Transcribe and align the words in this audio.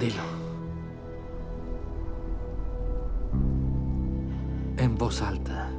Dilo. 0.00 0.22
En 4.78 4.96
voz 4.96 5.20
alta. 5.20 5.70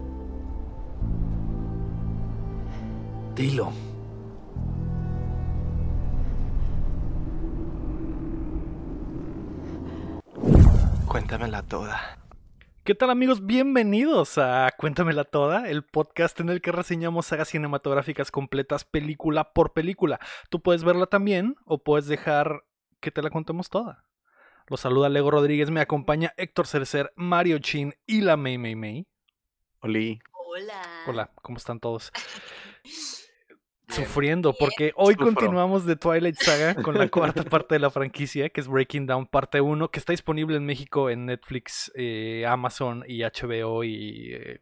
Dilo. 3.33 3.71
Cuéntamela 11.07 11.63
toda. 11.63 12.19
¿Qué 12.83 12.93
tal 12.93 13.09
amigos? 13.09 13.43
Bienvenidos 13.47 14.37
a 14.37 14.69
Cuéntamela 14.77 15.23
Toda, 15.23 15.67
el 15.67 15.83
podcast 15.83 16.39
en 16.41 16.49
el 16.49 16.61
que 16.61 16.71
reseñamos 16.71 17.25
sagas 17.25 17.47
cinematográficas 17.49 18.29
completas 18.29 18.83
película 18.83 19.51
por 19.53 19.73
película. 19.73 20.19
Tú 20.51 20.61
puedes 20.61 20.83
verla 20.83 21.07
también 21.07 21.55
o 21.65 21.79
puedes 21.79 22.05
dejar 22.05 22.61
que 22.99 23.09
te 23.09 23.23
la 23.23 23.31
contemos 23.31 23.71
toda. 23.71 24.05
Los 24.67 24.81
saluda 24.81 25.09
Lego 25.09 25.31
Rodríguez, 25.31 25.69
me 25.69 25.81
acompaña 25.81 26.33
Héctor 26.37 26.67
Cercer, 26.67 27.11
Mario 27.15 27.59
Chin 27.59 27.93
y 28.05 28.21
la 28.21 28.37
May 28.37 28.57
May 28.57 28.75
May. 28.75 29.07
Oli. 29.81 30.19
Hola. 30.33 30.81
Hola, 31.07 31.31
¿cómo 31.41 31.57
están 31.57 31.79
todos? 31.79 32.11
Sufriendo, 33.89 34.53
porque 34.57 34.93
hoy 34.95 35.15
Sufro. 35.15 35.27
continuamos 35.27 35.85
de 35.85 35.97
Twilight 35.97 36.37
Saga 36.37 36.75
con 36.75 36.97
la 36.97 37.09
cuarta 37.09 37.43
parte 37.43 37.75
de 37.75 37.79
la 37.79 37.89
franquicia, 37.89 38.47
que 38.49 38.61
es 38.61 38.67
Breaking 38.69 39.05
Down 39.05 39.25
parte 39.27 39.59
1, 39.59 39.91
que 39.91 39.99
está 39.99 40.13
disponible 40.13 40.55
en 40.55 40.65
México 40.65 41.09
en 41.09 41.25
Netflix, 41.25 41.91
eh, 41.95 42.45
Amazon 42.47 43.03
y 43.05 43.23
HBO 43.23 43.83
y 43.83 44.33
eh, 44.33 44.61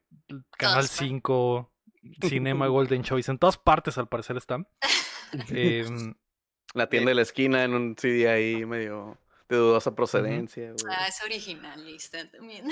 Canal 0.58 0.88
Todas 0.88 0.90
partes. 0.90 0.92
5, 0.92 1.72
Cinema 2.24 2.68
Golden 2.70 3.04
Choice, 3.04 3.30
en 3.30 3.38
todas 3.38 3.60
partes 3.60 4.00
al 4.00 4.08
parecer 4.08 4.36
están. 4.38 4.68
Em, 5.50 6.16
La 6.74 6.90
tienda 6.90 7.10
de 7.10 7.16
la 7.16 7.22
esquina 7.22 7.64
en 7.64 7.76
un 7.76 7.96
CD 7.96 8.28
ahí 8.28 8.66
medio 8.66 9.20
de 9.50 9.58
dudosa 9.58 9.96
procedencia, 9.96 10.66
güey. 10.72 10.96
Ah, 10.96 11.08
es 11.08 11.22
original, 11.24 11.84
lista 11.86 12.20
también. 12.32 12.66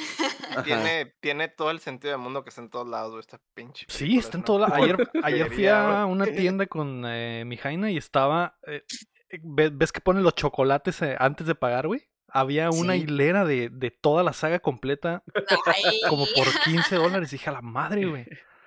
Tiene, 0.64 1.14
tiene 1.20 1.48
todo 1.50 1.72
el 1.72 1.80
sentido 1.80 2.12
del 2.12 2.22
mundo 2.22 2.44
que 2.44 2.50
está 2.50 2.62
en 2.62 2.70
todos 2.70 2.88
lados, 2.88 3.10
güey, 3.12 3.20
esta 3.22 3.40
pinche. 3.54 3.86
Sí, 3.90 4.18
está 4.18 4.30
es 4.30 4.34
en 4.36 4.40
una 4.40 4.46
todo 4.46 4.60
lado. 4.60 4.74
Ayer, 4.76 4.98
ayer 5.24 5.52
fui 5.52 5.68
a 5.68 6.06
una 6.06 6.26
tienda 6.28 6.68
con 6.68 7.04
eh, 7.08 7.44
mi 7.46 7.58
Jaina 7.58 7.90
y 7.92 7.98
estaba. 7.98 8.58
eh, 8.68 8.84
eh, 9.30 9.40
ve- 9.44 9.72
¿Ves 9.74 9.92
que 9.92 10.02
ponen 10.02 10.24
los 10.24 10.36
chocolates 10.36 11.02
eh, 11.02 11.16
antes 11.20 11.48
de 11.48 11.56
pagar, 11.56 11.88
güey? 11.88 12.08
Había 12.30 12.70
una 12.70 12.94
Sí. 12.94 13.00
hilera 13.04 13.46
de, 13.46 13.70
de 13.72 13.90
toda 13.90 14.22
la 14.22 14.34
saga 14.34 14.60
completa, 14.60 15.24
Ay, 15.66 16.02
como 16.10 16.26
por 16.36 16.46
15 16.66 16.96
dólares. 16.96 17.32
Dije, 17.32 17.50
a 17.50 17.54
la 17.54 17.62
madre, 17.62 18.06
güey. 18.06 18.26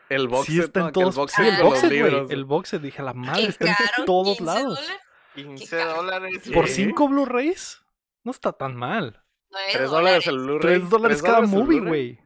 El 0.08 0.26
box 0.26 0.46
Sí, 0.46 0.58
está 0.58 0.80
en 0.80 0.86
Que 0.86 0.88
el 0.88 1.04
todos. 1.04 1.14
box 1.14 1.38
el 1.38 1.62
box 1.62 1.82
güey. 1.88 2.26
El 2.30 2.44
box 2.44 2.82
dije, 2.82 3.00
a 3.00 3.04
la 3.04 3.14
madre, 3.14 3.44
está 3.44 3.66
en 3.68 4.04
todos 4.06 4.38
15 4.38 4.44
lados. 4.44 4.78
dólares. 4.80 5.00
15 5.36 5.76
caro. 5.78 5.94
dólares. 6.02 6.42
Por 6.46 6.54
güey. 6.64 6.68
5 6.74 7.08
Blu-rays, 7.08 7.80
no 8.24 8.30
está 8.30 8.52
tan 8.52 8.76
mal. 8.76 9.22
Nueve 9.50 9.70
3 9.72 9.90
dólares 9.90 10.26
el 10.26 10.38
Blu-ray. 10.38 10.78
3 10.78 10.90
dólares 10.90 11.22
cada 11.22 11.40
movie, 11.42 11.80
güey. 11.80 12.18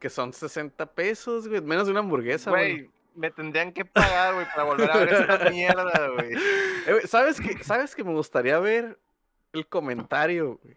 Que 0.00 0.10
son 0.10 0.32
60 0.32 0.86
pesos, 0.92 1.48
güey. 1.48 1.60
Menos 1.60 1.86
de 1.86 1.92
una 1.92 2.00
hamburguesa, 2.00 2.50
güey. 2.50 2.90
Me 3.14 3.30
tendrían 3.30 3.72
que 3.72 3.84
pagar, 3.84 4.34
güey, 4.34 4.46
para 4.46 4.64
volver 4.64 4.90
a 4.90 4.96
ver 4.96 5.08
esta 5.12 5.38
mierda, 5.50 6.08
güey. 6.08 6.32
Eh, 6.34 7.06
¿Sabes 7.06 7.40
que, 7.40 7.62
¿Sabes 7.62 7.94
que 7.94 8.02
me 8.02 8.12
gustaría 8.12 8.58
ver 8.58 8.98
el 9.52 9.66
comentario, 9.68 10.58
güey? 10.62 10.76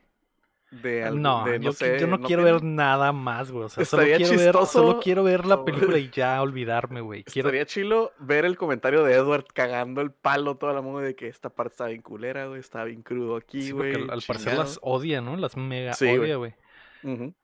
De 0.69 1.03
algo, 1.05 1.17
No, 1.19 1.45
de, 1.45 1.53
yo, 1.53 1.69
no 1.69 1.71
sé, 1.71 1.97
yo 1.97 2.07
no, 2.07 2.19
quiero 2.19 2.43
tiene- 2.43 2.51
ver 2.59 2.63
nada 2.63 3.13
más, 3.13 3.51
güey. 3.51 3.65
O 3.65 3.69
sea, 3.69 3.85
solo 3.85 4.03
quiero, 4.03 4.19
ver, 4.19 4.27
solo 4.53 4.61
chistoso, 4.65 4.99
quiero 5.01 5.23
ver 5.23 5.45
la 5.45 5.63
película 5.65 5.97
y 5.97 6.09
ya 6.09 6.41
olvidarme, 6.41 6.99
güey. 6.99 7.23
Quiero, 7.23 7.47
Estaría 7.47 7.65
chilo 7.65 8.11
ver 8.19 8.43
el 8.43 8.57
comentario 8.57 9.03
de 9.03 9.13
Edward 9.13 9.45
cagando 9.53 10.01
el 10.01 10.11
palo 10.11 10.57
toda 10.57 10.73
la 10.73 10.81
moda 10.81 11.03
de 11.05 11.15
que 11.15 11.27
esta 11.29 11.49
parte 11.49 11.71
está 11.71 11.85
bien 11.87 12.01
culera, 12.01 12.47
güey. 12.47 12.59
Está 12.59 12.83
bien 12.83 13.01
crudo 13.01 13.37
aquí, 13.37 13.61
Sí, 13.61 13.71
güey. 13.71 13.95
al, 13.95 14.09
al 14.09 14.21
parecer 14.27 14.57
las 14.57 14.77
odia, 14.81 15.21
¿no? 15.21 15.37
Las 15.37 15.55
mega 15.55 15.93
Sí, 15.93 16.05
odia, 16.07 16.35
güey. 16.35 16.53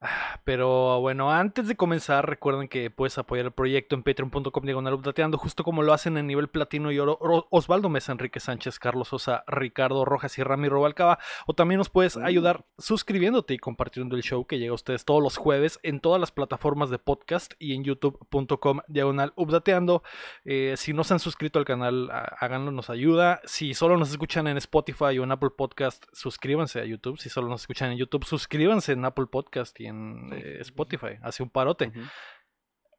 Ah, 0.02 0.40
Pero 0.44 1.00
bueno, 1.02 1.32
antes 1.32 1.68
de 1.68 1.76
comenzar, 1.76 2.28
recuerden 2.28 2.68
que 2.68 2.90
puedes 2.90 3.18
apoyar 3.18 3.46
el 3.46 3.52
proyecto 3.52 3.96
en 3.96 4.04
patreon.com 4.04 4.64
diagonal 4.64 4.94
updateando, 4.96 5.38
justo 5.38 5.64
como 5.64 5.84
lo 5.84 5.94
hacen 5.94 6.18
en 6.18 6.28
nivel 6.28 6.48
platino 6.50 6.92
y 6.92 7.00
oro 7.00 7.18
Ro- 7.22 7.48
Osvaldo 7.52 7.90
Mesa, 7.90 8.12
Enrique 8.12 8.40
Sánchez, 8.40 8.80
Carlos 8.80 9.08
Sosa, 9.10 9.44
Ricardo 9.48 10.06
Rojas 10.06 10.38
y 10.38 10.44
Rami 10.44 10.70
Robalcaba. 10.70 11.20
O 11.48 11.54
también 11.54 11.78
nos 11.78 11.90
puedes 11.90 12.18
ayudar 12.18 12.66
suscribiéndote 12.78 13.54
y 13.54 13.58
compartiendo 13.58 14.16
el 14.16 14.24
show 14.24 14.46
que 14.46 14.60
llega 14.60 14.72
a 14.72 14.76
ustedes 14.76 15.06
todos 15.06 15.22
los 15.22 15.38
jueves 15.38 15.80
en 15.84 16.00
todas 16.00 16.20
las 16.20 16.32
plataformas 16.32 16.90
de 16.90 16.98
podcast 17.00 17.54
y 17.60 17.74
en 17.76 17.84
youtube.com 17.84 18.80
diagonal 18.88 19.34
updateando. 19.36 20.04
Eh, 20.46 20.74
si 20.78 20.94
no 20.94 21.04
se 21.04 21.14
han 21.14 21.20
suscrito 21.20 21.60
al 21.60 21.66
canal, 21.66 22.10
há- 22.12 22.36
háganlo, 22.40 22.72
nos 22.72 22.90
ayuda. 22.90 23.42
Si 23.46 23.74
solo 23.74 23.98
nos 23.98 24.12
escuchan 24.12 24.48
en 24.48 24.58
Spotify 24.58 25.18
o 25.20 25.24
en 25.24 25.32
Apple 25.32 25.52
Podcast, 25.56 26.04
suscríbanse 26.12 26.82
a 26.82 26.86
YouTube. 26.86 27.18
Si 27.20 27.30
solo 27.30 27.48
nos 27.48 27.62
escuchan 27.62 27.92
en 27.92 27.98
YouTube, 27.98 28.26
suscríbanse 28.26 28.94
en 28.94 29.06
Apple 29.06 29.28
Podcast 29.28 29.43
y 29.80 29.86
en 29.88 30.30
Sí. 30.32 30.38
eh, 30.42 30.58
Spotify. 30.62 31.18
Hace 31.22 31.44
un 31.44 31.50
parote. 31.50 31.92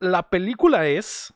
La 0.01 0.29
película 0.29 0.87
es 0.87 1.33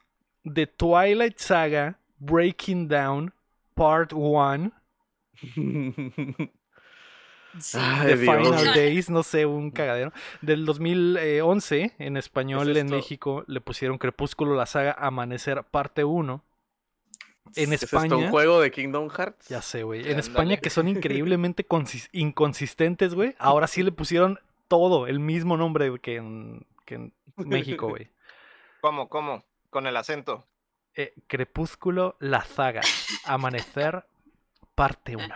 The 0.53 0.67
Twilight 0.67 1.39
Saga 1.39 1.99
Breaking 2.19 2.89
Down 2.89 3.33
Part 3.75 4.13
1. 4.15 4.73
Sí. 7.59 7.79
Ay, 7.81 8.09
The 8.09 8.17
Dios. 8.19 8.37
Final 8.37 8.75
Days, 8.75 9.11
no 9.11 9.23
sé, 9.23 9.47
un 9.47 9.71
cagadero. 9.71 10.13
Del 10.43 10.65
2011, 10.67 11.95
en 11.99 12.17
español 12.17 12.67
¿Qué 12.67 12.73
es 12.73 12.79
en? 12.79 12.91
México 12.91 13.43
le 13.49 13.61
pusieron 13.61 13.99
Crepúsculo, 13.99 14.55
la 14.55 14.67
saga 14.67 14.93
Amanecer, 14.93 15.65
parte 15.65 16.05
1. 16.05 16.45
En 17.57 17.73
¿Es 17.73 17.83
España, 17.85 18.15
un 18.17 18.29
juego 18.31 18.61
de 18.61 18.71
Kingdom 18.71 19.09
Hearts? 19.09 19.49
ya 19.49 19.63
sé, 19.63 19.83
güey. 19.83 20.09
En. 20.09 20.19
España, 20.19 20.59
que 20.59 20.69
son 20.69 20.87
increíblemente 20.89 21.67
consis- 21.67 22.11
inconsistentes, 22.13 23.15
güey. 23.15 23.35
Ahora 23.39 23.67
sí 23.67 23.83
le 23.83 23.91
pusieron 23.93 24.39
todo, 24.69 25.07
el 25.07 25.19
mismo 25.19 25.57
nombre 25.57 25.99
que 26.01 26.17
en, 26.17 26.67
que 26.85 26.95
en 26.97 27.15
México, 27.37 27.89
güey. 27.91 28.11
¿Cómo, 28.81 29.09
cómo? 29.09 29.45
Con 29.71 29.87
el 29.87 29.97
acento. 29.97 30.47
Eh, 30.95 31.15
Crepúsculo, 31.27 32.17
la 32.21 32.45
saga. 32.45 32.81
Amanecer, 33.25 34.05
parte 34.75 35.17
1. 35.17 35.27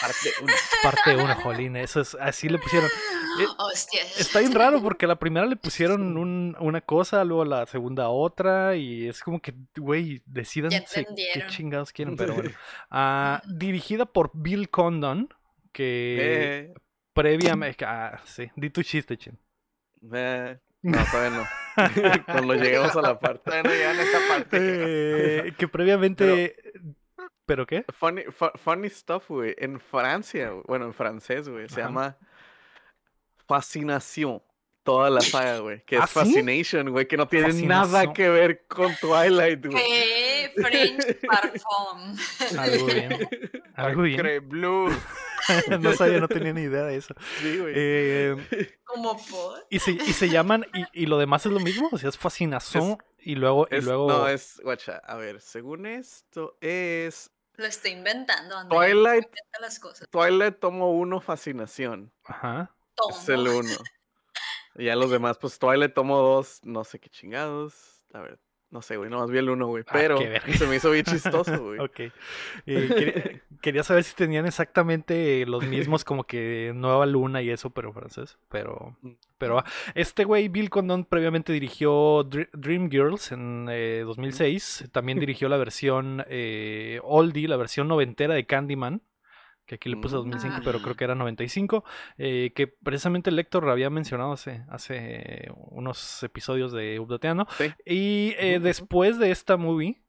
Parte 0.00 0.30
uno. 0.42 0.52
Parte 0.82 1.16
1, 1.16 1.34
jolín. 1.42 1.76
Eso 1.76 2.00
es, 2.00 2.14
así 2.14 2.48
le 2.48 2.58
pusieron. 2.58 2.88
Eh, 3.40 3.46
Hostias. 3.58 4.20
Está 4.20 4.38
bien 4.40 4.52
raro 4.52 4.80
porque 4.82 5.06
la 5.06 5.16
primera 5.16 5.44
le 5.46 5.56
pusieron 5.56 6.16
un- 6.16 6.56
una 6.60 6.80
cosa, 6.80 7.24
luego 7.24 7.44
la 7.44 7.66
segunda 7.66 8.08
otra, 8.10 8.76
y 8.76 9.08
es 9.08 9.22
como 9.22 9.40
que, 9.40 9.54
güey, 9.76 10.22
decidanse 10.26 11.04
qué 11.34 11.46
chingados 11.48 11.92
quieren, 11.92 12.16
pero 12.16 12.34
bueno. 12.34 12.50
Ah, 12.90 13.42
dirigida 13.46 14.04
por 14.06 14.30
Bill 14.34 14.68
Condon, 14.70 15.28
que 15.72 16.16
Eh, 16.20 16.74
previamente. 17.12 17.84
Ah, 17.84 18.20
sí, 18.24 18.50
di 18.56 18.70
tu 18.70 18.82
chiste, 18.82 19.16
chin. 19.16 19.38
eh, 20.14 20.58
no, 20.82 20.98
todavía 21.10 21.38
no. 21.38 21.46
Cuando 22.26 22.54
lleguemos 22.54 22.94
a 22.96 23.02
la 23.02 23.18
parte. 23.18 23.42
Todavía 23.50 23.62
no 23.62 23.74
llegan 23.74 23.98
a 23.98 24.02
esa 24.02 24.18
parte. 24.28 24.58
Eh, 25.48 25.54
que 25.56 25.68
previamente. 25.68 26.56
¿Pero 27.46 27.66
qué? 27.66 27.84
Funny, 27.92 28.22
fu- 28.24 28.50
funny 28.56 28.88
stuff, 28.88 29.28
güey. 29.28 29.54
En 29.58 29.80
Francia, 29.80 30.50
güey, 30.50 30.64
bueno, 30.66 30.86
en 30.86 30.94
francés, 30.94 31.48
güey, 31.48 31.68
se 31.68 31.80
Ajá. 31.80 31.88
llama 31.88 32.16
Fascinación. 33.46 34.42
Toda 34.84 35.10
la 35.10 35.20
saga, 35.20 35.58
güey. 35.60 35.84
Que 35.84 35.96
¿Ah, 35.96 36.04
es 36.04 36.10
sí? 36.10 36.18
Fascination, 36.18 36.90
güey. 36.90 37.06
Que 37.06 37.16
no 37.16 37.28
tiene 37.28 37.52
nada 37.62 38.12
que 38.12 38.28
ver 38.28 38.66
con 38.66 38.92
Twilight, 38.96 39.64
güey. 39.64 39.76
¿Qué? 39.84 40.52
French 40.56 41.18
Parfum. 41.24 42.16
Algo 42.58 42.86
bien. 42.86 43.28
Algo 43.74 44.02
bien. 44.02 44.18
Cre 44.18 44.38
Blue. 44.40 44.90
no 45.80 45.92
sabía, 45.94 46.20
no 46.20 46.28
tenía 46.28 46.52
ni 46.52 46.62
idea 46.62 46.84
de 46.84 46.96
eso. 46.96 47.14
Sí, 47.40 47.58
güey. 47.58 47.72
Eh, 47.76 48.78
Como 48.84 49.16
por. 49.26 49.66
y, 49.70 49.78
se, 49.78 49.92
y 49.92 50.12
se 50.12 50.28
llaman. 50.28 50.66
Y, 50.74 51.02
y 51.02 51.06
lo 51.06 51.18
demás 51.18 51.44
es 51.46 51.52
lo 51.52 51.60
mismo? 51.60 51.88
O 51.92 51.98
sea, 51.98 52.08
es 52.08 52.18
fascinación. 52.18 52.98
y 53.18 53.34
luego. 53.34 53.66
y 53.70 53.80
luego 53.80 54.08
No, 54.08 54.28
es, 54.28 54.60
guacha, 54.62 54.98
a 55.04 55.16
ver, 55.16 55.40
según 55.40 55.86
esto 55.86 56.56
es 56.60 57.30
Lo 57.56 57.66
estoy 57.66 57.92
inventando. 57.92 58.56
Andrea. 58.56 58.80
Twilight, 58.80 59.24
Inventa 59.24 59.60
las 59.60 59.78
cosas. 59.78 60.08
Twilight 60.10 60.58
tomo 60.58 60.92
uno, 60.92 61.20
Fascinación. 61.20 62.12
Ajá. 62.24 62.74
Es 63.10 63.28
el 63.28 63.44
Tomo. 63.44 63.58
uno. 63.58 63.70
Y 64.76 64.86
ya 64.86 64.96
los 64.96 65.10
demás, 65.10 65.36
pues 65.38 65.58
Twilight 65.58 65.92
tomo 65.92 66.18
dos, 66.18 66.60
no 66.62 66.84
sé 66.84 66.98
qué 66.98 67.10
chingados. 67.10 68.06
A 68.14 68.20
ver, 68.20 68.38
no 68.72 68.82
sé, 68.82 68.96
güey, 68.96 69.08
nomás 69.10 69.30
vi 69.30 69.38
el 69.38 69.48
uno, 69.50 69.66
güey. 69.68 69.84
Ah, 69.86 69.90
Pero 69.92 70.18
verga. 70.18 70.52
se 70.54 70.66
me 70.66 70.76
hizo 70.76 70.90
bien 70.90 71.04
chistoso, 71.04 71.56
güey. 71.62 71.78
Ok. 71.78 72.00
Eh, 72.00 72.10
quería, 72.66 73.40
quería 73.62 73.82
saber 73.84 74.02
si 74.02 74.16
tenían 74.16 74.46
exactamente 74.46 75.46
los 75.46 75.64
mismos, 75.64 76.04
como 76.04 76.24
que 76.24 76.72
Nueva 76.74 77.06
Luna 77.06 77.42
y 77.42 77.50
eso, 77.50 77.70
pero 77.70 77.92
francés. 77.92 78.38
Pero, 78.50 78.96
Mm. 79.02 79.10
pero 79.38 79.58
ah, 79.58 79.64
este 79.94 80.24
güey, 80.24 80.48
Bill 80.48 80.70
Condon, 80.70 81.04
previamente 81.04 81.52
dirigió 81.52 82.24
Dr- 82.24 82.48
Dream 82.52 82.90
Girls 82.90 83.30
en 83.32 83.68
eh, 83.70 84.02
2006. 84.06 84.88
También 84.90 85.20
dirigió 85.20 85.48
la 85.48 85.58
versión 85.58 86.24
eh, 86.28 86.98
oldie, 87.04 87.46
la 87.48 87.56
versión 87.56 87.88
noventera 87.88 88.34
de 88.34 88.46
Candyman. 88.46 89.02
Que 89.72 89.76
aquí 89.76 89.88
le 89.88 89.96
puse 89.96 90.16
Mm. 90.16 90.18
2005, 90.18 90.56
Ah. 90.58 90.62
pero 90.62 90.82
creo 90.82 90.94
que 90.96 91.04
era 91.04 91.14
95. 91.14 91.82
eh, 92.18 92.52
que 92.54 92.66
precisamente 92.66 93.30
el 93.30 93.36
Lector 93.36 93.66
había 93.70 93.88
mencionado 93.88 94.32
hace, 94.32 94.64
hace 94.68 95.48
unos 95.70 96.22
episodios 96.22 96.72
de 96.72 97.00
Updateando. 97.00 97.46
Sí. 97.56 97.72
Y 97.86 98.34
eh, 98.38 98.58
después 98.60 99.18
de 99.18 99.30
esta 99.30 99.56
movie, 99.56 100.02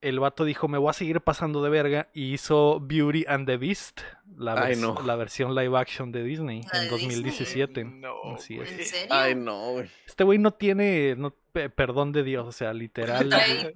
el 0.00 0.18
vato 0.18 0.46
dijo, 0.46 0.66
me 0.66 0.78
voy 0.78 0.88
a 0.88 0.94
seguir 0.94 1.20
pasando 1.20 1.62
de 1.62 1.68
verga 1.68 2.08
y 2.14 2.32
hizo 2.32 2.80
Beauty 2.80 3.26
and 3.28 3.46
the 3.46 3.58
Beast, 3.58 4.00
la, 4.34 4.54
Ay, 4.54 4.76
vers- 4.76 4.80
no. 4.80 5.02
la 5.06 5.14
versión 5.16 5.54
live 5.54 5.76
action 5.78 6.10
de 6.10 6.24
Disney 6.24 6.62
en 6.72 6.80
de 6.84 6.88
2017. 6.88 7.84
No, 7.84 8.14
Así 8.34 8.58
es. 8.58 8.72
¿En 8.72 8.84
serio? 8.86 9.06
Ay, 9.14 9.34
no, 9.34 9.72
güey. 9.72 9.90
Este 10.06 10.24
güey 10.24 10.38
no 10.38 10.52
tiene 10.54 11.16
no, 11.16 11.36
perdón 11.52 12.12
de 12.12 12.22
Dios, 12.22 12.46
o 12.48 12.52
sea, 12.52 12.72
literal, 12.72 13.28
No 13.28 13.36
trae, 13.36 13.74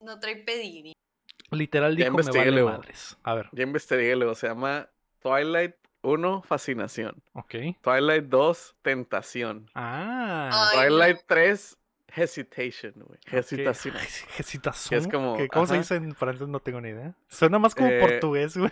no 0.00 0.20
trae 0.20 0.36
pedigrí. 0.36 0.92
Literal 1.50 1.96
Ya 1.96 2.06
dijo 2.06 2.16
me 2.16 2.22
vale 2.22 2.62
madres. 2.62 3.16
A 3.22 3.34
ver, 3.34 3.48
Ya 3.52 3.62
investigué 3.64 4.14
luego. 4.16 4.34
Se 4.34 4.48
llama 4.48 4.88
Twilight 5.20 5.74
1, 6.02 6.42
Fascinación. 6.42 7.22
ok. 7.34 7.54
Twilight 7.82 8.24
2, 8.26 8.76
Tentación. 8.82 9.70
Ah, 9.74 10.50
Ay. 10.72 10.88
Twilight 10.88 11.18
3, 11.26 11.76
Hesitation, 12.12 12.92
güey. 12.96 13.18
Hesitación. 13.30 13.94
Hesitación. 14.38 15.00
Es 15.00 15.06
como, 15.08 15.36
¿Qué- 15.36 15.48
¿Cómo 15.48 15.66
se 15.66 15.74
ajá. 15.74 15.80
dice 15.82 15.94
en 15.96 16.14
francés? 16.14 16.48
No 16.48 16.58
tengo 16.60 16.80
ni 16.80 16.88
idea. 16.88 17.14
Suena 17.28 17.58
más 17.58 17.74
como 17.74 17.88
Eh, 17.88 18.00
portugués, 18.00 18.56
güey. 18.56 18.70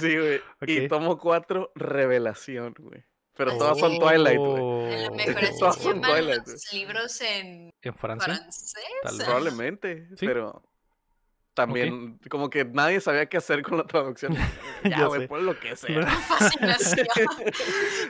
Sí, 0.00 0.16
güey. 0.18 0.40
Y 0.66 0.84
Ok. 0.84 0.88
tomo 0.88 1.18
4, 1.18 1.70
Revelación, 1.74 2.74
güey. 2.78 3.04
Pero 3.36 3.52
Ay, 3.52 3.58
todas 3.58 3.78
son. 3.78 3.98
Twilight, 3.98 4.36
güey. 4.38 4.60
Oh. 4.60 5.14
mejor 5.14 5.44
así 5.44 5.58
Todas 5.58 5.76
se 5.76 5.82
son 5.82 6.00
Twilight, 6.02 6.46
los 6.46 6.72
libros 6.72 7.20
en 7.22 7.70
¿En 7.82 7.94
francés. 7.94 8.74
Vez. 9.04 9.24
Probablemente, 9.24 10.08
Sí. 10.16 10.26
pero 10.26 10.62
también 11.54 12.18
como 12.30 12.48
que 12.50 12.64
nadie 12.64 13.00
sabía 13.00 13.26
qué 13.26 13.36
hacer 13.36 13.62
con 13.62 13.78
la 13.78 13.84
traducción. 13.84 14.34
Ya 14.84 15.06
güey, 15.06 15.28
pon 15.28 15.46
lo 15.46 15.58
que 15.58 15.76
sea. 15.76 16.06
Fascinación. 16.06 17.06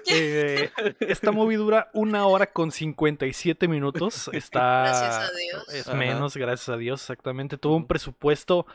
Eh, 0.07 0.71
esta 1.01 1.33
movie 1.33 1.57
dura 1.57 1.91
una 1.93 2.27
hora 2.27 2.47
con 2.47 2.73
57 2.73 3.69
minutos. 3.69 4.29
Está. 4.33 4.83
Gracias 4.83 5.15
a 5.15 5.31
Dios. 5.37 5.69
Es 5.75 5.89
Ajá. 5.89 5.97
menos, 5.97 6.37
gracias 6.37 6.69
a 6.69 6.77
Dios, 6.77 7.03
exactamente. 7.03 7.59
Tuvo 7.59 7.77
un 7.77 7.87
presupuesto 7.87 8.67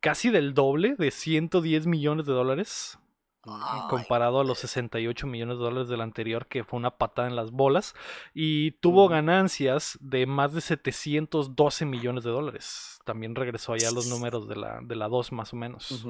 casi 0.00 0.30
del 0.30 0.54
doble, 0.54 0.94
de 0.96 1.10
110 1.10 1.86
millones 1.86 2.26
de 2.26 2.32
dólares. 2.32 2.98
Ay, 3.44 3.80
comparado 3.88 4.40
a 4.40 4.44
los 4.44 4.58
68 4.58 5.26
millones 5.26 5.56
de 5.56 5.64
dólares 5.64 5.88
del 5.88 6.02
anterior, 6.02 6.46
que 6.46 6.62
fue 6.62 6.78
una 6.78 6.90
patada 6.98 7.26
en 7.26 7.36
las 7.36 7.50
bolas, 7.50 7.94
y 8.34 8.72
tuvo 8.72 9.08
ganancias 9.08 9.96
de 10.02 10.26
más 10.26 10.52
de 10.52 10.60
712 10.60 11.86
millones 11.86 12.24
de 12.24 12.30
dólares. 12.30 13.00
También 13.04 13.34
regresó 13.34 13.72
allá 13.72 13.88
a 13.88 13.92
los 13.92 14.06
números 14.08 14.46
de 14.46 14.56
la, 14.56 14.80
de 14.82 14.94
la 14.94 15.08
2 15.08 15.32
más 15.32 15.52
o 15.54 15.56
menos. 15.56 16.04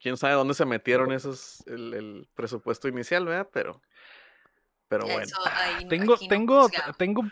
Quién 0.00 0.16
sabe 0.16 0.34
dónde 0.34 0.54
se 0.54 0.64
metieron 0.64 1.12
esos, 1.12 1.62
el, 1.66 1.92
el 1.94 2.28
presupuesto 2.34 2.88
inicial, 2.88 3.26
¿verdad? 3.26 3.48
Pero, 3.52 3.82
pero 4.88 5.04
bueno. 5.04 5.20
eso 5.22 5.36
ahí 5.44 5.84
no- 5.84 5.88
Tengo, 5.90 6.12
no 6.20 6.28
tengo, 6.28 6.68
tengo... 6.96 7.22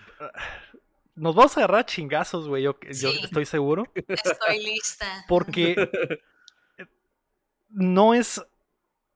Nos 1.17 1.35
vamos 1.35 1.57
a 1.57 1.61
agarrar 1.61 1.87
chingazos, 1.87 2.49
güey, 2.49 2.65
yo, 2.65 2.77
yo 3.01 3.11
estoy 3.11 3.47
seguro. 3.47 3.85
Estoy 3.95 4.65
lista. 4.65 5.25
Porque 5.29 5.77
no 7.69 8.15
es. 8.15 8.45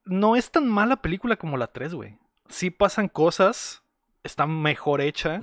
No 0.08 0.36
es 0.36 0.50
tan 0.50 0.66
mala 0.68 0.96
película 1.02 1.36
como 1.36 1.56
la 1.56 1.68
3, 1.68 1.94
güey. 1.94 2.18
Sí 2.48 2.70
pasan 2.70 3.08
cosas. 3.08 3.82
Está 4.24 4.46
mejor 4.46 5.00
hecha. 5.00 5.40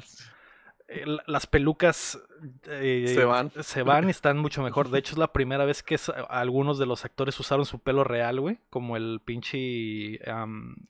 eh, 0.87 1.03
la- 1.07 1.23
las 1.25 1.47
pelucas 1.47 2.19
eh, 2.67 3.05
Se 3.07 3.25
van. 3.25 3.51
se 3.63 3.81
van 3.81 4.07
y 4.07 4.11
están 4.11 4.37
mucho 4.37 4.61
mejor. 4.61 4.89
De 4.89 4.99
hecho, 4.99 5.13
es 5.13 5.17
la 5.17 5.33
primera 5.33 5.65
vez 5.65 5.81
que 5.81 5.95
es- 5.95 6.11
algunos 6.29 6.77
de 6.77 6.85
los 6.85 7.03
actores 7.05 7.39
usaron 7.39 7.65
su 7.65 7.79
pelo 7.79 8.03
real, 8.03 8.39
güey. 8.39 8.59
Como 8.69 8.95
el 8.95 9.19
pinche. 9.25 10.19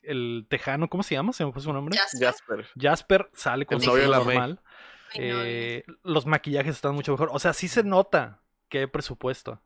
el 0.03 0.45
tejano, 0.49 0.89
¿cómo 0.89 1.01
se 1.03 1.15
llama? 1.15 1.31
¿Se 1.31 1.45
me 1.45 1.53
fue 1.53 1.61
su 1.61 1.71
nombre? 1.71 1.97
Jasper. 1.97 2.67
Jasper 2.77 3.29
sale 3.33 3.65
con 3.65 3.77
El 3.77 3.83
su 3.83 3.93
pelo 3.93 4.15
normal. 4.17 4.59
Eh, 5.13 5.85
los 6.03 6.25
maquillajes 6.25 6.75
están 6.75 6.93
mucho 6.93 7.13
mejor. 7.13 7.29
O 7.31 7.39
sea, 7.39 7.53
sí 7.53 7.69
se 7.69 7.83
nota 7.83 8.41
que 8.67 8.79
hay 8.79 8.87
presupuesto. 8.87 9.61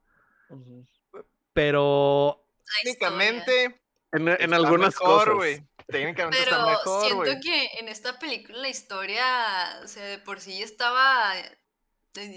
Pero. 1.53 2.45
Técnicamente, 2.83 3.81
En, 4.11 4.27
en 4.27 4.53
algunas 4.53 4.95
mejor, 4.95 5.19
cosas. 5.19 5.35
güey. 5.35 5.63
Técnicamente 5.87 6.37
Pero 6.43 6.51
está 6.51 6.65
mejor, 6.65 7.05
siento 7.25 7.41
que 7.43 7.69
en 7.79 7.87
esta 7.89 8.19
película 8.19 8.59
la 8.59 8.69
historia, 8.69 9.79
o 9.83 9.87
sea, 9.87 10.03
de 10.05 10.19
por 10.19 10.39
sí 10.39 10.61
estaba 10.61 11.33
eh, 11.39 11.57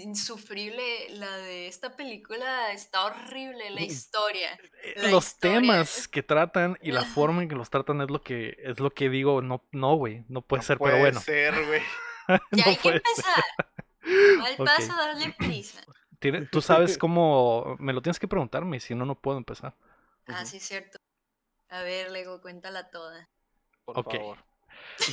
insufrible. 0.01 0.83
La 1.11 1.37
de 1.37 1.67
esta 1.67 1.95
película 1.95 2.71
está 2.71 3.05
horrible, 3.05 3.69
la 3.69 3.81
historia. 3.81 4.59
eh, 4.83 4.93
La 4.97 5.09
los 5.09 5.27
historia 5.27 5.59
temas 5.61 6.07
que 6.07 6.23
tratan 6.23 6.77
y 6.81 6.91
la 6.91 7.03
forma 7.05 7.43
en 7.43 7.49
que 7.49 7.55
los 7.55 7.69
tratan 7.69 8.01
es 8.01 8.09
lo 8.09 8.21
que 8.23 8.55
es 8.63 8.79
lo 8.79 8.89
que 8.91 9.09
digo, 9.09 9.41
no, 9.41 9.63
no, 9.71 9.95
güey, 9.95 10.25
no 10.29 10.41
puede 10.41 10.63
ser, 10.63 10.77
Puede 10.77 10.93
pero 10.93 11.03
bueno. 11.03 11.19
ser, 11.21 11.65
güey. 11.65 11.81
Ya 12.51 12.65
no 12.65 12.69
hay 12.71 12.77
que 12.77 12.81
puede 12.81 13.01
ser. 13.01 13.03
empezar. 13.05 13.43
Al 14.47 14.53
Ok. 14.57 14.65
paso, 14.65 14.95
darle 14.95 15.35
prisa. 15.37 15.81
Tú 16.51 16.61
sabes 16.61 16.97
cómo, 16.97 17.75
me 17.79 17.91
lo 17.93 18.01
tienes 18.01 18.17
que 18.19 18.27
preguntarme, 18.29 18.79
si 18.79 18.95
no, 18.95 19.05
no 19.05 19.15
puedo 19.15 19.37
empezar. 19.37 19.75
Ah, 20.27 20.45
sí, 20.45 20.57
es 20.57 20.63
cierto. 20.63 20.97
A 21.77 21.81
ver, 21.81 22.11
Lego, 22.11 22.39
cuéntala 22.39 22.91
toda. 22.91 23.27
Por 23.83 23.95
favor. 24.03 24.37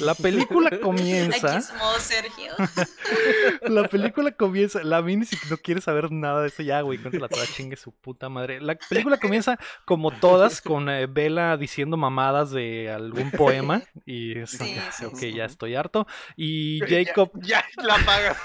La 0.01 0.15
película 0.15 0.69
Aquí 0.73 0.81
comienza, 0.81 1.59
es 1.59 1.73
modo 1.75 1.99
Sergio. 1.99 2.53
la 3.63 3.89
película 3.89 4.31
comienza, 4.33 4.83
la 4.85 5.03
Mini 5.03 5.25
si 5.27 5.37
no 5.51 5.57
quiere 5.57 5.81
saber 5.81 6.13
nada 6.13 6.43
de 6.43 6.49
eso 6.49 6.63
ya, 6.63 6.81
güey, 6.83 6.99
cuéntala 6.99 7.29
toda, 7.29 7.47
chingue 7.47 7.77
su 7.77 7.93
puta 7.93 8.29
madre. 8.29 8.61
La 8.61 8.77
película 8.89 9.19
comienza 9.19 9.59
como 9.85 10.11
todas 10.11 10.61
con 10.61 10.89
eh, 10.89 11.07
Bella 11.07 11.57
diciendo 11.57 11.97
mamadas 11.97 12.51
de 12.51 12.91
algún 12.91 13.31
poema 13.31 13.83
y 14.07 14.39
es, 14.39 14.51
Sí, 14.51 14.77
sí, 14.93 15.05
ok, 15.07 15.17
sí. 15.17 15.33
ya 15.33 15.45
estoy 15.47 15.75
harto. 15.75 16.07
Y 16.37 16.81
Jacob 16.81 17.31
Ya, 17.43 17.65
la 17.83 17.95
apagas. 17.97 18.37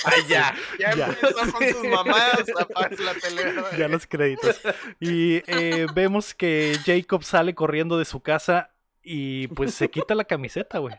Ay, 0.04 0.22
ya. 0.28 0.54
Ya, 0.78 0.94
Ya. 0.94 1.06
empezó 1.06 1.52
con 1.52 1.68
sus 1.68 1.84
mamadas. 1.84 2.44
Apagas 2.58 2.98
la 3.00 3.14
tele. 3.14 3.52
güey. 3.52 3.78
Ya 3.78 3.88
los 3.88 4.06
créditos. 4.06 4.60
Y 5.00 5.42
eh, 5.46 5.86
vemos 5.94 6.34
que 6.34 6.78
Jacob 6.84 7.22
sale 7.24 7.54
corriendo 7.54 7.98
de 7.98 8.04
su 8.04 8.20
casa 8.20 8.70
y 9.12 9.48
pues 9.48 9.74
se 9.74 9.90
quita 9.90 10.14
la 10.14 10.24
camiseta, 10.24 10.78
güey. 10.78 10.94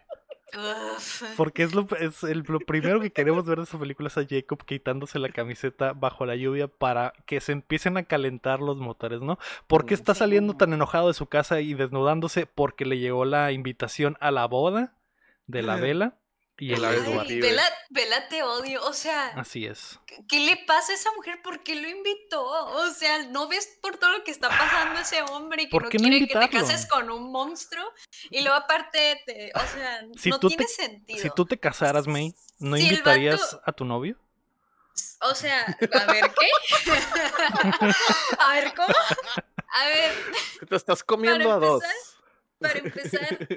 Porque 1.38 1.64
es, 1.64 1.74
lo, 1.74 1.88
es 2.00 2.24
el- 2.24 2.44
lo 2.48 2.60
primero 2.60 3.00
que 3.00 3.12
queremos 3.12 3.46
ver 3.46 3.58
de 3.60 3.64
esa 3.64 3.80
película 3.80 4.08
es 4.08 4.18
a 4.18 4.26
Jacob 4.30 4.66
quitándose 4.66 5.18
la 5.18 5.30
camiseta 5.30 5.94
bajo 5.94 6.26
la 6.26 6.36
lluvia 6.36 6.68
para 6.68 7.14
que 7.26 7.40
se 7.40 7.54
empiecen 7.54 7.96
a 7.98 8.04
calentar 8.04 8.60
los 8.60 8.78
motores, 8.78 9.22
¿no? 9.22 9.40
¿Por 9.68 9.86
qué 9.86 9.94
Mm. 9.94 10.00
está 10.00 10.16
saliendo 10.16 10.56
tan 10.58 10.74
enojado 10.74 11.08
de 11.08 11.14
su 11.14 11.28
casa 11.28 11.62
y 11.62 11.74
desnudándose? 11.74 12.46
Porque 12.48 12.86
le 12.86 13.00
llegó 13.00 13.24
la 13.24 13.52
invitación 13.54 14.18
a 14.20 14.32
la 14.32 14.46
boda 14.46 14.94
de 15.48 15.62
la 15.64 15.76
vela 15.78 16.16
y 16.62 16.74
el 16.74 17.04
güey. 17.04 17.40
Vela, 17.40 17.64
Vela, 17.90 18.28
te 18.30 18.44
odio. 18.44 18.84
O 18.86 18.94
sea, 18.94 19.30
Así 19.30 19.66
es. 19.66 20.00
¿qué 20.30 20.40
le 20.42 20.58
pasa 20.68 20.92
a 20.92 20.96
esa 20.96 21.12
mujer? 21.14 21.42
¿Por 21.42 21.64
qué 21.64 21.74
lo 21.76 21.90
invitó? 21.90 22.44
O 22.46 22.88
sea, 22.92 23.24
¿no 23.26 23.48
ves 23.48 23.78
por 23.82 23.98
todo 23.98 24.12
lo 24.12 24.24
que 24.24 24.30
está 24.30 24.48
pasando 24.50 25.00
ese 25.00 25.22
hombre 25.24 25.64
y 25.64 25.66
que 25.66 25.72
¿Por 25.72 25.84
no 25.84 25.90
qué 25.90 25.98
no 25.98 26.04
quiere 26.04 26.28
que 26.28 26.38
te 26.40 26.50
cases 26.50 26.86
con 26.86 27.10
un 27.10 27.32
monstruo? 27.32 27.84
Y 28.30 28.42
luego 28.42 28.56
aparte, 28.58 29.22
te- 29.26 29.52
o 29.56 29.60
sea, 29.74 30.06
Si 30.18 30.30
no 30.30 30.40
te- 30.40 30.48
tiene 30.50 30.68
sentido. 30.68 31.20
Si 31.20 31.30
tú 31.32 31.46
te 31.46 31.58
casaras, 31.60 32.06
May, 32.06 32.34
¿no 32.60 32.78
Si 32.78 32.84
invitarías 32.84 33.42
vato- 33.42 33.62
a 33.66 33.72
tu 33.72 33.86
novio? 33.86 34.18
O 35.22 35.34
sea, 35.34 35.62
a 35.66 36.12
ver, 36.12 36.32
¿qué? 36.40 36.50
a 38.40 38.54
ver, 38.54 38.74
¿cómo? 38.76 38.94
A 39.74 39.86
ver, 39.88 40.14
Te 40.68 40.76
estás 40.76 41.04
comiendo 41.04 41.52
a 41.52 41.58
dos. 41.58 41.84
para 42.60 42.80
empezar, 42.80 43.48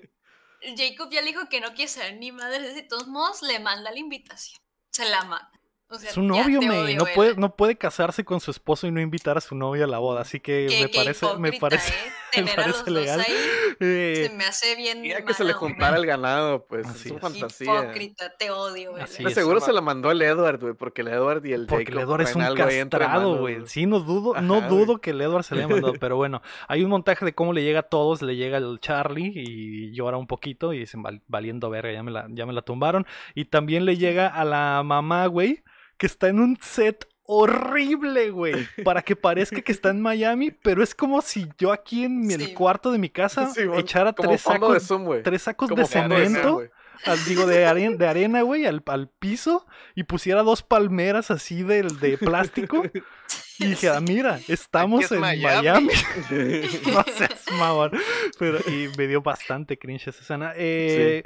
Jacob 0.77 1.11
ya 1.11 1.21
le 1.21 1.29
dijo 1.29 1.49
que 1.49 1.61
no 1.61 1.75
quiere 1.75 1.91
ser 1.91 2.17
ni 2.17 2.33
madre, 2.33 2.73
de 2.73 2.83
todos 2.83 3.07
modos 3.07 3.43
le 3.43 3.59
manda 3.59 3.91
la 3.91 3.99
invitación. 3.99 4.61
Se 4.91 5.09
la 5.09 5.25
manda. 5.25 5.51
O 5.91 5.97
sea, 5.97 6.11
Su 6.11 6.23
novio, 6.23 6.59
odio, 6.61 6.97
no 6.99 7.05
puede, 7.15 7.37
no 7.37 7.55
puede 7.55 7.77
casarse 7.77 8.25
con 8.25 8.41
su 8.41 8.51
esposo 8.51 8.87
y 8.87 8.91
no 8.91 9.01
invitar 9.01 9.37
a 9.39 9.41
su 9.41 9.55
novio 9.55 9.85
a 9.85 9.87
la 9.87 9.99
boda, 9.99 10.23
así 10.23 10.41
que 10.41 10.67
Qué- 10.69 10.83
me 10.85 10.91
qué 10.91 10.99
parece, 10.99 11.27
me 11.39 11.53
parece, 11.53 11.93
¿eh? 11.93 11.97
me 12.37 12.43
Tener 12.43 12.61
a 12.61 12.67
los 12.67 12.77
parece 12.83 12.91
dos 12.91 13.01
legal. 13.01 13.21
ahí 13.21 13.35
Eh, 13.81 14.27
se 14.29 14.35
me 14.37 14.45
hace 14.45 14.75
bien. 14.77 15.05
Ya 15.05 15.25
que 15.25 15.35
se 15.35 15.45
le 15.45 15.53
juntara 15.53 15.97
el 15.99 16.07
ganado, 16.07 16.67
pues 16.67 16.87
Así 16.87 17.03
es 17.03 17.09
su 17.11 17.15
es. 17.17 17.21
fantasía. 17.21 17.75
Hipócrita, 17.85 18.33
te 18.37 18.51
odio, 18.51 18.93
güey. 18.93 19.07
Seguro 19.35 19.61
se 19.61 19.73
la 19.73 19.81
mandó 19.83 20.11
el 20.11 20.21
Edward, 20.23 20.59
güey, 20.61 20.75
porque 20.75 21.03
el 21.03 21.09
Edward 21.09 21.45
y 21.47 21.53
el 21.53 21.67
Porque 21.67 21.85
Jacob 21.85 21.99
el 22.01 22.05
Edward 22.09 22.21
es 22.23 22.35
un 22.35 22.55
castrado, 22.57 23.39
güey. 23.39 23.59
Sí, 23.67 23.87
no 23.87 24.01
dudo, 24.01 24.41
no 24.41 24.57
Ajá, 24.59 24.69
dudo 24.69 25.01
que 25.01 25.11
el 25.11 25.21
Edward 25.21 25.45
se 25.45 25.55
le 25.55 25.63
haya 25.65 25.69
mandado, 25.73 25.95
pero 26.01 26.17
bueno, 26.17 26.43
hay 26.67 26.83
un 26.83 26.91
montaje 26.91 27.25
de 27.25 27.35
cómo 27.35 27.53
le 27.53 27.63
llega 27.63 27.81
a 27.81 27.83
todos, 27.85 28.21
le 28.23 28.35
llega 28.35 28.59
el 28.59 28.79
Charlie 28.81 29.33
y 29.37 29.93
llora 29.93 30.17
un 30.17 30.27
poquito 30.27 30.73
y 30.73 30.79
dicen, 30.81 31.03
"Val- 31.03 31.23
valiendo 31.29 31.71
verga, 31.71 31.93
ya 31.93 32.03
me 32.03 32.11
la, 32.11 32.27
ya 32.31 32.47
me 32.47 32.53
la 32.53 32.63
tumbaron. 32.63 33.07
Y 33.35 33.45
también 33.45 33.85
le 33.85 33.97
llega 33.97 34.27
a 34.27 34.45
la 34.45 34.83
mamá, 34.85 35.27
güey, 35.27 35.63
que 35.99 36.07
está 36.07 36.29
en 36.29 36.41
un 36.41 36.59
set 36.61 37.07
horrible, 37.27 38.31
güey, 38.31 38.67
para 38.85 39.01
que 39.03 39.17
parezca 39.17 39.61
que 39.63 39.73
está 39.73 39.89
en 39.91 40.01
Miami, 40.03 40.51
pero 40.51 40.83
es 40.83 40.95
como 40.95 41.23
si 41.23 41.47
yo 41.59 41.73
aquí 41.73 42.05
en 42.05 42.21
mi- 42.21 42.35
el 42.35 42.47
Sí. 42.49 42.55
cuarto 42.55 42.93
de 42.93 42.99
mi 42.99 43.09
casa 43.09 43.47
Sí, 43.53 43.63
echara 43.77 44.13
tres 44.13 44.31
de 44.31 44.39
sacos, 44.39 44.83
Zoom, 44.87 45.05
güey. 45.05 45.23
tres 45.23 45.43
sacos 45.43 45.69
Como 45.71 45.77
de 45.79 45.83
de 45.83 45.89
cemento 45.89 46.63
al- 47.07 47.25
digo, 47.25 47.47
de, 47.47 47.67
aren- 47.67 47.97
de 47.97 48.07
arena, 48.07 48.43
güey, 48.43 48.67
al, 48.67 48.83
al 48.87 49.09
piso 49.09 49.67
y 49.95 50.05
pusiera 50.05 50.43
dos 50.43 50.63
palmeras 50.63 51.31
así 51.31 51.63
de, 51.63 51.83
de 51.83 52.19
plástico. 52.19 52.83
Y 53.57 53.67
dije, 53.69 53.89
ah, 53.89 54.01
mira, 54.01 54.41
estamos 54.49 55.05
es 55.05 55.13
en 55.13 55.21
Miami". 55.21 55.63
Miami. 55.63 55.89
no 56.93 57.05
seas 57.05 57.45
mamón. 57.57 57.93
Pero, 58.37 58.59
y 58.67 58.89
me 58.99 59.07
dio 59.07 59.23
bastante 59.23 59.79
cringe 59.79 60.09
esa 60.09 60.21
escena. 60.23 60.53
Eh, 60.57 61.23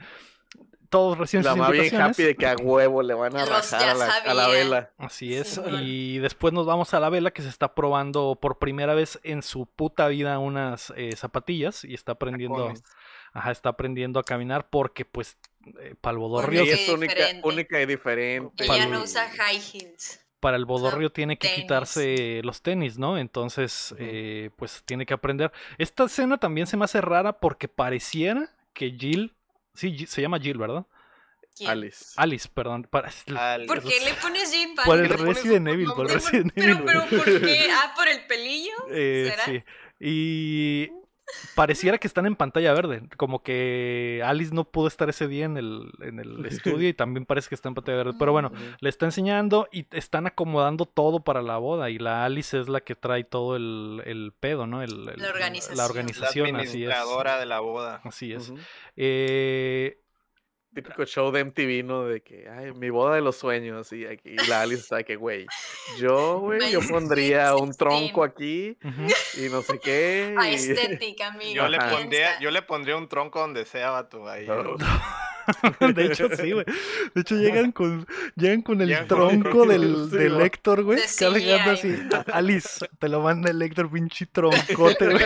todos 0.88 1.18
reciben 1.18 1.44
La 1.44 1.52
sus 1.52 1.58
más 1.58 1.70
bien 1.70 1.94
happy 1.96 2.22
de 2.22 2.36
que 2.36 2.46
a 2.46 2.56
huevo 2.56 3.02
le 3.02 3.14
van 3.14 3.36
a 3.36 3.44
rajar 3.46 3.88
a 3.88 3.94
la, 3.94 4.06
a 4.24 4.34
la 4.34 4.48
sabía. 4.48 4.48
vela. 4.48 4.92
Así 4.98 5.34
es. 5.34 5.60
Sí. 5.64 5.70
Y 5.70 6.18
después 6.18 6.52
nos 6.54 6.66
vamos 6.66 6.94
a 6.94 7.00
la 7.00 7.08
vela 7.10 7.30
que 7.32 7.42
se 7.42 7.48
está 7.48 7.74
probando 7.74 8.38
por 8.40 8.58
primera 8.58 8.94
vez 8.94 9.18
en 9.22 9.42
su 9.42 9.66
puta 9.66 10.08
vida 10.08 10.38
unas 10.38 10.92
eh, 10.96 11.14
zapatillas 11.16 11.84
y 11.84 11.94
está 11.94 12.12
aprendiendo, 12.12 12.72
ajá, 13.32 13.50
está 13.50 13.70
aprendiendo 13.70 14.18
a 14.20 14.24
caminar 14.24 14.68
porque 14.70 15.04
pues 15.04 15.36
eh, 15.80 15.94
para 16.00 16.16
el 16.18 16.50
Sí, 16.66 16.70
es 16.70 16.88
única, 16.88 17.14
única 17.42 17.80
y 17.82 17.86
diferente. 17.86 18.64
Ella 18.64 18.86
no 18.86 19.02
usa 19.02 19.28
high 19.30 19.60
heels. 19.60 20.20
para 20.40 20.56
el 20.56 20.64
bodorrio 20.64 21.10
tiene 21.10 21.38
que 21.38 21.48
tenis. 21.48 21.62
quitarse 21.62 22.40
los 22.44 22.62
tenis, 22.62 22.98
¿no? 22.98 23.18
Entonces, 23.18 23.94
eh, 23.98 24.50
pues 24.56 24.82
tiene 24.84 25.04
que 25.04 25.14
aprender. 25.14 25.52
Esta 25.78 26.04
escena 26.04 26.38
también 26.38 26.66
se 26.66 26.76
me 26.76 26.84
hace 26.84 27.00
rara 27.00 27.40
porque 27.40 27.68
pareciera 27.68 28.50
que 28.72 28.92
Jill, 28.92 29.34
sí, 29.78 30.06
se 30.06 30.20
llama 30.22 30.38
Jill, 30.40 30.58
¿verdad? 30.58 30.84
¿Quién? 31.56 31.70
Alice. 31.70 32.14
Alice, 32.16 32.48
perdón. 32.52 32.84
para- 32.90 33.10
¿Por 33.66 33.82
qué 33.82 34.00
le 34.04 34.14
pones 34.14 34.52
Jim 34.52 34.74
por 34.76 34.84
Pal? 34.84 35.00
el 35.00 35.08
pones 35.08 35.36
Resident 35.36 35.68
Evil, 35.68 35.88
por 35.94 36.06
el? 36.06 36.14
Resident 36.14 36.52
Pero, 36.54 36.72
Evil. 36.72 36.82
pero, 36.86 37.00
güey. 37.08 37.16
¿por 37.20 37.40
qué? 37.40 37.66
Ah, 37.72 37.92
por 37.96 38.06
el 38.08 38.26
pelillo. 38.26 38.74
Eh, 38.90 39.28
¿Será? 39.30 39.44
sí. 39.46 39.62
Y 39.98 40.90
pareciera 41.54 41.98
que 41.98 42.06
están 42.06 42.26
en 42.26 42.36
pantalla 42.36 42.72
verde, 42.72 43.02
como 43.16 43.42
que 43.42 44.22
Alice 44.24 44.54
no 44.54 44.64
pudo 44.64 44.88
estar 44.88 45.08
ese 45.08 45.28
día 45.28 45.44
en 45.44 45.56
el, 45.56 45.90
en 46.00 46.18
el 46.20 46.44
estudio 46.46 46.88
y 46.88 46.94
también 46.94 47.26
parece 47.26 47.48
que 47.48 47.54
está 47.54 47.68
en 47.68 47.74
pantalla 47.74 47.98
verde. 47.98 48.12
Pero 48.18 48.32
bueno, 48.32 48.48
Ujú. 48.52 48.62
le 48.80 48.88
está 48.88 49.06
enseñando 49.06 49.68
y 49.72 49.86
están 49.92 50.26
acomodando 50.26 50.84
todo 50.86 51.20
para 51.20 51.42
la 51.42 51.56
boda 51.58 51.90
y 51.90 51.98
la 51.98 52.24
Alice 52.24 52.58
es 52.58 52.68
la 52.68 52.80
que 52.80 52.94
trae 52.94 53.24
todo 53.24 53.56
el, 53.56 54.02
el 54.06 54.32
pedo, 54.38 54.66
¿no? 54.66 54.82
El- 54.82 55.08
el- 55.08 55.18
La 55.20 55.28
organización. 55.28 55.76
La 55.76 55.82
la 55.84 55.88
organización, 55.88 56.56
así 56.56 56.84
es. 56.84 56.90
administradora 56.90 57.38
de 57.38 57.46
la 57.46 57.60
boda. 57.60 58.00
Así 58.04 58.32
es. 58.32 58.52
Eh, 58.96 59.98
Típico 60.74 61.04
show 61.06 61.32
de 61.32 61.44
MTV, 61.44 61.82
¿no? 61.84 62.04
De 62.04 62.20
que, 62.20 62.48
ay, 62.48 62.72
mi 62.72 62.90
boda 62.90 63.16
de 63.16 63.20
los 63.20 63.36
sueños. 63.36 63.92
Y, 63.92 64.04
aquí, 64.06 64.30
y 64.30 64.46
la 64.48 64.60
Alice 64.62 64.82
está 64.82 65.02
que, 65.02 65.16
güey, 65.16 65.46
yo, 65.98 66.38
güey, 66.40 66.70
yo 66.70 66.80
pondría 66.88 67.56
un 67.56 67.72
tronco 67.72 68.26
16. 68.26 68.76
aquí 68.76 68.78
y 69.44 69.48
no 69.50 69.62
sé 69.62 69.80
qué. 69.80 70.34
Y- 70.50 70.54
estética, 70.54 71.28
amigo. 71.34 71.52
Yo 71.54 71.68
le, 71.68 71.78
pondría, 71.78 72.38
yo 72.40 72.50
le 72.50 72.62
pondría 72.62 72.96
un 72.96 73.08
tronco 73.08 73.40
donde 73.40 73.64
sea, 73.64 73.90
vato. 73.90 74.28
Ahí. 74.28 74.46
No. 74.46 74.76
De 75.94 76.04
hecho, 76.04 76.28
sí, 76.36 76.52
güey. 76.52 76.66
De 77.14 77.22
hecho, 77.22 77.34
llegan 77.34 77.72
con, 77.72 78.06
llegan 78.36 78.60
con 78.60 78.82
el 78.82 78.88
Llegan 78.88 79.08
con- 79.08 79.40
tronco 79.42 79.66
del, 79.66 80.08
Sí, 80.10 80.16
del 80.18 80.38
va. 80.38 80.44
Héctor, 80.44 80.82
güey. 80.84 80.98
Cargando 81.18 81.70
así. 81.70 81.88
CGI. 81.90 82.08
"A- 82.14 82.24
Alice, 82.36 82.86
te 82.98 83.08
lo 83.08 83.20
manda 83.22 83.50
el 83.50 83.62
Héctor, 83.62 83.90
pinche 83.90 84.26
troncote, 84.26 85.06
güey. 85.08 85.24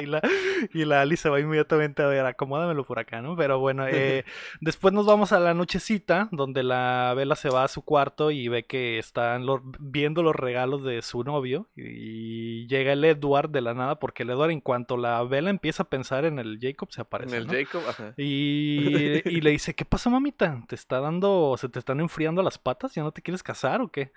Y, 0.00 0.06
la, 0.06 0.20
y 0.72 0.84
la 0.84 1.00
Alice 1.02 1.22
se 1.22 1.28
va 1.28 1.40
inmediatamente 1.40 2.02
a 2.02 2.06
ver, 2.06 2.24
acomódamelo 2.26 2.84
por 2.84 2.98
acá, 2.98 3.20
¿no? 3.22 3.36
Pero 3.36 3.58
bueno, 3.58 3.86
eh, 3.88 4.24
después 4.60 4.92
nos 4.94 5.06
vamos 5.06 5.32
a 5.32 5.40
la 5.40 5.54
nochecita, 5.54 6.28
donde 6.32 6.62
la 6.62 7.12
Vela 7.16 7.36
se 7.36 7.48
va 7.50 7.64
a 7.64 7.68
su 7.68 7.82
cuarto 7.82 8.30
y 8.30 8.48
ve 8.48 8.64
que 8.66 8.98
están 8.98 9.46
los- 9.46 9.60
viendo 9.78 10.22
los 10.22 10.34
regalos 10.36 10.84
de 10.84 11.02
su 11.02 11.24
novio. 11.24 11.68
Y 11.76 12.66
llega 12.68 12.92
el 12.92 13.04
Edward 13.04 13.50
de 13.50 13.60
la 13.60 13.74
nada, 13.74 13.98
porque 13.98 14.22
el 14.22 14.30
Edward, 14.30 14.50
en 14.50 14.60
cuanto 14.60 14.96
la 14.96 15.22
Vela 15.24 15.50
empieza 15.50 15.82
a 15.84 15.88
pensar 15.88 16.24
en 16.24 16.38
el 16.38 16.58
Jacob, 16.60 16.90
se 16.92 17.00
En 17.00 17.06
aparece. 17.06 17.36
el 17.36 17.46
¿no? 17.46 17.52
Jacob, 17.52 17.82
ajá. 17.88 18.14
Y, 18.16 19.20
y 19.28 19.40
le 19.40 19.50
dice, 19.50 19.74
¿qué 19.74 19.84
pasó, 19.84 20.10
mamita? 20.10 20.62
¿Te 20.68 20.74
está 20.74 21.00
dando, 21.00 21.54
se 21.58 21.68
te 21.68 21.78
están 21.78 22.00
enfriando 22.00 22.42
las 22.42 22.58
patas? 22.58 22.94
¿Ya 22.94 23.02
no 23.02 23.12
te 23.12 23.22
quieres 23.22 23.42
casar 23.42 23.80
o 23.80 23.88
qué? 23.90 24.12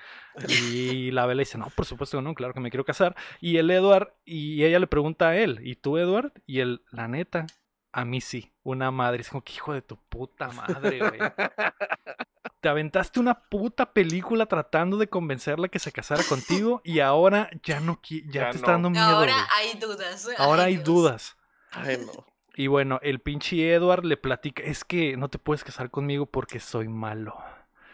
Y 0.47 1.11
la 1.11 1.25
Bella 1.25 1.39
dice, 1.39 1.57
no, 1.57 1.67
por 1.75 1.85
supuesto 1.85 2.17
que 2.17 2.23
no, 2.23 2.33
claro 2.33 2.53
que 2.53 2.59
me 2.59 2.69
quiero 2.69 2.85
casar. 2.85 3.15
Y 3.41 3.57
el 3.57 3.69
Edward, 3.71 4.13
y 4.25 4.63
ella 4.63 4.79
le 4.79 4.87
pregunta 4.87 5.29
a 5.29 5.37
él, 5.37 5.59
¿y 5.65 5.75
tú, 5.75 5.97
Edward? 5.97 6.31
Y 6.45 6.59
él, 6.59 6.83
la 6.91 7.07
neta, 7.07 7.45
a 7.91 8.05
mí 8.05 8.21
sí, 8.21 8.53
una 8.63 8.91
madre. 8.91 9.21
Es 9.21 9.29
como 9.29 9.43
que 9.43 9.53
hijo 9.53 9.73
de 9.73 9.81
tu 9.81 9.97
puta 9.97 10.49
madre, 10.49 10.99
güey. 10.99 11.19
Te 12.61 12.69
aventaste 12.69 13.19
una 13.19 13.35
puta 13.47 13.93
película 13.93 14.45
tratando 14.47 14.97
de 14.97 15.07
convencerla 15.07 15.67
que 15.67 15.77
se 15.79 15.91
casara 15.91 16.23
contigo 16.23 16.81
y 16.83 16.99
ahora 16.99 17.49
ya 17.63 17.79
no, 17.79 17.99
ya, 18.03 18.17
Ya 18.31 18.41
te 18.49 18.53
no. 18.53 18.59
está 18.59 18.71
dando 18.71 18.89
miedo, 18.89 19.05
Ahora 19.05 19.33
güey. 19.33 19.45
hay 19.71 19.79
dudas. 19.79 20.27
Ahora 20.37 20.63
Ay, 20.63 20.67
hay 20.69 20.73
Dios. 20.75 20.85
dudas. 20.85 21.37
Ay, 21.71 21.97
no. 22.05 22.25
Y 22.55 22.67
bueno, 22.67 22.99
el 23.03 23.19
pinche 23.19 23.71
Edward 23.73 24.05
le 24.05 24.17
platica, 24.17 24.63
es 24.63 24.83
que 24.83 25.15
no 25.17 25.29
te 25.29 25.37
puedes 25.37 25.63
casar 25.63 25.91
conmigo 25.91 26.25
porque 26.25 26.59
soy 26.59 26.87
malo. 26.87 27.37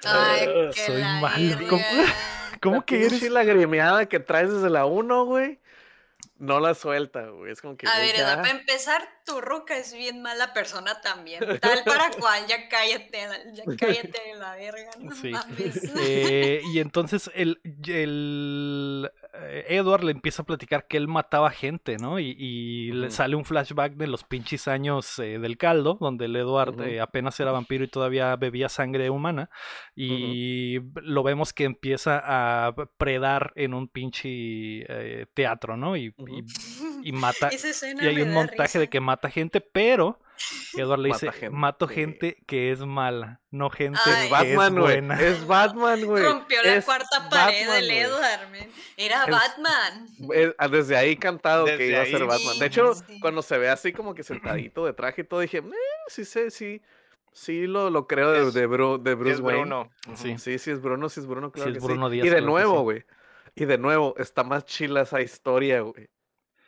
Ay, 0.05 0.47
que 0.73 0.81
soy 0.85 1.01
la 1.01 1.19
mal, 1.19 1.49
verga. 1.49 1.67
¿cómo- 1.69 1.83
¿Cómo 2.61 2.75
La 2.77 2.81
que 2.83 3.05
eres? 3.05 3.29
lagrimeada 3.31 4.05
que 4.05 4.19
traes 4.19 4.53
desde 4.53 4.69
la 4.69 4.85
1, 4.85 5.25
güey. 5.25 5.59
No 6.41 6.60
la 6.60 6.74
suelta, 6.74 7.27
güey. 7.27 7.51
Es 7.51 7.62
como 7.62 7.77
que. 7.77 7.88
A 7.88 8.00
ver, 8.00 8.15
ya. 8.15 8.36
Para 8.38 8.50
empezar, 8.50 9.07
tu 9.25 9.39
ruca 9.41 9.77
es 9.77 9.93
bien 9.93 10.24
mala 10.24 10.53
persona 10.53 11.00
también. 11.01 11.39
Tal 11.62 11.83
para 11.83 12.10
cual, 12.12 12.48
ya 12.48 12.67
cállate, 12.67 13.27
la- 13.27 13.53
ya 13.53 13.63
cállate 13.77 14.21
de 14.25 14.36
la 14.39 14.55
verga, 14.55 14.89
no 15.00 15.15
Sí. 15.15 15.29
mames. 15.29 15.91
Eh, 16.00 16.62
y 16.74 16.79
entonces 16.79 17.29
el, 17.36 17.62
el 17.88 19.12
Edward 19.67 20.03
le 20.03 20.11
empieza 20.11 20.41
a 20.41 20.45
platicar 20.45 20.88
que 20.88 20.97
él 20.97 21.07
mataba 21.07 21.51
gente, 21.51 21.97
¿no? 21.97 22.19
Y, 22.19 22.35
y 22.38 22.91
le 22.91 23.09
sale 23.11 23.35
un 23.35 23.45
flashback 23.45 23.93
de 23.93 24.07
los 24.07 24.23
pinches 24.23 24.67
años 24.67 25.17
eh, 25.19 25.39
del 25.39 25.57
caldo, 25.57 25.97
donde 26.01 26.25
el 26.25 26.35
Edward 26.35 26.81
eh, 26.81 27.00
apenas 27.00 27.39
era 27.39 27.51
vampiro 27.51 27.83
y 27.83 27.88
todavía 27.88 28.35
bebía 28.35 28.67
sangre 28.69 29.09
humana. 29.09 29.50
Y 29.95 30.79
lo 30.95 31.23
vemos 31.23 31.53
que 31.53 31.63
empieza 31.65 32.21
a 32.23 32.73
predar 32.97 33.53
en 33.55 33.73
un 33.73 33.88
pinche 33.88 34.27
eh, 34.88 35.25
teatro, 35.33 35.77
¿no? 35.77 35.95
Y, 35.95 36.13
Ujú. 36.17 36.39
y- 36.39 36.43
y 37.09 37.11
mata. 37.11 37.50
Y 38.03 38.07
hay 38.07 38.15
un 38.21 38.33
montaje 38.33 38.79
de 38.79 38.89
que 38.89 39.00
mata 39.00 39.29
gente, 39.29 39.61
pero 39.61 40.19
Edward 40.75 41.00
le 41.00 41.10
Mata 41.10 41.25
dice, 41.25 41.31
gente. 41.39 41.55
mato 41.55 41.88
gente 41.88 42.38
que 42.48 42.71
es 42.71 42.79
mala, 42.81 43.41
no 43.51 43.69
gente 43.69 44.00
Ay. 44.05 44.13
que 44.29 44.51
es 44.51 44.57
Batman, 44.57 44.75
buena. 44.81 45.21
Es 45.21 45.45
Batman, 45.48 46.01
güey. 46.05 46.24
Rompió 46.24 46.63
la 46.63 46.75
Es 46.75 46.86
cuarta 46.86 47.29
pared 47.29 47.65
Batman, 47.67 47.75
del 47.75 47.86
güey. 47.88 47.98
Edward, 48.00 48.51
man. 48.51 48.67
Era 48.98 49.24
Es- 49.24 49.29
Batman. 49.31 50.07
Es- 50.33 50.55
ah, 50.57 50.67
Desde 50.67 50.98
ahí 50.98 51.15
cantado 51.17 51.65
que 51.65 51.88
iba 51.88 52.01
a 52.01 52.05
ser. 52.05 52.25
Batman. 52.25 52.53
Sí, 52.53 52.60
De 52.60 52.65
hecho, 52.65 52.93
sí. 52.95 53.19
cuando 53.19 53.41
se 53.41 53.57
ve 53.57 53.69
así 53.69 53.91
como 53.93 54.15
que 54.15 54.24
sentadito 54.24 54.86
de 54.86 54.93
traje 54.93 55.21
y 55.21 55.24
todo, 55.25 55.39
dije, 55.41 55.57
eh, 55.60 55.63
sí 56.07 56.24
sé, 56.25 56.51
sí, 56.51 56.81
sí 57.33 57.67
lo, 57.67 57.89
lo 57.89 58.07
creo 58.07 58.31
de, 58.31 58.48
Es- 58.48 58.53
de, 58.53 58.67
Bru- 58.69 59.01
de 59.01 59.15
Bruce 59.15 59.36
es 59.36 59.39
Wayne. 59.41 59.62
Bruno. 59.62 59.91
Sí. 60.15 60.38
Sí, 60.38 60.57
sí 60.60 60.71
es 60.71 60.81
Bruno, 60.81 61.10
sí 61.10 61.19
es 61.19 61.25
Bruno, 61.27 61.51
claro 61.51 61.69
es 61.71 61.77
que 61.77 61.83
Bruno 61.83 62.07
sí. 62.10 62.15
Díaz, 62.15 62.27
y 62.27 62.29
de 62.29 62.41
nuevo, 62.41 62.77
sí. 62.77 62.83
güey. 62.83 63.05
Y 63.55 63.65
de 63.65 63.77
nuevo, 63.77 64.15
está 64.17 64.43
más 64.45 64.63
chila 64.65 65.01
esa 65.01 65.21
historia, 65.21 65.81
güey, 65.81 66.07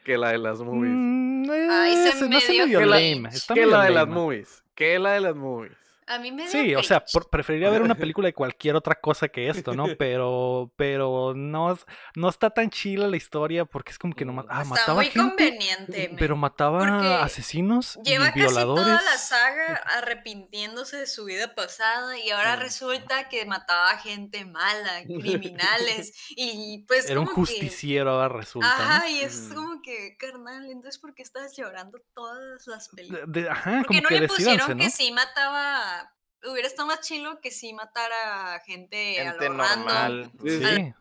que 0.04 0.18
la 0.18 0.32
de 0.32 0.38
las 0.38 0.60
movies. 0.60 0.92
Mm, 0.94 1.50
Ay, 1.70 1.96
se 1.96 2.12
se 2.14 2.24
me 2.28 2.38
medio 2.38 2.80
que 2.80 2.86
la- 2.86 3.00
lame. 3.00 3.30
Está 3.30 3.54
que 3.54 3.62
medio 3.62 3.72
la 3.78 3.84
de 3.86 3.90
las 3.92 4.08
movies. 4.08 4.64
Que 4.76 5.00
la 5.00 5.14
de 5.14 5.22
las 5.22 5.36
movies. 5.36 5.74
A 6.08 6.20
mí 6.20 6.32
me 6.32 6.44
dio 6.44 6.52
Sí, 6.52 6.76
o 6.76 6.84
sea, 6.84 7.04
preferiría 7.32 7.70
ver 7.70 7.82
una 7.82 7.96
película 7.96 8.28
de 8.28 8.34
cualquier 8.34 8.76
otra 8.76 8.96
cosa 8.96 9.28
que 9.30 9.50
esto, 9.50 9.74
¿no? 9.74 9.86
Pero, 9.98 10.72
pero 10.76 11.34
no, 11.36 11.78
no 12.16 12.30
está 12.30 12.50
tan 12.50 12.70
chila 12.70 13.08
la 13.08 13.18
historia 13.18 13.66
porque 13.66 13.92
es 13.92 14.00
como 14.00 14.14
que 14.16 14.26
no 14.26 14.34
ah, 14.50 14.62
Está 14.62 14.66
mataba 14.66 14.94
muy 14.96 15.06
gente, 15.06 15.20
conveniente, 15.20 16.16
pero 16.18 16.36
mataba 16.36 17.24
asesinos 17.24 17.98
Lleva 18.04 18.26
y 18.26 18.28
casi 18.30 18.40
violadores. 18.40 18.84
toda 18.84 19.02
la 19.02 19.18
saga 19.18 19.76
arrepintiéndose 19.98 20.98
de 20.98 21.08
su 21.08 21.26
vida 21.26 21.54
pasada 21.56 22.18
y 22.18 22.30
ahora 22.32 22.56
resulta 22.56 23.30
que 23.30 23.46
mataba 23.46 23.98
gente 23.98 24.46
mala, 24.46 25.04
criminales 25.04 26.14
y 26.30 26.84
pues 26.88 27.10
Era 27.10 27.20
un 27.20 27.26
como 27.28 27.46
que- 27.46 27.54
justiciero 27.54 28.12
ahora 28.12 28.30
resulta, 28.30 28.68
¿no? 28.78 28.84
Ajá, 28.84 29.10
y 29.10 29.20
es 29.22 29.50
como 29.54 29.82
que, 29.82 30.16
carnal, 30.18 30.66
entonces 30.72 31.00
¿por 31.00 31.14
qué 31.14 31.24
estás 31.24 31.56
llorando 31.58 32.00
todas 32.14 32.66
las 32.68 32.90
películas? 32.90 33.24
De- 33.28 33.42
de- 33.44 33.50
ajá, 33.50 33.84
Porque 33.86 33.88
como 33.88 34.02
no 34.02 34.10
que 34.10 34.20
le 34.22 34.28
pusieron 34.28 34.78
¿no? 34.78 34.84
que 34.84 34.90
sí 34.90 35.12
mataba, 35.12 36.03
hubiera 36.46 36.68
estado 36.68 36.88
más 36.88 37.02
chilo 37.02 37.40
que 37.42 37.52
sí 37.52 37.74
matara 37.74 38.62
gente, 38.66 39.20
a 39.22 39.32
Gente 39.32 39.50
lo 39.50 39.58
random. 39.58 39.86
normal. 39.86 40.32
Sí, 40.46 40.94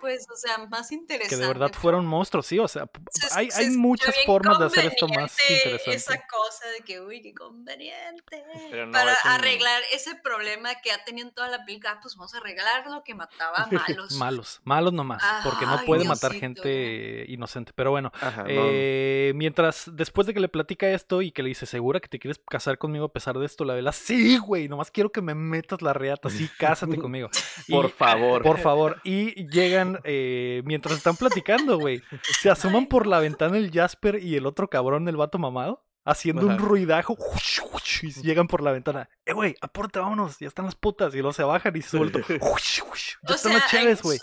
pues, 0.00 0.26
o 0.32 0.36
sea, 0.36 0.58
más 0.66 0.92
interesante. 0.92 1.34
Que 1.34 1.40
de 1.40 1.46
verdad 1.48 1.72
fuera 1.72 1.98
un 1.98 2.06
monstruo, 2.06 2.42
sí, 2.42 2.58
o 2.58 2.68
sea, 2.68 2.88
se- 3.10 3.28
hay, 3.38 3.50
se 3.50 3.62
hay 3.62 3.70
muchas 3.70 4.14
formas 4.24 4.58
de 4.60 4.66
hacer 4.66 4.86
esto 4.86 5.08
más 5.08 5.36
interesante. 5.50 5.94
Esa 5.96 6.26
cosa 6.26 6.68
de 6.68 6.84
que, 6.84 7.00
uy, 7.00 7.20
qué 7.20 7.34
conveniente. 7.34 8.44
No, 8.86 8.92
para 8.92 9.12
es 9.12 9.24
un- 9.24 9.30
arreglar 9.32 9.82
ese 9.92 10.14
problema 10.16 10.74
que 10.76 10.92
ha 10.92 11.02
tenido 11.04 11.28
en 11.28 11.34
toda 11.34 11.48
la 11.48 11.64
película, 11.64 11.94
ah, 11.96 11.98
pues 12.00 12.14
vamos 12.16 12.34
a 12.34 12.38
arreglar 12.38 12.86
lo 12.86 13.02
que 13.02 13.14
mataba 13.14 13.66
malos. 13.98 14.12
Malos, 14.12 14.60
malos 14.64 14.92
nomás, 14.92 15.22
porque 15.44 15.66
no 15.66 15.78
Ay, 15.78 15.86
puede 15.86 16.04
matar 16.04 16.32
gente 16.32 17.24
inocente. 17.28 17.72
Pero 17.74 17.90
bueno, 17.90 18.12
Ajá, 18.20 18.42
no, 18.44 18.48
no. 18.48 18.68
eh, 18.70 19.32
mientras, 19.34 19.90
después 19.92 20.26
de 20.26 20.34
que 20.34 20.40
le 20.40 20.48
platica 20.48 20.88
esto 20.90 21.22
y 21.22 21.32
que 21.32 21.42
le 21.42 21.48
dice, 21.48 21.66
¿segura 21.66 22.00
que 22.00 22.08
te 22.08 22.18
quieres 22.18 22.40
casar 22.48 22.78
conmigo 22.78 23.06
a 23.06 23.12
pesar 23.12 23.38
de 23.38 23.46
esto? 23.46 23.64
La 23.64 23.74
vela, 23.74 23.92
sí, 23.92 24.38
güey, 24.38 24.68
nomás 24.68 24.85
quiero 24.90 25.10
que 25.10 25.22
me 25.22 25.34
metas 25.34 25.82
la 25.82 25.92
reata, 25.92 26.30
sí, 26.30 26.48
cásate 26.58 26.98
conmigo. 26.98 27.28
Por 27.68 27.90
favor. 27.90 28.42
Por 28.42 28.58
favor. 28.58 29.00
Y 29.04 29.48
llegan, 29.48 30.00
eh, 30.04 30.62
mientras 30.64 30.96
están 30.96 31.16
platicando, 31.16 31.78
güey, 31.78 32.02
se 32.22 32.50
asoman 32.50 32.86
por 32.86 33.06
la 33.06 33.20
ventana 33.20 33.56
el 33.56 33.70
Jasper 33.70 34.22
y 34.22 34.36
el 34.36 34.46
otro 34.46 34.68
cabrón, 34.68 35.08
el 35.08 35.16
vato 35.16 35.38
mamado. 35.38 35.85
Haciendo 36.06 36.46
un 36.46 36.58
ruidajo 36.58 37.16
y 38.02 38.12
llegan 38.22 38.46
por 38.46 38.62
la 38.62 38.72
ventana. 38.72 39.08
Eh, 39.26 39.32
güey, 39.32 39.54
apórtate, 39.60 39.98
vámonos, 39.98 40.38
ya 40.38 40.46
están 40.48 40.64
las 40.66 40.74
putas. 40.76 41.12
Y 41.14 41.18
luego 41.18 41.32
se 41.32 41.42
bajan 41.42 41.76
y 41.76 41.82
se 41.82 41.96
vuelven. 41.98 42.24
Ya 43.28 43.32
O 43.32 43.34
están 43.34 43.52
sea, 43.52 43.60
las 43.60 43.70
chaves, 43.70 44.02
güey. 44.02 44.18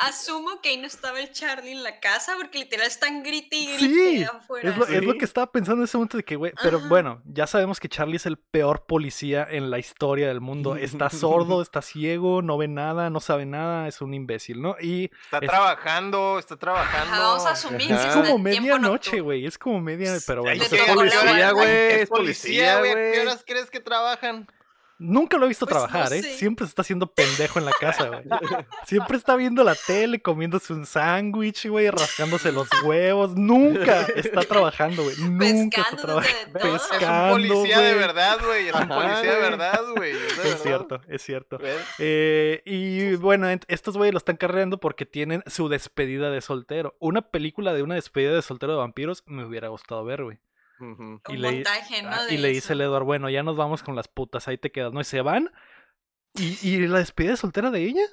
Asumo 0.00 0.60
que 0.60 0.70
ahí 0.70 0.76
no 0.76 0.86
estaba 0.86 1.18
el 1.20 1.30
Charlie 1.32 1.72
en 1.72 1.82
la 1.82 1.98
casa 2.00 2.34
porque 2.36 2.58
literal 2.58 2.86
están 2.86 3.22
grite 3.22 3.56
y 3.56 3.66
grite 3.76 3.78
Sí, 4.18 4.24
afuera. 4.24 4.70
Es 4.70 4.76
lo, 4.76 4.86
es 4.86 5.04
lo 5.04 5.12
Sí. 5.12 5.18
que 5.18 5.24
estaba 5.24 5.50
pensando 5.52 5.82
en 5.82 5.84
ese 5.84 5.96
momento 5.96 6.16
de 6.16 6.24
que, 6.24 6.36
güey, 6.36 6.52
pero 6.62 6.78
Ajá. 6.78 6.88
bueno, 6.88 7.22
ya 7.24 7.46
sabemos 7.46 7.78
que 7.80 7.88
Charlie 7.88 8.16
es 8.16 8.26
el 8.26 8.36
peor 8.38 8.86
policía 8.86 9.46
en 9.48 9.70
la 9.70 9.78
historia 9.78 10.28
del 10.28 10.40
mundo. 10.40 10.76
Está 10.76 11.08
sordo, 11.10 11.62
está 11.62 11.82
ciego, 11.82 12.42
no 12.42 12.56
ve 12.58 12.68
nada, 12.68 13.10
no 13.10 13.20
sabe 13.20 13.44
nada, 13.46 13.86
es 13.88 14.00
un 14.00 14.14
imbécil, 14.14 14.60
¿no? 14.62 14.76
Y 14.80 15.10
Está 15.24 15.38
Es- 15.38 15.48
trabajando, 15.50 16.38
está 16.38 16.56
trabajando. 16.56 17.14
Ajá, 17.14 17.22
vamos 17.22 17.46
a 17.46 17.50
asumir 17.50 17.90
es 17.92 18.06
como 18.06 18.38
medianoche, 18.38 19.20
güey, 19.20 19.46
es 19.46 19.58
como 19.58 19.80
media, 19.80 20.12
pero 20.26 20.42
bueno. 20.42 20.62
Policía, 21.28 21.50
güey. 21.52 22.00
Es 22.00 22.08
policía, 22.08 22.78
¿A 22.78 22.82
qué 22.82 22.92
güey. 22.92 23.18
horas 23.20 23.44
crees 23.46 23.70
que 23.70 23.80
trabajan? 23.80 24.46
Nunca 25.00 25.36
lo 25.38 25.44
he 25.44 25.48
visto 25.48 25.64
Pues 25.64 25.80
no 25.80 25.86
trabajar, 25.86 26.12
¿eh? 26.12 26.22
sé. 26.22 26.34
Siempre 26.34 26.66
se 26.66 26.70
está 26.70 26.82
haciendo 26.82 27.06
pendejo 27.06 27.60
en 27.60 27.66
la 27.66 27.70
casa, 27.70 28.08
güey. 28.08 28.24
Siempre 28.84 29.16
está 29.16 29.36
viendo 29.36 29.62
la 29.62 29.76
tele, 29.76 30.20
comiéndose 30.20 30.72
un 30.72 30.86
sándwich, 30.86 31.68
güey, 31.68 31.88
rascándose 31.88 32.50
los 32.50 32.68
huevos. 32.82 33.36
Nunca 33.36 34.00
está 34.16 34.40
trabajando, 34.40 35.04
güey. 35.04 35.16
Nunca 35.18 35.82
está 35.82 35.96
trabajando. 35.96 36.58
Es 36.58 36.82
un 36.90 37.30
policía 37.30 37.78
de 37.78 37.92
güey. 37.92 37.98
verdad, 37.98 38.38
güey. 38.44 38.68
Es 38.68 38.74
un 38.74 38.88
policía 38.88 39.20
de 39.20 39.28
güey. 39.28 39.40
verdad, 39.40 39.80
güey. 39.94 40.12
Es, 40.44 40.62
cierto, 40.62 41.00
es 41.06 41.22
cierto. 41.22 41.60
Eh, 41.98 42.62
y 42.64 43.14
bueno, 43.14 43.46
estos 43.68 43.96
güeyes 43.96 44.12
lo 44.12 44.18
están 44.18 44.36
carreando 44.36 44.78
porque 44.78 45.06
tienen 45.06 45.44
su 45.46 45.68
despedida 45.68 46.30
de 46.30 46.40
soltero. 46.40 46.96
Una 46.98 47.22
película 47.22 47.72
de 47.72 47.84
una 47.84 47.94
despedida 47.94 48.34
de 48.34 48.42
soltero 48.42 48.72
de 48.72 48.78
vampiros 48.78 49.22
me 49.26 49.44
hubiera 49.44 49.68
gustado 49.68 50.04
ver, 50.04 50.24
güey. 50.24 50.40
Y 50.80 50.84
Un 50.84 51.20
le- 51.28 51.52
montaje, 51.52 52.02
¿no? 52.02 52.10
Ah, 52.12 52.24
De 52.24 52.34
y 52.34 52.38
le 52.38 52.48
dice 52.48 52.72
el 52.72 52.80
Edward, 52.80 53.04
bueno, 53.04 53.28
ya 53.30 53.42
nos 53.42 53.56
vamos 53.56 53.82
con 53.82 53.96
las 53.96 54.08
putas, 54.08 54.46
ahí 54.48 54.58
te 54.58 54.70
quedas, 54.70 54.92
¿no? 54.92 55.00
Y 55.00 55.04
se 55.04 55.20
van. 55.20 55.50
¿Y, 56.34 56.58
y 56.68 56.86
la 56.86 56.98
despedida 56.98 57.32
de 57.32 57.36
soltera 57.38 57.70
de 57.70 57.82
ella? 57.82 58.04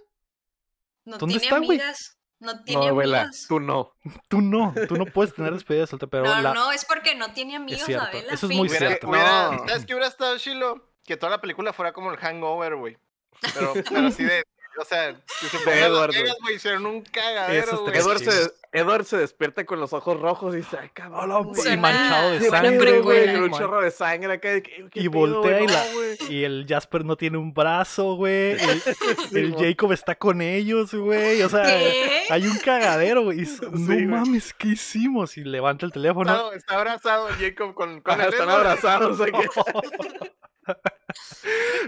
No 1.05 1.17
¿Dónde 1.17 1.33
tiene 1.39 1.45
está, 1.45 1.57
güey? 1.59 1.79
amigas. 1.79 2.17
No 2.39 2.63
tiene 2.63 2.81
No, 2.81 2.87
abuela, 2.89 3.29
tú 3.47 3.59
no. 3.59 3.93
Tú 4.29 4.41
no, 4.41 4.73
tú 4.87 4.97
no 4.97 5.05
puedes 5.05 5.33
tener 5.33 5.53
despedida 5.53 5.81
de 5.81 5.87
soltera, 5.87 6.09
pero 6.09 6.23
no, 6.25 6.41
la... 6.41 6.53
no, 6.53 6.71
es 6.71 6.83
porque 6.85 7.15
no 7.15 7.31
tiene 7.33 7.55
amigos 7.55 7.81
la 7.81 7.85
cierto, 7.85 8.17
vela. 8.17 8.33
eso 8.33 8.47
es 8.47 8.55
muy 8.57 8.67
Hubiera- 8.67 8.87
cierto. 8.87 9.07
hubiera- 9.09 9.51
No. 9.51 9.67
¿Sabes 9.67 9.85
qué 9.85 9.93
hubiera 9.93 10.07
estado 10.09 10.37
chilo? 10.37 10.91
Que 11.05 11.17
toda 11.17 11.29
la 11.29 11.39
película 11.41 11.71
fuera 11.71 11.93
como 11.93 12.11
el 12.11 12.17
hangover, 12.17 12.75
güey. 12.75 12.97
Pero, 13.53 13.73
pero 13.89 14.07
así 14.07 14.23
de. 14.23 14.43
O 14.77 14.83
sea, 14.83 15.15
si 15.39 15.47
se 15.47 15.59
ponen 15.59 15.79
Edward, 15.83 16.11
güey. 16.41 16.55
Hicieron 16.55 16.85
un 16.85 17.01
cagadero, 17.03 17.81
güey. 17.83 17.97
Edward 17.97 18.19
se, 18.19 18.51
Edward 18.75 19.05
se 19.05 19.17
despierta 19.17 19.65
con 19.65 19.79
los 19.79 19.93
ojos 19.93 20.19
rojos 20.19 20.53
y 20.53 20.57
dice, 20.57 20.77
ay, 20.81 20.89
cabrón. 20.93 21.31
Hola, 21.31 21.37
güey". 21.47 21.73
y 21.73 21.77
manchado 21.77 22.31
de 22.31 22.39
¿Qué 22.39 22.49
buena 22.49 22.69
sangre, 22.69 22.99
güey. 22.99 23.35
Un 23.37 23.51
chorro 23.51 23.81
de 23.81 23.91
sangre 23.91 24.33
acá. 24.33 24.49
de 24.49 24.61
que, 24.63 24.89
¿qué 24.89 24.99
Y 24.99 25.09
pedo, 25.09 25.19
voltea 25.41 25.61
y, 25.61 25.63
güey? 25.63 25.73
la, 25.75 25.85
No, 25.85 25.93
güey. 25.93 26.17
y 26.29 26.43
el 26.43 26.65
Jasper 26.67 27.05
no 27.05 27.15
tiene 27.15 27.37
un 27.37 27.53
brazo, 27.53 28.15
güey. 28.15 28.51
El, 28.59 28.81
Sí, 28.81 29.39
el 29.39 29.49
mo- 29.51 29.59
Jacob 29.59 29.91
está 29.93 30.15
con 30.15 30.41
ellos, 30.41 30.93
güey. 30.93 31.41
O 31.43 31.49
sea, 31.49 31.63
¿Qué? 31.63 32.23
hay 32.29 32.45
un 32.47 32.57
cagadero, 32.57 33.23
güey. 33.23 33.45
Sí, 33.45 33.59
no 33.71 34.17
mames, 34.17 34.53
¿qué 34.53 34.69
hicimos? 34.69 35.37
Y 35.37 35.43
levanta 35.43 35.85
el 35.85 35.91
teléfono. 35.91 36.31
Está, 36.33 36.55
está 36.57 36.75
abrazado 36.75 37.27
Jacob 37.39 37.73
con, 37.73 38.01
con 38.01 38.13
Ajá, 38.13 38.25
el 38.25 38.33
están 38.33 38.49
abrazados. 38.49 39.21
aquí. 39.21 39.31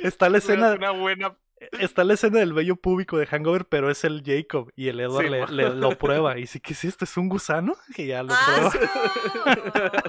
Está 0.03 0.29
la 0.29 0.38
escena, 0.38 0.74
Una 0.74 0.91
buena. 0.91 1.36
Está 1.80 2.04
la 2.04 2.14
escena 2.14 2.40
del 2.40 2.54
bello 2.54 2.76
público 2.76 3.18
de 3.18 3.26
Hangover, 3.26 3.66
pero 3.66 3.90
es 3.90 4.04
el 4.04 4.24
Jacob. 4.26 4.72
Y 4.76 4.88
el 4.90 5.00
Edward 5.00 5.48
Sí, 5.48 5.54
le, 5.56 5.70
lo 5.70 5.98
prueba. 5.98 6.38
Y 6.38 6.42
dice, 6.42 6.60
¿qué 6.60 6.74
es 6.74 6.84
esto? 6.86 7.06
¿Es 7.06 7.18
un 7.18 7.30
gusano? 7.30 7.76
Que 7.96 8.08
ya 8.08 8.24
lo 8.24 8.34
Ah, 8.34 8.72
prueba. 8.72 9.92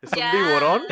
¿Es 0.00 0.12
un 0.12 0.32
viborón? 0.32 0.82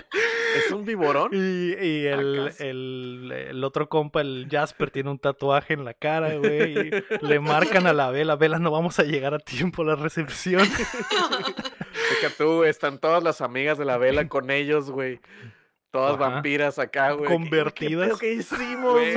¿Es 0.57 0.73
un 0.73 0.85
viborón? 0.85 1.31
Y, 1.33 1.39
y 1.39 2.07
el, 2.07 2.53
el, 2.59 3.33
el 3.33 3.65
otro 3.65 3.89
compa, 3.89 4.21
el 4.21 4.49
Jasper, 4.51 4.91
tiene 4.91 5.11
un 5.11 5.19
tatuaje 5.19 5.75
en 5.75 5.85
la 5.85 5.95
cara, 5.95 6.35
güey. 6.37 6.73
Y 6.89 6.91
le 7.27 7.41
marcan 7.41 7.87
a 7.87 7.93
la 7.93 8.11
vela. 8.11 8.37
Vela, 8.37 8.59
no 8.59 8.71
vamos 8.71 8.99
a 8.99 9.05
llegar 9.05 9.33
a 9.33 9.39
tiempo 9.39 9.83
a 9.83 9.87
la 9.87 9.95
recepción. 9.97 10.63
Deja 12.21 12.35
tú, 12.37 12.57
güey, 12.57 12.71
están 12.71 12.99
todas 12.99 13.23
las 13.23 13.41
amigas 13.41 13.79
de 13.79 13.85
la 13.85 13.97
vela 13.97 14.29
con 14.29 14.51
ellos, 14.51 14.91
güey. 14.91 15.21
Todas 15.97 16.15
Ajá. 16.21 16.29
vampiras 16.31 16.79
acá, 16.79 17.13
güey. 17.13 17.31
Convertidas. 17.31 18.05
¿Qué, 18.05 18.09
pedo 18.09 18.19
que 18.19 18.33
hicimos, 18.35 18.93
Güey. 18.93 19.15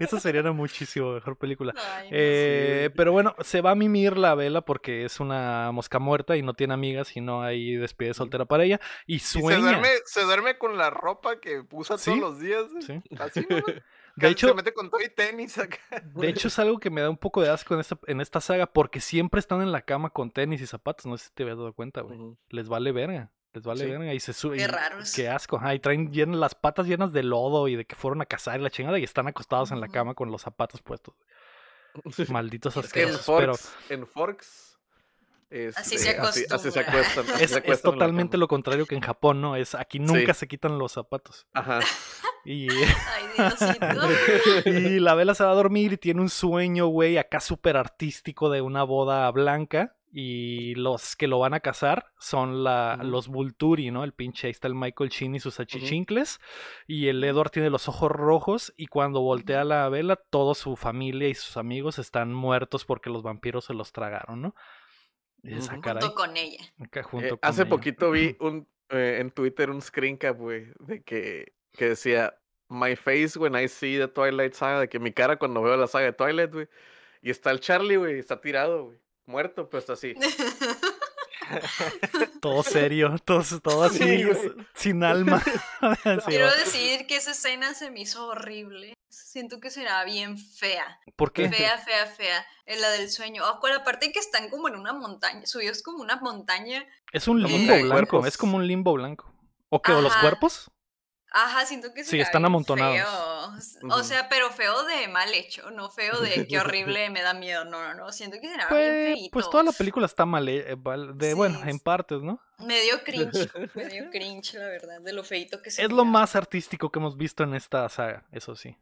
Esa 0.00 0.20
sería 0.20 0.40
una 0.40 0.52
muchísimo 0.52 1.12
mejor 1.14 1.36
película. 1.36 1.74
Ay. 1.76 2.08
Eh, 2.10 2.90
pero 2.96 3.12
bueno, 3.12 3.34
se 3.40 3.60
va 3.60 3.72
a 3.72 3.74
mimir 3.74 4.16
la 4.16 4.34
vela 4.34 4.60
porque 4.62 5.04
es 5.04 5.20
una 5.20 5.70
mosca 5.72 5.98
muerta 5.98 6.36
y 6.36 6.42
no 6.42 6.54
tiene 6.54 6.74
amigas 6.74 7.16
y 7.16 7.20
no 7.20 7.42
hay 7.42 7.76
despedida 7.76 8.14
soltera 8.14 8.44
para 8.44 8.64
ella. 8.64 8.80
Y 9.06 9.16
Y 9.16 9.18
se 9.18 9.40
sueña. 9.40 9.60
duerme, 9.60 9.88
se 10.04 10.22
duerme 10.22 10.58
con 10.58 10.76
la 10.78 10.90
ropa 10.90 11.40
que 11.40 11.62
usa 11.70 11.98
Sí, 11.98 12.10
todos 12.10 12.20
los 12.20 12.40
días. 12.40 12.64
güey. 12.70 12.82
sí. 12.82 13.00
Así, 13.18 13.46
¿no? 13.48 13.56
De 14.16 14.28
hecho, 14.28 14.48
Se 14.48 14.54
mete 14.54 14.74
con 14.74 14.90
todo 14.90 15.00
y 15.00 15.08
tenis 15.08 15.56
acá. 15.58 15.78
de 16.14 16.28
hecho, 16.28 16.48
es 16.48 16.58
algo 16.58 16.78
que 16.78 16.90
me 16.90 17.00
da 17.00 17.08
un 17.08 17.16
poco 17.16 17.40
de 17.40 17.48
asco 17.48 17.72
en 17.74 17.80
esta, 17.80 17.98
en 18.06 18.20
esta 18.20 18.40
saga 18.42 18.66
porque 18.66 19.00
siempre 19.00 19.40
están 19.40 19.62
en 19.62 19.72
la 19.72 19.82
cama 19.82 20.10
con 20.10 20.30
tenis 20.30 20.60
y 20.60 20.66
zapatos. 20.66 21.06
No 21.06 21.16
sé 21.16 21.26
si 21.28 21.32
te 21.34 21.42
habías 21.42 21.56
dado 21.58 21.72
cuenta, 21.72 22.02
güey. 22.02 22.18
Les 22.50 22.68
vale 22.68 22.92
verga. 22.92 23.30
Les 23.54 23.62
vale 23.64 23.84
Sí. 23.84 23.90
verga 23.90 24.14
y 24.14 24.20
se 24.20 24.32
suben. 24.32 24.58
Qué 24.58 24.66
raros. 24.66 25.12
Qué 25.14 25.28
asco. 25.28 25.56
Ajá, 25.56 25.74
y 25.74 25.78
traen 25.78 26.10
llenas, 26.10 26.38
las 26.38 26.54
patas 26.54 26.86
llenas 26.86 27.12
de 27.12 27.22
lodo 27.22 27.68
y 27.68 27.76
de 27.76 27.84
que 27.84 27.94
fueron 27.96 28.22
a 28.22 28.26
cazar 28.26 28.58
y 28.58 28.62
la 28.62 28.70
chingada 28.70 28.98
y 28.98 29.04
están 29.04 29.28
acostados 29.28 29.70
en 29.72 29.80
la 29.80 29.88
cama 29.88 30.14
con 30.14 30.30
los 30.30 30.42
zapatos 30.42 30.80
puestos. 30.82 31.14
Malditos 32.30 32.76
Es 32.76 32.92
que 32.92 33.02
en 33.02 33.08
asquerosos. 33.10 33.36
Pero 33.38 33.54
Forks, 33.54 33.90
en 33.90 34.06
Forks 34.06 34.68
Así 35.76 35.96
este, 35.96 35.98
se 35.98 36.10
así, 36.18 36.44
así 36.50 36.70
se 36.70 36.80
acuestan. 36.80 37.26
así 37.26 37.44
es, 37.44 37.50
se 37.50 37.56
es 37.58 37.62
acuestan 37.62 37.92
en 37.92 37.98
la 37.98 38.04
totalmente 38.04 38.38
lo 38.38 38.48
contrario 38.48 38.86
que 38.86 38.94
en 38.94 39.02
Japón, 39.02 39.42
¿no? 39.42 39.54
Es 39.54 39.74
aquí 39.74 39.98
nunca 39.98 40.32
Sí. 40.32 40.40
se 40.40 40.48
quitan 40.48 40.78
los 40.78 40.92
zapatos. 40.92 41.46
Ajá. 41.52 41.80
Y, 42.44 42.66
Ay, 43.38 44.62
y 44.66 44.98
la 44.98 45.14
vela 45.14 45.32
se 45.36 45.44
va 45.44 45.52
a 45.52 45.54
dormir 45.54 45.92
y 45.92 45.96
tiene 45.96 46.20
un 46.20 46.28
sueño, 46.28 46.86
güey, 46.88 47.16
acá 47.16 47.38
súper 47.38 47.76
artístico 47.76 48.50
de 48.50 48.60
una 48.62 48.82
boda 48.82 49.30
blanca. 49.30 49.94
Y 50.14 50.74
los 50.74 51.16
que 51.16 51.26
lo 51.26 51.38
van 51.38 51.54
a 51.54 51.60
casar 51.60 52.12
son 52.18 52.62
la, 52.64 52.98
los 53.02 53.28
Vulturi, 53.28 53.90
¿no? 53.90 54.04
El 54.04 54.12
pinche, 54.12 54.46
ahí 54.46 54.50
está 54.50 54.68
el 54.68 54.74
Michael 54.74 55.08
Sheen 55.08 55.34
y 55.36 55.40
sus 55.40 55.58
achichincles. 55.58 56.38
Y 56.86 57.08
el 57.08 57.24
Edward 57.24 57.48
tiene 57.50 57.70
los 57.70 57.88
ojos 57.88 58.10
rojos. 58.10 58.74
Y 58.76 58.88
cuando 58.88 59.22
voltea 59.22 59.64
la 59.64 59.88
vela, 59.88 60.16
toda 60.16 60.54
su 60.54 60.76
familia 60.76 61.28
y 61.28 61.34
sus 61.34 61.56
amigos 61.56 61.98
están 61.98 62.34
muertos 62.34 62.84
porque 62.84 63.08
los 63.08 63.22
vampiros 63.22 63.64
se 63.64 63.72
los 63.72 63.90
tragaron, 63.92 64.42
¿no? 64.42 64.54
Y 65.42 65.48
dices, 65.54 65.70
"Ah, 65.70 65.72
Ujú. 65.74 65.80
caray", 65.80 66.02
Junto 66.02 66.14
con 66.14 66.36
ella. 66.36 66.60
acá 66.78 67.00
Eh, 67.00 67.04
con 67.30 67.38
hace 67.40 67.62
ella. 67.62 67.70
poquito 67.70 68.10
vi 68.10 68.36
un 68.40 68.68
eh, 68.90 69.16
en 69.20 69.30
Twitter 69.30 69.70
un 69.70 69.80
screen 69.80 70.18
cap, 70.18 70.36
güey, 70.36 70.66
de 70.80 71.02
que, 71.02 71.54
que 71.72 71.88
decía 71.88 72.34
My 72.68 72.96
face 72.96 73.38
when 73.38 73.54
I 73.54 73.66
see 73.66 73.96
the 73.96 74.08
Twilight 74.08 74.52
Saga, 74.52 74.80
de 74.80 74.88
que 74.90 74.98
mi 74.98 75.12
cara 75.12 75.38
cuando 75.38 75.62
veo 75.62 75.78
la 75.78 75.86
saga 75.86 76.04
de 76.04 76.12
Twilight, 76.12 76.52
güey. 76.52 76.68
Y 77.22 77.30
está 77.30 77.50
el 77.50 77.60
Charlie, 77.60 77.96
güey, 77.96 78.18
está 78.18 78.38
tirado, 78.42 78.84
güey. 78.88 78.98
Muerto, 79.26 79.68
pues 79.68 79.90
así. 79.90 80.14
Todo 82.40 82.62
serio, 82.62 83.16
todo, 83.24 83.42
todo 83.60 83.84
así, 83.84 83.98
Sí, 83.98 84.24
sin 84.74 85.04
alma. 85.04 85.42
Quiero 86.26 86.50
decir 86.56 87.06
que 87.06 87.16
esa 87.16 87.32
escena 87.32 87.74
se 87.74 87.90
me 87.90 88.00
hizo 88.00 88.26
horrible. 88.26 88.94
Siento 89.08 89.60
que 89.60 89.70
será 89.70 90.04
bien 90.04 90.38
fea. 90.38 91.00
¿Por 91.16 91.32
qué? 91.32 91.50
Fea, 91.50 91.78
fea, 91.78 92.06
fea. 92.06 92.46
Es 92.64 92.80
la 92.80 92.90
del 92.90 93.10
sueño. 93.10 93.42
Con 93.60 93.70
la 93.70 93.84
parte 93.84 94.12
que 94.12 94.18
están 94.18 94.48
como 94.48 94.68
en 94.68 94.76
una 94.76 94.92
montaña. 94.92 95.44
Subidos 95.44 95.82
como 95.82 96.02
una 96.02 96.16
montaña. 96.16 96.86
Es 97.12 97.28
un 97.28 97.42
limbo 97.42 97.74
blanco, 97.74 97.90
cuerpos. 97.90 98.26
es 98.26 98.38
como 98.38 98.56
un 98.56 98.66
limbo 98.66 98.92
blanco. 98.94 99.32
¿O 99.68 99.82
qué? 99.82 99.92
¿O 99.92 100.00
los 100.00 100.16
cuerpos? 100.16 100.70
Ajá, 101.34 101.64
siento 101.66 101.92
que 101.94 102.04
Sí, 102.04 102.10
será 102.10 102.22
están 102.24 102.42
bien 102.42 102.46
amontonados. 102.46 102.96
feo. 103.80 103.88
O 103.90 104.02
sea, 104.02 104.28
pero 104.28 104.50
feo 104.50 104.84
de 104.84 105.08
mal 105.08 105.32
hecho, 105.34 105.70
no 105.70 105.90
feo 105.90 106.20
de 106.20 106.46
qué 106.46 106.58
horrible 106.60 107.08
me 107.10 107.22
da 107.22 107.32
miedo. 107.34 107.64
No, 107.64 107.82
no, 107.82 107.94
no. 107.94 108.12
Siento 108.12 108.38
que 108.40 108.48
será 108.48 108.68
bien 108.68 108.68
Pues, 108.68 109.14
feito. 109.14 109.30
pues 109.32 109.50
toda 109.50 109.62
la 109.64 109.72
película 109.72 110.06
está 110.06 110.26
mal, 110.26 110.48
eh, 110.48 110.74
val- 110.78 111.16
de, 111.16 111.34
bueno, 111.34 111.56
Sí, 111.62 111.70
en 111.70 111.76
es- 111.76 111.82
partes, 111.82 112.20
¿no? 112.22 112.40
Medio 112.58 113.02
cringe. 113.02 113.48
medio 113.74 114.10
cringe, 114.12 114.54
la 114.54 114.66
verdad, 114.66 115.00
de 115.00 115.12
lo 115.12 115.24
feito 115.24 115.60
que 115.62 115.70
se 115.70 115.82
Es 115.82 115.90
lo 115.90 116.04
más 116.04 116.36
artístico 116.36 116.90
que 116.90 116.98
hemos 116.98 117.16
visto 117.16 117.42
en 117.44 117.54
esta 117.54 117.88
saga, 117.88 118.24
eso 118.32 118.54
sí. 118.54 118.76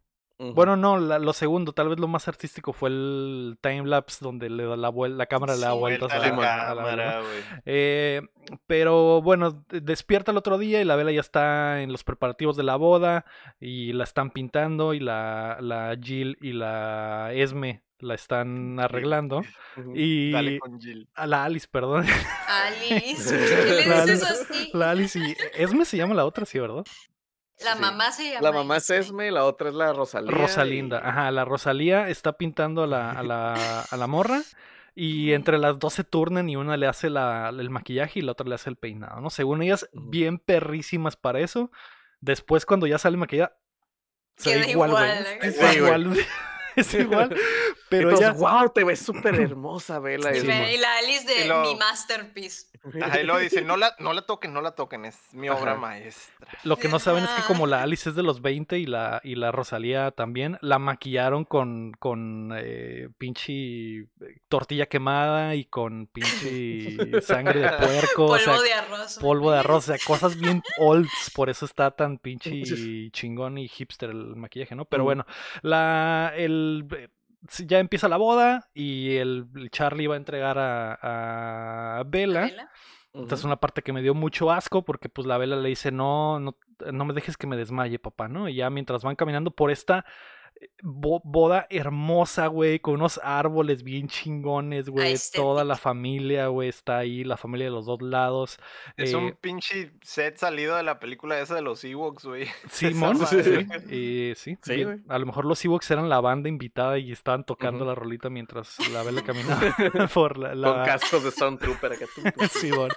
Bueno, 0.54 0.76
no, 0.76 0.98
la- 0.98 1.18
lo 1.18 1.32
segundo, 1.34 1.72
tal 1.72 1.88
vez 1.90 1.98
lo 2.00 2.08
más 2.08 2.26
artístico 2.28 2.72
fue 2.72 2.88
el 2.88 3.58
timelapse 3.60 4.24
donde 4.24 4.48
le 4.48 4.64
da 4.64 4.76
la, 4.76 4.90
vuel- 4.90 5.16
la 5.16 5.26
cámara 5.26 5.54
le 5.54 5.60
da 5.60 5.72
Sí. 5.72 5.78
vueltas 5.78 6.12
a 6.12 6.18
Vuelta 6.18 6.36
la, 6.36 6.42
la 6.46 6.70
a 6.70 6.74
la 6.74 6.84
vela, 6.84 7.04
cámara. 7.12 7.22
Eh, 7.66 8.22
pero 8.66 9.20
bueno, 9.22 9.50
de- 9.68 9.80
despierta 9.82 10.30
el 10.30 10.38
otro 10.38 10.56
día 10.58 10.80
y 10.80 10.84
la 10.84 10.96
vela 10.96 11.12
ya 11.12 11.20
está 11.20 11.82
en 11.82 11.92
los 11.92 12.04
preparativos 12.04 12.56
de 12.56 12.62
la 12.62 12.76
boda 12.76 13.24
y 13.60 13.92
la 13.92 14.04
están 14.04 14.30
pintando 14.30 14.94
y 14.94 15.00
la, 15.00 15.58
la 15.60 15.96
Jill 16.00 16.38
y 16.40 16.52
la 16.54 17.30
Esme 17.34 17.82
la 17.98 18.14
están 18.14 18.80
arreglando. 18.80 19.42
Y 19.94 20.32
Dale 20.32 20.58
con 20.58 20.80
Jill. 20.80 21.06
a 21.14 21.26
la 21.26 21.44
Alice, 21.44 21.68
perdón. 21.70 22.06
Alice, 22.48 23.36
¿por 23.36 23.48
qué 23.66 23.72
le 23.74 23.86
La 23.86 24.04
dices 24.06 24.22
Alice- 24.24 24.52
así? 24.52 24.70
La 24.72 24.90
Alice 24.90 25.18
y 25.18 25.36
Esme 25.54 25.84
se 25.84 25.96
llama 25.96 26.14
la 26.14 26.24
otra, 26.24 26.44
sí, 26.46 26.58
¿verdad? 26.58 26.84
La 27.64 27.74
Sí. 27.74 27.80
mamá 27.80 28.12
se 28.12 28.24
llama 28.30 28.40
La 28.42 28.52
mamá 28.52 28.76
es 28.78 28.88
Esme. 28.90 28.98
Esme, 29.26 29.30
la 29.32 29.44
otra 29.44 29.68
es 29.68 29.74
la 29.74 29.92
Rosalía. 29.92 30.30
Rosalinda, 30.30 30.98
y- 31.04 31.08
ajá, 31.08 31.30
la 31.30 31.44
Rosalía 31.44 32.08
está 32.08 32.32
pintando 32.34 32.82
a 32.84 32.86
la, 32.86 33.10
a 33.12 33.22
la, 33.22 33.80
a 33.82 33.96
la 33.96 34.06
morra 34.06 34.40
Y 34.94 35.32
entre 35.34 35.56
las 35.58 35.78
dos 35.78 35.94
se 35.94 36.02
turnan 36.04 36.48
y 36.48 36.56
una 36.56 36.76
le 36.76 36.86
hace 36.86 37.10
la, 37.10 37.48
el 37.50 37.70
maquillaje 37.70 38.18
y 38.18 38.22
la 38.22 38.32
otra 38.32 38.46
le 38.48 38.56
hace 38.56 38.68
el 38.70 38.76
peinado, 38.76 39.20
¿no? 39.20 39.30
Según 39.30 39.62
ellas, 39.62 39.88
bien 39.92 40.38
perrísimas 40.38 41.16
para 41.16 41.38
eso. 41.40 41.70
Después, 42.20 42.66
cuando 42.66 42.86
ya 42.88 42.98
sale 42.98 43.16
maquillada, 43.16 43.56
se 44.36 44.58
ve 44.58 44.70
igual, 44.72 44.90
güey. 44.90 45.10
¿eh? 45.10 45.52
Sí, 45.52 45.76
igual, 45.76 46.12
es 46.76 46.94
igual. 46.94 47.34
Pero 47.88 48.10
Entonces, 48.10 48.40
ya. 48.40 48.60
wow, 48.60 48.70
te 48.72 48.84
ves 48.84 49.00
súper 49.00 49.34
hermosa, 49.34 49.98
Vela. 49.98 50.32
Sí, 50.34 50.46
y 50.46 50.76
la 50.78 50.98
Alice 50.98 51.26
de 51.26 51.46
lo- 51.48 51.62
mi 51.62 51.74
masterpiece. 51.74 52.66
Y 53.20 53.24
luego 53.24 53.40
dice, 53.40 53.60
no 53.62 53.76
la, 53.76 53.94
no 53.98 54.12
la 54.14 54.22
toquen, 54.22 54.54
no 54.54 54.62
la 54.62 54.74
toquen, 54.74 55.04
es 55.04 55.18
mi 55.32 55.50
obra 55.50 55.72
Ajá. 55.72 55.80
maestra. 55.80 56.48
Lo 56.64 56.76
que 56.78 56.88
no 56.88 56.98
saben 56.98 57.24
es 57.24 57.30
que 57.30 57.42
como 57.42 57.66
la 57.66 57.82
Alice 57.82 58.08
es 58.08 58.14
de 58.14 58.22
los 58.22 58.40
20 58.40 58.78
y 58.78 58.86
la, 58.86 59.20
y 59.22 59.34
la 59.34 59.52
Rosalía 59.52 60.12
también, 60.12 60.56
la 60.62 60.78
maquillaron 60.78 61.44
con, 61.44 61.92
con 61.98 62.52
eh, 62.56 63.08
pinche 63.18 63.52
eh, 63.52 64.06
tortilla 64.48 64.86
quemada 64.86 65.54
y 65.56 65.66
con 65.66 66.06
pinche 66.06 66.96
sangre 67.22 67.60
de 67.60 67.68
puerco, 67.68 68.26
Polvo 68.28 68.32
o 68.34 68.38
sea, 68.38 68.60
de 68.62 68.72
arroz. 68.72 69.18
polvo 69.20 69.50
de 69.52 69.58
arroz, 69.58 69.88
o 69.90 69.92
sea, 69.94 69.98
cosas 70.06 70.38
bien 70.38 70.62
olds, 70.78 71.30
por 71.34 71.50
eso 71.50 71.66
está 71.66 71.90
tan 71.90 72.16
pinche 72.18 72.62
chingón 73.10 73.58
y 73.58 73.68
hipster 73.68 74.08
el 74.10 74.36
maquillaje, 74.36 74.74
¿no? 74.74 74.84
Pero 74.86 75.02
Mm. 75.02 75.06
bueno, 75.06 75.26
la, 75.62 76.32
el, 76.36 76.59
eh, 76.96 77.08
ya 77.66 77.78
empieza 77.78 78.08
la 78.08 78.16
boda 78.16 78.68
y 78.74 79.16
el, 79.16 79.46
el 79.54 79.70
Charlie 79.70 80.06
va 80.06 80.14
a 80.14 80.18
entregar 80.18 80.58
a, 80.58 81.98
a 81.98 82.04
Bella. 82.04 82.50
Esta 83.12 83.34
es 83.34 83.44
una 83.44 83.56
parte 83.56 83.82
que 83.82 83.92
me 83.92 84.02
dio 84.02 84.14
mucho 84.14 84.52
asco 84.52 84.84
porque 84.84 85.08
pues 85.08 85.26
la 85.26 85.36
vela 85.36 85.56
le 85.56 85.68
dice, 85.68 85.90
no, 85.90 86.38
no, 86.38 86.56
no 86.92 87.04
me 87.04 87.12
dejes 87.12 87.36
que 87.36 87.48
me 87.48 87.56
desmaye, 87.56 87.98
papá, 87.98 88.28
¿no? 88.28 88.48
Y 88.48 88.54
ya 88.54 88.70
mientras 88.70 89.02
van 89.02 89.16
caminando 89.16 89.50
por 89.50 89.72
esta 89.72 90.04
bo- 90.82 91.20
boda 91.24 91.66
hermosa, 91.70 92.46
güey, 92.48 92.80
con 92.80 92.94
unos 92.94 93.20
árboles 93.22 93.82
bien 93.82 94.08
chingones, 94.08 94.88
güey, 94.88 95.14
toda 95.34 95.64
la 95.64 95.76
familia, 95.76 96.48
güey, 96.48 96.68
está 96.68 96.98
ahí, 96.98 97.24
la 97.24 97.36
familia 97.36 97.66
de 97.66 97.72
los 97.72 97.86
dos 97.86 98.00
lados. 98.02 98.58
Es 98.96 99.12
eh, 99.12 99.16
un 99.16 99.32
pinche 99.40 99.92
set 100.02 100.36
salido 100.36 100.76
de 100.76 100.82
la 100.82 100.98
película 101.00 101.38
esa 101.40 101.54
de 101.54 101.62
los 101.62 101.82
Ewoks, 101.84 102.24
güey. 102.24 102.46
Simón, 102.70 103.16
sí, 103.26 103.36
eh, 103.90 104.34
sí, 104.36 104.56
Sí, 104.62 104.74
bien. 104.76 104.84
güey. 104.88 105.00
a 105.08 105.18
lo 105.18 105.26
mejor 105.26 105.44
los 105.44 105.64
Ewoks 105.64 105.90
eran 105.90 106.08
la 106.08 106.20
banda 106.20 106.48
invitada 106.48 106.98
y 106.98 107.12
estaban 107.12 107.44
tocando 107.44 107.84
la 107.84 107.94
rolita 107.94 108.30
mientras 108.30 108.76
la 108.90 109.02
vela 109.02 109.22
caminaba 109.24 109.74
por 110.12 110.38
la, 110.38 110.50
Con 110.72 110.84
cascos 110.84 111.24
de 111.24 111.30
Stormtrooper 111.30 111.92
acá. 111.92 112.06
Simón. 112.50 112.90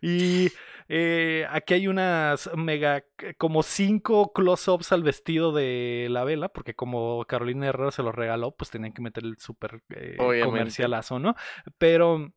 Y 0.00 0.50
eh, 0.94 1.46
aquí 1.48 1.72
hay 1.72 1.88
unas 1.88 2.50
mega, 2.54 3.02
como 3.38 3.62
cinco 3.62 4.34
close-ups 4.34 4.92
al 4.92 5.02
vestido 5.02 5.50
de 5.50 6.08
la 6.10 6.22
vela, 6.22 6.50
porque 6.50 6.74
como 6.74 7.24
Carolina 7.24 7.68
Herrera 7.68 7.90
se 7.92 8.02
lo 8.02 8.12
regaló, 8.12 8.54
pues 8.54 8.68
tenían 8.68 8.92
que 8.92 9.00
meter 9.00 9.24
el 9.24 9.38
súper 9.38 9.82
eh, 9.88 10.18
comercialazo, 10.44 11.18
¿no? 11.18 11.34
Pero 11.78 12.34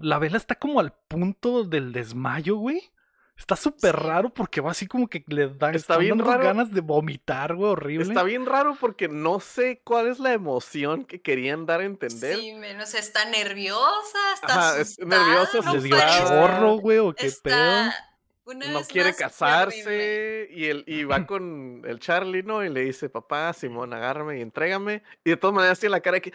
la 0.00 0.18
vela 0.18 0.36
está 0.36 0.56
como 0.56 0.80
al 0.80 0.94
punto 1.06 1.62
del 1.62 1.92
desmayo, 1.92 2.56
güey. 2.56 2.82
Está 3.40 3.56
súper 3.56 3.96
Sí. 3.96 4.02
raro 4.02 4.28
porque 4.30 4.60
va 4.60 4.70
así 4.70 4.86
como 4.86 5.08
que 5.08 5.24
le 5.26 5.48
dan 5.48 5.74
Está 5.74 5.94
están 5.94 5.98
bien 6.00 6.18
dando 6.18 6.30
raro. 6.30 6.44
ganas 6.44 6.70
de 6.70 6.80
vomitar, 6.82 7.56
güey, 7.56 7.70
horrible. 7.72 8.06
Está 8.06 8.22
bien 8.22 8.44
raro 8.46 8.76
porque 8.78 9.08
no 9.08 9.40
sé 9.40 9.80
cuál 9.82 10.06
es 10.08 10.20
la 10.20 10.32
emoción 10.34 11.04
que 11.04 11.20
querían 11.22 11.64
dar 11.66 11.80
a 11.80 11.84
entender. 11.84 12.36
Sí, 12.36 12.52
menos 12.52 12.94
está 12.94 13.24
nerviosa, 13.24 14.18
está 14.34 14.46
Ajá, 14.54 14.78
es 14.80 14.98
asustada, 14.98 15.24
nerviosa, 15.24 15.58
no 15.64 15.74
Le 15.74 15.80
dio 15.80 15.96
chorro, 16.28 16.74
güey, 16.76 16.98
o 16.98 17.12
qué 17.14 17.32
pedo. 17.42 17.90
Una 18.56 18.66
no 18.72 18.78
vez 18.78 18.88
quiere 18.88 19.10
más, 19.10 19.16
casarse 19.18 20.48
y, 20.50 20.64
el, 20.66 20.84
y 20.86 21.04
va 21.04 21.26
con 21.26 21.82
el 21.86 21.98
Charlie, 22.00 22.42
¿no? 22.42 22.64
Y 22.64 22.68
le 22.68 22.80
dice, 22.82 23.08
papá, 23.08 23.52
Simón, 23.52 23.92
agárrame 23.92 24.38
y 24.38 24.42
entrégame. 24.42 25.02
Y 25.24 25.30
de 25.30 25.36
todas 25.36 25.54
maneras 25.54 25.78
tiene 25.78 25.92
la 25.92 26.00
cara 26.00 26.20
que... 26.20 26.32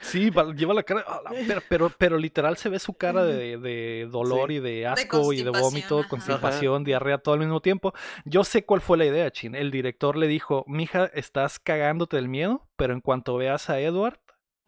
Sí, 0.00 0.30
va- 0.30 0.54
lleva 0.54 0.72
la 0.74 0.82
cara, 0.82 1.00
a 1.02 1.22
la- 1.22 1.30
pero, 1.46 1.62
pero, 1.68 1.90
pero 1.96 2.18
literal 2.18 2.56
se 2.56 2.68
ve 2.68 2.78
su 2.78 2.94
cara 2.94 3.24
de, 3.24 3.58
de 3.58 4.08
dolor 4.10 4.48
Sí. 4.50 4.54
y 4.56 4.60
de 4.60 4.86
asco 4.86 5.32
y 5.32 5.42
de 5.42 5.50
vómito, 5.50 6.00
ajá. 6.00 6.08
constipación, 6.08 6.84
diarrea, 6.84 7.18
todo 7.18 7.34
al 7.34 7.40
mismo 7.40 7.60
tiempo. 7.60 7.92
Yo 8.24 8.44
sé 8.44 8.64
cuál 8.64 8.80
fue 8.80 8.96
la 8.96 9.04
idea, 9.06 9.30
Chin. 9.30 9.54
El 9.54 9.70
director 9.70 10.16
le 10.16 10.26
dijo, 10.26 10.64
mija, 10.68 11.06
estás 11.14 11.58
cagándote 11.58 12.16
del 12.16 12.28
miedo, 12.28 12.66
pero 12.76 12.92
en 12.94 13.00
cuanto 13.00 13.36
veas 13.36 13.68
a 13.70 13.80
Edward, 13.80 14.20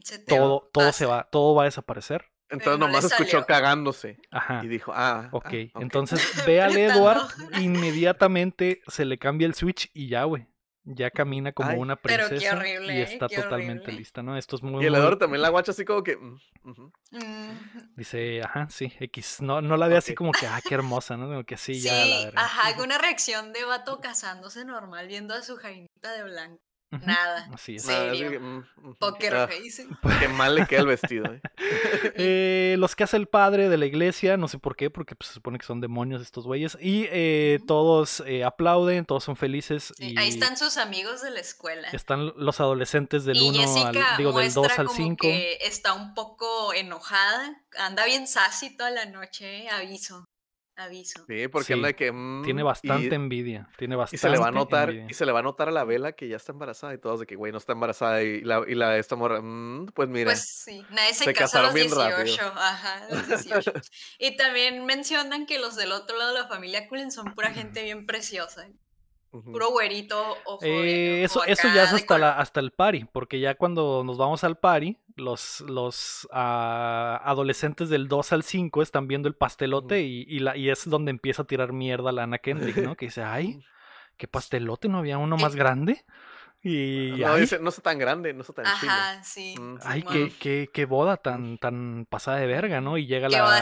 Se 0.03 0.19
todo, 0.19 0.69
todo 0.73 0.93
se 0.93 1.07
va, 1.07 1.29
todo 1.31 1.55
va 1.55 1.63
a 1.63 1.67
desaparecer. 1.67 2.32
Entonces 2.53 2.79
no 2.79 2.87
nomás 2.87 3.05
escuchó 3.05 3.31
salió. 3.31 3.47
cagándose. 3.47 4.19
Ajá. 4.31 4.61
Y 4.63 4.69
dijo, 4.69 4.93
ah, 4.95 5.29
Ok, 5.33 5.47
ah, 5.75 5.81
entonces 5.81 6.21
ve 6.47 6.61
al. 6.63 6.77
Edward, 6.77 7.23
inmediatamente 7.61 8.83
se 8.87 9.05
le 9.05 9.19
cambia 9.19 9.47
el 9.47 9.55
switch 9.55 9.91
y 9.93 10.09
ya, 10.09 10.25
güey. 10.25 10.47
Ya 10.85 11.13
camina 11.13 11.53
como 11.53 11.71
Ay. 11.71 11.79
una 11.79 11.95
Pero 11.95 12.25
qué 12.25 12.29
princesa 12.31 12.57
horrible, 12.57 12.95
y 12.95 12.99
¿eh? 12.99 13.03
está 13.05 13.29
Qué 13.29 13.37
totalmente 13.37 13.83
horrible. 13.85 13.99
lista, 14.01 14.21
¿no? 14.25 14.37
Esto 14.37 14.57
es 14.57 14.63
muy, 14.65 14.83
Y 14.83 14.87
el 14.87 14.93
muy- 14.93 15.01
Edward 15.01 15.17
también 15.19 15.41
la 15.41 15.49
guacha 15.49 15.71
así 15.71 15.85
como 15.85 16.03
que... 16.03 16.17
mm. 16.17 16.39
Mm, 17.13 17.93
Dice, 17.97 18.43
ajá, 18.43 18.67
sí, 18.69 18.93
X. 18.99 19.41
No, 19.43 19.61
no 19.63 19.77
la 19.77 19.87
ve 19.87 19.97
así 19.97 20.15
como 20.17 20.33
que, 20.33 20.45
ah, 20.49 20.61
qué 20.67 20.75
hermosa, 20.75 21.17
¿no? 21.17 21.27
Como 21.29 21.45
que 21.45 21.57
sí, 21.57 21.75
Sí, 21.77 21.83
ya, 21.83 22.05
la 22.05 22.25
verdad. 22.25 22.43
ajá, 22.45 22.75
con 22.75 22.87
una 22.87 22.99
reacción 22.99 23.53
de 23.53 23.65
vato 23.65 24.01
casándose 24.01 24.65
normal, 24.65 25.07
viendo 25.07 25.35
a 25.35 25.43
su 25.43 25.57
jainita 25.57 26.13
de 26.17 26.25
blanco. 26.25 26.61
Nada. 27.01 27.49
Así 27.53 27.77
es. 27.77 27.87
Nada, 27.87 28.13
así 28.13 28.21
que, 28.21 28.39
mm. 28.39 28.65
Poker 28.99 29.35
Ah, 29.35 29.49
face. 29.49 29.87
Qué 30.21 30.29
mal 30.29 30.55
le 30.55 30.67
queda 30.67 30.81
el 30.81 30.87
vestido, 30.87 31.25
¿eh? 31.33 31.41
Eh, 32.15 32.77
los 32.79 32.95
que 32.95 33.05
hace 33.05 33.17
el 33.17 33.27
padre 33.27 33.69
de 33.69 33.79
la 33.79 33.87
iglesia, 33.87 34.37
no 34.37 34.49
sé 34.49 34.59
por 34.59 34.77
qué, 34.77 34.91
porque 34.91 35.15
pues, 35.15 35.29
se 35.29 35.35
supone 35.35 35.59
que 35.59 35.65
son 35.65 35.81
demonios 35.81 36.21
estos 36.21 36.47
güeyes. 36.47 36.77
Y 36.81 37.07
eh, 37.11 37.61
todos 37.67 38.23
eh, 38.27 38.45
aplauden, 38.45 39.07
todos 39.07 39.25
son 39.25 39.37
felices. 39.37 39.93
Sí, 39.97 40.13
y 40.13 40.19
ahí 40.19 40.29
están 40.29 40.57
sus 40.57 40.77
amigos 40.77 41.23
de 41.23 41.31
la 41.31 41.41
escuela. 41.41 41.89
están 41.93 42.33
los 42.37 42.61
adolescentes 42.61 43.25
del 43.25 43.39
y 43.39 43.49
1 43.49 43.59
Jessica 43.59 44.11
al, 44.13 44.17
digo, 44.19 44.33
del 44.33 44.53
2 44.53 44.57
muestra 44.57 44.81
al 44.83 44.87
como 44.89 44.97
5. 44.97 45.17
que 45.23 45.59
está 45.63 45.95
un 45.95 46.15
poco 46.15 46.75
enojada, 46.75 47.63
anda 47.79 48.05
bien 48.05 48.27
sassy 48.27 48.77
toda 48.77 48.91
la 48.91 49.07
noche, 49.07 49.69
aviso, 49.71 50.29
aviso. 50.77 51.25
Sí, 51.27 51.49
porque 51.49 51.67
Sí, 51.69 51.73
anda 51.75 51.89
de 51.89 51.95
que... 51.97 52.11
mm, 52.13 52.43
Tiene 52.43 52.61
y- 52.63 52.65
bastante 52.65 53.15
envidia. 53.15 53.69
Tiene 53.77 53.95
Y 53.95 53.99
bastante 53.99 54.19
se 54.19 54.31
le 54.31 54.39
va 54.39 54.49
a 54.49 54.51
notar, 54.51 54.89
envidia. 54.91 55.07
y 55.11 55.15
se 55.15 55.27
le 55.27 55.33
va 55.33 55.41
a 55.41 55.43
notar 55.43 55.69
a 55.69 55.73
la 55.73 55.85
vela 55.85 56.13
que 56.13 56.29
ya 56.29 56.37
está 56.37 56.53
embarazada 56.53 56.95
y 56.95 56.99
todos 56.99 57.21
de 57.21 57.27
que, 57.27 57.37
güey, 57.37 57.53
no 57.53 57.59
está 57.59 57.73
embarazada 57.73 58.23
y 58.23 58.41
la, 58.41 58.63
y 58.67 58.75
la 58.75 58.97
esta 58.99 59.17
morra, 59.17 59.41
"Mm, 59.41 59.87
pues 59.95 60.09
mira, 60.09 60.31
Pues 60.31 60.41
sí, 60.65 60.85
nadie 60.91 61.15
se, 61.15 61.25
se 61.25 61.33
casa 61.35 61.59
a 61.61 61.63
los 61.63 61.73
casaron 61.73 61.75
bien 61.75 61.87
18, 61.89 62.43
rápido. 62.43 62.61
ajá, 62.61 63.05
a 63.07 63.15
los 63.15 63.29
18. 63.29 63.73
Y 64.19 64.37
también 64.37 64.85
mencionan 64.87 65.47
que 65.47 65.59
los 65.59 65.77
del 65.77 65.93
otro 65.93 66.17
lado 66.17 66.33
de 66.35 66.41
la 66.41 66.49
familia 66.49 66.89
Cullen 66.89 67.11
son 67.13 67.33
pura 67.35 67.53
gente 67.53 67.83
bien 67.83 68.07
preciosa, 68.07 68.67
ujú. 69.33 69.53
puro 69.53 69.71
güerito, 69.71 70.21
ojo, 70.45 70.59
Eh, 70.63 71.25
ojo 71.27 71.43
eso, 71.43 71.45
eso 71.45 71.69
ya 71.75 71.85
es 71.85 71.93
hasta, 71.93 72.19
la, 72.19 72.33
hasta 72.39 72.61
el 72.61 72.71
party, 72.73 73.05
porque 73.13 73.41
ya 73.41 73.55
cuando 73.55 74.03
nos 74.05 74.19
vamos 74.19 74.45
al 74.45 74.59
party, 74.59 74.97
los, 75.17 75.61
los 75.61 76.29
ah, 76.33 77.21
adolescentes 77.25 77.89
del 77.89 78.09
2 78.09 78.33
al 78.33 78.43
5 78.43 78.83
están 78.83 79.09
viendo 79.09 79.29
el 79.29 79.35
pastelote 79.35 80.03
y, 80.03 80.25
y, 80.29 80.41
la, 80.41 80.57
y 80.57 80.71
es 80.71 80.89
donde 80.89 81.11
empieza 81.11 81.43
a 81.43 81.47
tirar 81.47 81.73
mierda 81.73 82.13
la 82.13 82.25
Ana 82.25 82.39
Kendrick, 82.39 82.77
¿no? 82.79 82.97
Que 82.97 83.07
dice, 83.07 83.23
ay, 83.23 83.65
qué 84.17 84.29
pastelote, 84.29 84.89
¿no 84.89 84.99
había 84.99 85.19
uno 85.19 85.37
más 85.37 85.55
grande? 85.55 86.05
Y, 86.65 87.15
no, 87.19 87.33
ay, 87.33 87.41
dice, 87.41 87.59
no 87.59 87.71
está 87.71 87.83
tan 87.83 87.99
grande, 87.99 88.33
no 88.33 88.43
está 88.43 88.53
tan 88.53 88.67
chilo. 88.79 88.93
Ajá, 88.93 89.25
sí. 89.25 89.57
Mm. 89.59 89.79
ay, 89.83 90.03
qué, 90.05 90.33
qué, 90.39 90.71
qué 90.73 90.85
boda 90.85 91.17
tan, 91.17 91.59
tan 91.59 92.07
pasada 92.09 92.37
de 92.37 92.47
verga, 92.47 92.81
¿no? 92.81 92.97
Y 92.99 93.07
llega 93.07 93.29
la, 93.29 93.61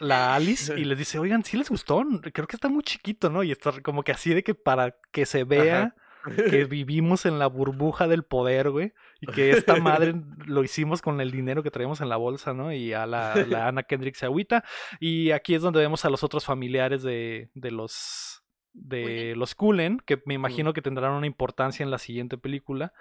la 0.00 0.34
Alice 0.34 0.76
y 0.76 0.84
les 0.84 0.98
dice, 0.98 1.20
oigan, 1.20 1.44
sí 1.44 1.56
les 1.56 1.68
gustó, 1.68 2.02
creo 2.32 2.48
que 2.48 2.56
está 2.56 2.68
muy 2.68 2.82
chiquito, 2.82 3.30
¿no? 3.30 3.44
Y 3.44 3.52
está 3.52 3.80
como 3.82 4.02
que 4.02 4.10
así 4.10 4.34
de 4.34 4.42
que 4.42 4.56
para 4.56 4.96
que 5.12 5.26
se 5.26 5.44
vea 5.44 5.94
que 6.24 6.64
vivimos 6.66 7.24
en 7.24 7.38
la 7.38 7.46
burbuja 7.46 8.08
del 8.08 8.24
poder, 8.24 8.70
güey, 8.70 8.92
y 9.20 9.26
que 9.26 9.50
esta 9.50 9.76
madre 9.80 10.14
lo 10.46 10.64
hicimos 10.64 11.02
con 11.02 11.20
el 11.20 11.30
dinero 11.30 11.62
que 11.62 11.70
traemos 11.70 12.00
en 12.00 12.08
la 12.08 12.16
bolsa, 12.16 12.54
¿no? 12.54 12.72
Y 12.72 12.92
a 12.92 13.06
la, 13.06 13.34
la 13.48 13.66
Ana 13.68 13.82
Kendrick 13.82 14.14
se 14.14 14.26
agüita. 14.26 14.64
Y 14.98 15.30
aquí 15.30 15.54
es 15.54 15.62
donde 15.62 15.80
vemos 15.80 16.04
a 16.04 16.10
los 16.10 16.24
otros 16.24 16.44
familiares 16.44 17.02
de, 17.02 17.50
de 17.54 17.70
los 17.70 18.42
de 18.72 19.34
los 19.36 19.54
Cullen, 19.54 19.98
que 20.06 20.22
me 20.26 20.34
imagino 20.34 20.72
que 20.72 20.82
tendrán 20.82 21.12
una 21.12 21.26
importancia 21.26 21.82
en 21.82 21.90
la 21.90 21.98
siguiente 21.98 22.38
película. 22.38 22.92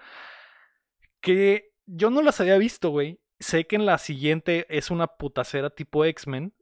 Que 1.21 1.73
yo 1.86 2.10
no 2.10 2.21
las 2.21 2.41
había 2.41 2.58
visto, 2.58 2.89
güey. 2.89 3.19
Sé 3.39 3.67
que 3.67 3.75
en 3.75 3.86
la 3.86 3.97
siguiente 3.97 4.65
es 4.69 4.91
una 4.91 5.08
putacera 5.08 5.69
tipo 5.69 6.05
X-Men. 6.05 6.53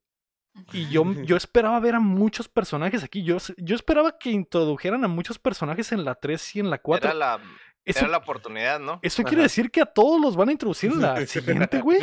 Y 0.73 0.89
yo, 0.89 1.05
yo 1.23 1.35
esperaba 1.37 1.79
ver 1.79 1.95
a 1.95 1.99
muchos 1.99 2.49
personajes 2.49 3.03
aquí. 3.03 3.23
Yo, 3.23 3.37
yo 3.57 3.75
esperaba 3.75 4.17
que 4.17 4.29
introdujeran 4.29 5.03
a 5.03 5.07
muchos 5.07 5.39
personajes 5.39 5.91
en 5.91 6.03
la 6.03 6.15
3 6.15 6.55
y 6.57 6.59
en 6.59 6.69
la 6.69 6.79
4. 6.79 7.09
Era 7.09 7.17
la, 7.17 7.39
Eso, 7.87 7.99
era 7.99 8.07
la 8.09 8.17
oportunidad, 8.17 8.79
¿no? 8.79 8.99
eso 9.01 9.23
quiere 9.23 9.43
decir 9.43 9.71
que 9.71 9.81
a 9.81 9.85
todos 9.85 10.19
los 10.21 10.35
van 10.35 10.49
a 10.49 10.51
introducir 10.51 10.91
en 10.91 11.01
la 11.01 11.25
siguiente, 11.27 11.79
güey. 11.81 11.99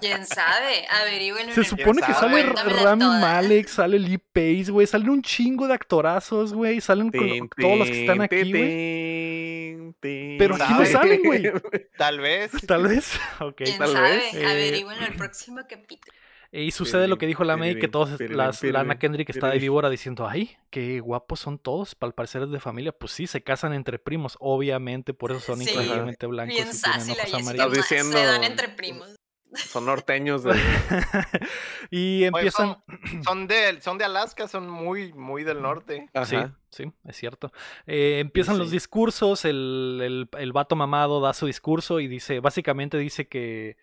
¿Quién 0.00 0.26
sabe? 0.26 0.86
Averigüen. 0.88 1.52
Se 1.52 1.64
supone 1.64 2.02
que 2.02 2.12
sale 2.14 2.42
Rami 2.82 3.04
Malek, 3.04 3.68
sale 3.68 3.98
Lee 3.98 4.18
Pace, 4.18 4.70
güey. 4.70 4.86
Salen 4.86 5.10
un 5.10 5.22
chingo 5.22 5.66
de 5.68 5.74
actorazos, 5.74 6.52
güey. 6.54 6.80
Salen 6.80 7.10
con- 7.10 7.48
todos 7.60 7.78
los 7.78 7.88
que 7.88 8.00
están 8.02 8.22
aquí, 8.22 8.50
güey. 8.50 10.36
Pero 10.38 10.54
aquí 10.56 10.72
no 10.72 10.86
salen, 10.86 11.22
güey. 11.22 11.52
Tal 11.96 12.20
vez. 12.20 12.50
Tal 12.66 12.86
vez. 12.88 13.18
Ok. 13.40 13.56
¿Quién 13.58 13.78
tal 13.78 13.92
sabe? 13.92 14.10
vez. 14.10 14.34
Eh, 14.34 14.46
Averigüen 14.46 15.02
el 15.02 15.14
próximo 15.14 15.60
capítulo. 15.68 16.12
Y 16.56 16.70
sucede 16.70 17.06
lo 17.08 17.18
que 17.18 17.26
dijo 17.26 17.44
la 17.44 17.56
May, 17.56 17.78
que 17.78 17.88
todos, 17.88 18.10
pirirín, 18.16 18.36
las, 18.38 18.62
la 18.62 18.80
Ana 18.80 18.94
pirirín, 18.94 18.98
Kendrick 18.98 19.30
está 19.30 19.50
de 19.50 19.58
víbora 19.58 19.90
diciendo, 19.90 20.26
ay, 20.26 20.56
qué 20.70 21.00
guapos 21.00 21.40
son 21.40 21.58
todos, 21.58 21.96
al 22.00 22.14
parecer 22.14 22.42
es 22.42 22.50
de 22.50 22.60
familia. 22.60 22.92
Pues 22.92 23.12
sí, 23.12 23.26
se 23.26 23.42
casan 23.42 23.72
entre 23.72 23.98
primos, 23.98 24.36
obviamente, 24.40 25.12
por 25.14 25.32
eso 25.32 25.40
son 25.40 25.58
Sí. 25.60 25.70
increíblemente 25.70 26.26
blancos 26.26 26.54
Bien 26.54 26.68
y 26.68 26.80
tienen 26.80 27.20
ojos 27.20 27.34
amarillos. 27.34 27.72
Diciendo- 27.72 28.16
Se 28.18 28.24
dan 28.24 28.44
entre 28.44 28.68
primos. 28.70 29.14
Son 29.54 29.86
norteños 29.86 30.42
de... 30.42 30.52
y 31.90 32.18
Oye, 32.18 32.26
empiezan... 32.26 32.76
son, 32.86 33.22
son 33.24 33.46
de, 33.46 33.80
son 33.80 33.98
de 33.98 34.04
Alaska, 34.04 34.48
son 34.48 34.68
muy, 34.68 35.12
muy 35.12 35.44
del 35.44 35.62
norte. 35.62 36.08
Sí, 36.24 36.36
Ajá. 36.36 36.58
sí, 36.70 36.92
es 37.04 37.16
cierto. 37.16 37.52
Eh, 37.86 38.18
empiezan 38.20 38.58
los 38.58 38.68
sí. 38.68 38.74
discursos, 38.74 39.44
el, 39.44 40.00
el, 40.02 40.28
el 40.38 40.52
vato 40.52 40.76
mamado 40.76 41.20
da 41.20 41.32
su 41.32 41.46
discurso 41.46 42.00
y 42.00 42.08
dice, 42.08 42.40
básicamente 42.40 42.98
dice 42.98 43.28
que 43.28 43.76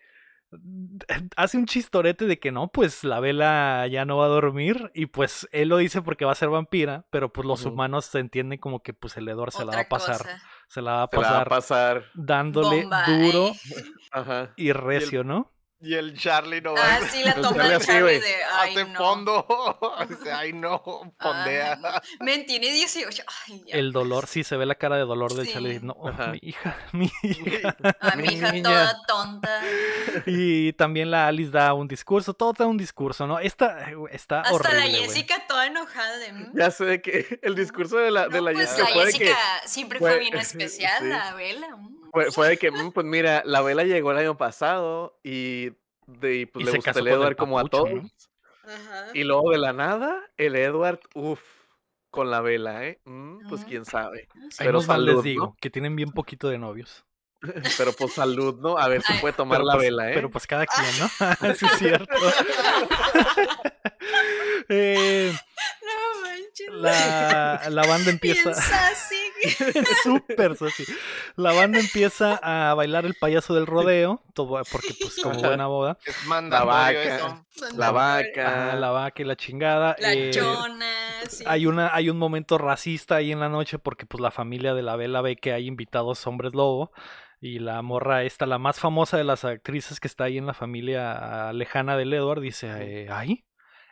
hace 1.36 1.56
un 1.56 1.66
chistorete 1.66 2.26
de 2.26 2.38
que 2.38 2.52
no, 2.52 2.68
pues 2.68 3.04
la 3.04 3.20
vela 3.20 3.86
ya 3.86 4.04
no 4.04 4.18
va 4.18 4.26
a 4.26 4.28
dormir 4.28 4.90
y 4.94 5.06
pues 5.06 5.48
él 5.52 5.68
lo 5.68 5.78
dice 5.78 6.02
porque 6.02 6.24
va 6.24 6.32
a 6.32 6.36
ser 6.36 6.48
vampira, 6.48 7.06
pero 7.10 7.32
pues 7.32 7.46
los 7.46 7.64
humanos 7.64 8.06
se 8.06 8.18
entienden 8.18 8.58
como 8.58 8.82
que 8.82 8.92
pues 8.92 9.16
el 9.16 9.28
Edward 9.28 9.52
se 9.52 9.64
la 9.64 9.72
va 9.72 9.80
a 9.82 9.88
pasar, 9.88 10.18
cosa. 10.18 10.42
se 10.68 10.82
la 10.82 10.92
va 10.92 11.02
a 11.02 11.06
va 11.06 11.44
pasar 11.44 12.04
dándole 12.14 12.82
Bomba, 12.82 13.06
duro 13.06 13.48
eh. 13.48 13.84
Ajá. 14.12 14.52
y 14.56 14.72
recio, 14.72 15.24
¿no? 15.24 15.53
Y 15.84 15.94
el 15.94 16.18
Charlie 16.18 16.62
no 16.62 16.72
va 16.74 16.80
Ah, 16.82 17.00
sí, 17.10 17.22
la 17.22 17.32
El 17.32 17.42
toma 17.42 17.64
así, 17.64 17.86
Charlie 17.86 18.18
de. 18.20 18.34
Ay, 18.58 18.70
hace 18.72 18.84
no. 18.86 18.98
fondo. 18.98 19.78
Dice, 20.08 20.32
ay 20.32 20.52
no, 20.54 20.82
pondea. 21.18 21.72
Ay, 21.74 21.78
no. 21.82 22.24
Men, 22.24 22.46
tiene 22.46 22.70
18. 22.72 23.22
Ay, 23.46 23.62
ya. 23.66 23.76
El 23.76 23.92
dolor, 23.92 24.26
sí, 24.26 24.44
se 24.44 24.56
ve 24.56 24.64
la 24.66 24.76
cara 24.76 24.96
de 24.96 25.02
dolor 25.02 25.34
del 25.34 25.46
Sí. 25.46 25.52
Charlie. 25.52 25.80
No, 25.80 25.94
Ajá. 26.08 26.28
mi 26.28 26.38
hija, 26.42 26.76
mi 26.92 27.10
hija. 27.22 27.76
A 28.00 28.16
Mi 28.16 28.22
mi 28.28 28.34
hija 28.34 28.52
niña. 28.52 28.62
toda 28.70 29.02
tonta. 29.06 29.60
Y 30.26 30.72
también 30.74 31.10
la 31.10 31.26
Alice 31.28 31.50
da 31.50 31.74
un 31.74 31.86
discurso, 31.86 32.32
todo 32.34 32.52
da 32.54 32.66
un 32.66 32.78
discurso, 32.78 33.26
¿no? 33.26 33.38
Esta 33.38 33.90
está 34.10 34.40
Hasta 34.40 34.54
horrible. 34.54 34.90
la. 34.92 34.98
Jessica 34.98 35.46
toda 35.46 35.66
enojada 35.66 36.16
de. 36.18 36.32
"Mm, 36.32 36.52
Ya 36.56 36.70
sé 36.70 37.02
que 37.02 37.38
el 37.42 37.54
discurso 37.54 37.98
de 37.98 38.10
la, 38.10 38.28
de 38.28 38.40
la 38.40 38.52
pues 38.52 38.70
Jessica 38.70 38.88
la 38.96 39.04
Jessica 39.04 39.24
que... 39.62 39.68
siempre 39.68 39.98
fue- 39.98 40.10
fue 40.12 40.18
bien 40.20 40.36
especial, 40.38 40.98
sí. 41.02 41.08
la 41.08 41.34
vela. 41.34 41.68
Fue, 42.14 42.30
fue 42.30 42.48
de 42.50 42.58
que, 42.58 42.70
"Mm, 42.70 42.92
pues 42.92 43.04
mira, 43.04 43.42
la 43.44 43.60
vela 43.60 43.82
llegó 43.82 44.12
el 44.12 44.18
año 44.18 44.36
pasado 44.36 45.18
y, 45.24 45.70
de, 46.06 46.34
y, 46.36 46.46
pues 46.46 46.62
Y 46.62 46.66
le 46.70 46.76
gusta 46.76 46.92
el 46.92 47.08
Edward 47.08 47.34
como 47.34 47.58
a 47.58 47.64
todos. 47.64 47.90
¿no? 47.90 48.08
Ajá. 48.62 49.06
Y 49.12 49.24
luego 49.24 49.50
de 49.50 49.58
la 49.58 49.72
nada, 49.72 50.22
el 50.36 50.54
Edward, 50.54 51.00
uff, 51.16 51.42
con 52.12 52.30
la 52.30 52.40
vela, 52.40 52.86
¿eh? 52.86 53.00
Mm, 53.04 53.48
pues 53.48 53.62
Ujú. 53.62 53.68
quién 53.70 53.84
sabe. 53.84 54.28
Ahí 54.32 54.48
Pero 54.58 54.80
mal 54.84 55.04
les 55.04 55.14
salud, 55.16 55.24
digo, 55.24 55.46
¿no? 55.46 55.56
que 55.60 55.70
tienen 55.70 55.96
bien 55.96 56.12
poquito 56.12 56.48
de 56.48 56.58
novios. 56.58 57.04
Pero 57.78 57.92
pues 57.92 58.12
salud, 58.12 58.60
¿no? 58.60 58.78
A 58.78 58.86
ver 58.86 59.02
si 59.02 59.12
puede 59.14 59.34
tomar 59.34 59.58
Pero 59.58 59.66
la 59.66 59.74
pues, 59.74 59.84
vela, 59.84 60.10
¿eh? 60.10 60.14
pero 60.14 60.30
pues 60.30 60.46
cada 60.46 60.66
quien, 60.66 60.86
¿no? 61.00 61.08
sí, 61.58 61.66
es 61.66 61.72
cierto. 61.78 62.14
Eh, 64.68 65.32
No 65.82 66.22
manches. 66.22 66.68
la, 66.72 67.62
la 67.70 67.86
banda 67.86 68.10
empieza. 68.10 68.52
Súper. 70.02 70.56
La 71.36 71.52
banda 71.52 71.78
empieza 71.78 72.40
a 72.42 72.74
bailar 72.74 73.04
el 73.04 73.14
payaso 73.14 73.54
del 73.54 73.66
rodeo, 73.66 74.22
todo, 74.32 74.62
porque 74.70 74.94
pues 74.98 75.16
como 75.22 75.40
buena 75.40 75.66
boda. 75.66 75.98
Es 76.06 76.24
mandatorio 76.26 76.72
vaca. 76.72 77.16
eso. 77.16 77.46
La 77.76 77.90
vaca. 77.90 78.68
Ajá, 78.68 78.76
la 78.76 78.90
vaca 78.90 79.22
y 79.22 79.24
la 79.26 79.36
chingada. 79.36 79.96
La 79.98 80.12
eh, 80.14 80.30
chona. 80.30 80.92
sí. 81.28 81.44
Hay 81.46 81.66
una, 81.66 81.94
hay 81.94 82.08
un 82.08 82.18
momento 82.18 82.56
racista 82.58 83.16
ahí 83.16 83.32
en 83.32 83.40
la 83.40 83.48
noche 83.48 83.78
porque 83.78 84.06
pues 84.06 84.20
la 84.20 84.30
familia 84.30 84.74
de 84.74 84.82
la 84.82 84.96
vela 84.96 85.20
ve 85.20 85.36
que 85.36 85.52
hay 85.52 85.66
invitados 85.66 86.26
hombres 86.26 86.54
lobo 86.54 86.92
y 87.40 87.58
la 87.58 87.82
morra 87.82 88.22
esta, 88.22 88.46
la 88.46 88.58
más 88.58 88.80
famosa 88.80 89.18
de 89.18 89.24
las 89.24 89.44
actrices 89.44 90.00
que 90.00 90.08
está 90.08 90.24
ahí 90.24 90.38
en 90.38 90.46
la 90.46 90.54
familia 90.54 91.52
lejana 91.52 91.96
del 91.96 92.14
Edward, 92.14 92.40
dice, 92.40 92.68
eh, 92.80 93.08
ay, 93.10 93.44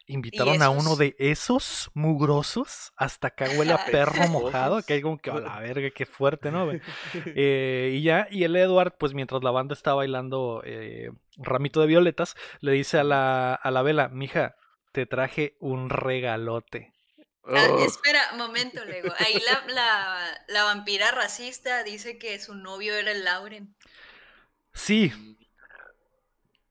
invitaron 0.06 0.62
a 0.62 0.70
uno 0.70 0.96
de 0.96 1.14
esos 1.18 1.90
mugrosos, 1.94 2.92
hasta 2.96 3.28
acá 3.28 3.46
huele 3.56 3.72
a 3.72 3.84
perro 3.86 4.28
mojado, 4.28 4.82
que 4.82 4.94
hay 4.94 5.02
como 5.02 5.18
que 5.18 5.30
a 5.30 5.34
la 5.40 5.58
verga, 5.60 5.90
qué 5.90 6.06
fuerte, 6.06 6.50
¿no? 6.50 6.70
Eh, 7.36 7.92
y 7.94 8.02
ya, 8.02 8.26
y 8.30 8.44
el 8.44 8.56
Edward, 8.56 8.96
pues 8.98 9.14
mientras 9.14 9.42
la 9.42 9.50
banda 9.50 9.74
está 9.74 9.94
bailando 9.94 10.62
eh, 10.64 11.10
Ramito 11.36 11.80
de 11.80 11.86
Violetas, 11.86 12.34
le 12.60 12.72
dice 12.72 12.98
a 12.98 13.04
la, 13.04 13.54
a 13.54 13.70
la 13.70 13.82
vela, 13.82 14.08
mija, 14.08 14.56
te 14.92 15.06
traje 15.06 15.56
un 15.60 15.88
regalote. 15.90 16.92
Ah, 17.44 17.68
Ugh. 17.72 17.80
espera, 17.84 18.20
momento, 18.36 18.84
Lego. 18.84 19.12
Ahí 19.18 19.34
la, 19.44 19.72
la, 19.74 20.18
la 20.48 20.64
vampira 20.64 21.10
racista 21.10 21.82
dice 21.82 22.16
que 22.18 22.38
su 22.38 22.54
novio 22.54 22.94
era 22.94 23.10
el 23.10 23.24
Lauren. 23.24 23.74
Sí, 24.74 25.12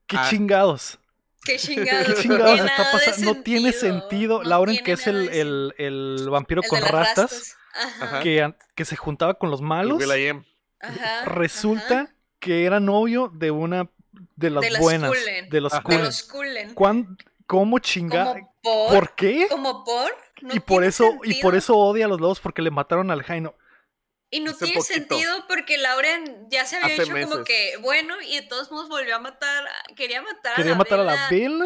qué 0.06 0.16
Ah. 0.18 0.26
chingados. 0.30 0.98
Qué 1.44 1.56
chingados. 1.58 2.06
¿Qué 2.14 2.22
chingados 2.22 2.54
tiene 2.54 2.70
está 2.70 2.92
pasando? 2.92 3.34
No 3.34 3.42
tiene 3.42 3.72
sentido. 3.72 4.42
no 4.42 4.48
Lauren, 4.48 4.74
tiene 4.76 4.84
que 4.84 4.92
es 4.92 5.06
el, 5.06 5.28
el, 5.30 5.74
el 5.78 6.28
vampiro 6.30 6.62
con 6.62 6.80
rastas, 6.82 7.56
Ajá. 7.74 8.04
Ajá. 8.04 8.20
que, 8.20 8.54
que 8.74 8.84
se 8.84 8.96
juntaba 8.96 9.34
con 9.34 9.50
los 9.50 9.60
malos. 9.60 9.98
Ajá, 10.80 11.24
resulta 11.26 12.00
ajá. 12.02 12.14
que 12.40 12.64
era 12.64 12.80
novio 12.80 13.30
de 13.34 13.50
una 13.50 13.88
de 14.36 14.50
las 14.50 14.62
De 14.62 14.70
las 14.70 14.80
buenas, 14.80 15.12
de 15.50 15.60
los 15.60 15.72
Cullen. 15.80 16.04
los 16.04 16.22
Cullen. 16.24 16.74
¿Cuán- 16.74 17.16
¿Cómo 17.46 17.78
chinga? 17.80 18.24
Como 18.32 18.54
por. 18.62 18.88
¿Por 18.92 19.14
qué? 19.14 19.46
Como 19.50 19.84
por. 19.84 20.10
No 20.40 20.54
y 20.54 20.60
por 20.60 20.84
eso 20.84 21.18
y 21.22 21.40
por 21.42 21.54
eso 21.54 21.76
odia 21.76 22.06
a 22.06 22.08
los 22.08 22.20
lobos 22.20 22.40
porque 22.40 22.62
le 22.62 22.70
mataron 22.70 23.10
al 23.10 23.22
Jaino. 23.22 23.54
Y 24.34 24.40
no 24.40 24.54
tiene 24.54 24.74
poquito. 24.80 24.94
sentido 24.94 25.44
porque 25.46 25.76
Lauren 25.76 26.48
ya 26.48 26.64
se 26.64 26.76
había 26.76 26.94
Hace 26.94 27.02
hecho 27.02 27.12
como 27.12 27.26
meses. 27.36 27.44
que 27.44 27.76
bueno 27.82 28.14
y 28.22 28.36
de 28.40 28.42
todos 28.46 28.70
modos 28.70 28.88
volvió 28.88 29.14
a 29.14 29.18
matar, 29.18 29.64
quería 29.94 30.22
matar 30.22 30.56
Quería 30.56 30.72
a 30.72 30.74
la 30.74 30.78
matar 30.78 31.00
a 31.00 31.04
la 31.04 31.28
Bella, 31.28 31.64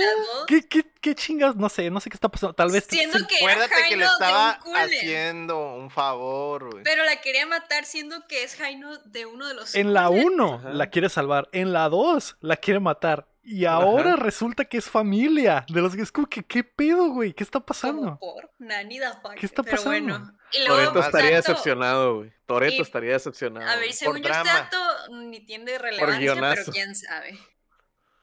¿Qué, 0.48 0.66
qué, 0.68 0.84
qué 1.00 1.14
chingas? 1.14 1.54
No 1.54 1.68
sé, 1.68 1.90
no 1.90 2.00
sé 2.00 2.10
qué 2.10 2.16
está 2.16 2.28
pasando. 2.28 2.54
Tal 2.54 2.72
vez 2.72 2.84
siendo 2.90 3.24
que 3.28 3.36
era 3.38 3.52
Acuérdate 3.52 3.88
que 3.88 3.96
le 3.96 4.04
Jaino 4.04 4.12
estaba 4.12 4.60
de 4.64 4.68
un 4.70 4.76
haciendo 4.76 5.74
un 5.76 5.90
favor, 5.90 6.70
güey. 6.72 6.82
Pero 6.82 7.04
la 7.04 7.20
quería 7.20 7.46
matar 7.46 7.84
siendo 7.84 8.26
que 8.26 8.42
es 8.42 8.56
Jaino 8.56 8.98
de 8.98 9.26
uno 9.26 9.46
de 9.46 9.54
los 9.54 9.74
En 9.76 9.94
la 9.94 10.08
Cullen. 10.08 10.24
1 10.32 10.54
Ajá. 10.54 10.68
la 10.70 10.90
quiere 10.90 11.08
salvar, 11.08 11.48
en 11.52 11.72
la 11.72 11.88
2 11.88 12.36
la 12.40 12.56
quiere 12.56 12.80
matar. 12.80 13.28
Y 13.48 13.64
ahora 13.64 14.14
Ajá. 14.14 14.22
resulta 14.24 14.64
que 14.64 14.76
es 14.78 14.90
familia. 14.90 15.64
De 15.68 15.80
los 15.80 15.94
que 15.94 16.02
es 16.02 16.10
como 16.10 16.26
que, 16.26 16.42
¿qué 16.44 16.64
pedo, 16.64 17.10
güey? 17.10 17.32
¿Qué 17.32 17.44
está 17.44 17.60
pasando? 17.60 18.18
Como 18.18 18.34
por 18.34 18.50
Nani 18.58 18.98
da 18.98 19.20
fuck. 19.20 19.34
¿Qué 19.34 19.46
está 19.46 19.62
Pero 19.62 19.76
pasando? 19.76 20.00
bueno. 20.18 20.32
Y 20.52 20.66
luego 20.66 20.74
Toreto 20.92 21.00
estaría 21.06 21.30
Tato- 21.40 21.52
decepcionado, 21.52 22.16
güey. 22.16 22.32
Toreto 22.46 22.74
y- 22.74 22.80
estaría 22.80 23.12
decepcionado. 23.12 23.68
A 23.70 23.76
ver, 23.76 23.92
según 23.92 24.20
yo 24.22 24.28
este 24.30 24.48
dato 24.48 24.76
ni 25.28 25.40
tiene 25.46 25.78
relevancia, 25.78 26.34
pero 26.34 26.72
quién 26.72 26.94
sabe. 26.96 27.38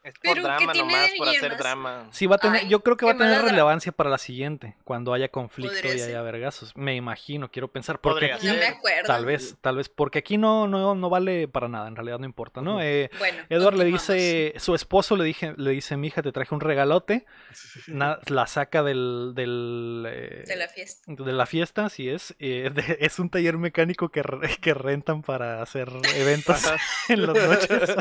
Es 0.04 0.16
por 0.16 0.22
Pero, 0.22 0.36
¿qué 0.36 0.42
drama 0.42 0.74
tiene 0.74 0.92
nomás, 0.94 1.12
por 1.18 1.30
hacer 1.30 1.58
drama. 1.58 2.08
Sí, 2.12 2.26
va 2.26 2.36
a 2.36 2.39
tener, 2.39 2.63
Ay, 2.63 2.68
yo 2.68 2.82
creo 2.84 2.98
que 2.98 3.06
va 3.06 3.13
a 3.13 3.18
tener 3.18 3.42
relevancia 3.42 3.94
para 3.94 4.10
la 4.10 4.18
siguiente, 4.18 4.76
cuando 4.84 5.13
haya 5.13 5.30
conflicto 5.30 5.74
Podría 5.74 5.96
y 5.96 6.00
ser. 6.00 6.10
haya 6.10 6.22
vergazos. 6.22 6.76
Me 6.76 6.96
imagino, 6.98 7.50
quiero 7.50 7.70
pensar. 7.70 8.00
Porque 8.02 8.16
Podría 8.28 8.36
aquí, 8.36 8.48
No 8.48 8.54
me 8.56 8.66
acuerdo. 8.66 9.08
tal 9.08 9.26
vez, 9.26 9.56
tal 9.62 9.78
vez, 9.78 9.88
porque 9.88 10.20
aquí 10.20 10.38
no, 10.38 10.68
no, 10.68 10.94
no 10.94 11.10
vale 11.10 11.48
para 11.48 11.70
nada, 11.70 11.88
en 11.88 11.96
realidad 11.96 12.20
no 12.20 12.26
importa, 12.26 12.62
¿no? 12.62 12.82
Eh, 12.82 13.10
Bueno, 13.18 13.44
Edward 13.50 13.76
le 13.78 13.86
dice, 13.86 14.54
su 14.58 14.76
esposo 14.76 15.16
le 15.16 15.24
dije, 15.24 15.54
le 15.56 15.72
dice, 15.72 15.96
mija, 15.96 16.22
te 16.22 16.34
traje 16.34 16.54
un 16.54 16.60
regalote, 16.60 17.26
na- 17.88 18.20
la 18.28 18.46
saca 18.48 18.84
del, 18.84 19.32
del 19.36 20.06
eh, 20.06 20.44
de 20.46 20.56
la 20.58 20.68
fiesta. 20.68 21.04
de 21.08 21.32
la 21.32 21.46
fiesta, 21.46 21.86
así 21.86 22.10
es. 22.10 22.36
eh, 22.39 22.72
de- 22.74 22.98
es 23.00 23.20
un 23.20 23.30
taller 23.30 23.58
mecánico 23.58 24.10
que, 24.10 24.22
re- 24.22 24.58
que 24.58 24.74
rentan 24.74 25.22
para 25.22 25.62
hacer 25.62 25.88
eventos 26.18 26.60
en 27.08 27.26
las 27.26 27.36
noches. 27.36 27.96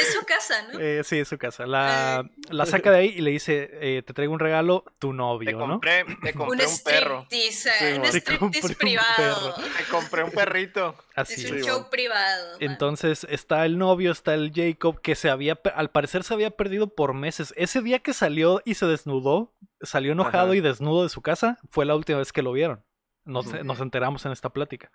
Es 0.00 0.14
su 0.14 0.24
casa, 0.24 0.62
¿no? 0.72 0.78
Eh, 1.08 1.16
sí, 1.16 1.18
es 1.20 1.28
su 1.28 1.38
casa. 1.38 1.66
La, 1.66 2.28
la 2.50 2.66
saca 2.66 2.90
de 2.90 2.98
ahí 2.98 3.14
y 3.16 3.20
le 3.20 3.30
dice, 3.30 3.70
eh, 3.80 4.02
te 4.02 4.12
traigo 4.12 4.32
un 4.32 4.38
regalo, 4.40 4.84
tu 4.98 5.08
Te 5.10 5.14
novio, 5.16 5.52
¿no? 5.58 5.66
compré, 5.66 6.04
te 6.04 6.10
un 6.32 6.32
compré 6.32 6.66
un 6.66 6.78
perro. 6.84 7.22
striptease, 7.30 7.70
Sí, 7.78 7.84
un. 7.96 8.02
Te 8.02 8.08
striptease 8.20 8.66
un 8.66 8.74
privado. 8.74 9.54
Te 9.54 9.84
compré 9.90 10.22
un 10.24 10.30
perrito. 10.30 10.94
Así 11.14 11.34
Es 11.44 11.50
un 11.50 11.58
Sí, 11.58 11.64
show 11.64 11.88
privado. 11.90 12.52
man. 12.52 12.56
Entonces 12.70 13.26
está 13.30 13.64
el 13.66 13.78
novio, 13.78 14.12
está 14.12 14.34
el 14.34 14.52
Jacob, 14.54 15.00
que 15.00 15.14
se 15.14 15.30
había, 15.30 15.58
al 15.74 15.90
parecer 15.90 16.22
se 16.24 16.34
había 16.34 16.50
perdido 16.50 16.94
por 16.94 17.14
meses. 17.14 17.52
Ese 17.56 17.80
día 17.82 17.98
que 18.00 18.12
salió 18.12 18.62
y 18.64 18.74
se 18.74 18.86
desnudó, 18.86 19.52
salió 19.82 20.12
enojado 20.12 20.48
Ajá. 20.48 20.56
y 20.56 20.60
desnudo 20.60 21.02
de 21.04 21.08
su 21.08 21.22
casa, 21.22 21.58
fue 21.70 21.86
la 21.86 21.96
última 21.96 22.18
vez 22.18 22.32
que 22.32 22.42
lo 22.42 22.52
vieron. 22.52 22.84
Nos, 23.28 23.62
nos 23.64 23.80
enteramos 23.80 24.26
en 24.26 24.32
esta 24.32 24.48
plática. 24.48 24.90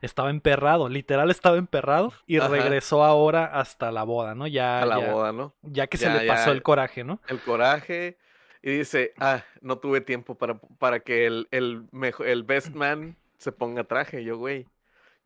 Estaba 0.00 0.30
emperrado, 0.30 0.88
literal 0.88 1.30
estaba 1.30 1.56
emperrado 1.58 2.12
y 2.26 2.38
Ajá. 2.38 2.48
regresó 2.48 3.04
ahora 3.04 3.44
hasta 3.44 3.92
la 3.92 4.02
boda, 4.02 4.34
¿no? 4.34 4.46
Ya, 4.46 4.80
a 4.82 4.86
la 4.86 4.98
ya, 5.00 5.12
boda, 5.12 5.32
¿no? 5.32 5.54
ya 5.62 5.86
que 5.86 5.96
se 5.98 6.10
le 6.10 6.26
pasó 6.26 6.50
el 6.50 6.62
coraje, 6.62 7.04
¿no? 7.04 7.20
El 7.28 7.38
coraje. 7.40 8.18
Y 8.62 8.78
dice, 8.78 9.12
ah, 9.18 9.44
no 9.60 9.76
tuve 9.78 10.00
tiempo 10.00 10.36
para, 10.36 10.54
para 10.78 11.00
que 11.00 11.26
el, 11.26 11.46
el, 11.50 11.84
mejo- 11.92 12.24
el 12.24 12.42
best 12.42 12.68
man 12.74 13.16
se 13.38 13.52
ponga 13.52 13.84
traje. 13.84 14.24
Yo, 14.24 14.38
güey, 14.38 14.66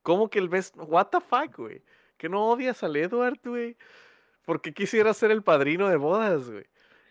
¿cómo 0.02 0.28
que 0.28 0.40
el 0.40 0.48
best? 0.48 0.74
What 0.76 1.06
the 1.12 1.20
fuck, 1.20 1.56
güey? 1.56 1.82
¿Que 2.16 2.28
no 2.28 2.44
odias 2.50 2.82
al 2.82 2.96
Edward, 2.96 3.38
güey? 3.44 3.76
Porque 4.44 4.74
quisiera 4.74 5.14
ser 5.14 5.30
el 5.30 5.42
padrino 5.42 5.88
de 5.88 5.96
bodas, 5.96 6.50
güey. 6.50 6.64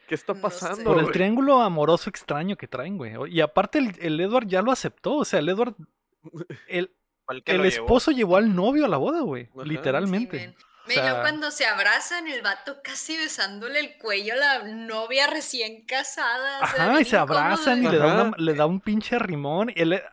¿Qué 0.07 0.15
está 0.15 0.33
No 0.33 0.37
sé. 0.37 0.41
pasando, 0.41 0.83
Por 0.85 0.97
el 0.97 1.03
güey? 1.03 1.13
triángulo 1.13 1.61
amoroso 1.61 2.09
extraño 2.09 2.55
que 2.55 2.67
traen, 2.67 2.97
güey. 2.97 3.13
Y 3.29 3.41
aparte 3.41 3.79
el, 3.79 3.93
el 3.99 4.19
Edward 4.19 4.47
ya 4.47 4.61
lo 4.61 4.71
aceptó. 4.71 5.15
O 5.17 5.25
sea, 5.25 5.39
el 5.39 5.49
Edward. 5.49 5.75
El, 6.67 6.91
el 7.29 7.43
llevó. 7.57 7.63
esposo 7.65 8.11
llevó 8.11 8.37
al 8.37 8.55
novio 8.55 8.85
a 8.85 8.87
la 8.87 8.95
boda, 8.97 9.19
güey. 9.21 9.49
Ajá. 9.53 9.65
Literalmente. 9.65 10.55
Sí. 10.87 10.97
O 10.99 11.05
yo 11.05 11.19
cuando 11.19 11.51
se 11.51 11.65
abrazan, 11.65 12.29
el 12.29 12.41
vato 12.41 12.77
casi 12.81 13.17
besándole 13.17 13.81
el 13.81 13.97
cuello 13.97 14.31
a 14.33 14.37
la 14.37 14.63
novia 14.63 15.27
recién 15.27 15.85
casada. 15.85 16.61
o 16.63 16.67
sea, 16.67 16.83
Ajá, 16.91 17.01
y 17.01 17.03
se 17.05 17.17
abrazan 17.17 17.83
y 17.83 17.89
le 17.89 17.97
da, 17.97 18.23
una- 18.23 18.37
le 18.37 18.53
da 18.53 18.65
un 18.65 18.79
pinche 18.79 19.19
rimón. 19.19 19.69
Él, 19.75 19.91
eh, 19.91 20.03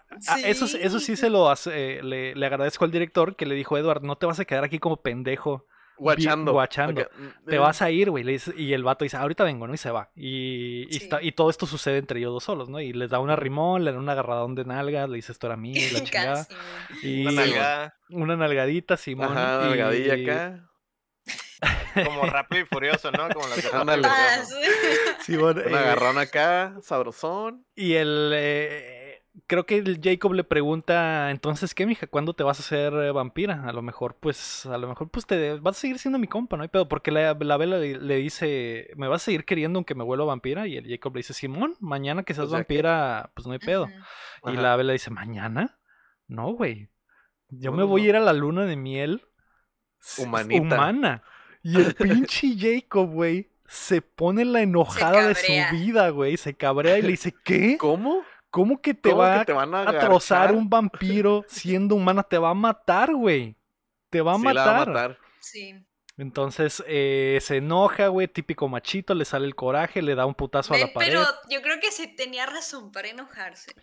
eso, 0.44 0.66
sí- 0.66 0.78
eso 0.80 0.98
sí 0.98 1.14
se 1.14 1.30
lo 1.30 1.48
hace, 1.48 1.98
eh, 1.98 2.02
le, 2.02 2.34
le 2.34 2.46
agradezco 2.46 2.84
al 2.84 2.90
director 2.90 3.36
que 3.36 3.46
le 3.46 3.54
dijo, 3.54 3.78
Edward, 3.78 4.02
no 4.02 4.16
te 4.18 4.26
vas 4.26 4.40
a 4.40 4.44
quedar 4.44 4.64
aquí 4.64 4.80
como 4.80 4.96
pendejo 4.96 5.64
Guachando. 5.96 6.52
guachando. 6.52 7.02
Mm, 7.02 7.46
te 7.48 7.56
eh, 7.56 7.58
vas 7.58 7.80
a 7.82 7.90
ir, 7.90 8.10
güey. 8.10 8.24
Y 8.56 8.72
el 8.72 8.82
vato 8.84 9.04
dice, 9.04 9.16
ahorita 9.16 9.44
vengo, 9.44 9.66
¿no? 9.66 9.74
Y 9.74 9.78
se 9.78 9.90
va. 9.90 10.10
Y, 10.16 10.86
y, 10.88 10.92
Sí. 10.98 11.04
está- 11.04 11.22
y 11.22 11.32
todo 11.32 11.50
esto 11.50 11.66
sucede 11.66 11.98
entre 11.98 12.18
ellos 12.20 12.32
dos 12.32 12.44
solos, 12.44 12.68
¿no? 12.68 12.80
Y 12.80 12.92
les 12.92 13.10
da 13.10 13.20
una 13.20 13.36
rimón, 13.36 13.84
le 13.84 13.92
da 13.92 13.98
un 13.98 14.08
agarradón 14.08 14.54
de 14.54 14.64
nalgas, 14.64 15.08
le 15.08 15.16
dice, 15.16 15.32
esto 15.32 15.46
era 15.46 15.56
mío, 15.56 15.80
y 15.80 15.90
la 15.92 16.00
chingada. 16.04 16.46
Y 17.02 17.22
Una 17.22 17.32
nalgada, 17.32 17.94
una 18.10 18.36
nalgadita, 18.36 18.96
Simón. 18.96 19.36
Ajá, 19.36 19.66
nalgadilla 19.66 20.14
acá. 20.32 20.70
como 22.04 22.24
rápido 22.26 22.62
y 22.62 22.66
furioso, 22.66 23.10
¿no? 23.12 23.28
Como 23.30 23.46
Rápido 23.46 23.70
y 23.72 23.76
Ándale. 23.76 24.08
Ah, 24.10 24.42
sí. 24.44 24.54
Simón, 25.22 25.62
Un 25.66 25.74
agarrón 25.74 26.18
acá, 26.18 26.74
sabrosón. 26.82 27.64
Y 27.74 27.94
el. 27.94 28.32
eh, 28.34 29.00
creo 29.46 29.66
que 29.66 29.76
el 29.78 30.00
Jacob 30.02 30.32
le 30.32 30.44
pregunta, 30.44 31.30
entonces, 31.30 31.74
¿qué, 31.74 31.86
mija? 31.86 32.06
¿Cuándo 32.06 32.34
te 32.34 32.42
vas 32.44 32.58
a 32.60 32.62
hacer 32.62 32.92
eh, 32.94 33.10
vampira? 33.12 33.64
A 33.68 33.72
lo 33.72 33.82
mejor, 33.82 34.16
pues, 34.20 34.66
a 34.66 34.78
lo 34.78 34.88
mejor, 34.88 35.08
pues, 35.10 35.26
te 35.26 35.54
vas 35.58 35.76
a 35.76 35.80
seguir 35.80 35.98
siendo 35.98 36.18
mi 36.18 36.26
compa, 36.26 36.56
¿no 36.56 36.62
hay 36.62 36.68
pedo? 36.68 36.88
Porque 36.88 37.10
la, 37.10 37.34
la 37.34 37.56
Bella 37.56 37.78
le, 37.78 37.98
le 37.98 38.16
dice, 38.16 38.90
¿me 38.96 39.08
vas 39.08 39.22
a 39.22 39.24
seguir 39.26 39.44
queriendo 39.44 39.78
aunque 39.78 39.94
me 39.94 40.04
vuelva 40.04 40.24
vampira? 40.24 40.66
Y 40.66 40.76
el 40.76 40.88
Jacob 40.88 41.14
le 41.14 41.20
dice, 41.20 41.34
Simón, 41.34 41.76
mañana 41.80 42.22
que 42.22 42.34
seas 42.34 42.46
O 42.46 42.50
sea 42.50 42.58
que- 42.58 42.62
vampira, 42.74 43.30
pues 43.34 43.46
no 43.46 43.52
hay 43.52 43.58
pedo. 43.58 43.88
Y 44.44 44.50
Ajá. 44.50 44.60
la 44.62 44.76
Bella 44.76 44.92
dice, 44.92 45.10
¿mañana? 45.10 45.78
No, 46.28 46.52
güey. 46.52 46.88
Yo 47.50 47.70
No, 47.70 47.76
me 47.76 47.82
no, 47.82 47.88
voy 47.88 48.02
a 48.02 48.04
no. 48.04 48.08
ir 48.10 48.16
a 48.16 48.20
la 48.20 48.32
luna 48.32 48.64
de 48.66 48.76
miel. 48.76 49.22
Humanita. 50.18 50.60
Humana. 50.62 51.22
Y 51.62 51.76
el 51.76 51.94
pinche 51.94 52.54
Jacob, 52.58 53.08
güey, 53.10 53.50
se 53.66 54.02
pone 54.02 54.44
la 54.44 54.60
enojada 54.60 55.28
de 55.28 55.34
su 55.34 55.52
vida, 55.76 56.10
güey. 56.10 56.36
Se 56.36 56.54
cabrea 56.54 56.98
y 56.98 57.02
le 57.02 57.08
dice, 57.08 57.34
¿qué? 57.44 57.76
¿Cómo? 57.78 58.22
¿Cómo 58.54 58.80
que 58.80 58.94
te 58.94 59.10
¿Cómo 59.10 59.22
va 59.22 59.40
que 59.40 59.46
te 59.46 59.52
van 59.52 59.74
a 59.74 59.82
a 59.90 59.98
trozar 59.98 60.52
un 60.52 60.70
vampiro 60.70 61.44
siendo 61.48 61.96
humana? 61.96 62.22
Te 62.22 62.38
va 62.38 62.50
a 62.50 62.54
matar, 62.54 63.12
güey. 63.12 63.56
Te 64.10 64.20
va 64.20 64.34
a, 64.34 64.36
Sí, 64.36 64.42
matar. 64.42 64.54
la 64.66 64.72
va 64.72 64.82
a 64.82 64.86
matar. 64.86 65.18
Sí. 65.40 65.74
Entonces 66.16 66.84
eh, 66.86 67.38
se 67.42 67.56
enoja, 67.56 68.06
güey, 68.06 68.28
típico 68.28 68.68
machito, 68.68 69.14
le 69.14 69.24
sale 69.24 69.46
el 69.46 69.56
coraje, 69.56 70.00
le 70.02 70.14
da 70.14 70.24
un 70.26 70.34
putazo 70.34 70.72
a 70.72 70.78
la 70.78 70.92
pared. 70.92 71.08
pero 71.12 71.26
yo 71.50 71.60
creo 71.62 71.80
que 71.80 71.90
sí 71.90 72.06
tenía 72.14 72.46
razón 72.46 72.92
para 72.92 73.08
enojarse. 73.08 73.74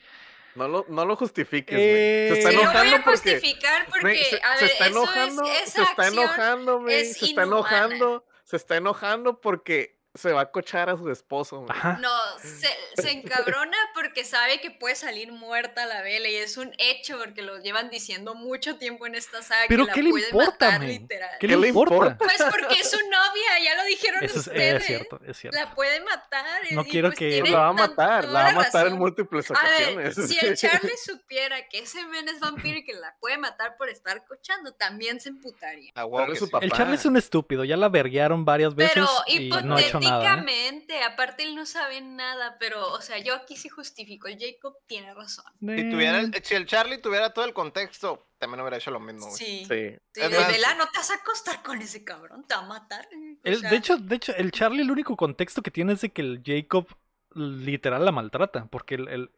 No 0.56 0.68
lo, 0.70 0.86
no 0.88 1.06
lo 1.06 1.16
justifiques, 1.18 1.76
güey. 1.78 1.90
Eh, 1.90 2.28
Se 2.32 2.38
está 2.40 2.50
Sí, 2.52 2.56
lo 2.56 2.62
voy 2.62 2.70
enojando 2.72 2.96
a 2.96 3.04
porque. 3.04 3.32
justificar 3.34 3.86
porque, 3.88 4.02
güey, 4.02 4.24
se, 4.24 4.36
a 4.38 4.56
se 4.56 4.64
ver, 4.64 4.72
está 4.72 4.88
eso 4.88 4.98
enojando, 5.04 5.44
es, 5.44 5.70
se 5.70 5.82
está 5.82 6.08
enojando, 6.08 6.80
güey. 6.82 6.96
es 6.96 7.18
Se 7.18 7.26
está 7.26 7.44
inhumana. 7.44 7.44
enojando, 7.78 8.26
se 8.46 8.56
está 8.56 8.76
enojando 8.78 9.42
porque 9.42 10.00
se 10.14 10.34
va 10.34 10.42
a 10.42 10.52
cochar 10.52 10.90
a 10.90 10.98
su 10.98 11.10
esposo. 11.10 11.66
No, 12.00 12.10
se, 12.42 12.68
se 13.02 13.12
encabrona 13.12 13.78
porque 13.94 14.26
sabe 14.26 14.60
que 14.60 14.70
puede 14.70 14.96
salir 14.96 15.32
muerta 15.32 15.86
la 15.86 16.02
vela 16.02 16.28
y 16.28 16.36
es 16.36 16.58
un 16.58 16.74
hecho 16.80 17.18
porque 17.18 17.42
lo 17.42 17.60
llevan 17.60 17.90
diciendo 17.90 18.36
mucho 18.36 18.78
tiempo 18.78 19.08
en 19.08 19.16
esta 19.16 19.42
saga 19.42 19.64
Pero 19.70 19.86
que 19.86 19.88
la 19.88 19.94
¿qué 19.94 20.04
le 20.04 20.10
importa, 20.10 20.66
matar 20.66 20.80
men? 20.82 20.90
literal. 20.90 21.30
¿Qué, 21.40 21.48
¿Qué 21.48 21.56
le 21.56 21.62
le 21.62 21.68
importa? 21.70 22.18
Pues 22.18 22.38
porque 22.50 22.76
es 22.82 22.92
su 22.92 22.98
novia, 22.98 23.60
ya 23.64 23.76
lo 23.76 23.84
dijeron 23.86 24.24
Eso 24.24 24.40
es, 24.40 24.48
ustedes. 24.48 24.82
es 24.82 24.86
cierto, 24.88 25.20
es 25.26 25.38
cierto. 25.38 25.58
La 25.58 25.74
puede 25.74 26.02
matar. 26.02 26.46
No 26.72 26.82
y 26.82 26.86
quiero 26.90 27.08
pues 27.10 27.20
que- 27.20 27.42
la 27.44 27.60
va 27.60 27.68
a 27.70 27.74
matar, 27.74 28.26
la 28.26 28.44
va 28.44 28.50
a 28.50 28.54
matar 28.54 28.88
en 28.88 28.98
múltiples 28.98 29.50
A 29.52 29.54
ver, 29.54 29.98
ocasiones. 29.98 30.30
si 30.30 30.46
el 30.46 30.58
Charlie 30.58 30.98
supiera 31.06 31.68
que 31.70 31.80
ese 31.80 32.06
men 32.08 32.28
es 32.28 32.40
vampiro 32.42 32.78
y 32.80 32.84
que 32.84 32.94
la 32.94 33.16
puede 33.22 33.38
matar 33.38 33.78
por 33.78 33.88
estar 33.88 34.26
cochando, 34.26 34.74
también 34.74 35.22
se 35.22 35.30
emputaría. 35.30 35.92
A 35.96 36.06
huevo 36.06 36.18
Pero 36.18 36.28
que 36.28 36.34
es 36.34 36.40
su 36.40 36.46
sí. 36.48 36.52
papá. 36.52 36.66
El 36.66 36.72
Charlie 36.74 36.96
es 36.96 37.06
un 37.06 37.16
estúpido, 37.16 37.64
ya 37.64 37.78
la 37.78 37.88
verguearon 37.88 38.44
varias 38.44 38.76
veces 38.76 38.94
Pero 38.96 39.08
y 39.28 39.50
no 39.64 39.78
ha 39.78 39.82
hecho 39.82 40.01
nada. 40.02 40.18
¿eh? 40.18 40.26
hipotéticamente, 40.26 41.04
aparte 41.04 41.44
él 41.44 41.56
no 41.56 41.66
sabe 41.66 42.02
nada, 42.02 42.58
pero, 42.60 42.92
o 42.92 43.02
sea, 43.02 43.18
yo 43.20 43.34
aquí 43.36 43.56
sí 43.56 43.70
justifico, 43.70 44.28
el 44.28 44.38
Jacob 44.40 44.76
tiene 44.88 45.14
razón. 45.14 45.46
Si, 45.60 45.90
tuviera 45.90 46.22
Eh, 46.22 46.32
el, 46.34 46.44
si 46.44 46.56
el 46.56 46.66
Charlie 46.66 46.98
tuviera 47.00 47.34
todo 47.34 47.46
el 47.46 47.54
contexto, 47.54 48.28
también 48.38 48.62
hubiera 48.62 48.78
hecho 48.78 48.92
lo 48.92 49.00
mismo, 49.00 49.28
güey. 49.28 49.38
Sí. 49.38 49.66
Sí. 49.66 49.76
De 50.20 50.28
vela 50.28 50.74
no 50.76 50.86
te 50.90 50.98
vas 50.98 51.12
a 51.12 51.16
acostar 51.16 51.62
con 51.64 51.82
ese 51.82 52.04
cabrón, 52.04 52.46
te 52.48 52.56
va 52.56 52.62
a 52.62 52.68
matar. 52.68 53.08
el- 53.44 53.60
sea, 53.60 53.70
de 53.70 53.76
hecho, 53.78 53.98
de 53.98 54.16
hecho, 54.16 54.36
el 54.36 54.52
Charlie 54.52 54.82
el 54.82 54.92
único 54.92 55.16
contexto 55.16 55.62
que 55.62 55.72
tiene 55.72 55.94
es 55.94 56.02
de 56.02 56.10
que 56.12 56.22
el 56.22 56.42
Jacob 56.46 56.88
literal 57.34 58.04
la 58.06 58.12
maltrata, 58.12 58.66
porque 58.70 58.96
el, 58.96 59.08
el- 59.08 59.32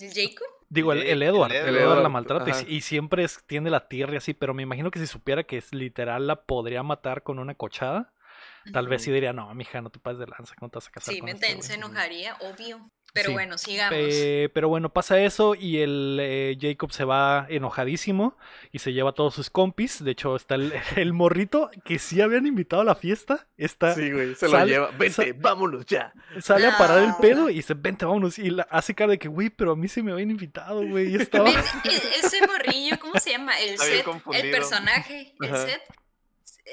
¿El 0.00 0.12
Jacob? 0.14 0.46
digo, 0.70 0.92
el, 0.92 1.00
el 1.02 1.08
el 1.08 1.22
Edward, 1.24 1.52
el 1.52 1.58
Edward, 1.68 1.82
Edward 1.82 2.02
la 2.02 2.08
maltrata 2.08 2.62
y, 2.66 2.80
siempre 2.80 3.24
es- 3.24 3.44
tiene 3.46 3.70
la 3.70 3.86
tierra 3.88 4.14
y 4.14 4.16
así, 4.16 4.34
pero 4.34 4.54
me 4.54 4.62
imagino 4.62 4.90
que 4.90 4.98
si 4.98 5.06
supiera 5.06 5.44
que 5.44 5.58
es 5.58 5.74
literal 5.74 6.26
la 6.26 6.42
podría 6.44 6.82
matar 6.82 7.22
con 7.22 7.38
una 7.38 7.54
cochada, 7.54 8.12
tal 8.72 8.88
vez 8.88 9.02
sí 9.02 9.10
diría, 9.10 9.32
no, 9.32 9.52
mija, 9.54 9.80
no 9.80 9.90
te 9.90 9.98
pases 9.98 10.18
de 10.20 10.26
lanza, 10.26 10.54
¿cómo 10.58 10.70
te 10.70 10.76
vas 10.78 10.88
a 10.88 10.90
casar 10.90 11.12
Sí, 11.14 11.20
con 11.20 11.26
me 11.26 11.32
este 11.32 11.46
se 11.62 11.76
güey?" 11.76 11.78
enojaría, 11.78 12.36
obvio. 12.40 12.90
Pero 13.12 13.26
Sí. 13.30 13.32
bueno, 13.32 13.58
sigamos. 13.58 13.98
Eh, 14.00 14.50
pero 14.54 14.68
bueno, 14.68 14.92
pasa 14.92 15.18
eso 15.18 15.56
y 15.56 15.78
el 15.80 16.16
eh, 16.20 16.56
Jacob 16.60 16.92
se 16.92 17.02
va 17.04 17.44
enojadísimo 17.48 18.36
y 18.70 18.78
se 18.78 18.92
lleva 18.92 19.10
a 19.10 19.14
todos 19.14 19.34
sus 19.34 19.50
compis. 19.50 20.04
De 20.04 20.12
hecho, 20.12 20.36
está 20.36 20.54
el, 20.54 20.72
el 20.96 21.12
morrito 21.12 21.72
que 21.84 21.98
sí 21.98 22.20
habían 22.20 22.46
invitado 22.46 22.82
a 22.82 22.84
la 22.84 22.94
fiesta. 22.94 23.48
Está, 23.56 23.96
Sí, 23.96 24.12
güey. 24.12 24.36
Se 24.36 24.48
sale- 24.48 24.60
lo 24.60 24.66
lleva. 24.66 24.90
Vente, 24.96 25.32
vámonos 25.32 25.86
ya. 25.86 26.12
Sale 26.40 26.68
a 26.68 26.78
parar 26.78 26.98
el 27.02 27.08
No. 27.08 27.18
pedo 27.20 27.50
y 27.50 27.54
dice, 27.54 27.74
vente, 27.74 28.04
vámonos. 28.04 28.38
Y 28.38 28.48
la- 28.50 28.68
hace 28.70 28.94
cara 28.94 29.10
de 29.10 29.18
que, 29.18 29.26
güey, 29.26 29.50
pero 29.50 29.72
a 29.72 29.76
mí 29.76 29.88
se 29.88 30.04
me 30.04 30.12
habían 30.12 30.30
invitado, 30.30 30.86
güey. 30.86 31.12
Estaba... 31.16 31.50
E- 31.50 31.54
ese 32.24 32.46
morrillo, 32.46 32.96
¿cómo 33.00 33.14
se 33.18 33.30
llama? 33.30 33.58
El 33.58 33.76
Seth, 33.76 34.06
el 34.34 34.50
personaje, 34.52 35.34
el 35.40 35.48
Ajá. 35.52 35.66
Seth. 35.66 35.82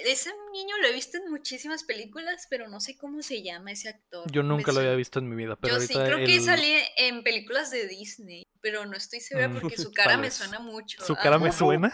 Ese 0.06 0.32
niño 0.52 0.76
lo 0.82 0.88
he 0.88 0.92
visto 0.94 1.18
en 1.18 1.30
muchísimas 1.30 1.84
películas, 1.84 2.48
pero 2.50 2.68
no 2.68 2.80
sé 2.80 2.98
cómo 2.98 3.22
se 3.22 3.42
llama 3.42 3.72
ese 3.72 3.90
actor. 3.90 4.30
Yo 4.32 4.44
nunca 4.44 4.68
lo 4.72 4.76
suena- 4.76 4.90
había 4.90 4.98
visto 4.98 5.20
en 5.20 5.30
mi 5.30 5.36
vida, 5.36 5.56
pero 5.56 5.76
Yo 5.76 5.82
sí, 5.82 5.94
creo 5.94 6.18
que 6.26 6.40
salí 6.42 6.74
en 6.98 7.24
películas 7.24 7.72
de 7.72 7.88
Disney, 7.88 8.44
pero 8.62 8.86
no 8.86 8.96
estoy 8.96 9.20
segura 9.22 9.48
Mm, 9.50 9.54
porque 9.60 9.78
su 9.90 9.92
cara 9.92 10.18
me 10.18 10.30
suena 10.32 10.60
mucho. 10.60 11.04
su 11.06 11.16
cara 11.16 11.38
me 11.40 11.52
suena. 11.52 11.92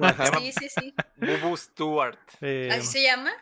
Ajá. 0.00 0.38
Sí, 0.38 0.52
sí, 0.52 0.68
sí. 0.68 0.94
Bubu 1.16 1.56
Stewart. 1.56 2.18
Eh, 2.40 2.68
¿Así 2.72 2.86
se 2.86 3.02
llama? 3.02 3.32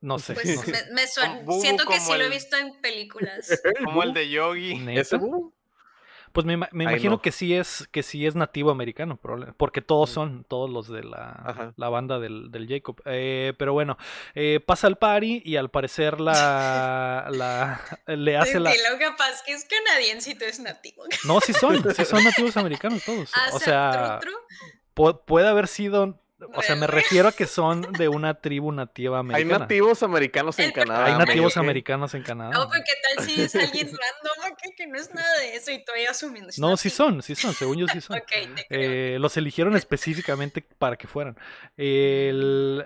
no 0.00 0.18
sé. 0.18 0.34
Pues 0.34 0.56
no 0.56 0.62
sé. 0.62 0.72
me, 0.72 0.92
me 0.92 1.06
suena. 1.06 1.44
Siento 1.60 1.84
que 1.86 2.00
sí 2.00 2.12
lo 2.16 2.24
he 2.24 2.28
visto 2.28 2.56
en 2.56 2.80
películas. 2.80 3.60
Como 3.84 4.02
el 4.02 4.12
de 4.14 4.28
Yogi. 4.30 4.84
¿Ese 4.98 5.16
Bubu? 5.16 5.52
Pues 6.32 6.46
me, 6.46 6.54
imagino 6.54 7.12
no. 7.12 7.20
que 7.22 7.30
sí 7.32 7.54
es 7.54 7.86
que 7.92 8.02
sí 8.02 8.26
es 8.26 8.34
nativo 8.34 8.70
americano, 8.70 9.18
porque 9.56 9.82
todos 9.82 10.08
son, 10.10 10.44
todos 10.44 10.70
los 10.70 10.88
de 10.88 11.04
la, 11.04 11.72
la 11.76 11.88
banda 11.90 12.18
del, 12.18 12.50
del 12.50 12.66
Jacob. 12.68 13.00
Eh, 13.04 13.52
pero 13.58 13.72
bueno, 13.74 13.98
eh, 14.34 14.60
pasa 14.64 14.86
el 14.86 14.96
party 14.96 15.42
y 15.44 15.56
al 15.56 15.70
parecer 15.70 16.20
la, 16.20 17.26
la 17.30 17.80
le 18.06 18.36
hace 18.36 18.60
la. 18.60 18.70
Lo 18.70 18.98
que 18.98 19.10
pasa 19.16 19.32
es 19.34 19.42
que 19.42 19.52
es 19.52 19.64
canadiense 19.66 20.30
y 20.30 20.34
tú 20.34 20.44
es 20.44 20.58
nativo. 20.60 21.04
No, 21.24 21.40
sí 21.40 21.52
son, 21.52 21.82
sí 21.94 22.04
son 22.04 22.24
nativos 22.24 22.56
americanos 22.56 23.04
todos. 23.04 23.30
Ah, 23.34 23.50
O 23.52 23.58
sea, 23.58 24.18
tru, 24.20 24.30
tru. 24.30 24.38
pu- 24.94 25.20
puede 25.26 25.48
haber 25.48 25.68
sido, 25.68 26.18
o 26.54 26.62
sea, 26.62 26.76
me 26.76 26.86
Re- 26.86 26.94
refiero 27.00 27.28
a 27.28 27.32
que 27.32 27.46
son 27.46 27.82
de 27.92 28.08
una 28.08 28.34
tribu 28.34 28.72
nativa 28.72 29.18
Hay 29.18 29.20
americana. 29.20 29.58
nativos 29.60 30.02
americanos 30.02 30.58
en 30.58 30.72
Canadá. 30.72 31.06
Hay 31.06 31.18
nativos 31.18 31.56
americanos 31.56 32.14
en 32.14 32.22
Canadá. 32.22 32.50
No, 32.50 32.68
porque 32.68 32.92
tal 33.16 33.24
si 33.26 33.40
es 33.42 33.54
alguien 33.54 33.86
random 33.86 34.56
que, 34.62 34.74
que 34.76 34.86
no 34.86 34.98
es 34.98 35.12
nada 35.14 35.38
de 35.38 35.54
eso 35.56 35.70
y 35.70 35.74
estoy 35.74 36.04
asumiendo. 36.04 36.50
No, 36.58 36.76
sí 36.76 36.90
son, 36.90 37.22
sí 37.22 37.34
son, 37.34 37.54
según 37.54 37.76
yo 37.78 37.86
sí 37.88 38.00
son. 38.00 38.16
Ok, 38.18 38.26
te 38.54 38.66
creo. 38.66 39.14
Eh, 39.14 39.18
los 39.18 39.36
eligieron 39.36 39.76
específicamente 39.76 40.66
para 40.78 40.96
que 40.96 41.06
fueran. 41.06 41.36
El- 41.76 42.84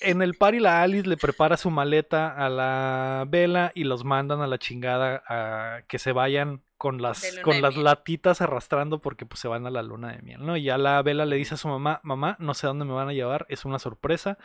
en 0.00 0.22
el 0.22 0.34
party 0.34 0.60
la 0.60 0.82
Alice 0.82 1.08
le 1.08 1.16
prepara 1.16 1.56
su 1.56 1.70
maleta 1.70 2.28
a 2.36 2.48
la 2.48 3.24
Vela 3.28 3.72
y 3.74 3.84
los 3.84 4.04
mandan 4.04 4.40
a 4.40 4.46
la 4.46 4.58
chingada 4.58 5.22
a 5.28 5.82
que 5.88 5.98
se 5.98 6.12
vayan 6.12 6.62
con 6.84 7.00
las 7.00 7.38
con 7.40 7.62
las 7.62 7.78
latitas 7.78 8.42
arrastrando 8.42 9.00
porque 9.00 9.24
pues 9.24 9.40
se 9.40 9.48
van 9.48 9.66
a 9.66 9.70
la 9.70 9.82
luna 9.82 10.12
de 10.12 10.20
miel, 10.20 10.44
¿no? 10.44 10.54
Y 10.58 10.64
ya 10.64 10.76
la 10.76 11.00
Vela 11.00 11.24
le 11.24 11.36
dice 11.36 11.54
a 11.54 11.56
su 11.56 11.66
mamá, 11.68 12.00
mamá, 12.02 12.36
no 12.40 12.52
sé 12.52 12.66
dónde 12.66 12.84
me 12.84 12.92
van 12.92 13.08
a 13.08 13.14
llevar, 13.14 13.46
es 13.48 13.64
una 13.64 13.78
sorpresa, 13.78 14.36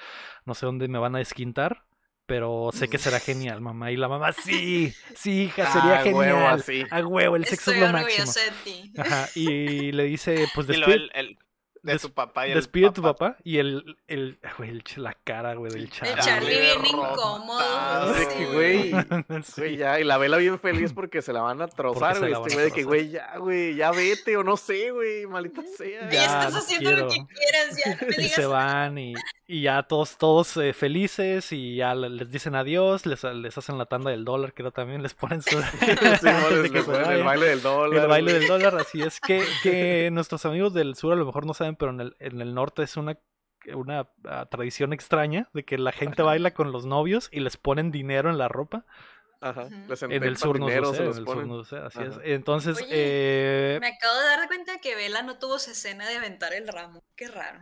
no 0.46 0.54
sé 0.54 0.66
dónde 0.66 0.88
me 0.88 1.00
van 1.00 1.16
a 1.16 1.20
desquintar. 1.20 1.84
Pero 2.26 2.70
sé 2.72 2.88
que 2.88 2.98
será 3.00 3.20
genial, 3.30 3.60
mamá. 3.60 3.92
Y 3.92 3.98
la 3.98 4.08
mamá, 4.08 4.32
sí, 4.32 4.94
sí, 5.16 5.46
hija, 5.46 5.66
sería 5.74 6.00
Ah, 6.00 6.04
huevo, 6.06 6.60
genial. 6.64 6.88
A 6.92 7.06
huevo, 7.06 7.36
el 7.36 7.44
sexo 7.46 7.72
Estoy 7.72 7.84
es 7.84 7.92
lo 7.92 7.98
máximo. 7.98 8.30
orgullosa 8.30 8.40
de 8.40 8.52
ti. 8.64 8.94
Ajá, 8.98 9.28
y 9.36 9.92
le 9.92 10.04
dice, 10.04 10.48
pues 10.56 10.70
Y 10.70 10.80
de 11.84 11.94
des- 11.94 12.02
tu 12.02 12.12
papá 12.12 12.48
y 12.48 12.52
el 12.52 12.56
despide 12.58 12.88
a 12.88 12.92
tu 12.92 13.02
papá. 13.02 13.38
Y 13.44 13.58
el, 13.58 13.98
el, 14.08 14.38
güey, 14.58 14.70
el 14.70 14.84
la 14.98 15.14
cara, 15.24 15.56
güey, 15.56 15.72
del 15.72 15.84
El 15.84 15.90
Charlie. 15.92 16.22
Charlie 16.24 16.60
bien 16.62 16.86
incómodo. 16.86 18.14
De 18.14 18.28
que, 18.28 18.46
güey, 18.54 18.92
Sí. 19.44 19.54
güey, 19.62 19.78
ya, 19.78 20.00
y 20.00 20.04
la 20.04 20.18
vela 20.18 20.38
bien 20.38 20.60
feliz 20.60 20.94
porque 20.94 21.22
se 21.22 21.34
la 21.34 21.42
van 21.42 21.62
a 21.62 21.68
trozar, 21.68 22.20
güey. 22.20 22.34
Este 22.34 22.54
güey 22.54 22.66
de 22.66 22.72
que, 22.72 22.84
güey, 22.84 23.10
ya, 23.12 23.38
güey, 23.38 23.76
ya 23.76 23.92
vete, 23.92 24.38
o 24.38 24.44
no 24.44 24.58
sé, 24.58 24.92
güey, 24.92 25.26
maldita 25.28 25.62
sea. 25.78 26.10
Ya, 26.10 26.12
Ya, 26.12 26.26
estás 26.26 26.56
haciendo 26.56 26.92
lo 26.92 27.08
que 27.08 27.18
quieras, 27.26 27.78
ya 27.86 27.96
no 27.96 28.08
me 28.08 28.24
Y 28.24 28.28
se 28.30 28.46
van 28.46 28.98
y, 28.98 29.14
y 29.48 29.62
ya 29.62 29.84
todos, 29.84 30.18
todos 30.18 30.58
eh, 30.58 30.74
felices 30.74 31.52
y 31.52 31.76
ya 31.78 31.96
le- 31.96 32.10
les 32.10 32.30
dicen 32.32 32.56
adiós, 32.56 33.06
les, 33.06 33.24
les 33.24 33.58
hacen 33.58 33.78
la 33.78 33.86
tanda 33.86 34.12
del 34.12 34.26
dólar, 34.26 34.54
creo 34.54 34.72
también 34.72 35.02
les 35.02 35.14
ponen 35.14 35.42
su... 35.42 35.50
Sí, 35.80 35.86
les- 36.02 36.72
les 36.72 36.84
ponen 36.86 37.12
el 37.12 37.24
baile 37.24 37.46
del 37.48 37.62
dólar. 37.62 38.04
El 38.04 38.08
baile 38.08 38.32
güey. 38.32 38.40
del 38.40 38.48
dólar, 38.50 38.76
así 38.82 39.02
es 39.02 39.20
que, 39.20 39.44
que 39.64 40.10
nuestros 40.12 40.46
amigos 40.46 40.74
del 40.74 40.96
sur 40.96 41.14
a 41.14 41.16
lo 41.16 41.26
mejor 41.26 41.46
no 41.46 41.54
saben, 41.54 41.69
pero 41.76 41.92
en 41.92 42.02
el, 42.02 42.16
en 42.20 42.42
el 42.42 42.54
norte 42.54 42.84
es 42.84 42.98
una, 42.98 43.18
una 43.74 44.10
ah, 44.26 44.48
tradición 44.50 44.94
extraña 44.94 45.50
de 45.54 45.66
que 45.66 45.78
la 45.78 45.92
gente 45.92 46.22
baila 46.22 46.54
con 46.54 46.72
los 46.72 46.86
novios 46.86 47.30
y 47.32 47.40
les 47.42 47.58
ponen 47.58 47.92
dinero 47.92 48.30
en 48.30 48.38
la 48.38 48.48
ropa. 48.48 48.86
Ajá. 49.42 49.64
Ujú. 49.64 49.76
les 49.88 50.04
En 50.04 50.24
el 50.24 50.36
sur 50.38 50.60
no 50.60 50.68
sucede, 50.68 50.78
en 50.78 51.06
los 51.06 51.18
el 51.18 51.26
sur 51.26 51.26
ponen. 51.26 51.48
no 51.48 51.56
sucede, 51.64 51.86
así 51.86 52.00
Ajá. 52.00 52.10
es. 52.10 52.20
Entonces, 52.24 52.78
Oye, 52.78 52.88
eh, 52.90 53.78
Me 53.80 53.88
acabo 53.88 54.18
de 54.18 54.26
dar 54.26 54.48
cuenta 54.48 54.80
que 54.80 54.96
Vela 54.96 55.22
no 55.22 55.38
tuvo 55.40 55.60
su 55.60 55.72
escena 55.72 56.08
de 56.10 56.18
aventar 56.18 56.54
el 56.54 56.68
ramo. 56.68 57.04
Qué 57.16 57.28
raro. 57.30 57.60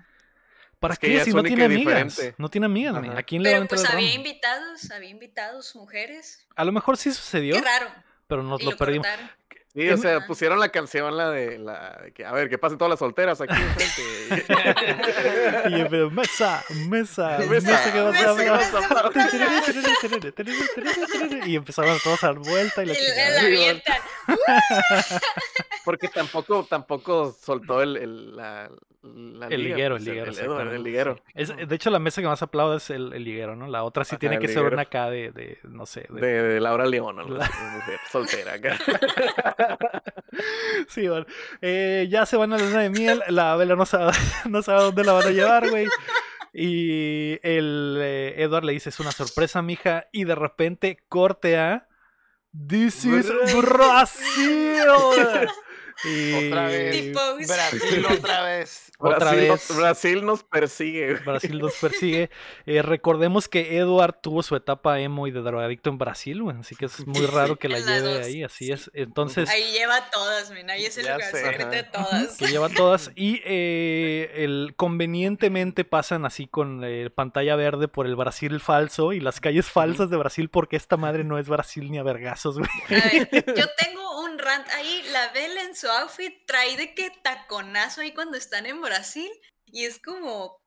¿Para 0.80 0.94
Es 0.94 1.00
que 1.00 1.08
qué 1.08 1.24
si 1.26 1.34
no 1.34 1.44
tiene 1.44 1.66
amigas? 1.66 2.20
No 2.38 2.50
tiene 2.50 2.66
amigas. 2.66 2.96
Ajá. 2.96 3.18
¿A 3.18 3.24
quién 3.24 3.42
le 3.44 3.50
va 3.52 3.58
a 3.58 3.60
Pero 3.60 3.64
entrar 3.64 3.80
pues 3.80 3.90
el 3.90 3.96
había 3.96 4.14
invitados, 4.16 4.92
había 4.92 5.10
invitados, 5.10 5.76
mujeres. 5.76 6.48
A 6.56 6.64
lo 6.66 6.72
mejor 6.72 6.98
sí 6.98 7.12
sucedió, 7.12 7.56
Qué 7.56 7.62
raro. 7.62 7.88
pero 8.28 8.44
nos 8.44 8.62
y 8.62 8.66
lo 8.66 8.72
lo 8.72 8.78
perdimos. 8.78 9.08
cortaron. 9.08 9.32
Sí, 9.78 9.88
o 9.90 9.98
sea, 9.98 10.26
pusieron 10.26 10.60
la 10.60 10.70
canción, 10.70 11.16
la 11.16 11.30
de 11.30 11.60
la 11.60 12.00
de 12.04 12.12
que, 12.12 12.26
a 12.26 12.32
ver, 12.32 12.50
que 12.50 12.58
pasen 12.58 12.80
todas 12.80 12.90
las 12.90 12.98
solteras 13.00 13.40
aquí 13.40 13.54
enfrente. 13.54 14.02
Y 15.70 15.82
empezó, 15.82 16.10
mesa, 16.10 16.64
mesa, 16.90 17.38
Mesa, 17.38 17.52
mesa 17.52 17.94
que 17.94 18.02
vas 18.02 18.24
a 18.24 18.30
hablar. 18.32 19.12
Y 21.46 21.56
empezaron 21.56 21.96
todos 22.04 22.24
a 22.24 22.28
dar 22.28 22.40
vuelta 22.40 22.84
y 22.84 22.88
la 22.88 22.94
avientan. 23.44 23.98
Porque 25.86 26.08
tampoco, 26.10 26.66
tampoco 26.70 27.32
soltó 27.40 27.82
el, 27.82 27.96
el, 27.98 28.36
la, 28.36 28.70
la 29.04 29.48
El 29.48 29.64
liga, 29.64 29.76
liguero, 29.78 29.96
pues, 29.96 30.08
el 30.08 30.14
liguero, 30.34 30.72
El, 30.74 30.84
liguero. 30.84 31.20
Es- 31.34 31.56
de 31.56 31.76
hecho, 31.76 31.90
la 31.90 32.00
mesa 32.00 32.22
que 32.22 32.28
más 32.28 32.42
aplaude 32.42 32.76
es 32.78 32.90
el, 32.90 33.14
el 33.14 33.24
liguero, 33.24 33.56
¿no? 33.56 33.68
La 33.68 33.84
otra 33.86 34.04
sí 34.04 34.16
Ajá, 34.16 34.20
tiene 34.20 34.38
que 34.40 34.50
ser 34.50 34.64
una 34.64 34.82
acá 34.82 35.10
de, 35.10 35.32
de, 35.32 35.60
no 35.64 35.86
sé, 35.86 36.06
de- 36.10 36.20
De, 36.20 36.42
de 36.44 36.60
Laura 36.60 36.86
León, 36.86 37.16
La- 37.38 37.50
mujer 37.74 38.00
soltera 38.12 38.54
acá. 38.56 38.78
Sí, 40.88 41.08
bueno. 41.08 41.26
Eh, 41.62 42.08
ya 42.10 42.26
se 42.26 42.38
van 42.38 42.54
a 42.54 42.58
la 42.58 42.64
luna 42.64 42.82
de 42.82 42.90
miel. 42.90 43.24
La 43.30 43.56
vela 43.56 43.76
no 43.76 43.86
sabe, 43.86 44.12
no 44.50 44.62
sabe 44.62 44.84
dónde 44.84 45.04
la 45.04 45.14
van 45.14 45.28
a 45.28 45.32
llevar, 45.32 45.70
güey. 45.70 45.88
Y 46.54 47.40
el 47.44 47.98
eh, 48.02 48.36
Edward 48.38 48.64
le 48.64 48.74
dice, 48.74 48.90
es 48.90 49.00
una 49.00 49.12
sorpresa, 49.12 49.62
mija. 49.62 50.08
Y 50.12 50.26
de 50.26 50.36
repente 50.36 50.98
corte 51.08 51.58
a... 51.58 51.88
This 52.68 53.06
is 53.06 53.32
Brazil. 53.56 54.88
Y 56.04 56.48
Otra 56.48 56.68
vez. 56.68 57.14
Brasil 57.48 58.06
otra 58.06 58.44
vez. 58.44 58.92
Otra 59.00 59.18
Brasil, 59.18 59.50
vez. 59.50 59.78
Brasil 59.78 60.26
nos 60.26 60.44
persigue. 60.44 61.14
Brasil 61.16 61.60
nos 61.60 61.74
persigue. 61.76 62.30
Eh, 62.66 62.82
recordemos 62.82 63.48
que 63.48 63.78
Edward 63.78 64.16
tuvo 64.22 64.44
su 64.44 64.56
etapa 64.56 65.00
emo 65.00 65.28
y 65.28 65.32
de 65.32 65.42
drogadicto 65.42 65.90
en 65.90 65.98
Brasil, 65.98 66.42
güey. 66.44 66.58
Así 66.58 66.76
que 66.76 66.86
es 66.86 67.06
muy 67.06 67.26
raro 67.26 67.58
que 67.58 67.70
la 67.70 67.80
lleve 67.80 68.24
ahí. 68.24 68.44
Así 68.44 68.72
es. 68.72 68.92
Entonces... 68.94 69.50
Ahí 69.50 69.72
lleva 69.72 70.10
todas, 70.12 70.52
men. 70.52 70.70
Ahí 70.70 70.86
es 70.86 70.98
el 70.98 71.06
lugar 71.06 71.22
sé, 71.32 71.44
secreto 71.44 71.70
de 71.70 71.84
todas. 71.84 72.38
que 72.38 72.48
lleva 72.48 72.70
todas 72.70 73.12
y 73.16 73.42
eh, 73.46 74.32
el 74.36 74.74
convenientemente 74.76 75.84
pasan 75.84 76.26
así 76.26 76.48
con 76.48 76.84
eh, 76.84 77.10
pantalla 77.10 77.56
verde 77.56 77.88
por 77.88 78.06
el 78.06 78.16
Brasil 78.16 78.60
falso 78.60 79.14
y 79.14 79.20
las 79.20 79.40
calles 79.40 79.68
falsas 79.68 80.10
de 80.10 80.18
Brasil 80.18 80.50
porque 80.50 80.76
esta 80.76 80.98
madre 80.98 81.24
no 81.24 81.38
es 81.40 81.48
Brasil 81.48 81.92
ni 81.92 81.98
a 81.98 82.04
vergazos, 82.04 82.58
güey. 82.60 82.70
A 82.90 83.10
ver, 83.10 83.30
yo 83.32 83.66
tengo 83.78 83.97
un 84.38 84.40
rant 84.40 84.68
ahí. 84.70 85.04
La 85.12 85.30
Bella 85.30 85.64
en 85.64 85.76
su 85.76 85.88
outfit 85.88 86.46
trae 86.46 86.78
de 86.78 86.94
que 86.94 87.12
taconazo 87.22 88.02
ahí 88.02 88.14
cuando 88.14 88.38
están 88.38 88.66
en 88.66 88.82
Brasil. 88.82 89.30
Y 89.66 89.86
es 89.86 90.00
como. 90.00 90.62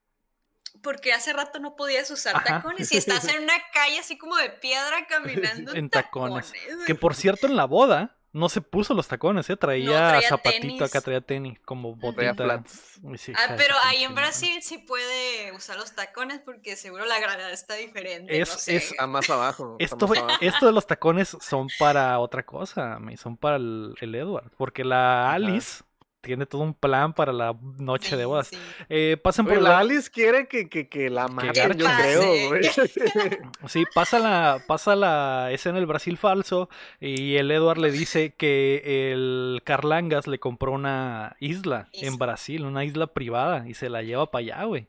Porque 0.82 1.12
hace 1.12 1.32
rato 1.32 1.58
no 1.58 1.74
podías 1.74 2.10
usar 2.10 2.36
Ajá. 2.36 2.44
tacones 2.44 2.92
y 2.92 2.96
estás 2.96 3.26
en 3.28 3.42
una 3.42 3.58
calle 3.72 3.98
así 3.98 4.16
como 4.16 4.36
de 4.36 4.50
piedra 4.50 5.06
caminando 5.08 5.74
En 5.74 5.90
tacones. 5.90 6.52
Que 6.86 6.94
por 6.94 7.14
cierto 7.14 7.46
en 7.46 7.56
la 7.56 7.64
boda 7.64 8.19
no 8.32 8.48
se 8.48 8.60
puso 8.60 8.94
los 8.94 9.08
tacones, 9.08 9.50
¿eh? 9.50 9.56
Traía, 9.56 10.08
traía 10.08 10.28
zapatito 10.28 10.60
tenis. 10.62 10.82
acá, 10.82 11.00
traía 11.00 11.20
tenis 11.20 11.58
como 11.64 11.94
botita. 11.96 12.34
flats. 12.34 13.00
Sí, 13.16 13.32
Ah, 13.36 13.54
pero 13.56 13.74
ahí 13.84 14.04
en. 14.04 14.14
Brasil 14.14 14.62
sí 14.62 14.78
puede 14.78 15.52
usar 15.52 15.76
los 15.78 15.94
tacones 15.94 16.40
porque 16.44 16.76
seguro 16.76 17.04
la 17.06 17.18
gravedad 17.18 17.50
está 17.50 17.74
diferente. 17.74 18.40
Es- 18.40 18.48
no 18.50 18.56
sé. 18.58 18.76
es- 18.76 18.90
Está 18.92 19.06
más 19.06 19.28
abajo. 19.30 19.76
Esto, 19.80 20.06
más 20.08 20.18
abajo. 20.18 20.38
esto 20.40 20.66
de 20.66 20.72
los 20.72 20.86
tacones 20.86 21.36
son 21.40 21.68
para 21.78 22.18
otra 22.20 22.44
cosa, 22.44 22.98
son 23.16 23.36
para 23.36 23.56
el, 23.56 23.94
el 24.00 24.14
Edward, 24.14 24.50
porque 24.56 24.84
la 24.84 25.30
Ajá. 25.30 25.36
Tiene 26.20 26.44
todo 26.44 26.60
un 26.62 26.74
plan 26.74 27.14
para 27.14 27.32
la 27.32 27.56
noche 27.78 28.16
de 28.16 28.26
bodas. 28.26 28.48
sí. 28.48 28.56
Eh, 28.90 29.16
pasan 29.22 29.46
por 29.46 29.54
Oye, 29.54 29.62
la- 29.62 29.70
la 29.70 29.78
Alice 29.78 30.10
quiere 30.10 30.48
que, 30.48 30.68
que, 30.68 30.88
que 30.88 31.08
la 31.08 31.28
maten, 31.28 31.78
yo 31.78 31.86
creo, 31.86 32.48
güey. 32.48 32.60
Sí, 33.68 33.84
pasa 33.94 34.18
la, 34.18 34.62
pasa 34.66 34.96
la 34.96 35.50
escena 35.52 35.76
del 35.76 35.86
Brasil 35.86 36.18
falso 36.18 36.68
y 37.00 37.36
el 37.36 37.50
Edward 37.50 37.78
le 37.78 37.90
dice 37.90 38.34
que 38.36 39.12
el 39.12 39.62
Carlangas 39.64 40.26
le 40.26 40.38
compró 40.38 40.72
una 40.72 41.36
isla 41.40 41.88
en 41.92 42.12
Isla. 42.14 42.16
Brasil, 42.26 42.64
una 42.66 42.84
isla 42.84 43.06
privada 43.08 43.66
y 43.68 43.74
se 43.74 43.88
la 43.88 44.02
lleva 44.02 44.30
para 44.30 44.40
allá, 44.42 44.64
güey. 44.64 44.86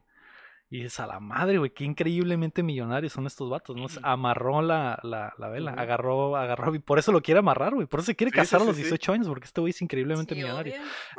Y 0.74 0.84
dices, 0.84 1.02
a 1.02 1.06
la 1.08 1.20
madre, 1.20 1.58
güey, 1.58 1.72
qué 1.72 1.84
increíblemente 1.84 2.64
millonarios 2.64 3.12
son 3.12 3.28
estos 3.28 3.50
vatos, 3.50 3.76
¿no? 3.76 3.88
Amarró 4.04 4.62
la, 4.62 4.98
la, 5.04 5.34
la 5.38 5.50
vela, 5.50 5.74
agarró, 5.74 6.38
agarró, 6.38 6.74
y 6.74 6.80
por 6.80 6.98
eso 6.98 7.12
lo 7.12 7.22
quiere 7.22 7.40
amarrar, 7.40 7.76
güey, 7.76 7.88
por 7.88 8.00
eso 8.00 8.08
se 8.08 8.16
quiere 8.16 8.32
Sí, 8.32 8.38
casar 8.38 8.62
sí, 8.62 8.64
a 8.64 8.68
los 8.68 8.78
sí, 8.78 8.84
sí. 8.84 8.88
18 8.90 9.12
años, 9.12 9.28
porque 9.28 9.48
este 9.48 9.60
güey 9.60 9.72
es 9.72 9.82
increíblemente 9.82 10.34
millonario. 10.34 10.76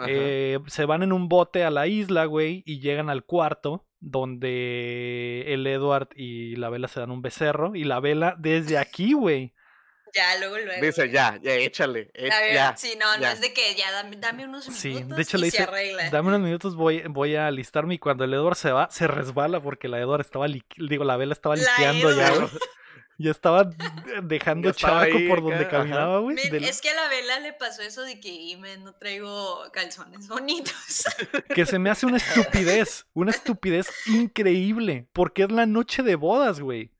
Eh, 0.08 0.58
se 0.68 0.86
van 0.86 1.02
en 1.02 1.12
un 1.12 1.28
bote 1.28 1.64
a 1.64 1.70
la 1.70 1.86
isla, 1.86 2.24
güey, 2.24 2.62
y 2.64 2.80
llegan 2.80 3.10
al 3.10 3.24
cuarto 3.24 3.84
donde 4.00 5.44
el 5.48 5.66
Edward 5.66 6.08
y 6.16 6.56
la 6.56 6.70
vela 6.70 6.88
se 6.88 7.00
dan 7.00 7.10
un 7.10 7.20
becerro. 7.20 7.76
Y 7.76 7.84
la 7.84 8.00
vela 8.00 8.34
desde 8.38 8.78
aquí, 8.78 9.12
güey. 9.12 9.52
Ya, 10.14 10.36
luego, 10.38 10.58
luego. 10.58 10.84
Dice, 10.84 11.10
ya, 11.10 11.38
ya, 11.42 11.54
échale. 11.54 12.10
e- 12.14 12.30
A 12.30 12.40
ver, 12.40 12.54
ya. 12.54 12.76
sí, 12.76 12.94
no, 13.00 13.16
no 13.16 13.22
ya. 13.22 13.32
es 13.32 13.40
de 13.40 13.52
que 13.52 13.74
ya 13.74 13.90
dame, 13.92 14.16
dame 14.16 14.44
unos 14.44 14.64
minutos 14.68 14.80
Sí, 14.82 14.92
de 15.02 15.22
hecho 15.22 15.38
y 15.38 15.40
le 15.40 15.50
se 15.50 15.56
dice, 15.58 15.62
arregla. 15.62 16.10
dame 16.10 16.28
unos 16.28 16.40
minutos, 16.40 16.76
voy, 16.76 17.02
voy 17.08 17.34
a 17.36 17.46
alistarme. 17.46 17.94
Y 17.94 17.98
cuando 17.98 18.24
el 18.24 18.34
Edward 18.34 18.56
se 18.56 18.72
va, 18.72 18.90
se 18.90 19.06
resbala 19.06 19.60
porque 19.62 19.88
la 19.88 19.98
Edward 19.98 20.20
estaba, 20.20 20.46
li- 20.48 20.64
digo, 20.76 21.04
la 21.04 21.16
vela 21.16 21.32
estaba 21.32 21.56
liqueando 21.56 22.14
ya, 22.14 22.30
güey. 22.30 22.48
Ya 23.18 23.30
estaba 23.30 23.64
dejando 24.24 24.68
Ya 24.68 24.70
estaba 24.72 25.02
charco 25.02 25.16
ahí 25.18 25.28
por 25.28 25.42
donde 25.42 25.68
caminaba, 25.68 26.18
güey. 26.18 26.36
Del- 26.50 26.64
Es 26.64 26.80
que 26.80 26.90
a 26.90 26.94
la 26.94 27.08
vela 27.08 27.40
le 27.40 27.52
pasó 27.52 27.82
eso 27.82 28.02
de 28.02 28.18
que 28.20 28.28
"Y, 28.28 28.56
men, 28.56 28.84
no 28.84 28.94
traigo 28.94 29.62
calzones 29.72 30.28
bonitos. 30.28 30.74
Que 31.54 31.64
se 31.66 31.78
me 31.78 31.88
hace 31.90 32.06
una 32.06 32.16
estupidez, 32.18 33.06
una 33.14 33.30
estupidez 33.30 33.88
increíble. 34.06 35.06
Porque 35.12 35.42
es 35.44 35.52
la 35.52 35.66
noche 35.66 36.02
de 36.02 36.16
bodas, 36.16 36.60
güey. 36.60 36.90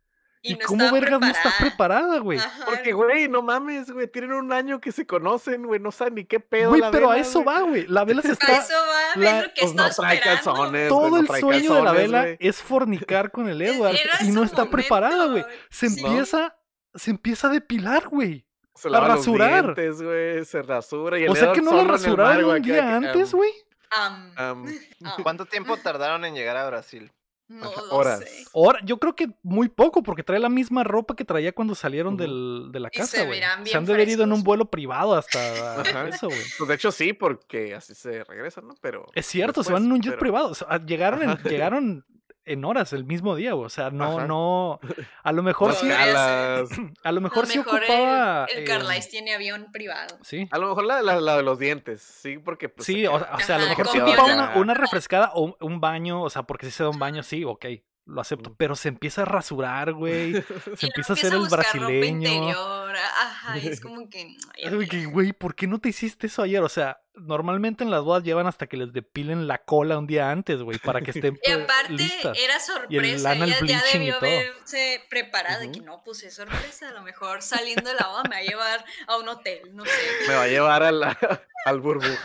Y 0.45 0.55
¿Y, 0.55 0.57
no 0.57 0.67
cómo 0.67 0.91
vergas 0.91 1.21
no 1.21 1.27
estás 1.29 1.55
preparada, 1.59 2.19
güey? 2.19 2.41
Porque, 2.65 2.93
güey, 2.93 3.29
no 3.29 3.43
mames, 3.43 3.91
güey. 3.91 4.09
Tienen 4.09 4.33
un 4.33 4.53
año 4.53 4.81
que 4.81 4.91
se 4.91 5.07
conocen, 5.07 5.63
güey. 5.65 5.79
No 5.79 5.93
saben 5.93 6.17
ni 6.17 6.25
qué 6.25 6.41
pedo. 6.41 6.71
Güey, 6.71 6.83
pero 6.91 7.11
a 7.13 7.17
eso 7.19 7.45
va, 7.45 7.61
güey. 7.61 7.87
La 7.87 8.05
vela 8.05 8.23
se 8.23 8.31
A 8.31 8.33
está... 8.33 8.57
eso 8.57 8.75
va, 8.75 9.21
la- 9.23 9.39
es 9.39 9.47
lo 9.47 9.55
que 9.55 9.61
Pues 9.63 9.75
no 9.75 9.91
trae 9.91 10.21
calzones. 10.21 10.89
Todo 10.89 11.11
no 11.11 11.17
el 11.19 11.27
trae 11.29 11.41
sueño 11.41 11.75
de 11.75 11.83
la 11.83 11.93
vela 11.93 12.27
es 12.41 12.61
fornicar 12.61 13.31
con 13.31 13.49
el 13.49 13.63
Edward 13.63 13.95
y 14.21 14.33
no 14.33 14.43
está 14.43 14.65
momento, 14.65 14.71
preparada, 14.77 15.27
güey. 15.27 15.45
Se 15.71 15.89
sí. 15.89 16.01
empieza, 16.05 16.57
se 16.95 17.11
empieza 17.13 17.47
a 17.47 17.51
depilar, 17.51 18.09
güey. 18.09 18.45
Se 18.75 18.89
a 18.89 18.91
lava 18.91 19.09
los 19.09 19.19
rasurar. 19.19 19.75
dientes, 19.77 20.03
güey. 20.03 20.45
Se 20.45 20.61
rasura. 20.63 21.19
Y 21.21 21.25
el 21.25 21.31
O 21.31 21.37
sea 21.37 21.53
que 21.53 21.63
no 21.63 21.73
la 21.73 21.85
rasuraron 21.85 22.45
un 22.47 22.63
día 22.63 22.97
antes, 22.97 23.33
güey. 23.33 23.53
¿Cuánto 25.23 25.47
tiempo 25.47 25.77
tardaron 25.77 26.25
en 26.25 26.35
llegar 26.35 26.57
a 26.57 26.67
Brasil? 26.67 27.13
No 27.53 27.67
Ajá, 27.69 27.83
lo 27.83 27.95
horas. 27.95 28.19
sé. 28.21 28.45
Ahora, 28.55 28.81
yo 28.85 28.99
creo 28.99 29.15
que 29.15 29.31
muy 29.43 29.69
poco, 29.69 30.03
porque 30.03 30.23
trae 30.23 30.39
la 30.39 30.49
misma 30.49 30.85
ropa 30.85 31.15
que 31.17 31.25
traía 31.25 31.53
cuando 31.53 31.75
salieron 31.75 32.17
del, 32.17 32.69
de 32.73 32.81
la 32.81 32.89
Y 32.93 32.99
casa, 32.99 33.19
se 33.19 33.27
güey. 33.27 33.41
Se 33.65 33.77
han 33.77 33.85
de 33.85 33.93
haber 33.95 34.09
ido 34.09 34.25
en 34.25 34.33
un 34.33 34.43
vuelo 34.43 34.71
privado 34.71 35.15
hasta 35.17 35.81
Ajá. 35.81 36.09
eso, 36.09 36.27
güey. 36.29 36.41
Pues 36.59 36.69
de 36.69 36.75
hecho 36.75 36.91
sí, 36.93 37.13
porque 37.13 37.75
así 37.75 37.95
se 37.95 38.25
regresan, 38.25 38.67
¿no? 38.67 38.75
Pero. 38.81 39.07
Es 39.15 39.27
cierto, 39.27 39.63
se 39.63 39.73
van 39.73 39.85
en 39.85 39.93
un 39.93 40.01
jet 40.01 40.13
pero- 40.13 40.21
privado. 40.21 40.49
O 40.51 40.55
sea, 40.55 40.85
llegaron, 40.85 41.23
en, 41.23 41.37
llegaron 41.45 42.05
en 42.45 42.65
horas 42.65 42.93
el 42.93 43.05
mismo 43.05 43.35
día. 43.37 43.55
O 43.55 43.69
sea, 43.69 43.91
no, 43.91 44.19
Ajá. 44.19 44.27
no. 44.27 44.81
A 45.23 45.33
lo 45.33 45.43
mejor 45.43 45.75
sí, 45.75 45.91
a 45.91 47.13
lo 47.13 47.21
mejor 47.21 47.45
A 47.45 47.47
sí 47.47 47.59
lo 47.59 47.65
mejor 47.65 47.81
ocupaba. 47.81 48.47
el, 48.51 48.59
el 48.59 48.63
eh, 48.65 48.67
Carlisle 48.67 49.11
tiene 49.11 49.35
avión 49.35 49.69
privado. 49.73 50.19
Sí. 50.23 50.49
A 50.51 50.59
lo 50.59 50.69
mejor 50.69 50.85
la, 50.85 51.03
la, 51.03 51.21
la 51.21 51.37
de 51.37 51.43
los 51.43 51.59
dientes, 51.59 52.03
sí, 52.03 52.39
porque. 52.39 52.69
Pues, 52.69 52.87
Sí, 52.87 53.07
o, 53.07 53.19
sea, 53.41 53.57
a 53.57 53.59
lo 53.59 53.69
mejor 53.69 53.87
sí 53.89 53.99
comió 53.99 54.15
ocupa 54.15 54.29
ya. 54.29 54.35
una, 54.35 54.57
una 54.57 54.75
refrescada 54.75 55.31
o 55.35 55.43
un, 55.43 55.57
un 55.61 55.81
baño, 55.81 56.23
o 56.23 56.31
sea, 56.31 56.43
porque 56.43 56.67
si 56.67 56.73
se 56.73 56.83
da 56.83 56.91
un 56.91 56.99
baño, 56.99 57.23
sí, 57.23 57.45
ok, 57.45 57.65
lo 58.05 58.21
acepto. 58.21 58.51
Mm. 58.51 58.55
Pero 58.57 58.77
se 58.77 58.89
empieza 58.89 59.23
a 59.23 59.25
rasurar, 59.27 59.93
güey. 59.93 60.33
Se 60.77 60.87
Y 60.87 60.87
empieza 60.87 61.13
a 61.13 61.17
hacer 61.17 61.33
el 61.35 61.49
brasileño. 61.49 62.51
Ajá, 63.21 63.59
y 63.59 63.69
es 63.69 63.81
como 63.83 64.09
que. 64.09 64.37
güey, 65.07 65.33
¿por 65.33 65.55
qué 65.55 65.67
no 65.67 65.79
te 65.81 65.89
hiciste 65.91 66.27
eso 66.27 66.43
ayer? 66.43 66.63
O 66.63 66.69
sea, 66.69 67.01
normalmente 67.15 67.85
en 67.85 67.91
las 67.91 68.03
bodas 68.03 68.23
llevan 68.25 68.47
hasta 68.47 68.67
que 68.67 68.77
les 68.77 68.93
depilen 68.93 69.47
la 69.47 69.59
cola 69.59 69.99
un 69.99 70.07
día 70.07 70.31
antes, 70.31 70.63
güey, 70.63 70.79
para 70.79 71.01
que 71.03 71.11
estén 71.13 71.35
Y 71.35 71.39
pues, 71.53 71.65
aparte 71.65 71.93
listas. 71.93 72.39
era 72.39 72.59
sorpresa, 72.61 73.31
anal 73.33 73.49
ella 73.51 73.67
ya 73.67 73.83
y 73.95 73.99
debió 73.99 74.17
haberse 74.17 75.03
preparado 75.11 75.61
de 75.61 75.71
que 75.73 75.81
no, 75.81 76.03
pues 76.05 76.23
es 76.23 76.35
sorpresa, 76.35 76.89
a 76.89 76.93
lo 76.93 77.03
mejor 77.03 77.43
saliendo 77.43 77.89
de 77.91 77.97
la 77.97 78.07
boda 78.09 78.23
me 78.25 78.31
va 78.31 78.37
a 78.39 78.43
llevar 78.43 78.85
a 79.07 79.17
un 79.19 79.29
hotel, 79.29 79.61
no 79.75 79.85
sé. 79.85 79.91
Me 80.29 80.35
va 80.35 80.43
a 80.43 80.49
llevar 80.49 80.83
a 80.83 80.91
la- 80.93 81.19
al 81.67 81.81
burbujo. 81.81 82.17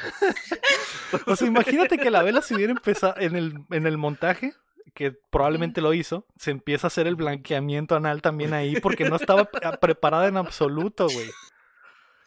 O 1.26 1.36
sea, 1.36 1.48
imagínate 1.48 1.98
que 1.98 2.10
la 2.10 2.24
vela 2.24 2.42
se 2.42 2.56
hubiera 2.56 2.72
empezado 2.72 3.16
en 3.18 3.36
el, 3.36 3.54
en 3.72 3.86
el 3.88 3.98
montaje, 3.98 4.54
que 4.98 5.12
probablemente 5.30 5.80
lo 5.80 5.94
hizo, 5.94 6.26
se 6.38 6.50
empieza 6.50 6.88
a 6.88 6.90
hacer 6.90 7.06
el 7.06 7.16
blanqueamiento 7.16 7.96
anal 7.96 8.24
también 8.24 8.56
ahí, 8.56 8.76
porque 8.82 9.08
no 9.08 9.16
estaba 9.16 9.46
pre- 9.46 9.78
preparada 9.78 10.28
en 10.28 10.38
absoluto, 10.38 11.08
güey. 11.08 11.30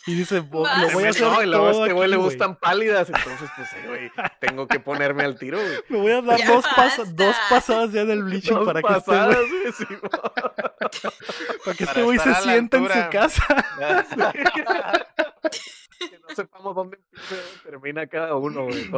Y 0.07 0.15
dice, 0.15 0.39
"Bo- 0.41 0.67
lo 0.67 0.91
voy 0.93 1.05
a 1.05 1.11
hacer 1.11 1.23
no, 1.27 1.43
y 1.43 1.47
luego 1.47 1.67
a 1.67 1.73
todo 1.73 1.83
este 1.85 1.93
güey 1.95 2.09
le 2.09 2.17
gustan 2.17 2.57
pálidas, 2.57 3.09
entonces, 3.11 3.51
pues, 3.57 3.69
eh, 3.73 3.87
güey, 3.89 4.11
tengo 4.41 4.67
que 4.69 4.79
ponerme 4.81 5.25
al 5.25 5.37
tiro, 5.39 5.59
güey. 5.61 5.75
Me 5.89 5.99
voy 5.99 6.13
a 6.13 6.23
dar 6.23 6.41
dos, 6.47 6.65
pas- 6.65 7.05
dos 7.13 7.37
pasadas 7.51 7.93
ya 7.93 8.05
del 8.05 8.23
bleaching 8.23 8.55
Dos 8.55 8.65
para 8.67 8.81
que 8.83 8.93
este 8.95 9.73
sí, 9.73 9.85
para 11.65 11.77
que 11.77 11.85
este 11.85 11.87
Para 11.87 12.03
güey 12.03 12.19
se 12.19 12.35
sienta 12.37 12.77
en 12.79 12.85
su 12.89 13.11
casa. 13.11 13.47
que 15.99 16.19
no 16.27 16.35
sepamos 16.35 16.75
dónde 16.75 16.97
empieza 16.97 17.35
y 17.35 17.37
dónde 17.37 17.61
termina 17.65 18.07
cada 18.07 18.37
uno, 18.37 18.65
güey. 18.65 18.91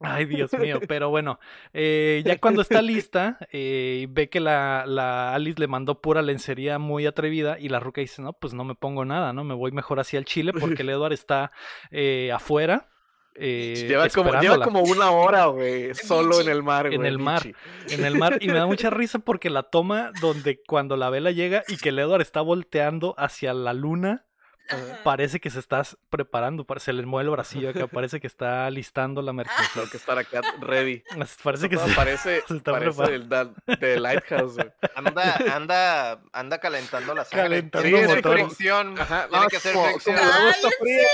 Ay, 0.00 0.26
Dios 0.26 0.52
mío, 0.58 0.78
pero 0.88 1.08
bueno, 1.10 1.38
eh, 1.72 2.22
ya 2.24 2.38
cuando 2.38 2.60
está 2.62 2.82
lista, 2.82 3.38
eh, 3.50 4.06
ve 4.10 4.28
que 4.28 4.40
la, 4.40 4.84
la 4.86 5.34
Alice 5.34 5.58
le 5.58 5.68
mandó 5.68 6.00
pura 6.02 6.20
lencería 6.22 6.78
muy 6.78 7.06
atrevida 7.06 7.58
y 7.58 7.68
la 7.70 7.80
ruca 7.80 8.02
dice, 8.02 8.20
no, 8.20 8.34
pues 8.34 8.52
no 8.52 8.64
me 8.64 8.74
pongo 8.74 9.04
nada, 9.06 9.32
¿no? 9.32 9.42
Me 9.44 9.54
voy 9.54 9.72
mejor 9.72 9.98
hacia 10.00 10.18
el 10.18 10.26
Chile 10.26 10.52
porque 10.52 10.82
el 10.82 10.90
Edward 10.90 11.12
está 11.14 11.50
eh, 11.90 12.30
afuera. 12.32 12.90
eh, 13.36 13.86
Lleva 13.88 14.08
como, 14.10 14.32
lleva 14.40 14.58
como 14.60 14.82
una 14.82 15.10
hora, 15.10 15.46
güey, 15.46 15.94
solo 15.94 16.40
en 16.42 16.48
el 16.48 16.62
mar, 16.62 16.88
güey. 16.88 16.96
en 16.98 17.06
el 17.06 17.18
mar, 17.18 17.42
en 17.88 18.04
el 18.04 18.16
mar, 18.18 18.38
y 18.40 18.48
me 18.48 18.54
da 18.58 18.66
mucha 18.66 18.90
risa 18.90 19.18
porque 19.20 19.48
la 19.50 19.62
toma 19.64 20.12
donde 20.20 20.60
cuando 20.66 20.96
la 20.96 21.08
vela 21.10 21.30
llega 21.30 21.62
y 21.68 21.76
que 21.78 21.88
el 21.88 21.98
Edward 21.98 22.20
está 22.22 22.42
volteando 22.42 23.14
hacia 23.18 23.54
la 23.54 23.72
luna, 23.72 24.26
Ajá. 24.68 25.00
parece 25.04 25.40
que 25.40 25.50
se 25.50 25.58
está 25.58 25.82
preparando, 26.10 26.66
se 26.78 26.92
le 26.92 27.04
mueve 27.06 27.26
el 27.26 27.30
bracillo 27.30 27.70
acá, 27.70 27.86
parece 27.86 28.20
que 28.20 28.26
está 28.26 28.68
listando 28.70 29.22
la 29.22 29.32
mercancía. 29.32 29.66
Tengo 29.74 29.90
que 29.90 29.96
estar 29.96 30.18
acá 30.18 30.40
ready. 30.60 31.02
Parece 31.42 31.68
que 31.68 31.76
No, 31.76 31.86
se, 31.86 31.94
parece, 31.94 32.42
se 32.48 32.56
está 32.56 32.72
parece 32.72 32.90
preparando. 32.96 33.12
del, 33.12 33.28
da- 33.66 33.76
del 33.76 34.02
Lighthouse, 34.02 34.54
güey. 34.54 34.70
Anda, 34.94 35.36
anda, 35.54 36.20
anda 36.32 36.58
calentando 36.58 37.14
la 37.14 37.24
sangre. 37.24 37.42
Calentando 37.48 37.82
Tiene 37.88 37.98
que 37.98 38.04
hacer 38.04 38.16
motores. 38.16 38.44
fricción. 38.46 38.98
Ajá, 38.98 39.28
Tiene 39.28 39.44
no, 39.44 39.48
que 39.48 39.56
hacer 39.56 39.72
como, 39.74 39.86
fricción. 39.86 40.16
como 40.16 40.28
el 40.28 40.34
agua 40.34 40.50
está 40.50 40.68
¡Cállense! 40.68 40.76
fría, 40.80 41.06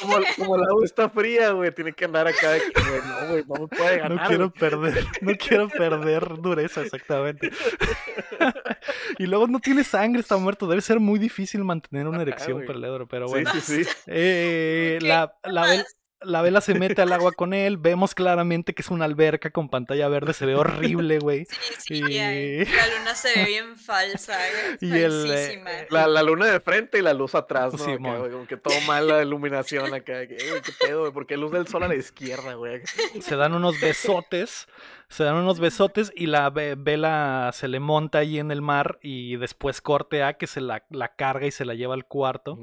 como, 0.00 0.16
como 0.36 0.56
el 0.56 0.64
agua 0.68 0.84
está 0.84 1.08
fría, 1.10 1.50
güey, 1.50 1.74
tiene 1.74 1.92
que 1.92 2.04
andar 2.04 2.26
acá 2.28 2.50
de 2.52 2.58
güey, 2.60 3.00
no, 3.06 3.28
güey, 3.28 3.44
no 3.46 3.54
me 3.62 3.68
puede 3.68 3.98
ganar. 3.98 4.10
No 4.22 4.26
quiero 4.28 4.48
güey. 4.50 4.60
perder, 4.60 5.06
no 5.20 5.32
quiero 5.36 5.68
perder 5.68 6.40
dureza, 6.40 6.82
exactamente. 6.82 7.50
y 9.18 9.26
luego 9.26 9.46
no 9.46 9.58
tiene 9.60 9.84
sangre, 9.84 10.20
está 10.20 10.36
muerto. 10.36 10.66
Debe 10.66 10.80
ser 10.82 11.00
muy 11.00 11.18
difícil 11.18 11.64
mantener 11.64 12.06
una 12.06 12.22
erección 12.22 12.60
para 12.66 12.74
el 12.78 12.83
Pero 13.08 13.28
bueno. 13.28 13.50
sí, 13.54 13.84
sí. 13.84 13.90
Eh, 14.06 14.98
¿Qué 15.00 15.06
la, 15.06 15.36
la? 15.44 15.84
La 16.24 16.42
vela 16.42 16.60
se 16.60 16.74
mete 16.74 17.02
al 17.02 17.12
agua 17.12 17.32
con 17.32 17.54
él. 17.54 17.76
Vemos 17.78 18.14
claramente 18.14 18.74
que 18.74 18.82
es 18.82 18.90
una 18.90 19.04
alberca 19.04 19.50
con 19.50 19.68
pantalla 19.68 20.08
verde. 20.08 20.32
Se 20.32 20.46
ve 20.46 20.54
horrible, 20.54 21.18
güey. 21.18 21.46
Sí, 21.78 22.02
sí, 22.02 22.12
Y- 22.12 22.64
la 22.64 22.86
luna 22.98 23.14
se 23.14 23.28
ve 23.38 23.44
bien 23.46 23.76
falsa, 23.76 24.38
Y 24.80 24.90
el, 24.92 25.26
eh, 25.26 25.28
falsísima. 25.28 25.70
La, 25.90 26.06
la 26.06 26.22
luna 26.22 26.46
de 26.46 26.60
frente 26.60 26.98
y 26.98 27.02
la 27.02 27.14
luz 27.14 27.34
atrás, 27.34 27.74
¿no? 27.74 27.84
Güey, 28.18 28.30
como 28.30 28.46
que 28.46 28.56
todo 28.56 28.74
mal 28.86 29.06
la 29.08 29.22
iluminación 29.22 29.92
acá. 29.94 30.26
que, 30.26 30.34
"Eh, 30.36 30.48
güey, 30.50 30.62
qué 30.62 30.72
pedo, 30.80 31.00
güey, 31.00 31.12
¿por 31.12 31.26
qué 31.26 31.36
luz 31.36 31.52
del 31.52 31.66
sol 31.66 31.82
a 31.82 31.88
la 31.88 31.94
izquierda, 31.96 32.54
güey? 32.54 32.82
Se 33.20 33.36
dan 33.36 33.54
unos 33.54 33.80
besotes. 33.80 34.66
Se 35.08 35.22
dan 35.22 35.36
unos 35.36 35.60
besotes 35.60 36.12
y 36.16 36.26
la 36.26 36.48
ve- 36.50 36.74
vela 36.76 37.50
se 37.52 37.68
le 37.68 37.78
monta 37.78 38.18
ahí 38.18 38.38
en 38.38 38.50
el 38.50 38.62
mar. 38.62 38.98
Y 39.02 39.36
después 39.36 39.80
corte 39.80 40.22
a 40.22 40.34
que 40.34 40.46
se 40.46 40.60
la, 40.60 40.82
la 40.90 41.14
carga 41.14 41.46
y 41.46 41.50
se 41.50 41.64
la 41.64 41.74
lleva 41.74 41.94
al 41.94 42.06
cuarto. 42.06 42.58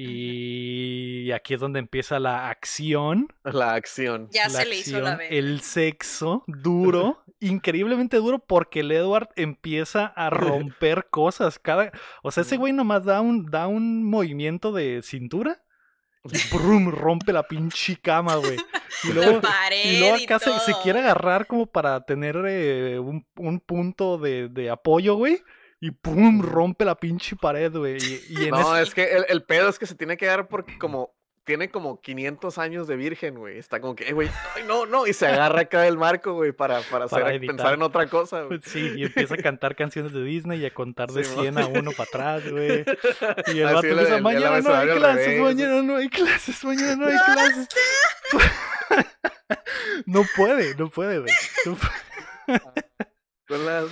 Y 0.00 1.32
aquí 1.32 1.54
es 1.54 1.60
donde 1.60 1.80
empieza 1.80 2.20
la 2.20 2.48
acción. 2.50 3.26
La 3.42 3.74
acción. 3.74 4.28
ya 4.30 4.44
la 4.44 4.50
se 4.50 4.66
le 4.66 4.76
hizo 4.76 5.00
la 5.00 5.16
vela. 5.16 5.30
El 5.30 5.60
sexo 5.60 6.44
duro, 6.46 7.24
increíblemente 7.40 8.18
duro, 8.18 8.38
porque 8.38 8.80
el 8.80 8.92
Edward 8.92 9.28
empieza 9.34 10.06
a 10.06 10.30
romper 10.30 11.06
cosas. 11.10 11.58
Cada, 11.58 11.90
o 12.22 12.30
sea, 12.30 12.42
ese 12.42 12.56
güey 12.56 12.72
nomás 12.72 13.04
da 13.04 13.20
un, 13.20 13.46
da 13.46 13.66
un 13.66 14.04
movimiento 14.04 14.70
de 14.70 15.00
cintura 15.02 15.64
y 16.24 16.28
brum, 16.54 16.90
rompe 16.90 17.32
la 17.32 17.42
pinche 17.42 17.96
cama, 17.96 18.36
güey. 18.36 18.56
Y 19.02 19.12
luego, 19.12 19.32
la 19.32 19.40
pared 19.40 19.84
y 19.84 19.98
luego 19.98 20.16
y 20.18 20.24
acá 20.24 20.38
se, 20.38 20.52
quiere 20.82 21.00
agarrar 21.00 21.48
como 21.48 21.66
para 21.66 22.04
tener 22.04 22.36
eh, 22.46 23.00
un, 23.00 23.26
un 23.36 23.58
punto 23.58 24.18
de, 24.18 24.48
de 24.48 24.70
apoyo, 24.70 25.16
güey. 25.16 25.42
Y 25.80 25.90
pum, 25.92 26.42
rompe 26.42 26.84
la 26.84 26.96
pinche 26.96 27.36
pared, 27.36 27.72
güey. 27.72 27.98
Y, 28.02 28.44
y 28.46 28.50
No, 28.50 28.74
ese- 28.76 28.82
es 28.88 28.94
que 28.94 29.16
el, 29.16 29.26
el 29.28 29.42
pedo 29.44 29.68
es 29.68 29.78
que 29.78 29.86
se 29.86 29.94
tiene 29.94 30.16
que 30.16 30.26
dar 30.26 30.48
porque 30.48 30.76
como 30.78 31.14
tiene 31.44 31.70
como 31.70 32.00
500 32.02 32.58
años 32.58 32.86
de 32.88 32.96
virgen, 32.96 33.36
güey. 33.36 33.56
Está 33.58 33.80
como 33.80 33.94
que, 33.96 34.06
eh, 34.08 34.12
güey, 34.12 34.28
no, 34.66 34.84
no. 34.84 35.06
Y 35.06 35.14
se 35.14 35.26
agarra 35.28 35.62
acá 35.62 35.80
del 35.80 35.96
marco, 35.96 36.34
güey, 36.34 36.52
para, 36.52 36.80
para, 36.82 37.06
hacer, 37.06 37.22
Para 37.22 37.32
evitar. 37.32 37.56
pensar 37.56 37.72
en 37.74 37.80
otra 37.82 38.06
cosa, 38.06 38.42
güey. 38.42 38.60
Sí, 38.62 38.92
y 38.96 39.04
empieza 39.04 39.32
a 39.32 39.38
cantar 39.38 39.74
canciones 39.74 40.12
de 40.12 40.22
Disney 40.24 40.60
y 40.60 40.66
a 40.66 40.74
contar 40.74 41.08
de 41.10 41.24
Sí, 41.24 41.34
mo. 41.34 41.40
100 41.42 41.56
a 41.58 41.66
1 41.68 41.90
para 41.92 42.02
atrás, 42.04 42.50
güey. 42.50 42.84
Y 43.54 43.60
el 43.60 43.66
Así 43.68 43.74
vato 43.74 43.86
el 44.16 44.22
mañana 44.22 44.60
no 44.60 44.74
hay 44.74 44.88
clases, 44.88 45.26
revés, 45.26 45.40
mañana 45.40 45.82
no 45.82 45.96
hay 45.96 46.08
clases, 46.10 46.64
mañana 46.64 46.96
no 46.96 47.06
hay 47.06 47.16
clases. 47.32 47.68
No 50.06 50.22
puede, 50.36 50.74
no 50.74 50.90
puede, 50.90 51.18
güey. 51.20 51.32
No 51.64 51.74
puede. 51.76 52.68
Las- 53.64 53.90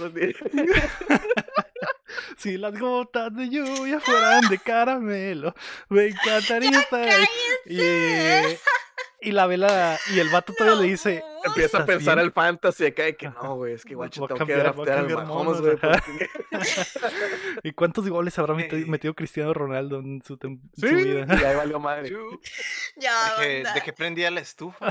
Si 2.37 2.57
las 2.57 2.79
gotas 2.79 3.35
de 3.35 3.49
lluvia 3.49 4.01
fueran 4.01 4.49
de 4.49 4.59
caramelo, 4.59 5.55
me 5.89 6.07
encantaría 6.07 6.81
estar 6.81 7.09
ahí. 7.09 7.27
Y, 7.67 9.29
y 9.29 9.33
la 9.33 9.47
vela, 9.47 9.99
y 10.15 10.19
el 10.19 10.29
vato 10.29 10.53
todavía 10.53 10.81
le 10.83 10.89
dice. 10.89 11.23
Empieza 11.47 11.79
a 11.79 11.81
¿Estás 11.81 11.97
pensar 11.97 12.15
bien? 12.17 12.27
el 12.27 12.33
fantasy 12.33 12.87
acá 12.87 13.03
de 13.05 13.17
que 13.17 13.29
no, 13.29 13.57
güey, 13.57 13.75
es 13.75 13.85
que 13.85 13.95
guacho, 13.95 14.27
tengo 14.27 14.29
que 14.29 14.39
cambiar- 14.39 14.61
a 14.61 14.63
draftear 14.73 14.99
al 14.99 15.09
Mahomes, 15.27 15.61
güey. 15.61 15.77
porque- 15.77 16.29
¿y 17.63 17.73
cuántos 17.73 18.09
goles 18.09 18.39
habrá 18.39 18.55
meti- 18.55 18.87
metido 18.87 19.15
Cristiano 19.15 19.53
Ronaldo 19.55 19.99
en 20.01 20.23
su, 20.23 20.37
tem- 20.39 20.61
Sí, 20.75 20.89
su 20.89 20.95
vida? 20.95 21.27
y 21.29 21.45
ahí 21.45 21.57
valió 21.57 21.81
madre. 21.81 22.13
Ya, 22.99 23.35
¿De 23.39 23.43
que, 23.63 23.65
de 23.75 23.81
que 23.83 23.93
prendía 23.93 24.31
la 24.31 24.41
estufa? 24.41 24.91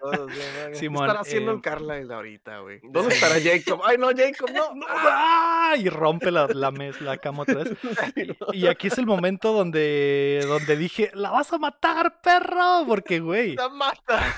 Todos, 0.00 0.28
¿no? 0.30 0.34
¿Qué 0.70 0.74
Simón, 0.74 1.04
estará 1.04 1.20
haciendo 1.20 1.52
eh, 1.52 1.54
el 1.54 1.60
Carlisle 1.60 2.12
ahorita, 2.12 2.58
güey? 2.58 2.80
¿Dónde 2.82 3.14
estará 3.14 3.36
Jacob? 3.40 3.80
Ay, 3.84 3.98
no, 3.98 4.08
Jacob, 4.08 4.50
no. 4.52 4.74
no. 4.74 4.86
¡Ah! 4.88 5.74
Y 5.78 5.88
rompe 5.88 6.32
la, 6.32 6.48
la, 6.48 6.72
mes- 6.72 7.00
la 7.00 7.18
cama 7.18 7.42
otra 7.42 7.62
vez. 7.62 7.76
Y 8.52 8.66
aquí 8.66 8.88
es 8.88 8.98
el 8.98 9.06
momento 9.06 9.52
donde, 9.52 10.44
donde 10.48 10.76
dije, 10.76 11.12
la 11.14 11.30
vas 11.30 11.52
a 11.52 11.58
matar, 11.58 12.20
perro. 12.20 12.84
Porque, 12.88 13.20
güey, 13.20 13.54
¡La 13.54 13.68
mata! 13.68 14.34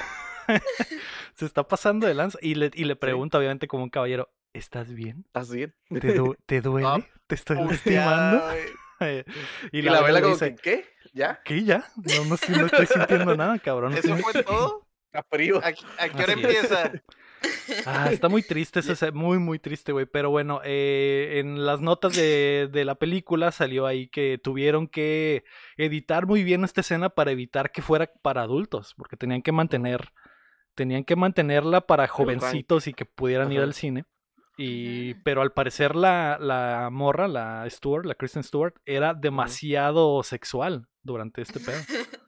Se 1.35 1.47
está 1.47 1.67
pasando 1.67 2.07
de 2.07 2.15
lanza. 2.15 2.39
Y 2.43 2.55
le, 2.55 2.71
y 2.75 2.85
le 2.85 2.97
pregunta, 2.97 3.39
obviamente, 3.39 3.69
como 3.69 3.85
un 3.85 3.91
caballero, 3.91 4.29
¿estás 4.53 4.93
bien? 4.93 5.25
¿Estás 5.27 5.51
bien? 5.51 5.75
¿Te, 6.01 6.15
du- 6.15 6.37
te 6.47 6.61
duele? 6.61 6.87
Ah, 6.89 6.99
¿Te 7.27 7.35
estoy 7.35 7.57
Hostia, 7.59 8.05
lastimando? 8.07 8.45
güey. 8.47 9.25
y, 9.73 9.79
Y, 9.79 9.83
la, 9.83 10.01
vela 10.03 10.21
como 10.21 10.35
dice, 10.35 10.55
que, 10.57 10.63
¿qué? 10.63 10.87
¿Ya? 11.13 11.41
¿qué 11.45 11.65
ya? 11.65 11.85
No, 11.97 12.25
no, 12.25 12.35
estoy, 12.37 12.55
no 12.57 12.67
estoy 12.67 12.87
sintiendo 12.87 13.37
nada, 13.37 13.59
cabrón. 13.59 13.95
¿Eso 13.95 14.17
fue 14.17 14.43
todo? 14.43 14.87
Está 15.13 15.25
frío. 15.31 15.61
¿A, 15.63 15.67
a 15.69 15.73
qué 15.73 16.23
hora 16.23 16.33
Así 16.33 16.43
es. 16.43 16.45
empieza? 16.45 16.93
Ah, 17.85 18.11
está 18.13 18.29
muy 18.31 18.43
triste, 18.43 18.81
ese, 18.81 18.93
ese- 18.93 19.11
muy, 19.13 19.39
muy 19.39 19.59
triste, 19.59 19.93
güey. 19.93 20.07
Pero 20.07 20.31
bueno, 20.31 20.61
eh, 20.65 21.41
en 21.41 21.67
las 21.67 21.81
notas 21.81 22.15
de, 22.15 22.69
de 22.73 22.85
la 22.87 22.95
película 22.95 23.51
salió 23.53 23.85
ahí 23.87 24.09
que 24.09 24.39
tuvieron 24.43 24.87
que 24.87 25.45
editar 25.77 26.27
muy 26.27 26.45
bien 26.45 26.65
esta 26.65 26.81
escena 26.81 27.11
para 27.11 27.33
evitar 27.33 27.73
que 27.73 27.83
fuera 27.83 28.11
para 28.23 28.43
adultos, 28.43 28.95
porque 28.97 29.17
tenían 29.19 29.43
que 29.43 29.53
mantener, 29.53 30.13
tenían 30.75 31.05
que 31.05 31.17
mantenerla 31.17 31.83
para 31.83 32.09
jovencitos 32.09 32.87
y 32.87 32.95
que 32.95 33.05
pudieran 33.05 33.53
ir 33.53 33.61
al 33.61 33.75
cine. 33.75 34.05
Y, 34.59 35.15
pero 35.25 35.43
al 35.43 35.53
parecer 35.53 35.97
la, 35.97 36.39
la 36.39 36.91
morra, 36.91 37.27
la 37.27 37.69
Stewart, 37.69 38.05
la 38.05 38.15
Kristen 38.15 38.45
Stewart, 38.45 38.75
era 38.85 39.15
demasiado 39.15 40.23
sexual 40.23 40.89
durante 41.03 41.43
este 41.43 41.61
pedo. 41.61 41.79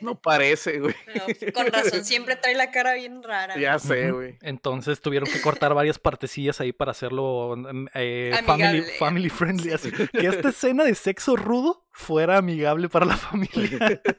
No 0.00 0.20
parece, 0.20 0.80
güey. 0.80 0.94
No, 1.14 1.52
con 1.52 1.66
razón, 1.66 2.04
siempre 2.04 2.36
trae 2.36 2.54
la 2.54 2.70
cara 2.70 2.94
bien 2.94 3.22
rara. 3.22 3.58
Ya 3.58 3.78
sé, 3.78 4.10
güey. 4.10 4.38
Entonces 4.40 5.00
tuvieron 5.00 5.28
que 5.30 5.40
cortar 5.40 5.74
varias 5.74 5.98
partecillas 5.98 6.60
ahí 6.60 6.72
para 6.72 6.92
hacerlo 6.92 7.54
mm, 7.56 7.86
eh, 7.94 8.32
family, 8.44 8.82
family 8.98 9.28
friendly. 9.28 9.72
así, 9.72 9.90
que 9.90 10.26
esta 10.26 10.48
escena 10.48 10.84
de 10.84 10.94
sexo 10.94 11.36
rudo 11.36 11.83
fuera 11.96 12.38
amigable 12.38 12.88
para 12.88 13.06
la 13.06 13.16
familia. 13.16 14.02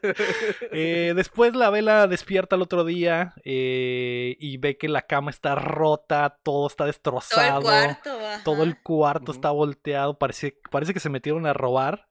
Eh, 0.72 1.12
después 1.14 1.54
la 1.54 1.70
vela 1.70 2.06
despierta 2.06 2.56
el 2.56 2.62
otro 2.62 2.84
día 2.84 3.34
eh, 3.44 4.36
y 4.40 4.56
ve 4.56 4.76
que 4.76 4.88
la 4.88 5.02
cama 5.02 5.30
está 5.30 5.54
rota, 5.54 6.38
todo 6.42 6.66
está 6.66 6.78
Todo 6.78 6.86
destrozado. 6.88 7.58
el 7.58 7.64
cuarto, 7.64 8.10
ajá. 8.10 8.44
todo 8.44 8.62
el 8.62 8.80
cuarto 8.82 9.32
está 9.32 9.50
volteado. 9.50 10.18
Parece, 10.18 10.58
parece 10.70 10.92
que 10.92 11.00
se 11.00 11.10
metieron 11.10 11.46
a 11.46 11.52
robar. 11.52 12.08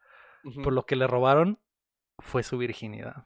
Por 0.63 0.73
lo 0.73 0.85
que 0.85 0.95
le 0.95 1.07
robaron 1.07 1.59
fue 2.19 2.43
su 2.43 2.59
virginidad. 2.59 3.25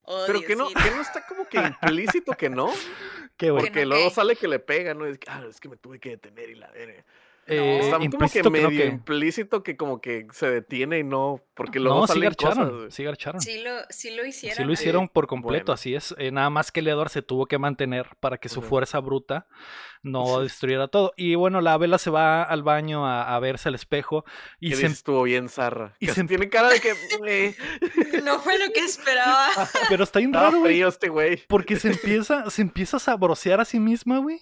Oh, 0.00 0.24
Pero 0.26 0.40
que 0.40 0.56
no, 0.56 0.68
que 0.68 0.90
no 0.90 1.02
está 1.02 1.26
como 1.26 1.46
que 1.46 1.58
implícito 1.58 2.32
que 2.32 2.48
no. 2.48 2.70
Qué. 3.36 3.50
Porque 3.52 3.82
no, 3.84 3.90
luego 3.90 4.08
¿qué? 4.08 4.14
sale 4.14 4.36
que 4.36 4.48
le 4.48 4.58
pega, 4.58 4.94
¿no? 4.94 5.04
Es 5.04 5.18
que, 5.18 5.30
ah, 5.30 5.44
es 5.46 5.60
que 5.60 5.68
me 5.68 5.76
tuve 5.76 6.00
que 6.00 6.10
detener 6.10 6.48
y 6.48 6.54
la 6.54 6.70
verga. 6.70 7.04
Eh, 7.48 7.78
Está 7.80 7.96
como 7.96 7.98
que 8.00 8.04
implícito 8.04 8.50
creo 8.50 8.68
medio 8.68 8.80
que- 8.82 8.86
implícito 8.86 9.62
que 9.62 9.76
como 9.76 10.00
que 10.00 10.26
se 10.32 10.50
detiene 10.50 10.98
y 10.98 11.04
no. 11.04 11.40
Porque 11.54 11.80
luego 11.80 12.00
No, 12.00 12.06
sí 12.06 12.12
salen 12.12 12.34
cosas, 12.34 12.54
garcharon, 12.56 12.78
güey. 12.78 12.90
sí 12.92 13.02
garcharon. 13.04 13.40
Sí 13.40 13.62
lo, 13.62 13.70
sí 13.90 14.10
lo 14.14 14.24
hicieron. 14.24 14.56
Sí 14.58 14.64
lo 14.64 14.72
hicieron 14.72 15.08
por 15.08 15.26
completo, 15.26 15.64
Bueno. 15.66 15.74
así 15.74 15.94
es. 15.94 16.14
Eh, 16.18 16.30
nada 16.30 16.50
más 16.50 16.70
que 16.70 16.80
el 16.80 16.88
Edward 16.88 17.08
se 17.10 17.22
tuvo 17.22 17.46
que 17.46 17.58
mantener 17.58 18.06
para 18.20 18.38
que 18.38 18.48
su 18.48 18.62
fuerza 18.62 19.00
bruta 19.00 19.46
no 20.02 20.40
destruyera 20.40 20.86
todo. 20.86 21.12
Y 21.16 21.34
bueno, 21.34 21.60
la 21.60 21.76
vela 21.76 21.98
se 21.98 22.10
va 22.10 22.44
al 22.44 22.62
baño 22.62 23.06
a, 23.06 23.34
a 23.34 23.40
verse 23.40 23.68
al 23.68 23.74
espejo 23.74 24.24
y 24.60 24.70
Que 24.70 24.76
se, 24.76 24.86
estuvo 24.86 25.22
bien 25.24 25.48
zarra. 25.48 25.94
y 25.98 26.06
Que 26.06 26.12
se- 26.12 26.24
tiene 26.24 26.48
cara 26.48 26.68
de 26.68 26.80
que. 26.80 26.92
No 28.24 28.38
fue 28.40 28.58
lo 28.58 28.72
que 28.72 28.84
esperaba. 28.84 29.48
pero 29.88 30.04
está 30.04 30.18
bien 30.20 30.32
raro, 30.32 30.62
frío 30.62 30.88
este 30.88 31.08
güey. 31.08 31.42
porque 31.48 31.76
se 31.76 31.88
empieza, 31.88 32.48
se 32.50 32.62
empieza 32.62 32.98
a 32.98 33.00
sabrosear 33.00 33.60
a 33.60 33.64
sí 33.64 33.80
misma, 33.80 34.18
güey. 34.18 34.40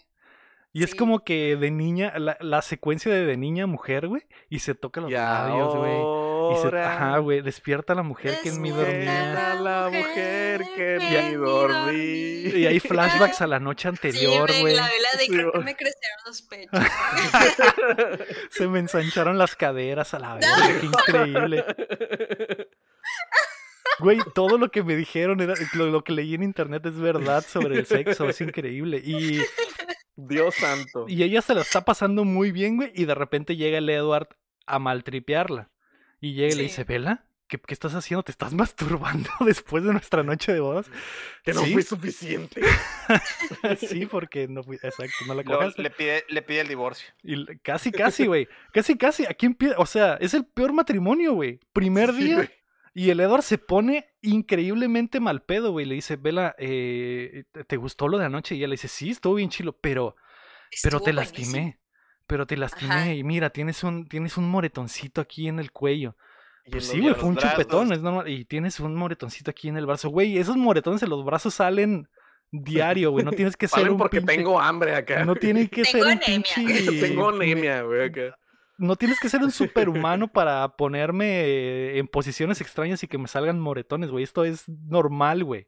Y 0.76 0.84
es 0.84 0.90
Sí. 0.90 0.96
como 0.98 1.24
que 1.24 1.56
de 1.56 1.70
niña, 1.70 2.12
la, 2.18 2.36
la 2.40 2.60
secuencia 2.60 3.10
de 3.10 3.24
de 3.24 3.36
niña 3.38 3.64
a 3.64 3.66
mujer, 3.66 4.08
güey, 4.08 4.22
y 4.50 4.58
se 4.58 4.74
toca 4.74 5.00
los 5.00 5.10
Ya, 5.10 5.44
labios, 5.48 5.74
güey. 5.74 5.92
hora. 6.66 6.92
ajá, 6.94 7.18
güey, 7.18 7.40
despierta 7.40 7.94
a 7.94 7.96
la 7.96 8.02
mujer 8.02 8.38
que 8.42 8.50
en 8.50 8.60
mí 8.60 8.70
Despierta 8.70 8.92
dormía. 8.92 9.52
a 9.52 9.54
la 9.54 9.88
mujer 9.88 10.62
que 10.76 10.96
en 10.96 10.98
mí 10.98 11.30
mí 11.30 11.34
dormí. 11.36 11.92
Y 12.60 12.66
hay 12.66 12.78
flashbacks 12.80 13.40
a 13.40 13.46
la 13.46 13.58
noche 13.58 13.88
anterior, 13.88 14.50
sí, 14.50 14.60
güey. 14.60 14.74
la 14.76 14.82
vela 14.82 15.08
de 15.14 15.18
Sí, 15.24 15.28
creo 15.28 15.50
que 15.52 15.58
güey. 15.58 15.64
me 15.64 15.76
crecieron 15.76 16.18
los 16.26 16.42
pechos. 16.42 16.80
Se 18.50 18.68
me 18.68 18.78
ensancharon 18.78 19.38
las 19.38 19.56
caderas 19.56 20.12
a 20.12 20.18
la 20.18 20.34
vez, 20.34 20.46
qué 20.80 20.86
increíble. 20.86 21.64
Güey, 23.98 24.18
todo 24.34 24.58
lo 24.58 24.70
que 24.70 24.82
me 24.82 24.94
dijeron, 24.94 25.40
era, 25.40 25.54
lo, 25.72 25.86
lo 25.86 26.04
que 26.04 26.12
leí 26.12 26.34
en 26.34 26.42
internet 26.42 26.84
es 26.84 26.98
verdad 26.98 27.42
sobre 27.48 27.78
el 27.78 27.86
sexo, 27.86 28.28
es 28.28 28.38
increíble. 28.42 29.00
Y, 29.02 29.40
Dios 30.16 30.54
santo. 30.54 31.04
y 31.08 31.22
ella 31.22 31.42
se 31.42 31.54
la 31.54 31.60
está 31.60 31.84
pasando 31.84 32.24
muy 32.24 32.50
bien, 32.52 32.76
güey, 32.76 32.90
y 32.94 33.04
de 33.04 33.14
repente 33.14 33.56
llega 33.56 33.78
el 33.78 33.88
Edward 33.90 34.28
a 34.66 34.78
maltripearla. 34.78 35.70
Y 36.20 36.32
llega 36.34 36.54
y 36.54 36.56
le 36.56 36.62
dice, 36.64 36.84
Vela, 36.84 37.26
¿qué, 37.46 37.58
qué 37.58 37.74
estás 37.74 37.94
haciendo? 37.94 38.22
¿Te 38.22 38.32
estás 38.32 38.54
masturbando 38.54 39.28
después 39.46 39.84
de 39.84 39.92
nuestra 39.92 40.22
noche 40.22 40.52
de 40.52 40.60
bodas? 40.60 40.86
Que 41.44 41.52
no 41.52 41.60
Sí. 41.62 41.72
fui 41.74 41.82
suficiente. 41.82 42.62
sí, 43.78 44.06
porque 44.06 44.48
no 44.48 44.62
fui, 44.62 44.76
exacto, 44.76 45.12
no 45.26 45.34
la 45.34 45.44
cojaste. 45.44 45.82
le 45.82 45.90
pide, 45.90 46.24
le 46.28 46.42
pide 46.42 46.60
el 46.62 46.68
divorcio. 46.68 47.08
Y 47.22 47.44
casi, 47.58 47.92
casi, 47.92 48.26
güey. 48.26 48.48
Casi, 48.72 48.96
casi. 48.96 49.26
Aquí 49.26 49.46
empieza. 49.46 49.76
O 49.78 49.86
sea, 49.86 50.14
es 50.20 50.34
el 50.34 50.44
peor 50.46 50.72
matrimonio, 50.72 51.34
güey. 51.34 51.60
Primer 51.72 52.12
Sí, 52.12 52.24
día. 52.24 52.50
Y 52.99 53.11
el 53.11 53.20
Edward 53.20 53.42
se 53.42 53.59
pone 53.59 54.07
increíblemente 54.22 55.20
mal 55.20 55.42
pedo, 55.42 55.70
güey. 55.72 55.84
Le 55.84 55.97
dice, 55.97 56.16
Vela, 56.16 56.55
eh, 56.59 57.44
¿te- 57.53 57.64
¿te 57.64 57.76
gustó 57.76 58.09
lo 58.09 58.16
de 58.16 58.24
anoche? 58.24 58.55
Y 58.55 58.59
ella 58.59 58.68
le 58.68 58.72
dice, 58.74 58.88
sí, 58.88 59.11
estuvo 59.11 59.34
bien 59.34 59.51
chilo, 59.51 59.72
pero, 59.78 60.16
pero 60.82 61.01
te 61.01 61.12
buenísimo. 61.12 61.40
lastimé. 61.42 61.78
Pero 62.26 62.47
te 62.47 62.57
lastimé. 62.57 62.94
Ajá. 62.94 63.12
Y 63.12 63.22
mira, 63.22 63.51
tienes 63.51 63.84
un, 63.84 64.09
tienes 64.09 64.36
un 64.38 64.49
moretoncito 64.49 65.20
aquí 65.20 65.47
en 65.49 65.59
el 65.59 65.72
cuello. 65.72 66.16
Y 66.64 66.70
Pues 66.70 66.86
sí, 66.88 67.01
güey, 67.01 67.14
fue 67.14 67.28
un 67.28 67.34
brazos. 67.34 67.53
chupetón, 67.53 67.92
es 67.92 68.01
normal. 68.01 68.28
Y 68.28 68.44
tienes 68.47 68.80
un 68.80 68.94
moretoncito 68.94 69.51
aquí 69.51 69.68
en 69.68 69.76
el 69.76 69.84
brazo. 69.86 70.09
Güey, 70.09 70.38
esos 70.38 70.57
moretones 70.57 71.03
en 71.03 71.11
los 71.11 71.22
brazos 71.24 71.53
salen 71.55 72.09
diario, 72.51 73.11
güey. 73.11 73.24
No 73.26 73.30
tienes 73.32 73.57
que 73.59 73.68
ser 73.68 73.80
Salen 73.80 73.92
un 73.92 73.99
porque 73.99 74.20
pinche- 74.22 74.36
tengo 74.36 74.59
hambre 74.59 74.94
acá. 74.97 75.24
No 75.24 75.34
tiene 75.36 75.68
que 75.68 75.84
ser 75.84 76.03
un 76.03 76.18
pinche... 76.18 76.64
Tengo 77.01 77.28
anemia, 77.28 77.82
güey, 77.82 78.05
acá. 78.09 78.38
No 78.78 78.96
tienes 78.96 79.20
que 79.20 79.28
ser 79.28 79.42
un 79.42 79.50
superhumano 79.52 80.28
para 80.28 80.76
ponerme 80.76 81.98
en 81.98 82.08
posiciones 82.08 82.60
extrañas 82.60 83.02
y 83.02 83.08
que 83.08 83.18
me 83.18 83.28
salgan 83.28 83.60
moretones, 83.60 84.10
güey. 84.10 84.24
Esto 84.24 84.44
es 84.44 84.68
normal, 84.68 85.44
güey. 85.44 85.66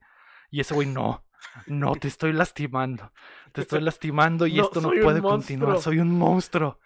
Y 0.51 0.61
ese 0.61 0.75
güey, 0.75 0.89
no, 0.89 1.25
no, 1.67 1.95
te 1.97 2.09
estoy 2.09 2.33
lastimando. 2.33 3.13
Te 3.53 3.63
estoy 3.63 3.81
lastimando 3.81 4.47
y 4.47 4.55
No, 4.55 4.65
esto 4.65 4.81
no 4.81 4.91
puede 5.03 5.21
continuar. 5.21 5.81
Soy 5.81 5.99
un 5.99 6.11
monstruo. 6.11 6.79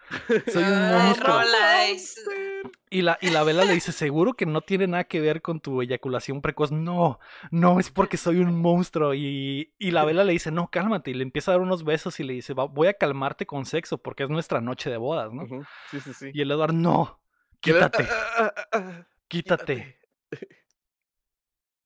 Soy 0.52 0.62
un 0.62 0.92
monstruo. 0.92 1.40
Y 2.90 3.00
la, 3.02 3.16
y 3.22 3.30
la 3.30 3.42
vela 3.42 3.64
le 3.64 3.72
dice, 3.72 3.90
seguro 3.90 4.34
que 4.34 4.44
no 4.44 4.60
tiene 4.60 4.86
nada 4.86 5.04
que 5.04 5.20
ver 5.20 5.40
con 5.40 5.60
tu 5.60 5.80
eyaculación 5.80 6.42
precoz. 6.42 6.72
No, 6.72 7.18
no, 7.50 7.80
es 7.80 7.90
porque 7.90 8.16
soy 8.18 8.38
un 8.38 8.54
monstruo. 8.60 9.14
Y, 9.14 9.72
y 9.78 9.90
la 9.92 10.04
vela 10.04 10.24
le 10.24 10.32
dice, 10.34 10.50
no, 10.50 10.68
cálmate. 10.70 11.10
Y 11.10 11.14
le 11.14 11.22
empieza 11.22 11.50
a 11.50 11.54
dar 11.54 11.62
unos 11.62 11.84
besos 11.84 12.20
y 12.20 12.24
le 12.24 12.34
dice, 12.34 12.52
"Va- 12.52 12.66
voy 12.66 12.88
a 12.88 12.94
calmarte 12.94 13.46
con 13.46 13.64
sexo 13.64 13.98
porque 13.98 14.24
es 14.24 14.28
nuestra 14.28 14.60
noche 14.60 14.90
de 14.90 14.98
bodas, 14.98 15.32
¿no? 15.32 15.46
Sí, 15.90 16.00
sí, 16.00 16.12
sí. 16.12 16.30
Y 16.34 16.42
el 16.42 16.50
Edward, 16.50 16.74
no, 16.74 17.22
quítate, 17.60 18.06
ah, 18.10 18.26
ah, 18.38 18.52
ah, 18.56 18.66
ah, 18.72 19.06
quítate. 19.28 19.98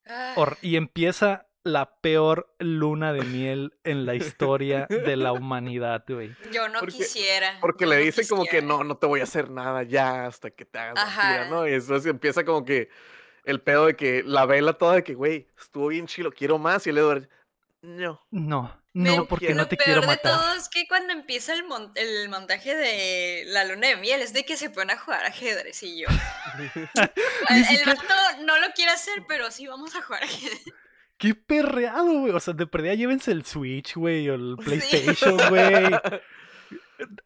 Ah, 0.08 0.34
Hor- 0.36 0.58
y 0.62 0.76
empieza 0.76 1.45
la 1.66 1.96
peor 2.00 2.54
luna 2.58 3.12
de 3.12 3.22
miel 3.22 3.74
en 3.84 4.06
la 4.06 4.14
historia 4.14 4.86
de 4.88 5.16
la 5.16 5.32
humanidad, 5.32 6.04
güey. 6.08 6.34
Yo 6.52 6.68
no 6.68 6.78
Porque- 6.80 6.96
quisiera. 6.98 7.58
Porque 7.60 7.86
le 7.86 7.96
no 7.96 8.02
dice 8.02 8.26
como 8.28 8.44
que 8.46 8.62
no, 8.62 8.84
no 8.84 8.96
te 8.96 9.06
voy 9.06 9.20
a 9.20 9.24
hacer 9.24 9.50
nada 9.50 9.82
ya 9.82 10.26
hasta 10.26 10.50
que 10.50 10.64
te 10.64 10.78
hagas 10.78 11.02
Ajá. 11.04 11.46
¿no? 11.46 11.66
Y 11.68 11.72
entonces 11.74 12.06
empieza 12.10 12.44
como 12.44 12.64
que 12.64 12.88
el 13.44 13.60
pedo 13.60 13.86
de 13.86 13.96
que 13.96 14.22
la 14.24 14.46
vela 14.46 14.74
toda 14.74 14.94
de 14.94 15.04
que, 15.04 15.14
güey, 15.14 15.48
estuvo 15.60 15.88
bien 15.88 16.06
chilo, 16.06 16.30
quiero 16.32 16.58
más. 16.58 16.86
Y 16.86 16.90
el 16.90 16.98
Edward, 16.98 17.28
no. 17.82 18.20
No, 18.30 18.80
no, 18.92 19.26
porque 19.26 19.46
quiero- 19.46 19.56
no 19.58 19.62
Lo 19.64 19.68
te 19.68 19.76
peor 19.76 19.84
quiero 19.86 20.00
de 20.00 20.06
matar. 20.06 20.32
todo 20.32 20.54
es 20.54 20.68
que 20.70 20.88
cuando 20.88 21.12
empieza 21.12 21.52
el, 21.52 21.64
mon- 21.64 21.92
el 21.96 22.28
montaje 22.30 22.74
de 22.74 23.42
la 23.48 23.64
luna 23.64 23.88
de 23.88 23.96
miel 23.96 24.22
es 24.22 24.32
de 24.32 24.44
que 24.46 24.56
se 24.56 24.70
pone 24.70 24.94
a 24.94 24.98
jugar 24.98 25.24
ajedrez 25.26 25.82
y 25.82 26.00
yo. 26.00 26.08
el, 27.50 27.56
el 27.58 27.64
siquiera- 27.66 27.94
vato 27.94 28.14
no 28.44 28.58
lo 28.58 28.68
quiere 28.74 28.92
hacer, 28.92 29.24
pero 29.28 29.50
sí 29.50 29.66
vamos 29.66 29.94
a 29.96 30.02
jugar 30.02 30.22
ajedrez. 30.24 30.62
Qué 31.18 31.34
perreado, 31.34 32.12
güey. 32.20 32.32
O 32.32 32.40
sea, 32.40 32.52
de 32.54 32.66
perdida 32.66 32.94
llévense 32.94 33.30
el 33.32 33.44
Switch, 33.44 33.94
güey, 33.96 34.28
o 34.28 34.34
el. 34.34 34.56
PlayStation, 34.62 35.36
güey. 35.48 35.84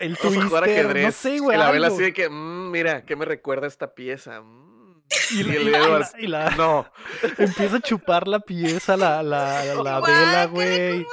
El 0.01 0.19
Vamos 0.21 0.37
a 0.39 0.49
jugar 0.49 0.65
Twister, 0.65 0.85
ajedrez. 0.87 1.05
no 1.07 1.13
sé, 1.13 1.39
güey. 1.39 1.57
Y 1.57 1.61
la 1.61 1.71
vela 1.71 1.87
así 1.87 2.03
de 2.03 2.13
que, 2.13 2.29
"Mm, 2.29 2.71
mira, 2.73 3.05
¿qué 3.05 3.15
me 3.15 3.25
recuerda 3.25 3.69
esta 3.69 3.95
pieza? 3.95 4.41
Mm". 4.41 5.01
Y, 5.31 5.41
Y 5.41 5.43
la- 5.45 5.55
el 5.55 5.63
y 5.63 5.71
la- 5.71 6.11
y 6.19 6.27
la- 6.27 6.51
no. 6.57 6.87
empieza 7.39 7.77
a 7.77 7.81
chupar 7.81 8.27
la 8.27 8.41
pieza, 8.41 8.97
la, 8.97 9.23
la, 9.23 9.65
la 9.65 9.75
Guau, 9.75 10.03
vela, 10.03 10.47
güey. 10.47 11.07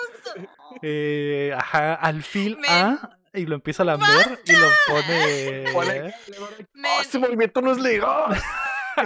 Eh, 0.81 1.53
ajá, 1.55 1.93
alfil 1.93 2.57
Me- 2.57 2.67
A 2.67 3.17
y 3.33 3.45
lo 3.45 3.53
empieza 3.55 3.83
a 3.83 3.85
lamer 3.85 4.39
y 4.45 4.51
lo 4.53 4.67
pone. 4.87 5.65
Pone- 5.73 6.13
Me- 6.73 6.89
"Oh, 6.97 7.01
ese 7.01 7.19
movimiento 7.19 7.61
no 7.61 7.71
es 7.71 7.77
legal. 7.79 8.35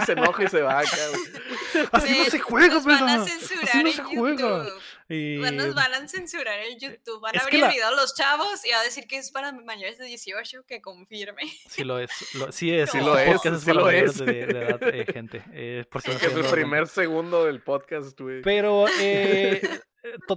se 0.06 0.12
enoja 0.12 0.44
y 0.44 0.48
se 0.48 0.62
va 0.62 0.78
acá, 0.78 0.96
güey. 1.10 1.86
Así 1.92 2.18
no 2.18 2.24
se 2.24 2.38
juega, 2.38 2.74
nos 2.74 2.84
van 2.84 3.02
a 3.08 3.12
¿verdad? 3.18 3.26
censurar 3.26 3.64
Así 3.64 3.82
no 3.82 3.88
en 3.88 3.94
se 3.94 4.02
juega. 4.04 4.36
YouTube. 4.36 4.72
Y- 5.08 5.36
Nos 5.38 5.74
van 5.74 5.94
a 5.94 6.08
censurar 6.08 6.58
en 6.60 6.78
YouTube. 6.78 7.20
Van 7.20 7.34
Es 7.34 7.42
a 7.42 7.44
que 7.46 7.56
abrir 7.56 7.60
la- 7.60 7.66
el 7.68 7.72
video 7.74 7.88
a 7.88 7.90
los 7.92 8.14
chavos 8.14 8.64
y 8.64 8.70
a 8.72 8.80
decir 8.80 9.06
que 9.06 9.18
es 9.18 9.30
para 9.30 9.52
mayores 9.52 9.98
de 9.98 10.06
18, 10.06 10.64
que 10.66 10.80
confirme. 10.80 11.42
Sí 11.68 11.84
lo 11.84 11.98
es, 11.98 12.10
lo- 12.34 12.50
sí 12.52 12.72
es. 12.74 12.90
Sí 12.90 12.98
lo 12.98 13.18
es, 13.18 13.40
sí 13.42 13.48
para 13.66 13.74
lo 13.74 13.90
es. 13.90 14.16
De, 14.18 14.24
de 14.24 14.40
edad, 14.42 14.82
eh, 14.82 15.04
gente. 15.12 15.42
Eh, 15.52 15.84
por 15.90 16.00
si 16.02 16.10
no 16.10 16.18
Que 16.18 16.26
es 16.26 16.34
el 16.34 16.44
primer 16.46 16.86
segundo 16.88 17.44
del 17.44 17.60
podcast, 17.62 18.18
güey. 18.18 18.40
Pero 18.42 18.86
eh, 19.00 19.60
eh, 19.62 19.80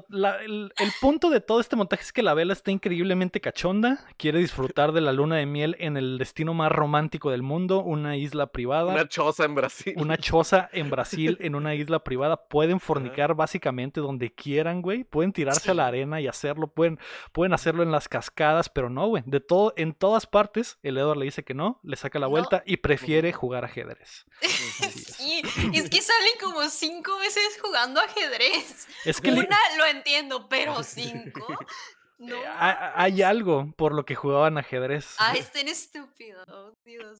la- 0.09 0.43
el, 0.43 0.71
el 0.77 0.91
punto 1.01 1.29
de 1.29 1.41
todo 1.41 1.59
este 1.59 1.75
montaje 1.75 2.03
es 2.03 2.13
que 2.13 2.21
la 2.23 2.33
vela 2.33 2.53
está 2.53 2.71
increíblemente 2.71 3.41
cachonda. 3.41 4.05
Quiere 4.17 4.39
disfrutar 4.39 4.91
de 4.91 5.01
la 5.01 5.11
luna 5.11 5.37
de 5.37 5.45
miel 5.45 5.75
en 5.79 5.97
el 5.97 6.17
destino 6.17 6.53
más 6.53 6.71
romántico 6.71 7.31
del 7.31 7.41
mundo, 7.41 7.81
una 7.81 8.17
isla 8.17 8.47
privada. 8.47 8.91
Una 8.93 9.07
choza 9.07 9.45
en 9.45 9.55
Brasil. 9.55 9.93
Una 9.97 10.17
choza 10.17 10.69
en 10.71 10.89
Brasil, 10.89 11.37
en 11.41 11.55
una 11.55 11.75
isla 11.75 12.03
privada. 12.03 12.47
Pueden 12.47 12.79
fornicar 12.79 13.33
básicamente 13.35 13.99
donde 14.01 14.33
quieran, 14.33 14.81
güey. 14.81 15.03
Pueden 15.03 15.33
tirarse 15.33 15.71
a 15.71 15.73
la 15.73 15.87
arena 15.87 16.21
y 16.21 16.27
hacerlo. 16.27 16.67
Pueden, 16.67 16.99
pueden 17.31 17.53
hacerlo 17.53 17.83
en 17.83 17.91
las 17.91 18.07
cascadas, 18.07 18.69
pero 18.69 18.89
no, 18.89 19.07
güey. 19.07 19.23
De 19.25 19.39
todo, 19.39 19.73
en 19.77 19.93
todas 19.93 20.27
partes, 20.27 20.77
el 20.83 20.97
Edward 20.97 21.17
le 21.17 21.25
dice 21.25 21.43
que 21.43 21.53
no, 21.53 21.79
le 21.83 21.95
saca 21.95 22.19
la 22.19 22.27
No. 22.27 22.31
vuelta 22.31 22.63
y 22.65 22.77
prefiere 22.77 23.33
jugar 23.33 23.65
ajedrez. 23.65 24.25
Sí, 24.41 25.14
es 25.73 25.89
que 25.89 26.01
salen 26.01 26.33
como 26.41 26.67
cinco 26.69 27.17
veces 27.19 27.59
jugando 27.61 27.99
ajedrez. 28.01 28.87
Es 29.05 29.19
que 29.21 29.31
Una 29.31 29.57
lo 29.77 29.85
entiendo, 29.85 30.47
pero 30.49 30.81
cinco. 30.83 31.45
No. 32.17 32.35
eh, 32.35 32.45
ha- 32.47 32.93
hay 32.95 33.21
algo 33.23 33.73
por 33.75 33.93
lo 33.93 34.05
que 34.05 34.15
jugaban 34.15 34.57
ajedrez. 34.57 35.15
Ay, 35.17 35.39
estén 35.39 35.67
estúpidos, 35.67 36.73
Dios. 36.85 37.19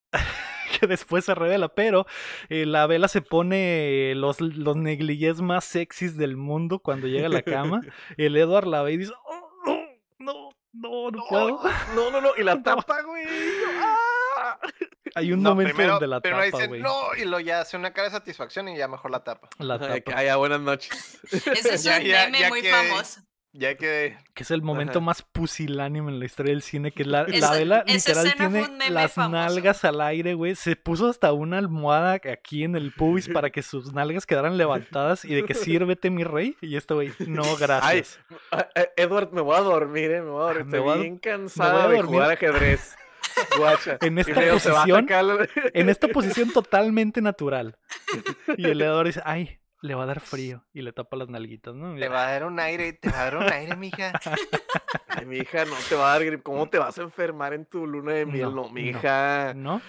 que 0.80 0.88
después 0.88 1.26
se 1.26 1.36
revela, 1.36 1.68
pero 1.68 2.06
eh, 2.49 2.66
la 2.66 2.88
vela 2.88 3.08
se 3.10 3.22
pone 3.22 4.14
los, 4.16 4.39
los 4.39 4.78
negligés 4.78 5.41
más 5.41 5.66
sexys 5.66 6.16
del 6.16 6.38
mundo 6.38 6.80
cuando 6.80 7.08
llega 7.08 7.28
a 7.28 7.30
la 7.30 7.41
cama. 7.41 7.82
El 8.18 8.38
Edward 8.38 8.68
la 8.68 8.84
ve 8.84 8.93
y 8.93 8.97
dice, 8.97 9.12
"Oh, 9.26 9.49
no, 9.66 9.80
no, 10.20 10.49
no, 10.72 11.12
no 11.12 11.26
puedo. 11.30 11.62
No, 11.93 12.10
no, 12.12 12.22
no. 12.22 12.32
Y 12.38 12.43
la 12.43 12.64
tapa, 12.64 13.01
güey. 13.01 13.26
¡Ah! 14.38 14.58
Hay 15.16 15.32
un 15.32 15.41
No, 15.41 15.51
momento 15.51 15.74
primero, 15.74 15.93
donde 15.93 16.07
la 16.07 16.20
primero 16.22 16.43
tapa, 16.45 16.57
dice 16.57 16.68
güey. 16.68 16.82
no 16.82 17.16
y 17.18 17.26
lo 17.26 17.39
ya 17.39 17.61
hace 17.61 17.78
una 17.78 17.91
cara 17.93 18.09
de 18.09 18.11
satisfacción 18.11 18.68
y 18.68 18.78
ya 18.78 18.88
mejor 18.88 19.11
la 19.11 19.24
tapa. 19.24 19.47
La 19.59 19.76
Ay, 19.76 20.01
que- 20.01 20.11
tapa. 20.11 20.20
ay, 20.20 20.26
ya, 20.28 20.36
buenas 20.36 20.59
noches. 20.61 21.20
Ese 21.32 21.76
es 21.76 21.84
Ya, 21.86 21.97
un 21.97 22.03
ya, 22.03 22.26
meme 22.26 22.39
ya 22.39 22.49
muy 22.49 22.61
que- 22.61 22.72
famoso. 22.72 23.22
Ya 23.57 23.76
que 23.78 24.18
Que 24.34 24.43
es 24.43 24.51
el 24.51 24.61
momento 24.61 24.99
Ajá. 24.99 25.05
más 25.05 25.22
pusilánime 25.22 26.11
en 26.11 26.20
la 26.20 26.26
historia 26.26 26.51
del 26.51 26.61
cine. 26.61 26.91
Que 26.91 27.05
la, 27.05 27.24
la 27.26 27.51
vela 27.51 27.86
literal 27.88 28.34
tiene 28.36 28.89
las 28.89 29.13
famoso. 29.13 29.32
nalgas 29.32 29.86
al 29.86 30.01
aire, 30.01 30.34
güey. 30.34 30.55
Se 30.55 30.76
puso 30.76 31.07
hasta 31.07 31.32
una 31.32 31.59
almohada 31.59 32.20
aquí 32.34 32.66
en 32.66 32.76
el 32.76 32.91
pubis 32.91 33.30
para 33.30 33.51
que 33.51 33.61
sus 33.63 33.93
nalgas 33.93 34.26
quedaran 34.26 34.57
levantadas. 34.57 35.24
Y 35.24 35.36
de 35.36 35.45
que 35.45 35.53
sírvete, 35.53 36.09
mi 36.09 36.26
rey. 36.26 36.57
Y 36.59 36.76
esto, 36.76 36.95
güey, 36.95 37.13
no, 37.28 37.43
gracias. 37.55 38.20
Ah, 38.51 38.68
eh, 38.76 38.89
Edward, 38.97 39.32
me 39.32 39.39
voy 39.39 39.55
a 39.55 39.61
dormir, 39.61 40.11
eh. 40.11 40.22
Me 40.22 40.32
voy 40.32 40.41
a 40.43 40.45
dormir. 40.47 40.66
Me 40.66 40.78
Estoy 40.78 40.80
voy 40.82 40.97
a- 40.99 41.01
bien 41.01 41.18
cansado 41.20 41.78
a 41.80 41.88
de 41.88 41.95
dormir. 41.95 42.05
jugar 42.13 42.32
ajedrez. 42.32 42.97
Guacha. 43.57 43.97
En 44.01 44.17
esta 44.19 44.34
luego 44.34 44.59
se 44.59 44.69
va 44.71 44.84
a 44.84 44.86
posición, 44.86 45.05
la- 45.28 45.47
en 45.73 45.89
esta 45.89 46.07
posición 46.07 46.51
totalmente 46.51 47.21
natural. 47.21 47.78
Y 48.57 48.65
el 48.65 48.82
Edward 48.82 49.07
dice, 49.07 49.21
ay, 49.26 49.59
le 49.82 49.93
va 49.95 50.03
a 50.03 50.07
dar 50.07 50.19
frío. 50.19 50.63
Y 50.73 50.82
le 50.82 50.91
tapa 50.93 51.15
las 51.17 51.30
nalguitas, 51.30 51.73
¿no? 51.76 51.95
te 51.95 52.07
va 52.07 52.28
a 52.28 52.32
dar 52.32 52.45
un 52.45 52.59
aire, 52.59 52.93
te 52.93 53.09
va 53.09 53.21
a 53.21 53.23
dar 53.26 53.38
un 53.38 53.51
aire, 53.51 53.76
mija. 53.76 54.11
Ay, 55.07 55.26
mi 55.26 55.38
hija, 55.38 55.63
no 55.65 55.76
te 55.88 55.95
va 55.95 56.09
a 56.09 56.13
dar 56.17 56.26
grip. 56.26 56.43
¿Cómo 56.43 56.67
te 56.69 56.78
vas 56.78 56.97
a 56.99 57.01
enfermar 57.03 57.53
en 57.53 57.65
tu 57.65 57.88
luna 57.88 58.11
de 58.13 58.26
miel? 58.26 58.43
No, 58.43 58.49
No, 58.51 58.61
no. 58.63 58.69
mi 58.69 58.82
hija. 58.89 59.53
¿No? 59.55 59.82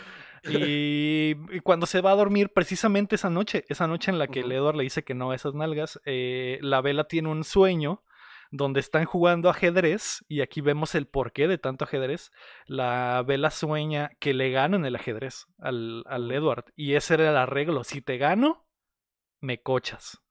Y, 0.49 1.35
y 1.51 1.61
cuando 1.61 1.87
se 1.87 2.01
va 2.01 2.13
a 2.13 2.15
dormir, 2.15 2.51
precisamente 2.51 3.17
esa 3.17 3.31
noche, 3.31 3.65
esa 3.69 3.89
noche 3.89 4.11
en 4.13 4.19
la 4.19 4.29
que 4.29 4.41
el. 4.41 4.53
Edward 4.53 4.77
le 4.77 4.85
dice 4.85 5.03
que 5.03 5.15
no 5.15 5.33
a 5.33 5.35
esas 5.35 5.55
nalgas, 5.55 6.01
eh, 6.05 6.59
la 6.63 6.81
vela 6.81 7.05
tiene 7.09 7.29
un 7.31 7.43
sueño 7.43 8.05
donde 8.51 8.81
están 8.81 9.05
jugando 9.05 9.51
ajedrez, 9.51 10.25
y 10.29 10.41
aquí 10.41 10.61
vemos 10.61 10.95
el 10.95 11.07
porqué 11.07 11.49
de 11.49 11.59
tanto 11.59 11.85
ajedrez. 11.85 12.31
La 12.67 13.23
Vela 13.27 13.51
sueña 13.51 14.11
que 14.19 14.35
le 14.35 14.51
ganan 14.51 14.85
el 14.85 14.97
ajedrez 14.97 15.47
al, 15.59 16.03
al 16.07 16.31
Edward, 16.31 16.65
y 16.75 16.95
ese 16.95 17.15
era 17.15 17.31
el 17.31 17.37
arreglo. 17.37 17.85
Si 17.85 18.03
te 18.03 18.19
gano, 18.19 18.67
me 19.41 19.63
cochas. 19.63 20.23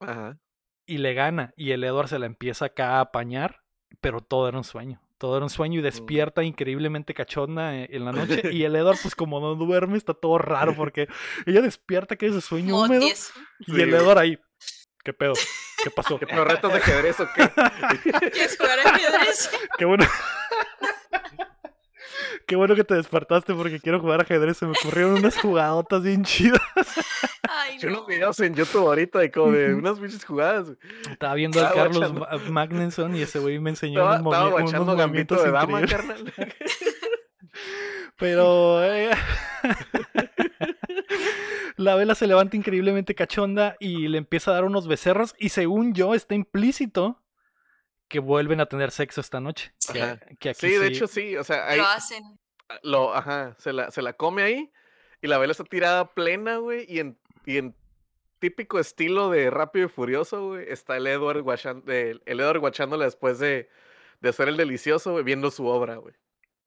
Ajá. 0.00 0.38
Y 0.86 0.98
le 0.98 1.14
gana, 1.14 1.52
y 1.56 1.72
el 1.72 1.82
Edward 1.84 2.08
se 2.08 2.18
la 2.18 2.26
empieza 2.26 2.66
acá 2.66 2.96
a 2.96 3.00
apañar, 3.00 3.62
pero 4.00 4.20
todo 4.20 4.48
era 4.48 4.58
un 4.58 4.64
sueño. 4.64 5.00
Todo 5.18 5.36
era 5.36 5.46
un 5.46 5.50
sueño 5.50 5.80
y 5.80 5.82
despierta 5.82 6.44
increíblemente 6.44 7.14
cachonda 7.14 7.74
eh, 7.74 7.88
en 7.90 8.04
la 8.04 8.12
noche. 8.12 8.42
Y 8.52 8.64
el 8.64 8.76
Edward, 8.76 8.98
pues 9.00 9.14
como 9.14 9.40
no 9.40 9.54
duerme, 9.54 9.96
está 9.96 10.12
todo 10.12 10.36
raro 10.38 10.74
porque 10.76 11.08
ella 11.46 11.62
despierta 11.62 12.16
que 12.16 12.26
es 12.26 12.32
ese 12.32 12.46
sueño 12.46 12.78
húmedo. 12.78 13.06
Y 13.60 13.80
el. 13.80 13.94
Edward 13.94 14.18
ahí. 14.18 14.38
¿Qué 15.06 15.12
pedo? 15.12 15.34
¿Qué 15.84 15.90
pasó? 15.90 16.18
¿Pero 16.20 16.44
retos 16.44 16.72
de 16.72 16.78
ajedrez 16.78 17.20
o 17.20 17.28
qué? 17.32 17.48
¿Quieres 18.32 18.56
jugar 18.58 18.80
ajedrez? 18.80 19.50
Qué 19.78 19.84
bueno. 19.84 20.04
Qué 22.48 22.54
bueno 22.56 22.74
que 22.76 22.84
te 22.84 22.94
despertaste 22.94 23.54
porque 23.54 23.80
quiero 23.80 24.00
jugar 24.00 24.20
ajedrez. 24.20 24.56
Se 24.56 24.66
me 24.66 24.72
ocurrieron 24.72 25.14
unas 25.14 25.36
jugadotas 25.38 26.02
bien 26.02 26.24
chidas. 26.24 26.60
Ay, 27.48 27.78
Yo 27.78 27.88
no. 27.90 27.96
unos 27.98 28.06
videos 28.08 28.38
en 28.40 28.54
YouTube 28.54 28.86
ahorita 28.86 29.18
de 29.20 29.30
como 29.32 29.50
de 29.52 29.74
unas 29.74 29.98
pinches 29.98 30.24
jugadas. 30.24 30.68
Estaba 31.10 31.34
viendo 31.34 31.60
Estaba 31.60 31.74
Carlos 31.84 32.12
Magnuson 32.50 33.14
y 33.16 33.22
ese 33.22 33.38
güey 33.40 33.58
me 33.60 33.70
enseñó 33.70 34.00
Estaba, 34.00 34.20
unos, 34.20 34.32
estaba 34.32 34.44
movi- 34.50 34.54
unos 34.54 34.62
guachando 34.62 34.96
Gambito 34.96 35.34
movimientos 35.36 35.44
de 35.44 35.50
Dama, 35.52 35.80
increíbles. 35.82 36.32
carnal. 36.32 36.54
Pero 38.18 38.84
eh, 38.84 39.10
la 41.76 41.94
vela 41.96 42.14
se 42.14 42.26
levanta 42.26 42.56
increíblemente 42.56 43.14
cachonda 43.14 43.76
y 43.80 44.08
le 44.08 44.18
empieza 44.18 44.50
a 44.50 44.54
dar 44.54 44.64
unos 44.64 44.88
becerros 44.88 45.34
y 45.38 45.50
según 45.50 45.94
yo 45.94 46.14
está 46.14 46.34
implícito 46.34 47.22
que 48.08 48.18
vuelven 48.20 48.60
a 48.60 48.66
tener 48.66 48.90
sexo 48.90 49.20
esta 49.20 49.40
noche. 49.40 49.72
Que, 49.92 50.02
Ajá. 50.02 50.20
que 50.38 50.50
aquí 50.50 50.60
Sí, 50.68 50.74
de 50.74 50.86
hecho 50.86 51.06
sí. 51.06 51.36
O 51.36 51.44
sea, 51.44 51.68
ahí 51.68 51.78
Lo 51.78 51.86
hacen. 51.86 52.22
lo, 52.82 53.14
ajá, 53.14 53.56
se 53.58 53.72
la, 53.72 53.90
se 53.90 54.02
la 54.02 54.12
come 54.14 54.42
ahí 54.42 54.72
y 55.20 55.26
la 55.26 55.38
vela 55.38 55.52
está 55.52 55.64
tirada 55.64 56.14
plena, 56.14 56.58
güey, 56.58 56.86
y 56.88 57.00
en, 57.00 57.18
y 57.44 57.58
en 57.58 57.74
típico 58.38 58.78
estilo 58.78 59.30
de 59.30 59.50
Rápido 59.50 59.86
y 59.86 59.88
Furioso, 59.88 60.48
güey, 60.48 60.66
está 60.70 60.96
el 60.96 61.06
Edward, 61.06 61.38
guachan- 61.42 61.88
el, 61.90 62.22
el 62.26 62.40
Edward 62.40 62.60
guachándola 62.60 63.04
después 63.06 63.38
de, 63.38 63.68
de 64.20 64.28
hacer 64.28 64.48
el 64.48 64.56
delicioso, 64.56 65.12
güey, 65.12 65.24
viendo 65.24 65.50
su 65.50 65.66
obra, 65.66 65.96
güey. 65.96 66.14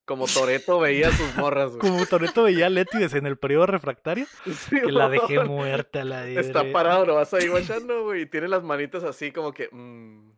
Como 0.09 0.25
Toreto 0.25 0.79
veía 0.79 1.09
a 1.09 1.11
sus 1.11 1.35
morras, 1.35 1.69
güey. 1.75 1.79
Como 1.79 2.03
Toreto 2.07 2.41
veía 2.43 2.65
a 2.65 2.69
Leti 2.71 2.97
desde 2.97 3.19
en 3.19 3.27
el 3.27 3.37
periodo 3.37 3.67
refractario, 3.67 4.25
Sí, 4.45 4.81
que 4.81 4.91
la 4.91 5.07
dejé 5.07 5.39
muerta. 5.43 6.03
La 6.03 6.27
Está 6.27 6.63
veré. 6.63 6.73
parado, 6.73 7.05
lo 7.05 7.13
vas 7.13 7.31
ahí 7.35 7.47
guachando, 7.47 8.03
güey, 8.05 8.23
y 8.23 8.25
tiene 8.25 8.47
las 8.47 8.63
manitas 8.63 9.03
así 9.03 9.31
como 9.31 9.53
que, 9.53 9.69
mmm, 9.71 10.31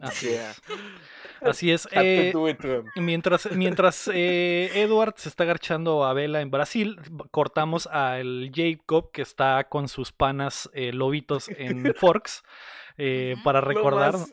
Así 0.00 0.28
yeah. 0.28 0.50
es. 0.52 0.62
Así 1.42 1.72
es. 1.72 1.88
Eh. 1.90 2.32
Mientras, 2.94 3.50
mientras 3.50 4.08
eh, 4.14 4.70
Edward 4.74 5.14
se 5.16 5.28
está 5.28 5.44
garchando 5.44 6.04
a 6.04 6.12
Vela 6.12 6.40
en 6.40 6.52
Brasil, 6.52 7.00
cortamos 7.32 7.88
al 7.88 8.52
Jacob 8.54 9.10
que 9.10 9.22
está 9.22 9.64
con 9.68 9.88
sus 9.88 10.12
panas 10.12 10.70
eh, 10.72 10.92
lobitos 10.92 11.48
en 11.48 11.92
Forks 11.96 12.44
eh, 12.96 13.34
para 13.42 13.60
Lo 13.60 13.66
recordar. 13.66 14.12
más- 14.12 14.32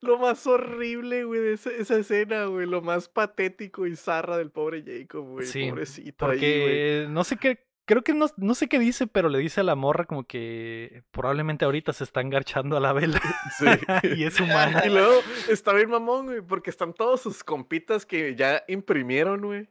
Lo 0.00 0.18
más 0.18 0.46
horrible, 0.46 1.24
güey, 1.24 1.40
de 1.40 1.52
esa, 1.54 1.70
esa 1.70 1.96
escena, 1.98 2.46
güey. 2.46 2.66
Lo 2.66 2.82
más 2.82 3.08
patético 3.08 3.86
y 3.86 3.96
zarra 3.96 4.38
del 4.38 4.50
pobre 4.50 4.82
Jacob, 4.86 5.24
güey. 5.26 5.46
Sí, 5.46 5.68
Pobrecito 5.68 6.26
ahí, 6.26 6.38
güey. 6.38 6.60
Porque 6.62 7.06
no 7.08 7.24
sé 7.24 7.36
qué, 7.36 7.64
creo 7.84 8.02
que 8.02 8.14
no, 8.14 8.26
no 8.36 8.54
sé 8.54 8.68
qué 8.68 8.78
dice, 8.78 9.06
pero 9.06 9.28
le 9.28 9.38
dice 9.38 9.60
a 9.60 9.64
la 9.64 9.74
morra 9.74 10.04
como 10.04 10.24
que 10.24 11.02
probablemente 11.10 11.64
ahorita 11.64 11.92
se 11.92 12.04
están 12.04 12.30
garchando 12.30 12.76
a 12.76 12.80
la 12.80 12.92
vela 12.92 13.20
Sí. 13.58 13.66
y 14.16 14.24
es 14.24 14.40
humano. 14.40 14.78
y 14.84 14.88
luego 14.88 15.20
está 15.48 15.72
bien 15.72 15.90
mamón, 15.90 16.26
güey, 16.26 16.40
porque 16.40 16.70
están 16.70 16.92
todos 16.94 17.22
sus 17.22 17.44
compitas 17.44 18.06
que 18.06 18.34
ya 18.34 18.62
imprimieron, 18.68 19.42
güey. 19.42 19.68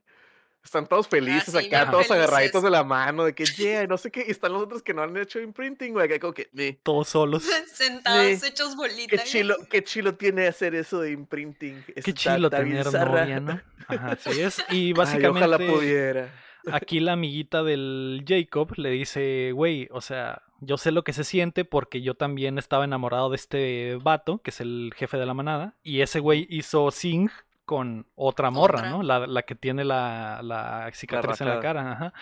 Están 0.63 0.87
todos 0.87 1.07
felices 1.09 1.53
Ah, 1.53 1.59
sí, 1.59 1.67
acá, 1.67 1.91
todos 1.91 2.07
felices. 2.07 2.11
agarraditos 2.29 2.63
de 2.63 2.69
la 2.69 2.83
mano, 2.83 3.25
de 3.25 3.35
que, 3.35 3.43
yeah, 3.45 3.85
no 3.87 3.97
sé 3.97 4.11
qué. 4.11 4.23
Y 4.27 4.31
están 4.31 4.53
los 4.53 4.63
otros 4.63 4.81
que 4.81 4.93
no 4.93 5.01
han 5.03 5.15
hecho 5.17 5.39
imprinting, 5.41 5.91
güey, 5.93 6.07
que 6.07 6.19
como 6.19 6.33
que, 6.33 6.47
"Meh, 6.53 6.79
Todos 6.83 7.09
solos. 7.09 7.43
Sentados 7.73 8.39
Sí. 8.39 8.47
hechos 8.47 8.69
qué 8.69 8.75
bolitas. 8.75 9.23
chilo, 9.25 9.55
qué 9.69 9.83
chilo 9.83 10.15
tiene 10.15 10.47
hacer 10.47 10.73
eso 10.75 11.01
de 11.01 11.11
imprinting. 11.11 11.83
Qué 11.85 11.93
Está- 11.97 12.13
chilo 12.13 12.49
tener 12.49 12.85
zarra". 12.85 13.21
novia, 13.21 13.39
¿no? 13.41 13.61
Ajá, 13.87 14.11
así 14.13 14.41
es. 14.41 14.59
Y 14.69 14.87
Ay, 14.87 14.93
básicamente. 14.93 15.45
ojalá 15.45 15.57
pudiera. 15.57 16.29
Aquí 16.71 17.01
la 17.01 17.11
amiguita 17.13 17.61
del 17.61 18.23
Jacob 18.25 18.71
le 18.77 18.89
dice, 18.91 19.51
güey, 19.53 19.89
o 19.91 19.99
sea, 19.99 20.43
yo 20.61 20.77
sé 20.77 20.91
lo 20.91 21.03
que 21.03 21.11
se 21.11 21.25
siente 21.25 21.65
porque 21.65 22.01
yo 22.01 22.13
también 22.15 22.57
estaba 22.57 22.85
enamorado 22.85 23.29
de 23.29 23.35
este 23.35 23.97
vato, 24.01 24.37
que 24.37 24.51
es 24.51 24.61
el 24.61 24.93
jefe 24.95 25.17
de 25.17 25.25
la 25.25 25.33
manada, 25.33 25.73
y 25.83 25.99
ese 25.99 26.21
güey 26.21 26.47
hizo 26.49 26.89
Sing 26.91 27.29
con 27.65 28.07
otra 28.15 28.51
morra, 28.51 28.79
Otra. 28.79 28.89
¿no? 28.89 29.03
La, 29.03 29.25
la 29.25 29.43
que 29.43 29.55
tiene 29.55 29.83
la, 29.83 30.41
la 30.43 30.89
cicatriz 30.93 31.39
en 31.41 31.47
la 31.49 31.59
cara, 31.59 31.91
ajá. 31.93 32.13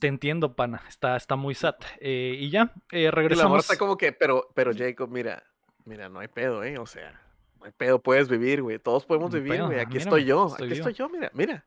Te 0.00 0.06
entiendo, 0.08 0.54
pana, 0.54 0.82
está, 0.88 1.16
está 1.16 1.36
muy 1.36 1.54
sad. 1.54 1.76
Eh, 2.00 2.36
y 2.38 2.50
ya, 2.50 2.72
eh, 2.90 3.00
Y 3.00 3.04
la 3.04 3.10
morra 3.10 3.22
regresamos. 3.22 3.60
está 3.64 3.76
como 3.78 3.96
que, 3.96 4.12
pero, 4.12 4.48
pero 4.54 4.72
Jacob, 4.76 5.08
mira, 5.10 5.42
mira, 5.84 6.08
no 6.08 6.20
hay 6.20 6.28
pedo, 6.28 6.62
¿eh? 6.64 6.78
O 6.78 6.86
sea, 6.86 7.20
no 7.58 7.66
hay 7.66 7.72
pedo, 7.72 8.00
puedes 8.00 8.28
vivir, 8.28 8.62
güey. 8.62 8.78
Todos 8.78 9.04
podemos 9.06 9.30
No 9.32 9.40
vivir, 9.40 9.62
güey. 9.62 9.78
ah, 9.78 9.82
Aquí 9.82 9.94
mírame, 9.94 9.98
estoy 10.04 10.24
yo, 10.24 10.46
estoy 10.48 10.66
aquí 10.66 10.74
vivo. 10.74 10.88
estoy 10.88 10.94
yo, 10.94 11.08
mira, 11.08 11.30
mira. 11.34 11.64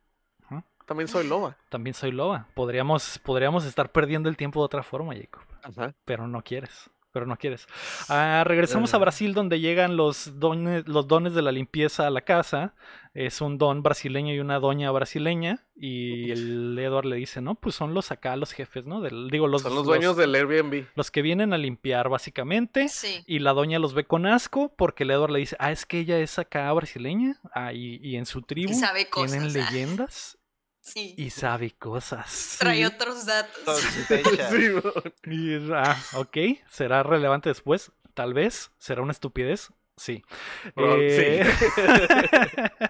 También 0.88 1.08
soy 1.08 1.26
loba. 1.26 1.56
También 1.70 1.94
soy 1.94 2.12
loba. 2.12 2.48
Podríamos, 2.54 3.18
podríamos 3.20 3.64
estar 3.66 3.92
perdiendo 3.94 4.28
el 4.28 4.36
tiempo 4.36 4.60
de 4.60 4.66
otra 4.66 4.84
forma, 4.84 5.14
Jacob. 5.16 5.44
Ajá. 5.64 5.94
pero 6.04 6.28
no 6.28 6.42
quieres. 6.44 6.90
Pero 7.14 7.26
no 7.26 7.36
quieres. 7.38 7.68
Ah, 8.10 8.44
regresamos 8.46 8.94
a 8.94 8.98
Ah. 8.98 9.00
Brasil 9.02 9.34
donde 9.34 9.60
llegan 9.60 9.98
los 9.98 10.40
dones, 10.40 10.88
los 10.88 11.08
dones 11.08 11.34
de 11.34 11.42
la 11.42 11.52
limpieza 11.52 12.08
a 12.08 12.10
la 12.10 12.22
casa. 12.22 12.74
Es 13.14 13.42
un 13.42 13.58
don 13.58 13.84
brasileño 13.84 14.34
y 14.34 14.40
una 14.40 14.60
doña 14.60 14.90
brasileña. 14.92 15.66
Y 15.76 16.32
el 16.32 16.80
Edward 16.80 17.06
le 17.06 17.18
dice, 17.18 17.42
no, 17.42 17.56
pues 17.56 17.76
son 17.76 17.94
los 17.94 18.12
acá 18.12 18.38
los 18.38 18.54
jefes, 18.54 18.86
¿no? 18.86 19.02
Del, 19.02 19.30
digo, 19.30 19.48
los, 19.50 19.64
Son 19.64 19.76
los 19.76 19.86
dueños 19.86 20.16
del 20.16 20.34
Airbnb. 20.36 20.86
los 20.96 21.12
que 21.12 21.22
vienen 21.22 21.52
a 21.52 21.58
limpiar 21.58 22.08
básicamente. 22.08 22.88
Sí. 22.88 23.24
Y 23.28 23.40
la 23.40 23.52
doña 23.52 23.80
los 23.80 23.94
ve 23.94 24.06
con 24.06 24.26
asco 24.26 24.74
porque 24.78 25.04
el 25.04 25.12
Edward 25.12 25.32
le 25.32 25.40
dice, 25.40 25.58
ah, 25.60 25.74
es 25.74 25.86
que 25.86 26.00
ella 26.00 26.18
es 26.20 26.40
acá 26.40 26.72
brasileña. 26.72 27.42
Ah, 27.54 27.74
y, 27.74 28.00
y 28.02 28.16
en 28.16 28.26
su 28.26 28.42
tribu 28.42 28.72
Y 28.72 28.76
sabe 28.76 29.06
tienen 29.14 29.44
cosas. 29.44 29.56
ah. 29.58 29.72
leyendas 29.72 30.38
Sí. 30.82 31.14
y 31.18 31.30
sabe 31.30 31.72
cosas. 31.72 32.58
Trae 32.60 32.78
Sí. 32.80 32.86
otros 32.86 33.26
datos. 33.26 33.82
Sí. 34.10 35.30
Y, 35.30 35.72
ah, 35.74 35.98
ok, 36.16 36.38
¿será 36.70 37.04
relevante 37.04 37.50
después? 37.50 37.92
Tal 38.14 38.34
vez, 38.34 38.72
¿será 38.80 39.02
una 39.02 39.12
estupidez? 39.12 39.70
Sí. 40.02 40.24
Bro, 40.76 40.96
Eh, 41.00 41.44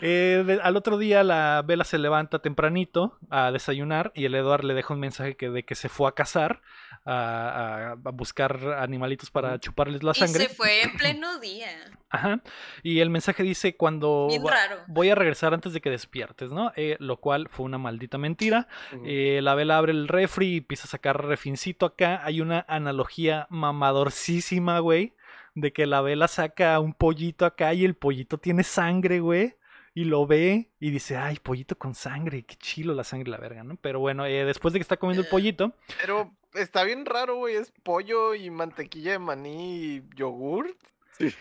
eh, 0.00 0.44
de- 0.46 0.60
al 0.62 0.76
otro 0.76 0.98
día 0.98 1.24
la 1.24 1.62
Vela 1.66 1.82
se 1.84 1.98
levanta 1.98 2.38
tempranito 2.40 3.18
a 3.30 3.50
desayunar 3.50 4.12
y 4.14 4.26
el 4.26 4.34
Edward 4.36 4.64
le 4.64 4.74
deja 4.74 4.94
un 4.94 5.00
mensaje 5.00 5.36
que, 5.36 5.50
de 5.50 5.64
que 5.64 5.74
se 5.74 5.88
fue 5.88 6.08
a 6.08 6.12
cazar, 6.12 6.62
a, 7.04 7.12
a- 7.14 7.90
a 7.92 8.10
buscar 8.12 8.58
animalitos 8.78 9.30
para 9.30 9.58
chuparles 9.58 10.02
la 10.02 10.12
Y 10.12 10.14
sangre. 10.20 10.46
se 10.48 10.54
fue 10.54 10.82
en 10.82 10.96
pleno 10.96 11.38
día. 11.40 11.68
Ajá. 12.10 12.40
Y 12.84 13.00
el 13.00 13.10
mensaje 13.10 13.42
dice 13.42 13.76
cuando 13.76 14.26
Bien 14.28 14.44
va- 14.46 14.50
raro. 14.52 14.76
voy 14.86 15.10
a 15.10 15.14
regresar 15.16 15.52
antes 15.52 15.72
de 15.72 15.80
que 15.80 15.90
despiertes, 15.90 16.52
¿no? 16.52 16.72
Eh, 16.76 16.96
lo 17.00 17.16
cual 17.18 17.48
fue 17.50 17.66
una 17.66 17.78
maldita 17.78 18.18
mentira. 18.18 18.68
Eh, 19.04 19.40
la 19.42 19.54
vela 19.56 19.78
abre 19.78 19.92
el 19.92 20.06
refri 20.08 20.54
y 20.54 20.56
empieza 20.58 20.84
a 20.84 20.90
sacar 20.90 21.24
refincito 21.26 21.86
acá. 21.86 22.20
Hay 22.24 22.40
una 22.40 22.64
analogía 22.68 23.46
mamadorcísima, 23.50 24.78
güey. 24.78 25.14
De 25.56 25.72
que 25.72 25.86
la 25.86 26.00
vela 26.02 26.28
saca 26.28 26.78
un 26.78 26.94
pollito 26.94 27.44
acá 27.44 27.74
y 27.74 27.84
el 27.84 27.96
pollito 27.96 28.38
tiene 28.38 28.62
sangre, 28.62 29.18
güey. 29.18 29.56
Y 29.94 30.04
lo 30.04 30.26
ve 30.26 30.70
y 30.78 30.90
dice, 30.90 31.16
ay, 31.16 31.38
pollito 31.42 31.76
con 31.76 31.94
sangre, 31.94 32.44
qué 32.44 32.54
chilo 32.56 32.94
la 32.94 33.02
sangre, 33.02 33.30
la 33.30 33.38
verga, 33.38 33.64
¿no? 33.64 33.76
Pero 33.80 33.98
bueno, 33.98 34.26
eh, 34.26 34.44
después 34.44 34.72
de 34.72 34.78
que 34.78 34.82
está 34.82 34.98
comiendo 34.98 35.22
el 35.22 35.28
pollito, 35.28 35.72
Pero 36.00 36.30
está 36.52 36.84
bien 36.84 37.04
raro, 37.04 37.36
güey. 37.36 37.56
Es 37.56 37.72
pollo 37.82 38.34
y 38.34 38.50
mantequilla 38.50 39.12
de 39.12 39.18
maní 39.18 39.96
y 39.96 40.02
yogur. 40.14 40.76
Sí. 41.18 41.34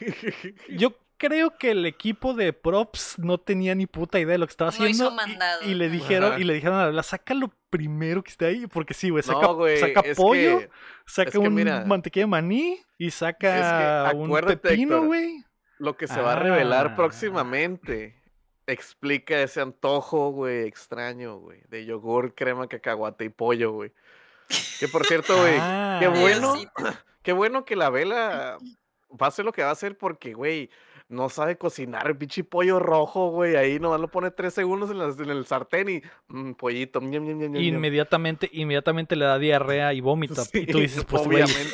yo 0.70 0.94
creo 1.18 1.58
que 1.58 1.72
el 1.72 1.86
equipo 1.86 2.34
de 2.34 2.54
props 2.54 3.18
no 3.18 3.38
tenía 3.38 3.74
ni 3.76 3.88
puta 3.88 4.20
idea 4.20 4.34
de 4.34 4.38
lo 4.38 4.48
que 4.48 4.52
estaba 4.52 4.70
haciendo. 4.70 4.90
hizo 4.92 5.12
mandado, 5.12 5.64
y, 5.64 5.72
y 5.72 5.74
le 5.76 5.90
dijeron, 5.90 6.32
Ajá. 6.34 6.40
y 6.40 6.44
le 6.44 6.54
dijeron 6.54 6.78
a 6.78 6.82
la 6.82 6.88
vela, 6.88 7.04
saca 7.04 7.34
lo 7.34 7.52
primero 7.70 8.24
que 8.24 8.32
esté 8.32 8.46
ahí, 8.46 8.68
porque 8.68 8.94
sí, 8.94 9.10
güey, 9.10 9.24
saca, 9.24 9.42
No, 9.42 9.56
güey, 9.56 9.78
saca 9.78 10.02
es 10.02 10.18
pollo. 10.18 10.60
que- 10.60 10.70
Saca 11.08 11.30
es 11.30 11.32
que 11.34 11.38
un 11.40 11.54
mira, 11.54 11.86
mantequilla 11.86 12.24
de 12.24 12.28
maní 12.32 12.80
y 12.98 13.12
saca 13.12 14.12
un 14.16 14.26
acuérdate, 14.26 14.58
pepino, 14.58 14.96
Héctor, 14.96 15.08
güey. 15.08 15.44
Lo 15.78 15.98
que 15.98 16.08
se 16.08 16.20
va 16.22 16.34
a 16.34 16.40
revelar 16.40 16.88
Ah. 16.92 16.96
próximamente 16.96 18.16
explica 18.68 19.40
ese 19.42 19.62
antojo, 19.62 20.32
güey, 20.32 20.66
extraño, 20.68 21.38
güey, 21.38 21.62
de 21.70 21.86
yogur, 21.86 22.34
crema, 22.34 22.68
cacahuate 22.68 23.26
y 23.26 23.30
pollo, 23.30 23.72
güey. 23.74 23.92
Que 24.80 24.88
por 24.88 25.06
cierto, 25.06 25.38
güey, 25.40 25.56
Ah. 25.60 25.98
qué 26.00 26.08
bueno, 26.08 26.54
Diosito. 26.54 26.72
qué 27.24 27.34
bueno 27.34 27.66
que 27.66 27.76
la 27.76 27.90
vela 27.90 28.58
va 29.12 29.26
a 29.26 29.30
hacer 29.30 29.46
lo 29.46 29.52
que 29.52 29.62
va 29.64 29.70
a 29.70 29.74
hacer 29.74 29.98
porque, 29.98 30.34
güey, 30.34 30.70
no 31.08 31.30
sabe 31.30 31.58
cocinar 31.58 32.08
el 32.08 32.18
pinche 32.18 32.44
pollo 32.44 32.80
rojo, 32.80 33.30
güey. 33.30 33.56
Ahí 33.56 33.80
nomás 33.80 34.00
lo 34.00 34.08
pone 34.08 34.32
tres 34.32 34.54
segundos 34.54 34.90
en, 34.90 34.98
las- 34.98 35.20
en 35.20 35.30
el 35.30 35.46
sartén 35.46 35.90
y 35.90 36.02
mm, 36.30 36.54
pollito. 36.54 37.00
ñam, 37.02 37.12
ñam, 37.12 37.26
ñam, 37.26 37.38
ñam, 37.40 37.52
ñam. 37.54 37.62
Inmediatamente, 37.64 38.50
inmediatamente 38.52 39.16
le 39.16 39.26
da 39.26 39.38
diarrea 39.40 39.94
y 39.94 40.02
vómito. 40.02 40.44
Sí, 40.44 40.60
y 40.60 40.66
tú 40.66 40.80
dices, 40.80 41.06
pues, 41.06 41.22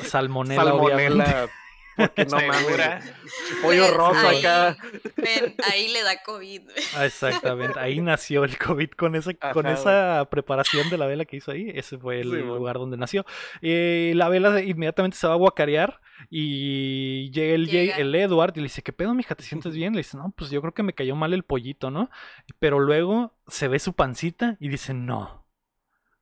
salmonela, 0.03 0.73
obviamente. 0.73 1.23
Salmonela 1.25 1.49
Porque 1.97 2.25
no 2.25 2.37
mames. 2.37 3.13
Pollo 3.61 3.85
ahí- 4.27 4.39
acá. 4.39 4.77
Ven, 5.17 5.55
ahí 5.71 5.89
le 5.89 6.03
da 6.03 6.21
COVID. 6.23 6.63
güey. 6.63 6.75
Ah, 6.95 7.05
Exactamente, 7.05 7.79
ahí 7.79 7.99
nació 8.01 8.43
el 8.43 8.57
COVID 8.57 8.91
con 8.91 9.15
esa, 9.15 9.33
con 9.53 9.67
esa 9.67 10.25
preparación 10.31 10.89
de 10.89 10.97
la 10.97 11.05
vela 11.05 11.25
que 11.25 11.37
hizo 11.37 11.51
ahí. 11.51 11.69
Ese 11.75 11.97
fue 11.97 12.21
el 12.21 12.23
Sí, 12.31 12.37
bueno. 12.37 12.55
lugar 12.55 12.77
donde 12.77 12.97
nació. 12.97 13.25
Eh, 13.61 14.13
la 14.15 14.29
vela 14.29 14.61
inmediatamente 14.61 15.17
se 15.17 15.27
va 15.27 15.33
a 15.33 15.37
guacarear 15.37 15.99
y 16.29 17.31
llega 17.31 17.55
el, 17.55 17.67
Llega. 17.67 17.95
el 17.97 18.13
Edward 18.15 18.53
y 18.55 18.59
le 18.59 18.63
dice, 18.65 18.81
¿qué 18.81 18.93
pedo, 18.93 19.13
mija? 19.13 19.35
¿Te 19.35 19.43
sientes 19.43 19.73
bien? 19.75 19.93
Le 19.93 19.99
dice, 19.99 20.17
no, 20.17 20.31
pues 20.35 20.49
yo 20.51 20.61
creo 20.61 20.73
que 20.73 20.83
me 20.83 20.93
cayó 20.93 21.15
mal 21.15 21.33
el 21.33 21.43
pollito, 21.43 21.91
¿no? 21.91 22.09
Pero 22.59 22.79
luego 22.79 23.37
se 23.47 23.67
ve 23.67 23.79
su 23.79 23.93
pancita 23.93 24.57
y 24.59 24.69
dice, 24.69 24.93
no, 24.93 25.45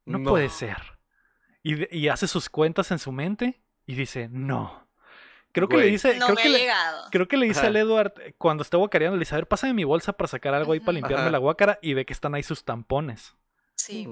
no, 0.05 0.19
No. 0.19 0.29
puede 0.29 0.49
ser. 0.49 0.77
Y, 1.63 1.95
y 1.97 2.07
hace 2.07 2.27
sus 2.27 2.49
cuentas 2.49 2.91
en 2.91 2.99
su 2.99 3.11
mente 3.11 3.61
y 3.85 3.95
dice, 3.95 4.29
no. 4.31 4.87
Creo 5.51 5.67
que 5.67 5.77
le 5.77 5.87
dice, 5.87 6.15
No 6.17 6.27
creo 6.27 6.35
me 6.35 6.41
que 6.43 6.47
ha 6.47 6.51
le, 6.51 6.59
llegado. 6.59 7.07
Creo 7.11 7.27
que 7.27 7.35
le 7.35 7.47
dice 7.47 7.59
Ajá. 7.61 7.69
al 7.69 7.75
Edward 7.75 8.13
eh, 8.21 8.35
cuando 8.37 8.61
está 8.61 8.77
guacareando, 8.77 9.17
le 9.17 9.21
dice, 9.21 9.33
a 9.33 9.39
ver, 9.39 9.47
pásame 9.47 9.73
mi 9.73 9.83
bolsa 9.83 10.13
para 10.13 10.27
sacar 10.27 10.53
algo 10.53 10.73
ahí 10.73 10.79
para 10.79 10.93
limpiarme 10.93 11.23
Ajá. 11.23 11.31
la 11.31 11.37
guácara 11.39 11.79
y 11.81 11.95
ve 11.95 12.05
que 12.05 12.13
están 12.13 12.35
ahí 12.35 12.43
sus 12.43 12.63
tampones. 12.63 13.35
Sí. 13.75 14.07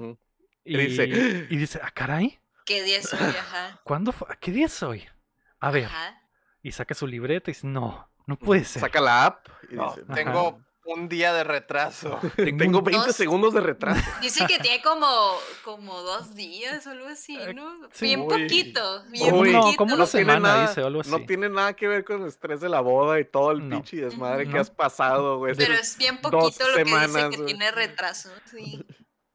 Y, 0.64 0.74
Y 0.74 0.76
dice, 0.78 1.04
y 1.48 1.56
dice, 1.56 1.80
ah, 1.82 1.90
caray, 1.92 2.38
¿Qué 2.66 2.82
día 2.82 3.00
soy? 3.02 3.18
Ajá. 3.20 3.80
¿cuándo 3.84 4.12
fue? 4.12 4.26
¿Qué 4.40 4.50
día 4.50 4.66
es 4.66 4.82
hoy? 4.82 5.04
A 5.60 5.70
ver, 5.70 5.86
Ajá. 5.86 6.20
y 6.62 6.72
saca 6.72 6.94
su 6.94 7.06
libreta 7.06 7.50
y 7.50 7.54
dice, 7.54 7.66
no, 7.66 8.08
no 8.26 8.36
puede 8.38 8.64
ser. 8.64 8.80
Saca 8.80 9.00
la 9.00 9.24
app 9.26 9.46
y 9.70 9.74
No, 9.76 9.90
dice, 9.94 10.06
tengo 10.14 10.60
un 10.84 11.06
día 11.08 11.34
de 11.34 11.44
retraso. 11.44 12.18
tengo 12.36 12.78
un- 12.78 12.84
20 12.84 13.06
Dos. 13.08 13.14
segundos 13.16 13.52
de 13.52 13.60
retraso. 13.60 14.00
Dice 14.22 14.46
que 14.46 14.58
tiene 14.58 14.80
como, 14.82 15.06
como 15.62 16.00
dos 16.00 16.34
días 16.34 16.86
o 16.86 16.90
algo 16.92 17.08
así, 17.08 17.38
¿no? 17.54 17.74
sí. 17.92 18.06
Bien 18.06 18.20
Uy. 18.20 18.26
poquito, 18.28 19.04
bien 19.10 19.34
Uy. 19.34 19.38
poquito. 19.52 19.60
No, 19.70 19.76
como 19.76 19.94
una 19.94 20.04
no 20.04 20.10
tiene 20.10 20.24
semana, 20.32 20.48
nada, 20.48 20.68
dice, 20.68 20.82
o 20.82 20.86
algo 20.86 21.02
No 21.04 21.16
así. 21.16 21.26
tiene 21.26 21.48
nada 21.50 21.74
que 21.74 21.88
ver 21.88 22.04
con 22.06 22.22
el 22.22 22.28
estrés 22.28 22.60
de 22.62 22.70
la 22.70 22.80
boda 22.80 23.20
y 23.20 23.26
todo 23.26 23.50
el 23.52 23.68
No. 23.68 23.76
pinche 23.76 23.96
desmadre 23.98 24.46
que 24.46 24.54
No. 24.54 24.60
has 24.60 24.70
pasado, 24.70 25.36
güey. 25.38 25.54
Pero 25.56 25.74
es 25.74 25.98
bien 25.98 26.16
poquito 26.22 26.66
lo 26.68 26.76
que 26.76 26.84
dice 26.84 27.28
que 27.30 27.36
güey. 27.36 27.46
tiene 27.46 27.70
retraso. 27.70 28.30
Sí. 28.50 28.82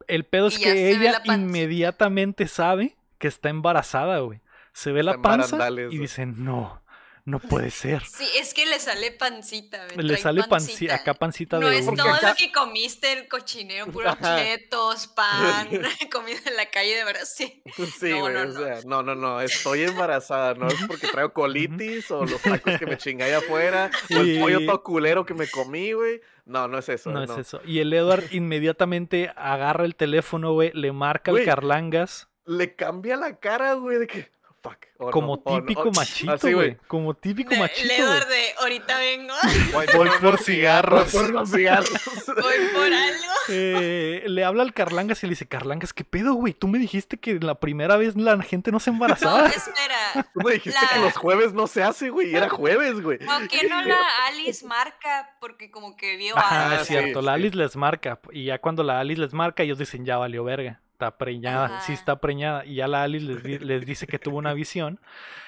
El 0.07 0.25
pedo 0.25 0.47
es 0.47 0.59
Y 0.59 0.63
que 0.63 0.89
ella 0.89 1.21
inmediatamente 1.25 2.47
sabe 2.47 2.95
que 3.19 3.27
está 3.27 3.49
embarazada, 3.49 4.19
güey. 4.19 4.41
Se 4.73 4.91
ve 4.91 5.03
la 5.03 5.17
panza 5.21 5.69
y 5.69 5.73
güey. 5.85 5.97
dice, 5.99 6.25
no, 6.25 6.81
no 7.25 7.39
puede 7.39 7.69
ser. 7.69 8.01
Sí, 8.05 8.27
es 8.37 8.53
que 8.53 8.65
le 8.65 8.79
sale 8.79 9.11
pancita. 9.11 9.85
güey, 9.93 10.05
Le 10.07 10.17
sale 10.17 10.43
pancita, 10.43 10.95
acá 10.95 11.13
pancita 11.13 11.59
No 11.59 11.67
de 11.69 11.77
es 11.77 11.85
uva. 11.87 11.95
todo 11.95 12.09
acá- 12.13 12.29
lo 12.31 12.35
que 12.35 12.51
comiste 12.51 13.13
el 13.13 13.27
cochinero, 13.29 13.85
puros 13.87 14.13
Ajá. 14.19 14.37
chetos, 14.37 15.07
pan, 15.07 15.69
comida 16.11 16.39
en 16.45 16.55
la 16.57 16.65
calle 16.69 16.95
de 16.95 17.05
Brasil. 17.05 17.61
Sí, 17.99 18.09
No, 18.09 18.19
güey, 18.21 18.33
no, 18.33 18.41
o 18.41 18.45
no. 18.45 18.53
sea, 18.59 18.79
no, 18.85 19.03
no, 19.03 19.15
no, 19.15 19.41
estoy 19.41 19.83
embarazada, 19.83 20.53
no 20.55 20.67
es 20.67 20.75
porque 20.87 21.07
traigo 21.07 21.31
colitis 21.33 22.09
o 22.11 22.25
los 22.25 22.41
tacos 22.41 22.77
que 22.79 22.85
me 22.87 22.97
chingué 22.97 23.25
allá 23.25 23.37
afuera 23.37 23.89
o 24.09 24.17
el 24.19 24.39
pollo 24.39 24.65
todo 24.65 24.83
culero 24.83 25.25
que 25.25 25.33
me 25.35 25.47
comí, 25.47 25.93
güey. 25.93 26.19
No, 26.45 26.67
no 26.67 26.77
es 26.79 26.89
eso. 26.89 27.09
No 27.09 27.23
es 27.23 27.29
eso. 27.37 27.61
Y 27.65 27.79
el 27.79 27.93
Edward 27.93 28.23
inmediatamente 28.33 29.31
agarra 29.37 29.85
el 29.85 29.95
teléfono, 29.95 30.51
güey, 30.51 30.71
le 30.73 30.91
marca 30.91 31.31
al 31.31 31.35
Güey. 31.35 31.45
Carlangas 31.45 32.27
Le 32.45 32.75
cambia 32.75 33.15
la 33.15 33.39
cara, 33.39 33.75
güey, 33.75 33.97
de 33.99 34.07
que, 34.07 34.32
fuck. 34.63 35.11
como 35.11 35.35
no, 35.35 35.41
o 35.45 35.59
no, 35.59 35.65
típico 35.65 35.91
machito, 35.95 36.31
así. 36.31 36.51
Como 36.87 37.13
típico 37.13 37.53
machito, 37.55 37.87
Le 37.87 37.97
güey. 37.97 38.07
doy 38.19 38.29
de 38.29 38.43
ahorita 38.59 38.97
vengo, 38.97 39.33
Voy 39.73 39.85
Voy 39.93 40.07
por 40.09 40.19
Por 40.21 40.39
cigarros. 40.39 41.11
por 41.11 41.29
los 41.29 41.51
cigarros. 41.51 41.89
voy 42.27 42.67
por 42.73 42.83
algo. 42.93 43.33
Eh, 43.49 44.23
le 44.25 44.43
habla 44.45 44.63
al 44.63 44.73
Carlangas 44.73 45.21
y 45.23 45.27
le 45.27 45.31
dice, 45.31 45.45
Carlangas, 45.47 45.93
¿qué 45.93 46.03
pedo, 46.05 46.33
güey? 46.33 46.53
Tú 46.53 46.67
me 46.69 46.79
dijiste 46.79 47.17
que 47.17 47.35
la 47.39 47.55
primera 47.55 47.97
vez 47.97 48.15
la 48.15 48.41
gente 48.41 48.71
no 48.71 48.79
se 48.79 48.89
No, 48.91 48.95
embarazaba. 48.95 49.47
espera. 49.49 50.25
Tú 50.33 50.39
me 50.45 50.53
dijiste 50.53 50.79
que 50.93 50.99
los 50.99 51.13
jueves 51.17 51.53
no 51.53 51.67
se 51.67 51.83
hace, 51.83 52.09
güey, 52.09 52.31
y 52.31 52.35
era 52.35 52.49
jueves, 52.49 53.01
güey. 53.01 53.17
¿Por 53.19 53.47
qué 53.49 53.67
no 53.67 53.81
la 53.83 53.97
Alice 54.27 54.65
marca? 54.65 55.35
Porque 55.41 55.69
como 55.69 55.97
que 55.97 56.15
vio 56.15 56.35
algo. 56.37 56.73
es 56.75 56.79
Ah, 56.81 56.83
sí, 56.85 56.93
cierto. 56.93 57.21
La 57.21 57.33
sí. 57.33 57.35
Alice 57.41 57.57
les 57.57 57.75
marca. 57.75 58.19
Y 58.31 58.45
ya 58.45 58.59
cuando 58.59 58.83
la 58.83 58.99
Alice 59.01 59.19
les 59.19 59.33
marca, 59.33 59.63
ellos 59.63 59.77
dicen, 59.77 60.05
ya 60.05 60.17
valió 60.17 60.43
verga. 60.45 60.79
Está 61.07 61.17
preñada. 61.17 61.67
Sí 61.81 61.91
Ajá. 61.91 61.93
está 61.93 62.15
preñada. 62.19 62.65
Y 62.65 62.75
ya 62.75 62.87
la 62.87 63.03
Alice 63.03 63.25
les, 63.25 63.43
di- 63.43 63.59
les 63.59 63.85
dice 63.85 64.07
que 64.07 64.19
tuvo 64.19 64.37
una 64.37 64.53
visión. 64.53 64.99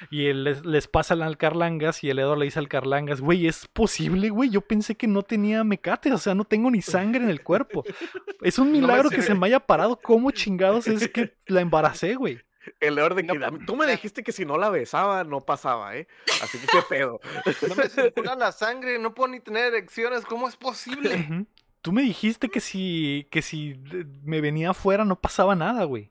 Y 0.10 0.28
él 0.28 0.44
les, 0.44 0.66
les 0.66 0.88
pasa 0.88 1.14
al 1.14 1.38
Carlangas. 1.38 2.04
Y 2.04 2.10
el 2.10 2.20
Edward 2.20 2.40
le 2.40 2.46
dice 2.46 2.60
al 2.60 2.68
Carlangas, 2.68 3.22
güey, 3.22 3.48
¿es 3.48 3.68
posible, 3.68 4.30
güey? 4.30 4.50
Yo 4.50 4.62
pensé 4.62 4.96
que 4.96 5.08
no 5.08 5.24
tenía 5.24 5.64
mecate. 5.64 6.12
O 6.14 6.18
sea, 6.18 6.36
no 6.36 6.44
tengo 6.46 6.70
ni 6.72 6.82
sangre 6.82 7.24
en 7.24 7.30
el 7.30 7.42
cuerpo. 7.44 7.84
Es 8.42 8.60
un 8.60 8.72
milagro 8.72 9.10
que 9.10 9.22
sé. 9.22 9.28
se 9.28 9.36
me 9.36 9.48
haya 9.48 9.60
parado. 9.60 9.98
¿Cómo 10.02 10.32
chingados 10.32 10.88
es 10.88 11.08
que 11.10 11.34
la 11.48 11.62
embaracé, 11.62 12.16
güey? 12.16 12.40
El 12.80 12.96
leor 12.96 13.14
de 13.14 13.26
que 13.28 13.38
No, 13.38 13.46
a 13.46 13.52
mí- 13.52 13.64
tú 13.66 13.76
me 13.76 13.86
dijiste 13.86 14.24
que 14.24 14.32
si 14.32 14.44
no 14.44 14.58
la 14.58 14.70
besaba, 14.72 15.24
no 15.24 15.40
pasaba, 15.42 15.96
¿eh? 15.96 16.08
Así 16.42 16.58
que 16.58 16.66
qué 16.66 16.80
pedo. 16.90 17.20
No 17.70 17.76
me 17.76 17.88
circula 17.90 18.36
la 18.36 18.52
sangre, 18.52 18.98
no 18.98 19.14
puedo 19.14 19.28
ni 19.32 19.40
tener 19.40 19.66
erecciones. 19.66 20.26
¿Cómo 20.26 20.48
es 20.50 20.56
posible? 20.56 21.46
Tú 21.86 21.92
me 21.92 22.02
dijiste 22.02 22.50
que 22.50 22.62
si, 22.62 23.28
que 23.30 23.44
si 23.44 23.74
de- 23.74 24.08
me 24.24 24.42
venía 24.42 24.72
afuera 24.72 25.06
no 25.06 25.20
pasaba 25.22 25.54
nada, 25.56 25.84
güey. 25.84 26.10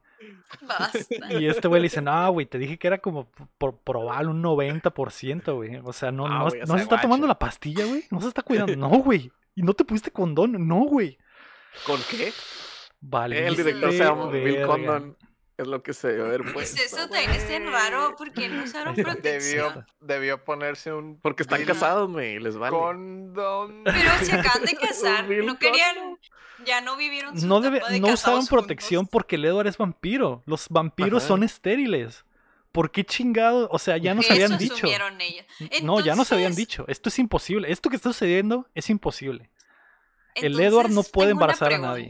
Basta. 0.62 1.32
Y 1.32 1.46
este 1.48 1.66
güey 1.66 1.82
le 1.82 1.86
dice, 1.86 2.00
no, 2.00 2.30
güey, 2.30 2.46
te 2.46 2.58
dije 2.58 2.78
que 2.78 2.86
era 2.86 2.98
como 2.98 3.28
por 3.58 3.78
probar 3.78 4.28
un 4.28 4.40
90%, 4.40 5.52
güey. 5.56 5.80
O 5.82 5.92
sea, 5.92 6.12
no, 6.12 6.26
Ah, 6.26 6.38
no, 6.44 6.50
sea, 6.50 6.64
se 6.64 6.76
está 6.82 7.00
tomando 7.00 7.26
la 7.26 7.40
pastilla, 7.40 7.84
güey. 7.86 8.04
No 8.12 8.20
se 8.20 8.28
está 8.28 8.42
cuidando. 8.42 8.76
No, 8.76 8.88
güey. 9.00 9.32
Y 9.56 9.62
no 9.62 9.74
te 9.74 9.84
pusiste 9.84 10.12
condón. 10.12 10.68
No, 10.68 10.84
güey. 10.84 11.18
¿Con 11.84 11.98
qué? 12.08 12.30
Vale. 13.00 13.48
El 13.48 13.56
director 13.56 13.90
se 13.90 13.98
llama 13.98 14.28
Bill. 14.30 14.62
Condon. 14.64 15.16
Es 15.56 15.68
lo 15.68 15.82
que 15.84 15.92
se 15.92 16.08
debe 16.08 16.24
haber 16.24 16.42
Pues 16.42 16.52
puesto. 16.72 16.82
eso 16.82 17.08
también 17.08 17.30
es 17.30 17.46
bien 17.48 17.70
raro 17.70 18.14
porque 18.18 18.48
no 18.48 18.64
usaron 18.64 18.94
Debió, 18.96 19.12
protección. 19.12 19.86
debió 20.00 20.44
ponerse 20.44 20.92
un 20.92 21.20
Porque 21.20 21.44
están 21.44 21.64
casados, 21.64 22.10
güey, 22.10 22.34
y 22.36 22.40
les 22.40 22.56
vale. 22.56 22.76
condón. 22.76 23.82
Pero 23.84 24.10
se 24.22 24.32
acaban 24.38 24.64
de 24.64 24.74
casar, 24.80 25.28
no 25.28 25.56
querían, 25.58 26.18
ya 26.66 26.80
no 26.80 26.96
vivieron 26.96 27.38
su 27.40 27.46
No, 27.46 27.60
debe, 27.60 27.80
de 27.88 28.00
no 28.00 28.08
usaron 28.08 28.44
protección 28.46 29.02
juntos. 29.02 29.12
porque 29.12 29.36
el 29.36 29.44
Edward 29.44 29.68
es 29.68 29.78
vampiro. 29.78 30.42
Los 30.46 30.68
vampiros 30.70 31.22
Ajá. 31.22 31.28
son 31.28 31.44
estériles. 31.44 32.24
¿Por 32.72 32.90
qué 32.90 33.04
chingado? 33.04 33.68
O 33.70 33.78
sea, 33.78 33.96
ya 33.98 34.12
nos 34.14 34.24
Eso 34.24 34.34
habían 34.34 34.58
dicho. 34.58 34.84
ellas. 34.88 35.46
No, 35.84 36.00
ya 36.00 36.16
nos 36.16 36.32
habían 36.32 36.46
Entonces- 36.50 36.56
dicho. 36.56 36.84
Esto 36.88 37.08
es 37.10 37.18
imposible. 37.20 37.70
Esto 37.70 37.88
que 37.90 37.94
está 37.94 38.08
sucediendo 38.08 38.68
es 38.74 38.90
imposible. 38.90 39.50
El 40.34 40.46
Entonces, 40.46 40.66
Edward 40.72 40.90
no 40.90 41.04
puede 41.04 41.30
embarazar 41.30 41.72
a 41.74 41.78
nadie. 41.78 42.08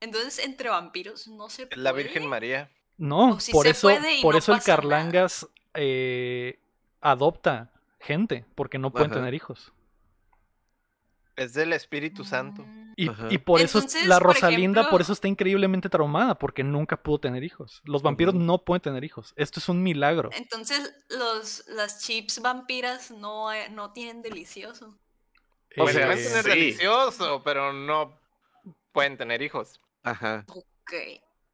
Entonces, 0.00 0.38
entre 0.44 0.68
vampiros 0.70 1.28
no 1.28 1.48
se 1.50 1.66
puede. 1.66 1.82
La 1.82 1.92
Virgen 1.92 2.26
María. 2.26 2.70
No, 2.96 3.40
si 3.40 3.52
por 3.52 3.66
eso, 3.66 3.88
por 4.22 4.34
no 4.34 4.38
eso 4.38 4.54
el. 4.54 4.62
Carlangas 4.62 5.48
eh, 5.74 6.58
adopta 7.00 7.70
gente, 7.98 8.44
porque 8.54 8.78
no 8.78 8.90
pueden 8.90 9.10
Ajá. 9.10 9.20
tener 9.20 9.34
hijos. 9.34 9.72
Es 11.36 11.54
del 11.54 11.72
Espíritu 11.72 12.24
Santo. 12.24 12.66
Y, 12.96 13.38
por 13.38 13.62
eso 13.62 13.80
la 14.04 14.18
Rosalinda, 14.18 14.82
por 14.82 14.88
ejemplo- 14.88 15.02
eso 15.04 15.12
está 15.14 15.26
increíblemente 15.28 15.88
traumada, 15.88 16.34
porque 16.34 16.62
nunca 16.62 17.02
pudo 17.02 17.18
tener 17.18 17.42
hijos. 17.44 17.80
Los 17.84 18.02
vampiros 18.02 18.34
no 18.34 18.58
pueden 18.58 18.82
tener 18.82 19.04
hijos. 19.04 19.32
Esto 19.36 19.58
es 19.58 19.68
un 19.70 19.82
milagro. 19.82 20.28
Entonces, 20.34 20.92
los, 21.08 21.64
las 21.68 22.00
chips 22.04 22.42
vampiras 22.42 23.10
no, 23.10 23.50
eh, 23.54 23.70
no 23.70 23.92
tienen 23.92 24.20
delicioso. 24.20 24.98
O 25.78 25.88
sea, 25.88 26.04
pueden 26.08 26.18
Eh, 26.18 26.22
tener 26.24 26.42
sí. 26.42 26.48
delicioso, 26.50 27.42
pero 27.42 27.72
no 27.72 28.18
pueden 28.92 29.16
tener 29.16 29.40
hijos. 29.40 29.80
Ajá. 30.02 30.44
Ok. 30.48 30.92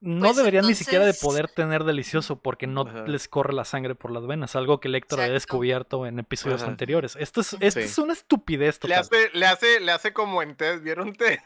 no 0.01 0.26
pues 0.26 0.36
deberían 0.36 0.66
ni 0.66 0.74
siquiera 0.74 1.05
de 1.05 1.14
poder 1.14 1.49
tener 1.49 1.84
delicioso, 1.84 2.40
porque 2.40 2.66
no 2.66 2.82
Ajá. 2.82 3.05
les 3.07 3.28
corre 3.28 3.53
la 3.53 3.64
sangre 3.64 3.94
por 3.94 4.11
las 4.12 4.26
venas, 4.26 4.55
algo 4.57 4.78
que 4.80 4.88
Lector 4.88 5.20
había 5.20 5.32
descubierto 5.32 6.07
en 6.07 6.18
episodios 6.18 6.62
Ajá. 6.62 6.70
anteriores. 6.70 7.16
Esto 7.16 7.40
es, 7.40 7.55
esto 7.61 7.80
Sí. 7.80 7.86
es 7.86 7.99
una 7.99 8.12
estupidez 8.12 8.76
Le 8.76 8.80
total. 8.94 9.01
hace, 9.01 9.30
le 9.32 9.47
hace, 9.47 9.80
le 9.80 9.92
hace 9.92 10.12
como 10.12 10.42
en 10.42 10.55
Ted, 10.57 10.80
¿vieron 10.82 11.12
Ted? 11.14 11.38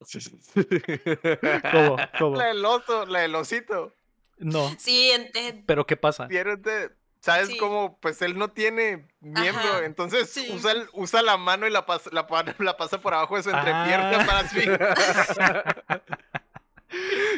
¿Cómo? 1.72 1.96
¿Cómo? 2.18 2.36
La 2.36 2.46
del 2.46 2.64
oso, 2.64 3.06
la 3.06 3.20
del 3.20 3.34
osito. 3.34 3.94
No, 4.38 4.70
Sí, 4.78 5.10
en 5.12 5.30
Ted. 5.30 5.60
pero 5.66 5.86
¿qué 5.86 5.96
pasa? 5.96 6.26
¿Vieron 6.26 6.60
Ted? 6.62 6.90
¿Sabes 7.22 7.48
Sí. 7.50 7.56
cómo? 7.56 7.98
Pues 8.00 8.20
él 8.20 8.36
no 8.36 8.48
tiene 8.48 9.06
miembro, 9.20 9.62
Ajá, 9.62 9.84
entonces 9.84 10.28
sí. 10.28 10.50
usa, 10.52 10.72
el- 10.72 10.88
usa 10.92 11.22
la 11.22 11.36
mano 11.36 11.68
y 11.68 11.70
la 11.70 11.86
pasa, 11.86 12.10
la, 12.12 12.26
pa- 12.26 12.44
la 12.58 12.76
pasa 12.76 13.00
por 13.00 13.14
abajo 13.14 13.36
de 13.36 13.44
su 13.44 13.50
Ah. 13.50 13.58
entrepierna 13.58 14.26
para 14.26 14.38
asfixiar. 14.40 15.84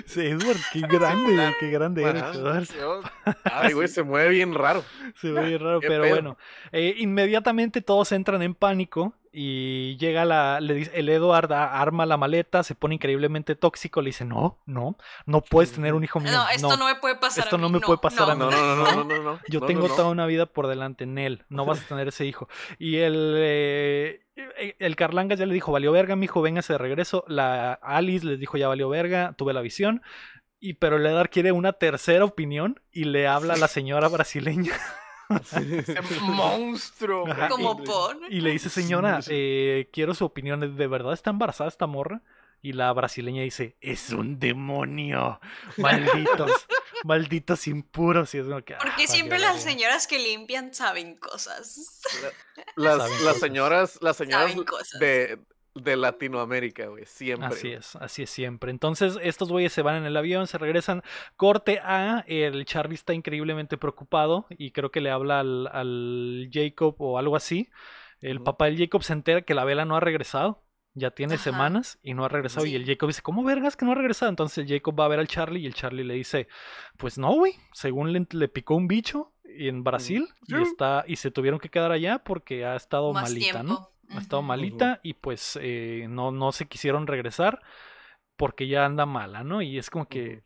Sí, 0.07 0.20
Edward, 0.26 0.57
qué 0.72 0.80
grande, 0.80 1.55
qué 1.61 1.70
grande 1.70 2.03
eres. 2.03 2.22
Edward. 2.35 2.66
Yo- 2.76 3.03
Ay, 3.45 3.72
güey, 3.74 3.87
se 3.89 4.03
mueve 4.03 4.30
bien 4.30 4.53
raro. 4.55 4.85
Se 5.20 5.30
ve 5.30 5.45
bien 5.45 5.61
raro, 5.61 5.80
¿Qué 5.80 5.87
pero 5.89 6.03
pedo? 6.03 6.14
bueno. 6.14 6.39
Eh, 6.72 6.95
inmediatamente 6.99 7.80
todos 7.80 8.11
entran 8.12 8.43
en 8.43 8.55
pánico 8.55 9.14
y 9.37 9.97
llega 9.97 10.24
la, 10.24 10.61
le 10.61 10.74
dice, 10.74 10.93
el 10.95 11.09
Edward 11.09 11.53
a- 11.53 11.80
arma 11.82 12.07
la 12.07 12.16
maleta, 12.16 12.62
se 12.62 12.76
pone 12.76 12.95
increíblemente 12.95 13.57
tóxico, 13.57 14.01
le 14.01 14.11
dice, 14.11 14.24
no, 14.24 14.61
no, 14.64 14.97
no 15.26 15.41
puedes 15.41 15.72
tener 15.72 15.93
un 15.95 16.05
hijo 16.05 16.20
mío. 16.20 16.30
No, 16.30 16.49
esto 16.49 16.76
no, 16.76 16.87
me 16.87 16.95
puede 16.95 17.16
pasar 17.16 17.43
esto 17.45 17.57
a 17.57 17.59
mí. 17.59 17.62
no 17.62 17.68
me 17.70 17.80
puede 17.80 17.99
pasar 17.99 18.30
a 18.30 18.35
No, 18.37 18.47
mí. 18.47 18.53
no, 18.55 18.76
no, 18.76 18.95
no, 18.95 19.05
no, 19.05 19.22
no. 19.22 19.41
Yo 19.49 19.59
no, 19.61 19.66
tengo 19.66 19.82
no, 19.82 19.89
no. 19.89 19.95
toda 19.97 20.09
una 20.11 20.26
vida 20.26 20.47
por 20.47 20.68
delante 20.68 21.03
en 21.03 21.18
él, 21.18 21.45
no 21.49 21.64
vas 21.66 21.82
a 21.82 21.89
tener 21.89 22.07
ese 22.07 22.24
hijo. 22.26 22.49
Y 22.78 22.99
el, 22.99 23.35
eh, 23.39 24.20
el 24.78 24.95
Carlangas 24.95 25.39
ya 25.41 25.47
le 25.47 25.55
dijo, 25.55 25.72
valió 25.72 25.91
verga, 25.91 26.14
mi 26.14 26.26
hijo, 26.26 26.41
véngase 26.41 26.74
de 26.74 26.78
regreso. 26.78 27.24
La 27.26 27.72
Alice 27.72 28.24
les 28.24 28.39
dijo, 28.39 28.57
ya 28.57 28.68
valió 28.68 28.89
verga, 28.89 29.35
tuve 29.37 29.53
la 29.53 29.62
visión. 29.62 30.01
Y 30.61 30.74
pero 30.74 30.97
el 30.97 31.05
Edward 31.07 31.28
quiere 31.28 31.53
una 31.53 31.72
tercera 31.74 32.24
opinión 32.24 32.80
y 32.93 33.05
le 33.05 33.26
habla 33.26 33.55
a 33.55 33.57
la 33.59 33.68
señora 33.68 34.09
brasileña. 34.09 34.72
Ese 35.31 36.01
monstruo. 36.20 37.27
Ajá, 37.31 37.49
Como 37.49 37.81
y- 37.83 37.87
por. 37.87 38.18
Y 38.31 38.41
le 38.41 38.51
dice, 38.51 38.68
señora, 38.70 39.20
eh, 39.29 39.89
quiero 39.93 40.14
su 40.14 40.25
opinión. 40.25 40.61
¿De 40.77 40.87
verdad 40.87 41.12
está 41.12 41.31
embarazada 41.31 41.68
esta 41.68 41.87
morra? 41.87 42.22
Y 42.62 42.72
la 42.72 42.91
brasileña 42.95 43.43
dice, 43.43 43.77
es 43.81 44.11
un 44.11 44.39
demonio. 44.39 45.39
Malditos, 45.77 46.51
malditos 47.05 47.66
impuros. 47.66 48.35
Y 48.35 48.39
es 48.39 48.47
como 48.47 48.62
que, 48.62 48.75
ah, 48.75 48.79
Porque 48.81 49.07
siempre 49.07 49.39
las 49.39 49.62
señoras 49.62 50.07
que 50.07 50.18
limpian 50.18 50.72
saben 50.72 51.16
cosas. 51.16 52.01
Las, 52.77 52.97
Saben 52.99 53.12
las 53.12 53.20
cosas. 53.20 53.39
señoras, 53.41 53.99
las 54.01 54.16
señoras 54.16 54.51
Saben 54.51 54.64
cosas. 54.64 54.99
De, 55.75 55.97
Latinoamérica, 55.97 56.87
güey, 56.87 57.05
siempre. 57.07 57.49
Así 57.49 57.68
es, 57.68 57.97
así 57.97 58.22
es 58.22 58.31
siempre. 58.31 58.70
Entonces, 58.70 59.18
estos 59.22 59.51
güeyes 59.51 59.72
se 59.72 59.83
van 59.83 59.97
en 59.97 60.05
el 60.05 60.16
avión, 60.16 60.47
se 60.47 60.59
regresan. 60.59 61.03
Corte 61.37 61.81
A, 61.83 62.25
el 62.27 62.64
Charlie 62.64 62.95
está 62.95 63.14
increíblemente 63.14 63.77
preocupado 63.77 64.47
y 64.51 64.70
creo 64.70 64.91
que 64.91 65.01
le 65.01 65.11
habla 65.11 65.41
al, 65.41 65.68
al 65.68 66.51
Jacob 66.53 66.95
o 66.99 67.18
algo 67.18 67.37
así. 67.37 67.70
El 68.20 68.41
papá 68.41 68.66
del 68.66 68.79
Jacob 68.79 69.03
se 69.03 69.12
entera 69.12 69.43
que 69.43 69.55
la 69.55 69.64
vela 69.64 69.85
no 69.85 69.97
ha 69.97 70.01
regresado. 70.01 70.62
Ya 70.97 71.11
tiene 71.11 71.35
Ajá. 71.35 71.43
semanas 71.43 71.99
y 72.03 72.14
no 72.14 72.25
ha 72.25 72.29
regresado. 72.29 72.66
Y 72.66 72.77
el 72.77 72.87
Jacob 72.87 73.09
dice, 73.09 73.20
¿cómo 73.20 73.43
vergas 73.43 73.77
que 73.77 73.85
no 73.85 73.93
ha 73.93 73.97
regresado? 73.97 74.31
Entonces 74.31 74.59
el 74.59 74.68
Jacob 74.68 74.99
va 74.99 75.07
a 75.07 75.09
ver 75.09 75.18
al 75.18 75.27
Charlie 75.27 75.61
y 75.61 75.66
el 75.66 75.75
Charlie 75.75 76.05
le 76.05 76.14
dice, 76.14 76.47
pues 76.97 77.18
no, 77.18 77.33
güey. 77.33 77.55
Según 77.72 78.12
le, 78.12 78.27
le 78.31 78.49
picó 78.49 78.77
un 78.77 78.87
bicho 78.87 79.33
en 79.45 79.85
Brasil 79.85 80.29
y, 80.47 80.61
está, 80.61 81.05
y 81.07 81.16
se 81.16 81.31
tuvieron 81.31 81.59
que 81.59 81.68
quedar 81.68 81.93
allá 81.93 82.20
porque 82.20 82.64
ha 82.64 82.77
estado 82.77 83.12
Más 83.12 83.31
malita, 83.31 83.62
¿no? 83.62 83.91
Ha 84.14 84.20
estado 84.20 84.42
malita 84.42 85.00
y 85.02 85.14
pues 85.14 85.58
eh, 85.62 86.06
no, 86.08 86.30
no 86.30 86.52
se 86.52 86.66
quisieron 86.66 87.06
regresar 87.06 87.60
porque 88.36 88.68
ya 88.68 88.84
anda 88.86 89.06
mala, 89.06 89.44
¿no? 89.44 89.62
Y 89.62 89.78
es 89.78 89.90
como 89.90 90.08
que 90.08 90.44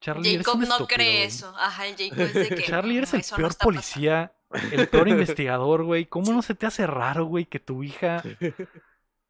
Charlie 0.00 0.34
eres 0.34 0.46
Jacob 0.46 0.60
un 0.60 0.68
no 0.68 0.78
estúpido, 0.78 0.86
cree 0.88 1.26
güey. 1.26 1.26
eso. 1.26 1.54
Ajá, 1.58 1.86
el 1.86 1.96
Jacob 1.96 2.30
es 2.34 2.40
de 2.40 2.52
que. 2.54 2.62
Charlie 2.62 2.98
eres 2.98 3.12
"No, 3.12 3.18
el 3.18 3.24
no 3.30 3.36
peor 3.36 3.50
está 3.50 3.66
pasando". 3.70 3.72
policía, 3.72 4.32
el 4.72 4.88
peor 4.88 5.08
investigador, 5.08 5.84
güey. 5.84 6.06
¿Cómo 6.06 6.32
no 6.32 6.42
se 6.42 6.54
te 6.54 6.66
hace 6.66 6.86
raro, 6.86 7.26
güey, 7.26 7.46
que 7.46 7.60
tu 7.60 7.82
hija 7.82 8.22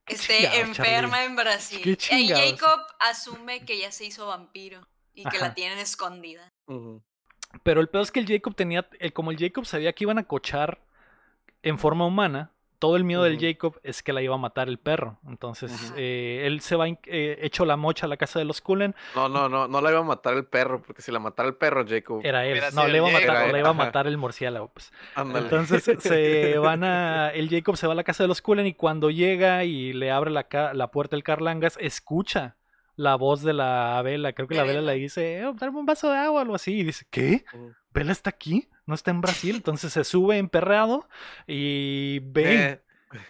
¿Qué 0.05 0.15
Esté 0.15 0.61
enferma 0.61 1.19
Charlie? 1.19 1.27
en 1.27 1.37
Brasil. 1.37 1.81
¿Qué 1.83 1.97
Y? 2.17 2.29
Jacob 2.29 2.81
asume 3.01 3.65
que 3.65 3.79
ya 3.79 3.91
se 3.93 4.05
hizo 4.05 4.27
vampiro 4.29 4.87
y 5.15 5.23
que 5.25 5.39
Ajá. 5.39 5.49
la 5.49 5.55
tienen 5.55 5.79
escondida. 5.79 6.53
Pero 7.63 7.81
el 7.81 7.89
peor 7.89 8.03
es 8.05 8.13
que 8.13 8.21
el 8.21 8.27
Jacob 8.29 8.55
tenía, 8.55 8.89
el, 9.01 9.13
como 9.13 9.31
el 9.31 9.39
Jacob 9.39 9.67
sabía 9.67 9.93
que 9.95 10.05
iban 10.05 10.19
a 10.19 10.25
cochar 10.29 10.81
en 11.63 11.79
forma 11.79 12.07
humana, 12.07 12.53
todo 12.79 12.97
el 12.97 13.05
miedo 13.05 13.23
del. 13.23 13.39
Jacob 13.41 13.79
es 13.83 14.03
que 14.03 14.13
la 14.13 14.23
iba 14.23 14.35
a 14.35 14.39
matar 14.39 14.69
el 14.69 14.79
perro. 14.79 15.19
Entonces, 15.29 15.93
eh, 15.97 16.43
él 16.47 16.61
se 16.61 16.77
va 16.77 16.87
eh, 16.89 17.39
hecho 17.43 17.65
la 17.65 17.77
mocha 17.77 18.07
a 18.07 18.09
la 18.09 18.17
casa 18.17 18.39
de 18.39 18.45
los 18.45 18.61
Cullen. 18.61 18.95
No, 19.15 19.29
no, 19.29 19.49
no, 19.49 19.67
no 19.69 19.81
la 19.81 19.91
iba 19.91 20.01
a 20.01 20.05
matar 20.05 20.35
el 20.35 20.45
perro, 20.45 20.83
porque 20.83 21.03
si 21.03 21.11
la 21.13 21.19
matara 21.19 21.49
el 21.49 21.55
perro, 21.55 21.85
Jacob. 21.87 22.21
Era 22.25 22.47
él. 22.47 22.61
No, 22.75 22.87
le 22.87 22.99
iba 22.99 23.09
a 23.09 23.13
matar, 23.13 23.53
le 23.53 23.59
iba 23.59 23.69
a 23.69 23.73
matar 23.73 24.07
el 24.07 24.17
murciélago, 24.17 24.69
pues. 24.73 24.93
Entonces 25.17 25.85
se 26.01 26.59
van 26.59 26.85
a. 26.85 27.31
El 27.31 27.49
Jacob 27.51 27.77
se 27.77 27.87
va 27.87 27.93
a 27.93 27.97
la 27.97 28.05
casa 28.05 28.23
de 28.25 28.29
los 28.29 28.43
Cullen 28.43 28.67
y 28.67 28.75
cuando 28.75 29.11
llega 29.11 29.65
y 29.65 29.93
le 29.93 30.11
abre 30.11 30.31
la, 30.31 30.45
ca- 30.45 30.75
la 30.75 30.91
puerta 30.91 31.17
el 31.17 31.23
Carlangas, 31.23 31.77
escucha 31.81 32.57
la 32.97 33.15
voz 33.17 33.43
de 33.43 33.53
la 33.53 34.01
Vela. 34.03 34.33
Creo 34.33 34.49
que 34.49 34.55
la 34.55 34.65
Vela 34.65 34.81
le 34.81 34.95
dice, 34.95 35.39
"Eh, 35.41 35.53
dame 35.55 35.79
un 35.79 35.87
vaso 35.87 36.11
de 36.11 36.17
agua 36.19 36.41
o 36.41 36.43
algo 36.43 36.55
así. 36.55 36.79
Y 36.81 36.83
dice, 36.85 37.07
¿qué? 37.11 37.45
¿Vela 37.91 38.13
está 38.13 38.31
aquí? 38.31 38.69
¿No 38.87 38.95
está 38.95 39.11
en 39.11 39.21
Brasil? 39.21 39.57
Entonces 39.57 39.93
se 39.93 40.05
sube 40.05 40.39
emperrado 40.39 41.09
y 41.47 42.21
ve 42.23 42.65
Eh, 42.65 42.81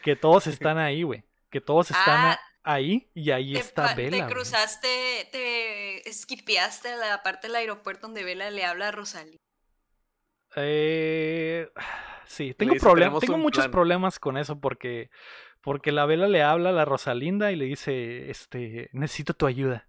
que 0.02 0.16
todos 0.16 0.46
están 0.70 0.78
ahí, 0.78 1.02
güey. 1.02 1.24
Que 1.50 1.60
todos 1.60 1.90
están 1.90 2.32
Ah, 2.32 2.40
ahí 2.62 3.08
y 3.14 3.30
ahí 3.30 3.54
Te, 3.54 3.60
está 3.60 3.94
te 3.94 4.02
Vela. 4.02 4.18
güey. 4.24 4.28
cruzaste, 4.34 5.28
te 5.32 6.08
esquipeaste 6.08 6.96
la 6.96 7.22
parte 7.22 7.46
del 7.46 7.56
aeropuerto 7.56 8.06
donde 8.08 8.24
Vela 8.24 8.50
le 8.50 8.64
habla 8.64 8.88
a 8.88 8.92
Rosalía. 8.92 9.36
Eh, 10.56 11.68
sí, 12.26 12.54
tengo, 12.54 12.74
problem- 12.76 12.98
"Tenemos 13.04 13.20
tengo 13.20 13.38
muchos 13.38 13.64
plan". 13.64 13.70
problemas 13.72 14.18
con 14.18 14.36
eso 14.36 14.58
porque, 14.60 15.10
porque 15.66 15.90
la 15.90 16.06
vela 16.06 16.28
le 16.28 16.44
habla 16.44 16.68
a 16.70 16.72
la 16.72 16.84
Rosalinda 16.84 17.50
y 17.50 17.56
le 17.56 17.64
dice, 17.64 18.30
este, 18.30 18.88
necesito 18.92 19.34
tu 19.34 19.46
ayuda. 19.46 19.88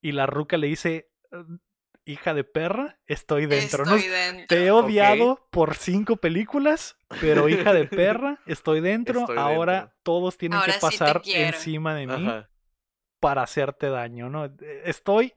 Y 0.00 0.12
la 0.12 0.26
ruca 0.26 0.56
le 0.58 0.68
dice, 0.68 1.10
"Mm, 1.32 1.56
hija 2.04 2.34
de 2.34 2.44
perra, 2.44 3.00
estoy 3.06 3.46
dentro. 3.46 3.84
¿no? 3.84 3.96
Estoy 3.96 4.08
dentro. 4.08 4.46
Te 4.46 4.64
he 4.64 4.70
odiado 4.70 5.48
por 5.50 5.74
cinco 5.74 6.18
películas, 6.18 6.96
pero 7.20 7.48
hija 7.48 7.72
de 7.74 7.86
perra, 7.86 8.38
estoy 8.46 8.80
dentro. 8.80 9.22
Estoy 9.22 9.38
Ahora 9.38 9.72
dentro. 9.80 9.96
todos 10.04 10.38
tienen 10.38 10.60
Ahora 10.60 10.74
que 10.74 10.78
pasar 10.78 11.20
encima 11.26 11.96
de 11.96 12.06
mí 12.06 12.12
Ajá. 12.28 12.48
para 13.18 13.42
hacerte 13.42 13.88
daño, 13.88 14.30
¿no? 14.30 14.44
Eh, 14.44 14.82
Estoy 14.84 15.34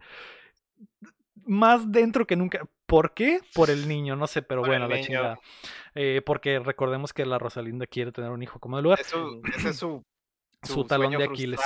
más 1.43 1.91
dentro 1.91 2.27
que 2.27 2.35
nunca. 2.35 2.69
¿Por 2.89 3.13
qué? 3.13 3.39
Por 3.53 3.69
el 3.69 3.87
niño, 3.87 4.15
no 4.15 4.27
sé, 4.27 4.41
pero 4.41 4.61
Por 4.61 4.69
bueno, 4.69 4.87
la 4.87 4.99
chingada. 4.99 5.39
Eh, 5.95 6.21
porque 6.25 6.59
recordemos 6.59 7.13
que 7.13 7.25
la 7.25 7.37
Rosalinda 7.39 7.85
quiere 7.87 8.11
tener 8.11 8.31
un 8.31 8.43
hijo 8.43 8.59
como 8.59 8.77
de 8.77 8.83
lugar. 8.83 8.99
Es 8.99 9.07
su- 9.07 9.41
ese 9.55 9.69
es 9.69 9.77
su, 9.77 10.03
Su 10.63 10.83
talón 10.83 11.11
de 11.11 11.23
Aquiles. 11.23 11.59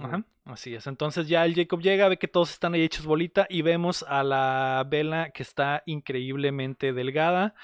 Ajá, 0.00 0.24
así 0.44 0.74
es. 0.74 0.86
Entonces 0.88 1.28
ya 1.28 1.44
el 1.44 1.54
Jacob 1.54 1.80
llega, 1.80 2.08
ve 2.08 2.16
que 2.18 2.26
todos 2.28 2.50
están 2.50 2.74
ahí 2.74 2.82
hechos 2.82 3.06
bolita 3.06 3.46
y 3.48 3.62
vemos 3.62 4.04
a 4.08 4.24
la 4.24 4.84
Vela 4.88 5.30
que 5.30 5.42
está 5.44 5.82
increíblemente 5.86 6.92
delgada. 6.92 7.54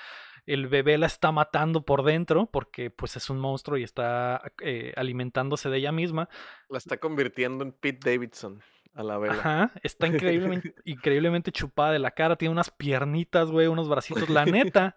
El 0.44 0.68
bebé 0.68 0.96
la 0.96 1.06
está 1.06 1.32
matando 1.32 1.84
por 1.84 2.04
dentro 2.04 2.46
porque 2.46 2.90
pues 2.90 3.16
es 3.16 3.30
un 3.30 3.40
monstruo 3.40 3.78
y 3.78 3.82
está 3.82 4.40
eh, 4.62 4.92
alimentándose 4.96 5.68
de 5.70 5.78
ella 5.78 5.90
misma. 5.90 6.28
La 6.68 6.78
está 6.78 6.98
convirtiendo 6.98 7.64
en 7.64 7.72
Pete 7.72 8.12
Davidson 8.12 8.62
a 8.96 9.02
la 9.02 9.18
vela. 9.18 9.34
Ajá, 9.34 9.72
está 9.82 10.06
increíblemente, 10.08 10.74
increíblemente 10.84 11.52
chupada 11.52 11.92
de 11.92 11.98
la 12.00 12.10
cara, 12.10 12.36
tiene 12.36 12.50
unas 12.52 12.70
piernitas, 12.70 13.50
güey, 13.50 13.66
unos 13.68 13.88
bracitos. 13.88 14.28
La 14.30 14.44
neta, 14.44 14.96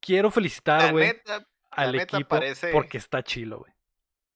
quiero 0.00 0.30
felicitar, 0.30 0.82
La 0.82 0.92
güey, 0.92 1.06
neta, 1.08 1.46
al 1.70 1.92
la 1.92 1.98
neta 1.98 2.16
equipo 2.16 2.28
parece- 2.36 2.72
porque 2.72 2.98
está 2.98 3.22
chilo, 3.22 3.58
güey. 3.60 3.72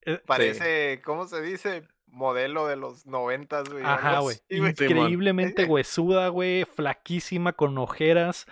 Eh, 0.03 0.23
parece, 0.27 1.03
¿cómo 1.05 1.27
se 1.27 1.43
dice? 1.43 1.87
Modelo 2.07 2.67
de 2.67 2.77
los 2.77 3.07
noventas, 3.07 3.69
güey. 3.69 3.85
Ajá, 3.85 4.19
güey. 4.21 4.37
Increíblemente 4.49 5.65
huesuda, 5.67 6.29
güey. 6.29 6.65
Flaquísima, 6.65 7.53
con 7.53 7.77
ojeras. 7.79 8.47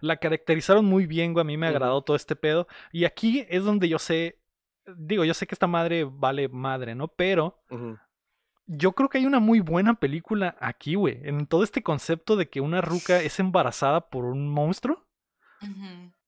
La 0.00 0.16
caracterizaron 0.16 0.84
muy 0.86 1.06
bien, 1.06 1.32
güey. 1.32 1.42
A 1.42 1.44
mí 1.46 1.56
me 1.56 1.68
agradó 1.68 2.02
todo 2.02 2.16
este 2.16 2.34
pedo. 2.34 2.66
Y 2.92 3.04
aquí 3.04 3.46
es 3.48 3.62
donde 3.64 3.88
yo 3.88 3.98
sé. 3.98 4.38
Digo, 4.96 5.24
yo 5.24 5.34
sé 5.34 5.46
que 5.46 5.54
esta 5.54 5.66
madre 5.68 6.04
vale 6.10 6.48
madre, 6.48 6.94
¿no? 6.94 7.08
Pero 7.08 7.60
Ujú. 7.70 7.96
Yo 8.66 8.92
creo 8.92 9.08
que 9.08 9.18
hay 9.18 9.26
una 9.26 9.38
muy 9.38 9.60
buena 9.60 9.94
película 9.94 10.56
aquí, 10.60 10.94
güey. 10.94 11.20
En 11.22 11.46
todo 11.46 11.62
este 11.62 11.82
concepto 11.82 12.36
de 12.36 12.48
que 12.48 12.60
una 12.60 12.80
ruca 12.80 13.20
es 13.20 13.38
embarazada 13.38 14.08
por 14.08 14.24
un 14.24 14.48
monstruo. 14.48 15.04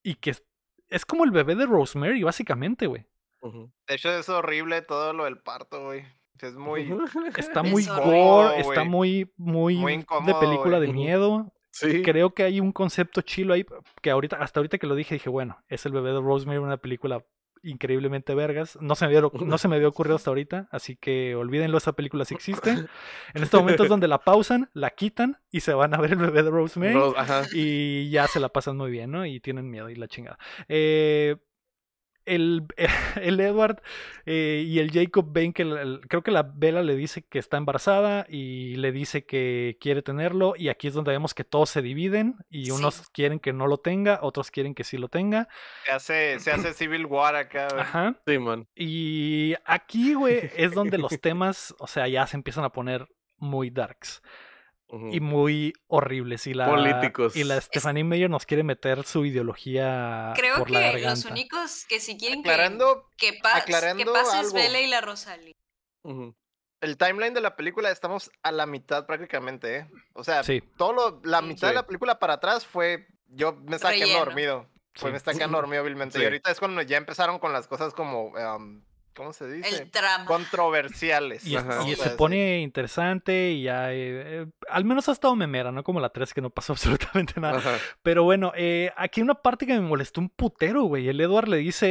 Y 0.02 0.14
que 0.16 0.30
es, 0.30 0.44
es 0.88 1.04
como 1.04 1.24
el 1.24 1.30
bebé 1.30 1.54
de 1.54 1.66
Rosemary, 1.66 2.22
básicamente, 2.22 2.86
güey. 2.86 3.06
De 3.42 3.94
hecho, 3.94 4.10
es 4.10 4.28
horrible 4.28 4.82
todo 4.82 5.12
lo 5.12 5.24
del 5.24 5.38
parto, 5.38 5.84
güey. 5.84 6.04
Es 6.40 6.54
muy... 6.54 6.92
Está 7.36 7.60
Es 7.60 7.70
muy 7.70 7.84
gore, 7.84 8.60
está 8.60 8.84
muy, 8.84 9.32
muy, 9.36 9.76
Muy 9.76 9.92
de 9.92 10.00
incómodo, 10.00 10.40
película 10.40 10.80
de 10.80 10.88
miedo. 10.88 11.52
Sí. 11.70 12.02
creo 12.02 12.34
que 12.34 12.42
hay 12.42 12.60
un 12.60 12.72
concepto 12.72 13.20
chilo 13.20 13.54
ahí 13.54 13.64
que 14.02 14.10
ahorita, 14.10 14.36
hasta 14.36 14.58
ahorita 14.58 14.78
que 14.78 14.86
lo 14.86 14.96
dije, 14.96 15.14
dije, 15.14 15.28
bueno, 15.28 15.62
es 15.68 15.86
el 15.86 15.92
bebé 15.92 16.10
de 16.10 16.20
Rosemary, 16.20 16.58
una 16.58 16.78
película 16.78 17.24
increíblemente 17.62 18.34
vergas. 18.34 18.78
No 18.80 18.94
se 18.94 19.06
me 19.06 19.16
había, 19.16 19.28
no 19.32 19.58
se 19.58 19.68
me 19.68 19.76
había 19.76 19.88
ocurrido 19.88 20.16
hasta 20.16 20.30
ahorita, 20.30 20.68
así 20.70 20.96
que 20.96 21.34
olvídenlo, 21.34 21.78
esa 21.78 21.92
película 21.92 22.24
sí 22.24 22.34
existe. 22.34 22.70
En 22.70 23.42
este 23.42 23.56
momento 23.56 23.82
es 23.84 23.88
donde 23.88 24.08
la 24.08 24.18
pausan, 24.18 24.70
la 24.72 24.90
quitan 24.90 25.38
y 25.50 25.60
se 25.60 25.74
van 25.74 25.94
a 25.94 25.98
ver 25.98 26.12
el 26.12 26.18
bebé 26.18 26.42
de 26.42 26.50
Rosemary. 26.50 26.98
Y 27.52 28.10
ya 28.10 28.26
se 28.26 28.40
la 28.40 28.48
pasan 28.48 28.76
muy 28.76 28.90
bien, 28.90 29.10
¿no? 29.10 29.26
Y 29.26 29.40
tienen 29.40 29.70
miedo 29.70 29.88
y 29.88 29.94
la 29.94 30.08
chingada. 30.08 30.38
Eh, 30.68 31.36
el, 32.28 32.66
el 33.22 33.40
Edward 33.40 33.82
eh, 34.26 34.64
y 34.66 34.78
el 34.78 34.90
Jacob 34.92 35.26
ven 35.32 35.52
que 35.52 35.62
el- 35.62 36.00
creo 36.08 36.22
que 36.22 36.30
la 36.30 36.42
Bella 36.42 36.82
le 36.82 36.94
dice 36.96 37.22
que 37.22 37.38
está 37.38 37.56
embarazada 37.56 38.26
y 38.28 38.76
le 38.76 38.92
dice 38.92 39.24
que 39.24 39.76
quiere 39.80 40.02
tenerlo 40.02 40.54
y 40.56 40.68
aquí 40.68 40.88
es 40.88 40.94
donde 40.94 41.10
vemos 41.12 41.34
que 41.34 41.44
todos 41.44 41.70
se 41.70 41.82
dividen 41.82 42.36
y 42.50 42.66
Sí. 42.66 42.70
unos 42.72 43.08
quieren 43.10 43.38
que 43.40 43.52
no 43.52 43.66
lo 43.66 43.78
tenga, 43.78 44.18
otros 44.22 44.50
quieren 44.50 44.74
que 44.74 44.84
sí 44.84 44.98
lo 44.98 45.08
tenga. 45.08 45.48
Se 45.86 45.92
hace, 45.92 46.40
se 46.40 46.50
hace 46.52 46.72
Civil 46.74 47.06
War 47.06 47.34
acá, 47.36 47.68
güey. 47.70 47.80
Ajá. 47.82 48.14
Sí, 48.26 48.38
man. 48.38 48.66
Y 48.74 49.54
aquí, 49.64 50.14
güey, 50.14 50.50
es 50.56 50.72
donde 50.72 50.98
los 50.98 51.12
temas, 51.20 51.74
o 51.78 51.86
sea, 51.86 52.06
ya 52.08 52.26
se 52.26 52.36
empiezan 52.36 52.64
a 52.64 52.70
poner 52.72 53.06
muy 53.36 53.70
darks 53.70 54.20
Y 54.90 55.20
muy 55.20 55.74
horribles. 55.86 56.46
Y 56.46 56.54
la, 56.54 56.66
Políticos. 56.66 57.36
Y 57.36 57.44
la 57.44 57.60
Stephanie 57.60 58.04
Meyer 58.04 58.30
nos 58.30 58.46
quiere 58.46 58.62
meter 58.62 59.04
su 59.04 59.24
ideología 59.26 60.32
Creo 60.34 60.56
por 60.58 60.70
la 60.70 60.78
que 60.80 60.84
garganta. 60.86 61.10
los 61.10 61.24
únicos 61.26 61.84
que 61.86 62.00
si 62.00 62.16
quieren 62.16 62.42
que, 62.42 62.50
Aclarando 62.50 63.06
que, 63.18 63.38
pas- 63.40 63.64
que 63.64 63.74
aclarando 63.74 64.12
pases 64.14 64.34
algo. 64.34 64.52
Vela 64.54 64.80
y 64.80 64.86
la 64.86 65.00
Rosalía. 65.00 65.54
Ujú. 66.04 66.34
el 66.80 66.96
timeline 66.96 67.34
de 67.34 67.40
la 67.40 67.56
película 67.56 67.90
estamos 67.90 68.30
a 68.44 68.52
la 68.52 68.64
mitad 68.64 69.04
prácticamente, 69.04 69.76
¿eh? 69.78 69.90
O 70.14 70.22
sea, 70.24 70.42
Sí, 70.44 70.62
todo 70.78 70.92
lo- 70.92 71.20
la 71.24 71.40
Sí. 71.40 71.46
mitad 71.46 71.68
de 71.68 71.74
la 71.74 71.86
película 71.86 72.18
para 72.20 72.34
atrás 72.34 72.64
fue 72.64 73.08
yo 73.26 73.52
me 73.66 73.76
estaba 73.76 73.92
quedando 73.92 74.06
Relleno. 74.06 74.24
dormido. 74.24 74.70
Pues 74.94 75.02
Sí. 75.02 75.10
me 75.10 75.16
estaba 75.18 75.36
quedando 75.36 75.58
dormido 75.58 75.82
vilmente. 75.84 76.16
Sí. 76.16 76.22
Y 76.22 76.24
ahorita 76.24 76.50
es 76.50 76.58
cuando 76.60 76.80
ya 76.82 76.96
empezaron 76.96 77.38
con 77.40 77.52
las 77.52 77.66
cosas 77.68 77.92
como 77.94 78.32
em, 78.38 78.82
¿cómo 79.18 79.32
se 79.34 79.50
dice? 79.50 79.68
El 79.82 79.90
trama. 79.90 80.24
Controversiales. 80.24 81.46
Y, 81.46 81.56
Ajá. 81.56 81.82
se 81.82 82.10
pone 82.10 82.60
interesante 82.60 83.50
y 83.50 83.64
ya, 83.64 83.92
eh, 83.92 83.96
eh, 84.42 84.46
al 84.70 84.84
menos 84.86 85.08
ha 85.08 85.12
estado 85.12 85.36
memera, 85.36 85.70
no 85.72 85.82
como 85.84 86.00
la 86.00 86.08
3 86.08 86.32
que 86.32 86.40
no 86.40 86.48
pasó 86.50 86.72
absolutamente 87.12 87.38
nada. 87.40 87.58
Ajá. 87.58 87.76
Pero 88.02 88.24
bueno, 88.24 88.52
eh, 88.56 88.90
aquí 88.96 89.20
hay 89.20 89.24
una 89.24 89.34
parte 89.42 89.66
que 89.66 89.74
me 89.74 89.80
molestó 89.80 90.20
un 90.20 90.30
putero, 90.30 90.84
güey. 90.84 91.08
El 91.08 91.20
Edward 91.20 91.48
le 91.48 91.58
dice, 91.58 91.86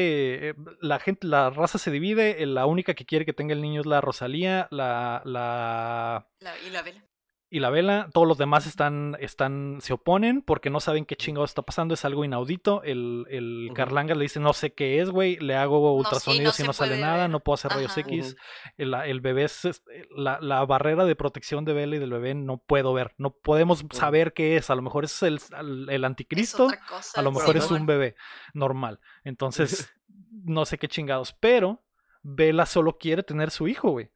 eh, 0.49 0.53
la 0.81 0.99
gente, 0.99 1.27
la 1.27 1.49
raza 1.51 1.77
se 1.77 1.91
divide, 1.91 2.41
eh, 2.41 2.45
la 2.47 2.65
única 2.65 2.93
que 2.95 3.05
quiere 3.05 3.25
que 3.25 3.33
tenga 3.33 3.53
el 3.53 3.61
niño 3.61 3.81
es 3.81 3.87
la 3.87 4.01
Rosalía, 4.01 4.67
la, 4.71 5.21
la 5.25 6.27
La- 6.39 6.57
y 6.65 6.69
la 6.71 6.81
vela. 6.81 7.03
Y 7.49 7.59
la 7.59 7.69
Vela. 7.69 8.09
Todos 8.13 8.27
los 8.27 8.37
demás 8.37 8.67
están, 8.67 9.15
están, 9.19 9.77
se 9.81 9.93
oponen 9.93 10.41
porque 10.41 10.69
no 10.69 10.79
saben 10.79 11.05
qué 11.05 11.15
chingados 11.15 11.51
está 11.51 11.61
pasando. 11.61 11.93
Es 11.93 12.03
algo 12.03 12.25
inaudito. 12.25 12.83
El, 12.83 13.25
el. 13.29 13.71
Carlanga 13.73 14.15
le 14.15 14.23
dice, 14.23 14.39
no 14.39 14.53
sé 14.53 14.73
qué 14.73 14.99
es, 14.99 15.09
güey. 15.09 15.37
Le 15.37 15.55
hago 15.55 15.93
ultrasonidos 15.95 16.59
no 16.59 16.65
y 16.65 16.67
no 16.67 16.73
sale 16.73 16.99
nada. 16.99 17.27
No 17.27 17.39
puedo 17.39 17.55
hacer 17.55 17.71
rayos 17.71 17.91
Ajá. 17.91 18.01
X. 18.01 18.35
El, 18.77 18.93
el 18.93 19.21
bebé 19.21 19.45
es, 19.45 19.81
la, 20.15 20.39
la 20.41 20.65
barrera 20.65 21.05
de 21.05 21.15
protección 21.15 21.63
de 21.63 21.73
Vela 21.73 21.95
y 21.95 21.99
del 21.99 22.11
bebé 22.11 22.35
no 22.35 22.57
puedo 22.57 22.93
ver. 22.93 23.13
No 23.17 23.31
podemos 23.31 23.85
saber 23.91 24.33
qué 24.33 24.57
es. 24.57 24.69
A 24.69 24.75
lo 24.75 24.81
mejor 24.81 25.05
es 25.05 25.23
el, 25.23 25.39
el, 25.57 25.89
Es 25.89 26.03
anticristo. 26.03 26.69
cosa. 26.89 27.19
A 27.19 27.23
lo 27.23 27.31
mejor 27.31 27.55
es 27.55 27.71
un 27.71 27.85
bebé 27.85 28.15
normal. 28.53 28.99
Entonces, 29.23 29.89
no 30.43 30.65
sé 30.65 30.77
qué 30.77 30.87
chingados. 30.87 31.33
Pero 31.33 31.81
Vela 32.23 32.65
solo 32.65 32.97
quiere 32.97 33.23
tener 33.23 33.51
su 33.51 33.69
hijo, 33.69 33.91
güey. 33.91 34.09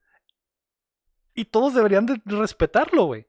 Y 1.34 1.46
todos 1.46 1.74
deberían 1.74 2.06
de 2.06 2.20
respetarlo, 2.26 3.04
güey. 3.06 3.26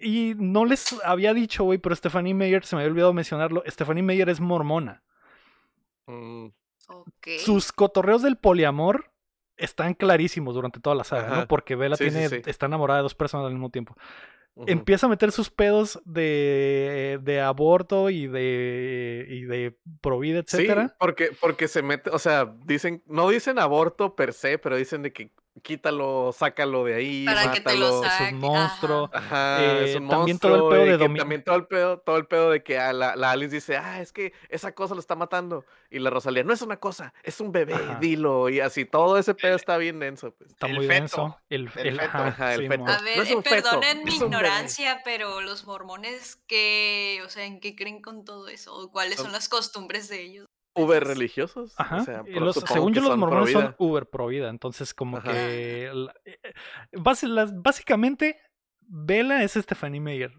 Y 0.00 0.34
no 0.36 0.64
les 0.64 0.94
había 1.04 1.32
dicho, 1.32 1.64
güey, 1.64 1.78
pero 1.78 1.96
Stephanie 1.96 2.34
Meyer, 2.34 2.64
se 2.64 2.76
me 2.76 2.82
había 2.82 2.90
olvidado 2.92 3.12
mencionarlo, 3.14 3.62
Stephanie 3.66 4.02
Meyer 4.02 4.28
es 4.28 4.40
mormona. 4.40 5.02
Mm, 6.06 6.48
Ok. 6.88 7.28
Sus 7.38 7.72
cotorreos 7.72 8.22
del 8.22 8.36
poliamor 8.36 9.10
están 9.56 9.94
clarísimos 9.94 10.54
durante 10.54 10.78
toda 10.78 10.94
la 10.94 11.02
saga, 11.02 11.34
¿no? 11.36 11.48
Porque 11.48 11.74
Bella 11.74 11.96
Sí, 11.96 12.04
tiene, 12.04 12.28
sí. 12.28 12.42
está 12.46 12.66
enamorada 12.66 13.00
de 13.00 13.02
dos 13.02 13.16
personas 13.16 13.46
al 13.46 13.54
mismo 13.54 13.70
tiempo. 13.70 13.96
Empieza 14.66 15.06
a 15.06 15.08
meter 15.08 15.32
sus 15.32 15.50
pedos 15.50 16.00
de, 16.04 17.18
de 17.22 17.40
aborto 17.40 18.08
y 18.08 18.28
de, 18.28 19.26
y 19.28 19.42
de 19.42 19.76
provida, 20.00 20.44
Sí, 20.46 20.58
etcétera. 20.58 20.94
porque, 21.00 21.30
porque 21.40 21.66
se 21.66 21.82
mete, 21.82 22.08
o 22.10 22.18
sea, 22.20 22.54
dicen, 22.64 23.02
no 23.06 23.28
dicen 23.30 23.58
aborto 23.58 24.14
per 24.14 24.32
se, 24.32 24.56
pero 24.58 24.76
dicen 24.76 25.02
de 25.02 25.12
que 25.12 25.32
quítalo, 25.62 26.32
sácalo 26.36 26.84
de 26.84 26.94
ahí, 26.94 27.24
Para 27.24 27.50
que 27.52 27.60
te 27.60 27.76
lo 27.76 27.86
mátalo. 27.86 28.04
es 28.04 28.12
saque. 28.12 28.34
un 28.34 28.40
monstruo. 28.40 29.10
Ajá, 29.12 29.62
Eh, 29.62 29.84
es 29.90 29.96
un 29.96 30.08
también 30.08 30.38
todo 30.38 30.54
el 30.54 30.60
monstruo, 30.60 30.70
pedo 30.70 30.86
y 30.86 30.90
de 30.92 30.98
que 30.98 31.04
domi- 31.04 31.18
También 31.18 31.44
todo 31.44 31.56
el 31.56 31.66
pedo, 31.66 31.98
todo 31.98 32.16
el 32.18 32.26
pedo 32.26 32.50
de 32.50 32.62
que 32.62 32.78
a 32.78 32.92
la, 32.92 33.16
la 33.16 33.30
Alice 33.32 33.54
dice, 33.54 33.76
ah, 33.76 34.00
es 34.00 34.12
que 34.12 34.32
esa 34.48 34.72
cosa 34.74 34.94
lo 34.94 35.00
está 35.00 35.14
matando. 35.16 35.64
Y 35.90 35.98
la 35.98 36.10
Rosalía, 36.10 36.42
no 36.44 36.52
es 36.52 36.62
una 36.62 36.76
cosa, 36.78 37.14
es 37.22 37.40
un 37.40 37.52
bebé, 37.52 37.74
Ajá. 37.74 37.98
dilo. 38.00 38.48
Y 38.48 38.60
así, 38.60 38.84
todo 38.84 39.18
ese 39.18 39.34
pedo 39.34 39.56
está 39.56 39.76
bien 39.78 39.98
denso, 39.98 40.32
pues. 40.32 40.50
Está 40.50 40.66
El 40.66 40.74
muy 40.74 40.86
feto. 40.86 41.00
denso. 41.00 41.38
El, 41.48 41.70
El 41.76 41.86
el- 41.88 42.00
feto. 42.00 42.18
ajá, 42.18 42.54
el 42.54 42.60
sí, 42.62 42.68
feto. 42.68 42.78
mon. 42.84 42.90
A 42.90 43.00
ver, 43.02 43.16
No 43.16 43.22
es 43.22 43.30
eh, 43.30 43.34
feto, 43.42 43.50
perdonen 43.70 44.04
mi 44.04 44.10
es 44.10 44.20
un 44.22 44.30
bebé. 44.30 44.42
ignorancia, 44.42 45.00
pero 45.04 45.40
los 45.40 45.66
mormones, 45.66 46.36
¿qué, 46.46 47.20
o 47.24 47.28
sea, 47.28 47.44
en 47.44 47.60
qué 47.60 47.74
creen 47.76 48.02
con 48.02 48.24
todo 48.24 48.48
eso? 48.48 48.74
¿O 48.74 48.90
¿Cuáles 48.90 49.16
Son- 49.20 49.32
las 49.32 49.48
costumbres 49.48 50.08
de 50.08 50.22
ellos? 50.22 50.46
Uber 50.76 51.02
religiosos. 51.04 51.74
Ajá. 51.78 51.96
O 51.96 52.04
sea, 52.04 52.22
los- 52.28 52.56
según 52.56 52.92
yo, 52.92 53.00
los 53.02 53.16
mormones 53.16 53.52
son 53.52 53.74
uber 53.78 54.06
pro 54.06 54.26
vida. 54.28 54.48
Entonces, 54.50 54.94
como 54.94 55.16
Ajá. 55.18 55.32
que. 55.32 55.90
la- 55.92 56.14
eh, 56.24 56.38
eh, 56.42 57.26
las- 57.28 57.60
básicamente, 57.60 58.38
Vela 58.88 59.42
es 59.42 59.52
Stephanie 59.54 60.00
Meyer. 60.00 60.32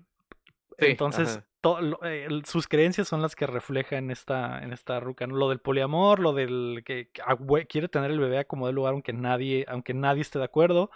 Sí, 0.79 0.85
Entonces, 0.85 1.29
ajá. 1.37 1.45
to- 1.61 1.81
lo- 1.81 1.99
eh, 2.05 2.27
sus 2.45 2.67
creencias 2.67 3.07
son 3.07 3.21
las 3.21 3.35
que 3.35 3.47
refleja 3.47 3.97
en 3.97 4.11
esta, 4.11 4.59
en 4.63 4.71
esta 4.73 4.99
ruca. 4.99 5.25
Lo 5.25 5.49
del 5.49 5.59
poliamor, 5.59 6.19
lo 6.19 6.33
del 6.33 6.83
que, 6.85 7.09
que 7.11 7.21
a 7.23 7.35
hue- 7.35 7.67
quiere 7.67 7.87
tener 7.89 8.11
el 8.11 8.19
bebé 8.19 8.37
a 8.37 8.43
como 8.45 8.67
de 8.67 8.73
lugar, 8.73 8.93
aunque 8.93 9.11
nadie, 9.11 9.65
aunque 9.67 9.93
nadie 9.95 10.21
esté 10.21 10.37
de 10.39 10.45
acuerdo. 10.45 10.91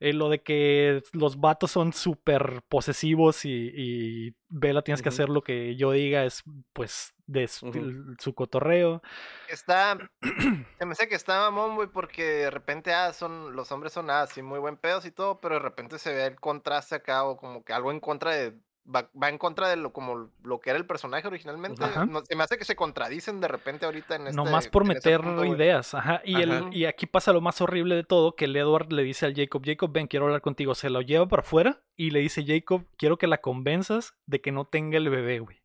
Eh, 0.00 0.12
lo 0.12 0.28
de 0.28 0.42
que 0.42 1.02
los 1.12 1.40
vatos 1.40 1.72
son 1.72 1.92
súper 1.92 2.62
posesivos 2.68 3.44
y, 3.44 3.72
y 3.74 4.34
Vela 4.48 4.82
tienes 4.82 5.02
que 5.02 5.08
hacer 5.08 5.28
lo 5.28 5.42
que 5.42 5.76
yo 5.76 5.90
diga, 5.92 6.24
es 6.24 6.42
pues 6.72 7.14
de 7.28 7.46
su, 7.46 8.34
cotorreo. 8.34 9.02
Está. 9.48 9.98
Se 10.78 10.86
me 10.86 10.92
hace 10.92 11.08
que 11.08 11.14
está 11.14 11.38
mamón, 11.38 11.76
güey, 11.76 11.88
porque 11.88 12.24
de 12.24 12.50
repente, 12.50 12.92
ah, 12.92 13.12
son. 13.12 13.54
Los 13.54 13.70
hombres 13.70 13.92
son 13.92 14.10
ah, 14.10 14.22
así 14.22 14.42
muy 14.42 14.58
buen 14.58 14.76
pedos 14.76 15.04
y 15.04 15.10
todo, 15.10 15.40
pero 15.40 15.56
de 15.56 15.60
repente 15.60 15.98
se 15.98 16.12
ve 16.12 16.26
el 16.26 16.40
contraste 16.40 16.94
acá, 16.94 17.24
o 17.24 17.36
como 17.36 17.62
que 17.62 17.72
algo 17.72 17.92
en 17.92 18.00
contra 18.00 18.32
de. 18.32 18.54
Va, 18.94 19.10
va 19.22 19.28
en 19.28 19.36
contra 19.36 19.68
de 19.68 19.76
lo 19.76 19.92
como 19.92 20.30
lo 20.42 20.60
que 20.60 20.70
era 20.70 20.78
el 20.78 20.86
personaje 20.86 21.26
originalmente. 21.28 21.82
No, 22.06 22.22
se 22.24 22.34
me 22.34 22.42
hace 22.42 22.56
que 22.56 22.64
se 22.64 22.74
contradicen 22.74 23.38
de 23.40 23.48
repente 23.48 23.84
ahorita 23.84 24.16
en 24.16 24.28
este. 24.28 24.36
Nomás 24.36 24.68
por 24.68 24.84
ese 24.84 24.94
meter 24.94 25.20
punto, 25.20 25.44
ideas, 25.44 25.92
ajá. 25.94 26.22
Y, 26.24 26.40
el- 26.40 26.72
y 26.72 26.86
aquí 26.86 27.04
pasa 27.06 27.32
lo 27.34 27.40
más 27.42 27.60
horrible 27.60 27.94
de 27.96 28.04
todo, 28.04 28.34
que 28.34 28.46
el 28.46 28.56
Edward 28.56 28.90
le 28.92 29.02
dice 29.02 29.26
al 29.26 29.34
Jacob, 29.34 29.62
Jacob, 29.64 29.92
ven, 29.92 30.06
quiero 30.06 30.24
hablar 30.26 30.40
contigo. 30.40 30.74
Se 30.74 30.88
lo 30.88 31.02
lleva 31.02 31.28
para 31.28 31.40
afuera 31.42 31.82
y 31.96 32.10
le 32.12 32.20
dice, 32.20 32.44
Jacob, 32.46 32.84
quiero 32.96 33.18
que 33.18 33.26
la 33.26 33.38
convenzas 33.42 34.14
de 34.26 34.40
que 34.40 34.52
no 34.52 34.64
tenga 34.64 34.96
el 34.96 35.10
bebé, 35.10 35.40
güey. 35.40 35.57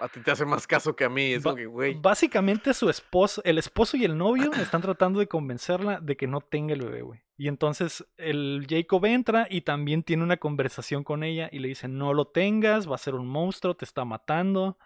A 0.00 0.08
ti 0.08 0.20
te 0.20 0.30
hace 0.30 0.44
más 0.44 0.66
caso 0.66 0.94
que 0.96 1.04
a 1.04 1.08
mí. 1.08 1.32
Es 1.32 1.42
Ba- 1.42 1.50
como 1.50 1.56
que, 1.56 1.66
güey. 1.66 1.94
Básicamente 2.00 2.74
su 2.74 2.88
esposo, 2.90 3.42
el 3.44 3.58
esposo 3.58 3.96
y 3.96 4.04
el 4.04 4.16
novio 4.16 4.50
están 4.60 4.82
tratando 4.82 5.20
de 5.20 5.28
convencerla 5.28 6.00
de 6.00 6.16
que 6.16 6.26
no 6.26 6.40
tenga 6.40 6.74
el 6.74 6.82
bebé, 6.82 7.02
güey. 7.02 7.20
Y 7.36 7.48
entonces 7.48 8.04
el 8.18 8.66
Jacob 8.68 9.04
entra 9.06 9.46
y 9.48 9.62
también 9.62 10.02
tiene 10.02 10.22
una 10.22 10.36
conversación 10.36 11.04
con 11.04 11.22
ella 11.24 11.48
y 11.50 11.58
le 11.60 11.68
dice, 11.68 11.88
no 11.88 12.12
lo 12.12 12.26
tengas, 12.26 12.90
va 12.90 12.96
a 12.96 12.98
ser 12.98 13.14
un 13.14 13.26
monstruo, 13.26 13.74
te 13.74 13.84
está 13.84 14.04
matando. 14.04 14.76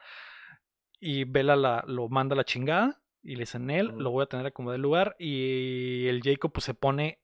Y 1.01 1.25
Bella 1.25 1.57
la, 1.57 1.85
lo 1.87 2.09
manda 2.09 2.35
a 2.35 2.37
la 2.37 2.45
chingada 2.45 3.03
y 3.23 3.35
le 3.35 3.41
dice, 3.41 3.59
él, 3.59 3.89
lo 3.97 4.11
voy 4.11 4.23
a 4.23 4.27
tener 4.27 4.53
como 4.53 4.71
del 4.71 4.83
lugar. 4.83 5.17
Y 5.19 6.07
el 6.07 6.23
Jacob 6.23 6.53
pues 6.53 6.65
se 6.65 6.75
pone 6.75 7.21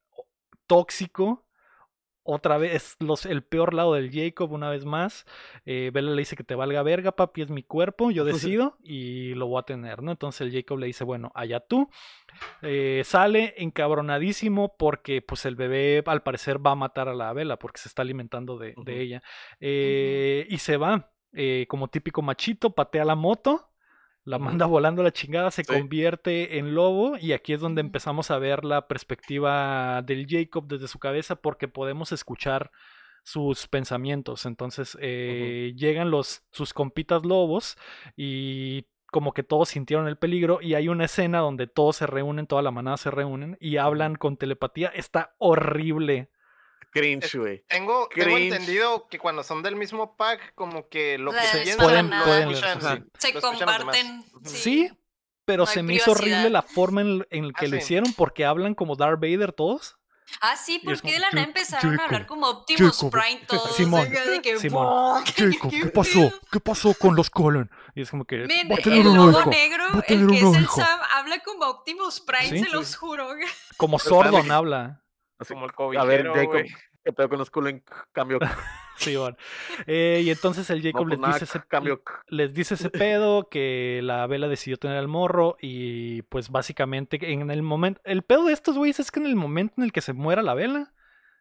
tóxico. 0.67 1.47
Otra 2.23 2.59
vez, 2.59 2.97
los, 3.01 3.25
el 3.25 3.43
peor 3.43 3.73
lado 3.73 3.95
del 3.95 4.11
Jacob, 4.11 4.53
una 4.53 4.69
vez 4.69 4.85
más. 4.85 5.25
Eh, 5.65 5.91
Bella 5.93 6.11
le 6.11 6.19
dice 6.19 6.37
que 6.37 6.45
te 6.45 6.55
valga 6.55 6.83
verga, 6.83 7.13
papi, 7.13 7.43
es 7.43 7.51
mi 7.51 7.63
cuerpo, 7.63 8.11
yo 8.11 8.25
decido 8.25 8.77
y 8.83 9.35
lo 9.35 9.47
voy 9.47 9.61
a 9.61 9.63
tener, 9.63 10.03
¿no? 10.03 10.13
Entonces 10.13 10.43
el 10.43 10.53
Jacob 10.53 10.79
le 10.79 10.87
dice, 10.87 11.05
bueno, 11.05 11.33
allá 11.35 11.61
tú. 11.61 11.89
Eh, 12.63 13.03
sale 13.05 13.55
encabronadísimo 13.57 14.77
porque 14.77 15.23
pues 15.23 15.47
el 15.47 15.57
bebé 15.57 16.03
al 16.07 16.23
parecer 16.23 16.65
va 16.65 16.73
a 16.73 16.77
matar 16.77 17.09
a 17.09 17.15
la 17.15 17.33
Bella 17.33 17.59
porque 17.59 17.81
se 17.81 17.89
está 17.89 18.03
alimentando 18.03 18.59
de, 18.59 18.75
ella. 18.87 19.23
Eh, 19.59 20.47
Y 20.49 20.59
se 20.59 20.77
va, 20.77 21.11
eh, 21.33 21.67
como 21.69 21.89
típico 21.89 22.23
machito, 22.23 22.75
patea 22.75 23.05
la 23.05 23.15
moto. 23.15 23.70
La 24.25 24.39
manda 24.39 24.67
volando 24.67 25.03
a 25.03 25.05
la 25.05 25.13
chingada, 25.13 25.51
se 25.51 25.65
Sí. 25.65 25.73
convierte 25.73 26.59
en 26.59 26.75
lobo 26.75 27.17
y 27.19 27.33
aquí 27.33 27.53
es 27.53 27.61
donde 27.61 27.81
empezamos 27.81 28.31
a 28.31 28.39
ver 28.39 28.65
la 28.65 28.87
perspectiva 28.89 30.03
del 30.03 30.27
Jacob 30.29 30.67
desde 30.67 30.89
su 30.89 30.99
cabeza 30.99 31.37
porque 31.37 31.69
podemos 31.69 32.13
escuchar 32.13 32.71
sus 33.23 33.67
pensamientos. 33.69 34.47
Entonces 34.47 34.97
eh, 35.01 35.73
llegan 35.77 36.11
los 36.11 36.43
sus 36.53 36.73
compitas 36.75 37.25
lobos 37.25 37.77
y 38.17 38.87
como 39.11 39.33
que 39.35 39.43
todos 39.43 39.71
sintieron 39.71 40.07
el 40.07 40.17
peligro 40.17 40.61
y 40.63 40.75
hay 40.75 40.89
una 40.89 41.07
escena 41.07 41.41
donde 41.41 41.67
todos 41.67 41.97
se 41.97 42.07
reúnen, 42.07 42.47
toda 42.47 42.63
la 42.63 42.71
manada 42.71 42.97
se 42.97 43.11
reúnen 43.11 43.57
y 43.61 43.77
hablan 43.79 44.15
con 44.15 44.37
telepatía. 44.37 44.89
Está 44.89 45.35
horrible. 45.39 46.31
Cringe, 46.91 47.39
güey. 47.39 47.65
Tengo, 47.69 48.09
entendido 48.17 49.09
que 49.09 49.19
cuando 49.19 49.43
son 49.43 49.63
del 49.63 49.77
mismo 49.77 50.17
pack, 50.17 50.55
como 50.55 50.89
que 50.89 51.19
lo 51.19 51.31
que 51.31 51.37
La 51.37 51.53
piensan 51.63 51.77
Pueden- 51.87 52.11
lo 52.11 52.25
pueden 52.25 52.51
escuchan, 52.51 52.83
leer, 52.83 53.05
sí, 53.19 53.33
Se 53.33 53.41
comparten. 53.41 54.25
Sí, 54.45 54.91
pero 55.45 55.63
No 55.65 55.67
se 55.67 55.83
me 55.83 55.95
hizo 55.95 56.13
horrible 56.13 56.51
la 56.51 56.63
forma 56.63 57.01
en, 57.03 57.27
en 57.31 57.47
la 57.49 57.53
que 57.53 57.67
Ah, 57.67 57.69
lo 57.69 57.77
sí. 57.77 57.83
hicieron 57.83 58.13
porque 58.15 58.45
hablan 58.45 58.75
como 58.75 58.97
Darth 58.97 59.21
Vader 59.21 59.53
todos. 59.53 59.97
Ah, 60.41 60.55
sí, 60.57 60.81
porque 60.85 61.11
de 61.13 61.19
la 61.19 61.27
nada 61.31 61.41
"Jacob, 61.41 61.49
empezaron 61.49 61.99
a 62.01 62.05
hablar 62.05 62.27
como 62.27 62.47
Optimus 62.49 62.95
Jacob, 62.95 63.11
Prime 63.11 63.41
todos. 63.49 63.75
Simón, 63.75 64.07
acá 64.07 64.25
de 64.31 64.41
que, 64.41 64.59
Simón. 64.61 64.87
"Buah, 64.87 65.25
Jacob, 65.27 65.71
¿qué 65.73 65.87
pasó? 65.87 66.13
pedo?". 66.31 66.41
¿Qué 66.53 66.61
pasó 66.61 66.95
con 66.95 67.17
los 67.17 67.31
Cullen? 67.31 67.69
Y 67.97 68.03
es 68.03 68.11
como 68.11 68.25
que 68.25 68.37
Men, 68.47 68.69
va 68.71 68.75
a 68.77 68.79
tener 68.79 69.01
el 69.01 69.13
lobo 69.13 69.45
negro, 69.47 69.85
Va 69.93 69.99
a 69.99 70.03
tener 70.03 70.23
el 70.25 70.31
que 70.31 70.37
es 70.39 70.55
el 70.57 70.63
hijo. 70.63 70.81
Sam, 70.81 71.01
habla 71.15 71.41
como 71.41 71.65
Optimus 71.67 72.21
Prime, 72.21 72.49
¿Sí? 72.59 72.65
se 72.65 72.71
los 72.71 72.95
juro. 72.95 73.29
Como 73.77 73.99
Sordon 73.99 74.45
que- 74.47 74.53
habla. 74.53 75.00
Así, 75.41 75.55
Como 75.55 75.67
el 75.93 75.99
a 75.99 76.05
ver, 76.05 76.29
Jacob. 76.29 76.63
¿qué 77.03 77.13
pedo 77.13 77.29
con 77.31 77.39
los 77.39 77.51
en 77.67 77.83
cambio? 78.13 78.39
Sí, 78.97 79.17
bueno. 79.17 79.35
Eh, 79.87 80.21
y 80.23 80.29
entonces 80.31 80.69
el 80.69 80.83
Jacob 80.83 81.01
No, 81.01 81.09
pues 81.09 81.11
les, 81.13 81.21
nada, 81.21 81.33
dice 81.33 81.45
ese, 81.47 81.67
cambio. 81.67 82.03
les 82.29 82.53
dice 82.53 82.75
ese 82.75 82.91
pedo 82.91 83.49
que 83.49 84.01
la 84.03 84.27
vela 84.27 84.47
decidió 84.47 84.77
tener 84.77 84.99
al 84.99 85.09
morro 85.09 85.57
y 85.59 86.21
pues 86.23 86.51
básicamente 86.51 87.19
en 87.33 87.51
el 87.51 87.63
momento... 87.63 88.03
El 88.05 88.23
pedo 88.23 88.45
de 88.45 88.53
estos 88.53 88.77
güeyes 88.77 89.01
es 89.01 89.11
que 89.11 89.19
en 89.21 89.25
el 89.25 89.37
momento 89.37 89.77
en 89.79 89.85
el 89.85 89.93
que 89.93 90.03
se 90.03 90.13
muera 90.13 90.43
la 90.43 90.53
vela, 90.53 90.93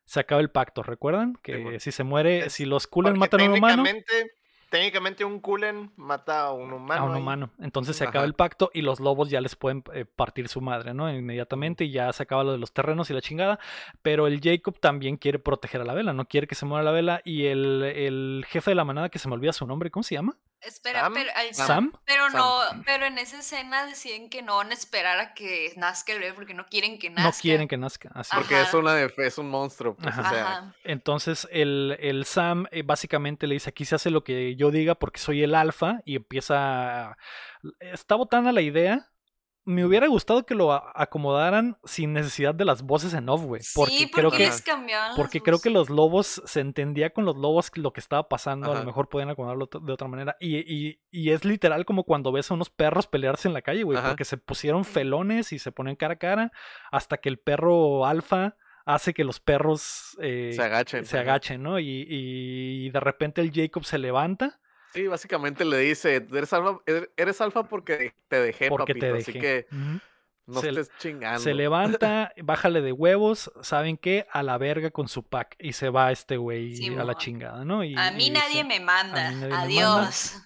se 0.06 0.22
acaba 0.22 0.40
el 0.40 0.50
pacto, 0.50 0.84
¿recuerdan? 0.84 1.34
Que 1.44 1.58
bueno. 1.58 1.80
si 1.82 1.92
se 1.92 2.06
muere, 2.06 2.46
Es- 2.46 2.54
si 2.54 2.64
los 2.64 2.88
Porque 2.88 3.20
matan 3.20 3.42
a 3.42 3.44
un 3.52 3.58
humano... 3.58 3.84
técnicamente- 3.84 4.32
Técnicamente 4.70 5.26
un 5.26 5.40
Kulen 5.40 5.92
mata 5.96 6.42
a 6.42 6.54
un 6.54 6.72
humano. 6.72 7.02
a 7.02 7.06
un 7.06 7.16
humano. 7.16 7.50
Entonces 7.60 7.96
se 7.96 8.04
acaba 8.04 8.26
el 8.26 8.34
pacto 8.34 8.70
y 8.74 8.82
los 8.82 9.00
lobos 9.00 9.30
ya 9.30 9.42
les 9.42 9.56
pueden 9.56 9.84
eh, 9.94 10.06
partir 10.06 10.48
su 10.48 10.62
madre, 10.62 10.94
¿no? 10.94 11.12
Inmediatamente 11.12 11.86
y 11.86 11.92
ya 11.92 12.14
se 12.14 12.24
acaba 12.24 12.44
lo 12.44 12.52
de 12.52 12.60
los 12.60 12.72
terrenos 12.72 13.10
y 13.10 13.14
la 13.14 13.22
chingada. 13.22 13.60
Pero 14.04 14.28
el 14.28 14.40
Jacob 14.42 14.80
también 14.80 15.18
quiere 15.18 15.40
proteger 15.40 15.82
a 15.82 15.86
la 15.86 15.94
vela, 15.94 16.14
no 16.14 16.26
quiere 16.26 16.46
que 16.46 16.56
se 16.56 16.66
muera 16.66 16.84
la 16.84 16.92
vela. 16.92 17.22
Y 17.26 17.46
el, 17.48 17.82
el 17.84 18.46
jefe 18.48 18.72
de 18.72 18.76
la 18.76 18.86
manada, 18.86 19.10
que 19.10 19.20
se 19.20 19.28
me 19.28 19.34
olvida 19.34 19.54
su 19.54 19.66
nombre, 19.66 19.90
¿cómo 19.90 20.04
se 20.04 20.16
llama? 20.16 20.38
Espera, 20.62 21.02
Sam, 21.02 21.14
pero, 21.14 21.32
al- 21.36 21.56
Sam. 21.56 21.94
pero 22.06 22.30
Sam. 22.32 22.38
no, 22.38 22.84
pero 22.86 23.06
en 23.06 23.18
esa 23.18 23.40
escena 23.40 23.86
deciden 23.86 24.30
que 24.30 24.42
no 24.42 24.58
van 24.58 24.72
a 24.72 24.74
esperar 24.74 25.18
a 25.20 25.34
que 25.34 25.72
nazca 25.78 26.12
el 26.14 26.20
bebé 26.20 26.34
porque 26.34 26.54
no 26.54 26.66
quieren 26.66 27.00
que 27.00 27.10
nazca. 27.10 27.24
No 27.24 27.34
quieren 27.42 27.68
que 27.68 27.78
nazca. 27.78 28.10
Así. 28.14 28.30
Ajá. 28.32 28.42
Porque 28.42 28.62
es 28.62 28.74
una 28.74 28.94
de- 28.94 29.14
es 29.18 29.38
un 29.38 29.50
monstruo, 29.50 29.96
pues, 29.96 30.08
Ajá. 30.08 30.22
o 30.30 30.34
sea, 30.34 30.42
Ajá. 30.48 30.76
Entonces 30.84 31.48
el, 31.52 31.96
el 32.00 32.26
Sam 32.26 32.66
eh, 32.72 32.84
básicamente 32.84 33.48
le 33.48 33.54
dice, 33.56 33.70
aquí 33.70 33.86
se 33.86 33.96
hace 33.96 34.10
lo 34.10 34.24
que 34.24 34.56
yo 34.56 34.70
diga 34.72 34.96
porque 34.96 35.20
soy 35.20 35.44
el 35.44 35.56
alfa 35.56 36.02
y 36.06 36.16
empieza... 36.18 37.12
a- 37.12 37.18
Está 37.80 38.16
botando 38.16 38.52
la 38.52 38.62
idea. 38.62 39.10
Me 39.66 39.86
hubiera 39.86 40.08
gustado 40.08 40.46
que 40.46 40.56
lo 40.56 40.72
acomodaran 40.74 41.78
sin 41.84 42.14
necesidad 42.14 42.56
de 42.56 42.66
las 42.66 42.82
voces 42.82 43.14
en 43.14 43.30
off, 43.30 43.44
güey. 43.44 43.62
Porque 43.76 43.92
sí, 43.92 44.10
creo 44.10 44.30
porque 44.30 44.44
que... 44.44 44.50
les 44.50 44.62
cambiaban 44.62 45.10
las 45.10 45.18
Porque 45.18 45.42
creo 45.42 45.60
que 45.60 45.70
los 45.70 45.90
lobos, 45.90 46.42
se 46.46 46.62
entendía 46.62 47.12
con 47.12 47.26
los 47.26 47.36
lobos 47.36 47.72
lo 47.76 47.94
que 47.94 48.00
estaba 48.00 48.28
pasando, 48.30 48.72
a 48.72 48.80
lo 48.80 48.86
mejor 48.86 49.10
podían 49.10 49.30
acomodarlo 49.30 49.70
de 49.72 49.94
otra 49.94 50.08
manera. 50.08 50.36
Y, 50.40 50.58
y, 50.58 51.02
y 51.12 51.32
es 51.32 51.46
literal 51.46 51.86
como 51.86 52.04
cuando 52.04 52.32
ves 52.32 52.50
a 52.50 52.56
unos 52.56 52.70
perros 52.70 53.08
pelearse 53.08 53.48
en 53.48 53.54
la 53.54 53.62
calle, 53.62 53.84
güey, 53.84 54.02
porque 54.02 54.26
se 54.26 54.38
pusieron 54.38 54.86
felones 54.86 55.52
y 55.54 55.60
se 55.60 55.72
ponen 55.72 55.96
cara 55.96 56.16
a 56.16 56.18
cara 56.18 56.52
hasta 56.92 57.18
que 57.18 57.30
el 57.30 57.38
perro 57.38 58.06
alfa 58.06 58.56
hace 58.86 59.14
que 59.14 59.24
los 59.24 59.40
perros 59.40 60.18
eh, 60.20 60.52
se 60.56 60.64
agachen. 60.64 61.06
se 61.06 61.20
agachen, 61.20 61.62
¿no? 61.62 61.80
Y, 61.80 62.06
y 62.10 62.90
de 62.90 63.00
repente 63.00 63.42
el 63.42 63.52
Jacob 63.54 63.86
se 63.86 64.00
levanta 64.00 64.60
Sí, 64.94 65.08
básicamente 65.08 65.66
le 65.66 65.78
dice, 65.78 66.16
eres 66.32 66.52
alfa, 66.54 66.80
eres- 66.86 67.10
eres 67.16 67.42
alfa 67.42 67.64
porque 67.64 68.14
te 68.28 68.40
dejé, 68.42 68.70
porque 68.70 68.94
te 68.94 69.00
papito, 69.00 69.16
dejé. 69.18 69.32
así 69.32 69.40
que 69.40 69.68
no 70.48 70.62
Se- 70.62 70.70
estés 70.70 70.90
chingando. 70.98 71.40
Se 71.40 71.54
levanta, 71.54 72.34
bájale 72.42 72.82
de 72.82 72.92
huevos, 72.92 73.52
¿saben 73.62 73.98
qué? 73.98 74.26
A 74.32 74.42
la 74.42 74.58
verga 74.58 74.90
con 74.90 75.08
su 75.08 75.22
pack. 75.24 75.56
Y 75.60 75.74
se 75.74 75.90
va 75.90 76.12
este 76.12 76.38
güey 76.38 76.98
a 76.98 77.04
la 77.04 77.16
chingada, 77.16 77.64
¿no? 77.66 77.84
Y, 77.84 77.96
A 77.96 78.10
mí 78.12 78.28
y 78.28 78.30
nadie 78.32 78.64
me 78.64 78.80
manda. 78.80 79.28
a 79.28 79.32
mí 79.32 79.36
nadie 79.42 79.48
me 79.48 79.56
manda. 79.56 79.62
Adiós. 80.08 80.42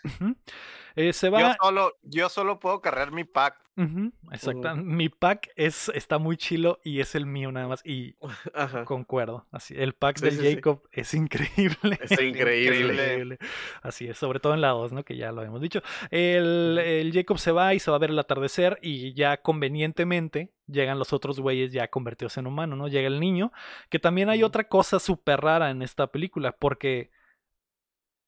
Eh, 0.96 1.12
se 1.14 1.28
Yo 1.28 1.32
va. 1.32 1.58
solo, 1.60 1.98
yo 2.04 2.30
solo 2.30 2.60
puedo 2.60 2.82
cargar 2.82 3.12
mi 3.12 3.24
pack. 3.24 3.56
Ujú, 3.76 4.12
exacta- 4.32 4.76
Mi 4.76 5.10
pack 5.10 5.50
es, 5.56 5.90
está 5.96 6.20
muy 6.20 6.38
chilo 6.38 6.80
y 6.84 7.00
es 7.00 7.16
el 7.16 7.26
mío 7.26 7.52
nada 7.52 7.68
más. 7.68 7.82
Y 7.84 8.16
Ajá. 8.54 8.86
concuerdo. 8.86 9.48
Así, 9.52 9.74
el 9.78 9.94
pack 9.94 10.18
Sí, 10.20 10.26
del 10.26 10.34
sí, 10.36 10.42
sí. 10.42 10.56
Jacob 10.56 10.84
es 10.92 11.14
increíble. 11.16 11.98
Es 12.02 12.12
increíble. 12.22 12.94
Increíble. 12.94 13.38
Así 13.82 14.08
es, 14.08 14.18
sobre 14.18 14.40
todo 14.40 14.54
en 14.54 14.62
la 14.62 14.70
2, 14.70 14.94
¿no? 14.94 15.04
Que 15.04 15.18
ya 15.18 15.32
lo 15.32 15.42
hemos 15.44 15.60
dicho. 15.60 15.82
El, 16.12 16.78
el 16.78 17.12
Jacob 17.14 17.40
se 17.40 17.52
va 17.52 17.74
y 17.74 17.80
se 17.80 17.90
va 17.90 17.98
a 17.98 18.00
ver 18.00 18.12
el 18.12 18.20
atardecer 18.20 18.78
y 18.82 19.14
ya 19.14 19.38
convenientemente 19.38 20.52
llegan 20.68 21.00
los 21.00 21.12
otros 21.12 21.40
güeyes 21.40 21.72
ya 21.74 21.88
convertidos 21.90 22.38
en 22.38 22.48
humano, 22.48 22.76
¿no? 22.76 22.88
Llega 22.88 23.08
el 23.08 23.20
niño, 23.20 23.52
que 23.90 24.00
también 24.00 24.30
hay 24.30 24.44
otra 24.44 24.66
cosa 24.66 25.00
súper 25.00 25.42
rara 25.42 25.72
en 25.72 25.82
esta 25.82 26.08
película, 26.08 26.52
porque 26.54 27.10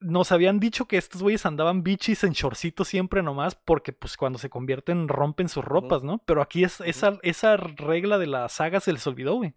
nos 0.05 0.31
habían 0.31 0.59
dicho 0.59 0.85
que 0.87 0.97
estos 0.97 1.21
güeyes 1.21 1.45
andaban 1.45 1.83
bichis 1.83 2.23
en 2.23 2.31
shortcitos 2.33 2.87
siempre 2.87 3.23
nomás, 3.23 3.55
porque 3.55 3.93
pues 3.93 4.17
cuando 4.17 4.39
se 4.39 4.49
convierten 4.49 5.07
rompen 5.07 5.49
sus 5.49 5.65
ropas, 5.65 6.03
¿no? 6.03 6.19
Pero 6.25 6.41
aquí 6.41 6.63
es, 6.63 6.81
esa, 6.81 7.19
esa 7.23 7.57
regla 7.57 8.17
de 8.17 8.27
la 8.27 8.47
saga 8.49 8.79
se 8.79 8.93
les 8.93 9.05
olvidó, 9.07 9.35
güey. 9.35 9.53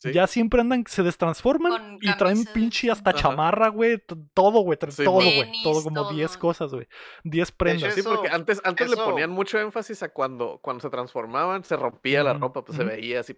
Sí. 0.00 0.12
Ya 0.12 0.26
siempre 0.26 0.60
andan, 0.60 0.84
se 0.88 1.04
destransforman 1.04 1.98
y 2.00 2.12
traen 2.16 2.44
pinche 2.46 2.90
hasta 2.90 3.10
Ajá. 3.10 3.18
chamarra, 3.20 3.68
güey. 3.68 4.02
Todo, 4.34 4.60
güey. 4.62 4.76
Sí, 4.88 5.04
todo, 5.04 5.14
güey. 5.14 5.52
Todo, 5.62 5.82
como 5.84 6.10
10 6.10 6.30
todo. 6.32 6.40
cosas, 6.40 6.72
güey. 6.72 6.88
10 7.22 7.48
hecho, 7.48 7.56
prendas. 7.56 7.94
Sí, 7.94 8.02
porque 8.02 8.28
antes, 8.28 8.60
antes 8.64 8.90
le 8.90 8.96
ponían 8.96 9.30
mucho 9.30 9.58
énfasis 9.60 10.02
a 10.02 10.08
cuando, 10.08 10.58
cuando 10.62 10.80
se 10.82 10.90
transformaban, 10.90 11.62
se 11.62 11.76
rompía 11.76 12.24
la 12.24 12.34
ropa, 12.34 12.64
pues 12.64 12.76
se 12.76 12.84
veía 12.84 13.20
así. 13.20 13.36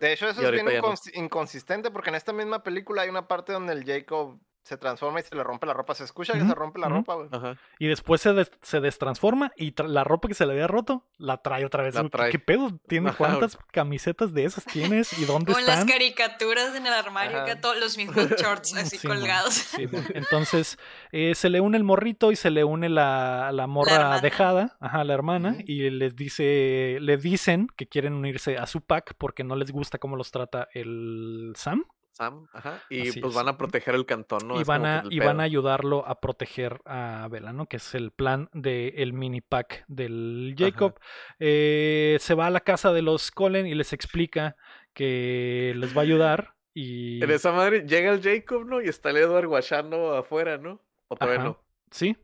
De 0.00 0.12
hecho, 0.12 0.28
eso 0.28 0.42
es 0.42 0.50
bien 0.50 0.66
no. 0.66 0.72
incons- 0.72 1.10
inconsistente 1.14 1.90
porque 1.90 2.10
en 2.10 2.16
esta 2.16 2.32
misma 2.32 2.62
película 2.62 3.02
hay 3.02 3.08
una 3.08 3.28
parte 3.28 3.52
donde 3.52 3.72
el 3.72 3.84
Jacob 3.84 4.38
se 4.68 4.76
transforma 4.76 5.20
y 5.20 5.22
se 5.22 5.34
le 5.34 5.42
rompe 5.42 5.66
la 5.66 5.72
ropa. 5.72 5.94
Se 5.94 6.04
escucha 6.04 6.34
que 6.34 6.40
se 6.46 6.54
rompe 6.54 6.78
la 6.78 6.88
ropa, 6.88 7.14
güey. 7.14 7.28
Ajá. 7.32 7.56
Y 7.78 7.86
después 7.88 8.20
se, 8.20 8.32
des- 8.34 8.50
se 8.62 8.80
destransforma 8.80 9.50
y 9.56 9.72
tra- 9.72 9.88
la 9.88 10.04
ropa 10.04 10.28
que 10.28 10.34
se 10.34 10.44
le 10.46 10.52
había 10.52 10.66
roto 10.66 11.06
la 11.16 11.38
trae 11.38 11.64
otra 11.64 11.82
vez. 11.82 11.94
La 11.94 12.02
¿Qué- 12.02 12.08
trae. 12.10 12.30
¿Qué, 12.30 12.38
pedo? 12.38 12.78
¿Tiene 12.86 13.08
Ajá, 13.10 13.16
cuántas 13.18 13.56
camisetas 13.72 14.34
de 14.34 14.44
esas 14.44 14.64
tienes? 14.66 15.18
¿Y 15.18 15.24
dónde 15.24 15.46
Como 15.52 15.58
en 15.60 15.66
las 15.66 15.80
están? 15.80 15.88
caricaturas 15.92 16.74
en 16.76 16.86
el 16.86 16.92
armario, 16.92 17.44
que 17.44 17.56
todos 17.56 17.78
los 17.80 17.96
mismos 17.96 18.16
shorts 18.38 18.76
así 18.76 18.98
Sí, 18.98 19.06
colgados. 19.08 19.54
Sí. 19.54 19.86
Entonces 20.14 20.78
eh, 21.12 21.34
se 21.34 21.48
le 21.48 21.60
une 21.60 21.76
el 21.78 21.84
morrito 21.84 22.30
y 22.30 22.36
se 22.36 22.50
le 22.50 22.62
une 22.64 22.88
la, 22.88 23.50
la 23.52 23.66
morra 23.66 24.20
dejada, 24.20 24.76
ajá, 24.80 25.02
la 25.04 25.14
hermana, 25.14 25.56
y 25.64 25.88
les 25.90 26.14
dice, 26.14 26.98
le 27.00 27.16
dicen 27.16 27.68
que 27.76 27.86
quieren 27.88 28.12
unirse 28.12 28.58
a 28.58 28.66
su 28.66 28.80
pack 28.82 29.14
porque 29.16 29.44
no 29.44 29.56
les 29.56 29.70
gusta 29.70 29.98
cómo 29.98 30.16
los 30.16 30.30
trata 30.30 30.68
el 30.74 31.52
Sam. 31.56 31.84
Sam, 32.18 32.48
ajá. 32.52 32.82
Y 32.90 33.08
Así 33.08 33.20
pues 33.20 33.30
es. 33.30 33.36
van 33.36 33.48
a 33.48 33.56
proteger 33.56 33.94
el 33.94 34.04
cantón, 34.04 34.40
¿no? 34.48 34.60
y 34.60 34.64
van 34.64 34.84
a, 34.84 35.04
y 35.08 35.20
van 35.20 35.40
ayudarlo 35.40 36.04
a 36.06 36.20
proteger 36.20 36.80
a 36.84 37.28
Bella, 37.30 37.52
¿no? 37.52 37.66
Que 37.66 37.76
es 37.76 37.94
el 37.94 38.10
plan 38.10 38.50
del 38.52 39.12
mini 39.12 39.40
pack 39.40 39.84
del 39.86 40.56
Jacob. 40.58 40.98
Eh, 41.38 42.16
se 42.20 42.34
va 42.34 42.46
a 42.46 42.50
la 42.50 42.60
casa 42.60 42.92
de 42.92 43.02
los 43.02 43.30
Cullen 43.30 43.66
y 43.68 43.74
les 43.74 43.92
explica 43.92 44.56
que 44.92 45.72
les 45.76 45.96
va 45.96 46.00
a 46.00 46.04
ayudar. 46.04 46.54
Y. 46.74 47.22
En 47.22 47.30
esa 47.30 47.52
madre 47.52 47.84
llega 47.86 48.12
el 48.12 48.20
Jacob, 48.20 48.66
¿no? 48.66 48.80
Y 48.82 48.88
está 48.88 49.10
el 49.10 49.18
Edward 49.18 49.46
guachando 49.46 50.16
afuera, 50.16 50.58
¿no? 50.58 50.80
O 51.08 51.16
todavía 51.16 51.38
Ajá. 51.40 51.48
no. 51.50 51.64
Sí, 51.90 52.16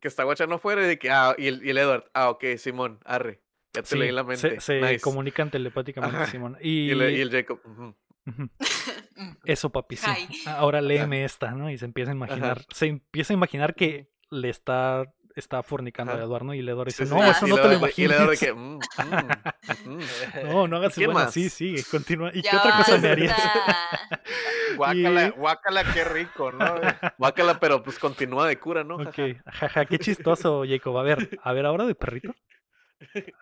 Que 0.00 0.08
está 0.08 0.24
guachando 0.24 0.56
afuera 0.56 0.82
y 0.82 0.86
de 0.88 0.98
que, 0.98 1.10
ah, 1.10 1.34
y 1.38 1.46
el, 1.46 1.64
y 1.64 1.70
el 1.70 1.78
Edward, 1.78 2.10
ah, 2.14 2.30
ok, 2.30 2.44
Simón, 2.58 2.98
arre. 3.04 3.40
Ya 3.72 3.82
te 3.82 3.88
sí, 3.90 3.98
leí 3.98 4.10
la 4.10 4.24
mente. 4.24 4.58
se, 4.58 4.60
se 4.60 4.80
nice. 4.80 5.00
comunican 5.00 5.50
telepáticamente. 5.50 6.26
Simón. 6.26 6.56
Y, 6.60 6.88
Y, 6.88 6.90
el, 6.90 7.10
y 7.16 7.20
el 7.20 7.30
Jacob. 7.30 7.60
Ujú. 7.64 7.94
Mm. 8.24 9.36
Eso, 9.44 9.70
papi, 9.70 9.96
sí. 9.96 10.06
Ay. 10.08 10.28
Ahora 10.46 10.80
léeme 10.82 11.24
esta, 11.24 11.50
¿no? 11.52 11.70
Y 11.70 11.78
se 11.78 11.84
empieza 11.84 12.10
a 12.10 12.14
imaginar, 12.14 12.64
se 12.70 12.86
empieza 12.86 13.32
a 13.32 13.36
imaginar 13.36 13.74
que 13.74 14.08
le 14.30 14.48
está, 14.50 15.04
está 15.36 15.62
fornicando 15.62 16.12
a. 16.12 16.16
Eduardo, 16.22 16.46
¿no? 16.46 16.54
Y 16.54 16.60
Eduardo 16.60 16.84
dice, 16.84 17.04
Sí, 17.06 17.10
sí, 17.12 17.18
no, 17.18 17.24
sí. 17.24 17.30
eso 17.30 17.46
Y 17.46 17.50
no 17.50 17.56
te 17.56 17.62
lo 17.62 17.68
de- 17.68 17.74
y 17.74 17.78
imagines. 17.78 18.40
que, 18.40 18.52
mm, 18.52 18.78
mm, 18.78 19.90
mm. 19.90 20.00
No, 20.52 20.68
no 20.68 20.76
hagas 20.76 20.94
¿Qué 20.94 21.06
bueno, 21.06 21.20
más? 21.20 21.32
sí, 21.32 21.48
sigue, 21.50 21.82
continúa. 21.90 22.30
¿Y 22.32 22.42
Ya 22.42 22.50
qué 22.52 22.56
otra 22.58 22.76
cosa 22.76 22.98
me 22.98 23.08
harías? 23.08 23.36
Guácala, 24.76 25.26
Y- 25.26 25.30
guácala, 25.30 25.84
qué 25.92 26.04
rico, 26.04 26.52
¿no? 26.52 26.74
Guácala, 27.18 27.58
pero 27.60 27.82
pues 27.82 27.98
continúa 27.98 28.46
de 28.46 28.58
cura, 28.58 28.84
¿no? 28.84 28.96
Ok, 28.96 29.18
jaja, 29.46 29.84
qué 29.86 29.98
chistoso, 29.98 30.62
Jacob. 30.66 30.96
A 30.98 31.02
ver, 31.02 31.38
a 31.42 31.52
ver, 31.52 31.66
ahora 31.66 31.84
de 31.86 31.94
perrito. 31.94 32.34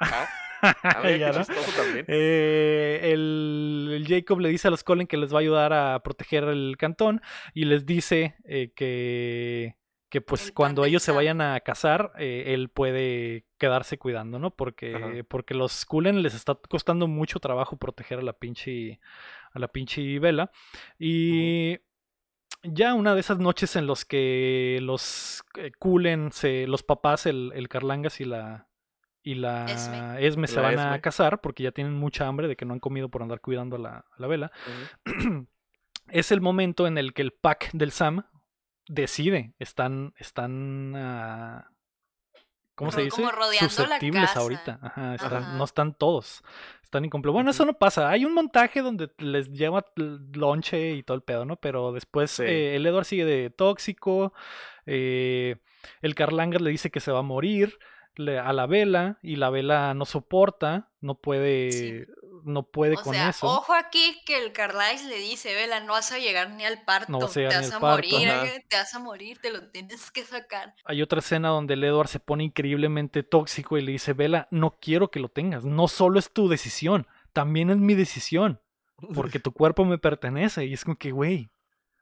Ah, 0.01 0.28
ah, 0.62 1.10
Ya, 1.10 1.32
¿no? 1.32 1.44
también. 1.44 2.05
Eh, 2.09 3.01
el, 3.12 3.90
el 3.93 4.06
Jacob 4.06 4.40
le 4.40 4.48
dice 4.48 4.68
a 4.68 4.70
los 4.70 4.85
Colin 4.85 5.06
que 5.06 5.16
les 5.16 5.32
va 5.32 5.39
a 5.39 5.40
ayudar 5.40 5.72
a 5.72 6.01
proteger 6.02 6.44
el 6.44 6.76
cantón 6.78 7.20
y 7.55 7.64
les 7.64 7.86
dice 7.86 8.36
eh, 8.44 8.72
que, 8.74 9.76
que 10.09 10.20
pues 10.20 10.47
El 10.48 10.55
cuando 10.55 10.85
ellos 10.85 11.02
se 11.02 11.12
vayan 11.12 11.40
a 11.40 11.59
casar, 11.60 12.12
eh, 12.18 12.44
él 12.48 12.68
puede 12.70 13.44
quedarse 13.59 13.98
cuidando, 13.98 14.39
¿no? 14.39 14.51
Porque, 14.51 14.94
Ajá. 14.94 15.09
porque 15.28 15.55
los 15.55 15.85
Cullen 15.85 16.22
les 16.22 16.35
está 16.35 16.55
costando 16.55 17.06
mucho 17.06 17.40
trabajo 17.40 17.76
proteger 17.76 18.18
a 18.20 18.22
la 18.22 18.32
pinche 18.32 19.01
a 19.52 19.59
la 19.59 19.68
pinche 19.68 20.18
vela 20.18 20.51
y 20.98 21.78
ya 22.62 22.94
una 22.94 23.14
de 23.14 23.20
esas 23.20 23.39
noches 23.39 23.76
en 23.76 23.86
los 23.86 24.05
que 24.05 24.78
los 24.82 25.43
eh, 25.56 25.70
Cullen 25.78 26.32
se 26.32 26.66
los 26.66 26.82
papás 26.82 27.26
el, 27.26 27.52
el 27.55 27.68
Carlangas 27.68 28.20
y 28.20 28.24
la 28.24 28.68
y 29.30 29.34
la 29.34 29.66
Esme. 29.66 30.26
Esme, 30.26 30.46
se 30.46 30.56
La 30.60 30.70
van 30.74 30.78
a 30.94 31.00
casar 31.00 31.40
porque 31.40 31.62
ya 31.62 31.72
tienen 31.72 31.94
mucha 31.94 32.26
hambre 32.26 32.48
de 32.48 32.56
que 32.56 32.64
no 32.64 32.72
han 32.74 32.80
comido 32.80 33.09
por 33.09 33.22
andar 33.22 33.40
cuidando 33.40 33.76
a 33.76 33.78
la, 33.78 33.90
a 33.98 34.14
la 34.18 34.26
vela. 34.26 34.52
Es 36.10 36.32
el 36.32 36.40
momento 36.40 36.86
en 36.86 36.96
el 36.96 37.12
que 37.12 37.20
el 37.20 37.32
pack 37.32 37.70
del 37.74 37.90
Sam 37.92 38.24
decide. 38.88 39.52
Están, 39.59 40.14
están, 40.16 40.94
ah, 40.96 41.70
¿cómo 42.74 42.90
se 42.90 43.02
dice? 43.02 43.16
como 43.20 43.30
rodeando 43.30 43.66
la 43.66 43.68
Susceptibles 43.68 44.22
casa. 44.28 44.40
ahorita. 44.40 44.78
Ajá, 44.82 45.14
están- 45.16 45.42
Ajá. 45.42 45.56
no 45.59 45.64
están 45.64 45.92
todos. 45.94 46.42
Están 46.82 47.05
incompletos. 47.05 47.34
Bueno, 47.34 47.50
eso 47.50 47.66
no 47.66 47.74
pasa. 47.74 48.09
Hay 48.09 48.24
un 48.24 48.32
montaje 48.32 48.80
donde 48.80 49.10
les 49.18 49.50
lleva 49.52 49.84
lonche 50.32 50.92
y 50.92 51.02
todo 51.02 51.14
el 51.16 51.22
pedo, 51.22 51.44
¿no? 51.44 51.56
Pero 51.56 51.92
después 51.92 52.30
Sí. 52.30 52.44
eh, 52.44 52.76
el 52.76 52.86
Edward 52.86 53.05
sigue 53.05 53.26
de 53.26 53.50
tóxico. 53.50 54.32
eh, 54.86 55.56
el 56.00 56.14
Carlanger 56.14 56.62
le 56.62 56.70
dice 56.70 56.90
que 56.90 57.00
se 57.00 57.12
va 57.12 57.18
a 57.18 57.22
morir 57.22 57.78
le- 58.19 58.39
a 58.39 58.53
la 58.53 58.66
vela 58.66 59.19
y 59.23 59.36
la 59.36 59.49
vela 59.51 59.95
no 59.95 60.05
soporta, 60.05 60.90
no 61.01 61.15
puede, 61.15 61.73
Sí. 61.73 62.05
no 62.45 62.65
puede 62.65 62.95
O 62.97 63.01
con 63.03 63.15
sea, 63.15 63.31
eso. 63.31 63.47
ojo 63.47 63.73
aquí 63.74 64.20
que 64.27 64.43
el 64.45 64.53
Carlisle 64.53 65.09
le 65.09 65.19
dice, 65.19 65.55
Vela, 65.55 65.81
no 65.81 65.93
vas 65.95 66.12
a 66.12 66.19
llegar 66.19 66.51
ni 66.51 66.65
al 66.65 66.82
parto, 66.85 67.19
vas 67.19 67.36
a 67.36 67.40
llegar 67.40 67.53
te 67.53 67.59
vas 67.59 67.73
a 67.74 67.81
parto". 67.81 68.09
morir, 68.15 68.28
eh, 68.28 68.65
te 68.69 68.77
vas 68.77 68.95
a 68.95 68.99
morir, 68.99 69.39
te 69.40 69.51
lo 69.51 69.69
tienes 69.70 70.11
que 70.11 70.24
sacar. 70.24 70.74
Hay 70.85 71.03
otra 71.03 71.19
escena 71.20 71.49
donde 71.49 71.74
el 71.74 71.85
Edward 71.85 72.09
se 72.09 72.20
pone 72.20 72.45
increíblemente 72.45 73.23
tóxico 73.23 73.78
y 73.78 73.82
le 73.82 73.93
dice, 73.93 74.12
Vela, 74.12 74.49
no 74.51 74.78
quiero 74.81 75.11
que 75.11 75.20
lo 75.20 75.28
tengas, 75.28 75.65
no 75.65 75.89
solo 75.89 76.19
es 76.19 76.31
tu 76.32 76.49
decisión, 76.49 77.07
también 77.32 77.70
es 77.70 77.77
mi 77.78 77.95
decisión, 77.95 78.61
porque 79.15 79.39
tu 79.40 79.53
cuerpo 79.53 79.85
me 79.85 79.99
pertenece. 79.99 80.65
Y 80.66 80.73
es 80.73 80.85
como 80.85 80.97
que, 80.97 81.12
güey, 81.12 81.51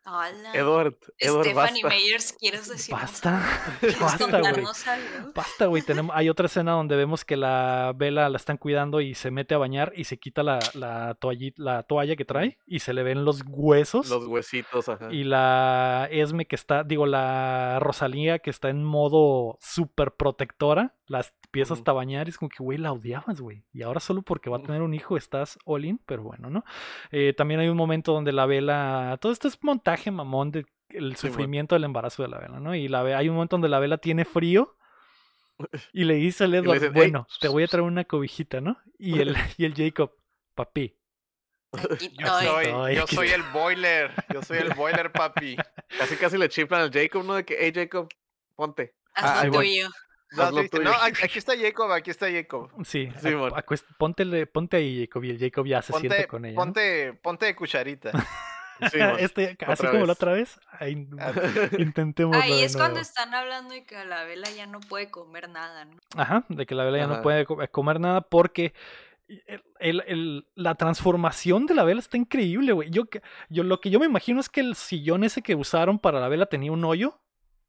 Hola. 0.09 0.53
Edward, 0.55 0.95
Edward, 1.19 1.45
Stephanie 1.47 1.83
basta. 1.83 1.89
Meyers, 1.89 2.33
¿quieres 2.39 2.69
decirnos 2.69 3.03
Basta, 3.03 3.43
¿Quieres 3.81 3.99
basta, 4.01 4.25
güey. 4.27 4.43
contarnos 4.43 4.87
algo? 4.87 5.33
Basta, 5.35 5.67
güey. 5.67 5.83
Tenemos, 5.83 6.15
hay 6.17 6.29
otra 6.29 6.47
escena 6.47 6.73
donde 6.73 6.95
vemos 6.97 7.25
que 7.25 7.37
la 7.37 7.93
Vela 7.97 8.29
la 8.29 8.37
están 8.37 8.57
cuidando 8.57 9.01
y 9.01 9.15
se 9.15 9.31
mete 9.33 9.55
a 9.55 9.59
bañar 9.59 9.93
y 9.97 10.05
se 10.05 10.19
quita 10.19 10.43
la, 10.45 10.61
la, 10.75 11.19
toalli- 11.19 11.55
la 11.57 11.83
toalla 11.83 12.15
que 12.15 12.25
trae 12.25 12.59
y 12.67 12.79
se 12.79 12.93
le 12.95 13.03
ven 13.03 13.25
los 13.25 13.43
huesos. 13.49 14.09
Los 14.09 14.27
huesitos, 14.27 14.89
ajá. 14.89 15.09
Y 15.13 15.25
la 15.25 16.09
Esme 16.11 16.47
que 16.47 16.55
está, 16.55 16.85
digo, 16.85 17.07
la 17.07 17.79
Rosalía 17.81 18.39
que 18.39 18.51
está 18.51 18.69
en 18.69 18.85
modo 18.85 19.59
súper 19.61 20.13
protectora, 20.13 20.95
las 21.09 21.35
empieza 21.57 21.75
hasta 21.75 21.91
a 21.91 21.95
bañar 21.95 22.27
y 22.27 22.31
es 22.31 22.39
como 22.39 22.51
que, 22.51 22.63
güey, 22.63 22.79
la 22.79 22.93
odiabas, 22.93 23.41
güey. 23.41 23.65
Y 23.73 23.83
ahora 23.83 24.01
solo 24.01 24.21
porque 24.23 24.51
va 24.51 24.59
a 24.59 24.63
tener 24.63 24.83
un 24.83 24.93
hijo 24.93 25.17
estás 25.17 25.59
all 25.65 25.85
in, 25.87 25.99
pero 26.05 26.23
bueno, 26.23 26.51
¿no? 26.51 26.65
Eh, 27.11 27.33
también 27.35 27.61
hay 27.61 27.69
un 27.69 27.77
momento 27.77 28.13
donde 28.13 28.33
la 28.33 28.45
vela, 28.47 29.17
todo 29.21 29.33
esto 29.33 29.49
es 29.49 29.63
montaje 29.63 30.11
mamón 30.11 30.51
de 30.51 30.67
el 30.91 31.17
Sí, 31.17 31.27
mon. 31.27 31.33
sufrimiento 31.33 31.75
del 31.75 31.85
embarazo 31.85 32.23
de 32.23 32.29
la 32.29 32.39
vela, 32.39 32.61
¿no? 32.61 32.75
Y 32.75 32.89
la 32.89 33.01
hay 33.01 33.29
un 33.29 33.35
momento 33.37 33.57
donde 33.57 33.69
la 33.69 33.79
vela 33.81 33.99
tiene 33.99 34.25
frío 34.25 34.77
y 35.93 36.05
le 36.05 36.15
dice 36.15 36.45
al 36.45 36.51
le 36.51 36.59
Edward, 36.59 36.93
bueno, 36.93 37.27
te 37.41 37.49
voy 37.49 37.63
a 37.63 37.69
traer 37.69 37.85
una 37.85 38.05
cobijita, 38.05 38.61
¿no? 38.61 38.77
Y 38.99 39.21
el, 39.21 39.35
y 39.57 39.65
el 39.65 39.75
Jacob, 39.75 40.13
papi, 40.55 40.95
Yo 41.73 42.27
soy, 42.39 42.67
estoy. 42.67 42.95
yo 42.95 43.07
soy 43.07 43.29
el 43.29 43.43
boiler. 43.53 44.13
Yo 44.33 44.43
soy 44.43 44.59
el 44.59 44.75
boiler, 44.75 45.11
papi. 45.11 45.57
Casi 45.99 46.17
casi 46.17 46.39
le 46.39 46.49
chiflan 46.49 46.83
al 46.83 46.93
Jacob, 46.93 47.25
¿no? 47.25 47.35
De 47.35 47.45
que, 47.45 47.57
hey 47.59 47.73
Jacob, 47.75 48.09
ponte. 48.55 48.95
Haz 49.15 49.47
lo 49.47 49.53
tuyo. 49.53 49.89
No, 50.37 50.63
dice, 51.09 51.25
aquí 51.25 51.39
está 51.39 51.57
Jacob, 51.59 51.91
aquí 51.93 52.11
está 52.11 52.31
Jacob. 52.31 52.71
sí, 52.85 53.09
póntele- 53.99 54.47
ponte 54.47 54.77
ahí, 54.77 55.01
Jacob, 55.07 55.25
y 55.25 55.31
el 55.31 55.39
Jacob 55.39 55.67
ya 55.67 55.83
se 55.83 55.93
siente 55.93 56.09
Ponte, 56.17 56.27
con 56.29 56.45
ella. 56.45 56.55
¿no? 56.55 56.61
ponte, 56.61 57.13
ponte 57.23 57.47
de 57.47 57.57
cucharita. 57.57 58.11
Sí, 58.93 58.99
este, 59.21 59.57
así 59.67 59.87
como 59.87 60.05
la 60.05 60.13
otra 60.13 60.33
vez, 60.35 60.61
ahí, 60.79 61.09
Ah, 61.19 61.33
intentemos. 61.79 62.37
Ahí 62.37 62.61
es 62.61 62.77
cuando 62.77 63.01
están 63.01 63.33
hablando 63.35 63.73
de 63.73 63.87
que 63.87 64.05
la 64.05 64.25
vela 64.25 64.51
ya 64.51 64.67
no 64.67 64.81
puede 64.81 65.11
comer 65.11 65.49
nada, 65.49 65.87
¿no? 65.87 65.97
Ajá, 66.15 66.45
de 66.51 66.67
que 66.67 66.75
la 66.75 66.85
vela 66.85 66.99
ya 66.99 67.07
no 67.07 67.23
puede 67.23 67.41
eh, 67.49 67.69
comer 67.71 68.01
nada 68.01 68.21
porque 68.21 68.75
el- 69.29 69.63
el- 69.81 70.05
el- 70.07 70.47
la 70.57 70.75
transformación 70.75 71.65
de 71.65 71.75
la 71.75 71.85
vela 71.85 72.01
está 72.01 72.19
increíble, 72.19 72.73
güey. 72.73 72.91
Yo 72.91 73.05
lo 73.63 73.81
que 73.81 73.89
yo 73.89 73.99
me 73.99 74.05
imagino 74.05 74.41
es 74.41 74.51
que 74.51 74.61
el 74.61 74.75
sillón 74.75 75.25
ese 75.25 75.41
que 75.41 75.55
usaron 75.55 75.99
para 75.99 76.21
la 76.21 76.29
vela 76.29 76.45
tenía 76.45 76.71
un 76.71 76.85
hoyo 76.85 77.19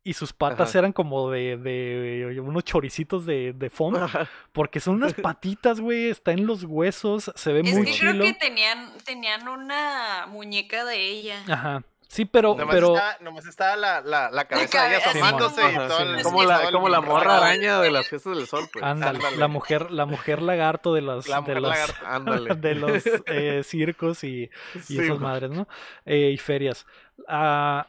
y 0.10 0.14
sus 0.14 0.34
patas 0.34 0.70
Ajá. 0.70 0.80
eran 0.80 0.94
como 0.94 1.30
de, 1.32 1.58
de 1.58 2.40
unos 2.40 2.64
choricitos 2.64 3.26
de, 3.26 3.54
de 3.54 3.70
foam, 3.70 3.96
Ajá. 3.98 4.28
porque 4.54 4.80
son 4.80 4.96
unas 4.96 5.14
patitas, 5.16 5.80
güey, 5.80 6.10
está 6.10 6.32
en 6.32 6.46
los 6.48 6.64
huesos, 6.64 7.32
se 7.36 7.52
ve 7.54 7.62
Es 7.66 7.74
muy 7.76 7.86
que 7.86 7.92
chilo. 7.92 8.12
creo 8.12 8.24
que 8.24 8.34
tenían, 8.34 8.92
tenían 9.06 9.48
una 9.48 10.26
muñeca 10.28 10.86
de 10.86 10.98
ella. 11.10 11.44
Ajá. 11.48 11.84
Sí, 12.10 12.24
pero, 12.24 12.56
nomás, 12.56 12.74
pero 12.74 12.96
está, 12.96 13.18
nomás 13.20 13.46
estaba 13.48 13.76
la, 13.76 14.00
la, 14.00 14.32
la 14.32 14.46
cabeza 14.46 14.84
de 14.84 14.96
ella 14.96 15.06
asomándose 15.10 15.62
y 15.70 15.76
todo 15.76 15.98
sí, 15.98 16.04
el- 16.04 16.24
como 16.24 16.44
la, 16.46 16.64
el 16.64 16.72
como 16.72 16.88
la 16.88 17.02
morra 17.02 17.36
araña 17.36 17.82
de 17.82 17.92
las 17.92 18.08
fiestas 18.08 18.38
del 18.38 18.48
sol, 18.48 18.70
pues. 18.72 18.82
ándale, 18.86 19.18
ándale. 19.18 19.36
la 19.36 19.48
mujer, 19.50 19.92
la 19.92 20.06
mujer 20.06 20.42
lagarto 20.42 20.94
de 20.94 21.02
los, 21.02 21.28
La 21.28 21.42
de 21.42 21.56
los, 21.60 21.70
lagarto. 21.70 22.06
Ándale. 22.08 22.56
de 22.62 22.76
los 22.76 23.04
eh, 23.26 23.62
circos 23.66 24.24
y, 24.24 24.50
y 24.76 24.80
Sí, 24.80 25.00
esas 25.00 25.20
madres, 25.20 25.50
¿no? 25.52 25.68
Eh, 26.06 26.32
y 26.34 26.38
ferias. 26.38 26.86
Ah, 27.28 27.88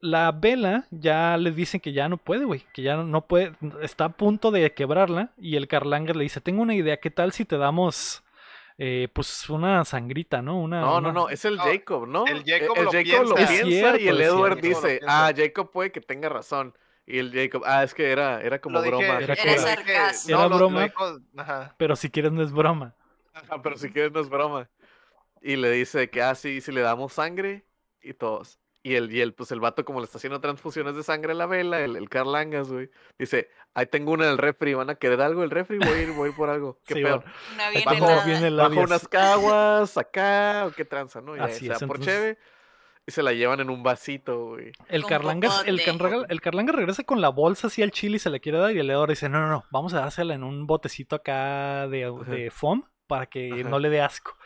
la 0.00 0.30
vela 0.32 0.86
ya 0.90 1.36
les 1.36 1.56
dicen 1.56 1.80
que 1.80 1.92
ya 1.92 2.08
no 2.08 2.16
puede, 2.18 2.44
güey, 2.44 2.64
que 2.72 2.82
ya 2.82 2.96
no, 2.96 3.04
no 3.04 3.26
puede, 3.26 3.52
está 3.82 4.06
a 4.06 4.08
punto 4.10 4.50
de 4.50 4.72
quebrarla 4.72 5.32
y 5.36 5.56
el 5.56 5.66
Carlanger 5.68 6.14
le 6.16 6.22
dice, 6.24 6.40
tengo 6.40 6.62
una 6.62 6.74
idea, 6.74 6.98
¿qué 6.98 7.10
tal 7.10 7.32
si 7.32 7.44
te 7.44 7.56
damos, 7.58 8.22
eh, 8.78 9.08
pues, 9.12 9.50
una 9.50 9.84
sangrita, 9.84 10.40
¿no? 10.40 10.60
Una, 10.60 10.80
No, 10.80 10.86
no, 11.00 11.08
una- 11.10 11.12
no, 11.12 11.28
es 11.30 11.44
el 11.44 11.58
Jacob, 11.58 12.06
¿no? 12.06 12.26
el 12.26 12.42
E- 12.48 12.60
Jacob 12.60 12.76
el 12.78 12.84
lo 12.84 12.92
Jacob 12.92 13.26
lo 13.28 13.34
piensa. 13.34 13.42
Es 13.54 13.60
piensa 13.62 13.68
cierto, 13.90 13.98
y 14.00 14.08
el 14.08 14.20
Edward 14.20 14.60
cierto. 14.60 14.80
dice, 14.82 15.00
lo 15.02 15.08
ah, 15.10 15.32
Jacob 15.36 15.70
puede 15.72 15.90
que 15.92 16.00
tenga 16.00 16.28
razón. 16.28 16.74
Y 17.04 17.18
el 17.18 17.32
Jacob, 17.32 17.62
ah, 17.66 17.82
es 17.82 17.94
que 17.94 18.10
era, 18.12 18.40
era 18.42 18.60
como 18.60 18.74
Lo 18.78 18.82
dije- 18.82 18.96
broma. 18.96 19.18
Era 19.20 19.34
lo 19.34 19.58
sarcasmo. 19.58 20.30
no, 20.30 20.38
Era 20.40 20.42
lo- 20.44 20.48
lo 20.50 20.56
broma. 20.58 20.82
dijo- 20.84 21.18
ajá. 21.38 21.74
Pero 21.78 21.96
si 21.96 22.10
quieres 22.10 22.32
no 22.32 22.42
es 22.42 22.52
broma. 22.52 22.94
Ajá, 23.32 23.62
pero 23.62 23.76
si 23.78 23.90
quieres 23.90 24.12
no 24.12 24.20
es 24.20 24.28
broma. 24.28 24.68
Y 25.40 25.56
le 25.56 25.70
dice 25.70 26.10
que, 26.10 26.20
ah, 26.22 26.34
sí, 26.34 26.60
si 26.60 26.70
le 26.70 26.82
damos 26.82 27.14
sangre 27.14 27.64
y 28.02 28.12
todos. 28.12 28.58
Y 28.88 28.94
el, 28.94 29.12
y 29.12 29.20
el, 29.20 29.34
pues 29.34 29.50
el 29.52 29.60
vato, 29.60 29.84
como 29.84 30.00
le 30.00 30.04
está 30.06 30.18
haciendo 30.18 30.40
transfusiones 30.40 30.94
de 30.96 31.02
sangre 31.02 31.32
a 31.32 31.34
la 31.34 31.46
vela, 31.46 31.80
el, 31.80 31.96
el 31.96 32.08
Carl 32.08 32.32
Langas, 32.32 32.70
güey, 32.72 32.88
dice, 33.18 33.50
ahí 33.74 33.86
tengo 33.86 34.12
una 34.12 34.24
en 34.26 34.30
el 34.32 34.38
refri, 34.38 34.72
¿van 34.74 34.88
a 34.90 34.94
querer 34.94 35.20
algo 35.20 35.42
el 35.42 35.50
refri? 35.50 35.78
Voy 35.78 35.88
a 35.88 36.02
ir, 36.02 36.12
voy 36.12 36.28
a 36.28 36.30
ir 36.30 36.36
por 36.36 36.48
algo. 36.48 36.78
¿Qué 36.86 36.94
Sí, 36.94 37.02
pedo? 37.02 37.18
bueno. 37.18 37.32
Una 37.54 37.70
bien 37.70 37.84
Bajo- 38.56 38.80
unas 38.84 39.08
caguas, 39.08 39.98
acá, 39.98 40.64
o 40.66 40.70
qué 40.72 40.84
tranza, 40.84 41.20
¿no? 41.20 41.36
Y 41.36 41.40
ahí 41.40 41.50
Así 41.50 41.60
se 41.66 41.68
da 41.68 41.74
es, 41.74 41.84
por 41.84 41.96
entonces- 41.96 42.14
cheve. 42.14 42.38
Y 43.06 43.10
se 43.10 43.22
la 43.22 43.32
llevan 43.32 43.58
en 43.60 43.70
un 43.70 43.82
vasito, 43.82 44.48
güey. 44.48 44.70
El 44.88 45.00
Con 45.00 45.08
Carlanga, 45.08 45.48
el, 45.64 45.80
el 46.28 46.40
Carlanga 46.42 46.72
regresa 46.72 47.04
con 47.04 47.22
la 47.22 47.30
bolsa 47.30 47.68
así 47.68 47.82
al 47.82 47.90
chile 47.90 48.16
y 48.16 48.18
se 48.18 48.28
le 48.28 48.38
quiere 48.38 48.58
dar 48.58 48.70
y 48.76 48.78
el 48.80 48.90
Edward 48.90 49.08
dice, 49.08 49.30
no, 49.30 49.40
no, 49.40 49.48
no, 49.48 49.64
vamos 49.70 49.94
a 49.94 50.00
dársela 50.00 50.34
en 50.34 50.42
un 50.44 50.66
botecito 50.66 51.16
acá 51.16 51.88
de, 51.88 52.12
de 52.26 52.50
foam 52.50 52.84
para 53.08 53.26
que 53.26 53.50
Ajá. 53.52 53.68
no 53.68 53.80
le 53.80 53.90
dé 53.90 54.00
asco. 54.00 54.36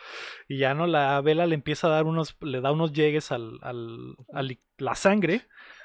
Y 0.48 0.56
ya 0.58 0.72
no, 0.72 0.86
la 0.86 1.20
vela 1.20 1.46
le 1.46 1.54
empieza 1.54 1.88
a 1.88 1.90
dar 1.90 2.04
unos, 2.04 2.36
le 2.40 2.62
da 2.62 2.72
unos 2.72 2.94
llegues 2.94 3.30
al, 3.32 3.58
al, 3.60 4.16
a 4.32 4.40
li- 4.42 4.60
la 4.78 4.94
sangre 4.94 5.42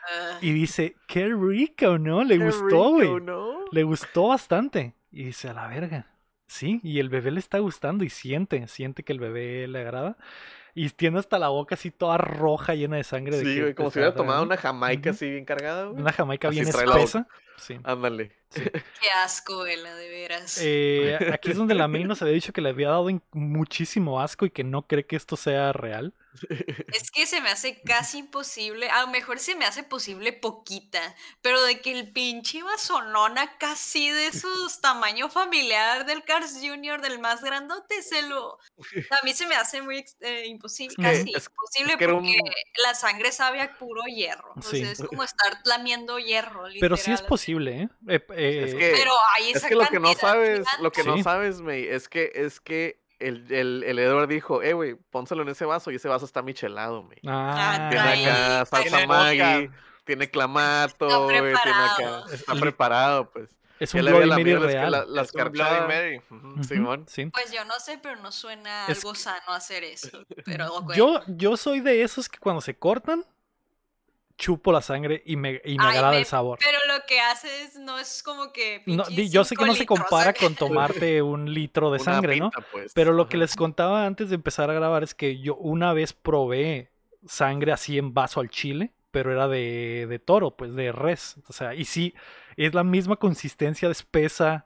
Ah, 0.10 0.38
y 0.42 0.54
dice, 0.54 0.96
qué 1.06 1.28
rico, 1.28 1.98
¿no? 1.98 2.24
Le 2.24 2.38
Qué 2.38 2.46
gustó, 2.46 2.92
güey. 2.92 3.20
¿no? 3.20 3.66
Le 3.74 3.84
gustó 3.84 4.30
bastante. 4.30 4.94
Y 5.12 5.26
dice, 5.26 5.50
a 5.50 5.54
la 5.54 5.68
verga. 5.68 6.08
Sí, 6.48 6.80
y 6.82 7.00
el 7.00 7.10
bebé 7.10 7.32
le 7.32 7.40
está 7.40 7.60
gustando 7.60 8.06
y 8.06 8.10
siente, 8.10 8.66
siente 8.70 9.04
que 9.04 9.12
el 9.12 9.20
bebé 9.20 9.68
le 9.68 9.82
agrada. 9.82 10.16
Y 10.74 10.90
tiene 10.92 11.20
hasta 11.20 11.40
la 11.40 11.50
boca 11.50 11.76
así 11.76 11.92
toda 11.92 12.18
roja, 12.18 12.74
llena 12.74 12.96
de 12.96 13.04
sangre. 13.04 13.36
de 13.36 13.44
Sí, 13.44 13.56
que 13.56 13.62
güey, 13.64 13.74
como 13.74 13.92
si 13.92 14.00
hubiera 14.00 14.16
tomado 14.16 14.44
una 14.44 14.56
jamaica 14.56 15.10
así 15.10 15.30
bien 15.30 15.44
cargada, 15.44 15.88
güey. 15.88 16.00
Una 16.02 16.14
jamaica 16.14 16.48
Así 16.48 16.62
bien 16.62 16.72
la 16.72 17.26
Sí. 17.58 17.78
Ándale. 17.84 18.32
qué 18.54 19.10
asco, 19.24 19.64
vela, 19.64 19.94
de 19.96 20.10
veras. 20.10 20.58
Eh, 20.62 21.18
aquí 21.34 21.52
es 21.52 21.58
donde 21.58 21.76
la 21.76 21.88
May 21.88 22.06
nos 22.06 22.22
había 22.22 22.34
dicho 22.34 22.54
que 22.54 22.62
le 22.62 22.70
había 22.70 22.90
dado 22.90 23.08
muchísimo 23.34 24.22
asco 24.22 24.46
y 24.46 24.52
que 24.52 24.64
no 24.64 24.88
cree 24.88 25.06
que 25.06 25.16
esto 25.16 25.36
sea 25.36 25.74
real. 25.74 26.14
Es 26.94 27.10
que 27.10 27.26
se 27.26 27.42
me 27.42 27.50
hace 27.50 27.82
casi 27.82 28.20
imposible, 28.20 28.90
a 28.92 29.02
lo 29.02 29.08
mejor 29.08 29.40
se 29.40 29.56
me 29.56 29.66
hace 29.66 29.82
posible 29.84 30.34
poquita, 30.34 31.16
pero 31.42 31.64
de 31.64 31.80
que 31.82 31.92
el 31.92 32.12
pinche 32.12 32.62
vasonona 32.62 33.58
casi 33.58 34.12
de 34.12 34.28
esos 34.28 34.80
tamaño 34.80 35.30
familiar 35.30 36.06
del 36.06 36.24
Cars 36.24 36.60
Jr., 36.62 37.02
del 37.02 37.18
más 37.20 37.44
grandote, 37.44 38.04
se 38.04 38.22
lo... 38.22 38.60
A 39.20 39.26
mí 39.26 39.34
se 39.34 39.48
me 39.48 39.56
hace 39.56 39.82
muy 39.82 40.06
eh, 40.22 40.46
imposible, 40.46 40.96
casi 41.02 41.34
es- 41.34 41.48
imposible 41.50 41.94
es 41.94 41.98
que 41.98 42.06
un- 42.08 42.20
porque 42.20 42.38
la 42.86 42.94
sangre 42.94 43.32
sabe 43.32 43.60
a 43.62 43.76
puro 43.76 44.04
hierro. 44.04 44.54
O 44.58 44.62
Sí. 44.62 44.82
sea, 44.82 44.92
es 44.92 45.00
como 45.02 45.24
estar 45.24 45.58
lamiendo 45.66 46.20
hierro, 46.20 46.66
Pero 46.80 46.98
sí 46.98 47.06
es 47.06 47.08
literal. 47.22 47.28
Posible, 47.48 47.82
¿eh? 47.84 47.90
Eh, 48.10 48.26
eh, 48.36 48.64
Es 48.68 48.76
que- 48.76 48.94
Pero 48.98 49.12
hay 49.36 49.52
Es 49.52 49.64
que 49.66 49.76
lo 49.76 49.86
que 49.86 50.00
no 50.00 50.14
sabes, 50.14 50.66
lo 50.82 50.92
que 50.92 51.04
Sí. 51.04 51.08
no 51.08 51.18
sabes, 51.24 51.62
May, 51.62 51.86
es 51.88 52.10
que, 52.10 52.32
es 52.36 52.60
que 52.60 53.00
el, 53.20 53.52
el, 53.52 53.84
el 53.86 54.00
Edward 54.00 54.28
dijo, 54.28 54.62
eh, 54.62 54.74
güey, 54.74 54.96
pónselo 54.96 55.42
en 55.44 55.50
ese 55.50 55.66
vaso 55.66 55.90
y 55.92 55.96
ese 55.96 56.08
vaso 56.08 56.26
está 56.26 56.42
michelado, 56.42 57.04
May. 57.04 57.18
Ah, 57.26 57.88
Tiene 57.90 58.04
Ay, 58.08 58.26
acá 58.26 58.66
salsa 58.66 58.82
tiene 58.98 59.08
Maggi, 59.08 59.70
tiene 60.04 60.30
clamato, 60.30 61.24
güey, 61.26 61.36
tiene 61.42 61.54
acá, 61.54 61.62
preparado. 61.64 62.26
está 62.34 62.54
El- 62.54 62.60
preparado, 62.60 63.32
pues. 63.32 63.50
es 63.80 63.94
un 63.94 64.02
Bloody 64.02 64.28
Mary 64.30 64.56
real. 64.56 64.92
la- 64.92 65.06
las 65.06 65.30
Es 65.30 65.36
un 65.36 65.52
Bloody 65.52 65.58
carchadas. 65.60 65.88
Mary. 65.88 66.22
Ujú. 66.30 66.48
Ujú, 66.54 66.64
Simón. 66.64 67.06
sí. 67.08 67.26
Pues 67.28 67.52
yo 67.52 67.64
no 67.66 67.80
sé, 67.80 67.98
pero 68.04 68.18
no 68.18 68.32
suena 68.32 68.86
Es 68.88 68.98
algo 69.00 69.16
sano 69.16 69.52
hacer 69.54 69.84
eso. 69.84 70.24
Pero 70.46 70.68
ok. 70.76 70.94
Yo, 70.96 71.22
yo 71.28 71.56
soy 71.58 71.80
de 71.80 72.04
esos 72.04 72.28
que 72.30 72.40
cuando 72.40 72.62
se 72.62 72.76
cortan, 72.78 73.24
chupo 74.38 74.72
la 74.72 74.82
sangre 74.82 75.24
y 75.26 75.36
me, 75.36 75.62
y 75.66 75.78
me 75.78 75.84
Ay, 75.86 75.90
agrada 75.96 76.12
me- 76.12 76.20
el 76.20 76.26
sabor. 76.26 76.60
Pero 76.64 76.78
lo 76.88 77.04
que 77.08 77.20
haces 77.20 77.76
no 77.80 77.98
es 78.00 78.22
como 78.24 78.54
que. 78.54 78.84
No, 78.86 79.10
yo 79.10 79.44
sé 79.44 79.56
que 79.56 79.66
no 79.66 79.74
se 79.74 79.86
compara 79.86 80.30
acá. 80.32 80.40
con 80.42 80.56
tomarte 80.56 81.22
un 81.22 81.54
litro 81.54 81.90
de 81.92 81.98
Una 82.02 82.04
sangre, 82.14 82.40
¿no? 82.40 82.52
pues. 82.72 82.94
Pero 82.94 83.14
lo 83.14 83.28
que 83.28 83.38
les 83.38 83.56
contaba 83.56 84.06
antes 84.06 84.30
de 84.30 84.36
empezar 84.36 84.70
a 84.70 84.74
grabar 84.74 85.04
es 85.04 85.16
que 85.16 85.40
yo 85.40 85.56
una 85.56 85.94
vez 85.94 86.14
probé 86.14 86.92
sangre 87.28 87.72
así 87.72 87.98
en 87.98 88.14
vaso 88.14 88.40
al 88.40 88.50
chile, 88.50 88.94
pero 89.12 89.32
era 89.32 89.48
de, 89.48 90.06
de 90.08 90.20
toro, 90.20 90.56
pues 90.56 90.74
de 90.76 90.92
res. 90.92 91.38
O 91.48 91.54
sea, 91.54 91.74
y 91.74 91.86
sí, 91.86 92.14
es 92.56 92.74
la 92.76 92.84
misma 92.84 93.16
consistencia 93.16 93.88
de 93.88 93.94
espesa 93.94 94.66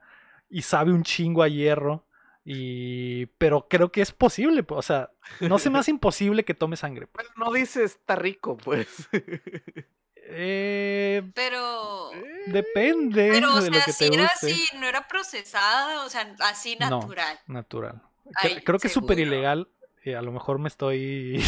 y 0.50 0.64
sabe 0.64 0.92
un 0.92 1.04
chingo 1.04 1.44
a 1.44 1.48
hierro. 1.48 2.06
Y... 2.44 3.28
Pero 3.38 3.68
creo 3.70 3.92
que 3.92 4.02
es 4.02 4.12
posible, 4.12 4.64
pues, 4.64 4.80
o 4.80 4.82
sea, 4.82 5.12
no 5.42 5.60
se 5.60 5.70
me 5.70 5.80
hace 5.80 5.92
imposible 5.92 6.44
que 6.46 6.54
tome 6.54 6.76
sangre. 6.78 7.08
pues. 7.08 7.28
Pero 7.36 7.46
no 7.46 7.52
dices 7.54 7.92
está 7.92 8.16
rico, 8.16 8.58
pues. 8.58 8.88
Eh, 10.34 11.24
Pero. 11.34 12.12
depende 12.48 13.32
Pero, 13.32 13.54
o 13.54 13.60
de 13.62 13.70
lo 13.70 13.76
sea, 13.76 13.86
que 13.86 13.92
si 13.92 14.10
te 14.10 14.16
era 14.16 14.24
guste. 14.32 14.48
así, 14.52 14.66
no 14.78 14.88
era 14.88 15.06
procesada, 15.08 16.06
o 16.06 16.10
sea, 16.10 16.34
así 16.40 16.78
No. 16.80 16.90
natural. 16.90 17.40
Natural. 17.48 18.02
Ay, 18.36 18.62
creo 18.64 18.80
que 18.80 18.88
es 18.88 18.94
súper 18.94 19.20
ilegal. 19.20 19.68
eh, 20.06 20.16
a 20.16 20.22
lo 20.22 20.32
mejor 20.32 20.58
me 20.60 20.70
estoy 20.70 21.44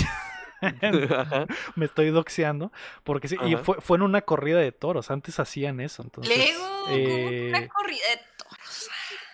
me 1.76 1.86
estoy 1.86 2.10
doxeando. 2.10 2.72
Porque 3.03 3.28
sí, 3.28 3.38
y 3.45 3.56
fue, 3.56 3.80
fue 3.80 3.98
en 3.98 4.03
una 4.03 4.22
corrida 4.22 4.60
de 4.60 4.72
toros. 4.74 5.11
Antes 5.11 5.40
hacían 5.40 5.80
eso. 5.80 6.02
Entonces, 6.03 6.36
Lego, 6.38 6.86
que 6.88 7.45
eh, 7.45 7.49
una 7.49 7.68
corrida 7.70 8.02
de 8.10 8.18
toros. 8.18 8.32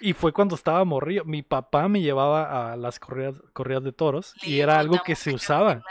Y 0.02 0.14
fue 0.14 0.32
cuando 0.34 0.56
estaba 0.56 0.84
morrillo. 0.86 1.26
Mi 1.26 1.42
papá 1.42 1.88
me 1.88 2.02
llevaba 2.02 2.72
a 2.74 2.78
las 2.78 3.00
corridas, 3.00 3.36
corridas 3.54 3.84
de 3.84 3.92
toros 3.92 4.34
y 4.44 4.60
era 4.60 4.80
algo 4.80 4.98
que 5.06 5.16
se 5.16 5.34
usaba. 5.34 5.82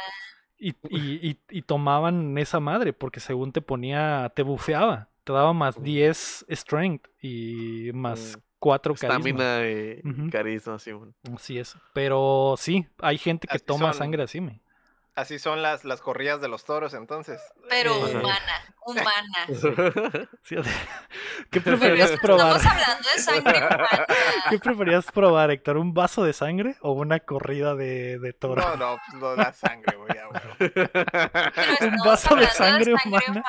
Y, 0.58 0.70
y, 0.88 1.28
y, 1.28 1.38
y 1.50 1.62
tomaban 1.62 2.36
esa 2.38 2.58
madre 2.60 2.92
porque 2.92 3.20
según 3.20 3.52
te 3.52 3.60
ponía, 3.60 4.32
te 4.34 4.42
bufeaba, 4.42 5.08
te 5.24 5.32
daba 5.32 5.52
más 5.52 5.78
Mm. 5.78 5.82
10 5.84 6.46
strength 6.50 7.06
y 7.22 7.90
más 7.94 8.36
Mm. 8.36 8.40
4 8.58 8.94
carisma. 8.96 9.16
Estamina 9.18 9.68
y 9.68 10.30
carisma, 10.30 10.78
sí. 10.80 10.90
Así 11.32 11.58
es. 11.60 11.76
Pero 11.92 12.54
sí, 12.58 12.88
hay 12.98 13.18
gente 13.18 13.46
que 13.46 13.56
Así 13.56 13.64
toma 13.64 13.92
son. 13.92 13.98
sangre 13.98 14.24
así, 14.24 14.40
me. 14.40 14.60
Así 15.14 15.38
son 15.38 15.62
las, 15.62 15.84
las 15.84 16.00
corridas 16.00 16.40
de 16.40 16.48
los 16.48 16.64
toros, 16.64 16.94
entonces. 16.94 17.40
Pero 17.68 17.92
Eh, 18.08 18.16
humana, 18.16 18.52
humana. 18.90 19.46
Sí, 20.42 20.56
o 20.56 20.64
sea, 20.64 20.72
¿Qué 21.50 21.60
preferías 21.60 22.12
probar? 22.20 22.56
Estamos 22.56 22.66
hablando 22.66 23.08
de 23.14 23.22
sangre 23.22 23.58
humana. 23.58 24.06
¿Qué 24.50 24.58
preferías 24.58 25.06
probar, 25.12 25.50
Héctor? 25.50 25.76
¿Un 25.76 25.92
vaso 25.94 26.24
de 26.24 26.32
sangre 26.32 26.76
o 26.80 26.92
una 26.92 27.20
corrida 27.20 27.74
de, 27.74 28.18
de 28.18 28.32
toro? 28.32 28.62
No, 28.62 28.76
no, 28.76 28.98
pues 29.06 29.20
no 29.20 29.36
da 29.36 29.52
sangre, 29.52 29.96
güey. 29.96 30.08
estamos 31.80 32.06
vaso 32.06 32.34
de 32.36 32.46
sangre 32.46 32.94
humana. 33.04 33.44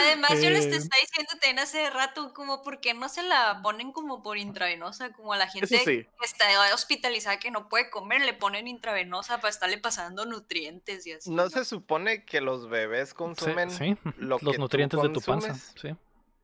Además, 0.00 0.42
yo 0.42 0.50
les 0.50 0.66
Eh. 0.66 0.76
estaba 0.76 1.00
diciendo 1.00 1.30
también 1.40 1.58
hace 1.58 1.90
rato, 1.90 2.32
como, 2.34 2.62
¿por 2.62 2.80
qué 2.80 2.94
no 2.94 3.08
se 3.08 3.22
la 3.22 3.60
ponen 3.62 3.92
como 3.92 4.22
por 4.22 4.38
intravenosa? 4.38 5.12
Como 5.12 5.32
a 5.32 5.36
la 5.36 5.48
gente 5.48 5.66
sí. 5.66 5.84
que 5.84 6.08
está 6.24 6.44
hospitalizada 6.74 7.38
que 7.38 7.50
no 7.50 7.68
puede 7.68 7.90
comer, 7.90 8.22
le 8.22 8.34
ponen 8.34 8.66
intravenosa 8.68 9.38
para 9.38 9.50
estarle 9.50 9.78
pasando 9.78 10.24
nutrientes 10.26 11.06
y 11.06 11.12
así. 11.12 11.30
No 11.30 11.48
se 11.50 11.64
supone 11.64 12.24
que 12.24 12.40
los 12.40 12.68
bebés 12.68 13.10
Sí, 13.10 13.14
consumen 13.14 13.70
sí, 13.70 13.96
lo 14.18 14.38
los 14.38 14.40
que 14.40 14.56
tú 14.56 14.60
nutrientes 14.60 15.00
de 15.02 15.08
tu 15.10 15.20
panza. 15.20 15.54
Sí. 15.80 15.94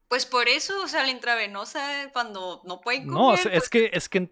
Pues 0.08 0.26
por 0.26 0.48
eso, 0.48 0.82
o 0.82 0.88
sea, 0.88 1.02
la 1.04 1.10
intravenosa, 1.10 2.10
cuando 2.12 2.62
no 2.64 2.80
pueden 2.80 3.06
comer. 3.06 3.14
No, 3.18 3.34
es, 3.34 3.42
pues, 3.42 3.54
es 3.54 3.68
que 3.68 3.90
es 3.92 4.08
que 4.08 4.30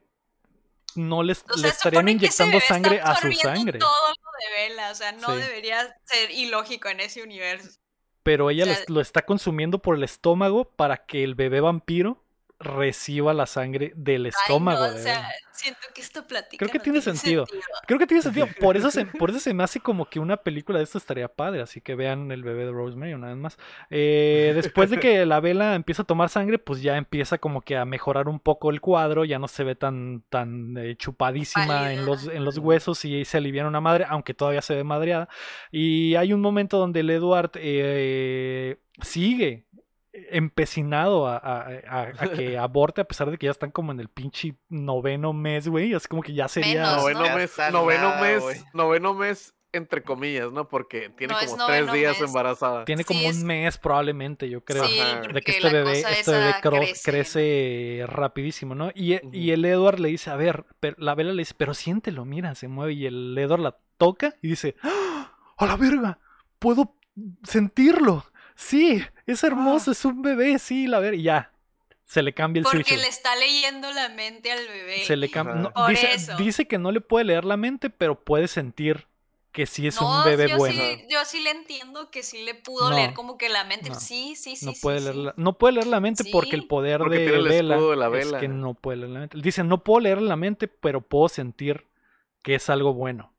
no 0.97 1.23
les 1.23 1.45
o 1.55 1.57
le 1.57 1.69
estarían 1.69 2.09
inyectando 2.09 2.59
sangre 2.61 3.01
a 3.01 3.15
su 3.15 3.33
sangre. 3.33 3.79
Todo 3.79 4.09
lo 4.09 4.15
de 4.15 4.69
vela, 4.69 4.91
o 4.91 4.95
sea, 4.95 5.13
no 5.13 5.29
Sí. 5.35 5.41
debería 5.41 5.97
ser 6.05 6.31
ilógico 6.33 6.89
en 6.89 7.01
ese 7.01 7.23
universo. 7.23 7.79
Pero 8.25 8.51
ella 8.51 8.65
o 8.65 8.67
sea- 8.67 8.85
lo 8.89 9.01
está 9.01 9.23
consumiendo 9.23 9.79
por 9.79 9.95
el 9.97 10.03
estómago 10.03 10.65
para 10.65 10.97
que 11.07 11.23
el 11.23 11.35
bebé 11.35 11.61
vampiro 11.61 12.25
reciba 12.61 13.33
la 13.35 13.47
sangre 13.47 13.93
del 13.95 14.27
Ay, 14.27 14.31
estómago. 14.31 14.87
no, 14.87 14.95
o 14.95 14.99
sea, 14.99 15.29
siento 15.53 15.81
que 15.95 16.01
esta 16.01 16.27
plática 16.27 16.59
Creo 16.59 16.71
que 16.71 16.79
no 16.79 16.85
tiene 16.85 17.01
sentido. 17.01 17.47
Creo 17.87 17.99
que 17.99 18.07
tiene 18.07 18.23
sentido. 18.23 18.49
Por 18.61 18.77
eso, 18.77 18.91
se, 18.91 19.07
por 19.19 19.31
eso 19.31 19.39
se 19.39 19.55
me 19.55 19.63
hace 19.63 19.81
como 19.81 20.07
que 20.07 20.19
una 20.19 20.37
película 20.39 20.79
de 20.79 20.85
esto 20.85 20.99
estaría 20.99 21.29
padre. 21.29 21.63
Así 21.63 21.81
que 21.81 21.95
vean 21.95 22.33
el 22.33 22.43
bebé 22.43 22.65
de 22.65 22.73
Rosemary 22.73 23.15
una 23.15 23.29
vez 23.29 23.37
más. 23.37 23.59
Eh, 23.91 24.53
después 24.55 24.91
de 24.91 24.99
que 24.99 25.25
la 25.25 25.41
vela 25.41 25.75
empieza 25.75 26.03
a 26.03 26.07
tomar 26.07 26.29
sangre, 26.31 26.59
pues 26.59 26.83
ya 26.83 26.97
empieza 26.97 27.39
como 27.39 27.61
que 27.63 27.77
a 27.77 27.85
mejorar 27.85 28.29
un 28.29 28.41
poco 28.41 28.71
el 28.71 28.81
cuadro. 28.81 29.25
Ya 29.25 29.39
no 29.39 29.47
se 29.47 29.63
ve 29.63 29.77
tan, 29.77 30.25
tan 30.29 30.77
eh, 30.79 30.97
chupadísima 30.97 31.93
en 31.93 31.99
Pálida. 31.99 32.03
los, 32.03 32.27
en 32.27 32.45
los 32.45 32.59
huesos 32.59 33.05
y 33.05 33.25
se 33.25 33.39
aliviana 33.39 33.69
una 33.69 33.81
madre, 33.81 34.05
aunque 34.09 34.35
todavía 34.35 34.63
se 34.63 34.75
ve 34.75 34.85
madreada. 34.85 35.29
Y 35.71 36.17
hay 36.17 36.33
un 36.33 36.41
momento 36.41 36.79
donde 36.79 37.01
el 37.01 37.11
Edward 37.11 37.53
eh, 37.55 38.79
sigue 39.03 39.68
empecinado 40.31 41.27
a, 41.27 41.37
a- 41.37 41.69
a- 41.89 42.13
a 42.19 42.29
que 42.33 42.57
aborte 42.59 43.01
a 43.01 43.05
pesar 43.05 43.31
de 43.31 43.39
que 43.39 43.47
ya 43.47 43.53
están 43.53 43.71
como 43.71 43.93
en 43.93 44.01
el 44.01 44.09
pinche 44.09 44.57
noveno 44.69 45.33
mes, 45.33 45.69
güey. 45.69 45.93
Es 45.93 46.09
como 46.09 46.23
que 46.23 46.35
ya 46.35 46.49
sería... 46.49 46.83
Menos, 46.83 46.97
noveno 47.03 47.37
mes, 47.37 47.53
noveno 47.73 48.09
nada, 48.11 48.21
mes, 48.21 48.65
noveno 48.75 49.15
mes, 49.15 49.55
entre 49.73 50.03
comillas, 50.03 50.51
¿no? 50.51 50.67
Porque 50.69 51.11
tiene 51.11 51.35
No 51.35 51.41
como 51.47 51.67
tres 51.67 51.93
días 51.93 52.19
mes. 52.21 52.29
embarazada. 52.29 52.85
Tiene 52.87 53.05
como 53.05 53.21
Sí, 53.21 53.27
un 53.27 53.31
es- 53.33 53.45
mes 53.45 53.79
probablemente, 53.79 54.49
yo 54.49 54.65
creo. 54.65 54.85
Sí, 54.85 54.99
Ajá. 54.99 55.21
de 55.21 55.43
que 55.43 55.53
este 55.53 55.69
bebé, 55.71 56.01
este 56.01 56.31
bebé 56.31 56.55
crece. 56.63 57.11
crece 57.11 58.05
rapidísimo, 58.07 58.75
¿no? 58.75 58.91
Y, 58.95 59.19
y 59.37 59.51
el 59.51 59.65
Edward 59.65 60.01
le 60.01 60.09
dice, 60.09 60.31
a 60.31 60.37
ver, 60.37 60.65
pero, 60.81 60.97
la 60.99 61.15
vela 61.15 61.33
le 61.33 61.43
dice, 61.43 61.55
pero 61.57 61.75
siéntelo, 61.75 62.25
mira, 62.25 62.55
se 62.55 62.67
mueve. 62.69 62.95
Y 62.95 63.05
el 63.07 63.37
Edward 63.37 63.61
la 63.61 63.77
toca 63.99 64.35
y 64.41 64.49
dice, 64.49 64.77
¡Ah! 64.83 65.33
¡a 65.59 65.67
la 65.67 65.77
verga! 65.77 66.19
Puedo 66.59 66.95
sentirlo. 67.43 68.25
Sí, 68.61 69.01
es 69.27 69.45
hermoso, 69.45 69.93
es 69.93 70.05
un 70.05 70.21
bebé, 70.21 70.59
sí, 70.59 70.87
la 70.87 70.99
ver. 70.99 71.15
Y 71.15 71.23
ya, 71.23 71.53
se 72.05 72.23
le 72.23 72.35
cambia 72.35 72.61
el 72.61 72.65
Porque 72.65 72.83
switch. 72.85 73.01
le 73.03 73.07
está 73.09 73.37
leyendo 73.37 73.91
la 73.93 74.09
mente 74.09 74.51
al 74.51 74.67
bebé. 74.67 75.05
Se 75.05 75.17
le 75.17 75.31
cambia. 75.31 75.55
No, 75.55 75.73
Por 75.73 75.89
dice, 75.91 76.15
eso. 76.15 76.37
dice 76.37 76.67
que 76.67 76.79
no 76.79 76.91
le 76.91 77.01
puede 77.01 77.25
leer 77.27 77.45
la 77.45 77.57
mente, 77.57 77.89
pero 77.89 78.19
puede 78.25 78.49
sentir 78.49 79.07
que 79.53 79.67
sí 79.67 79.87
es 79.87 80.01
no, 80.01 80.19
un 80.19 80.25
bebé 80.25 80.49
yo 80.49 80.57
bueno. 80.57 80.75
Sí, 80.83 81.07
yo 81.09 81.25
sí 81.25 81.41
le 81.41 81.51
entiendo 81.51 82.11
que 82.11 82.23
sí 82.23 82.45
le 82.45 82.55
pudo 82.55 82.91
No, 82.91 82.97
leer 82.97 83.15
como 83.15 83.39
que 83.39 83.49
la 83.49 83.65
mente. 83.65 83.91
no, 83.91 83.99
sí, 83.99 84.35
sí, 84.37 84.57
sí. 84.57 84.67
no 84.67 84.73
sí, 84.73 84.81
puede 84.83 84.99
sí. 84.99 85.05
leer 85.05 85.17
la, 85.17 85.35
no 85.37 85.57
puede 85.59 85.75
leer 85.75 85.87
la 85.87 86.01
mente 86.01 86.25
porque 86.31 86.57
el 86.57 86.67
poder 86.67 86.99
Porque 87.01 87.19
de 87.19 87.37
el 87.37 87.45
Vela, 87.49 87.77
de 87.77 87.97
la 87.97 88.19
es 88.19 88.33
que 88.35 88.49
no 88.49 88.75
puede 88.75 88.99
leer 88.99 89.11
la 89.11 89.21
mente. 89.21 89.39
Dice, 89.41 89.65
no 89.65 89.83
puedo 89.85 90.01
leer 90.01 90.21
la 90.21 90.37
mente, 90.37 90.69
pero 90.69 91.01
puedo 91.01 91.29
sentir 91.29 91.87
que 92.43 92.57
es 92.57 92.69
algo 92.71 92.93
bueno. 92.95 93.33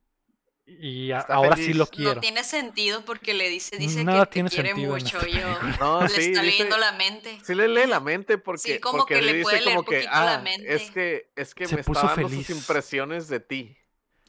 Y 0.79 1.11
a- 1.11 1.19
ahora 1.19 1.55
sí 1.55 1.73
lo 1.73 1.87
quiero. 1.87 2.15
No 2.15 2.21
tiene 2.21 2.43
sentido 2.43 3.03
porque 3.05 3.33
le 3.33 3.49
dice, 3.49 3.77
dice 3.77 4.03
Nada 4.03 4.25
que 4.25 4.33
tiene 4.33 4.49
te 4.49 4.55
quiere 4.55 4.75
mucho. 4.75 5.19
esta 5.19 5.27
Yo 5.27 5.47
No, 5.79 6.01
le 6.03 6.09
sí, 6.09 6.21
está 6.21 6.41
dice- 6.41 6.43
leyendo 6.43 6.77
la 6.77 6.91
mente. 6.93 7.39
Sí 7.43 7.55
le 7.55 7.67
lee 7.67 7.87
la 7.87 7.99
mente 7.99 8.37
porque, 8.37 8.73
Sí, 8.75 8.79
como 8.79 8.99
porque 8.99 9.15
que 9.15 9.21
le 9.21 9.33
dice 9.33 9.43
puede 9.43 9.61
leer 9.61 9.69
como 9.75 9.83
que, 9.83 9.95
poquito 9.97 10.11
la 10.11 10.33
ah, 10.35 10.41
mente". 10.41 10.73
es 10.73 10.91
que, 10.91 11.29
es 11.35 11.55
que 11.55 11.65
Se 11.67 11.75
me 11.77 11.83
puso 11.83 11.99
está 12.01 12.13
dando 12.15 12.29
feliz. 12.29 12.47
sus 12.47 12.55
impresiones 12.57 13.27
de 13.27 13.39
ti 13.39 13.77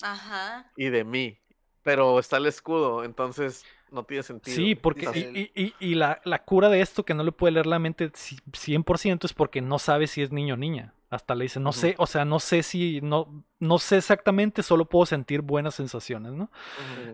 Ajá. 0.02 0.70
y 0.76 0.88
de 0.88 1.04
mí. 1.04 1.38
Pero 1.82 2.18
está 2.18 2.36
el 2.36 2.46
escudo, 2.46 3.04
entonces 3.04 3.64
no 3.90 4.04
tiene 4.04 4.22
sentido. 4.22 4.54
Sí, 4.54 4.74
porque 4.74 5.08
y, 5.14 5.40
y- 5.58 5.64
y- 5.64 5.74
y 5.80 5.94
la, 5.94 6.20
la 6.24 6.44
cura 6.44 6.68
de 6.68 6.80
esto 6.82 7.04
que 7.04 7.14
no 7.14 7.24
le 7.24 7.32
puede 7.32 7.52
leer 7.52 7.66
la 7.66 7.78
mente 7.78 8.12
ci- 8.12 8.40
100% 8.52 9.24
es 9.24 9.32
porque 9.32 9.60
no 9.62 9.78
sabe 9.78 10.06
si 10.06 10.22
es 10.22 10.30
niño 10.30 10.54
o 10.54 10.56
niña. 10.58 10.94
Hasta 11.10 11.34
le 11.34 11.42
dice, 11.44 11.58
no 11.58 11.72
sé, 11.72 11.96
o 11.98 12.06
sea, 12.06 12.24
no 12.24 12.38
sé 12.38 12.62
si, 12.62 13.00
no, 13.02 13.44
no 13.58 13.78
sé 13.80 13.96
exactamente, 13.96 14.62
solo 14.62 14.84
puedo 14.84 15.06
sentir 15.06 15.40
buenas 15.42 15.74
sensaciones, 15.74 16.32
¿no? 16.32 16.50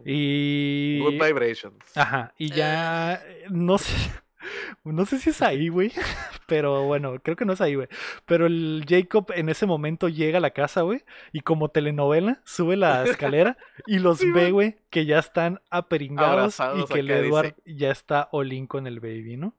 Y... 0.04 1.00
Good 1.00 1.24
vibrations. 1.24 1.96
Ajá, 1.96 2.34
y 2.36 2.50
ya 2.50 3.14
eh, 3.14 3.46
no 3.48 3.78
sé, 3.78 3.94
no 4.84 5.06
sé 5.06 5.18
si 5.18 5.30
es 5.30 5.40
ahí, 5.40 5.68
güey, 5.68 5.92
pero 6.46 6.84
bueno, 6.84 7.14
creo 7.22 7.36
que 7.36 7.46
no 7.46 7.54
es 7.54 7.60
ahí, 7.62 7.74
güey. 7.74 7.88
Pero 8.26 8.46
el 8.46 8.84
Jacob 8.86 9.32
en 9.34 9.48
ese 9.48 9.64
momento 9.64 10.08
llega 10.08 10.38
a 10.38 10.42
la 10.42 10.50
casa, 10.50 10.82
güey, 10.82 11.02
y 11.32 11.40
como 11.40 11.70
telenovela 11.70 12.42
sube 12.44 12.76
la 12.76 13.02
escalera 13.04 13.56
y 13.86 13.98
los 13.98 14.18
Sí, 14.18 14.30
ve, 14.30 14.50
güey. 14.50 14.76
que 14.90 15.06
ya 15.06 15.18
están 15.18 15.60
aperingados 15.70 16.58
y 16.60 16.84
que 16.84 17.00
el 17.00 17.06
dice. 17.08 17.18
Edward 17.20 17.54
ya 17.64 17.90
está 17.90 18.28
olín 18.32 18.66
con 18.66 18.86
el 18.86 19.00
baby, 19.00 19.36
¿no? 19.38 19.54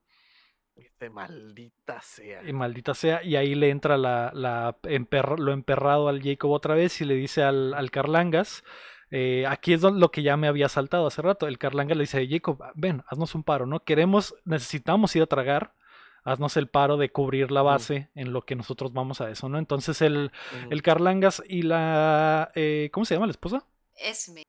Este 0.97 1.11
maldita 1.11 2.01
sea. 2.01 2.41
Y 2.43 2.53
maldita 2.53 2.95
sea, 2.95 3.23
y 3.23 3.35
ahí 3.35 3.53
le 3.53 3.69
entra 3.69 3.97
la, 3.97 4.31
la 4.33 4.75
lo 5.37 5.53
emperrado 5.53 6.07
al 6.07 6.23
Jacob 6.23 6.49
otra 6.49 6.73
vez 6.73 6.99
y 7.01 7.05
le 7.05 7.13
dice 7.13 7.43
al, 7.43 7.75
al 7.75 7.91
Carlangas, 7.91 8.63
eh, 9.11 9.45
aquí 9.47 9.73
es 9.73 9.83
lo 9.83 10.09
que 10.09 10.23
ya 10.23 10.37
me 10.37 10.47
había 10.47 10.69
saltado 10.69 11.05
hace 11.05 11.21
rato, 11.21 11.47
el 11.47 11.59
Carlangas 11.59 11.97
le 11.97 12.05
dice, 12.05 12.27
Jacob, 12.27 12.63
ven, 12.73 13.03
haznos 13.09 13.35
un 13.35 13.43
paro, 13.43 13.67
¿no? 13.67 13.81
Queremos, 13.81 14.33
necesitamos 14.43 15.15
ir 15.15 15.21
a 15.21 15.27
tragar, 15.27 15.75
haznos 16.23 16.57
el 16.57 16.67
paro 16.67 16.97
de 16.97 17.11
cubrir 17.11 17.51
la 17.51 17.61
base 17.61 18.09
en 18.15 18.33
lo 18.33 18.43
que 18.43 18.55
nosotros 18.55 18.91
vamos 18.91 19.21
a 19.21 19.29
eso, 19.29 19.49
¿no? 19.49 19.59
Entonces 19.59 20.01
el, 20.01 20.31
el 20.71 20.81
Carlangas 20.81 21.43
y 21.47 21.61
la, 21.61 22.51
eh, 22.55 22.89
¿cómo 22.91 23.05
se 23.05 23.13
llama 23.13 23.27
la 23.27 23.33
esposa? 23.33 23.67
Esme. 23.95 24.47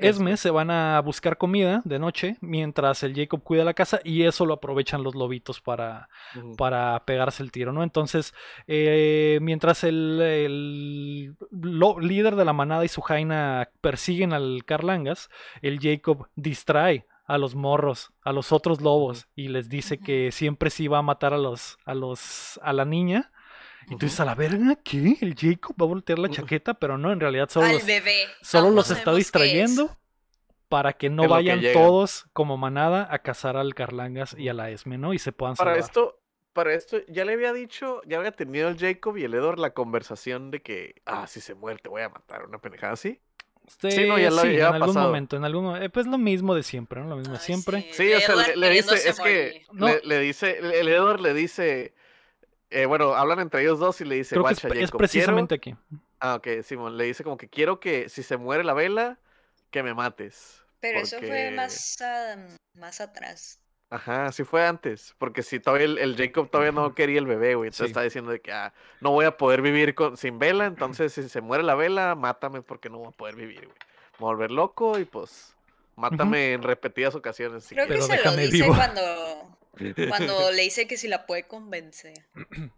Esme 0.00 0.36
se 0.36 0.50
van 0.50 0.70
a 0.70 1.00
buscar 1.00 1.36
comida 1.38 1.82
de 1.84 1.98
noche 1.98 2.36
mientras 2.40 3.02
el 3.02 3.14
Jacob 3.14 3.42
cuida 3.42 3.64
la 3.64 3.74
casa 3.74 4.00
y 4.04 4.24
eso 4.24 4.46
lo 4.46 4.54
aprovechan 4.54 5.02
los 5.02 5.14
lobitos 5.14 5.60
para, 5.60 6.08
para 6.56 7.02
pegarse 7.04 7.42
el 7.42 7.50
tiro, 7.52 7.72
¿no? 7.72 7.82
Entonces, 7.82 8.34
eh, 8.66 9.38
mientras 9.42 9.84
el, 9.84 10.20
el 10.20 11.36
lo- 11.50 11.98
líder 12.00 12.36
de 12.36 12.44
la 12.44 12.52
manada 12.52 12.84
y 12.84 12.88
su 12.88 13.00
jaina 13.00 13.70
persiguen 13.80 14.32
al 14.32 14.64
Carlangas, 14.64 15.30
el 15.62 15.78
Jacob 15.80 16.28
distrae 16.36 17.06
a 17.26 17.36
los 17.36 17.54
morros, 17.54 18.12
a 18.22 18.32
los 18.32 18.52
otros 18.52 18.80
lobos, 18.80 19.28
y 19.36 19.48
les 19.48 19.68
dice 19.68 19.98
que 19.98 20.32
siempre 20.32 20.70
sí 20.70 20.88
va 20.88 20.98
a 20.98 21.02
matar 21.02 21.34
a 21.34 21.38
los, 21.38 21.76
a 21.84 21.94
los, 21.94 22.58
a 22.62 22.72
la 22.72 22.84
niña. 22.86 23.30
Dices, 23.96 24.20
a 24.20 24.24
la 24.24 24.34
verga, 24.34 24.76
¿qué? 24.82 25.16
El 25.20 25.34
Jacob 25.36 25.74
va 25.80 25.84
a 25.84 25.88
voltear 25.88 26.18
la 26.18 26.28
chaqueta, 26.28 26.74
pero 26.74 26.98
no, 26.98 27.12
en 27.12 27.20
realidad 27.20 27.48
solo 27.48 27.66
Al 27.66 27.72
los, 27.74 27.86
bebé. 27.86 28.26
solo 28.42 28.70
los 28.70 28.90
está 28.90 29.10
es. 29.12 29.16
distrayendo 29.18 29.96
para 30.68 30.92
que 30.92 31.08
no 31.08 31.22
que 31.22 31.28
vayan 31.28 31.60
todos 31.72 32.26
como 32.32 32.56
manada 32.58 33.08
a 33.10 33.20
cazar 33.20 33.56
al 33.56 33.74
Carlangas 33.74 34.34
y 34.38 34.48
a 34.48 34.54
la 34.54 34.70
Esme, 34.70 34.98
¿no? 34.98 35.14
Y 35.14 35.18
se 35.18 35.32
puedan 35.32 35.56
Para 35.56 35.70
salvar. 35.72 35.84
esto, 35.84 36.20
para 36.52 36.74
esto, 36.74 36.98
ya 37.08 37.24
le 37.24 37.32
había 37.32 37.52
dicho, 37.54 38.02
ya 38.06 38.18
había 38.18 38.32
tenido 38.32 38.68
el 38.68 38.76
Jacob 38.78 39.16
y 39.16 39.24
el 39.24 39.32
Edward 39.32 39.58
la 39.58 39.70
conversación 39.72 40.50
de 40.50 40.60
que, 40.60 40.96
ah, 41.06 41.26
si 41.26 41.40
se 41.40 41.54
muere 41.54 41.78
te 41.82 41.88
voy 41.88 42.02
a 42.02 42.08
matar, 42.10 42.44
una 42.44 42.58
pendejada 42.58 42.92
así. 42.94 43.20
Sí, 43.80 43.90
Sí, 43.90 44.08
no, 44.08 44.18
ya 44.18 44.30
lo- 44.30 44.40
sí, 44.42 44.52
ya 44.56 44.68
en 44.68 44.74
algún 44.74 44.88
pasado. 44.88 45.06
momento, 45.06 45.36
en 45.36 45.44
algún 45.44 45.64
mo- 45.64 45.76
eh, 45.76 45.90
pues 45.90 46.06
lo 46.06 46.16
mismo 46.18 46.54
de 46.54 46.62
siempre, 46.62 47.00
¿no? 47.02 47.08
Lo 47.08 47.16
mismo 47.16 47.34
de 47.34 47.40
siempre. 47.40 47.86
Sí, 47.92 48.12
o 48.14 48.20
sea, 48.20 48.34
le, 48.34 48.56
le 48.56 48.70
dice, 48.70 48.94
es 49.08 49.20
que. 49.20 49.62
No. 49.72 49.86
le, 49.88 50.00
le 50.04 50.18
dice, 50.20 50.58
el 50.58 50.88
Edward 50.88 51.20
le 51.20 51.34
dice, 51.34 51.94
eh, 52.70 52.86
bueno, 52.86 53.14
hablan 53.14 53.40
entre 53.40 53.62
ellos 53.62 53.78
dos 53.78 54.00
y 54.00 54.04
le 54.04 54.16
dice, 54.16 54.34
Creo 54.34 54.44
que 54.44 54.54
es, 54.54 54.60
Jacob, 54.60 54.98
precisamente 54.98 55.58
quiero-" 55.58 55.78
aquí. 55.90 55.98
Ah, 56.20 56.34
ok, 56.36 56.62
Simón, 56.62 56.96
le 56.96 57.04
dice 57.04 57.22
como 57.24 57.36
que 57.36 57.48
quiero 57.48 57.80
que 57.80 58.08
si 58.08 58.22
se 58.22 58.36
muere 58.36 58.64
la 58.64 58.74
vela, 58.74 59.18
que 59.70 59.82
me 59.82 59.94
mates. 59.94 60.62
Pero 60.80 61.00
eso 61.00 61.18
fue 61.20 61.50
más, 61.52 61.96
más 62.74 63.00
atrás. 63.00 63.60
Ajá, 63.90 64.30
sí 64.32 64.44
fue 64.44 64.66
antes, 64.66 65.14
porque 65.18 65.42
si 65.42 65.60
todavía 65.60 65.86
el, 65.86 65.96
el 65.98 66.14
Jacob 66.16 66.50
todavía 66.50 66.72
no 66.72 66.94
quería 66.94 67.18
el 67.18 67.26
bebé, 67.26 67.54
güey, 67.54 67.68
entonces 67.68 67.86
Sí. 67.86 67.90
está 67.90 68.02
diciendo 68.02 68.30
de 68.30 68.40
que 68.40 68.52
ah, 68.52 68.74
no 69.00 69.12
voy 69.12 69.24
a 69.24 69.36
poder 69.38 69.62
vivir 69.62 69.94
con, 69.94 70.16
sin 70.18 70.38
vela, 70.38 70.66
entonces 70.66 71.14
si 71.14 71.26
se 71.28 71.40
muere 71.40 71.64
la 71.64 71.74
vela, 71.74 72.14
mátame 72.14 72.60
porque 72.60 72.90
no 72.90 72.98
voy 72.98 73.08
a 73.08 73.12
poder 73.12 73.34
vivir, 73.36 73.64
güey. 73.64 73.76
Me 74.18 74.18
voy 74.18 74.28
a 74.30 74.34
volver 74.34 74.50
loco 74.50 74.98
y 74.98 75.04
pues 75.06 75.54
Mátame 75.96 76.52
en 76.52 76.62
repetidas 76.62 77.14
ocasiones. 77.16 77.64
si 77.64 77.74
Creo 77.74 77.86
que 77.86 77.94
Pero 77.94 78.06
quieres". 78.06 78.22
se 78.22 78.30
lo 78.30 78.36
dice 78.36 78.62
vivo. 78.62 78.74
cuando, 78.76 79.57
cuando 80.08 80.50
le 80.52 80.62
dice 80.62 80.86
que 80.86 80.96
si 80.96 81.08
la 81.08 81.26
puede 81.26 81.46
convencer. 81.46 82.14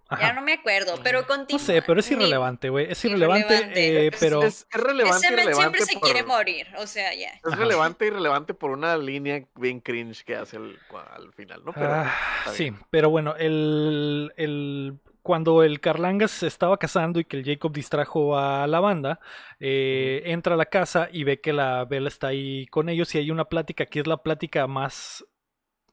Ajá. 0.08 0.20
Ya 0.28 0.32
no 0.34 0.42
me 0.42 0.52
acuerdo, 0.54 0.94
pero 1.02 1.22
No 1.22 1.26
continúa. 1.26 1.58
sé, 1.60 1.82
pero 1.82 2.00
es 2.00 2.10
irrelevante, 2.10 2.68
güey. 2.68 2.90
Es 2.90 3.04
irrelevante, 3.04 3.54
Irrelevante. 3.54 4.06
eh, 4.06 4.10
pero 4.18 4.42
es, 4.42 4.66
es 4.72 4.80
relevante 4.80 5.26
Ese 5.26 5.36
relevante 5.36 5.54
siempre 5.60 5.80
se 5.84 5.92
por- 5.94 6.02
quiere 6.02 6.22
morir, 6.24 6.66
o 6.78 6.86
sea, 6.86 7.14
ya. 7.14 7.28
Es 7.30 7.40
Ajá. 7.44 7.56
relevante 7.56 8.06
y 8.06 8.10
relevante 8.10 8.54
por 8.54 8.70
una 8.70 8.96
línea 8.96 9.44
bien 9.56 9.80
cringe 9.80 10.24
que 10.24 10.36
hace 10.36 10.56
el- 10.56 10.78
al 11.14 11.32
final, 11.32 11.62
¿no? 11.64 11.72
Pero 11.72 11.86
Ah, 11.92 12.14
sí, 12.52 12.72
pero 12.90 13.10
bueno, 13.10 13.34
el, 13.36 14.32
el- 14.36 14.98
cuando 15.22 15.62
el 15.62 15.80
Carlangas 15.80 16.30
se 16.30 16.46
estaba 16.46 16.78
casando 16.78 17.20
y 17.20 17.24
que 17.26 17.36
el 17.36 17.44
Jacob 17.44 17.72
distrajo 17.72 18.38
a 18.38 18.66
la 18.66 18.80
banda, 18.80 19.20
eh, 19.60 20.22
entra 20.24 20.54
a 20.54 20.56
la 20.56 20.64
casa 20.66 21.08
y 21.12 21.24
ve 21.24 21.40
que 21.42 21.52
la 21.52 21.84
Bella 21.84 22.08
está 22.08 22.28
ahí 22.28 22.66
con 22.68 22.88
ellos 22.88 23.14
y 23.14 23.18
hay 23.18 23.30
una 23.30 23.44
plática 23.44 23.84
que 23.84 24.00
es 24.00 24.06
la 24.06 24.16
plática 24.22 24.66
más 24.66 25.24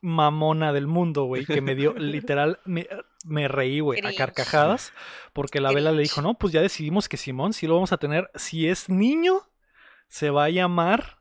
mamona 0.01 0.73
del 0.73 0.87
mundo, 0.87 1.23
güey, 1.23 1.45
que 1.45 1.61
me 1.61 1.75
dio 1.75 1.93
literal, 1.93 2.59
me, 2.65 2.87
me 3.25 3.47
reí, 3.47 3.79
güey, 3.79 3.99
a 4.05 4.13
carcajadas, 4.15 4.93
porque 5.33 5.59
la 5.61 5.71
Bella 5.71 5.91
le 5.91 6.01
dijo, 6.01 6.21
no, 6.21 6.35
pues 6.35 6.53
ya 6.53 6.61
decidimos 6.61 7.09
que 7.09 7.17
Simón 7.17 7.53
sí 7.53 7.67
lo 7.67 7.75
vamos 7.75 7.91
a 7.91 7.97
tener, 7.97 8.29
si 8.35 8.67
es 8.67 8.89
niño, 8.89 9.41
se 10.07 10.29
va 10.29 10.45
a 10.45 10.49
llamar 10.49 11.17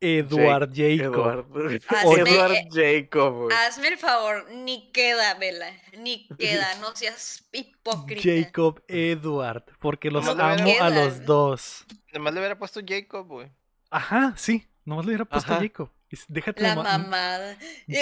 Eduard 0.00 0.70
Jacob. 0.72 1.14
Eduard, 1.14 1.46
Hazme- 1.88 2.28
Eduard 2.28 2.54
Jacob, 2.70 3.34
güey. 3.34 3.56
Hazme 3.56 3.88
el 3.88 3.98
favor, 3.98 4.46
ni 4.52 4.92
queda, 4.92 5.34
Vela, 5.34 5.70
ni 5.98 6.28
queda, 6.38 6.66
no 6.80 6.94
seas 6.94 7.48
hipócrita. 7.52 8.22
Jacob 8.22 8.80
Edward, 8.86 9.64
porque 9.80 10.10
los 10.10 10.26
amo 10.28 10.72
a 10.80 10.90
los 10.90 11.24
dos. 11.24 11.84
Además 12.10 12.34
le 12.34 12.40
hubiera 12.40 12.58
puesto 12.58 12.80
Jacob, 12.86 13.26
güey. 13.26 13.50
Ajá, 13.90 14.34
sí, 14.36 14.66
nomás 14.84 15.04
le 15.04 15.10
hubiera 15.10 15.24
puesto 15.24 15.52
Ajá. 15.52 15.62
Jacob. 15.62 15.90
Déjate 16.28 16.62
La 16.62 16.74
mamada. 16.74 17.56
Y, 17.86 17.96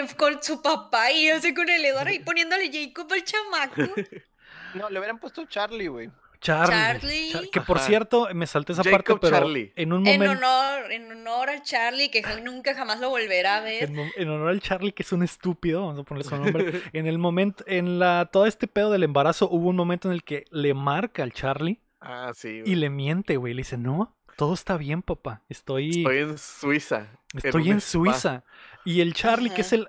y 0.00 0.06
con 0.16 0.42
su 0.42 0.60
papá 0.62 1.12
y 1.12 1.28
yo 1.28 1.40
sé 1.40 1.54
con 1.54 1.68
el 1.68 1.84
Eduardo 1.84 2.10
y 2.12 2.18
poniéndole 2.24 2.70
Jacob 2.72 3.12
al 3.12 3.24
chamaco. 3.24 3.82
No, 4.74 4.88
le 4.90 4.98
hubieran 4.98 5.18
puesto 5.18 5.44
Charlie, 5.46 5.88
güey. 5.88 6.10
Charlie. 6.40 6.74
Charlie. 6.74 7.30
Char- 7.32 7.50
que 7.52 7.60
por 7.60 7.76
Ajá. 7.76 7.86
cierto, 7.86 8.28
me 8.34 8.48
salté 8.48 8.72
esa 8.72 8.82
Jacob 8.82 9.04
parte, 9.04 9.14
pero 9.20 9.38
Charlie. 9.38 9.72
en 9.76 9.92
un 9.92 10.04
En 10.08 10.18
momento. 10.20 10.44
honor, 10.44 10.90
en 10.90 11.12
honor 11.12 11.50
al 11.50 11.62
Charlie, 11.62 12.10
que 12.10 12.20
nunca 12.42 12.74
jamás 12.74 12.98
lo 12.98 13.10
volverá 13.10 13.58
a 13.58 13.60
ver. 13.60 13.84
En, 13.84 13.96
en 14.16 14.28
honor 14.28 14.48
al 14.48 14.60
Charlie, 14.60 14.90
que 14.90 15.04
es 15.04 15.12
un 15.12 15.22
estúpido, 15.22 15.82
vamos 15.86 16.00
a 16.00 16.02
ponerle 16.02 16.28
su 16.28 16.36
nombre. 16.36 16.82
En 16.92 17.06
el 17.06 17.18
momento, 17.18 17.62
en 17.68 18.00
la, 18.00 18.28
todo 18.32 18.46
este 18.46 18.66
pedo 18.66 18.90
del 18.90 19.04
embarazo, 19.04 19.48
hubo 19.50 19.68
un 19.68 19.76
momento 19.76 20.08
en 20.08 20.14
el 20.14 20.24
que 20.24 20.44
le 20.50 20.74
marca 20.74 21.22
al 21.22 21.32
Charlie 21.32 21.78
Ah, 22.00 22.32
sí. 22.34 22.62
y 22.66 22.74
le 22.74 22.90
miente, 22.90 23.36
güey. 23.36 23.54
Le 23.54 23.58
dice, 23.60 23.78
no, 23.78 24.16
todo 24.42 24.54
está 24.54 24.76
bien, 24.76 25.02
papá. 25.02 25.40
Estoy, 25.48 25.98
Estoy 25.98 26.18
en 26.18 26.36
Suiza. 26.36 27.06
Estoy 27.32 27.70
en. 27.70 27.80
Suiza. 27.80 28.42
Y 28.84 29.00
el 29.00 29.14
Charlie, 29.14 29.50
que 29.50 29.60
es 29.60 29.72
el 29.72 29.88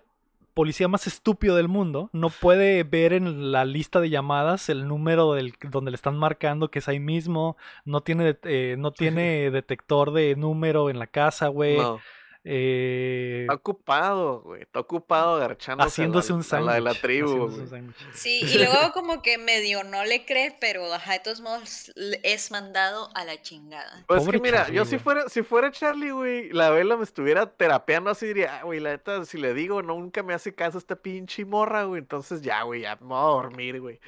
policía 0.54 0.88
más 0.88 1.08
estúpido 1.08 1.56
del 1.56 1.68
mundo, 1.68 2.12
no 2.14 2.30
puede 2.30 2.84
ver 2.84 3.14
en 3.14 3.52
la 3.52 3.66
lista 3.66 4.00
de 4.00 4.12
llamadas 4.12 4.70
el 4.70 4.88
número 4.88 5.34
del, 5.34 5.56
donde 5.72 5.90
le 5.90 5.96
están 5.96 6.20
marcando 6.20 6.70
que 6.70 6.78
es 6.78 6.88
ahí 6.88 7.00
mismo. 7.00 7.58
No 7.84 8.02
tiene, 8.02 8.38
eh, 8.44 8.76
no 8.78 8.92
tiene 8.92 9.50
detector 9.50 10.14
de 10.14 10.36
número 10.36 10.92
en 10.92 11.00
la 11.00 11.08
casa, 11.08 11.48
güey. 11.48 11.76
No, 11.76 12.00
Eh, 12.46 13.42
está 13.44 13.54
ocupado, 13.56 14.42
güey. 14.42 14.62
Está 14.64 14.80
ocupado 14.82 15.36
agarchándose 15.36 15.88
haciéndose 15.90 16.34
a 16.34 16.36
un 16.36 16.44
la, 16.50 16.58
a 16.58 16.62
la 16.62 16.74
de 16.74 16.82
la 16.82 16.90
sándwich. 16.92 17.02
tribu, 17.02 17.28
haciéndose 17.48 17.70
güey. 17.70 17.82
un 17.82 17.94
sándwich. 17.94 18.14
Sí, 18.16 18.42
y 18.44 18.58
luego 18.58 18.92
como 18.94 19.22
que 19.22 19.38
medio 19.38 19.84
no 19.84 20.04
le 20.04 20.26
cree, 20.26 20.56
pero 20.60 20.94
ajá, 20.94 21.14
de 21.14 21.20
todos 21.20 21.40
modos 21.42 21.92
es 22.24 22.52
mandado 22.52 23.10
a 23.16 23.24
la 23.24 23.42
chingada. 23.42 24.04
Pues 24.08 24.24
es 24.24 24.30
que 24.30 24.40
mira, 24.40 24.64
Charlie, 24.64 24.76
yo 24.76 24.86
si 24.86 24.98
fuera, 25.00 25.30
si 25.30 25.42
fuera 25.44 25.72
Charlie, 25.72 26.12
güey, 26.12 26.50
la 26.52 26.70
vela 26.70 26.98
me 26.98 27.04
estuviera 27.04 27.46
terapeando 27.46 28.10
así, 28.10 28.28
diría, 28.28 28.60
ah, 28.60 28.64
güey, 28.64 28.80
la 28.82 28.92
neta, 28.92 29.24
si 29.26 29.38
le 29.38 29.54
digo, 29.54 29.82
nunca 29.82 30.22
me 30.22 30.34
hace 30.34 30.54
caso 30.54 30.78
esta 30.78 30.96
pinche 30.98 31.46
morra, 31.46 31.84
güey, 31.84 32.00
entonces 32.02 32.42
ya, 32.42 32.64
güey, 32.64 32.82
ya 32.82 32.98
me 32.98 33.08
voy 33.08 33.18
a 33.18 33.22
dormir, 33.22 33.80
güey. 33.80 34.00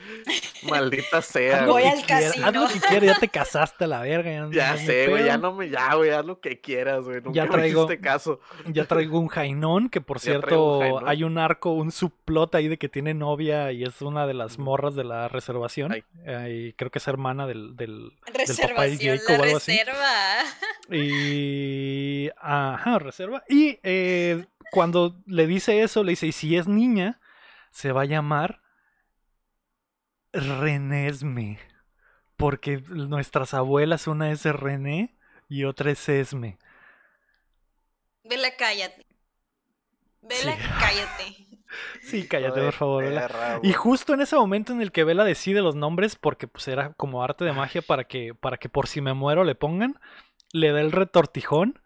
Maldita 0.64 1.22
sea, 1.22 1.66
Voy 1.66 1.84
al 1.84 2.06
casino. 2.06 2.48
Haz 2.48 2.53
lo 2.53 2.68
que 2.68 2.80
quieras, 2.80 3.03
ya 3.16 3.20
te 3.20 3.28
casaste 3.30 3.84
a 3.86 3.88
la 3.88 4.02
verga. 4.02 4.49
Ya, 4.52 4.78
sé, 4.78 5.07
güey, 5.07 5.26
ya 5.26 5.38
no 5.38 5.53
me, 5.53 5.70
ya, 5.70 5.94
güey, 5.95 6.10
haz 6.12 6.26
lo 6.26 6.40
que 6.40 6.60
quieras, 6.60 7.06
güey, 7.06 7.22
nunca 7.22 7.32
Ya 7.34 7.45
me 7.45 7.52
traigo- 7.52 7.86
hiciste 7.86 8.02
caso. 8.02 8.24
Ya 8.68 8.85
traigo 8.85 9.19
un 9.19 9.27
Jainón, 9.27 9.89
que 9.89 10.02
por 10.02 10.19
Ya 10.22 10.39
traigo 10.39 10.77
un 10.77 10.81
cierto 10.84 11.07
hay 11.07 11.23
un 11.23 11.38
arco, 11.38 11.72
un 11.72 11.91
subplot 11.91 12.56
ahí 12.56 12.68
de 12.68 12.77
que 12.77 12.89
tiene 12.89 13.14
novia 13.14 13.72
y 13.72 13.84
es 13.84 14.02
una 14.02 14.27
de 14.27 14.34
las 14.34 14.57
morras 14.60 14.95
de 14.95 15.03
la 15.03 15.27
reservación. 15.27 15.93
Eh, 16.26 16.68
y 16.69 16.73
creo 16.73 16.91
que 16.91 16.99
es 16.99 17.07
hermana 17.07 17.47
del, 17.47 17.76
del, 17.76 18.11
del 18.34 18.57
papá 18.57 18.85
de 18.85 19.22
o 19.27 19.38
la 19.38 19.43
algo 19.43 19.57
así. 19.57 19.72
reserva. 19.72 20.43
Y. 20.91 22.30
Ajá, 22.41 22.99
reserva. 22.99 23.43
Y 23.49 23.80
eh, 23.84 24.45
cuando 24.72 25.15
le 25.26 25.47
dice 25.47 25.81
eso, 25.81 26.03
le 26.03 26.11
dice: 26.11 26.27
Y 26.27 26.31
si 26.31 26.56
es 26.56 26.68
niña, 26.68 27.19
se 27.72 27.91
va 27.91 28.02
a 28.02 28.06
llamar 28.06 28.61
Renesme. 30.34 31.60
Porque 32.38 32.84
nuestras 32.89 33.53
abuelas, 33.53 34.07
una 34.07 34.31
es 34.31 34.43
René 34.43 35.15
y 35.47 35.64
otra 35.64 35.91
es 35.91 36.10
Esme. 36.10 36.57
Vela, 38.26 38.49
cállate. 38.57 39.06
Vela, 40.22 40.53
Sí. 40.56 40.61
cállate. 40.80 41.35
Sí, 42.02 42.27
cállate, 42.27 42.61
por 42.61 42.72
favor. 42.73 43.03
Vela. 43.03 43.60
Y 43.61 43.73
justo 43.73 44.14
en 44.14 44.22
ese 44.22 44.35
momento 44.38 44.72
en 44.72 44.81
el 44.81 44.91
que 44.93 45.03
Vela 45.03 45.26
decide 45.26 45.61
los 45.61 45.76
nombres, 45.76 46.15
porque 46.15 46.47
pues 46.47 46.68
era 46.69 46.93
como 46.93 47.22
arte 47.22 47.43
de 47.43 47.52
magia 47.52 47.81
para 47.81 48.06
que, 48.06 48.34
para 48.34 48.57
que 48.57 48.69
por 48.69 48.88
si 48.88 49.02
me 49.02 49.14
muero 49.14 49.43
le 49.43 49.56
pongan, 49.56 49.99
le 50.53 50.72
da 50.72 50.80
el 50.80 50.91
retortijón 50.93 51.81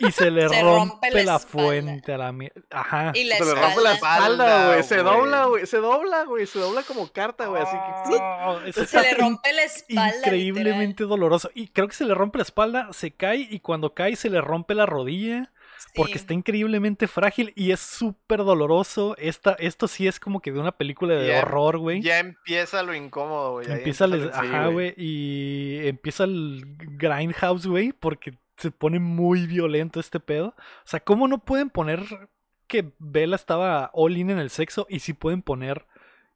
y 0.00 0.10
se 0.12 0.30
le 0.30 0.48
Se 0.48 0.62
rompe, 0.62 1.08
rompe 1.10 1.24
la 1.24 1.38
fuente 1.38 2.12
a 2.12 2.18
la 2.18 2.32
mierda. 2.32 2.60
Ajá. 2.70 3.12
Y 3.14 3.24
la 3.24 3.36
Se 3.36 3.44
le 3.44 3.54
rompe 3.54 3.80
la 3.82 3.92
espalda. 3.94 4.66
güey, 4.68 4.82
se 4.82 4.96
dobla, 4.98 5.44
güey. 5.46 5.66
se 5.66 5.76
dobla, 5.78 6.24
güey, 6.24 6.46
se 6.46 6.58
dobla 6.58 6.82
como 6.82 7.08
carta, 7.12 7.46
güey, 7.46 7.62
así 7.62 7.76
que... 7.76 8.16
Oh, 8.20 8.60
Se 8.72 8.82
está 8.82 9.02
le 9.02 9.14
rompe 9.14 9.52
la 9.52 9.62
espalda. 9.62 10.16
increíblemente 10.18 11.04
doloroso. 11.04 11.50
Y 11.54 11.68
creo 11.68 11.88
que 11.88 11.94
se 11.94 12.04
le 12.04 12.14
rompe 12.14 12.38
la 12.38 12.42
espalda, 12.44 12.88
se 12.92 13.10
cae 13.12 13.46
y 13.50 13.60
cuando 13.60 13.94
cae 13.94 14.16
se 14.16 14.30
le 14.30 14.40
rompe 14.40 14.74
la 14.74 14.86
rodilla. 14.86 15.52
Porque 15.94 16.14
está 16.18 16.34
increíblemente 16.34 17.08
frágil 17.08 17.54
y 17.56 17.72
es 17.72 17.80
súper 17.80 18.40
doloroso. 18.40 19.16
Esta, 19.16 19.54
esto 19.58 19.88
sí 19.88 20.06
es 20.06 20.20
como 20.20 20.40
que 20.40 20.52
de 20.52 20.60
una 20.60 20.72
película 20.72 21.14
de 21.14 21.28
Ya- 21.28 21.38
horror, 21.40 21.78
güey. 21.78 22.02
Ya 22.02 22.18
empieza 22.18 22.82
lo 22.82 22.94
incómodo, 22.94 23.52
güey. 23.52 23.66
ahí 23.66 23.78
Empieza, 23.78 24.04
el, 24.04 24.30
ajá, 24.32 24.66
güey, 24.66 24.92
y 24.98 25.78
empieza 25.88 26.24
el 26.24 26.62
grindhouse, 26.98 27.66
güey, 27.66 27.92
porque 27.92 28.34
se 28.60 28.70
pone 28.70 28.98
muy 28.98 29.46
violento 29.46 30.00
este 30.00 30.20
pedo. 30.20 30.48
O 30.48 30.86
sea, 30.86 31.00
¿cómo 31.00 31.28
no 31.28 31.38
pueden 31.38 31.70
poner 31.70 32.28
que 32.66 32.92
Bella 32.98 33.36
estaba 33.36 33.90
all 33.94 34.16
in 34.16 34.30
en 34.30 34.38
el 34.38 34.50
sexo 34.50 34.86
y 34.88 35.00
sí 35.00 35.12
pueden 35.12 35.42
poner 35.42 35.86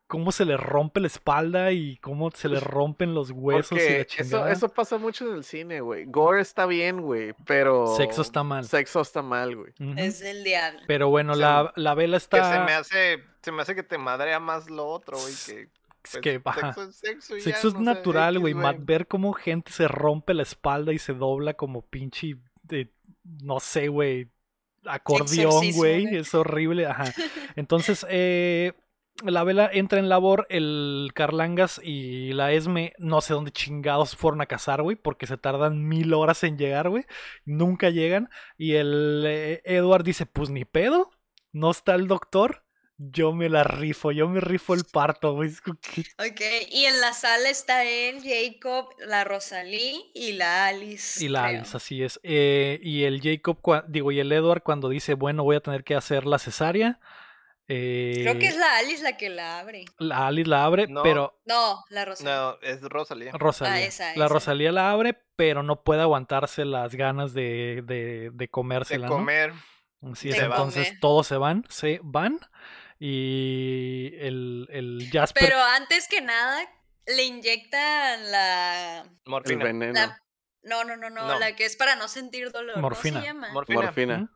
cómo 0.06 0.32
se 0.32 0.44
le 0.44 0.56
rompe 0.56 1.00
la 1.00 1.06
espalda 1.06 1.72
y 1.72 1.96
cómo 1.98 2.30
se 2.30 2.48
le 2.48 2.60
rompen 2.60 3.14
los 3.14 3.30
huesos 3.30 3.72
y 3.72 3.74
la 3.76 3.80
Porque 3.80 4.00
eso, 4.00 4.22
chingada? 4.22 4.52
eso 4.52 4.68
pasa 4.68 4.98
mucho 4.98 5.28
en 5.28 5.36
el 5.36 5.44
cine, 5.44 5.80
güey. 5.80 6.04
Gore 6.06 6.40
está 6.40 6.66
bien, 6.66 7.02
güey, 7.02 7.34
pero... 7.46 7.94
Sexo 7.96 8.22
está 8.22 8.42
mal. 8.42 8.64
Sexo 8.64 9.00
está 9.00 9.22
mal, 9.22 9.56
güey. 9.56 9.72
Es 9.96 10.20
del 10.20 10.44
diablo. 10.44 10.80
Pero 10.86 11.08
bueno, 11.08 11.34
la, 11.34 11.72
la 11.76 11.94
Bella 11.94 12.18
Que 12.18 12.24
está... 12.24 12.52
se 12.52 12.60
me 12.60 12.72
hace, 12.72 13.24
se 13.42 13.52
me 13.52 13.62
hace 13.62 13.74
que 13.74 13.82
te 13.82 13.98
madrea 13.98 14.40
más 14.40 14.70
lo 14.70 14.86
otro, 14.86 15.18
güey, 15.18 15.34
que... 15.46 15.68
es 16.04 16.10
pues, 16.12 16.22
que. 16.22 16.42
Sexo 16.42 16.82
es 16.82 16.96
sexo 16.96 17.40
Sexo 17.40 17.68
es 17.68 17.74
no 17.74 17.80
natural, 17.80 18.38
güey. 18.38 18.54
Ver 18.78 19.06
cómo 19.06 19.32
gente 19.32 19.72
se 19.72 19.88
rompe 19.88 20.34
la 20.34 20.42
espalda 20.42 20.92
y 20.92 20.98
se 20.98 21.14
dobla 21.14 21.54
como 21.54 21.82
pinche. 21.82 22.36
de- 22.62 22.92
no 23.42 23.60
sé, 23.60 23.88
güey. 23.88 24.28
Acordeón, 24.86 25.72
güey. 25.72 26.16
Es 26.16 26.34
horrible. 26.34 26.86
Ajá. 26.86 27.04
Entonces, 27.56 28.06
eh, 28.10 28.72
la 29.22 29.44
vela 29.44 29.70
entra 29.72 29.98
en 29.98 30.08
labor. 30.08 30.46
El 30.50 31.10
Carlangas 31.14 31.80
y 31.82 32.32
la 32.32 32.52
Esme, 32.52 32.92
no 32.98 33.20
sé 33.20 33.34
dónde 33.34 33.50
chingados 33.50 34.16
fueron 34.16 34.40
a 34.40 34.46
cazar, 34.46 34.82
güey. 34.82 34.96
Porque 34.96 35.26
se 35.26 35.38
tardan 35.38 35.86
mil 35.86 36.12
horas 36.12 36.44
en 36.44 36.58
llegar, 36.58 36.90
güey. 36.90 37.06
Nunca 37.44 37.90
llegan. 37.90 38.28
Y 38.58 38.74
el 38.74 39.24
eh, 39.26 39.62
Edward 39.64 40.04
dice: 40.04 40.26
Pues 40.26 40.50
ni 40.50 40.64
pedo. 40.64 41.10
No 41.52 41.70
está 41.70 41.94
el 41.94 42.08
doctor. 42.08 42.63
Yo 42.96 43.32
me 43.32 43.48
la 43.48 43.64
rifo, 43.64 44.12
yo 44.12 44.28
me 44.28 44.40
rifo 44.40 44.72
el 44.74 44.84
parto, 44.84 45.34
güey. 45.34 45.50
Ok, 45.50 46.40
y 46.70 46.84
en 46.84 47.00
la 47.00 47.12
sala 47.12 47.48
está 47.50 47.84
él, 47.84 48.22
Jacob, 48.22 48.88
la 49.04 49.24
Rosalí 49.24 50.10
y 50.14 50.32
la 50.34 50.66
Alice. 50.68 51.24
Y 51.24 51.28
la 51.28 51.48
creo. 51.48 51.58
Alice, 51.58 51.76
así 51.76 52.02
es. 52.04 52.20
Eh, 52.22 52.78
y 52.82 53.02
el 53.02 53.20
Jacob, 53.20 53.58
digo, 53.88 54.12
y 54.12 54.20
el 54.20 54.30
Edward 54.30 54.62
cuando 54.62 54.88
dice, 54.88 55.14
bueno, 55.14 55.42
voy 55.42 55.56
a 55.56 55.60
tener 55.60 55.82
que 55.82 55.96
hacer 55.96 56.24
la 56.24 56.38
cesárea. 56.38 57.00
eh, 57.66 58.20
Creo 58.22 58.38
que 58.38 58.46
es 58.46 58.56
la 58.56 58.76
Alice 58.78 59.02
la 59.02 59.16
que 59.16 59.28
la 59.28 59.58
abre. 59.58 59.86
la 59.98 60.28
Alice 60.28 60.48
la 60.48 60.64
abre, 60.64 60.86
No. 60.86 61.02
pero 61.02 61.40
No, 61.46 61.82
la 61.90 62.04
Rosalí. 62.04 62.30
No, 62.30 62.58
es 62.62 62.80
Rosalía. 62.82 63.32
Rosalía. 63.32 63.74
Ah, 63.74 63.80
esa, 63.82 64.16
la. 64.16 64.28
Rosalía 64.28 64.70
la 64.70 64.90
abre, 64.92 65.18
pero 65.34 65.64
no 65.64 65.82
puede 65.82 66.02
aguantarse 66.02 66.64
las 66.64 66.94
ganas 66.94 67.32
de, 67.34 67.82
de, 67.84 68.30
de 68.30 68.30
De 68.34 68.48
comérsela, 68.48 69.08
¿no? 69.08 69.14
comer. 69.14 69.52
Así 70.12 70.28
es, 70.28 70.38
entonces 70.38 70.86
comer. 70.88 71.00
todos 71.00 71.26
se 71.26 71.36
van, 71.38 71.64
se 71.70 71.98
van. 72.04 72.38
Y 73.06 74.14
el, 74.18 74.66
el 74.70 75.10
Jasper. 75.12 75.42
Pero 75.44 75.60
antes 75.62 76.08
que 76.08 76.22
nada, 76.22 76.66
le 77.06 77.22
inyectan 77.24 78.30
la, 78.30 79.00
El 79.02 79.30
Morfina. 79.30 79.62
veneno. 79.62 79.92
la, 79.92 80.22
No, 80.62 80.84
no, 80.84 80.96
no, 80.96 81.10
no, 81.10 81.26
No. 81.28 81.38
la 81.38 81.54
que 81.54 81.66
es 81.66 81.76
para 81.76 81.96
no 81.96 82.08
sentir 82.08 82.50
dolor. 82.50 82.78
Morfina. 82.78 83.20
¿Cómo 83.20 83.20
se 83.20 83.26
llama? 83.26 83.52
Morfina. 83.52 83.82
Morfina. 83.82 84.30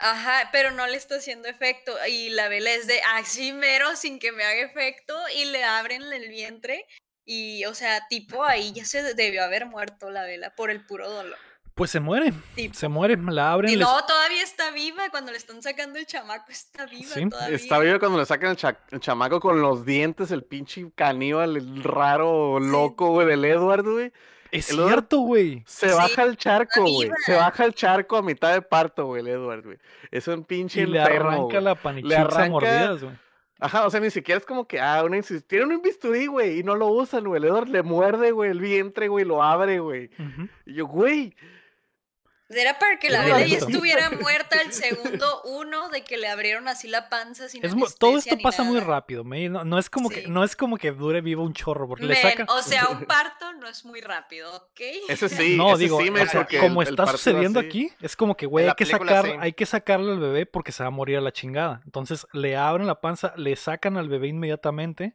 Ajá, 0.00 0.48
pero 0.50 0.72
no 0.72 0.88
le 0.88 0.96
está 0.96 1.14
haciendo 1.14 1.46
efecto. 1.46 1.96
Y 2.08 2.30
la 2.30 2.48
vela 2.48 2.72
es 2.72 2.88
de 2.88 3.00
así 3.14 3.52
mero 3.52 3.94
sin 3.94 4.18
que 4.18 4.32
me 4.32 4.42
haga 4.42 4.62
efecto 4.62 5.16
y 5.36 5.44
le 5.44 5.62
abren 5.62 6.02
el 6.12 6.28
vientre. 6.28 6.86
Y, 7.24 7.66
o 7.66 7.74
sea, 7.74 8.04
tipo 8.08 8.42
ahí 8.42 8.72
ya 8.72 8.84
se 8.84 9.14
debió 9.14 9.44
haber 9.44 9.66
muerto 9.66 10.10
la 10.10 10.24
vela 10.24 10.56
por 10.56 10.72
el 10.72 10.84
puro 10.84 11.08
dolor. 11.08 11.38
Pues 11.78 11.90
se 11.92 12.00
muere, 12.00 12.32
Tipo. 12.54 12.74
se 12.74 12.88
muere, 12.88 13.16
la 13.16 13.52
abren. 13.52 13.72
Y 13.72 13.76
les- 13.76 13.86
no, 13.86 14.04
todavía 14.04 14.42
está 14.42 14.70
viva. 14.72 15.08
Cuando 15.10 15.30
le 15.32 15.38
están 15.38 15.62
sacando 15.62 15.98
el 15.98 16.04
chamaco, 16.06 16.50
está 16.50 16.84
viva 16.86 17.08
Sí, 17.14 17.26
todavía. 17.28 17.56
Está 17.56 17.78
vivo 17.78 17.98
cuando 17.98 18.18
le 18.18 18.26
sacan 18.26 18.50
el, 18.50 18.56
cha- 18.56 18.80
el 18.90 19.00
chamaco 19.00 19.40
con 19.40 19.62
los 19.62 19.86
dientes, 19.86 20.30
el 20.32 20.42
pinche 20.42 20.90
caníbal, 20.94 21.56
el 21.56 21.82
raro, 21.84 22.58
Sí. 22.60 22.66
loco, 22.68 23.12
güey, 23.12 23.26
del 23.28 23.44
Edward, 23.44 23.84
güey. 23.84 24.12
Es 24.50 24.70
el 24.70 24.76
cierto, 24.76 25.18
güey. 25.20 25.62
Se 25.66 25.88
Sí, 25.90 25.94
baja 25.94 26.22
el 26.24 26.36
charco, 26.36 26.80
güey. 26.80 27.04
viva. 27.04 27.14
Se 27.24 27.34
baja 27.34 27.64
el 27.64 27.74
charco 27.74 28.16
a 28.16 28.22
mitad 28.22 28.52
de 28.54 28.62
parto, 28.62 29.06
güey, 29.06 29.20
el 29.20 29.28
Edward, 29.28 29.62
güey. 29.64 29.78
Es 30.10 30.26
un 30.26 30.42
pinche 30.44 30.80
Y 30.82 30.86
le 30.86 30.98
enfermo, 31.00 31.28
arranca 31.28 31.44
güey. 31.44 31.62
la 31.62 31.74
panichita 31.74 32.16
a 32.18 32.24
arranca- 32.24 32.48
mordidas, 32.50 33.02
güey. 33.04 33.14
Ajá, 33.60 33.86
o 33.86 33.90
sea, 33.90 34.00
ni 34.00 34.10
siquiera 34.10 34.38
es 34.38 34.46
como 34.46 34.66
que, 34.66 34.80
ah, 34.80 35.02
una 35.04 35.20
tiene 35.46 35.74
un 35.74 35.82
bisturí, 35.82 36.26
güey, 36.26 36.60
y 36.60 36.62
no 36.62 36.76
lo 36.76 36.86
usan, 36.88 37.24
güey. 37.24 37.42
El 37.42 37.48
Edward 37.48 37.68
le 37.68 37.82
muerde, 37.82 38.30
güey, 38.30 38.50
el 38.52 38.60
vientre, 38.60 39.08
güey, 39.08 39.24
lo 39.24 39.42
abre, 39.42 39.80
güey. 39.80 40.10
Y 40.64 40.74
yo, 40.74 40.86
güey, 40.86 41.34
Era 42.50 42.78
para 42.78 42.98
que 42.98 43.10
la 43.10 43.22
vela 43.24 43.44
ya 43.46 43.58
estuviera 43.58 44.08
muerta 44.22 44.60
el 44.62 44.72
segundo 44.72 45.42
uno 45.44 45.90
de 45.90 46.02
que 46.02 46.16
le 46.16 46.28
abrieron 46.28 46.66
así 46.66 46.88
la 46.88 47.10
panza 47.10 47.46
sin 47.48 47.62
Es 47.62 47.72
todo 47.98 48.16
esto 48.16 48.36
ni 48.36 48.42
pasa 48.42 48.62
muy 48.62 48.80
rápido, 48.80 49.22
me- 49.22 49.50
no, 49.50 49.64
no 49.64 49.78
es 49.78 49.90
como 49.90 50.08
que 50.08 50.26
no 50.28 50.42
es 50.42 50.56
como 50.56 50.78
que 50.78 50.90
dure 50.92 51.20
vivo 51.20 51.42
un 51.42 51.52
chorro 51.52 51.86
porque 51.86 52.06
le 52.06 52.14
Men, 52.14 52.22
sacan 52.22 52.46
o 52.48 52.62
sea, 52.62 52.88
un 52.88 53.04
parto 53.04 53.52
no 53.54 53.68
es 53.68 53.84
muy 53.84 54.00
rápido, 54.00 54.54
¿ok? 54.56 54.80
ese 55.08 55.28
sí, 55.28 55.56
no, 55.58 55.74
ese 55.74 55.82
digo, 55.84 56.00
sí, 56.00 56.08
o 56.08 56.12
me 56.12 56.26
sea, 56.26 56.40
porque 56.40 56.58
como 56.58 56.80
el- 56.80 56.88
está 56.88 57.06
sucediendo 57.06 57.60
así. 57.60 57.68
aquí, 57.68 57.92
es 58.00 58.16
como 58.16 58.34
que, 58.36 58.46
güey, 58.46 58.66
hay 58.66 58.74
que 58.74 58.86
sacar, 58.86 59.26
sí. 59.26 59.32
hay 59.38 59.52
que 59.52 59.66
sacarle 59.66 60.12
al 60.12 60.18
bebé 60.18 60.46
porque 60.46 60.72
se 60.72 60.82
va 60.82 60.86
a 60.88 60.90
morir 60.90 61.18
a 61.18 61.20
la 61.20 61.32
chingada. 61.32 61.82
Entonces 61.84 62.26
le 62.32 62.56
abren 62.56 62.86
la 62.86 63.00
panza, 63.02 63.34
le 63.36 63.54
sacan 63.56 63.98
al 63.98 64.08
bebé 64.08 64.28
inmediatamente 64.28 65.14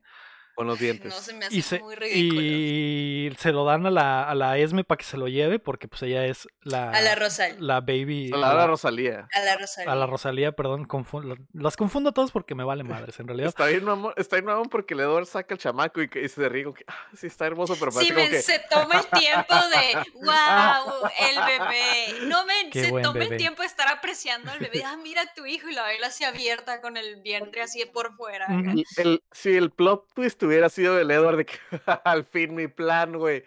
Con 0.55 0.67
los 0.67 0.77
No 0.79 0.83
dientes. 0.83 1.13
se 1.15 1.33
me 1.33 1.45
hace 1.45 1.55
y 1.55 1.61
se, 1.63 1.79
muy 1.79 1.95
ridículo. 1.95 2.41
y 2.41 3.33
se 3.39 3.51
lo 3.51 3.65
dan 3.65 3.85
a 3.87 3.91
la, 3.91 4.23
a 4.29 4.35
la 4.35 4.57
Esme 4.57 4.83
para 4.83 4.97
que 4.97 5.03
se 5.05 5.17
lo 5.17 5.27
lleve 5.27 5.57
porque 5.59 5.87
pues 5.87 6.03
ella 6.03 6.25
es 6.25 6.47
la, 6.61 6.91
A 6.91 7.01
la 7.01 7.15
Rosal. 7.15 7.55
la 7.59 7.81
baby, 7.81 8.29
A 8.33 8.37
la 8.37 8.53
la- 8.53 8.67
Rosalía. 8.67 9.27
A 9.33 9.39
la 9.39 9.57
Rosalía. 9.57 9.91
a 9.91 9.95
la 9.95 10.05
Rosalía, 10.05 10.51
perdón, 10.51 10.87
confu- 10.87 11.23
lo- 11.23 11.37
las 11.53 11.75
confundo 11.75 12.11
a 12.11 12.13
todos 12.13 12.31
porque 12.31 12.53
me 12.55 12.63
vale 12.63 12.83
madres 12.83 13.19
en 13.19 13.27
realidad. 13.27 13.49
Está 13.49 13.65
bien, 13.67 13.83
mamón, 13.83 14.13
está 14.15 14.35
bien, 14.35 14.45
mamón, 14.45 14.69
porque 14.69 14.93
el 14.93 14.99
Edward 15.01 15.25
saca 15.25 15.53
el 15.55 15.59
chamaco 15.59 16.01
y, 16.01 16.07
que- 16.09 16.21
y 16.23 16.29
se 16.29 16.47
ríe 16.49 16.63
como 16.65 16.75
que, 16.75 16.85
ah, 16.87 17.07
sí, 17.15 17.27
está 17.27 17.45
hermoso, 17.47 17.75
pero 17.79 17.91
Sí, 17.91 18.11
parece 18.11 18.13
como 18.13 18.21
men, 18.23 18.31
que... 18.31 18.41
se 18.41 18.59
toma 18.69 18.99
el 18.99 19.19
tiempo 19.19 19.55
de, 19.55 20.11
wow, 20.13 21.09
el 21.19 21.35
bebé. 21.59 22.27
No, 22.27 22.45
men, 22.45 22.69
Qué 22.71 22.83
se 22.85 22.89
toma 22.91 23.13
bebé. 23.13 23.25
el 23.35 23.37
tiempo 23.37 23.61
de 23.63 23.67
estar 23.67 23.87
apreciando 23.87 24.51
al 24.51 24.59
bebé. 24.59 24.83
Ah, 24.85 24.97
mira 25.01 25.21
a 25.23 25.33
tu 25.33 25.45
hijo 25.45 25.67
y 25.69 25.73
la 25.73 25.83
vela 25.87 26.07
así 26.07 26.23
abierta 26.23 26.81
con 26.81 26.97
el 26.97 27.21
vientre 27.21 27.61
así 27.61 27.83
por 27.91 28.15
fuera. 28.15 28.45
Ujú. 28.49 28.69
El, 28.71 28.85
el- 28.97 29.23
si 29.31 29.55
el 29.55 29.71
plot 29.71 30.13
twist 30.13 30.42
hubiera 30.45 30.69
sido 30.69 30.99
el 30.99 31.09
Edward 31.11 31.37
de 31.37 31.45
que 31.45 31.53
al 32.05 32.25
fin 32.25 32.55
mi 32.55 32.67
plan, 32.67 33.13
güey, 33.13 33.43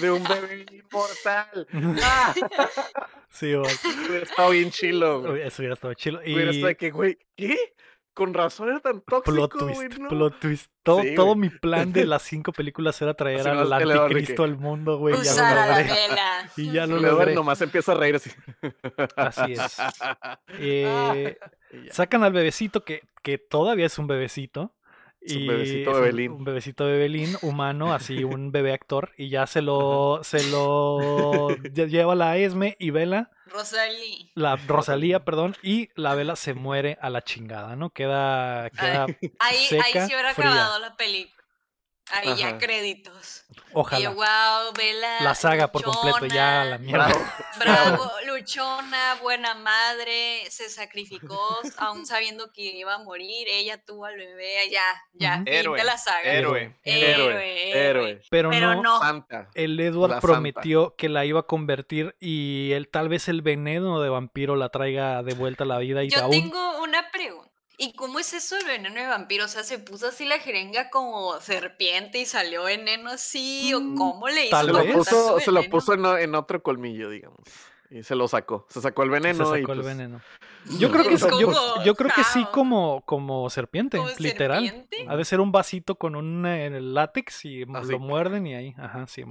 de 0.00 0.10
un 0.10 0.22
bebé 0.24 0.66
inmortal. 0.72 1.66
Ah, 2.02 2.34
Sí, 3.28 3.52
güey. 3.56 3.72
hubiera 4.08 4.24
estado 4.24 4.50
bien 4.50 4.70
chilo, 4.70 5.20
güey. 5.22 5.42
Eso 5.42 5.62
hubiera 5.62 5.74
estado 5.74 5.94
chido. 5.94 6.20
Hubiera 6.20 6.44
Y 6.52 6.56
estado 6.56 6.68
de 6.68 6.76
que, 6.76 6.90
güey, 6.90 7.18
¿qué? 7.36 7.58
Con 8.12 8.32
razón 8.32 8.68
era 8.68 8.78
tan 8.78 9.00
tóxico, 9.00 9.34
plot 9.34 9.50
twist, 9.58 9.74
güey, 9.74 9.88
¿no? 9.98 10.08
plot 10.08 10.38
twist. 10.38 10.70
Todo, 10.84 11.02
Sí, 11.02 11.16
todo 11.16 11.34
mi 11.34 11.48
plan 11.50 11.92
de 11.92 12.06
las 12.06 12.22
cinco 12.22 12.52
películas 12.52 13.02
era 13.02 13.12
traer 13.14 13.48
al 13.48 13.72
anticristo 13.72 14.44
al 14.44 14.56
mundo, 14.56 14.98
güey. 14.98 15.16
Ya 15.20 15.32
lo 15.34 15.42
la 15.42 15.66
logré. 15.78 15.92
vela. 15.92 16.50
Y 16.56 16.70
ya 16.70 16.86
lo 16.86 16.98
El 16.98 17.04
Edward 17.06 17.18
logré. 17.18 17.34
nomás 17.34 17.60
empieza 17.62 17.90
a 17.90 17.94
reír 17.96 18.14
así. 18.14 18.30
Así 19.16 19.54
es. 19.54 19.76
Eh, 20.60 21.36
sacan 21.90 22.22
al 22.22 22.32
bebecito 22.32 22.84
que, 22.84 23.02
que 23.22 23.38
todavía 23.38 23.86
es 23.86 23.98
un 23.98 24.06
bebecito. 24.06 24.72
Es 25.24 25.34
un 25.36 25.42
y 25.42 25.48
bebecito 25.48 25.90
es 25.90 25.96
un- 25.96 26.02
bebelín. 26.02 26.32
Un, 26.32 26.44
bebecito 26.44 26.84
bebelín 26.84 27.36
humano, 27.42 27.94
así 27.94 28.24
un 28.24 28.52
bebé 28.52 28.72
actor. 28.72 29.12
Y 29.16 29.28
ya 29.30 29.46
se 29.46 29.62
lo, 29.62 30.20
se 30.22 30.44
lo 30.50 31.48
lle- 31.48 31.88
lleva 31.88 32.14
la 32.14 32.36
Esme 32.36 32.76
y 32.78 32.90
Vela, 32.90 33.30
Rosalí. 33.46 34.30
la 34.34 34.56
Rosalía, 34.56 35.24
perdón, 35.24 35.56
y 35.62 35.88
la 35.94 36.14
Vela 36.14 36.36
se 36.36 36.54
muere 36.54 36.98
a 37.00 37.08
la 37.10 37.22
chingada, 37.22 37.76
¿no? 37.76 37.90
Queda, 37.90 38.68
queda 38.70 39.04
Ahí, 39.04 39.18
ahí 39.38 39.56
seca, 39.66 40.06
se 40.06 40.14
hubiera 40.14 40.34
fría. 40.34 40.50
acabado 40.50 40.78
la 40.80 40.96
película. 40.96 41.43
Ahí 42.10 42.34
ya 42.36 42.58
créditos. 42.58 43.44
Y 43.50 43.56
Ojalá. 43.72 44.10
wow, 44.10 44.72
vela. 44.76 45.20
La 45.22 45.34
saga 45.34 45.72
por 45.72 45.82
completo, 45.82 46.26
ya 46.26 46.64
la 46.64 46.78
mierda. 46.78 47.06
Bravo. 47.08 47.24
Bravo, 47.58 48.12
luchona, 48.26 49.14
buena 49.22 49.54
madre, 49.54 50.42
se 50.50 50.68
sacrificó, 50.68 51.40
aún 51.78 52.04
sabiendo 52.06 52.52
que 52.52 52.62
iba 52.62 52.94
a 52.94 52.98
morir, 52.98 53.48
ella 53.48 53.82
tuvo 53.84 54.04
al 54.04 54.16
bebé, 54.16 54.54
ya, 54.70 54.82
ya, 55.14 55.42
Héroe, 55.46 55.78
de 55.78 55.84
la 55.84 55.96
saga. 55.96 56.22
héroe. 56.22 56.76
héroe, 56.84 57.10
héroe. 57.12 57.72
héroe. 57.88 58.22
Pero, 58.30 58.50
Pero 58.50 58.60
no, 58.74 58.82
no. 58.82 59.00
Santa. 59.00 59.48
el 59.54 59.78
Edward 59.80 60.10
La 60.10 60.20
santa. 60.20 60.26
prometió 60.26 60.94
que 60.96 61.08
la 61.08 61.24
iba 61.24 61.40
a 61.40 61.44
convertir 61.44 62.14
y 62.20 62.72
él 62.72 62.88
tal 62.88 63.08
vez 63.08 63.28
el 63.28 63.40
veneno 63.42 64.00
de 64.00 64.08
vampiro 64.10 64.56
la 64.56 64.68
traiga 64.68 65.22
de 65.22 65.34
vuelta 65.34 65.64
a 65.64 65.66
la 65.66 65.78
vida 65.78 66.04
y 66.04 66.10
Yo 66.10 66.20
aún 66.22 66.30
tengo 66.32 66.82
una 66.82 67.10
pregunta. 67.10 67.50
¿Y 67.76 67.92
cómo 67.94 68.18
es 68.20 68.32
eso 68.32 68.56
el 68.56 68.64
veneno 68.66 69.00
de 69.00 69.06
vampiro? 69.06 69.46
O 69.46 69.48
sea, 69.48 69.64
¿se 69.64 69.78
puso 69.78 70.08
así 70.08 70.24
la 70.24 70.38
jeringa 70.38 70.90
como 70.90 71.40
serpiente 71.40 72.18
y 72.18 72.26
salió 72.26 72.64
veneno 72.64 73.10
así? 73.10 73.72
¿O 73.74 73.80
Mm, 73.80 73.96
cómo 73.96 74.28
le 74.28 74.46
hizo 74.46 74.50
tal 74.50 74.66
Se 74.66 74.72
para 74.72 74.84
lo 74.84 74.88
vez. 74.88 74.96
puso, 74.96 75.40
se 75.40 75.50
lo 75.52 75.62
puso 75.68 75.94
en 76.18 76.34
otro 76.34 76.62
colmillo, 76.62 77.10
digamos. 77.10 77.40
Y 77.94 78.02
se 78.02 78.16
lo 78.16 78.26
sacó. 78.26 78.66
Se 78.70 78.80
sacó 78.80 79.04
el 79.04 79.10
se 79.10 79.12
veneno 79.14 79.44
sacó 79.44 79.56
y 79.56 79.60
el 79.60 79.66
pues, 79.66 79.84
veneno. 79.84 80.20
Yo 80.80 80.90
creo 80.90 81.04
que 81.04 81.16
yo, 81.84 81.94
creo 81.94 82.10
que 82.12 82.24
sí 82.24 82.44
como, 82.50 83.02
como 83.02 83.48
serpiente, 83.50 83.98
¿Como 83.98 84.10
literal. 84.18 84.64
serpiente? 84.64 85.06
Ha 85.08 85.16
de 85.16 85.24
ser 85.24 85.40
un 85.40 85.52
vasito 85.52 85.94
con 85.94 86.16
un 86.16 86.44
eh, 86.44 86.66
en 86.66 86.74
el 86.74 86.92
látex 86.92 87.44
y 87.44 87.62
Así. 87.72 87.92
lo 87.92 88.00
muerden 88.00 88.48
y 88.48 88.54
ahí, 88.56 88.74
ajá, 88.78 89.06
sí. 89.06 89.22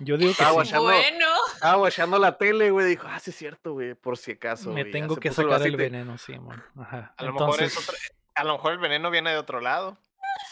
Yo 0.00 0.18
digo 0.18 0.28
que 0.34 0.42
Estaba 0.42 0.62
sí. 0.62 0.76
bueno, 0.76 1.26
Estaba 1.54 1.76
guachando 1.76 2.18
la 2.18 2.36
tele, 2.36 2.70
güey. 2.70 2.86
Dijo, 2.86 3.06
ah, 3.08 3.18
sí 3.18 3.30
es 3.30 3.36
cierto, 3.36 3.72
güey. 3.72 3.94
Por 3.94 4.18
si 4.18 4.32
acaso. 4.32 4.70
Me 4.70 4.82
güey, 4.82 4.92
tengo 4.92 5.14
se 5.14 5.20
que 5.20 5.32
sacar 5.32 5.62
el 5.62 5.76
veneno, 5.76 6.18
sí, 6.18 6.38
mon, 6.38 6.62
Ajá. 6.78 7.14
A 7.16 7.24
lo, 7.24 7.32
mejor 7.32 7.62
es 7.62 7.78
otra- 7.78 7.96
a 8.34 8.44
lo 8.44 8.52
mejor 8.52 8.72
el 8.72 8.78
veneno 8.78 9.10
viene 9.10 9.30
de 9.30 9.38
otro 9.38 9.62
lado. 9.62 9.96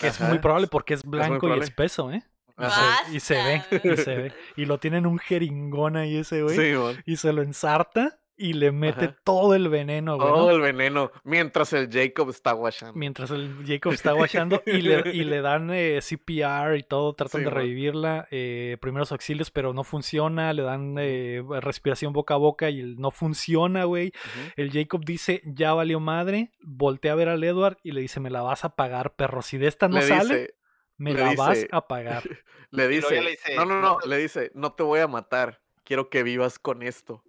que 0.01 0.07
es 0.07 0.19
muy 0.19 0.39
probable 0.39 0.67
porque 0.67 0.95
es 0.95 1.05
blanco 1.05 1.55
y 1.55 1.59
espeso, 1.59 2.11
¿eh? 2.11 2.23
Y 2.63 2.71
se, 2.71 3.17
y 3.17 3.21
se 3.21 3.35
ve, 3.35 3.63
y 3.93 3.97
se 3.97 4.17
ve. 4.17 4.33
Y 4.57 4.67
lo 4.67 4.79
tienen 4.79 5.07
un 5.07 5.19
jeringón 5.19 5.97
ahí 5.97 6.17
ese, 6.17 6.43
güey. 6.43 6.57
Sí, 6.57 6.77
mon. 6.77 6.97
Y 7.07 7.17
se 7.17 7.33
lo 7.33 7.43
ensarta 7.43 8.19
y 8.43 8.55
le 8.55 8.73
mete 8.73 9.05
Ajá. 9.05 9.17
todo 9.25 9.55
el 9.55 9.69
veneno, 9.69 10.17
güey. 10.17 10.29
¿no? 10.29 10.35
Todo 10.35 10.51
el 10.51 10.61
veneno. 10.61 11.13
Mientras 11.23 11.73
el 11.75 11.89
Jacob 11.93 12.31
está 12.31 12.53
guachando. 12.53 12.95
Mientras 12.99 13.31
el 13.31 13.65
Jacob 13.67 13.93
está 13.93 14.13
guachando 14.13 14.63
y 14.67 14.83
le, 14.83 15.11
y 15.13 15.25
le 15.25 15.43
dan 15.43 15.71
eh, 15.73 16.01
CPR 16.01 16.77
y 16.77 16.83
todo, 16.83 17.15
tratan 17.15 17.43
Sí, 17.43 17.45
de 17.45 17.51
revivirla, 17.51 18.27
eh, 18.31 18.79
primeros 18.81 19.13
auxilios, 19.13 19.51
pero 19.51 19.73
no 19.73 19.85
funciona, 19.85 20.53
le 20.53 20.63
dan 20.63 20.97
eh, 20.99 21.43
respiración 21.61 22.13
boca 22.13 22.35
a 22.35 22.39
boca 22.39 22.71
y 22.71 22.83
no 22.97 23.11
funciona, 23.11 23.85
güey. 23.85 24.13
El 24.57 24.73
Jacob 24.73 25.05
dice, 25.05 25.43
ya 25.45 25.73
valió 25.75 26.01
madre, 26.01 26.53
voltea 26.63 27.13
a 27.13 27.17
ver 27.17 27.29
al 27.29 27.45
Edward 27.45 27.79
y 27.83 27.93
le 27.93 28.01
dice, 28.01 28.19
me 28.19 28.31
la 28.31 28.43
vas 28.43 28.65
a 28.65 28.75
pagar, 28.75 29.15
perro, 29.15 29.43
si 29.43 29.59
de 29.59 29.69
esta 29.69 29.89
no 29.89 29.97
Le 29.97 30.03
sale, 30.03 30.35
dice, 30.35 30.55
me 30.99 31.15
le 31.15 31.23
la 31.23 31.33
vas 31.35 31.67
a 31.71 31.87
pagar. 31.87 32.23
le 32.71 32.89
dice, 32.89 33.15
ya 33.15 33.23
le 33.23 33.31
dice, 33.33 33.57
no, 33.57 33.65
no, 33.65 33.81
"No 33.81 33.99
le 34.05 34.17
dice, 34.19 34.51
no 34.55 34.73
te 34.75 34.83
voy 34.83 35.01
a 35.01 35.09
matar, 35.09 35.63
quiero 35.85 36.11
que 36.11 36.23
vivas 36.23 36.59
con 36.59 36.83
esto. 36.83 37.25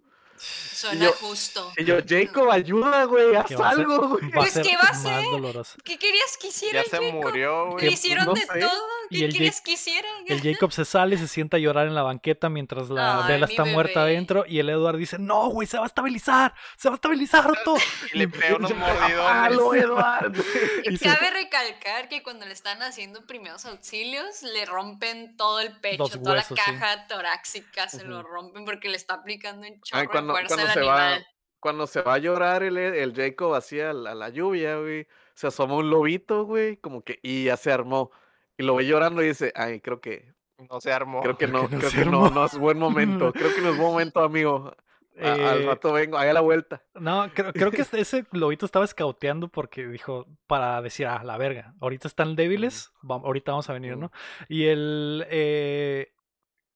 Suena 0.73 1.05
yo- 1.05 1.13
justo. 1.13 1.71
Y 1.77 1.85
yo, 1.85 1.97
Jacob, 2.07 2.49
ayuda, 2.51 3.03
güey, 3.05 3.35
haz 3.35 3.47
ser- 3.47 3.61
algo, 3.61 4.09
güey. 4.09 4.31
Pues, 4.31 4.51
ser 4.53 4.65
¿qué 4.65 4.75
va 4.75 4.89
a 4.89 5.21
doloroso. 5.23 5.77
¿Qué 5.83 5.97
querías 5.97 6.37
que 6.39 6.47
hiciera 6.47 6.73
Ya 6.73 6.81
el 6.81 6.89
se 6.89 6.97
Jacob? 6.97 7.13
murió, 7.23 7.65
Le 7.65 7.71
güey. 7.71 7.85
que- 7.87 7.93
hicieron 7.93 8.25
no 8.25 8.33
de 8.33 8.41
sé. 8.41 8.59
todo. 8.59 8.83
Y 9.09 9.19
¿Qué 9.19 9.25
el 9.25 9.33
querías 9.33 9.61
que 9.61 9.71
hiciera? 9.73 10.07
El 10.27 10.41
Jacob 10.41 10.71
se 10.71 10.85
sale, 10.85 11.17
se 11.17 11.27
sienta 11.27 11.57
a 11.57 11.59
llorar 11.59 11.87
en 11.87 11.93
la 11.95 12.01
banqueta 12.03 12.49
mientras 12.49 12.89
la 12.89 13.25
Ay, 13.25 13.33
Bella 13.33 13.45
está 13.45 13.65
muerta 13.65 14.01
adentro 14.03 14.45
y 14.47 14.59
el 14.59 14.69
Edward 14.69 14.97
dice, 14.97 15.17
no, 15.19 15.49
güey, 15.49 15.67
se 15.67 15.77
va 15.77 15.83
a 15.83 15.87
estabilizar, 15.87 16.53
se 16.77 16.89
va 16.89 16.95
a 16.95 16.97
estabilizar, 16.97 17.49
Otto. 17.49 17.75
Y 18.13 18.17
le 18.17 18.27
pega 18.27 18.55
unos 18.55 18.71
¡Halo, 18.71 19.55
mordidones. 19.65 19.83
Eduardo! 19.83 20.43
Y 20.85 20.97
cabe 20.97 21.29
recalcar 21.31 22.09
que 22.09 22.23
cuando 22.23 22.45
le 22.45 22.53
están 22.53 22.81
haciendo 22.81 23.25
primeros 23.25 23.65
auxilios, 23.65 24.41
le 24.43 24.65
rompen 24.65 25.35
todo 25.37 25.59
el 25.59 25.77
pecho, 25.79 25.97
Los 25.99 26.11
toda 26.11 26.33
huesos, 26.35 26.51
la 26.57 26.63
sí. 26.65 26.71
caja 26.71 27.07
torácica, 27.07 27.89
se 27.89 28.03
lo 28.03 28.23
rompen 28.23 28.65
porque 28.65 28.89
le 28.89 28.97
está 28.97 29.15
aplicando 29.15 29.67
un 29.67 29.79
chorro 29.81 30.01
Ay, 30.01 30.07
cuando, 30.07 30.32
fuerza 30.33 30.55
cuando 30.55 30.73
se 30.73 30.81
va, 30.81 31.17
cuando 31.59 31.87
se 31.87 32.01
va 32.01 32.13
a 32.15 32.17
llorar 32.17 32.63
el, 32.63 32.77
el 32.77 33.13
Jacob 33.15 33.55
hacia 33.55 33.91
a 33.91 33.93
la 33.93 34.29
lluvia, 34.29 34.77
güey, 34.77 35.07
se 35.33 35.47
asoma 35.47 35.75
un 35.75 35.89
lobito, 35.89 36.45
güey, 36.45 36.77
como 36.77 37.03
que, 37.03 37.19
y 37.23 37.45
ya 37.45 37.57
se 37.57 37.71
armó. 37.71 38.11
Y 38.57 38.63
lo 38.63 38.75
ve 38.75 38.85
llorando 38.85 39.23
y 39.23 39.27
dice, 39.27 39.51
ay, 39.55 39.79
creo 39.81 39.99
que, 40.01 40.33
No 40.69 40.79
se 40.81 40.91
armó. 40.91 41.21
creo 41.21 41.37
que 41.37 41.47
creo 41.47 41.63
no, 41.63 41.69
que 41.69 41.75
no 41.75 41.79
creo 41.81 41.91
que 41.91 42.05
no, 42.09 42.25
armó". 42.25 42.39
no 42.41 42.45
es 42.45 42.57
buen 42.57 42.77
momento, 42.77 43.31
creo 43.33 43.53
que 43.55 43.61
no 43.61 43.69
es 43.69 43.77
buen 43.77 43.91
momento, 43.93 44.19
amigo. 44.23 44.75
A- 45.21 45.31
al 45.51 45.61
Eh, 45.61 45.65
rato 45.67 45.93
vengo, 45.93 46.17
ahí 46.17 46.29
a 46.29 46.33
la 46.33 46.41
vuelta. 46.41 46.81
No, 46.95 47.29
creo, 47.35 47.53
creo 47.53 47.69
que 47.71 47.83
este- 47.83 47.99
ese 48.01 48.25
lobito 48.31 48.65
estaba 48.65 48.83
escauteando 48.83 49.47
porque 49.47 49.85
dijo, 49.87 50.25
para 50.47 50.81
decir, 50.81 51.05
ah, 51.05 51.23
la 51.23 51.37
verga, 51.37 51.75
ahorita 51.81 52.07
están 52.07 52.35
débiles, 52.35 52.91
va- 53.09 53.17
ahorita 53.23 53.51
vamos 53.51 53.69
a 53.69 53.73
venir, 53.73 53.95
¿no? 53.95 54.11
Y 54.49 54.65
el, 54.65 55.23
eh, 55.29 56.11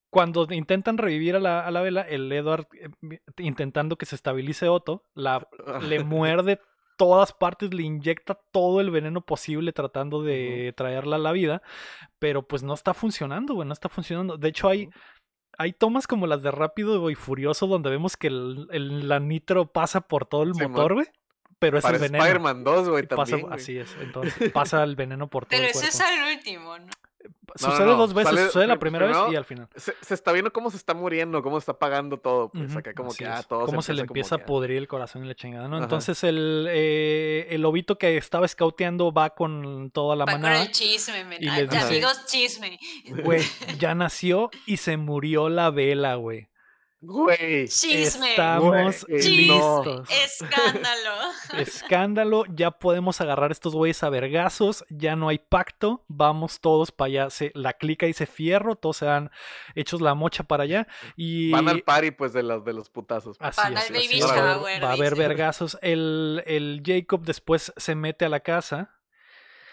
cuando 0.09 0.47
intentan 0.51 0.97
revivir 0.97 1.35
a 1.35 1.39
la, 1.39 1.65
a 1.65 1.71
la 1.71 1.81
vela, 1.81 2.01
el 2.01 2.31
Edward 2.31 2.67
eh, 2.79 3.19
intentando 3.37 3.97
que 3.97 4.05
se 4.05 4.15
estabilice 4.15 4.69
Otto, 4.69 5.03
la, 5.13 5.47
le 5.81 6.03
muerde 6.03 6.59
todas 6.97 7.31
partes, 7.33 7.73
le 7.73 7.83
inyecta 7.83 8.33
todo 8.51 8.81
el 8.81 8.89
veneno 8.89 9.21
posible 9.21 9.71
tratando 9.73 10.23
de 10.23 10.73
traerla 10.75 11.17
a 11.17 11.19
la 11.19 11.31
vida, 11.31 11.61
pero 12.19 12.47
pues 12.47 12.63
no 12.63 12.73
está 12.73 12.93
funcionando, 12.95 13.53
güey, 13.53 13.67
no 13.67 13.73
está 13.73 13.89
funcionando. 13.89 14.37
De 14.37 14.47
hecho, 14.49 14.67
hay, 14.67 14.89
hay 15.59 15.73
tomas 15.73 16.07
como 16.07 16.25
las 16.25 16.41
de 16.41 16.49
Rápido 16.51 17.09
y 17.11 17.15
Furioso 17.15 17.67
donde 17.67 17.89
vemos 17.91 18.17
que 18.17 18.27
el, 18.27 18.67
el- 18.71 19.07
la 19.07 19.19
nitro 19.19 19.71
pasa 19.71 20.01
por 20.01 20.25
todo 20.25 20.41
el 20.43 20.53
motor, 20.55 20.95
güey, 20.95 21.05
pero 21.59 21.77
es 21.77 21.85
el 21.85 21.99
veneno. 21.99 22.23
Spider-Man 22.23 22.63
2, 22.63 22.89
güey, 22.89 23.05
pasa- 23.07 23.31
también. 23.37 23.53
así 23.53 23.77
es, 23.77 23.95
entonces 24.01 24.51
pasa 24.51 24.83
el 24.83 24.95
veneno 24.95 25.27
por 25.27 25.43
todo 25.45 25.49
Pero 25.51 25.63
el 25.65 25.69
ese 25.69 25.79
cuerpo. 25.81 25.97
es 25.97 26.01
al 26.01 26.35
último, 26.37 26.79
¿no? 26.79 26.87
No, 27.61 27.71
Sucede 27.71 27.85
no, 27.87 27.95
dos 27.95 28.13
veces, 28.13 28.29
sale 28.35 28.45
sucede 28.47 28.67
la 28.67 28.75
pri- 28.75 28.79
primera 28.91 29.07
vez 29.07 29.17
y 29.31 29.35
al 29.35 29.45
final. 29.45 29.67
Se, 29.75 29.93
se 30.01 30.13
está 30.13 30.31
viendo 30.31 30.51
cómo 30.53 30.69
se 30.69 30.77
está 30.77 30.93
muriendo, 30.93 31.41
cómo 31.41 31.55
se 31.57 31.63
está 31.63 31.71
apagando 31.71 32.17
todo. 32.19 32.49
Pues 32.49 32.75
acá 32.75 32.93
como 32.93 33.11
que, 33.13 33.25
ah, 33.25 33.41
todo 33.41 33.65
Cómo 33.65 33.81
se 33.81 33.93
le 33.93 34.01
como 34.01 34.09
empieza 34.11 34.35
a 34.35 34.37
que, 34.39 34.43
pudrir 34.45 34.77
el 34.77 34.87
corazón 34.87 35.23
y 35.25 35.27
la 35.27 35.33
chingada, 35.35 35.67
¿no? 35.67 35.77
Ajá. 35.77 35.85
Entonces 35.85 36.23
el, 36.23 36.67
eh, 36.69 37.47
el 37.49 37.61
lobito 37.61 37.97
que 37.97 38.17
estaba 38.17 38.45
escauteando 38.45 39.11
va 39.11 39.31
con 39.31 39.89
toda 39.91 40.15
la 40.15 40.25
Va 40.25 40.33
con 40.33 40.41
manada. 40.41 40.63
el 40.63 40.71
chisme, 40.71 41.23
men. 41.23 41.43
y 41.43 41.47
Ay, 41.47 41.61
les 41.61 41.69
dice- 41.71 41.85
amigos, 41.85 42.25
chisme. 42.25 42.79
Güey, 43.23 43.41
ya 43.79 43.95
nació 43.95 44.49
y 44.65 44.77
se 44.77 44.97
murió 44.97 45.49
la 45.49 45.69
vela, 45.71 46.15
güey. 46.15 46.47
Güey. 47.07 47.67
Chisme. 47.69 48.31
Estamos 48.31 49.05
Güey, 49.07 49.21
Chisme. 49.21 49.31
listos. 49.53 50.09
Escándalo. 50.09 51.11
Escándalo, 51.57 52.43
ya 52.53 52.71
podemos 52.71 53.21
agarrar 53.21 53.51
estos 53.51 53.73
güeyes 53.73 54.03
a 54.03 54.09
vergazos, 54.09 54.83
ya 54.89 55.15
no 55.15 55.29
hay 55.29 55.37
pacto, 55.39 56.03
vamos 56.09 56.59
todos 56.59 56.91
para 56.91 57.07
allá. 57.07 57.29
Se, 57.29 57.51
la 57.55 57.73
clica 57.73 58.05
dice 58.05 58.25
fierro, 58.25 58.75
todos 58.75 58.97
se 58.97 59.05
dan 59.05 59.31
hechos 59.75 60.01
la 60.01 60.15
mocha 60.15 60.43
para 60.43 60.63
allá. 60.63 60.87
Y 61.15 61.49
Van 61.51 61.69
al 61.69 61.81
party, 61.81 62.11
pues, 62.11 62.33
de 62.33 62.43
los, 62.43 62.65
de 62.65 62.73
los 62.73 62.89
putazos. 62.89 63.37
Así 63.39 63.61
Van 63.61 63.77
es, 63.77 63.89
al 63.89 63.95
así 63.95 64.07
baby 64.07 64.19
es. 64.19 64.25
Va 64.25 64.29
a 64.29 64.33
haber- 64.33 64.57
shower, 64.57 64.83
Va 64.83 64.89
a 64.89 64.93
haber 64.93 65.15
vergazos. 65.15 65.77
El, 65.81 66.43
el 66.45 66.81
Jacob 66.85 67.21
después 67.23 67.71
se 67.77 67.95
mete 67.95 68.25
a 68.25 68.29
la 68.29 68.41
casa. 68.41 68.99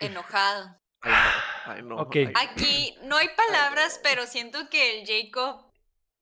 Enojado. 0.01 0.77
Ay, 1.03 1.83
no. 1.83 1.99
Ay, 1.99 2.07
no. 2.07 2.09
Ay, 2.13 2.33
Aquí 2.49 2.95
no 3.03 3.17
hay 3.17 3.29
palabras, 3.37 4.01
pero 4.03 4.27
siento 4.27 4.69
que 4.71 5.01
el 5.01 5.07
Jacob 5.07 5.61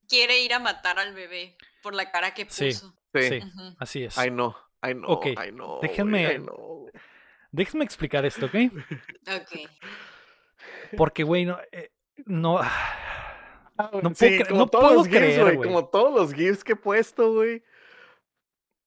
quiere 0.08 0.40
ir 0.42 0.52
a 0.54 0.58
matar 0.58 0.98
al 0.98 1.14
bebé 1.14 1.56
por 1.82 1.94
la 1.94 2.10
cara 2.10 2.34
que 2.34 2.46
puso. 2.46 2.64
sí. 2.64 2.72
Sí, 3.14 3.40
así 3.78 4.04
es. 4.04 4.16
Ay, 4.16 4.30
no. 4.30 4.56
Ay, 4.80 4.94
no. 4.94 5.20
Ay, 5.36 5.52
no. 5.52 5.80
déjenme- 5.82 6.26
ay, 6.26 6.38
no, 6.38 6.52
güey. 6.54 6.92
Déjenme 7.50 7.84
explicar 7.84 8.24
esto, 8.24 8.46
¿ok? 8.46 8.54
Ok. 9.28 9.68
Porque, 10.96 11.22
güey, 11.22 11.44
no. 11.44 11.58
eh, 11.70 11.90
no 12.26 12.58
Ah, 12.60 13.90
No 13.94 14.00
puedo 14.00 14.14
sí, 14.14 14.26
cre- 14.38 14.48
como 14.48 14.60
no 14.60 14.66
todos 14.68 14.84
puedo 14.84 14.96
los 14.98 15.06
GIFs, 15.08 15.18
creer, 15.18 15.40
güey. 15.42 15.56
güey. 15.56 15.68
Como 15.68 15.88
todos 15.88 16.14
los 16.14 16.34
GIFs 16.34 16.62
que 16.64 16.72
he 16.72 16.76
puesto, 16.76 17.32
güey. 17.32 17.62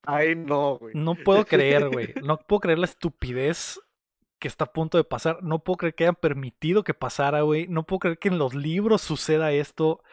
Ay, 0.03 0.35
no, 0.35 0.77
güey. 0.77 0.93
no 0.95 1.15
puedo 1.15 1.45
creer, 1.45 1.89
güey. 1.89 2.13
No 2.23 2.37
puedo 2.37 2.59
creer 2.61 2.79
la 2.79 2.85
estupidez 2.85 3.79
que 4.39 4.47
está 4.47 4.65
a 4.65 4.71
punto 4.73 4.97
de 4.97 5.03
pasar. 5.03 5.41
No 5.41 5.59
puedo 5.59 5.77
creer 5.77 5.95
que 5.95 6.03
hayan 6.05 6.15
permitido 6.15 6.83
que 6.83 6.93
pasara, 6.93 7.41
güey. 7.41 7.67
No 7.67 7.83
puedo 7.85 7.99
creer 7.99 8.19
que 8.19 8.27
en 8.29 8.37
los 8.37 8.53
libros 8.53 9.01
suceda 9.01 9.51
esto. 9.51 10.03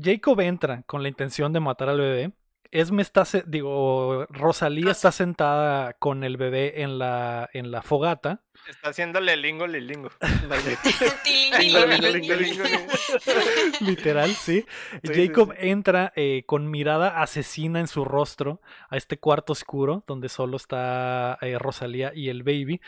Jacob 0.00 0.40
entra 0.40 0.82
con 0.86 1.02
la 1.02 1.08
intención 1.08 1.52
de 1.52 1.60
matar 1.60 1.88
al 1.88 2.00
bebé. 2.00 2.32
Esme 2.70 3.00
está, 3.00 3.24
digo, 3.46 4.26
Rosalía 4.28 4.90
está 4.90 5.10
sentada 5.10 5.94
con 5.94 6.22
el 6.22 6.36
bebé 6.36 6.82
en 6.82 6.98
la, 6.98 7.48
en 7.54 7.70
la 7.70 7.80
fogata. 7.80 8.42
Está 8.68 8.90
haciéndole 8.90 9.34
lingo 9.38 9.66
lilingo. 9.66 10.10
Literal, 13.80 14.30
sí. 14.30 14.66
Sí, 15.02 15.14
sí, 15.14 15.26
Jacob 15.26 15.54
sí. 15.58 15.70
entra 15.70 16.12
eh, 16.14 16.42
con 16.46 16.70
mirada 16.70 17.22
asesina 17.22 17.80
en 17.80 17.88
su 17.88 18.04
rostro 18.04 18.60
a 18.90 18.98
este 18.98 19.18
cuarto 19.18 19.54
oscuro 19.54 20.04
donde 20.06 20.28
solo 20.28 20.58
está 20.58 21.38
eh, 21.40 21.58
Rosalía 21.58 22.12
y 22.14 22.28
el 22.28 22.42
baby. 22.42 22.82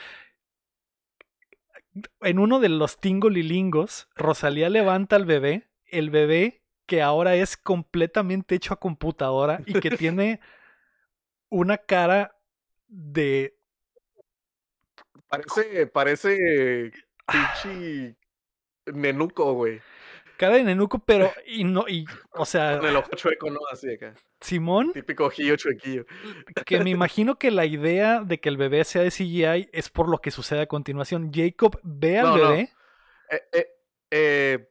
En 2.20 2.38
uno 2.38 2.60
de 2.60 2.68
los 2.68 3.00
tingolilingos, 3.00 4.08
Rosalía 4.14 4.68
levanta 4.68 5.16
al 5.16 5.24
bebé, 5.24 5.70
el 5.86 6.10
bebé 6.10 6.59
que 6.90 7.02
ahora 7.02 7.36
es 7.36 7.56
completamente 7.56 8.56
hecho 8.56 8.74
a 8.74 8.80
computadora 8.80 9.60
y 9.64 9.78
que 9.78 9.90
tiene 9.96 10.40
una 11.48 11.78
cara 11.78 12.36
de... 12.88 13.56
Parece, 15.28 15.86
parece 15.86 16.90
pinche 17.28 18.16
nenuco, 18.86 19.52
güey. 19.52 19.80
Cara 20.36 20.56
de 20.56 20.64
nenuco, 20.64 20.98
pero... 20.98 21.30
Y 21.46 21.62
no, 21.62 21.86
y, 21.86 22.06
o 22.32 22.44
sea, 22.44 22.80
Con 22.80 22.88
el 22.88 22.96
ojo 22.96 23.10
chueco, 23.14 23.50
¿no? 23.50 23.60
Así 23.70 23.92
acá. 23.92 24.12
Simón 24.40 24.92
Típico 24.92 25.26
ojillo 25.26 25.54
chuequillo. 25.54 26.06
que 26.66 26.80
me 26.80 26.90
imagino 26.90 27.38
que 27.38 27.52
la 27.52 27.66
idea 27.66 28.24
de 28.24 28.40
que 28.40 28.48
el 28.48 28.56
bebé 28.56 28.82
sea 28.82 29.02
de 29.02 29.12
CGI 29.12 29.68
es 29.72 29.90
por 29.90 30.08
lo 30.08 30.18
que 30.18 30.32
sucede 30.32 30.62
a 30.62 30.66
continuación. 30.66 31.30
Jacob 31.32 31.78
ve 31.84 32.18
al 32.18 32.26
No, 32.26 32.36
no. 32.36 32.50
bebé. 32.50 32.72
Eh, 33.30 33.42
eh, 33.52 33.66
eh, 34.10 34.68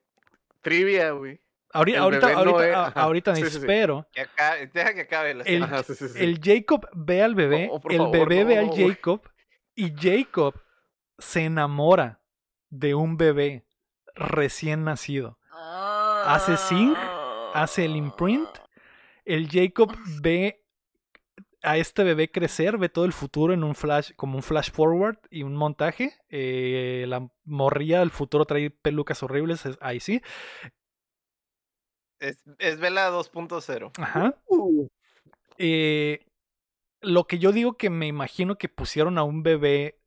trivia, 0.61 1.11
güey. 1.11 1.39
Ahorita, 1.71 1.99
ahorita, 2.01 2.87
es- 2.89 2.97
ahorita 2.97 3.35
sí, 3.35 3.43
sí, 3.43 3.49
sí. 3.51 3.57
espero. 3.57 4.07
Que 4.11 4.21
acabe, 4.21 4.67
deja 4.73 4.93
que 4.93 5.01
acabe 5.01 5.33
la 5.35 5.43
El-. 5.43 5.63
Ajá. 5.63 5.81
El 6.15 6.39
Jacob 6.43 6.87
ve 6.93 7.21
al 7.21 7.35
bebé, 7.35 7.65
el 7.89 7.97
favor, 7.97 8.11
bebé 8.11 8.43
ve 8.43 8.57
al. 8.57 8.69
Jacob 8.75 9.21
y 9.75 9.93
Jacob 9.95 10.55
se 11.19 11.45
enamora 11.45 12.21
de 12.69 12.95
un 12.95 13.17
bebé 13.17 13.65
recién 14.15 14.83
nacido. 14.83 15.37
Hace 16.25 16.57
sync, 16.57 16.97
hace 17.53 17.85
el 17.85 17.95
imprint. 17.95 18.49
El 19.25 19.47
Jacob 19.49 19.95
ve 20.21 20.63
a 21.61 21.77
este 21.77 22.03
bebé 22.03 22.31
crecer, 22.31 22.77
ve 22.77 22.89
todo 22.89 23.05
el 23.05 23.13
futuro 23.13 23.53
en 23.53 23.63
un 23.63 23.75
flash, 23.75 24.11
como 24.15 24.37
un 24.37 24.43
flash 24.43 24.71
forward 24.71 25.17
y 25.29 25.43
un 25.43 25.55
montaje. 25.55 26.13
Eh, 26.29 27.05
la 27.07 27.27
morría 27.43 27.99
del 27.99 28.11
futuro 28.11 28.45
trae 28.45 28.69
pelucas 28.71 29.21
horribles, 29.23 29.65
es- 29.65 29.77
ahí 29.81 29.99
sí. 29.99 30.21
Es, 32.19 32.43
es 32.57 32.79
Vela 32.79 33.09
2.0. 33.11 33.91
Ajá. 33.97 34.35
Uh, 34.47 34.87
Eh, 35.57 36.25
lo 37.01 37.25
que 37.25 37.37
yo 37.39 37.51
digo 37.51 37.73
que 37.77 37.89
me 37.89 38.07
imagino 38.07 38.57
que 38.57 38.69
pusieron 38.69 39.17
a 39.17 39.23
un 39.23 39.43
bebé 39.43 39.99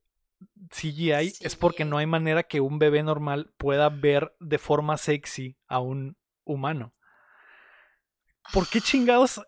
CGI 0.70 1.32
es 1.40 1.56
porque 1.56 1.84
no 1.84 1.98
hay 1.98 2.06
manera 2.06 2.42
que 2.42 2.60
un 2.60 2.78
bebé 2.78 3.02
normal 3.02 3.52
pueda 3.58 3.88
ver 3.88 4.34
de 4.40 4.58
forma 4.58 4.96
sexy 4.96 5.56
a 5.68 5.78
un 5.78 6.16
humano. 6.44 6.92
¿Por 8.52 8.68
qué 8.68 8.80
chingados 8.80 9.40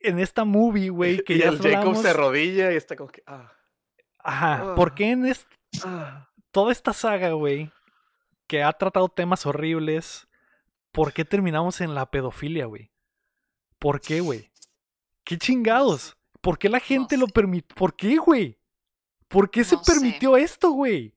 en 0.00 0.18
esta 0.18 0.44
movie, 0.44 0.90
güey, 0.90 1.18
que 1.24 1.34
y 1.34 1.38
ya 1.38 1.48
el 1.48 1.58
Jacob 1.58 1.76
hablamos- 1.78 2.02
se 2.02 2.08
arrodilla 2.10 2.72
y 2.72 2.76
está 2.76 2.96
como 2.96 3.10
que. 3.10 3.22
Ah, 3.26 3.52
Ajá, 4.18 4.74
¿por 4.74 4.90
Ah. 4.90 4.94
qué 4.96 5.10
en 5.10 5.26
es- 5.26 5.46
ah. 5.84 6.28
toda 6.50 6.72
esta 6.72 6.92
saga, 6.92 7.32
güey, 7.32 7.70
que 8.46 8.62
ha 8.62 8.72
tratado 8.72 9.08
temas 9.08 9.44
horribles, 9.46 10.26
¿por 10.94 11.12
qué 11.12 11.24
terminamos 11.24 11.80
en 11.80 11.94
la 11.94 12.08
pedofilia, 12.10 12.66
güey? 12.66 12.90
¿Por 13.78 14.00
qué, 14.00 14.20
güey? 14.20 14.50
¿Qué 15.24 15.36
chingados? 15.36 16.16
¿Por 16.40 16.58
qué 16.58 16.68
la 16.68 16.78
gente 16.80 17.16
lo 17.16 17.26
sé. 17.26 17.32
permitió? 17.32 17.74
¿Por 17.74 17.96
qué, 17.96 18.16
güey? 18.16 18.58
¿Por 19.28 19.50
qué 19.50 19.64
se 19.64 19.74
No 19.74 19.84
sé. 19.84 19.92
permitió 19.92 20.36
esto, 20.36 20.70
güey? 20.70 21.14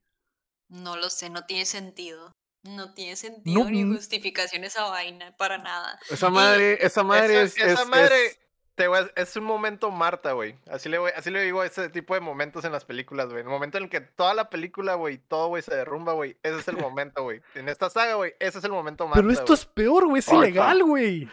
No 0.69 0.97
lo 0.97 1.09
sé, 1.09 1.29
no 1.29 1.45
tiene 1.45 1.65
sentido. 1.65 2.31
No 2.63 2.93
tiene 2.95 3.15
sentido 3.15 3.69
ni 3.69 3.85
mm. 3.85 3.93
justificación 3.95 4.63
esa 4.63 4.89
vaina, 4.89 5.37
para 5.37 5.57
nada. 5.59 5.99
Esa 6.09 6.29
madre, 6.29 6.79
esa 6.85 7.03
madre 7.03 7.43
Eso- 7.43 7.57
es. 7.57 7.71
esa 7.71 7.83
es- 7.83 7.87
madre, 7.87 8.25
es- 8.25 8.39
te 8.77 8.87
voy 8.87 8.99
a- 8.99 9.11
es 9.19 9.35
un 9.35 9.43
momento 9.43 9.89
Marta, 9.89 10.33
güey. 10.33 10.55
Así 10.69 10.87
le, 10.87 10.99
voy- 10.99 11.11
así 11.15 11.31
le 11.31 11.41
digo 11.43 11.61
a 11.61 11.65
ese 11.65 11.89
tipo 11.89 12.13
de 12.13 12.19
momentos 12.21 12.63
en 12.63 12.71
las 12.71 12.85
películas, 12.85 13.27
güey. 13.29 13.41
El 13.41 13.49
momento 13.49 13.77
en 13.79 13.85
el 13.85 13.89
que 13.89 14.01
toda 14.01 14.35
la 14.35 14.49
película, 14.51 14.93
güey, 14.93 15.17
todo, 15.17 15.47
güey, 15.47 15.63
se 15.63 15.75
derrumba, 15.75 16.13
güey. 16.13 16.37
Ese 16.43 16.59
es 16.59 16.67
el 16.67 16.77
momento, 16.77 17.23
güey. 17.23 17.41
En 17.55 17.67
esta 17.69 17.89
saga, 17.89 18.13
güey, 18.13 18.33
ese 18.39 18.59
es 18.59 18.63
el 18.63 18.71
momento 18.71 19.05
Marta, 19.07 19.19
Pero 19.19 19.31
esto 19.33 19.53
es 19.55 19.65
peor, 19.65 20.05
güey, 20.07 20.19
es 20.19 20.31
ilegal, 20.31 20.83
güey. 20.83 21.27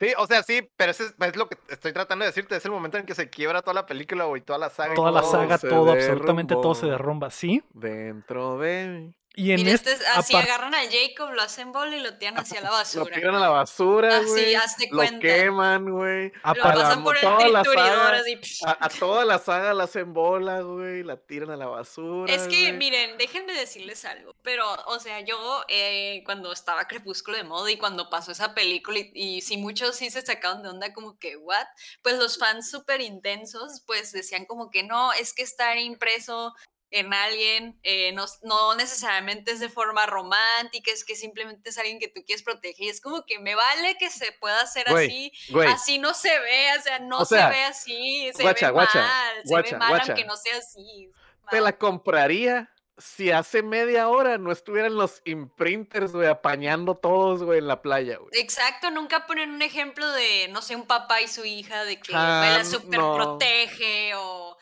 Sí, 0.00 0.12
o 0.16 0.28
sea, 0.28 0.44
sí, 0.44 0.70
pero 0.76 0.92
ese 0.92 1.06
es, 1.06 1.14
es 1.18 1.36
lo 1.36 1.48
que 1.48 1.58
estoy 1.68 1.92
tratando 1.92 2.22
de 2.24 2.28
decirte. 2.30 2.54
Es 2.54 2.64
el 2.64 2.70
momento 2.70 2.98
en 2.98 3.04
que 3.04 3.16
se 3.16 3.28
quiebra 3.28 3.62
toda 3.62 3.74
la 3.74 3.84
película, 3.84 4.26
güey, 4.26 4.40
toda 4.42 4.56
la 4.60 4.70
saga. 4.70 4.94
Toda 4.94 5.10
la 5.10 5.24
saga, 5.24 5.58
todo, 5.58 5.90
absolutamente 5.90 6.54
todo 6.54 6.76
se 6.76 6.86
derrumba, 6.86 7.30
¿sí? 7.30 7.64
Dentro 7.74 8.58
de 8.60 8.86
mí. 8.86 9.14
Y 9.34 9.52
en 9.52 9.58
Mira, 9.62 9.72
este, 9.74 9.92
este 9.92 10.02
es- 10.04 10.10
así 10.16 10.34
agarran 10.34 10.74
al 10.74 10.88
Jacob, 10.90 11.30
lo 11.32 11.42
hacen 11.42 11.70
bola 11.70 11.94
y 11.94 12.00
lo 12.00 12.18
tiran 12.18 12.38
hacia 12.38 12.60
la 12.60 12.70
Lo 12.70 12.74
basura. 12.74 13.14
tiran 13.14 13.36
a 13.36 13.38
la 13.38 13.48
basura, 13.50 14.16
Así, 14.18 14.26
güey. 14.26 14.54
hazte 14.56 14.88
lo 14.90 15.02
queman, 15.20 15.88
güey. 15.90 16.32
Lo 16.44 16.54
la- 16.54 16.74
pasan 16.74 17.04
por 17.04 17.14
el 17.14 17.22
toda 17.22 17.48
la 17.48 17.62
triturador 17.62 18.16
saga- 18.16 18.20
así. 18.20 18.40
A, 18.66 18.78
a 18.86 18.88
toda 18.88 19.24
la 19.24 19.38
saga 19.38 19.74
la 19.74 19.84
hacen 19.84 20.12
bola, 20.12 20.62
güey. 20.62 21.04
La 21.04 21.16
tiran 21.18 21.50
a 21.50 21.56
la 21.56 21.66
basura. 21.66 22.34
Es 22.34 22.48
que, 22.48 22.62
güey. 22.62 22.72
miren, 22.72 23.16
déjenme 23.16 23.52
decirles 23.52 24.04
algo, 24.04 24.34
pero, 24.42 24.74
o 24.86 24.98
sea, 24.98 25.20
yo 25.20 25.62
eh, 25.68 26.22
cuando 26.24 26.50
estaba 26.50 26.88
Crepúsculo 26.88 27.36
de 27.36 27.44
moda 27.44 27.70
y 27.70 27.76
cuando 27.78 28.10
pasó 28.10 28.32
esa 28.32 28.54
película 28.54 28.98
y, 28.98 29.10
y 29.14 29.40
sí 29.42 29.56
muchos 29.56 29.94
sí 29.94 30.10
se 30.10 30.22
sacaron 30.22 30.64
de 30.64 30.70
onda 30.70 30.92
como 30.92 31.16
que, 31.16 31.36
¿what? 31.36 31.66
Pues 32.02 32.16
los 32.18 32.38
fans 32.38 32.68
súper 32.70 33.00
intensos, 33.02 33.82
pues 33.86 34.10
decían 34.10 34.46
como 34.46 34.70
que 34.70 34.82
no, 34.82 35.12
es 35.12 35.32
que 35.32 35.42
estar 35.42 35.78
impreso 35.78 36.54
en 36.90 37.12
alguien, 37.12 37.78
eh, 37.82 38.12
no, 38.12 38.24
no 38.42 38.74
necesariamente 38.74 39.52
es 39.52 39.60
de 39.60 39.68
forma 39.68 40.06
romántica, 40.06 40.90
es 40.90 41.04
que 41.04 41.14
simplemente 41.14 41.70
es 41.70 41.78
alguien 41.78 41.98
que 41.98 42.08
tú 42.08 42.22
quieres 42.24 42.42
proteger. 42.42 42.86
Y 42.86 42.88
es 42.88 43.00
como 43.00 43.24
que 43.26 43.38
me 43.38 43.54
vale 43.54 43.96
que 43.98 44.10
se 44.10 44.32
pueda 44.32 44.60
hacer 44.62 44.88
así, 44.88 45.32
así 45.68 45.98
no 45.98 46.14
se 46.14 46.30
ve, 46.38 46.78
o 46.78 46.82
sea, 46.82 46.98
no 46.98 47.18
O 47.18 47.24
sea, 47.24 47.48
se 47.48 47.54
ve 47.54 47.64
así, 47.64 48.30
se 48.34 48.42
guacha, 48.42 48.66
ve 48.66 48.72
guacha, 48.72 49.00
mal, 49.00 49.34
se 49.44 49.50
guacha, 49.50 49.70
ve 49.72 49.78
mal 49.78 49.88
guacha. 49.90 50.12
aunque 50.12 50.26
no 50.26 50.36
sea 50.36 50.56
así. 50.56 51.12
te 51.50 51.60
la 51.60 51.76
compraría 51.76 52.70
si 52.98 53.30
hace 53.30 53.62
media 53.62 54.08
hora 54.08 54.38
no 54.38 54.50
estuvieran 54.50 54.96
los 54.96 55.22
imprinters, 55.24 56.12
güey, 56.12 56.26
apañando 56.26 56.96
todos, 56.96 57.42
güey, 57.44 57.60
en 57.60 57.68
la 57.68 57.80
playa, 57.80 58.16
güey. 58.18 58.30
Exacto, 58.32 58.90
nunca 58.90 59.26
ponen 59.26 59.50
un 59.50 59.62
ejemplo 59.62 60.10
de, 60.10 60.48
no 60.48 60.62
sé, 60.62 60.74
un 60.74 60.86
papá 60.86 61.20
y 61.20 61.28
su 61.28 61.44
hija 61.44 61.84
de 61.84 62.00
que 62.00 62.12
me 62.12 62.18
la 62.18 62.64
super 62.64 62.98
no. 62.98 63.14
protege 63.14 64.14
o, 64.16 64.56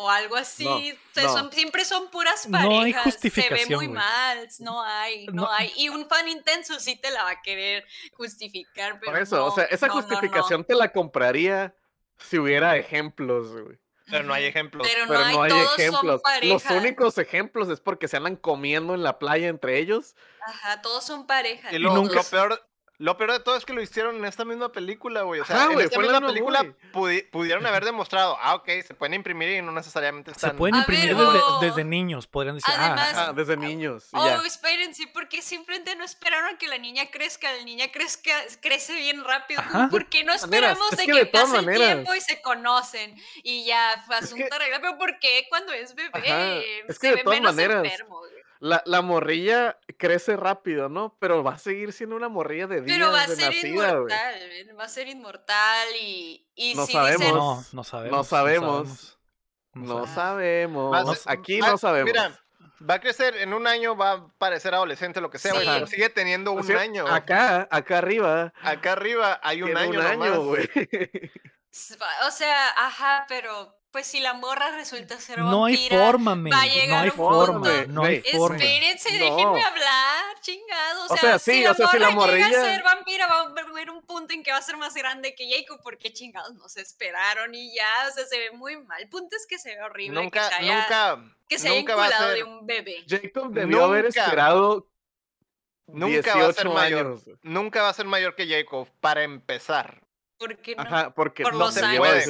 o 0.00 0.08
algo 0.10 0.36
así. 0.36 0.64
No, 0.64 0.76
O 0.76 0.80
sea, 1.12 1.22
no. 1.24 1.32
son- 1.32 1.52
siempre 1.52 1.84
son 1.84 2.08
puras 2.10 2.48
No 2.48 2.58
hay 2.58 2.92
parejas. 2.92 3.02
se 3.02 3.08
ve 3.08 3.12
justificación, 3.12 3.74
muy 3.76 3.88
mal, 3.88 4.48
no 4.60 4.82
hay, 4.82 5.26
no, 5.26 5.32
No. 5.42 5.52
hay. 5.52 5.72
Y 5.76 5.88
un 5.88 6.08
fan 6.08 6.28
intenso 6.28 6.78
sí 6.78 6.94
te 6.96 7.10
la 7.10 7.24
va 7.24 7.30
a 7.30 7.42
querer 7.42 7.84
justificar, 8.12 8.98
pero 9.00 9.12
Por 9.12 9.20
eso, 9.22 9.44
o 9.44 9.50
sea, 9.54 9.64
esa 9.64 9.86
no, 9.88 9.94
no, 9.94 10.00
no. 10.00 10.06
justificación 10.06 10.64
te 10.64 10.74
la 10.74 10.92
compraría 10.92 11.74
si 12.18 12.38
hubiera 12.38 12.76
ejemplos, 12.76 13.50
güey. 13.52 13.78
Pero 14.10 14.24
no 14.24 14.32
hay 14.32 14.44
ejemplos. 14.46 14.86
Pero, 14.90 15.04
Pero 15.06 15.20
no 15.20 15.26
hay, 15.26 15.34
no 15.36 15.42
hay 15.42 15.50
todos 15.50 15.78
ejemplos. 15.78 16.22
son. 16.24 16.48
Los 16.48 16.64
únicos 16.70 17.18
ejemplos 17.18 17.68
es 17.68 17.80
porque 17.80 18.08
se 18.08 18.16
andan 18.16 18.36
comiendo 18.36 18.94
en 18.94 19.02
la 19.02 19.18
playa 19.18 19.48
entre 19.48 19.78
ellos. 19.78 20.16
Ajá, 20.46 20.80
todos 20.80 21.04
son 21.04 21.26
pareja. 21.26 21.70
Y 21.74 21.78
lo, 21.78 21.92
nunca 21.94 22.14
lo 22.14 22.24
peor, 22.24 22.67
lo 22.98 23.16
peor 23.16 23.32
de 23.32 23.40
todo 23.40 23.56
es 23.56 23.64
que 23.64 23.72
lo 23.72 23.80
hicieron 23.80 24.16
en 24.16 24.24
esta 24.24 24.44
misma 24.44 24.72
película, 24.72 25.22
güey. 25.22 25.40
O 25.40 25.44
sea, 25.44 25.56
Ajá, 25.56 25.64
en 25.66 25.72
güey, 25.74 25.84
esta 25.86 25.94
fue 25.94 26.04
en 26.06 26.12
la 26.12 26.18
misma 26.20 26.32
película 26.34 26.64
pudi- 26.92 27.30
pudieron 27.30 27.64
haber 27.64 27.84
demostrado, 27.84 28.36
ah, 28.40 28.56
ok, 28.56 28.68
se 28.86 28.94
pueden 28.94 29.14
imprimir 29.14 29.48
y 29.50 29.62
no 29.62 29.70
necesariamente 29.72 30.32
Se 30.32 30.36
están... 30.36 30.56
pueden 30.56 30.74
A 30.74 30.78
imprimir 30.80 31.14
ver, 31.14 31.26
desde, 31.26 31.38
o- 31.38 31.60
desde 31.60 31.84
niños, 31.84 32.26
podrían 32.26 32.56
decir. 32.56 32.74
ah, 32.76 32.86
Además- 32.86 33.12
Ajá, 33.16 33.32
desde 33.32 33.56
niños. 33.56 34.08
Oh, 34.12 34.26
ya. 34.26 34.42
espérense, 34.46 35.04
porque 35.14 35.42
simplemente 35.42 35.94
no 35.96 36.04
esperaron 36.04 36.54
a 36.54 36.58
que 36.58 36.66
la 36.66 36.78
niña 36.78 37.10
crezca. 37.10 37.52
La 37.52 37.62
niña 37.64 37.86
crezca, 37.92 38.32
crece 38.60 38.94
bien 38.94 39.22
rápido. 39.24 39.60
Ajá. 39.60 39.88
¿Por 39.90 40.06
qué 40.08 40.24
no 40.24 40.32
De 40.32 40.38
esperamos 40.38 40.92
es 40.92 40.98
de 40.98 41.06
que 41.06 41.12
que, 41.12 41.18
de 41.18 41.26
pase 41.26 41.56
el 41.56 41.64
maneras. 41.66 41.86
tiempo 41.94 42.14
y 42.14 42.20
se 42.20 42.42
conocen? 42.42 43.14
Y 43.44 43.64
ya, 43.64 44.02
fue 44.06 44.16
Es 44.16 44.20
que- 44.20 44.34
asunto 44.42 44.54
arreglado. 44.56 44.82
Pero 44.82 44.98
¿por 44.98 45.18
qué 45.20 45.46
cuando 45.48 45.72
es 45.72 45.94
bebé? 45.94 46.10
Ajá, 46.12 46.54
es 46.88 46.96
se 46.96 47.00
que 47.00 47.08
de 47.10 47.14
ve 47.16 47.22
todas 47.22 47.38
menos 47.40 47.54
maneras, 47.54 47.84
enfermo, 47.84 48.18
güey. 48.18 48.32
La, 48.60 48.82
la 48.86 49.02
morrilla 49.02 49.78
crece 49.98 50.36
rápido, 50.36 50.88
¿no? 50.88 51.16
Pero 51.20 51.44
va 51.44 51.52
a 51.52 51.58
seguir 51.58 51.92
siendo 51.92 52.16
una 52.16 52.28
morrilla 52.28 52.66
de 52.66 52.80
días 52.82 52.98
Pero 52.98 53.12
va 53.12 53.22
a 53.22 53.26
de 53.26 53.36
ser 53.36 53.54
nacida, 53.54 53.68
inmortal, 53.90 54.34
güey, 54.48 54.72
va 54.76 54.84
a 54.84 54.88
ser 54.88 55.08
inmortal 55.08 55.88
y, 56.00 56.46
y 56.56 56.74
No 56.74 56.86
si 56.86 56.92
sabemos. 56.92 57.20
dicen, 57.20 57.34
no, 57.36 57.64
no 57.72 57.84
sabemos. 57.84 58.26
sabemos. 58.28 59.18
No 59.74 59.84
No 60.00 60.06
sabemos. 60.06 60.14
sabemos. 60.14 60.96
A 60.96 61.14
ser- 61.14 61.32
Aquí 61.38 61.60
va- 61.60 61.68
no 61.70 61.78
sabemos. 61.78 62.06
Mira, 62.10 62.36
va 62.88 62.94
a 62.94 63.00
crecer, 63.00 63.36
en 63.36 63.54
un 63.54 63.66
año 63.68 63.96
va 63.96 64.12
a 64.12 64.28
parecer 64.38 64.74
adolescente, 64.74 65.20
lo 65.20 65.30
que 65.30 65.38
sea, 65.38 65.52
güey, 65.52 65.64
Sí. 65.64 65.70
pero 65.74 65.86
sigue 65.86 66.08
teniendo 66.08 66.50
un 66.52 66.60
O 66.60 66.62
sea, 66.64 66.80
año. 66.80 67.06
Acá, 67.06 67.68
acá 67.70 67.98
arriba. 67.98 68.52
Acá 68.62 68.92
arriba 68.92 69.38
hay 69.42 69.62
un 69.62 69.76
año 69.76 70.00
un 70.00 70.04
año, 70.06 70.42
güey. 70.42 70.68
o 72.26 72.30
sea, 72.32 72.70
ajá, 72.76 73.24
pero 73.28 73.77
pues 73.90 74.06
si 74.06 74.20
la 74.20 74.34
morra 74.34 74.70
resulta 74.72 75.18
ser 75.18 75.38
No 75.38 75.64
hay 75.64 75.74
vampira, 75.76 76.04
forma, 76.06 76.34
men. 76.36 76.52
va 76.52 76.62
a 76.62 76.66
No 76.66 76.72
llegar 76.74 77.02
hay 77.04 77.08
un 77.10 77.16
forma. 77.16 77.54
punto- 77.70 77.86
No 77.92 78.04
hay 78.04 78.20
forma. 78.20 78.56
Espérense, 78.56 79.12
No. 79.12 79.24
déjenme 79.24 79.62
hablar, 79.64 80.40
chingado. 80.42 81.02
O, 81.02 81.04
O 81.04 81.08
sea, 81.08 81.16
sea, 81.18 81.38
si 81.38 81.50
sí, 81.52 81.62
la 81.64 81.70
o 81.70 81.74
sea, 81.74 81.88
si 81.88 81.98
la 81.98 82.10
morra 82.10 82.32
llega 82.32 82.46
a 82.46 82.48
morrilla- 82.50 82.64
ser 82.64 82.82
vampira, 82.82 83.26
va 83.26 83.40
a 83.40 83.64
haber 83.70 83.90
un 83.90 84.02
punto 84.02 84.34
en 84.34 84.42
que 84.42 84.52
va 84.52 84.58
a 84.58 84.62
ser 84.62 84.76
más 84.76 84.94
grande 84.94 85.34
que 85.34 85.48
Jacob, 85.50 85.80
porque 85.82 86.12
chingados 86.12 86.54
no 86.54 86.68
se 86.68 86.82
esperaron 86.82 87.54
y 87.54 87.74
ya, 87.74 88.08
o 88.10 88.12
sea, 88.14 88.26
se 88.26 88.38
ve 88.38 88.50
muy 88.52 88.76
mal. 88.84 89.00
El 89.02 89.08
punto 89.08 89.34
es 89.36 89.46
que 89.46 89.58
se 89.58 89.74
ve 89.74 89.82
horrible, 89.82 90.20
Nunca, 90.22 90.48
que 90.48 90.54
se 90.56 90.60
haya, 90.62 90.80
nunca, 90.82 91.36
que 91.48 91.58
se 91.58 91.68
haya 91.68 91.78
nunca 91.80 91.96
va 91.96 92.02
a 92.02 92.06
enculado 92.08 92.28
ser, 92.28 92.36
de 92.36 92.44
un 92.44 92.66
bebé. 92.66 93.04
Jacob 93.08 93.52
debió 93.52 93.84
haber 93.84 94.06
esperado 94.06 94.86
nunca 95.86 96.36
va 96.36 96.48
a 96.48 96.52
ser 96.52 96.64
18 96.66 96.72
mayor. 96.74 97.06
años. 97.06 97.22
Nunca 97.42 97.82
va 97.82 97.88
a 97.88 97.94
ser 97.94 98.04
mayor 98.06 98.34
que 98.36 98.46
Jacob, 98.46 98.86
para 99.00 99.22
empezar. 99.22 100.02
Porque 100.38 100.76
no. 100.76 100.82
Ajá, 100.82 101.10
porque 101.14 101.42
Por 101.42 101.54
no, 101.54 101.64
años, 101.64 101.74
sí. 101.74 101.80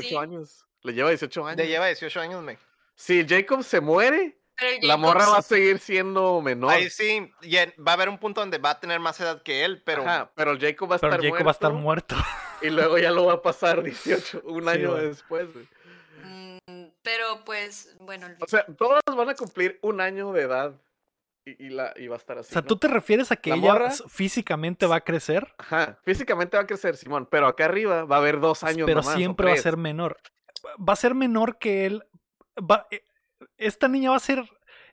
18 0.01 0.21
años. 0.21 0.65
Le 0.89 0.95
lleva 0.95 1.11
18 1.11 1.47
años. 1.47 1.57
Le 1.59 1.67
lleva 1.69 1.87
18 1.87 2.21
años, 2.21 2.43
me. 2.43 2.59
Si 2.95 3.25
Jacob 3.29 3.63
se 3.63 3.81
muere, 3.81 4.39
la 4.83 4.97
morra 4.97 5.25
sí- 5.27 5.31
va 5.33 5.39
a 5.39 5.43
seguir 5.43 5.79
siendo 5.79 6.41
menor. 6.43 6.73
Ahí 6.73 6.91
sí, 6.91 7.31
y 7.43 7.57
en- 7.57 7.73
va 7.87 7.93
a 7.93 7.95
haber 7.95 8.09
un 8.09 8.19
punto 8.19 8.41
donde 8.41 8.59
va 8.59 8.71
a 8.71 8.81
tener 8.81 8.99
más 9.01 9.21
edad 9.21 9.43
que 9.43 9.65
él, 9.65 9.83
pero 9.85 10.03
Ajá, 10.03 10.33
pero 10.35 10.59
Jacob 10.59 10.91
va 10.91 10.97
a 10.97 10.99
Pero 10.99 11.13
estar 11.13 11.21
Jacob 11.23 11.29
muerto. 11.31 11.45
va 11.45 11.51
a 11.51 11.53
estar 11.53 11.73
muerto. 11.73 12.17
Y 12.63 12.71
luego 12.71 12.99
ya 12.99 13.11
lo 13.13 13.27
va 13.27 13.35
a 13.35 13.43
pasar 13.43 13.83
18, 13.85 14.41
un 14.45 14.65
Sí, 14.65 14.69
año 14.71 14.95
después. 14.95 15.47
güey. 15.53 15.69
Mm, 16.25 16.87
Pero 17.03 17.43
pues, 17.45 17.97
bueno, 18.01 18.27
O 18.41 18.47
sea, 18.49 18.65
todas 18.77 19.01
van 19.17 19.29
a 19.29 19.35
cumplir 19.35 19.79
un 19.83 20.01
año 20.01 20.33
de 20.33 20.43
edad. 20.43 20.73
Y, 21.47 21.67
y 21.67 21.69
la, 21.71 21.95
y 21.97 22.09
va 22.09 22.17
a 22.17 22.19
estar 22.19 22.37
así. 22.37 22.51
O 22.51 22.53
sea, 22.53 22.61
¿no? 22.63 22.67
¿tú 22.69 22.77
te 22.77 22.89
refieres 22.89 23.33
a 23.33 23.37
que 23.37 23.49
La 23.51 23.57
ella 23.57 23.73
morra- 23.73 23.93
físicamente 24.09 24.85
va 24.87 24.97
a 24.97 25.01
crecer? 25.01 25.55
Ajá, 25.57 25.99
físicamente 26.05 26.57
va 26.59 26.65
a 26.65 26.67
crecer, 26.67 26.97
Simón, 26.97 27.27
pero 27.31 27.47
acá 27.47 27.65
arriba 27.67 28.05
va 28.05 28.17
a 28.17 28.19
haber 28.19 28.39
dos 28.41 28.65
años 28.65 28.85
pero 28.87 29.01
nomás, 29.01 29.15
siempre 29.17 29.47
va 29.47 29.53
a 29.55 29.57
ser 29.57 29.79
menor. 29.79 30.19
Va 30.65 30.93
a 30.93 30.97
ser 30.97 31.15
menor 31.15 31.59
que 31.59 31.87
él. 31.87 32.03
Va, 32.59 32.87
eh, 32.91 33.05
esta 33.57 33.89
niña 33.89 34.11
va 34.11 34.17
a 34.17 34.21
ser. 34.21 34.45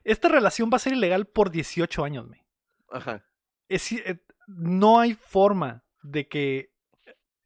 Esta 0.04 0.28
relación 0.28 0.70
va 0.72 0.76
a 0.76 0.80
ser 0.80 0.92
ilegal 0.92 1.26
por 1.26 1.50
18 1.50 2.04
años, 2.04 2.26
me. 2.26 2.46
Ajá. 2.90 3.24
Es, 3.68 3.90
eh, 3.92 4.22
no 4.46 5.00
hay 5.00 5.14
forma 5.14 5.84
de 6.02 6.28
que 6.28 6.70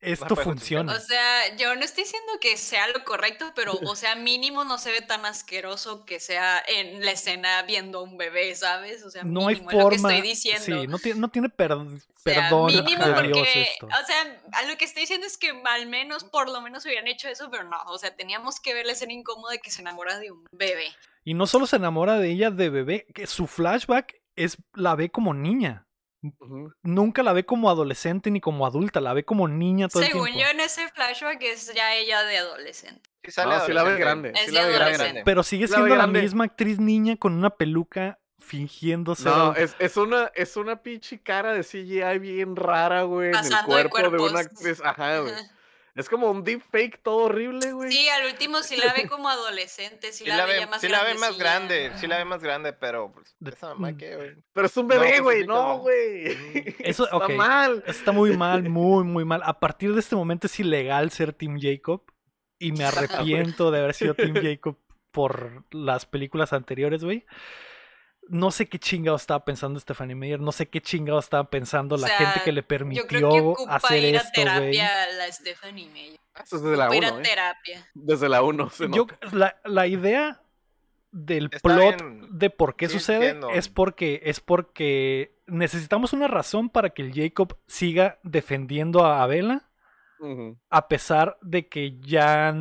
esto 0.01 0.35
puede 0.35 0.45
funcione. 0.45 0.93
O 0.93 0.99
sea, 0.99 1.57
yo 1.57 1.75
no 1.77 1.83
estoy 1.85 2.05
diciendo 2.05 2.33
que 2.41 2.57
sea 2.57 2.89
lo 2.89 3.05
correcto, 3.05 3.53
pero, 3.55 3.75
o 3.85 3.97
sea, 3.97 4.15
mínimo 4.15 4.65
no 4.65 4.79
se 4.79 4.91
ve 4.93 5.03
tan 5.03 5.25
asqueroso 5.27 6.05
que 6.05 6.21
sea 6.21 6.63
en 6.67 7.05
la 7.05 7.11
escena 7.13 7.63
viendo 7.63 7.99
a 7.99 8.03
un 8.03 8.17
bebé, 8.17 8.55
¿sabes? 8.55 9.05
O 9.05 9.11
sea, 9.11 9.23
no 9.25 9.49
hay 9.49 9.57
mínimo 9.57 9.71
es 9.71 9.77
lo 9.77 9.89
que 9.91 9.97
forma. 9.99 10.15
estoy 10.15 10.29
diciendo. 10.29 10.65
Sí, 10.83 10.87
no 10.87 10.99
tiene, 10.99 11.21
no 11.21 11.29
tiene 11.29 11.49
per- 11.51 11.73
O 11.73 11.87
sea, 12.17 12.49
perdón 12.51 12.67
mínimo 12.67 13.05
porque, 13.15 13.29
Dios 13.29 13.49
esto. 13.55 13.87
o 13.87 14.07
sea, 14.07 14.41
a 14.53 14.63
lo 14.65 14.77
que 14.79 14.85
estoy 14.85 15.03
diciendo 15.03 15.27
es 15.27 15.37
que 15.39 15.53
al 15.65 15.87
menos, 15.87 16.25
por 16.25 16.49
lo 16.51 16.61
menos 16.61 16.85
hubieran 16.87 17.07
hecho 17.07 17.29
eso, 17.29 17.51
pero 17.51 17.65
no, 17.65 17.83
o 17.87 17.99
sea, 17.99 18.15
teníamos 18.17 18.61
que 18.61 18.75
ver 18.75 18.87
la 18.87 18.93
escena 18.93 19.13
incómoda 19.13 19.53
de 19.53 19.59
que 19.59 19.71
se 19.71 19.81
enamora 19.83 20.19
de 20.19 20.31
un 20.31 20.45
bebé. 20.53 20.95
Y 21.25 21.35
no 21.35 21.47
solo 21.47 21.67
se 21.67 21.77
enamora 21.77 22.17
de 22.17 22.31
ella 22.31 22.51
de 22.51 22.71
bebé, 22.71 23.07
que 23.15 23.27
su 23.27 23.47
flashback 23.47 24.17
es 24.37 24.57
la 24.75 24.95
ve 24.95 25.11
como 25.11 25.35
niña. 25.35 25.87
Nunca 26.83 27.23
la 27.23 27.33
ve 27.33 27.47
como 27.47 27.71
adolescente 27.71 28.31
ni 28.31 28.41
como 28.41 28.67
adulta, 28.67 29.01
la 29.01 29.15
ve 29.15 29.25
como 29.25 29.49
niña 29.49 29.89
todo 29.89 30.03
Según 30.03 30.29
el 30.29 30.35
yo, 30.35 30.39
tiempo. 30.39 30.55
en 30.55 30.61
ese 30.61 30.89
flashback 30.89 31.43
es 31.43 31.73
ya 31.75 31.95
ella 31.95 32.23
de 32.25 32.39
adolescente. 32.39 33.09
sí 33.25 33.31
sale 33.31 33.55
No, 33.55 33.65
sí 33.65 33.73
la 33.73 33.83
ve 33.85 33.97
grande. 33.97 34.33
Es 34.35 34.47
sí 34.47 34.47
de 34.49 34.53
la 34.53 34.67
ve 34.67 34.93
grande. 34.93 35.23
Pero 35.25 35.43
sigue 35.43 35.67
siendo 35.67 35.97
la 35.97 36.07
misma 36.07 36.45
actriz 36.45 36.79
niña 36.79 37.17
con 37.17 37.33
una 37.33 37.51
peluca 37.51 38.19
fingiendo 38.39 39.15
ser. 39.15 39.33
No, 39.33 39.55
es, 39.55 39.77
es 39.79 39.97
una, 39.97 40.31
es 40.35 40.57
una 40.57 40.83
pinche 40.83 41.23
cara 41.23 41.53
de 41.53 41.63
CGI 41.63 42.19
bien 42.19 42.57
rara, 42.57 43.03
güey, 43.03 43.29
en 43.29 43.35
el 43.35 43.41
Pasando 43.41 43.77
de 43.77 43.89
cuerpo 43.89 44.17
de, 44.17 44.31
una 44.31 44.41
actriz. 44.41 44.83
Ajá, 44.85 45.21
güey. 45.21 45.33
Es 45.95 46.09
como 46.09 46.31
un 46.31 46.45
deepfake 46.45 47.03
todo 47.03 47.25
horrible, 47.25 47.73
güey. 47.73 47.91
Sí, 47.91 48.09
al 48.09 48.27
último 48.31 48.63
sí 48.63 48.77
la 48.77 48.93
ve 48.93 49.09
como 49.09 49.29
adolescente, 49.29 50.13
sí, 50.13 50.25
Sí 50.25 50.31
la, 50.31 50.39
la 50.39 50.47
ve 50.47 50.67
más 50.67 50.81
sí 50.81 50.89
la 50.89 51.03
ve 51.03 51.15
más 51.15 51.37
grande, 51.39 51.93
sí 51.97 52.07
la 52.07 52.19
ve 52.19 52.25
más 52.25 52.43
grande, 52.43 52.73
pero 52.73 53.13
pues, 53.13 53.35
De- 53.41 53.51
esa 53.51 53.69
mamá 53.75 53.93
mm. 53.93 53.97
qué, 53.97 54.17
güey. 54.17 54.37
Pero 54.53 54.67
es 54.67 54.77
un 54.77 54.89
bebé, 54.89 55.09
pues, 55.09 55.23
güey. 55.23 55.47
No, 55.47 55.79
güey. 55.79 56.77
Eso, 56.79 57.05
Está 57.05 57.17
ok. 57.17 57.31
mal. 57.33 57.85
Está 57.87 58.13
muy 58.13 58.37
mal, 58.37 58.69
muy, 58.69 59.05
muy 59.05 59.25
mal. 59.25 59.43
A 59.45 59.59
partir 59.59 59.93
de 59.93 60.01
este 60.01 60.17
momento 60.17 60.47
es 60.47 60.61
ilegal 60.61 61.11
ser 61.11 61.33
Team 61.33 61.59
Jacob. 61.61 62.03
Y 62.59 62.73
me 62.73 62.85
arrepiento 62.85 63.71
de 63.71 63.79
haber 63.81 63.95
sido 63.95 64.15
Team 64.15 64.35
Jacob 64.35 64.77
por 65.11 65.65
las 65.75 66.07
películas 66.07 66.53
anteriores, 66.53 67.03
güey. 67.03 67.27
No 68.29 68.51
sé 68.53 68.69
qué 68.69 68.79
chingado 68.79 69.17
estaba 69.17 69.45
pensando 69.45 69.81
Stephanie 69.81 70.15
Meyer. 70.15 70.39
No 70.41 70.53
sé 70.53 70.69
qué 70.69 70.81
chingado 70.81 71.19
estaba 71.19 71.51
pensando 71.51 71.97
O 71.97 71.99
la 71.99 72.07
sea, 72.07 72.17
gente 72.19 72.41
que 72.45 72.53
le 72.53 72.61
Yo 72.61 72.67
creo 72.67 72.79
permitió 72.79 73.07
que 73.09 73.41
ocupa 73.41 73.75
hacer 73.77 74.05
ir 74.05 74.17
a 74.17 74.21
esto, 74.21 74.31
güey. 74.43 74.45
terapia 74.45 75.03
a 75.03 75.07
la 75.15 75.33
Stephanie 75.33 75.89
Meyer. 75.91 76.21
Eso 76.43 76.57
es 76.57 76.63
desde 76.63 76.77
la 76.77 76.85
Ocupa 76.87 76.97
ir 76.97 77.05
a 77.07 77.11
1, 77.13 77.19
¿eh? 77.19 77.23
terapia. 77.23 77.89
Desde 77.95 78.29
la 78.29 78.43
1 78.43 78.71
se 78.71 78.89
Yo, 78.91 79.07
la, 79.33 79.57
la 79.65 79.87
idea 79.89 80.41
del 81.13 81.47
Está 81.53 81.59
plot 81.61 81.97
bien, 82.03 82.29
de 82.39 82.51
por 82.51 82.77
qué 82.77 82.89
sí 82.89 82.99
sucede 83.01 83.17
entiendo. 83.31 83.51
es 83.51 83.69
porque 83.69 84.21
es 84.25 84.39
porque 84.39 85.35
necesitamos 85.49 86.13
una 86.13 86.29
razón 86.29 86.69
para 86.71 86.91
que 86.91 87.03
el 87.03 87.13
Jacob 87.13 87.59
siga 87.67 88.21
defendiendo 88.23 89.05
a 89.05 89.23
Abela 89.23 89.67
a 90.69 90.87
pesar 90.87 91.37
de 91.43 91.67
que 91.67 91.99
ya 92.01 92.55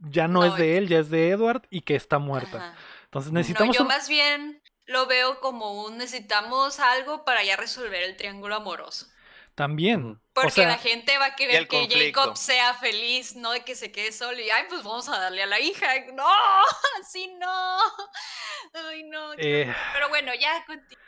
ya 0.00 0.26
no, 0.28 0.40
No, 0.40 0.46
es 0.46 0.56
de 0.56 0.78
él, 0.78 0.88
ya 0.88 0.98
es 0.98 1.10
de 1.10 1.28
Edward 1.28 1.62
y 1.70 1.82
que 1.82 1.94
está 1.94 2.18
muerta. 2.18 2.56
Ajá. 2.56 2.74
Entonces 3.04 3.30
No, 3.32 3.38
necesitamos 3.38 3.76
yo 3.76 3.82
un- 3.82 3.88
más 3.88 4.08
bien 4.08 4.59
lo 4.90 5.06
veo 5.06 5.40
como 5.40 5.84
un 5.84 5.98
necesitamos 5.98 6.80
algo 6.80 7.24
para 7.24 7.42
ya 7.44 7.56
resolver 7.56 8.02
el 8.02 8.16
triángulo 8.16 8.56
amoroso. 8.56 9.06
también. 9.54 10.20
Porque 10.32 10.64
o 10.64 10.64
sea, 10.64 10.66
la 10.66 10.78
gente 10.78 11.18
va 11.18 11.26
a 11.26 11.36
querer 11.36 11.68
que 11.68 11.88
conflicto. 11.88 12.20
Jacob 12.20 12.36
sea 12.36 12.74
feliz, 12.74 13.36
no 13.36 13.52
de 13.52 13.64
que 13.64 13.74
se 13.74 13.92
quede 13.92 14.12
solo 14.12 14.38
y, 14.40 14.48
ay, 14.50 14.64
pues 14.68 14.82
vamos 14.82 15.08
a 15.08 15.18
darle 15.18 15.42
a 15.42 15.46
la 15.46 15.60
hija. 15.60 15.86
No, 16.14 16.26
así 17.00 17.28
no. 17.38 17.78
Ay, 18.74 19.04
no. 19.04 19.34
eh, 19.36 19.74
Pero 19.92 20.08
bueno, 20.08 20.32
ya 20.34 20.64
continúa. 20.66 20.98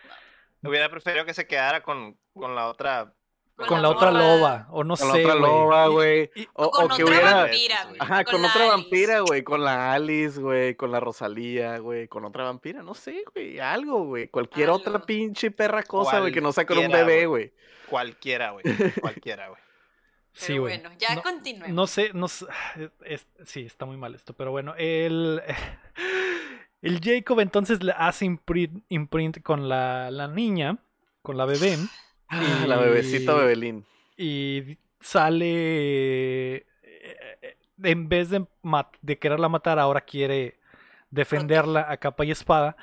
Hubiera 0.63 0.89
preferido 0.91 1.25
que 1.25 1.35
se 1.35 1.47
quedara 1.47 1.83
con, 1.83 2.19
con 2.37 2.55
la 2.55 2.69
otra 2.69 3.13
con 3.57 3.83
la 3.83 3.91
otra 3.91 4.11
loba, 4.11 4.67
o 4.71 4.83
no 4.83 4.97
Con 4.97 5.09
la 5.09 5.15
sé, 5.15 5.25
otra 5.25 5.35
loba, 5.37 5.87
güey. 5.89 6.31
O, 6.55 6.71
Con 6.71 6.85
o 6.85 6.97
que 6.97 7.05
otra 7.05 7.15
hubiera. 7.17 7.35
vampira, 7.43 7.85
güey. 7.85 7.97
Ajá, 8.01 8.25
con, 8.25 8.35
otra 8.45 8.51
Alice. 8.53 8.69
vampira, 8.69 9.21
güey. 9.21 9.43
Con 9.45 9.65
la 9.65 9.93
Alice, 9.93 10.41
güey. 10.41 10.75
Con 10.75 10.91
la 10.91 11.01
Rosalía, 11.01 11.79
güey. 11.79 12.09
Con 12.09 12.25
otra 12.25 12.45
vampira, 12.45 12.83
no 12.83 12.95
sé, 12.95 13.25
güey. 13.35 13.61
Algo, 13.61 14.05
güey. 14.05 14.29
Cualquier 14.29 14.71
otra 14.71 15.01
pinche 15.01 15.51
perra 15.51 15.83
cosa, 15.83 16.21
güey. 16.21 16.33
Que 16.33 16.41
no 16.41 16.53
sea 16.53 16.67
con 16.67 16.79
un 16.79 16.91
bebé, 16.91 17.27
güey. 17.27 17.53
Cualquiera, 17.89 18.51
güey. 18.53 18.65
Cualquiera, 19.01 19.49
güey. 19.49 19.61
Sí, 20.33 20.47
Pero 20.49 20.63
güey. 20.63 20.81
bueno, 20.81 20.97
ya 20.99 21.15
no, 21.15 21.23
continuemos. 21.23 21.69
No 21.75 21.87
sé, 21.87 22.11
no 22.15 22.27
sé. 22.29 22.47
es- 23.05 23.27
sí, 23.45 23.61
está 23.67 23.85
muy 23.85 23.97
mal 23.99 24.15
esto, 24.15 24.33
pero 24.35 24.51
bueno, 24.51 24.75
el. 24.79 25.43
El 26.81 27.01
Jacob 27.01 27.39
entonces 27.39 27.81
le 27.85 27.93
hace 27.93 28.25
imprint, 28.25 28.83
imprint 28.89 29.41
con 29.43 29.69
la, 29.69 30.11
la 30.11 30.27
niña, 30.27 30.79
con 31.23 31.37
la 31.37 31.45
bebé, 31.45 31.79
La 32.67 32.77
bebecita 32.79 33.35
Bebelín. 33.35 33.85
y 34.17 34.79
sale. 35.01 36.57
eh, 36.57 36.67
En 37.83 38.09
vez 38.09 38.31
de, 38.31 38.47
mat- 38.63 38.97
de 39.03 39.19
quererla 39.19 39.49
matar, 39.49 39.79
ahora 39.79 40.01
quiere 40.03 40.59
defenderla 41.11 41.87
a 41.91 41.97
capa 41.99 42.25
y 42.25 42.31
espada. 42.31 42.77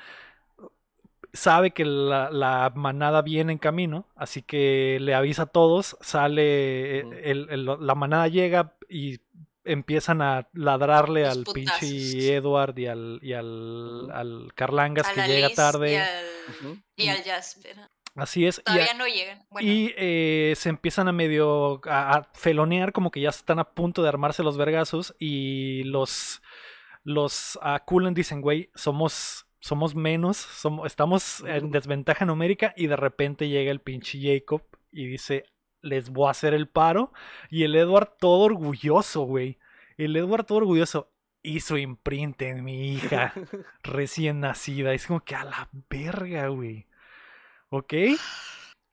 Sabe 1.32 1.70
que 1.70 1.84
la, 1.84 2.28
la 2.30 2.72
manada 2.74 3.22
viene 3.22 3.52
en 3.52 3.58
camino, 3.58 4.06
así 4.16 4.42
que 4.42 4.98
le 5.00 5.14
avisa 5.14 5.42
a 5.42 5.46
todos. 5.46 5.96
Sale, 6.00 6.98
eh, 6.98 7.04
Ujú. 7.04 7.14
el- 7.22 7.46
el- 7.50 7.86
la 7.86 7.94
manada 7.94 8.26
llega 8.28 8.74
y 8.88 9.20
empiezan 9.64 10.22
a 10.22 10.48
ladrarle 10.54 11.22
Los 11.22 11.36
al 11.38 11.44
putazos. 11.44 11.80
pinche 11.80 12.34
Edward 12.34 12.76
y 12.78 12.86
al, 12.86 13.20
y 13.22 13.32
al, 13.34 14.50
Carlangas 14.56 15.06
A 15.08 15.14
que 15.14 15.22
llega 15.28 15.48
Liz 15.48 15.56
tarde. 15.56 15.92
Y 15.92 15.96
al, 15.96 16.82
y 16.96 17.08
al 17.08 17.22
Jasper. 17.22 17.76
Así 18.16 18.46
es. 18.46 18.58
y 18.60 18.62
Todavía 18.62 18.94
no 18.94 19.06
llegan. 19.06 19.46
Bueno, 19.50 19.68
y 19.68 19.94
eh, 19.96 20.54
se 20.56 20.68
empiezan 20.68 21.08
a 21.08 21.12
medio 21.12 21.80
a, 21.86 22.16
a 22.16 22.24
felonear, 22.34 22.92
como 22.92 23.10
que 23.10 23.20
ya 23.20 23.30
están 23.30 23.58
a 23.58 23.70
punto 23.70 24.02
de 24.02 24.08
armarse 24.08 24.42
los 24.42 24.56
vergazos. 24.56 25.14
Y 25.18 25.84
los 25.84 26.42
los 27.02 27.58
a 27.62 27.80
Cullen 27.80 28.14
dicen, 28.14 28.40
güey, 28.40 28.70
somos 28.74 29.46
somos 29.60 29.94
menos, 29.94 30.38
somos, 30.38 30.86
estamos 30.86 31.44
en 31.46 31.70
desventaja 31.70 32.24
numérica. 32.24 32.74
Y 32.76 32.86
de 32.86 32.96
repente 32.96 33.48
llega 33.48 33.70
el 33.70 33.80
pinche 33.80 34.18
Jacob 34.20 34.62
y 34.90 35.06
dice, 35.06 35.44
les 35.82 36.10
voy 36.10 36.28
a 36.28 36.30
hacer 36.30 36.54
el 36.54 36.68
paro. 36.68 37.12
Y 37.50 37.64
el 37.64 37.76
Edward 37.76 38.16
todo 38.18 38.40
orgulloso, 38.40 39.22
güey. 39.22 39.58
El 39.96 40.16
Edward 40.16 40.44
todo 40.44 40.58
orgulloso. 40.58 41.12
Hizo 41.42 41.78
imprint 41.78 42.42
en 42.42 42.64
mi 42.64 42.94
hija 42.94 43.32
recién 43.82 44.40
nacida. 44.40 44.92
Es 44.92 45.06
como 45.06 45.20
que 45.20 45.34
a 45.34 45.44
la 45.44 45.68
verga, 45.88 46.48
güey. 46.48 46.86
¿Ok? 47.70 47.94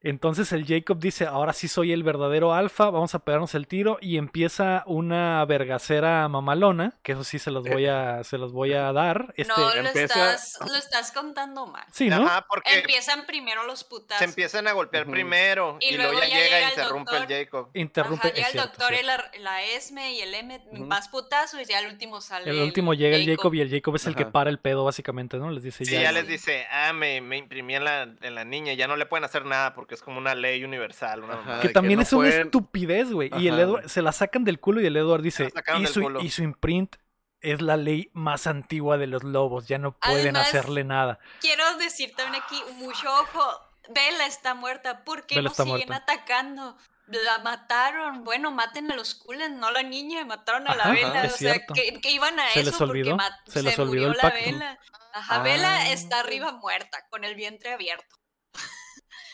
Entonces 0.02 0.52
el 0.54 0.66
Jacob 0.66 1.00
dice, 1.00 1.26
ahora 1.26 1.54
sí 1.54 1.68
soy 1.68 1.92
el 1.92 2.04
verdadero 2.04 2.54
alfa, 2.54 2.90
vamos 2.92 3.16
a 3.16 3.20
pegarnos 3.20 3.56
el 3.56 3.68
tiro 3.68 3.98
y 4.00 4.18
empieza 4.18 4.84
una 4.86 5.44
vergacera 5.46 6.28
mamalona, 6.28 6.94
que 7.02 7.14
eso 7.14 7.24
sí 7.24 7.40
se 7.40 7.50
los 7.50 7.64
voy 7.68 7.88
a, 7.88 8.24
se 8.24 8.38
los 8.38 8.52
voy 8.54 8.74
a 8.74 8.92
dar. 8.94 9.34
Este, 9.36 9.52
no, 9.58 9.58
lo 9.58 9.74
empieza- 9.88 10.34
estás, 10.36 10.60
lo 10.70 10.76
estás 10.76 11.12
contando 11.12 11.66
mal. 11.66 11.84
sí, 11.92 12.10
¿no? 12.10 12.18
Ajá, 12.28 12.46
porque 12.48 12.78
Empiezan 12.78 13.26
primero 13.26 13.64
los 13.66 13.84
putazos. 13.84 14.20
se 14.20 14.26
empiezan 14.26 14.68
a 14.68 14.74
golpear 14.74 15.08
primero 15.08 15.78
Y 15.82 15.90
y, 15.94 15.98
luego 15.98 16.12
luego 16.14 16.28
ya 16.28 16.36
llega 16.36 16.46
llega 16.46 16.60
e 16.60 16.64
el 16.64 16.70
interrumpe 16.70 17.18
el. 17.18 17.28
Jacob. 17.28 17.70
Interrumpe. 17.74 18.28
Ajá, 18.28 18.36
llega 18.36 18.48
el 18.48 18.52
cierto, 18.54 18.70
doctor 18.70 18.94
y 18.94 19.04
la, 19.04 19.32
la 19.40 19.64
Esme 19.64 20.14
y 20.14 20.22
el 20.22 20.34
M, 20.36 20.62
más 20.74 21.08
putazos 21.10 21.60
y 21.60 21.66
ya 21.66 21.80
el 21.80 21.88
último 21.88 22.22
sale. 22.22 22.52
El 22.52 22.60
último 22.62 22.94
llega 22.94 23.18
el 23.18 23.26
Jacob 23.26 23.54
y 23.56 23.62
el 23.62 23.70
Jacob 23.72 23.96
es 23.96 24.06
el 24.06 24.16
que 24.16 24.26
para 24.28 24.50
el 24.52 24.60
pedo, 24.60 24.86
básicamente, 24.86 25.38
¿no? 25.38 25.50
Les 25.50 25.64
dice 25.64 25.86
Sí, 25.86 25.92
ya. 25.94 26.04
ya 26.04 26.12
les 26.12 26.28
dice, 26.28 26.66
ah, 26.72 26.94
me, 26.94 27.20
me 27.20 27.38
imprimí 27.38 27.76
en 27.76 27.84
la, 27.84 28.04
en 28.04 28.36
la 28.36 28.46
niña, 28.46 28.74
ya 28.74 28.88
no 28.88 28.96
le 28.96 29.06
pueden 29.08 29.24
hacer 29.24 29.44
nada 29.46 29.74
porque 29.74 29.87
es 29.96 30.02
como 30.02 30.18
una 30.18 30.36
ley 30.36 30.64
universal. 30.64 31.24
Una 31.24 31.34
Ajá. 31.36 31.60
Que 31.62 31.70
también 31.70 31.98
no 31.98 32.04
es 32.04 32.14
una 32.14 32.30
estupidez, 32.30 33.12
güey. 33.12 33.30
Y 33.38 33.48
el 33.48 33.60
Edward 33.60 33.90
se 33.90 34.02
la 34.02 34.12
sacan 34.12 34.44
del 34.44 34.60
culo 34.60 34.82
y 34.82 34.86
el 34.86 34.96
Edward 34.98 35.22
dice, 35.22 35.52
y 35.80 35.88
su, 35.88 36.02
culo". 36.02 36.22
y 36.22 36.30
su 36.30 36.44
imprint 36.44 36.96
es 37.42 37.62
la 37.62 37.78
ley 37.78 38.10
más 38.14 38.48
antigua 38.48 38.98
de 38.98 39.08
los 39.08 39.24
lobos, 39.24 39.68
ya 39.68 39.78
no 39.78 39.92
pueden 39.98 40.36
Además, 40.36 40.48
hacerle 40.48 40.84
nada. 40.84 41.20
Quiero 41.40 41.78
decir 41.78 42.14
también 42.16 42.42
aquí, 42.44 42.60
mucho 42.78 43.08
ojo, 43.14 43.44
Bella 43.90 44.26
está 44.26 44.56
muerta, 44.56 45.04
¿por 45.04 45.26
qué 45.28 45.36
Bella 45.36 45.44
no 45.46 45.52
está 45.52 45.64
siguen 45.64 45.88
muerta. 45.88 45.96
atacando? 46.14 46.78
La 47.08 47.38
mataron, 47.40 48.26
bueno, 48.26 48.52
maten 48.52 48.92
a 48.92 48.96
los 48.96 49.16
Cullen, 49.16 49.60
no 49.60 49.68
a 49.68 49.72
la 49.72 49.84
niña, 49.84 50.26
mataron 50.26 50.68
a 50.68 50.76
la 50.76 50.84
Ajá, 50.92 51.24
o 51.26 51.30
sea, 51.30 51.66
que, 51.74 52.02
que 52.02 52.12
iban 52.12 52.38
a 52.38 52.50
Se 52.50 52.60
eso 52.62 52.70
les 52.72 52.78
porque 52.80 52.92
olvidó, 52.92 53.16
ma- 53.16 53.40
se 53.48 53.64
les 53.64 53.80
olvidó 53.80 53.88
murió 53.88 54.08
el 54.08 54.18
la 54.18 54.22
pacto. 54.24 54.40
Vela. 54.46 54.80
Ajá, 55.14 55.36
Ah. 55.36 55.40
Vela 55.44 55.90
está 55.92 56.20
arriba 56.20 56.52
muerta, 56.52 57.06
con 57.10 57.24
el 57.24 57.36
vientre 57.36 57.72
abierto. 57.72 58.17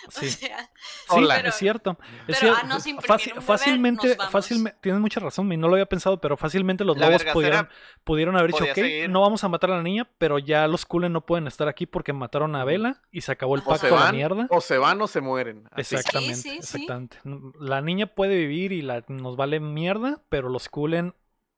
Sí. 0.11 0.25
O 0.25 0.29
sea, 0.29 0.69
Sí, 0.75 1.05
Hola. 1.09 1.37
es 1.39 1.55
cierto. 1.55 1.97
Es 2.27 2.37
pero, 2.39 2.39
cierto. 2.39 2.57
ah, 2.61 2.67
nos 2.67 2.83
Fácil- 3.05 3.33
un 3.37 3.41
fácilmente, 3.41 4.17
fácilmente, 4.29 4.77
tienes 4.81 5.01
mucha 5.01 5.19
razón, 5.19 5.47
no 5.49 5.67
lo 5.67 5.73
había 5.75 5.85
pensado, 5.85 6.19
pero 6.19 6.37
fácilmente 6.37 6.83
los 6.83 6.97
La 6.97 7.07
lobos 7.07 7.23
pudieron, 7.25 7.69
pudieron 8.03 8.35
haber 8.35 8.51
dicho, 8.51 8.63
ok, 8.63 8.73
seguir". 8.73 9.09
no 9.09 9.21
vamos 9.21 9.43
a 9.43 9.47
matar 9.49 9.71
a 9.71 9.77
la 9.77 9.83
niña, 9.83 10.09
pero 10.17 10.39
ya 10.39 10.67
los 10.67 10.85
Cullen 10.85 11.13
no 11.13 11.25
pueden 11.25 11.47
estar 11.47 11.67
aquí 11.67 11.85
porque 11.85 12.13
mataron 12.13 12.55
a 12.55 12.63
Vela 12.65 13.01
y 13.11 13.21
se 13.21 13.31
acabó 13.31 13.55
el 13.55 13.61
O 13.61 13.65
pacto 13.65 13.87
a 13.87 13.89
la 13.91 13.95
van, 14.05 14.15
mierda. 14.15 14.47
o 14.49 14.61
se 14.61 14.77
van 14.77 15.01
o 15.01 15.07
se 15.07 15.21
mueren. 15.21 15.67
Así. 15.71 15.95
Exactamente, 15.95 16.35
Sí, 16.35 16.41
sí, 16.41 16.49
sí. 16.49 16.57
exactamente. 16.57 17.17
La 17.59 17.81
niña 17.81 18.07
puede 18.07 18.35
vivir 18.37 18.71
y 18.71 18.81
la, 18.81 19.03
nos 19.07 19.35
vale 19.35 19.59
mierda, 19.59 20.21
pero 20.29 20.49
los 20.49 20.69
Cullen 20.69 21.13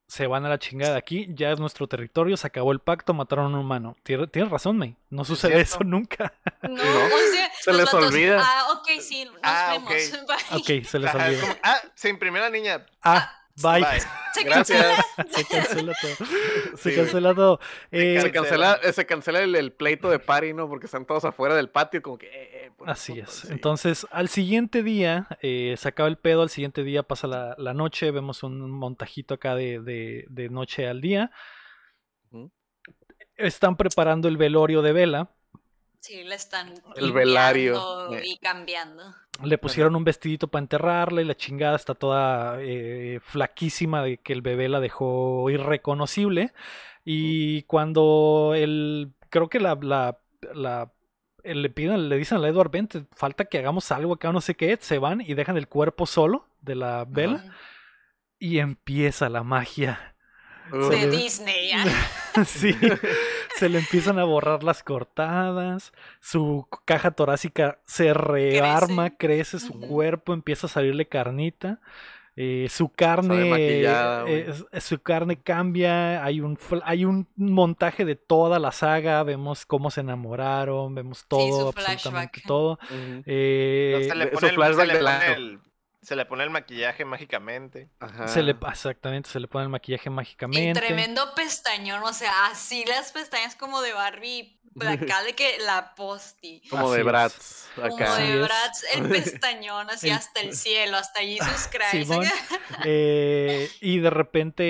se 0.07 0.27
van 0.27 0.45
a 0.45 0.49
la 0.49 0.60
chingada 0.60 0.98
aquí, 0.98 1.27
ya 1.32 1.52
es 1.52 1.60
nuestro 1.60 1.88
territorio, 1.88 2.38
se 2.38 2.45
acabó 2.48 2.72
el 2.72 2.80
pacto, 2.80 3.14
mataron 3.14 3.45
a 3.45 3.48
un 3.49 3.56
humano. 3.56 3.95
Tienes, 4.03 4.32
tienes 4.32 4.52
razón, 4.52 4.77
May, 4.77 4.95
no 5.10 5.26
sucede 5.26 5.60
eso 5.61 5.80
nunca. 5.84 6.34
No, 6.61 6.69
No, 6.76 7.06
o 7.06 7.19
sea, 7.34 7.52
se 7.60 7.72
los 7.72 7.77
les 7.82 7.86
vatos, 7.91 8.11
olvida. 8.11 8.41
Ah, 8.44 8.68
ok, 8.73 8.90
sí, 9.02 9.26
nos 9.26 9.36
Ah, 9.44 9.69
vemos. 9.73 9.91
ok. 9.91 10.27
Bye. 10.68 10.80
Ok, 10.80 10.86
se 10.86 10.99
les 10.99 11.11
como, 11.11 11.56
ah, 11.64 11.82
se 11.95 12.10
imprimió 12.10 12.41
la 12.41 12.49
niña. 12.49 12.86
Ah, 13.03 13.45
bye. 13.61 13.82
Bye. 13.82 13.99
Se 14.34 14.44
Gracias. 14.44 14.86
Se 15.30 15.45
cancela 15.45 15.94
todo. 16.02 16.27
Se 16.76 16.90
Sí. 16.91 16.95
cancela 16.95 17.34
todo. 17.34 17.60
Eh, 17.91 18.19
Se 18.22 18.32
cancela, 18.32 18.80
eh, 18.84 18.91
se 18.94 19.06
cancela 19.06 19.40
el, 19.41 19.56
el 19.56 19.72
pleito 19.72 20.10
de 20.10 20.19
party, 20.19 20.53
¿no? 20.53 20.68
Porque 20.68 20.86
están 20.88 21.06
todos 21.06 21.23
afuera 21.26 21.56
del 21.56 21.69
patio, 21.69 22.02
como 22.02 22.18
que. 22.18 22.27
eh, 22.27 22.65
eh, 22.65 22.72
por 22.77 22.90
Así 22.90 23.18
es. 23.19 23.30
sí. 23.30 23.48
Entonces, 23.52 24.06
al 24.11 24.27
siguiente 24.27 24.84
día, 24.84 25.27
eh, 25.41 25.76
se 25.77 25.88
acaba 25.88 26.10
el 26.10 26.18
pedo, 26.18 26.41
al 26.41 26.49
siguiente 26.49 26.84
día 26.84 27.03
pasa 27.03 27.27
la, 27.27 27.56
la 27.57 27.73
noche, 27.73 28.11
vemos 28.11 28.44
un 28.44 28.69
montajito 28.72 29.36
acá 29.36 29.56
de, 29.56 29.80
de- 29.80 30.26
de 30.30 30.49
noche 30.49 30.88
al 30.88 30.99
día. 31.02 31.32
Están 33.38 33.76
preparando 33.76 34.27
el 34.27 34.38
velorio 34.38 34.82
de 34.82 34.94
Vela. 34.94 35.30
Sí, 36.06 36.23
le 36.23 36.36
están 36.36 36.73
El 36.95 37.11
velario. 37.14 37.73
limpiando 37.73 38.15
Eh. 38.18 38.22
y 38.26 38.38
cambiando. 38.38 39.03
Le 39.44 39.57
pusieron 39.57 39.95
un 39.95 40.03
vestidito 40.03 40.48
para 40.48 40.61
enterrarla 40.61 41.22
y 41.22 41.26
la 41.26 41.36
chingada 41.36 41.76
está 41.76 41.94
toda 41.95 42.57
eh, 42.61 43.19
flaquísima 43.23 44.02
de 44.03 44.18
que 44.18 44.32
el 44.34 44.41
bebé 44.41 44.69
la 44.69 44.80
dejó 44.80 45.49
irreconocible. 45.49 46.53
Y 47.03 47.64
cuando 47.64 48.53
el. 48.56 49.14
Creo 49.30 49.49
que 49.49 49.60
la. 49.60 49.77
la, 49.82 50.18
la- 50.53 50.91
eh, 51.44 51.53
le 51.53 51.69
piden, 51.69 52.10
le 52.10 52.18
dicen 52.18 52.44
a 52.44 52.48
Edward 52.48 52.72
Bent, 52.72 52.95
falta 53.11 53.45
que 53.45 53.60
hagamos 53.60 53.91
algo 53.91 54.14
acá, 54.14 54.32
no 54.32 54.41
sé 54.41 54.56
qué, 54.56 54.77
se 54.82 54.98
van 54.98 55.22
y 55.22 55.34
dejan 55.36 55.57
el 55.57 55.68
cuerpo 55.68 56.06
solo 56.07 56.48
de 56.61 56.73
la 56.76 57.06
vela 57.07 57.44
y 58.40 58.57
empieza 58.60 59.30
la 59.30 59.44
magia. 59.44 60.15
De 60.72 61.07
Disney, 61.11 61.72
¿ah? 61.73 61.86
sí, 62.45 62.76
se 63.60 63.69
le 63.69 63.80
empiezan 63.80 64.19
a 64.19 64.23
borrar 64.26 64.64
las 64.64 64.84
cortadas, 64.84 65.94
su 66.19 66.68
caja 66.86 67.11
torácica 67.11 67.80
se 67.86 68.14
rearma, 68.14 69.11
crece, 69.18 69.60
su 69.60 69.80
cuerpo 69.80 70.34
empieza 70.34 70.68
a 70.68 70.69
salirle 70.69 71.07
carnita. 71.07 71.80
eh, 72.38 72.68
su 72.69 72.90
carne 72.90 73.36
eh, 74.27 74.53
su 74.82 74.99
carne 75.02 75.41
cambia 75.41 76.23
hay 76.23 76.41
un 76.41 76.57
hay 76.84 77.06
un 77.06 77.27
montaje 77.38 78.03
de 78.03 78.15
toda 78.18 78.60
la 78.60 78.72
saga 78.73 79.23
vemos 79.23 79.65
cómo 79.65 79.90
se 79.90 80.02
enamoraron 80.02 80.94
vemos 80.95 81.26
todo 81.27 81.61
su 81.61 81.68
absolutamente 81.69 82.41
flashback. 82.41 82.45
todo 82.45 82.73
ujú. 82.90 83.23
eh, 83.26 84.06
se, 84.10 84.15
le 84.15 84.26
de- 84.26 84.32
pone 84.32 84.40
su 84.40 84.48
el, 84.48 84.56
flashback 84.56 84.82
se, 84.82 84.86
le 84.88 84.94
del 84.95 85.03
pone 85.03 85.26
año. 85.26 85.34
el, 85.34 85.60
se 86.06 86.15
le 86.15 86.26
pone 86.26 86.44
el 86.44 86.49
maquillaje 86.49 87.03
mágicamente. 87.06 87.90
Ajá. 87.99 88.27
se 88.27 88.44
le 88.44 88.52
exactamente 88.69 89.30
se 89.30 89.40
le 89.40 89.48
pone 89.48 89.64
el 89.64 89.69
maquillaje 89.69 90.10
Y 90.10 90.11
mágicamente 90.11 90.80
tremendo 90.80 91.34
pestañón, 91.36 92.03
o 92.03 92.14
sea, 92.14 92.48
así 92.48 92.86
las 92.86 93.11
pestañas 93.11 93.56
como 93.56 93.82
de 93.82 93.94
Barbie, 93.94 94.60
acá 94.82 95.23
de 95.23 95.34
que 95.34 95.57
la 95.60 95.95
posti. 95.95 96.61
Como 96.69 96.88
Así 96.90 96.98
de. 96.98 97.03
Bratz. 97.03 97.68
Como 97.76 97.95
Acá. 97.95 98.14
Así 98.15 98.27
de. 98.27 98.41
Bratz, 98.41 98.84
el 98.94 99.10
pestañón, 99.10 99.90
así 99.90 100.10
El- 100.10 100.15
hasta 100.15 100.41
el 100.41 100.56
cielo, 100.56 100.98
hasta 100.98 101.22
Jesus 101.22 101.68
Christ. 101.72 102.07
Simón. 102.07 102.26
Eh, 102.86 103.69
y 103.82 103.99
de 103.99 104.10
repente 104.10 104.64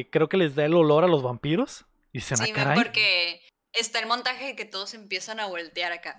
eh, 0.00 0.10
creo 0.10 0.28
que 0.28 0.36
les 0.36 0.54
da 0.54 0.64
el 0.64 0.74
olor 0.74 1.04
a 1.04 1.08
los 1.08 1.22
vampiros. 1.22 1.86
Y 2.12 2.20
se 2.20 2.36
me 2.36 2.46
Sí, 2.46 2.52
caray. 2.52 2.76
porque 2.76 3.40
está 3.72 4.00
el 4.00 4.06
montaje 4.06 4.46
de 4.46 4.56
que 4.56 4.64
todos 4.64 4.94
empiezan 4.94 5.40
a 5.40 5.46
voltear 5.46 5.92
acá. 5.92 6.18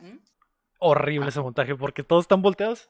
Horrible 0.80 1.30
ese 1.30 1.42
montaje 1.42 1.76
porque 1.76 2.04
todos 2.04 2.24
están 2.24 2.42
volteados. 2.42 2.90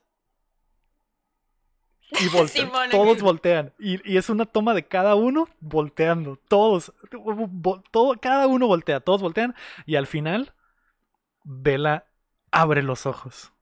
Y 2.11 2.27
voltean. 2.33 2.71
Todos 2.89 3.21
voltean. 3.21 3.73
Y, 3.79 4.11
y 4.11 4.17
es 4.17 4.29
una 4.29 4.45
toma 4.45 4.73
de 4.73 4.87
cada 4.87 5.15
uno 5.15 5.47
volteando. 5.59 6.39
Todos. 6.47 6.93
Todo, 7.91 8.15
cada 8.19 8.47
uno 8.47 8.67
voltea. 8.67 8.99
Todos 8.99 9.21
voltean. 9.21 9.55
Y 9.85 9.95
al 9.95 10.07
final, 10.07 10.53
Vela 11.43 12.05
abre 12.51 12.83
los 12.83 13.05
ojos. 13.05 13.53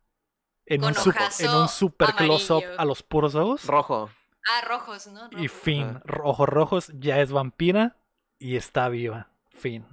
en 0.66 0.84
un, 0.84 0.94
super, 0.94 1.30
en 1.40 1.52
un 1.52 1.68
super 1.68 2.14
close-up 2.14 2.64
a 2.78 2.86
los 2.86 3.04
puros 3.04 3.36
ojos. 3.36 3.66
Rojo. 3.66 4.10
Ah, 4.50 4.66
rojos, 4.66 5.08
¿no? 5.08 5.30
Y 5.38 5.50
fin, 5.50 6.02
ojos 6.24 6.48
rojos, 6.48 6.92
ya 6.96 7.20
es 7.20 7.32
vampira 7.32 7.98
y 8.40 8.56
está 8.56 8.88
viva. 8.88 9.30
Fin. 9.52 9.86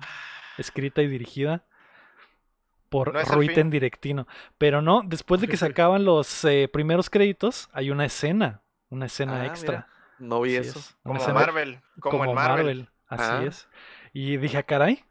Escrita 0.59 1.02
y 1.02 1.09
dirigida 1.09 1.64
por 2.95 3.12
No 3.12 3.23
Ruiten. 3.25 3.71
Directino. 3.71 4.29
Pero 4.57 4.81
no, 4.81 5.03
después 5.05 5.41
de 5.41 5.49
que 5.49 5.57
se 5.57 5.66
acaban 5.66 6.05
los 6.05 6.45
eh, 6.45 6.69
primeros 6.73 7.11
créditos, 7.11 7.69
hay 7.73 7.91
una 7.91 8.05
escena, 8.05 8.62
una 8.89 9.07
escena 9.07 9.41
Ah, 9.43 9.47
extra. 9.47 9.89
No 10.21 10.41
vi 10.41 10.57
Así 10.57 10.69
eso. 10.69 10.79
es, 10.79 10.97
Como 11.03 11.16
escena 11.19 11.35
Marvel. 11.35 11.81
Como, 11.99 12.19
como 12.19 12.31
en 12.31 12.35
Marvel. 12.37 12.89
Así 13.09 13.25
Ah. 13.27 13.43
es. 13.45 13.69
Y 14.12 14.37
dije, 14.37 14.59
"Ah, 14.59 14.62
caray, 14.62 15.05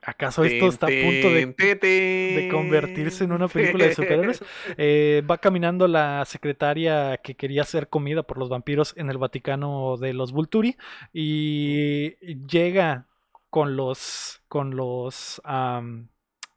¿acaso 0.00 0.44
esto 0.44 0.66
está 0.68 0.86
a 0.86 0.88
punto 0.88 1.28
de, 1.28 1.54
de 1.76 2.48
convertirse 2.50 3.24
en 3.24 3.32
una 3.32 3.48
película 3.48 3.84
de 3.84 3.94
superhéroes? 3.94 4.42
Eh, 4.78 5.22
va 5.30 5.36
caminando 5.36 5.86
la 5.88 6.24
secretaria 6.24 7.18
que 7.18 7.34
quería 7.34 7.64
ser 7.64 7.88
comida 7.88 8.22
por 8.22 8.38
los 8.38 8.48
vampiros 8.48 8.94
en 8.96 9.10
el 9.10 9.18
Vaticano 9.18 9.98
de 9.98 10.14
los 10.14 10.32
Vulturi 10.32 10.78
y 11.12 12.16
llega 12.46 13.08
con 13.50 13.76
los 13.76 14.40
con 14.48 14.74
los 14.74 15.42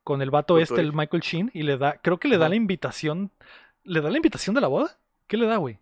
con 0.03 0.21
el 0.21 0.31
vato 0.31 0.57
este, 0.57 0.81
el. 0.81 0.93
Michael 0.93 1.21
Sheen 1.23 1.51
y 1.53 1.63
le 1.63 1.77
da, 1.77 1.99
creo 2.01 2.19
que 2.19 2.27
le 2.27 2.37
da 2.37 2.49
la 2.49 2.55
invitación, 2.55 3.31
le 3.83 4.01
da 4.01 4.09
la 4.09 4.17
invitación 4.17 4.55
de 4.55 4.61
la 4.61 4.67
boda. 4.67 4.97
¿Qué 5.27 5.37
le 5.37 5.45
da, 5.45 5.57
güey? 5.57 5.79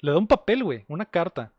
Le 0.00 0.12
da 0.12 0.18
un 0.18 0.26
papel, 0.26 0.64
güey, 0.64 0.84
una 0.88 1.06
carta. 1.06 1.52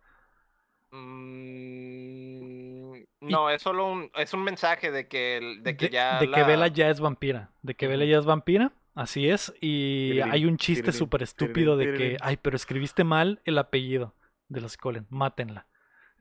Mm, 0.91 2.93
no, 3.21 3.49
es 3.49 3.61
solo 3.61 3.91
un, 3.91 4.11
es 4.15 4.33
un 4.33 4.43
mensaje 4.43 4.91
de 4.91 5.07
que, 5.07 5.57
de 5.61 5.77
que 5.77 5.89
ya 5.89 6.19
de 6.19 6.29
que 6.29 6.41
la- 6.41 6.47
Bella 6.47 6.67
ya 6.67 6.89
es 6.89 6.99
vampira, 6.99 7.51
de 7.61 7.75
que 7.75 7.87
Bella 7.87 8.03
Ujú. 8.03 8.11
ya 8.11 8.17
es 8.19 8.25
vampira, 8.25 8.71
así 8.95 9.29
es, 9.29 9.53
y 9.61 10.19
hay 10.19 10.45
un 10.45 10.57
chiste 10.57 10.91
súper 10.91 11.23
estúpido 11.23 11.77
de 11.77 11.93
que, 11.93 12.17
ay, 12.21 12.37
pero 12.41 12.55
escribiste 12.55 13.03
mal 13.03 13.41
el 13.45 13.57
apellido 13.57 14.13
de 14.49 14.61
los 14.61 14.77
Cullen, 14.77 15.07
mátenla. 15.09 15.67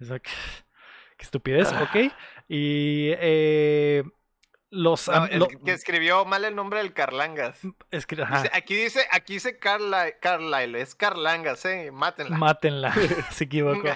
O 0.01 0.05
sea, 0.05 0.19
que- 0.21 0.31
qué 1.19 1.25
estupidez, 1.25 1.73
Ah. 1.73 1.83
ok. 1.85 2.13
Y 2.49 3.11
eh, 3.19 4.05
los... 4.75 5.07
No, 5.07 5.15
am- 5.15 5.29
el 5.31 5.39
lo- 5.41 5.49
que 5.49 5.73
escribió 5.73 6.25
mal 6.25 6.45
el 6.47 6.57
nombre 6.57 6.79
del 6.79 6.95
Carlangas. 6.95 7.63
escri- 7.91 8.23
ajá, 8.23 8.43
Dice- 8.43 8.51
aquí 8.57 8.75
dice, 8.75 9.01
aquí 9.13 9.35
dice 9.35 9.59
Carla- 9.59 10.19
Carlyle, 10.19 10.81
es 10.81 10.95
Carlangas, 10.95 11.65
eh, 11.67 11.91
mátenla. 11.93 12.37
Mátenla, 12.39 12.93
se 13.31 13.45
equivocó. 13.45 13.89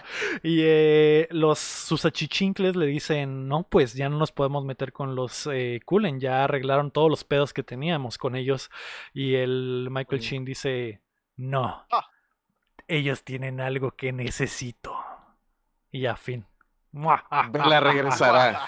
Y 0.43 0.61
eh, 0.63 1.29
los 1.31 1.59
sus 1.59 2.05
achichincles 2.05 2.77
le 2.77 2.87
dicen, 2.87 3.49
no, 3.49 3.63
pues 3.65 3.95
ya 3.95 4.09
no 4.11 4.19
nos 4.19 4.33
podemos 4.33 4.65
meter 4.67 4.93
con 4.93 5.15
los 5.17 5.49
eh, 5.51 5.81
Cullen, 5.85 6.21
ya 6.21 6.45
arreglaron 6.45 6.91
todos 6.91 7.09
los 7.11 7.25
pedos 7.25 7.53
que 7.55 7.63
teníamos 7.63 8.19
con 8.19 8.37
ellos. 8.37 8.71
Y 9.15 9.35
el 9.37 9.89
Michael. 9.91 10.21
Sheen 10.21 10.45
dice, 10.45 11.01
no, 11.37 11.87
Ah. 11.91 12.07
ellos 12.87 13.25
tienen 13.25 13.61
algo 13.61 13.93
que 13.93 14.13
necesito. 14.13 14.95
Y 15.91 16.01
ya, 16.03 16.17
fin. 16.17 16.45
Ah, 17.31 17.49
Bella 17.53 17.65
ah, 17.67 17.77
ah, 17.77 17.81
regresará. 17.81 18.61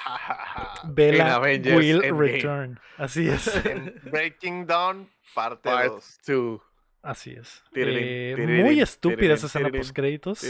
Bella 0.84 1.36
Avengers 1.36 1.76
will 1.76 2.04
Endgame. 2.04 2.32
return. 2.32 2.80
Así 2.98 3.28
es. 3.28 3.46
En 3.64 3.98
Breaking 4.10 4.66
Dawn, 4.66 5.08
parte 5.34 5.70
Part 5.70 5.86
2. 5.92 6.18
2. 6.26 6.60
Así 7.02 7.32
es. 7.32 7.62
Eh, 7.74 8.34
muy 8.38 8.80
estúpida 8.80 9.34
esa 9.34 9.46
escena 9.46 9.70
post 9.70 9.92
créditos. 9.94 10.44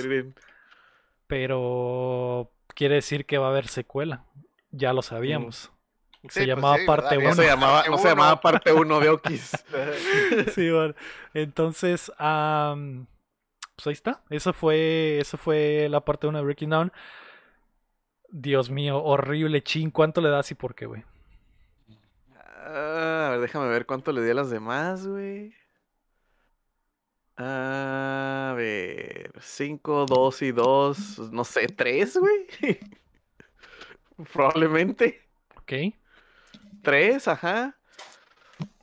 Pero 1.26 2.50
quiere 2.74 2.96
decir 2.96 3.26
que 3.26 3.38
va 3.38 3.46
a 3.46 3.50
haber 3.50 3.68
secuela. 3.68 4.24
Ya 4.70 4.92
lo 4.92 5.02
sabíamos. 5.02 5.70
Se 6.24 6.40
Sí, 6.40 6.40
pues 6.40 6.46
llamaba 6.48 6.76
sí, 6.78 6.84
parte 6.86 7.16
¿verdad? 7.16 7.28
No 7.30 7.34
se 7.36 7.40
uno. 7.42 7.50
llamaba, 7.50 7.76
Parte 7.76 7.90
no 7.90 7.96
se 7.98 8.02
uno. 8.02 8.10
llamaba 8.10 8.40
parte 8.40 8.72
1 8.72 9.00
de 9.00 9.08
Okis. 9.08 9.64
Sí, 10.54 10.70
bueno. 10.70 10.94
Entonces, 11.32 12.10
am, 12.18 13.06
pues 13.76 13.86
ahí 13.86 13.92
está. 13.92 14.22
Eso 14.28 14.52
fue, 14.52 15.18
eso 15.20 15.36
fue 15.38 15.86
la 15.88 16.00
parte 16.04 16.26
1 16.26 16.36
de 16.38 16.44
Breaking 16.44 16.70
Down. 16.70 16.92
Dios 18.30 18.70
mío, 18.70 19.02
horrible 19.02 19.62
chin. 19.62 19.90
¿Cuánto 19.90 20.20
le 20.20 20.28
das 20.28 20.50
y 20.50 20.54
por 20.54 20.74
qué, 20.74 20.86
güey? 20.86 21.04
Ah, 22.44 23.28
a 23.28 23.30
ver, 23.30 23.40
déjame 23.40 23.68
ver 23.68 23.86
cuánto 23.86 24.12
le 24.12 24.22
di 24.22 24.30
a 24.30 24.34
las 24.34 24.50
demás, 24.50 25.06
güey. 25.06 25.54
A 27.36 28.52
ver, 28.56 29.32
5, 29.40 30.06
2 30.06 30.42
y 30.42 30.52
2, 30.52 31.18
no 31.30 31.44
sé, 31.44 31.68
3, 31.68 32.16
güey. 32.18 32.46
Probablemente. 34.32 35.22
Ok. 35.56 35.72
3, 36.82 37.28
ajá. 37.28 37.78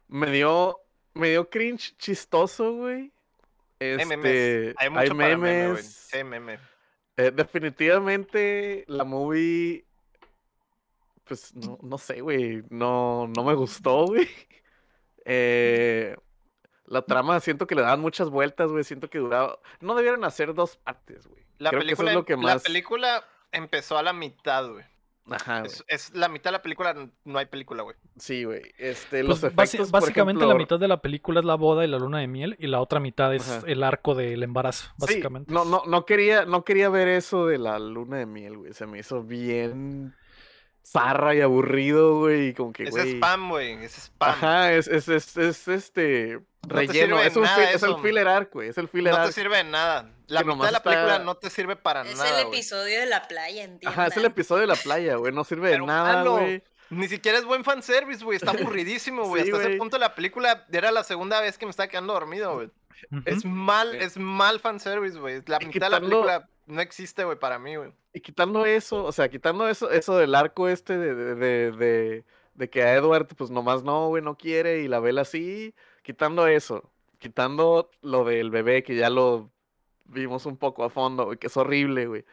Me 0.08 0.32
dio, 0.32 0.78
me 1.14 1.30
dio 1.32 1.50
cringe 1.50 1.96
chistoso, 1.98 2.74
güey. 2.74 3.12
Hay 3.82 4.06
memes. 4.06 4.26
Este, 4.26 4.76
Hay 4.78 4.90
para 4.90 5.14
meme, 5.14 5.36
güey. 5.36 5.54
memes. 5.68 5.86
Sí, 6.10 6.24
meme. 6.24 6.58
Eh, 7.18 7.32
definitivamente 7.32 8.84
la 8.88 9.06
movie, 9.06 9.86
pues 11.24 11.56
no, 11.56 11.80
no 11.82 11.98
sé, 11.98 12.22
güey, 12.22 12.64
no, 12.70 13.28
no 13.28 13.44
me 13.44 13.54
gustó, 13.54 14.06
güey. 14.08 14.28
Eh, 15.28 16.16
la 16.86 17.02
trama 17.02 17.40
siento 17.40 17.66
que 17.66 17.74
le 17.74 17.82
daban 17.82 18.00
muchas 18.00 18.30
vueltas, 18.30 18.70
güey, 18.70 18.84
siento 18.84 19.10
que 19.10 19.18
duraba, 19.18 19.60
no 19.80 19.96
debieron 19.96 20.24
hacer 20.24 20.54
dos 20.54 20.76
partes, 20.76 21.26
güey. 21.26 21.44
La 21.58 21.72
Creo 21.72 21.82
que 21.82 21.94
eso 21.94 22.04
película, 22.04 22.12
es 22.12 22.16
lo 22.16 22.26
que 22.26 22.38
la 22.38 22.60
película 22.60 23.26
empezó 23.52 23.98
a 23.98 24.04
la 24.04 24.14
mitad, 24.14 24.70
güey. 24.70 24.86
Ajá. 25.30 25.64
Es, 25.66 25.84
es 25.88 26.14
la 26.16 26.30
mitad 26.30 26.50
de 26.50 26.54
la 26.54 26.62
película, 26.62 26.96
no 27.24 27.38
hay 27.40 27.46
película, 27.48 27.84
güey. 27.84 27.96
sí, 28.18 28.44
güey, 28.44 28.62
este, 28.78 29.24
Pues 29.24 29.42
los 29.42 29.44
efectos, 29.44 29.92
por 29.92 30.02
básicamente 30.02 30.46
la 30.46 30.56
mitad 30.56 30.80
de 30.80 30.88
la 30.88 31.02
película 31.02 31.40
es 31.40 31.46
la 31.46 31.56
boda 31.56 31.84
y 31.84 31.88
la 31.88 31.98
luna 31.98 32.20
de 32.20 32.28
miel 32.28 32.56
y 32.60 32.68
la 32.68 32.80
otra 32.82 33.00
mitad 33.00 33.34
es 33.34 33.50
Ajá. 33.50 33.66
el 33.68 33.84
arco 33.84 34.16
del 34.16 34.44
embarazo, 34.44 34.88
Sí, 34.90 34.94
básicamente. 35.00 35.52
no, 35.54 35.66
no, 35.66 35.84
no 35.88 36.06
quería, 36.06 36.46
no 36.46 36.64
quería 36.64 36.90
ver 36.90 37.08
eso 37.08 37.48
de 37.48 37.58
la 37.58 37.80
luna 37.80 38.18
de 38.18 38.26
miel, 38.26 38.58
güey, 38.58 38.74
se 38.74 38.86
me 38.86 39.00
hizo 39.00 39.24
bien 39.24 40.14
zarra 40.86 41.34
y 41.36 41.42
aburrido, 41.42 42.20
güey, 42.20 42.50
y 42.50 42.54
como 42.54 42.72
que, 42.72 42.84
Es 42.84 42.92
güey... 42.92 43.14
spam, 43.16 43.50
güey. 43.50 43.84
Es 43.84 43.98
spam. 43.98 44.30
Ajá, 44.32 44.74
es, 44.74 44.88
es, 44.88 45.08
es, 45.10 45.36
es 45.38 45.68
este 45.68 46.40
te 46.68 46.74
relleno, 46.74 47.18
sirve 47.18 47.28
es, 47.28 47.36
un 47.36 47.46
es 47.46 47.58
el 47.84 47.90
eso. 47.92 47.98
filler 48.00 48.28
arc, 48.28 48.54
güey, 48.54 48.70
es 48.70 48.78
el 48.78 48.88
filler 48.88 49.14
No 49.14 49.20
te 49.20 49.26
arc. 49.26 49.34
sirve 49.34 49.58
de 49.58 49.64
nada. 49.66 50.12
La 50.28 50.44
mitad 50.44 50.66
de 50.66 50.72
la 50.72 50.82
película 50.84 51.12
está- 51.14 51.24
no 51.24 51.36
te 51.36 51.50
sirve 51.50 51.76
para 51.76 52.02
Es 52.04 52.18
nada. 52.18 52.40
el 52.40 52.46
güey. 52.48 52.58
episodio 52.60 53.00
de 53.00 53.06
la 53.06 53.28
playa, 53.28 53.64
entiendan. 53.64 53.94
Ajá, 54.00 54.08
es 54.08 54.18
el 54.18 54.26
episodio 54.26 54.62
de 54.62 54.68
la 54.68 54.76
playa, 54.76 55.16
güey, 55.16 55.32
no 55.34 55.44
sirve 55.44 55.70
de 55.72 55.80
nada, 55.80 56.24
güey. 56.24 56.64
Ni 56.92 57.08
siquiera 57.08 57.38
es 57.40 57.46
buen 57.46 57.64
fanservice, 57.64 58.24
güey. 58.24 58.38
Está 58.38 58.52
aburridísimo, 58.80 59.24
güey. 59.28 59.44
Sí, 59.44 59.50
Hasta 59.50 59.62
ese 59.62 59.68
güey. 59.70 59.80
punto 59.80 59.96
de 59.98 60.02
la 60.02 60.14
película 60.16 60.66
era 60.72 60.92
la 60.92 61.04
segunda 61.04 61.42
vez 61.42 61.58
que 61.58 61.66
me 61.66 61.72
estaba 61.72 61.88
quedando 61.88 62.14
dormido, 62.14 62.54
güey. 62.56 62.70
Es 63.26 63.44
mal, 63.44 63.92
Sí. 63.92 63.98
es 64.02 64.18
mal 64.18 64.60
fanservice, 64.60 65.18
güey. 65.20 65.42
La 65.48 65.60
mitad 65.60 65.88
de 65.88 65.90
la 65.90 66.00
película 66.00 66.50
no 66.66 66.82
existe, 66.82 67.24
güey, 67.24 67.38
para 67.38 67.60
mí, 67.60 67.76
güey. 67.76 67.92
Y 68.14 68.22
quitando 68.22 68.66
eso, 68.66 69.04
o 69.04 69.12
sea, 69.12 69.30
quitando 69.30 69.68
eso, 69.68 69.90
eso 69.92 70.18
del 70.18 70.36
arco 70.36 70.68
este 70.68 70.98
de, 70.98 71.16
de, 71.16 71.72
de, 71.72 72.26
de, 72.54 72.70
que 72.70 72.84
a 72.84 72.94
Edward, 72.96 73.28
pues 73.36 73.52
nomás 73.52 73.84
no, 73.84 74.08
güey, 74.10 74.24
no 74.24 74.38
quiere 74.38 74.82
y 74.82 74.88
la 74.88 75.00
vela 75.00 75.22
así, 75.22 75.76
quitando 76.04 76.48
eso, 76.48 76.92
quitando 77.20 77.92
lo 78.02 78.24
del 78.26 78.50
bebé 78.52 78.84
que 78.84 78.96
ya 78.96 79.10
lo 79.10 79.52
vimos 80.06 80.46
un 80.46 80.58
poco 80.58 80.84
a 80.84 80.90
fondo, 80.90 81.26
güey, 81.26 81.38
que 81.38 81.48
es 81.48 81.58
horrible, 81.58 82.08
güey. 82.08 82.26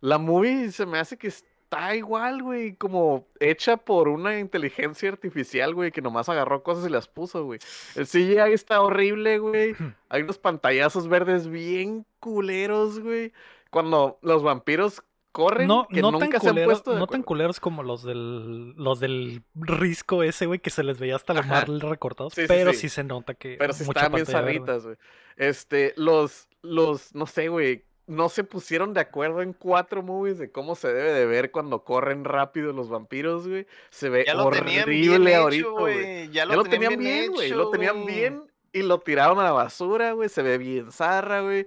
La 0.00 0.18
movie 0.18 0.70
se 0.72 0.86
me 0.86 0.98
hace 0.98 1.18
que 1.18 1.32
está 1.70 1.94
igual, 1.94 2.42
güey, 2.42 2.74
como 2.76 3.26
hecha 3.40 3.76
por 3.76 4.08
una 4.08 4.38
inteligencia 4.38 5.10
artificial, 5.10 5.74
güey, 5.74 5.92
que 5.92 6.00
nomás 6.00 6.28
agarró 6.30 6.62
cosas 6.62 6.86
y 6.86 6.90
las 6.90 7.08
puso, 7.08 7.44
güey. 7.44 7.60
El 7.94 8.06
CGI 8.06 8.52
está 8.54 8.80
horrible, 8.80 9.38
güey. 9.38 9.74
Hay 10.08 10.22
unos 10.22 10.38
pantallazos 10.38 11.08
verdes 11.08 11.46
bien 11.48 12.06
culeros, 12.20 13.00
güey. 13.00 13.32
Cuando 13.70 14.18
los 14.22 14.42
vampiros 14.42 15.02
corren, 15.30 15.68
No, 15.68 15.86
que 15.88 16.00
no 16.00 16.10
tan 16.10 16.20
nunca 16.20 16.40
se 16.40 16.48
han 16.48 16.64
puesto 16.64 16.92
de 16.94 17.00
no 17.00 17.06
tan 17.06 17.22
culeros 17.22 17.60
como 17.60 17.82
los 17.82 18.02
del 18.02 18.70
los 18.76 18.98
del 18.98 19.42
risco 19.54 20.22
ese, 20.22 20.46
güey, 20.46 20.60
que 20.60 20.70
se 20.70 20.82
les 20.82 20.98
veía 20.98 21.16
hasta 21.16 21.34
los 21.34 21.44
Ajá. 21.44 21.66
mal 21.66 21.80
recortados, 21.82 22.32
Sí, 22.32 22.44
pero 22.48 22.72
sí. 22.72 22.78
sí. 22.80 22.88
se 22.88 23.04
nota 23.04 23.34
que 23.34 23.56
Pero 23.58 23.74
sí 23.74 23.82
estaban 23.82 24.12
bien 24.12 24.24
zarritas, 24.26 24.84
güey. 24.84 24.96
Este, 25.36 25.92
los, 25.96 26.48
los, 26.62 27.14
no 27.14 27.26
sé, 27.26 27.48
güey, 27.48 27.84
no 28.08 28.30
se 28.30 28.42
pusieron 28.42 28.94
de 28.94 29.00
acuerdo 29.00 29.42
en 29.42 29.52
cuatro 29.52 30.02
movies 30.02 30.38
de 30.38 30.50
cómo 30.50 30.74
se 30.74 30.88
debe 30.88 31.12
de 31.12 31.26
ver 31.26 31.50
cuando 31.50 31.84
corren 31.84 32.24
rápido 32.24 32.72
los 32.72 32.88
vampiros, 32.88 33.46
güey. 33.46 33.66
Se 33.90 34.08
ve 34.08 34.24
Ya 34.26 34.34
lo 34.34 34.50
tenían 34.50 34.82
horrible 34.84 35.18
bien 35.18 35.36
ahorita, 35.36 35.68
güey. 35.68 36.30
Ya 36.30 36.46
lo, 36.46 36.64
tenían 36.64 36.98
bien, 36.98 37.30
güey. 37.32 37.50
Lo 37.50 37.70
tenían 37.70 38.06
bien 38.06 38.42
y 38.72 38.82
lo 38.82 38.98
tiraron 39.00 39.38
a 39.38 39.44
la 39.44 39.52
basura, 39.52 40.12
güey. 40.12 40.30
Se 40.30 40.42
ve 40.42 40.56
bien 40.56 40.90
zarra, 40.90 41.42
güey. 41.42 41.66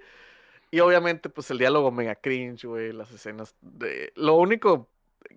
Y 0.71 0.79
obviamente, 0.79 1.29
pues 1.29 1.51
el 1.51 1.59
diálogo 1.59 1.91
mega 1.91 2.15
cringe, 2.15 2.65
güey. 2.65 2.91
Las 2.91 3.11
escenas 3.11 3.55
de. 3.61 4.11
Lo 4.15 4.33
único 4.33 4.89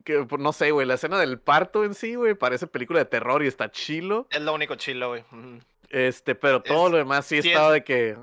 que, 0.04 0.24
pues, 0.24 0.40
no 0.40 0.54
sé, 0.54 0.70
güey. 0.70 0.86
La 0.86 0.94
escena 0.94 1.18
del 1.18 1.38
parto 1.38 1.84
en 1.84 1.92
sí, 1.92 2.14
güey. 2.14 2.34
Parece 2.34 2.66
película 2.66 3.00
de 3.00 3.04
terror 3.04 3.44
y 3.44 3.46
está 3.46 3.70
chilo. 3.70 4.26
Es 4.30 4.40
lo 4.40 4.54
único 4.54 4.76
chilo, 4.76 5.08
güey. 5.10 5.24
Este, 5.90 6.34
pero 6.34 6.62
todo 6.62 6.86
Es- 6.86 6.92
lo 6.92 6.98
demás 6.98 7.26
sí 7.26 7.40
sí 7.42 7.48
estaba 7.48 7.68
es- 7.68 7.72
de 7.74 7.84
que. 7.84 8.16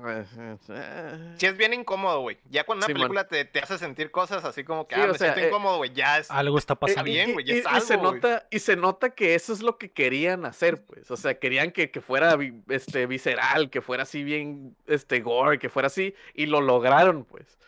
eh, 0.68 1.34
Sí 1.38 1.46
es 1.46 1.56
bien 1.56 1.72
incómodo, 1.72 2.20
güey. 2.20 2.38
Ya 2.50 2.64
cuando 2.64 2.86
una 2.86 2.94
película 2.94 3.26
te, 3.28 3.44
te 3.44 3.60
hace 3.60 3.78
sentir 3.78 4.10
cosas 4.10 4.44
así 4.44 4.64
como 4.64 4.86
que, 4.86 4.94
Sí, 4.94 5.00
ah, 5.00 5.04
o 5.04 5.12
me 5.12 5.18
sea, 5.18 5.28
siento 5.28 5.40
eh, 5.40 5.48
incómodo, 5.48 5.76
güey, 5.78 5.92
ya 5.92 6.18
es... 6.18 6.30
Algo 6.30 6.58
está 6.58 6.74
Eh, 6.74 6.76
pasando. 6.80 7.04
bien, 7.04 7.30
y- 7.30 7.32
güey, 7.32 7.48
y- 7.48 7.52
es 7.58 7.64
y 7.76 7.80
se 7.80 7.96
nota 7.96 8.46
y 8.50 8.58
se 8.58 8.76
nota 8.76 9.10
que 9.10 9.34
eso 9.34 9.52
es 9.52 9.62
lo 9.62 9.78
que 9.78 9.90
querían 9.90 10.44
hacer 10.44 10.84
pues 10.84 11.10
o 11.10 11.16
sea 11.16 11.38
querían 11.38 11.70
que, 11.70 11.90
que 11.90 12.00
fuera 12.00 12.36
este 12.68 13.06
visceral 13.06 13.70
que 13.70 13.80
fuera 13.80 14.02
así 14.04 14.22
bien 14.24 14.76
este 14.86 15.20
gore 15.20 15.58
que 15.58 15.68
fuera 15.68 15.86
así 15.86 16.14
y 16.34 16.46
lo 16.46 16.60
lograron 16.60 17.24
pues 17.24 17.58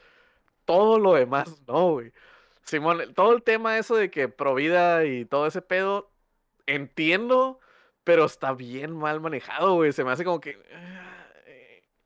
todo 0.65 0.99
lo 0.99 1.15
demás 1.15 1.61
no 1.67 1.93
güey 1.93 2.13
Simón 2.65 3.13
todo 3.15 3.35
el 3.35 3.43
tema 3.43 3.79
eso 3.79 3.97
de 3.97 4.11
que 4.11 4.29
provida 4.29 5.05
y 5.05 5.25
todo 5.25 5.47
ese 5.47 5.63
pedo 5.63 6.11
entiendo 6.67 7.61
pero 8.05 8.27
está 8.27 8.53
bien 8.53 8.95
mal 8.97 9.21
manejado 9.21 9.75
güey 9.75 9.93
se 9.93 10.05
me 10.05 10.13
hace 10.13 10.25
como 10.25 10.41
que 10.41 10.61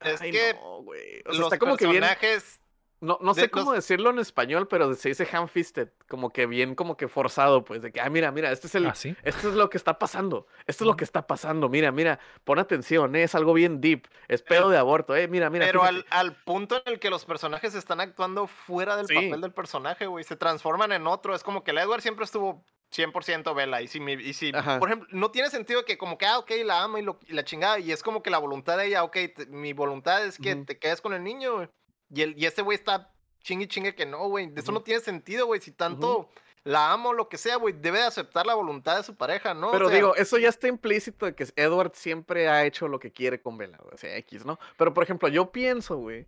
Es 0.01 0.20
ay, 0.20 0.31
que 0.31 0.55
no, 0.55 0.83
güey. 0.83 1.20
O 1.27 1.33
sea, 1.33 1.41
Los 1.41 1.53
está 1.53 1.59
como 1.59 1.77
que 1.77 1.87
bien 1.87 2.03
personajes... 2.03 2.61
no, 3.01 3.19
no 3.20 3.35
de 3.35 3.43
sé 3.43 3.51
cómo 3.51 3.73
los- 3.73 3.75
decirlo 3.83 4.11
en 4.11 4.20
español, 4.20 4.69
pero 4.69 4.95
se 4.95 5.09
dice 5.09 5.27
ham-fisted, 5.33 5.89
como 6.09 6.31
que 6.31 6.47
bien, 6.47 6.77
como 6.77 6.97
que 6.97 7.09
forzado, 7.09 7.65
pues, 7.65 7.83
de 7.83 7.91
que, 7.91 8.01
ah, 8.01 8.09
mira, 8.09 8.31
mira, 8.31 8.53
este 8.53 8.69
es 8.69 8.75
el, 8.77 8.87
¿Ah, 8.87 8.95
sí? 8.95 9.16
esto 9.25 9.49
es 9.49 9.55
lo 9.55 9.69
que 9.70 9.77
está 9.77 9.99
pasando, 9.99 10.47
esto 10.69 10.85
es 10.85 10.87
lo 10.87 10.97
que 10.97 11.03
está 11.03 11.27
pasando, 11.27 11.69
mira, 11.69 11.91
mira, 11.91 12.20
pon 12.45 12.61
atención, 12.61 13.16
eh, 13.16 13.25
es 13.25 13.35
algo 13.35 13.55
bien 13.55 13.81
deep, 13.81 14.07
es 14.29 14.43
pedo 14.43 14.70
de 14.70 14.79
aborto, 14.79 15.16
eh, 15.16 15.27
mira, 15.27 15.51
mira. 15.51 15.66
Pero 15.66 15.83
al, 15.83 16.07
al 16.11 16.33
punto 16.45 16.77
en 16.77 16.93
el 16.93 17.01
que 17.01 17.11
los 17.11 17.25
personajes 17.25 17.75
están 17.75 18.01
actuando 18.01 18.47
fuera 18.47 18.97
del 18.97 19.07
Sí. 19.09 19.15
papel 19.16 19.41
del 19.41 19.53
personaje, 19.53 20.07
güey, 20.07 20.23
se 20.25 20.37
transforman 20.37 20.93
en 20.93 21.09
otro. 21.09 21.35
Es 21.35 21.43
como 21.43 21.65
que 21.65 21.73
el 21.73 21.79
Edward 21.79 22.03
siempre 22.03 22.25
estuvo 22.25 22.65
100% 22.94 23.55
vela. 23.55 23.82
Y 23.82 23.89
si, 23.89 24.01
mi- 24.01 24.12
y 24.15 24.32
si 24.32 24.52
Ajá. 24.55 24.78
por 24.78 24.89
ejemplo, 24.89 25.09
no 25.12 25.31
tiene 25.31 25.51
sentido 25.51 25.85
que 25.85 25.98
como 25.98 26.16
que, 26.19 26.27
ah, 26.27 26.39
ok, 26.39 26.51
la 26.65 26.82
ama 26.82 26.98
y, 27.01 27.02
lo- 27.02 27.19
y 27.27 27.32
la 27.32 27.44
chingada. 27.44 27.78
Y 27.78 27.93
es 27.93 28.02
como 28.02 28.23
que 28.23 28.31
la 28.31 28.39
voluntad 28.39 28.78
de 28.78 28.86
ella, 28.86 29.05
ok, 29.05 29.16
te- 29.35 29.47
mi 29.47 29.73
voluntad 29.73 30.24
es 30.24 30.39
que 30.39 30.55
te 30.56 30.78
quedes 30.78 31.01
con 31.01 31.12
el 31.12 31.23
niño, 31.23 31.55
güey. 31.56 31.69
Y, 32.15 32.23
el, 32.23 32.35
y 32.39 32.47
ese 32.47 32.62
güey 32.62 32.77
está 32.77 33.12
chingue 33.40 33.65
y 33.66 33.69
chingue 33.69 33.94
que 33.94 34.06
no, 34.06 34.28
güey. 34.28 34.51
Eso 34.56 34.73
no 34.73 34.82
tiene 34.82 35.01
sentido, 35.01 35.47
güey. 35.47 35.60
Si 35.60 35.70
tanto 35.73 36.31
la 36.65 36.93
amo 36.93 37.12
lo 37.12 37.28
que 37.28 37.39
sea, 37.39 37.56
güey, 37.56 37.73
debe 37.74 37.98
de 37.98 38.05
aceptar 38.05 38.44
la 38.47 38.55
voluntad 38.55 38.97
de 38.97 39.02
su 39.02 39.15
pareja, 39.15 39.55
¿no? 39.55 39.69
O 39.69 39.73
Pero 39.73 39.89
sea, 39.89 39.94
digo, 39.97 40.15
eso 40.16 40.36
ya 40.39 40.48
está 40.48 40.69
implícito 40.69 41.24
de 41.27 41.35
que 41.35 41.47
Edward 41.56 41.93
siempre 41.94 42.48
ha 42.48 42.65
hecho 42.66 42.89
lo 42.89 42.98
que 42.98 43.10
quiere 43.12 43.40
con 43.40 43.56
Bella, 43.56 43.78
güey, 43.78 43.94
o 43.94 43.97
sea, 43.98 44.16
X, 44.16 44.44
¿no? 44.44 44.59
Pero, 44.77 44.93
por 44.93 45.05
ejemplo, 45.05 45.28
yo 45.28 45.51
pienso, 45.52 45.97
güey, 45.97 46.27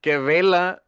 que 0.00 0.18
Bella, 0.18 0.82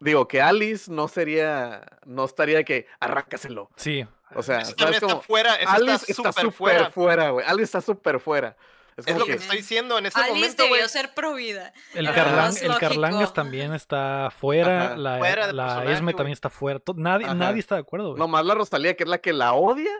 digo, 0.00 0.28
que 0.28 0.40
Alice 0.40 0.90
no 0.90 1.08
sería, 1.08 1.82
no 2.04 2.24
estaría 2.24 2.64
que 2.64 2.86
arráncaselo. 3.00 3.70
Sí. 3.76 4.06
O 4.34 4.42
sea, 4.42 4.60
eso 4.60 4.74
¿sabes 4.78 4.96
está 4.96 5.06
cómo? 5.06 5.20
fuera. 5.22 5.54
Eso 5.56 5.70
Alice 5.70 6.04
está 6.12 6.32
súper 6.32 6.52
fuera. 6.52 6.90
fuera, 6.90 7.30
güey. 7.30 7.46
Alice 7.46 7.64
está 7.64 7.80
súper 7.80 8.20
fuera. 8.20 8.56
Es 8.96 9.06
Es 9.06 9.12
como 9.14 9.20
lo 9.20 9.26
que 9.26 9.32
que, 9.32 9.38
estoy 9.38 9.56
diciendo 9.58 9.96
en 9.96 10.06
este 10.06 10.20
Alice 10.20 10.34
momento, 10.34 10.62
güey. 10.64 10.72
debió 10.72 10.88
ser 10.88 11.14
pro 11.14 11.34
vida. 11.34 11.72
El, 11.94 12.08
Carlang- 12.08 12.60
el. 12.62 12.76
Carlangas 12.78 13.32
también 13.32 13.72
está 13.72 14.30
fuera. 14.36 14.86
Ajá. 14.86 14.96
La, 14.96 15.18
Fuera 15.18 15.52
la 15.52 15.84
Esme 15.92 16.12
también 16.14 16.32
está 16.32 16.50
fuera. 16.50 16.80
to- 16.80 16.94
Nadie, 16.96 17.26
Ajá. 17.26 17.34
nadie 17.36 17.60
está 17.60 17.76
de 17.76 17.82
acuerdo, 17.82 18.08
güey. 18.10 18.18
nomás 18.18 18.44
la 18.44 18.54
Rosalía, 18.54 18.94
que 18.96 19.04
es 19.04 19.08
la 19.08 19.18
que 19.18 19.32
la 19.32 19.52
odia. 19.54 19.90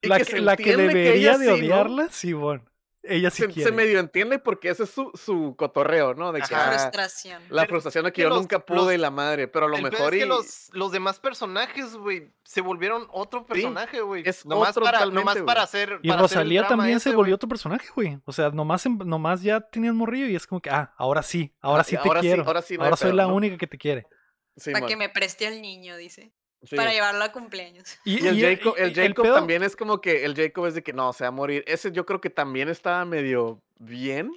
y 0.00 0.08
la 0.08 0.18
que 0.20 0.40
la 0.40 0.56
que 0.56 0.76
debería 0.76 1.38
de 1.38 1.44
sí, 1.44 1.50
¿no? 1.50 1.54
odiarla, 1.56 2.08
sí, 2.10 2.32
bueno. 2.32 2.64
Ella 3.04 3.30
sí 3.30 3.42
se, 3.42 3.48
quiere. 3.48 3.68
se 3.68 3.74
medio 3.74 3.98
entiende 3.98 4.38
porque 4.38 4.68
ese 4.68 4.84
es 4.84 4.90
su, 4.90 5.10
su 5.14 5.56
cotorreo, 5.56 6.14
¿no? 6.14 6.30
De 6.30 6.40
que 6.40 6.54
Ajá. 6.54 6.68
ah, 6.68 6.72
Frustración. 6.78 7.42
la 7.50 7.66
frustración 7.66 8.04
de 8.04 8.12
que 8.12 8.16
que 8.16 8.22
yo 8.22 8.28
los- 8.28 8.38
nunca 8.38 8.60
pude 8.64 8.76
los- 8.76 8.94
y 8.94 8.98
la 8.98 9.10
madre, 9.10 9.48
pero 9.48 9.66
a 9.66 9.68
lo 9.68 9.76
El 9.76 9.82
mejor 9.82 10.14
es 10.14 10.20
que 10.20 10.24
y- 10.26 10.28
los, 10.28 10.70
los 10.72 10.92
demás 10.92 11.18
personajes, 11.18 11.96
güey, 11.96 12.32
se 12.44 12.60
volvieron 12.60 13.08
otro 13.10 13.44
personaje, 13.44 14.00
güey. 14.02 14.22
es 14.24 14.46
nomás 14.46 14.70
otro 14.70 14.84
para, 14.84 15.04
nomás 15.06 15.34
güey. 15.34 15.44
para 15.46 15.62
hacer. 15.62 15.98
Y 16.02 16.08
para 16.10 16.22
hacer 16.22 16.38
el 16.38 16.44
Rosalía 16.44 16.66
también 16.68 16.96
ese, 16.98 17.10
se 17.10 17.16
volvió 17.16 17.34
otro 17.34 17.48
personaje, 17.48 17.88
güey. 17.96 18.18
O 18.24 18.32
sea, 18.32 18.50
nomás, 18.50 18.86
nomás 18.86 19.42
ya 19.42 19.60
tenías 19.60 19.94
morrillo 19.94 20.26
y 20.28 20.36
es 20.36 20.46
como 20.46 20.60
que, 20.60 20.70
ah, 20.70 20.94
ahora 20.96 21.24
sí, 21.24 21.52
ahora 21.60 21.80
Ah, 21.80 21.84
sí 21.84 21.96
te 21.96 22.08
ahora 22.08 22.20
sí, 22.20 22.26
quiero. 22.28 22.44
ahora 22.44 22.62
sí 22.62 22.78
no 22.78 22.84
hay 22.84 22.90
soy 22.92 23.06
pedo, 23.08 23.16
la 23.16 23.24
¿no? 23.26 23.34
única 23.34 23.58
que 23.58 23.66
te 23.66 23.78
quiere. 23.78 24.06
Sí, 24.56 24.70
Para 24.70 24.82
man. 24.82 24.88
que 24.88 24.96
me 24.96 25.08
preste 25.08 25.46
al 25.48 25.60
niño, 25.60 25.96
dice. 25.96 26.32
Sí. 26.64 26.76
Para 26.76 26.92
llevarlo 26.92 27.24
a 27.24 27.32
cumpleaños. 27.32 27.98
Y 28.04 28.24
el 28.26 28.40
Jacob, 28.40 28.74
el 28.78 28.92
y 28.92 28.94
Jacob 28.94 29.24
pedo- 29.24 29.34
también 29.34 29.62
es 29.64 29.74
como 29.74 30.00
que 30.00 30.24
el 30.24 30.36
Jacob 30.36 30.66
es 30.66 30.74
de 30.74 30.82
que 30.82 30.92
no, 30.92 31.12
se 31.12 31.24
va 31.24 31.28
a 31.28 31.32
morir. 31.32 31.64
Ese 31.66 31.90
yo 31.92 32.06
creo 32.06 32.20
que 32.20 32.30
también 32.30 32.68
estaba 32.68 33.04
medio 33.04 33.60
bien. 33.78 34.32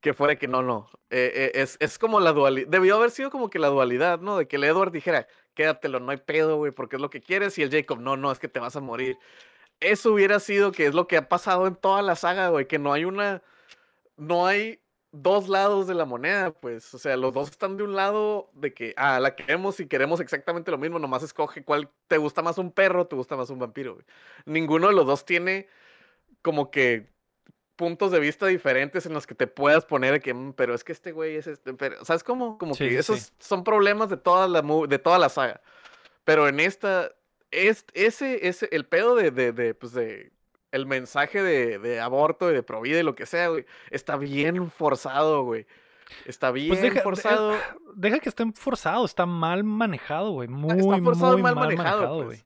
Que 0.00 0.14
fuera 0.14 0.36
que 0.36 0.48
no, 0.48 0.62
no. 0.62 0.88
eh, 1.10 1.30
eh, 1.34 1.50
es, 1.54 1.76
es 1.78 1.98
como 1.98 2.20
la 2.20 2.32
dualidad. 2.32 2.68
Debió 2.68 2.96
haber 2.96 3.10
sido 3.10 3.30
como 3.30 3.50
que 3.50 3.58
la 3.58 3.68
dualidad, 3.68 4.18
¿no? 4.20 4.38
De 4.38 4.48
que 4.48 4.56
el 4.56 4.64
Edward 4.64 4.92
dijera, 4.92 5.26
quédatelo, 5.54 6.00
no 6.00 6.10
hay 6.10 6.16
pedo, 6.16 6.56
güey, 6.56 6.72
porque 6.72 6.96
es 6.96 7.02
lo 7.02 7.10
que 7.10 7.20
quieres. 7.20 7.58
Y 7.58 7.62
el 7.62 7.70
Jacob, 7.70 8.00
no, 8.00 8.16
no, 8.16 8.32
es 8.32 8.38
que 8.38 8.48
te 8.48 8.60
vas 8.60 8.76
a 8.76 8.80
morir. 8.80 9.18
Eso 9.78 10.12
hubiera 10.12 10.40
sido 10.40 10.72
que 10.72 10.86
es 10.86 10.94
lo 10.94 11.06
que 11.06 11.18
ha 11.18 11.28
pasado 11.28 11.66
en 11.66 11.74
toda 11.74 12.00
la 12.00 12.16
saga, 12.16 12.48
güey, 12.48 12.66
que 12.66 12.78
no 12.78 12.92
hay 12.94 13.04
una. 13.04 13.42
No 14.16 14.46
hay 14.46 14.80
dos 15.12 15.48
lados 15.48 15.86
de 15.86 15.94
la 15.94 16.04
moneda, 16.04 16.52
pues. 16.52 16.94
O 16.94 16.98
sea, 16.98 17.16
los 17.16 17.32
dos 17.32 17.50
están 17.50 17.76
de 17.76 17.82
un 17.84 17.96
lado 17.96 18.50
de 18.54 18.72
que, 18.72 18.94
ah, 18.96 19.18
la 19.20 19.34
queremos 19.34 19.80
y 19.80 19.86
queremos 19.86 20.20
exactamente 20.20 20.70
lo 20.70 20.78
mismo, 20.78 20.98
nomás 20.98 21.22
escoge 21.22 21.64
cuál 21.64 21.90
te 22.08 22.16
gusta 22.18 22.42
más 22.42 22.58
un 22.58 22.70
perro, 22.72 23.06
te 23.06 23.16
gusta 23.16 23.36
más 23.36 23.50
un 23.50 23.58
vampiro, 23.58 23.94
güey. 23.94 24.06
Ninguno 24.46 24.88
de 24.88 24.94
los 24.94 25.06
dos 25.06 25.24
tiene 25.24 25.68
como 26.42 26.70
que 26.70 27.08
puntos 27.76 28.12
de 28.12 28.20
vista 28.20 28.46
diferentes 28.46 29.06
en 29.06 29.14
los 29.14 29.26
que 29.26 29.34
te 29.34 29.46
puedas 29.46 29.86
poner 29.86 30.12
de 30.12 30.20
que, 30.20 30.34
"Mm, 30.34 30.52
pero 30.52 30.74
es 30.74 30.84
que 30.84 30.92
este 30.92 31.12
güey 31.12 31.36
es 31.36 31.46
este, 31.46 31.72
pero, 31.74 32.04
¿sabes 32.04 32.22
cómo? 32.22 32.58
Como 32.58 32.74
Sí, 32.74 32.88
que 32.88 32.98
esos 32.98 33.20
sí. 33.20 33.32
son 33.38 33.64
problemas 33.64 34.10
de 34.10 34.18
toda 34.18 34.46
la 34.48 34.62
de 34.86 34.98
toda 34.98 35.18
la 35.18 35.28
saga. 35.30 35.62
Pero 36.24 36.46
en 36.46 36.60
esta, 36.60 37.10
es, 37.50 37.84
ese, 37.94 38.46
ese, 38.48 38.68
el 38.72 38.84
pedo 38.86 39.14
de, 39.16 39.30
de, 39.30 39.52
de, 39.52 39.74
pues 39.74 39.92
de, 39.94 40.30
el 40.72 40.86
mensaje 40.86 41.42
de, 41.42 41.78
de 41.78 42.00
aborto 42.00 42.50
y 42.50 42.54
de 42.54 42.62
provida 42.62 43.00
y 43.00 43.02
lo 43.02 43.14
que 43.14 43.26
sea, 43.26 43.48
güey, 43.48 43.64
está 43.90 44.16
bien 44.16 44.70
forzado, 44.70 45.42
güey. 45.44 45.66
Está 46.26 46.50
bien 46.50 46.68
Pues 46.68 46.82
deja, 46.82 46.94
de- 46.96 47.00
forzado. 47.02 47.54
deja 47.94 48.18
que 48.18 48.28
esté 48.28 48.44
forzado, 48.52 49.04
está 49.04 49.26
mal 49.26 49.62
manejado, 49.64 50.30
güey. 50.32 50.48
Muy, 50.48 50.78
está 50.78 50.98
forzado 51.02 51.32
y 51.32 51.36
muy 51.36 51.42
mal 51.42 51.54
mal 51.54 51.64
manejado, 51.66 51.96
manejado, 51.98 52.16
pues. 52.24 52.26
güey. 52.26 52.44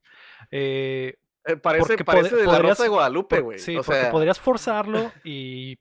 Eh, 0.51 1.15
Eh, 1.47 1.57
parece 1.57 1.97
de 1.97 1.99
la 1.99 2.05
podrías- 2.53 2.63
Rosa 2.63 2.83
de 2.85 2.89
Guadalupe, 2.89 3.37
por- 3.37 3.45
güey. 3.45 3.59
sí, 3.59 3.77
o 3.77 3.83
porque 3.83 4.01
sea, 4.01 4.11
podrías 4.11 4.41
forzarlo 4.41 5.13
y. 5.25 5.79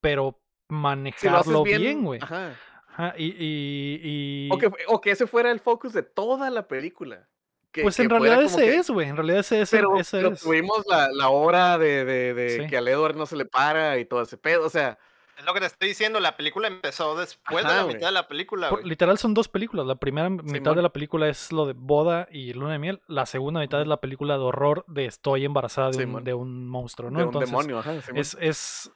Pero 0.00 0.38
si 0.68 0.74
lo 0.74 0.88
haces 0.88 1.20
manejarlo 1.22 1.62
bien, 1.64 2.02
güey. 2.04 2.20
ajá. 2.22 2.54
Ajá, 2.88 3.14
y, 3.18 3.26
y, 3.26 4.00
y- 4.02 4.48
O 4.50 4.56
que, 4.58 4.70
o 4.88 5.00
que 5.02 5.10
ese 5.10 5.26
fuera 5.26 5.50
el 5.50 5.60
focus 5.60 5.92
de 5.92 6.02
toda 6.02 6.48
la 6.48 6.66
película. 6.66 7.28
Que- 7.76 7.82
Pues 7.82 7.96
que 7.96 8.02
en 8.04 8.08
fuera 8.08 8.24
realidad 8.24 8.44
ese 8.46 8.64
que- 8.64 8.74
es, 8.76 8.88
güey. 8.90 9.06
En 9.08 9.16
realidad 9.16 9.40
ese, 9.40 9.60
ese, 9.60 9.76
Pero, 9.76 9.98
ese 10.00 10.16
pero 10.16 10.32
es. 10.32 10.40
tuvimos 10.40 10.82
la, 10.88 11.10
la 11.12 11.28
hora 11.28 11.76
de, 11.76 12.06
de, 12.06 12.32
de 12.32 12.62
Sí. 12.62 12.66
que 12.70 12.78
al 12.78 12.88
Edward 12.88 13.16
no 13.16 13.26
se 13.26 13.36
le 13.36 13.44
para 13.44 13.98
y 13.98 14.06
todo 14.06 14.22
ese 14.22 14.38
pedo. 14.38 14.64
O 14.64 14.70
sea, 14.70 14.98
Es 15.38 15.44
lo 15.44 15.52
que 15.52 15.60
te 15.60 15.66
estoy 15.66 15.88
diciendo, 15.88 16.18
la 16.18 16.34
película 16.38 16.66
empezó 16.68 17.14
después 17.14 17.62
Ajá, 17.62 17.72
de 17.74 17.78
la 17.78 17.82
güey. 17.84 17.96
mitad 17.96 18.06
de 18.08 18.12
la 18.12 18.26
película, 18.28 18.70
Por- 18.70 18.86
literal 18.86 19.18
son 19.18 19.34
dos 19.34 19.48
películas. 19.50 19.84
La 19.84 19.96
primera 19.96 20.30
mitad 20.30 20.46
Simón. 20.50 20.76
de 20.76 20.82
la 20.82 20.88
película 20.94 21.28
es 21.28 21.52
lo 21.52 21.66
de 21.66 21.74
boda 21.74 22.26
y 22.30 22.54
luna 22.54 22.72
de 22.72 22.78
miel. 22.78 23.02
La 23.06 23.26
segunda 23.26 23.60
mitad 23.60 23.82
es 23.82 23.86
la 23.86 24.00
película 24.00 24.38
de 24.38 24.44
horror 24.44 24.86
de 24.88 25.04
estoy 25.04 25.44
embarazada 25.44 25.90
de, 25.90 25.96
un, 25.98 26.02
Simón. 26.04 26.24
de 26.24 26.32
un 26.32 26.66
monstruo, 26.66 27.10
¿no? 27.10 27.18
de 27.18 27.24
un 27.24 27.28
Entonces, 27.28 27.50
demonio. 27.50 27.78
Ajá, 27.80 27.92
es, 28.14 28.34
es... 28.40 28.90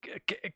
que- 0.00 0.20
que- 0.26 0.54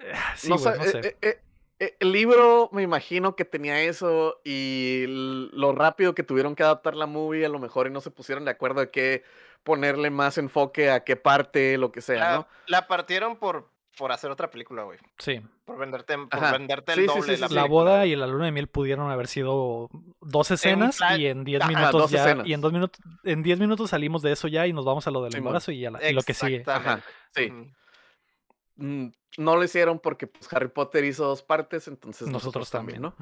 eh, 0.00 0.12
sí, 0.36 0.50
no, 0.50 0.58
güey, 0.58 0.74
sé, 0.74 0.78
no 0.78 0.84
eh, 0.84 0.88
sé. 0.90 0.98
eh, 1.08 1.16
eh, 1.22 1.40
el 1.78 2.12
libro 2.12 2.68
me 2.72 2.82
imagino 2.82 3.36
que 3.36 3.44
tenía 3.44 3.82
eso 3.82 4.40
y 4.44 5.04
lo 5.08 5.72
rápido 5.72 6.14
que 6.14 6.22
tuvieron 6.22 6.54
que 6.54 6.62
adaptar 6.62 6.94
la 6.96 7.06
movie 7.06 7.44
a 7.44 7.48
lo 7.48 7.58
mejor 7.58 7.86
y 7.86 7.90
no 7.90 8.00
se 8.00 8.10
pusieron 8.10 8.44
de 8.44 8.52
acuerdo 8.52 8.80
de 8.80 8.90
qué 8.90 9.24
ponerle 9.62 10.10
más 10.10 10.38
enfoque 10.38 10.90
a 10.90 11.04
qué 11.04 11.16
parte, 11.16 11.78
lo 11.78 11.90
que 11.90 12.00
sea, 12.00 12.18
La, 12.20 12.36
¿no? 12.36 12.48
la 12.66 12.86
partieron 12.86 13.36
por, 13.36 13.70
por 13.96 14.12
hacer 14.12 14.30
otra 14.30 14.50
película, 14.50 14.82
güey. 14.84 14.98
Sí. 15.18 15.40
Por 15.64 15.78
venderte, 15.78 16.18
por 16.18 16.52
venderte 16.52 16.92
el 16.92 17.00
Sí, 17.00 17.06
doble 17.06 17.22
sí, 17.22 17.34
sí, 17.36 17.40
la 17.40 17.48
sí. 17.48 17.54
La 17.54 17.62
película, 17.62 17.82
boda 17.84 18.06
y 18.06 18.14
la 18.14 18.26
luna 18.26 18.44
de 18.44 18.52
miel 18.52 18.68
pudieron 18.68 19.10
haber 19.10 19.26
sido 19.26 19.88
dos 20.20 20.50
escenas 20.50 20.98
y 21.16 21.26
en 21.26 21.44
10 21.44 21.62
Ajá, 21.62 21.70
minutos 21.70 21.92
dos 22.02 22.10
ya 22.10 22.24
escenas. 22.26 22.46
y 22.46 22.52
en 22.52 22.60
dos 22.60 22.72
minutos 22.72 23.00
en 23.24 23.42
10 23.42 23.58
minutos 23.58 23.88
salimos 23.90 24.20
de 24.20 24.32
eso 24.32 24.46
ya 24.48 24.66
y 24.66 24.72
nos 24.74 24.84
vamos 24.84 25.06
a 25.06 25.10
lo 25.10 25.22
del 25.24 25.34
embarazo 25.34 25.72
y, 25.72 25.80
ya 25.80 25.90
la- 25.90 26.08
y 26.08 26.12
lo 26.12 26.22
que 26.22 26.34
sigue. 26.34 26.62
Ajá, 26.66 27.02
sí. 27.34 27.50
Mm, 27.50 27.72
No 28.76 29.12
lo 29.56 29.62
hicieron 29.64 29.98
porque 29.98 30.26
pues, 30.26 30.52
Harry 30.52 30.68
Potter 30.68 31.04
hizo 31.04 31.24
dos 31.26 31.42
partes, 31.42 31.86
entonces 31.88 32.28
Nosotros 32.28 32.70
también, 32.70 33.02
¿no? 33.02 33.14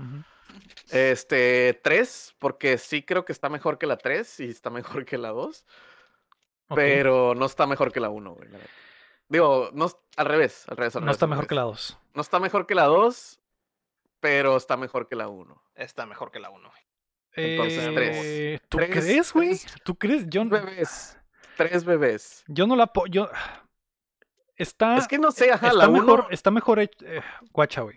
Este, 0.91 1.79
tres, 1.83 2.35
porque 2.39 2.79
sí 2.79 3.03
creo 3.03 3.25
que 3.25 3.33
está 3.33 3.49
mejor 3.49 3.79
que 3.79 3.87
la 3.87 3.97
tres 3.97 4.41
y 4.41 4.49
está 4.49 4.71
mejor 4.71 5.05
que 5.05 5.19
la 5.19 5.31
dos, 5.31 5.65
pero 6.75 7.35
no 7.35 7.47
está 7.47 7.67
mejor 7.67 7.93
que 7.93 8.01
la 8.01 8.11
uno, 8.11 8.35
güey. 8.35 8.49
la. 8.51 8.59
Digo, 9.29 9.71
no, 9.73 9.91
al 10.17 10.27
revés, 10.27 10.65
al 10.69 10.77
revés, 10.77 10.97
al 10.97 11.03
No 11.03 11.07
revés, 11.07 11.17
está 11.17 11.27
mejor 11.27 11.47
que 11.47 11.55
la. 11.55 11.63
2. 11.63 11.99
No 12.15 12.21
está 12.23 12.39
mejor 12.41 12.67
que 12.67 12.75
la 12.75 12.85
dos, 12.85 13.41
pero 14.21 14.57
está 14.59 14.77
mejor 14.77 15.09
que 15.09 15.17
la 15.17 15.29
uno. 15.29 15.63
Está 15.75 16.05
mejor 16.05 16.31
que 16.31 16.41
la 16.41 16.51
1. 16.51 16.71
Entonces, 17.35 17.89
Eh, 17.97 18.61
¿Tú 18.69 18.77
Tres, 18.77 18.91
crees, 18.91 19.33
güey? 19.33 19.49
tres, 19.59 19.75
¿Tú 19.85 19.95
crees? 19.97 20.27
Yo, 20.29 20.47
Tres 20.49 20.65
bebés. 20.65 21.19
Tres 21.57 21.85
bebés. 21.85 22.45
yo 22.47 22.67
no 22.67 22.77
la 22.77 22.89
po- 22.89 23.07
yo 23.07 23.31
está 24.57 24.97
es 24.97 25.09
que 25.09 25.19
no 25.19 25.31
sé, 25.33 25.51
ajá, 25.53 25.69
está 25.69 25.79
la 25.79 25.89
mejor, 25.89 26.21
uno. 26.21 26.29
está 26.31 26.51
mejor 26.51 26.79
eh, 26.81 26.91
guacha, 27.53 27.83
güey. 27.83 27.97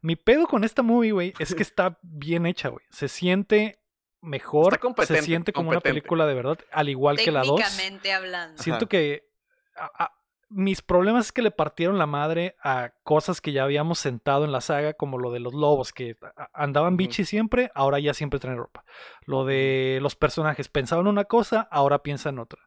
Mi 0.00 0.14
pedo 0.16 0.46
con 0.46 0.62
esta 0.64 0.82
movie, 0.82 1.12
güey, 1.12 1.34
es 1.38 1.54
que 1.54 1.62
está 1.62 1.98
bien 2.02 2.46
hecha, 2.46 2.68
güey. 2.68 2.84
Se 2.90 3.08
siente 3.08 3.80
mejor, 4.20 4.74
se 4.74 4.78
competente, 4.78 5.22
siente 5.22 5.52
como 5.52 5.70
una 5.70 5.80
película 5.80 6.26
de 6.26 6.34
verdad, 6.34 6.58
al 6.72 6.88
igual 6.88 7.16
que 7.16 7.30
la 7.30 7.42
2. 7.42 7.56
Técnicamente 7.60 8.12
hablando. 8.12 8.62
Siento 8.62 8.84
Ajá. 8.84 8.88
que 8.90 9.28
a- 9.76 10.04
a- 10.04 10.12
mis 10.50 10.80
problemas 10.80 11.26
es 11.26 11.32
que 11.32 11.42
le 11.42 11.50
partieron 11.50 11.98
la 11.98 12.06
madre 12.06 12.56
a 12.62 12.92
cosas 13.02 13.42
que 13.42 13.52
ya 13.52 13.64
habíamos 13.64 13.98
sentado 13.98 14.46
en 14.46 14.52
la 14.52 14.62
saga, 14.62 14.94
como 14.94 15.18
lo 15.18 15.30
de 15.30 15.40
los 15.40 15.52
lobos, 15.52 15.92
que 15.92 16.16
andaban 16.54 16.96
bichi 16.96 17.26
siempre, 17.26 17.70
ahora 17.74 17.98
ya 17.98 18.14
siempre 18.14 18.40
traen 18.40 18.56
ropa. 18.56 18.82
Lo 19.26 19.44
de 19.44 19.98
los 20.00 20.16
personajes, 20.16 20.68
pensaban 20.68 21.06
una 21.06 21.24
cosa, 21.26 21.68
ahora 21.70 22.02
piensan 22.02 22.38
otra. 22.38 22.62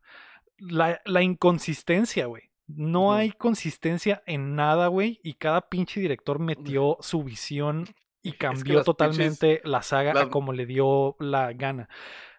La, 0.59 1.01
la 1.05 1.23
inconsistencia, 1.23 2.27
güey. 2.27 2.50
No 2.75 3.13
hay 3.13 3.31
consistencia 3.31 4.23
en 4.25 4.55
nada, 4.55 4.87
güey, 4.87 5.19
y 5.23 5.33
cada 5.33 5.61
pinche 5.69 5.99
director 5.99 6.39
metió 6.39 6.97
su 7.01 7.23
visión 7.23 7.87
y 8.23 8.33
cambió 8.33 8.83
totalmente 8.83 9.61
la 9.63 9.81
saga 9.81 10.19
a 10.21 10.29
como 10.29 10.53
le 10.53 10.65
dio 10.65 11.15
la 11.19 11.53
gana. 11.53 11.89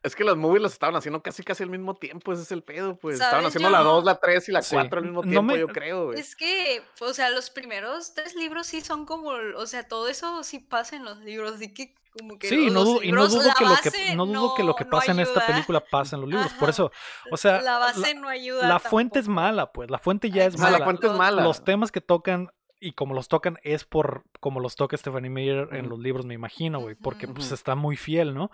Es 0.05 0.17
que 0.17 0.25
las 0.25 0.37
movies 0.37 0.63
las 0.63 0.73
estaban 0.73 0.97
haciendo 0.97 1.23
casi 1.23 1.43
casi 1.45 1.63
al 1.63 1.71
mismo 1.71 1.95
tiempo, 1.95 2.33
ese 2.33 2.43
es 2.43 2.51
el 2.53 2.63
pedo, 2.63 2.97
pues. 2.99 3.21
Estaban 3.21 3.45
haciendo 3.47 3.69
Yo 3.69 3.73
la 3.73 3.85
no- 3.85 3.93
2, 3.95 4.05
la 4.05 4.19
3 4.19 4.49
y 4.49 4.53
la 4.53 4.63
Sí. 4.63 4.75
4 4.75 4.99
al 4.99 5.05
mismo 5.05 5.23
No 5.23 5.31
tiempo, 5.31 5.53
me- 5.53 5.59
yo 5.61 5.69
creo, 5.69 6.07
güey. 6.07 6.19
Es 6.21 6.35
que, 6.35 6.83
o 7.01 7.13
sea, 7.13 7.31
los 7.31 7.51
primeros 7.51 8.13
tres 8.15 8.35
libros 8.35 8.67
sí 8.67 8.81
son 8.81 9.07
como, 9.07 9.31
o 9.31 9.67
sea, 9.67 9.87
todo 9.87 10.09
eso 10.09 10.43
sí 10.43 10.59
pasa 10.59 10.97
en 10.97 11.05
los 11.05 11.19
libros, 11.19 11.53
así 11.55 11.73
que 11.73 11.95
como 12.19 12.39
que 12.39 12.49
Sí, 12.49 12.65
los 12.67 12.73
no 12.75 12.85
dudo, 12.85 13.03
y 13.03 13.11
no 13.13 13.27
dudo 13.29 13.51
que 13.59 13.65
lo 13.65 13.75
que 13.83 14.15
no 14.17 14.27
dudo 14.27 14.55
que 14.55 14.63
lo 14.65 14.75
que 14.75 14.85
no 14.85 14.91
pasa 14.91 15.13
en 15.13 15.21
esta 15.21 15.47
película 15.47 15.81
pasa 15.81 16.17
en 16.17 16.23
los 16.23 16.31
libros. 16.31 16.53
Por 16.55 16.69
eso, 16.71 16.91
o 17.31 17.37
sea, 17.37 17.61
la 17.63 17.79
base 17.79 18.15
la- 18.15 18.21
no 18.21 18.29
ayuda. 18.29 18.69
la 18.69 18.79
fuente 18.79 19.19
es 19.19 19.29
mala, 19.29 19.73
pues. 19.73 19.91
La 19.91 19.99
fuente 19.99 20.31
ya 20.31 20.45
es 20.45 20.55
Ah, 20.61 20.65
la 20.67 20.71
mala. 20.73 20.85
fuente 20.85 21.07
es 21.07 21.13
mala. 21.15 21.43
Los 21.43 21.65
temas 21.65 21.91
que 21.91 22.01
tocan 22.01 22.51
y 22.81 22.93
como 22.93 23.15
los 23.15 23.29
tocan 23.29 23.59
es 23.63 23.85
por 23.85 24.25
como 24.41 24.59
los 24.61 24.75
toca 24.77 24.97
Stephanie 24.97 25.31
Meyer 25.31 25.69
en 25.73 25.89
los 25.89 25.99
libros, 25.99 26.27
me 26.27 26.35
imagino, 26.35 26.81
güey, 26.81 26.95
porque 26.97 27.29
pues 27.29 27.53
está 27.53 27.75
muy 27.77 27.97
fiel, 27.97 28.35
¿no? 28.35 28.51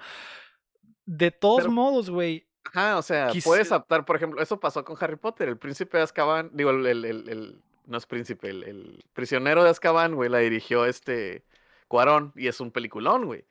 De 1.07 1.31
todos 1.31 1.61
Pero- 1.63 1.73
modos, 1.73 2.11
güey, 2.11 2.47
Ajá, 2.65 2.99
o 2.99 3.03
sea, 3.03 3.31
puedes 3.45 3.73
adaptar, 3.73 4.05
por 4.05 4.17
ejemplo, 4.17 4.43
eso 4.43 4.61
pasó 4.61 4.85
con 4.85 4.97
Harry 5.01 5.17
Potter, 5.17 5.49
el 5.49 5.57
príncipe 5.57 5.97
de 5.97 6.03
Azkaban, 6.05 6.51
digo, 6.53 6.69
el, 6.71 6.85
el, 6.87 7.05
el- 7.07 7.29
el- 7.31 7.63
no 7.87 7.97
es 7.97 8.05
príncipe, 8.05 8.51
el, 8.51 8.63
el 8.65 9.05
prisionero 9.15 9.65
de 9.65 9.71
Azkaban, 9.71 10.15
güey, 10.15 10.29
la 10.29 10.39
dirigió 10.39 10.85
este 10.85 11.47
Cuarón 11.89 12.33
y 12.37 12.47
es 12.49 12.61
un 12.61 12.71
peliculón, 12.71 13.25
güey. 13.27 13.47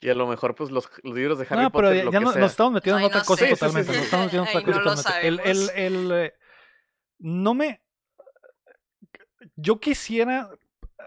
Y 0.00 0.08
a 0.10 0.14
lo 0.14 0.26
mejor, 0.26 0.54
pues, 0.54 0.70
los, 0.70 0.88
los 1.02 1.14
libros 1.14 1.38
de 1.38 1.46
Harry 1.50 1.62
no, 1.62 1.70
pero 1.72 1.88
Potter, 1.88 1.96
ya, 1.98 2.04
lo 2.04 2.12
ya 2.12 2.18
que 2.20 2.24
no- 2.24 2.32
sea. 2.32 2.40
nos 2.40 2.50
estamos 2.52 2.72
metiendo 2.72 2.98
en 3.00 3.04
otra 3.06 3.20
no 3.20 3.24
cosa 3.26 3.48
totalmente. 3.48 3.92
Nos 3.92 4.02
estamos 4.02 4.26
metiendo 4.26 4.50
en 4.50 4.56
otra 4.56 4.64
cosa 4.64 4.78
no 4.78 4.84
lo 4.84 4.94
totalmente. 4.96 5.50
El, 5.50 5.58
el, 5.58 5.70
el, 6.10 6.12
eh, 6.12 6.34
no 7.18 7.54
me. 7.54 7.82
Yo 9.56 9.80
quisiera. 9.80 10.50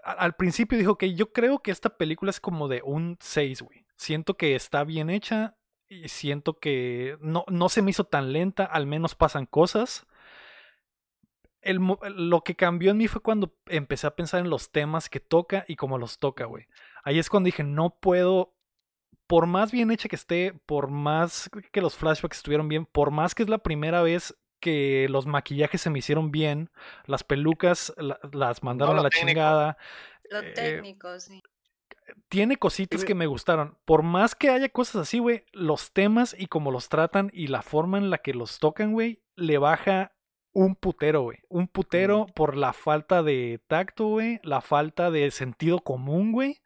a- 0.04 0.12
Al 0.12 0.36
principio 0.36 0.78
dijo 0.78 0.98
que 0.98 1.14
yo 1.14 1.32
creo 1.32 1.60
que 1.60 1.72
esta 1.72 1.90
película 1.98 2.30
es 2.32 2.40
como 2.40 2.68
de 2.68 2.82
un 2.84 3.18
6, 3.22 3.62
güey. 3.62 3.86
Siento 3.96 4.36
que 4.36 4.56
está 4.56 4.84
bien 4.84 5.10
hecha 5.10 5.56
y 5.88 6.08
siento 6.10 6.58
que 6.60 7.18
no, 7.22 7.46
no 7.50 7.70
se 7.70 7.82
me 7.82 7.92
hizo 7.92 8.04
tan 8.06 8.34
lenta, 8.34 8.66
al 8.66 8.88
menos 8.88 9.16
pasan 9.16 9.46
cosas. 9.46 10.06
El, 11.62 11.80
lo 12.16 12.44
que 12.44 12.56
cambió 12.56 12.92
en 12.92 12.98
mí 12.98 13.08
fue 13.08 13.22
cuando 13.22 13.54
empecé 13.68 14.08
a 14.08 14.16
pensar 14.16 14.42
en 14.42 14.50
los 14.50 14.72
temas 14.72 15.10
que 15.10 15.20
toca 15.20 15.64
y 15.68 15.76
cómo 15.76 15.98
los 15.98 16.18
toca, 16.20 16.46
güey. 16.46 16.66
Ahí 17.04 17.20
es 17.20 17.30
cuando 17.30 17.46
dije, 17.46 17.64
no 17.64 17.98
puedo, 18.00 18.56
por 19.28 19.46
más 19.46 19.72
bien 19.72 19.92
hecha 19.92 20.10
que 20.10 20.16
esté, 20.16 20.54
por 20.66 20.90
más 20.90 21.50
que 21.72 21.82
los 21.82 21.96
flashbacks 21.96 22.38
estuvieron 22.38 22.68
bien, 22.68 22.86
por 22.86 23.12
más 23.12 23.36
que 23.36 23.44
es 23.44 23.50
la 23.50 23.60
primera 23.60 24.02
vez 24.02 24.36
que 24.60 25.08
los 25.10 25.26
maquillajes 25.26 25.82
se 25.82 25.90
me 25.90 26.00
hicieron 26.00 26.32
bien, 26.32 26.70
las 27.06 27.24
pelucas 27.24 27.94
la- 27.98 28.20
las 28.32 28.62
mandaron 28.64 28.98
a 29.00 29.02
la 29.04 29.10
técnico. 29.10 29.28
chingada, 29.30 29.78
Lo 30.30 30.40
eh, 30.40 30.52
técnico, 30.54 31.20
sí. 31.20 31.42
tiene 32.30 32.58
cositas 32.58 33.04
que 33.06 33.16
me 33.16 33.26
gustaron. 33.28 33.78
Por 33.86 34.04
más 34.04 34.36
que 34.36 34.50
haya 34.50 34.70
cosas 34.70 34.98
así, 35.04 35.20
güey, 35.20 35.46
los 35.52 35.92
temas 35.94 36.36
y 36.38 36.48
cómo 36.48 36.72
los 36.72 36.90
tratan 36.90 37.30
y 37.34 37.48
la 37.48 37.62
forma 37.62 37.98
en 37.98 38.10
la 38.10 38.20
que 38.20 38.34
los 38.34 38.60
tocan, 38.60 38.94
güey, 38.94 39.24
le 39.36 39.58
baja 39.58 40.14
un 40.54 40.76
putero, 40.76 41.22
güey. 41.22 41.40
Un 41.50 41.68
putero 41.68 42.26
por 42.36 42.58
la 42.58 42.74
falta 42.74 43.24
de 43.24 43.60
tacto, 43.68 44.08
güey, 44.08 44.40
la 44.44 44.62
falta 44.62 45.10
de 45.12 45.32
sentido 45.32 45.80
común, 45.80 46.32
güey. 46.32 46.62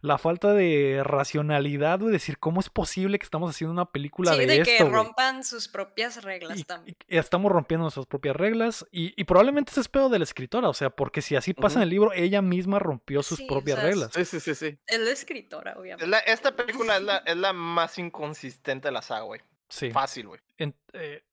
La 0.00 0.16
falta 0.16 0.52
de 0.54 1.02
racionalidad, 1.04 1.98
güey, 1.98 2.12
decir 2.12 2.38
cómo 2.38 2.60
es 2.60 2.70
posible 2.70 3.18
que 3.18 3.24
estamos 3.24 3.50
haciendo 3.50 3.72
una 3.72 3.86
película 3.90 4.32
Sí, 4.34 4.38
de, 4.38 4.46
de 4.46 4.62
que 4.62 4.72
esto, 4.74 4.84
güey. 4.84 4.94
rompan 4.96 5.42
sus 5.42 5.66
propias 5.66 6.22
reglas 6.22 6.60
Y- 6.60 6.62
también. 6.62 6.96
y 7.08 7.16
estamos 7.16 7.50
rompiendo 7.50 7.82
nuestras 7.82 8.06
propias 8.06 8.36
reglas 8.36 8.86
y, 8.92 9.12
y 9.20 9.24
probablemente 9.24 9.72
ese 9.72 9.80
es 9.80 9.88
pedo 9.88 10.08
de 10.08 10.18
la 10.20 10.24
escritora, 10.24 10.68
o 10.68 10.72
sea, 10.74 10.90
porque 10.90 11.20
si 11.20 11.34
así 11.34 11.52
pasa 11.52 11.78
en 11.80 11.82
el 11.82 11.88
libro, 11.90 12.12
ella 12.12 12.42
misma 12.42 12.78
rompió 12.78 13.24
sus 13.24 13.38
Sí, 13.38 13.44
o 13.44 13.48
propias 13.48 13.80
sea, 13.80 13.88
reglas. 13.88 14.10
Sí, 14.14 14.24
sí, 14.24 14.38
sí, 14.38 14.54
sí. 14.54 14.78
Es 14.86 15.00
la 15.00 15.10
escritora, 15.10 15.72
Es 15.72 15.78
obviamente. 15.78 16.06
la- 16.06 16.18
esta 16.20 16.54
película 16.54 16.98
es 16.98 17.02
la, 17.02 17.16
es 17.26 17.36
la 17.36 17.52
más 17.52 17.98
inconsistente 17.98 18.86
de 18.86 18.92
la 18.92 19.02
saga, 19.02 19.22
güey. 19.22 19.40
Sí. 19.68 19.90
Fácil, 19.90 20.28
güey. 20.28 20.40
en- 20.58 20.76
eh, 20.92 21.24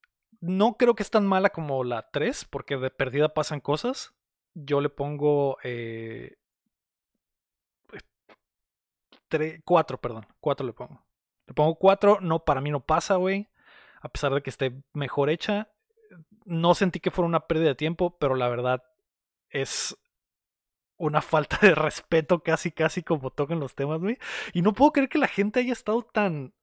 no 0.45 0.77
creo 0.77 0.95
que 0.95 1.03
es 1.03 1.09
tan 1.09 1.25
mala 1.25 1.49
como 1.49 1.83
la 1.83 2.09
3, 2.11 2.45
porque 2.45 2.77
de 2.77 2.89
perdida 2.89 3.33
pasan 3.33 3.59
cosas. 3.59 4.13
Yo 4.53 4.79
le 4.79 4.89
pongo 4.89 5.57
eh, 5.63 6.35
4, 9.63 9.99
perdón. 9.99 10.25
4 10.39 10.65
le 10.65 10.73
pongo. 10.73 11.03
Le 11.47 11.53
pongo 11.53 11.75
4, 11.75 12.19
no, 12.21 12.39
para 12.39 12.61
mí 12.61 12.71
no 12.71 12.79
pasa, 12.79 13.15
güey. 13.15 13.49
A 14.01 14.09
pesar 14.09 14.33
de 14.33 14.41
que 14.41 14.49
esté 14.49 14.73
mejor 14.93 15.29
hecha. 15.29 15.69
No 16.45 16.75
sentí 16.75 16.99
que 16.99 17.11
fuera 17.11 17.27
una 17.27 17.47
pérdida 17.47 17.69
de 17.69 17.75
tiempo, 17.75 18.17
pero 18.19 18.35
la 18.35 18.47
verdad 18.47 18.83
es 19.49 19.97
una 20.97 21.21
falta 21.21 21.57
de 21.61 21.75
respeto 21.75 22.43
casi, 22.43 22.71
casi 22.71 23.03
como 23.03 23.31
tocan 23.31 23.59
los 23.59 23.75
temas, 23.75 23.99
güey. 23.99 24.17
Y 24.53 24.61
no 24.61 24.73
puedo 24.73 24.91
creer 24.91 25.09
que 25.09 25.17
la 25.17 25.27
gente 25.27 25.59
haya 25.59 25.73
estado 25.73 26.03
tan... 26.03 26.53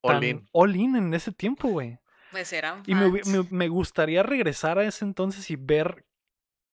All 0.00 0.14
tan 0.14 0.24
in. 0.24 0.48
all 0.52 0.76
in 0.76 0.96
en 0.96 1.14
ese 1.14 1.32
tiempo, 1.32 1.68
güey. 1.68 1.98
Pues 2.34 2.52
eran 2.52 2.82
Y 2.86 2.94
me, 2.94 3.08
me- 3.10 3.46
me 3.50 3.68
gustaría 3.68 4.22
regresar 4.22 4.78
a 4.78 4.84
ese 4.84 5.04
entonces 5.04 5.50
y 5.50 5.56
ver 5.56 6.04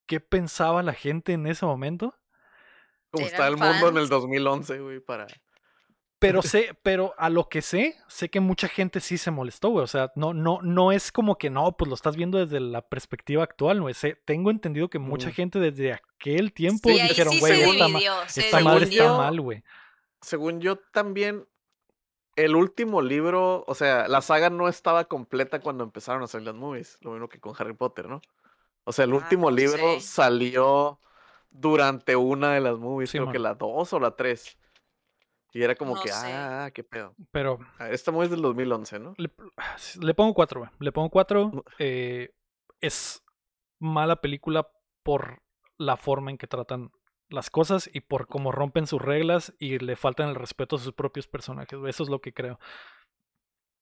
qué 0.07 0.19
pensaba 0.19 0.83
la 0.83 0.93
gente 0.93 1.33
en 1.33 1.47
ese 1.47 1.65
momento. 1.65 2.15
Como 3.11 3.25
está 3.25 3.47
el 3.47 3.57
mundo 3.57 3.89
en 3.89 3.97
el 3.97 4.07
fans. 4.07 4.09
2011, 4.09 4.79
güey, 4.79 4.99
para... 4.99 5.27
Pero 6.19 6.41
sé, 6.43 6.77
pero 6.83 7.13
a 7.17 7.29
lo 7.29 7.49
que 7.49 7.61
sé, 7.61 7.95
sé 8.07 8.29
que 8.29 8.39
mucha 8.39 8.67
gente 8.67 8.99
sí 8.99 9.17
se 9.17 9.31
molestó, 9.31 9.69
güey. 9.69 9.83
O 9.83 9.87
sea, 9.87 10.11
no, 10.15 10.33
no, 10.33 10.59
no 10.61 10.91
es 10.91 11.11
como 11.11 11.37
que 11.37 11.49
no, 11.49 11.75
pues 11.77 11.89
lo 11.89 11.95
estás 11.95 12.15
viendo 12.15 12.37
desde 12.37 12.59
la 12.59 12.87
perspectiva 12.87 13.43
actual, 13.43 13.81
güey. 13.81 13.93
Sé- 13.93 14.21
tengo 14.25 14.49
entendido 14.51 14.89
que 14.89 14.99
mucha 14.99 15.29
Mm. 15.29 15.33
gente 15.33 15.59
desde 15.59 15.93
aquel 15.93 16.53
tiempo 16.53 16.89
Sí, 16.89 17.01
dijeron, 17.01 17.33
sí 17.33 17.39
güey, 17.39 17.55
se 17.55 17.69
esta, 17.71 17.87
ma- 17.87 17.99
esta 18.27 18.59
madre 18.61 18.85
está 18.85 19.17
mal, 19.17 19.41
güey. 19.41 19.63
Según 20.21 20.61
yo 20.61 20.77
también, 20.93 21.47
el 22.35 22.55
último 22.55 23.01
libro, 23.01 23.63
o 23.67 23.75
sea, 23.75 24.07
la 24.07 24.21
saga 24.21 24.49
no 24.49 24.67
estaba 24.67 25.05
completa 25.05 25.59
cuando 25.61 25.83
empezaron 25.83 26.23
a 26.23 26.27
salir 26.27 26.47
las 26.47 26.55
movies, 26.55 26.97
lo 27.01 27.11
mismo 27.11 27.29
que 27.29 27.39
con 27.39 27.53
Harry 27.57 27.73
Potter, 27.73 28.07
¿no? 28.09 28.21
O 28.85 28.91
sea, 28.93 29.05
el 29.05 29.13
Ah, 29.13 29.15
último 29.17 29.49
no 29.49 29.55
libro 29.57 29.99
sé. 29.99 30.01
salió 30.01 30.99
durante 31.49 32.15
una 32.15 32.53
de 32.53 32.61
las 32.61 32.77
movies, 32.77 33.13
creo 33.13 33.23
Simón. 33.23 33.33
que 33.33 33.39
la 33.39 33.55
2 33.55 33.93
o 33.93 33.99
la 33.99 34.15
3. 34.15 34.57
Y 35.53 35.63
era 35.63 35.75
como 35.75 35.95
No 35.95 36.01
que, 36.01 36.09
sé. 36.09 36.33
ah, 36.33 36.71
qué 36.73 36.83
pedo. 36.83 37.13
Pero 37.31 37.59
Ah, 37.77 37.89
Esta 37.89 38.11
movie 38.11 38.25
es 38.25 38.31
del 38.31 38.41
2011, 38.41 38.99
¿no? 38.99 39.13
le, 39.17 39.29
le 40.01 40.13
pongo 40.13 40.33
cuatro. 40.33 40.69
Le 40.79 40.91
pongo 40.93 41.09
cuatro. 41.09 41.65
Eh, 41.77 42.33
es 42.79 43.23
mala 43.79 44.21
película 44.21 44.69
por 45.03 45.41
la 45.77 45.97
forma 45.97 46.31
en 46.31 46.37
que 46.37 46.47
tratan 46.47 46.91
las 47.31 47.49
cosas 47.49 47.89
y 47.91 48.01
por 48.01 48.27
cómo 48.27 48.51
rompen 48.51 48.87
sus 48.87 49.01
reglas 49.01 49.53
y 49.59 49.79
le 49.79 49.95
faltan 49.95 50.29
el 50.29 50.35
respeto 50.35 50.75
a 50.75 50.79
sus 50.79 50.93
propios 50.93 51.27
personajes. 51.27 51.79
Eso 51.87 52.03
es 52.03 52.09
lo 52.09 52.21
que 52.21 52.33
creo. 52.33 52.59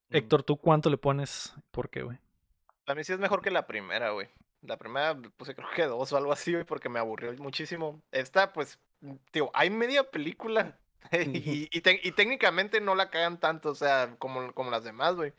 Mm. 0.10 0.16
Héctor, 0.18 0.44
¿tú 0.44 0.58
cuánto 0.58 0.90
le 0.90 0.98
pones? 0.98 1.54
¿Por 1.72 1.90
qué, 1.90 2.04
güey? 2.04 2.20
A 2.86 2.96
mí 2.96 3.04
sí 3.04 3.14
es 3.14 3.20
mejor 3.20 3.42
que 3.42 3.52
la 3.52 3.68
primera, 3.68 4.12
güey. 4.12 4.30
La 4.62 4.78
primera 4.78 5.16
puse 5.38 5.56
creo 5.56 5.70
que 5.76 5.86
dos 5.86 6.12
o 6.12 6.18
algo 6.18 6.32
así, 6.32 6.54
güey, 6.54 6.66
porque 6.66 6.90
me 6.90 7.00
aburrió 7.00 7.34
muchísimo. 7.34 8.02
Esta, 8.12 8.52
pues, 8.54 8.80
tío, 9.32 9.52
hay 9.54 9.70
media 9.70 10.10
película. 10.10 10.78
y, 11.12 11.70
y 11.72 11.72
y 11.72 12.12
técnicamente 12.12 12.82
no 12.82 12.94
la 12.94 13.10
cagan 13.10 13.40
tanto, 13.40 13.70
o 13.70 13.76
sea, 13.76 14.16
como, 14.20 14.54
como 14.54 14.72
las 14.72 14.84
demás, 14.84 15.16
güey. 15.16 15.34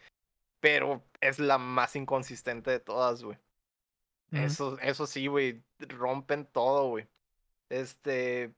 Pero 0.60 1.02
es 1.20 1.38
la 1.38 1.58
más 1.58 1.96
inconsistente 1.96 2.70
de 2.70 2.80
todas, 2.80 3.22
güey. 3.22 3.38
Eso, 4.32 4.78
eso 4.78 5.06
sí, 5.06 5.26
güey, 5.26 5.60
rompen 5.80 6.46
todo, 6.46 6.88
güey. 6.88 7.08
Este, 7.70 8.54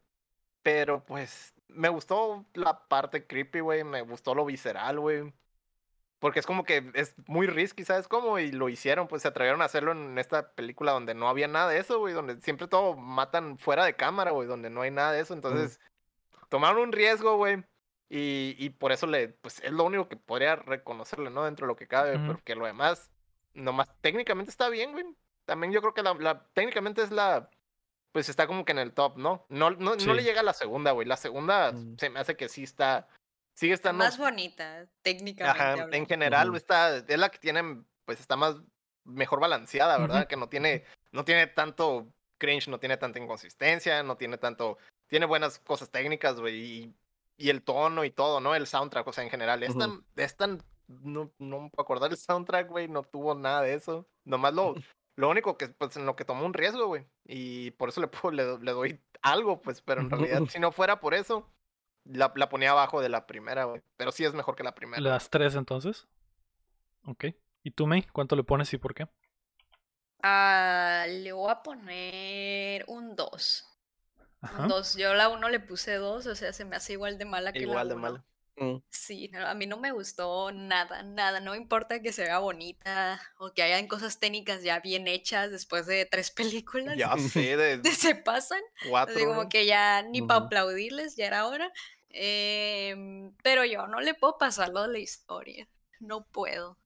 pero 0.62 1.04
pues, 1.04 1.54
me 1.68 1.88
gustó 1.90 2.46
la 2.54 2.88
parte 2.88 3.26
creepy, 3.26 3.60
güey, 3.60 3.84
me 3.84 4.02
gustó 4.02 4.34
lo 4.34 4.44
visceral, 4.44 5.00
güey. 5.00 5.32
Porque 6.20 6.38
es 6.40 6.46
como 6.46 6.64
que 6.64 6.90
es 6.94 7.16
muy 7.26 7.48
risky, 7.48 7.84
¿sabes 7.84 8.08
cómo? 8.08 8.38
Y 8.38 8.52
lo 8.52 8.68
hicieron, 8.68 9.08
pues 9.08 9.22
se 9.22 9.28
atrevieron 9.28 9.62
a 9.62 9.66
hacerlo 9.66 9.92
en 9.92 10.18
esta 10.18 10.54
película 10.54 10.92
donde 10.92 11.14
no 11.14 11.28
había 11.28 11.48
nada 11.48 11.68
de 11.70 11.78
eso, 11.80 11.98
güey, 11.98 12.14
donde 12.14 12.40
siempre 12.40 12.68
todo 12.68 12.96
matan 12.96 13.58
fuera 13.58 13.84
de 13.84 13.96
cámara, 13.96 14.30
güey, 14.32 14.48
donde 14.48 14.70
no 14.70 14.82
hay 14.82 14.92
nada 14.92 15.12
de 15.12 15.20
eso. 15.20 15.34
Entonces, 15.34 15.80
tomaron 16.48 16.82
un 16.82 16.92
riesgo, 16.92 17.36
güey. 17.36 17.64
Y, 18.08 18.56
y 18.58 18.70
por 18.70 18.92
eso 18.92 19.06
le, 19.06 19.28
pues 19.30 19.60
es 19.60 19.72
lo 19.72 19.84
único 19.84 20.08
que 20.08 20.16
podría 20.16 20.56
reconocerle, 20.56 21.30
¿no? 21.30 21.44
Dentro 21.44 21.66
de 21.66 21.68
lo 21.72 21.76
que 21.76 21.88
cabe, 21.88 22.18
porque 22.20 22.54
lo 22.54 22.66
demás, 22.66 23.10
nomás 23.54 23.90
técnicamente 24.00 24.50
está 24.50 24.68
bien, 24.68 24.92
güey. 24.92 25.06
También 25.46 25.72
yo 25.72 25.80
creo 25.80 25.94
que 25.94 26.02
la, 26.02 26.14
la- 26.14 26.46
técnicamente 26.52 27.02
es 27.02 27.10
la, 27.10 27.50
pues 28.12 28.28
está 28.28 28.46
como 28.46 28.64
que 28.64 28.72
en 28.72 28.78
el 28.78 28.92
top, 28.92 29.16
¿no? 29.16 29.46
No, 29.48 29.70
no, 29.70 29.96
no 29.96 30.14
le 30.14 30.22
llega 30.22 30.40
a 30.40 30.44
la 30.44 30.52
segunda, 30.52 30.92
güey. 30.92 31.06
La 31.08 31.16
segunda 31.16 31.72
Mm. 31.72 31.96
se 31.98 32.10
me 32.10 32.20
hace 32.20 32.36
que 32.36 32.48
sí 32.48 32.62
está, 32.62 33.08
sigue 33.54 33.72
Está 33.72 33.88
estando, 33.88 34.04
más 34.04 34.18
bonita, 34.18 34.86
técnicamente 35.02 35.60
ajá, 35.60 35.88
en 35.90 36.06
general 36.06 36.54
está, 36.54 36.98
es 36.98 37.18
la 37.18 37.30
que 37.30 37.38
tiene, 37.38 37.82
pues 38.04 38.20
está 38.20 38.36
más 38.36 38.56
mejor 39.04 39.40
balanceada, 39.40 39.98
¿verdad? 39.98 40.26
Que 40.28 40.36
no 40.36 40.48
tiene, 40.48 40.84
no 41.10 41.24
tiene 41.24 41.46
tanto 41.48 42.06
cringe, 42.38 42.68
no 42.68 42.78
tiene 42.78 42.96
tanta 42.96 43.18
inconsistencia, 43.18 44.02
no 44.02 44.16
tiene 44.16 44.36
tanto, 44.38 44.78
tiene 45.08 45.26
buenas 45.26 45.58
cosas 45.58 45.90
técnicas, 45.90 46.38
güey, 46.38 46.56
y, 46.56 46.94
y 47.36 47.50
el 47.50 47.62
tono 47.62 48.04
y 48.04 48.10
todo, 48.10 48.40
¿no? 48.40 48.54
El 48.54 48.66
soundtrack, 48.66 49.06
o 49.06 49.12
sea, 49.12 49.24
en 49.24 49.30
general, 49.30 49.62
esta, 49.62 49.88
esta 50.16 50.46
no, 50.46 51.30
no 51.38 51.60
me 51.60 51.70
puedo 51.70 51.82
acordar 51.82 52.10
el 52.10 52.16
soundtrack, 52.16 52.68
güey, 52.68 52.88
no 52.88 53.02
tuvo 53.02 53.34
nada 53.34 53.62
de 53.62 53.74
eso, 53.74 54.06
nomás 54.24 54.54
lo, 54.54 54.74
lo 55.16 55.28
único 55.28 55.56
que, 55.58 55.68
pues, 55.68 55.96
en 55.96 56.06
lo 56.06 56.16
que 56.16 56.24
tomó 56.24 56.44
un 56.46 56.54
riesgo, 56.54 56.86
güey, 56.86 57.06
y 57.24 57.70
por 57.72 57.88
eso 57.90 58.00
le, 58.00 58.06
puedo- 58.08 58.30
le, 58.32 58.58
le 58.58 58.72
doy 58.72 59.00
algo, 59.22 59.60
pues, 59.62 59.80
pero 59.82 60.00
en 60.00 60.10
realidad, 60.10 60.40
si 60.50 60.58
no 60.60 60.72
fuera 60.72 61.00
por 61.00 61.14
eso, 61.14 61.48
la, 62.04 62.32
la 62.36 62.48
ponía 62.48 62.70
abajo 62.72 63.00
de 63.00 63.08
la 63.08 63.26
primera, 63.26 63.64
güey, 63.64 63.82
pero 63.96 64.10
sí 64.12 64.24
es 64.24 64.34
mejor 64.34 64.56
que 64.56 64.64
la 64.64 64.74
primera. 64.74 65.00
Las 65.02 65.30
tres 65.30 65.54
entonces. 65.54 66.08
Ok. 67.04 67.26
¿Y 67.64 67.70
tú, 67.72 67.86
May? 67.86 68.02
¿Cuánto 68.12 68.34
le 68.36 68.42
pones 68.44 68.72
y 68.72 68.78
por 68.78 68.94
qué? 68.94 69.06
Ah, 70.22 71.04
le 71.08 71.32
voy 71.32 71.50
a 71.50 71.62
poner 71.62 72.84
un 72.88 73.16
2. 73.16 73.68
Ajá. 74.40 74.62
Un 74.62 74.68
2. 74.68 74.96
Yo 74.96 75.10
a 75.10 75.14
la 75.14 75.28
1 75.28 75.48
le 75.48 75.60
puse 75.60 75.94
2, 75.94 76.26
o 76.26 76.34
sea, 76.34 76.52
se 76.52 76.64
me 76.64 76.76
hace 76.76 76.92
igual 76.94 77.18
de 77.18 77.24
mala 77.24 77.52
que 77.52 77.60
Igual 77.60 77.88
la 77.88 77.94
de 77.94 77.94
1. 77.94 78.02
mala. 78.02 78.24
Mm. 78.56 78.76
Sí, 78.90 79.28
no, 79.32 79.46
a 79.46 79.54
mí 79.54 79.66
no 79.66 79.78
me 79.78 79.92
gustó 79.92 80.52
nada, 80.52 81.02
nada. 81.02 81.40
No 81.40 81.54
importa 81.54 82.02
que 82.02 82.12
se 82.12 82.22
vea 82.24 82.38
bonita 82.38 83.20
o 83.38 83.52
que 83.52 83.62
hayan 83.62 83.88
cosas 83.88 84.18
técnicas 84.20 84.62
ya 84.62 84.80
bien 84.80 85.08
hechas 85.08 85.50
después 85.50 85.86
de 85.86 86.04
tres 86.06 86.30
películas. 86.66 86.96
Ya 86.96 87.16
sé, 87.16 87.56
de 87.56 87.82
Se 87.92 88.14
pasan. 88.14 88.60
cuatro. 88.88 89.14
Así 89.16 89.24
como 89.24 89.48
que 89.48 89.66
ya 89.66 90.02
ni 90.02 90.22
para 90.22 90.40
aplaudirles, 90.46 91.16
ya 91.16 91.26
era 91.26 91.46
hora. 91.46 91.72
Em, 92.10 93.34
pero 93.42 93.64
yo 93.64 93.86
no 93.86 94.00
le 94.00 94.14
puedo 94.14 94.36
pasar 94.38 94.68
lo 94.68 94.82
de 94.82 94.88
la 94.88 94.98
historia. 94.98 95.66
No 95.98 96.26
puedo. 96.26 96.78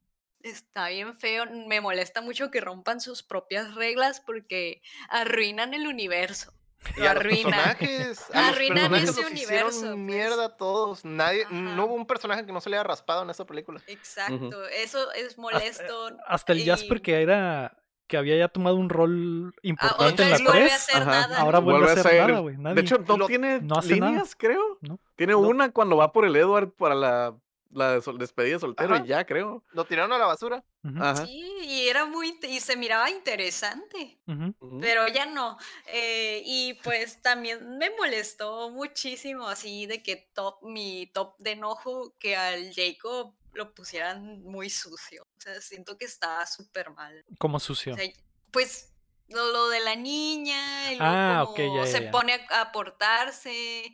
Está 0.43 0.89
bien 0.89 1.15
feo. 1.19 1.47
Me 1.67 1.81
molesta 1.81 2.21
mucho 2.21 2.51
que 2.53 2.61
rompan 2.61 3.01
sus 3.01 3.25
propias 3.25 3.75
reglas 3.75 4.21
porque 4.21 4.83
arruinan 5.09 5.75
el 5.75 5.89
universo. 5.89 6.53
Y 6.97 7.01
a 7.01 7.15
los 7.15 7.21
arruinan. 7.21 7.53
personajes, 7.53 8.25
a 8.33 8.41
los 8.41 8.51
Arruinan 8.51 8.91
personajes 8.91 9.11
ese 9.11 9.23
los 9.23 9.31
universo, 9.31 9.81
pues. 9.83 9.97
mierda 9.97 10.57
todos. 10.57 11.05
Nadie, 11.05 11.47
no 11.51 11.87
hubo 11.87 11.95
un 11.95 12.07
personaje 12.07 12.45
que 12.47 12.53
no 12.53 12.61
se 12.61 12.71
le 12.71 12.77
haya 12.77 12.85
raspado 12.85 13.23
en 13.23 13.31
esta 13.31 13.45
película. 13.47 13.81
Exacto. 13.87 14.67
Eso 14.69 15.13
es 15.13 15.39
molesto. 15.39 16.11
Hasta 16.27 16.53
el 16.53 16.65
Jasper 16.65 17.03
que 17.03 17.23
era 17.23 17.77
que 18.09 18.17
había 18.17 18.37
ya 18.37 18.47
tomado 18.47 18.77
un 18.77 18.89
rol 18.89 19.53
Ah, 19.57 19.61
importante 19.65 20.23
en 20.23 20.31
la 20.31 20.37
vez 20.37 20.45
vuelve 20.45 20.61
a 20.61 20.69
3. 20.69 20.75
hacer 20.75 21.03
Ajá. 21.03 21.11
nada. 21.11 21.39
Ahora 21.41 21.59
vuelve 21.59 21.79
a 21.79 21.87
Vuelve 21.87 21.99
a 21.99 22.01
hacer 22.01 22.13
ser- 22.13 22.29
nada, 22.29 22.39
güey. 22.41 22.57
De 22.57 22.81
hecho, 22.81 22.99
no 22.99 23.17
Lo- 23.17 23.27
tiene 23.27 23.61
no 23.63 23.75
hace 23.79 23.97
nada. 23.97 24.13
líneas, 24.13 24.37
creo. 24.37 24.79
No. 24.81 25.01
Tiene 25.17 25.33
No. 25.33 25.41
una 25.41 25.73
cuando 25.73 25.97
va 25.97 26.13
por 26.13 26.25
el 26.25 26.37
Edward 26.37 26.71
para 26.71 26.95
la, 26.95 27.35
la 27.77 27.93
de 27.93 28.03
sol- 28.03 28.19
despedida 28.19 28.55
de 28.55 28.61
soltero 28.61 28.95
Ajá. 28.95 29.05
y 29.05 29.09
ya, 29.09 29.25
creo. 29.27 29.63
Lo 29.73 29.85
tiraron 29.85 30.13
a 30.13 30.19
la 30.19 30.27
basura. 30.27 30.65
Ajá. 30.83 31.27
Sí, 31.27 31.41
y 31.63 31.89
era 31.89 32.07
muy 32.07 32.39
y 32.43 32.61
se 32.61 32.77
miraba 32.77 33.11
interesante. 33.11 34.19
Pero 34.81 35.07
ya 35.09 35.27
no. 35.27 35.59
Eh, 35.87 36.43
y 36.45 36.75
pues 36.83 37.21
también 37.23 37.77
me 37.79 37.91
molestó 37.91 38.71
muchísimo 38.71 39.47
así 39.47 39.87
de 39.87 40.03
que 40.03 40.17
top, 40.35 40.63
mi 40.63 41.07
top 41.13 41.37
de 41.39 41.53
enojo 41.53 42.15
que 42.19 42.37
al 42.37 42.73
Jacob 42.75 43.35
lo 43.53 43.75
pusieran 43.75 44.43
muy 44.43 44.71
sucio. 44.71 45.25
O 45.37 45.41
sea, 45.41 45.61
siento 45.61 45.97
que 45.97 46.05
estaba 46.07 46.45
súper 46.47 46.91
mal. 46.91 47.25
Como 47.39 47.57
O 47.59 47.61
sucio. 47.61 47.95
sea, 47.95 48.09
pues 48.51 48.93
lo, 49.29 49.51
lo 49.53 49.69
de 49.69 49.81
la 49.81 49.97
niña, 49.97 50.93
y 50.93 50.99
Ah, 51.01 51.43
como 51.45 51.53
ok, 51.53 51.59
ya, 51.59 51.85
ya, 51.85 51.87
se 51.99 52.05
ya. 52.05 52.11
pone 52.11 52.35
a, 52.51 52.61
a 52.61 52.73
portarse. 52.73 53.93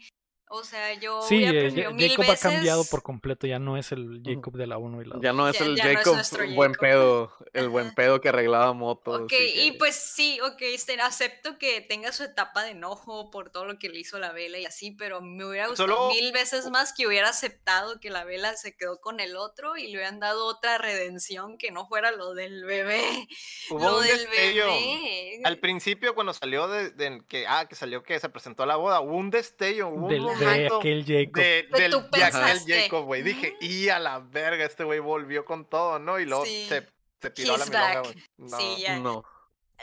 O 0.55 0.65
sea, 0.65 0.93
yo 0.95 1.23
Sí, 1.23 1.37
hubiera 1.37 1.53
eh, 1.53 1.61
preferido 1.63 1.91
Ja- 1.91 1.97
mil 1.97 2.11
Jacob 2.11 2.31
ha 2.31 2.37
cambiado 2.37 2.79
veces- 2.81 2.91
por 2.91 3.03
completo. 3.03 3.47
Ya 3.47 3.59
no 3.59 3.77
es 3.79 3.91
el 3.93 4.21
Jacob 4.25 4.55
de 4.57 4.67
la 4.67 4.77
1 4.79 5.01
y 5.01 5.05
la 5.07 5.15
2. 5.15 5.23
Ya 5.23 5.33
no 5.33 5.49
es 5.49 5.59
Ya- 5.59 5.65
el 5.65 5.77
ya 5.77 5.85
no 5.85 5.91
es 5.91 5.97
Jacob 5.97 6.15
nuestro 6.15 6.47
buen 6.51 6.73
pedo, 6.75 7.33
el 7.55 7.69
buen 7.71 7.95
pedo 7.95 8.21
que 8.21 8.29
arreglaba 8.29 8.73
motos. 8.75 9.21
Ok, 9.23 9.33
y 9.33 9.61
y 9.63 9.73
que- 9.73 9.79
pues 9.79 9.97
sí, 9.97 10.39
ok, 10.43 10.61
este, 10.61 11.01
acepto 11.01 11.59
que 11.59 11.81
tenga 11.81 12.13
su 12.13 12.23
etapa 12.23 12.63
de 12.65 12.71
enojo 12.73 13.31
por 13.31 13.51
todo 13.51 13.65
lo 13.65 13.79
que 13.79 13.89
le 13.89 13.99
hizo 13.99 14.19
la 14.19 14.33
vela 14.33 14.59
y 14.59 14.67
así, 14.67 14.91
pero 14.91 15.21
me 15.23 15.45
hubiera 15.45 15.69
gustado 15.69 15.89
Solo- 15.89 16.09
mil 16.11 16.33
veces 16.33 16.69
más 16.71 16.93
que 16.93 17.07
hubiera 17.07 17.29
aceptado 17.31 17.99
que 17.99 18.11
la 18.11 18.25
vela 18.25 18.55
se 18.57 18.77
quedó 18.77 19.01
con 19.01 19.21
el 19.21 19.37
otro 19.37 19.77
y 19.77 19.85
le 19.89 19.95
hubieran 19.97 20.21
dado 20.21 20.47
otra 20.47 20.77
redención 20.79 21.57
que 21.59 21.71
no 21.71 21.87
fuera 21.89 22.11
lo 22.13 22.35
del 22.35 22.65
bebé. 22.65 23.01
Hubo 23.71 23.79
lo 23.81 23.99
un 23.99 24.05
del 24.05 24.19
destello. 24.19 24.67
bebé. 24.67 25.41
Al 25.45 25.59
principio, 25.59 26.15
cuando 26.15 26.33
salió 26.35 26.69
de, 26.69 26.91
de 26.91 27.23
que, 27.27 27.47
ah, 27.49 27.67
que 27.67 27.75
salió 27.75 28.03
que 28.03 28.21
se 28.21 28.29
presentó 28.29 28.63
a 28.63 28.67
la 28.67 28.77
boda, 28.77 29.01
hubo 29.01 29.17
un 29.17 29.31
destello, 29.31 29.89
hubo 29.89 30.09
Del- 30.09 30.21
un 30.25 30.39
de 30.45 30.67
aquel 30.67 31.05
Jacob. 31.07 31.43
de, 31.43 31.69
del 31.73 31.91
tú 31.93 32.05
de 32.13 32.25
aquel 32.25 32.61
Jacob, 32.67 33.05
güey. 33.05 33.23
Dije, 33.23 33.57
y 33.61 33.89
a 33.89 33.99
la 33.99 34.19
verga, 34.21 34.65
este 34.65 34.85
güey 34.85 34.99
volvió 35.01 35.45
con 35.45 35.69
todo, 35.69 35.99
¿no? 35.99 36.19
Y 36.21 36.27
luego 36.27 36.45
Sí. 36.45 36.67
se, 36.69 36.89
se 37.21 37.31
tiró 37.31 37.55
a 37.55 37.59
la 37.59 37.65
milonga. 37.67 38.03
No. 38.39 38.59
Sí, 38.59 38.77
ya. 38.81 38.99
No. 38.99 39.25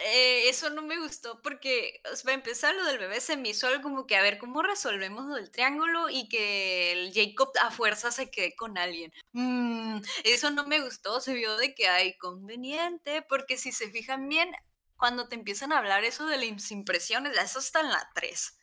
Eh, 0.02 0.48
eso 0.48 0.70
no 0.70 0.82
me 0.82 0.98
gustó 0.98 1.42
porque, 1.42 2.02
o 2.10 2.16
sea, 2.16 2.24
para 2.24 2.36
empezar, 2.36 2.74
lo 2.74 2.86
del 2.86 3.00
bebé 3.00 3.20
se 3.20 3.36
me 3.36 3.50
hizo 3.50 3.68
algo 3.68 3.82
como 3.82 4.08
que 4.08 4.16
a 4.16 4.22
ver 4.22 4.38
cómo 4.38 4.64
resolvemos 4.64 5.26
lo 5.26 5.36
del 5.36 5.52
triángulo 5.52 6.10
y 6.10 6.30
que 6.30 6.94
el 6.94 7.12
Jacob 7.14 7.52
a 7.62 7.70
fuerza 7.70 8.10
se 8.10 8.32
quede 8.32 8.56
con 8.56 8.78
alguien. 8.78 9.12
Mm, 9.34 10.00
eso 10.24 10.52
no 10.52 10.66
me 10.66 10.80
gustó, 10.80 11.20
se 11.20 11.34
vio 11.34 11.58
de 11.58 11.76
que 11.76 11.90
hay 11.90 12.18
conveniente, 12.18 13.24
porque 13.24 13.58
si 13.58 13.74
se 13.74 13.90
fijan 13.92 14.30
bien, 14.30 14.56
cuando 14.96 15.28
te 15.28 15.36
empiezan 15.36 15.74
a 15.74 15.80
hablar 15.80 16.06
eso 16.06 16.26
de 16.28 16.38
las 16.38 16.72
impresiones, 16.72 17.38
eso 17.38 17.60
está 17.60 17.82
en 17.82 17.90
la 17.90 18.10
3. 18.16 18.58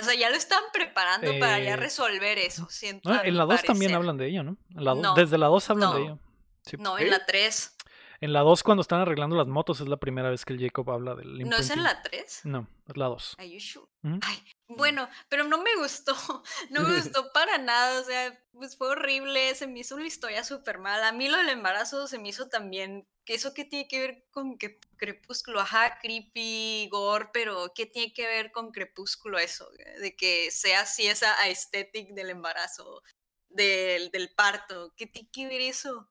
O 0.00 0.04
sea, 0.04 0.14
ya 0.14 0.30
lo 0.30 0.36
están 0.36 0.62
preparando 0.72 1.30
para 1.38 1.58
ya 1.58 1.72
Eh, 1.72 1.76
resolver 1.76 2.38
eso, 2.38 2.66
siento. 2.70 3.10
No, 3.12 3.22
en 3.22 3.36
la 3.36 3.44
2 3.44 3.62
también 3.62 3.94
hablan 3.94 4.16
de 4.16 4.28
ello, 4.28 4.42
¿no? 4.42 4.56
En 4.74 4.84
la 4.84 4.94
do- 4.94 5.02
No, 5.02 5.14
Desde 5.14 5.36
la 5.38 5.46
2 5.48 5.68
hablan 5.70 5.92
de 5.92 5.98
no. 5.98 6.04
ello. 6.04 6.18
Sí. 6.64 6.76
No, 6.78 6.98
en 6.98 7.10
la 7.10 7.26
3. 7.26 7.74
En 8.22 8.32
la 8.32 8.42
2 8.42 8.62
cuando 8.62 8.82
están 8.82 9.00
arreglando 9.00 9.34
las 9.34 9.48
motos 9.48 9.80
es 9.80 9.88
la 9.88 9.96
primera 9.96 10.30
vez 10.30 10.44
que 10.44 10.52
el 10.52 10.60
Jacob 10.60 10.88
habla 10.92 11.16
del 11.16 11.40
¿No 11.40 11.56
es 11.56 11.70
en 11.70 11.80
imprinting. 11.80 11.82
la 11.82 12.02
3? 12.02 12.40
No, 12.44 12.68
es 12.88 12.96
la 12.96 13.06
2. 13.06 13.34
Are 13.36 13.50
you 13.50 13.58
sure? 13.58 13.88
Ay, 14.22 14.44
bueno, 14.68 15.08
pero 15.28 15.42
no 15.42 15.60
me 15.60 15.74
gustó, 15.74 16.14
no 16.70 16.82
me 16.82 17.00
gustó 17.00 17.32
para 17.34 17.58
nada, 17.58 18.00
o 18.00 18.04
sea, 18.04 18.40
pues 18.52 18.76
fue 18.76 18.90
horrible, 18.90 19.52
se 19.56 19.66
me 19.66 19.80
hizo 19.80 19.96
una 19.96 20.06
historia 20.06 20.44
súper 20.44 20.78
mala. 20.78 21.08
A 21.08 21.12
mí 21.12 21.28
lo 21.28 21.36
del 21.36 21.48
embarazo 21.48 22.06
se 22.06 22.20
me 22.20 22.28
hizo 22.28 22.48
también, 22.48 23.08
que 23.24 23.34
eso 23.34 23.54
qué 23.54 23.64
tiene 23.64 23.88
que 23.88 23.98
ver 23.98 24.24
con 24.30 24.56
que 24.56 24.78
Crepúsculo, 24.98 25.58
ajá, 25.58 25.98
creepy, 26.00 26.88
gore, 26.92 27.30
pero 27.32 27.72
¿qué 27.74 27.86
tiene 27.86 28.12
que 28.12 28.28
ver 28.28 28.52
con 28.52 28.70
Crepúsculo 28.70 29.40
eso? 29.40 29.68
De 30.00 30.14
que 30.14 30.52
sea 30.52 30.82
así 30.82 31.08
esa 31.08 31.34
aesthetic 31.40 32.10
del 32.14 32.30
embarazo, 32.30 33.02
del, 33.48 34.12
del 34.12 34.32
parto, 34.32 34.94
¿qué 34.96 35.08
tiene 35.08 35.28
que 35.32 35.48
ver 35.48 35.60
eso? 35.60 36.08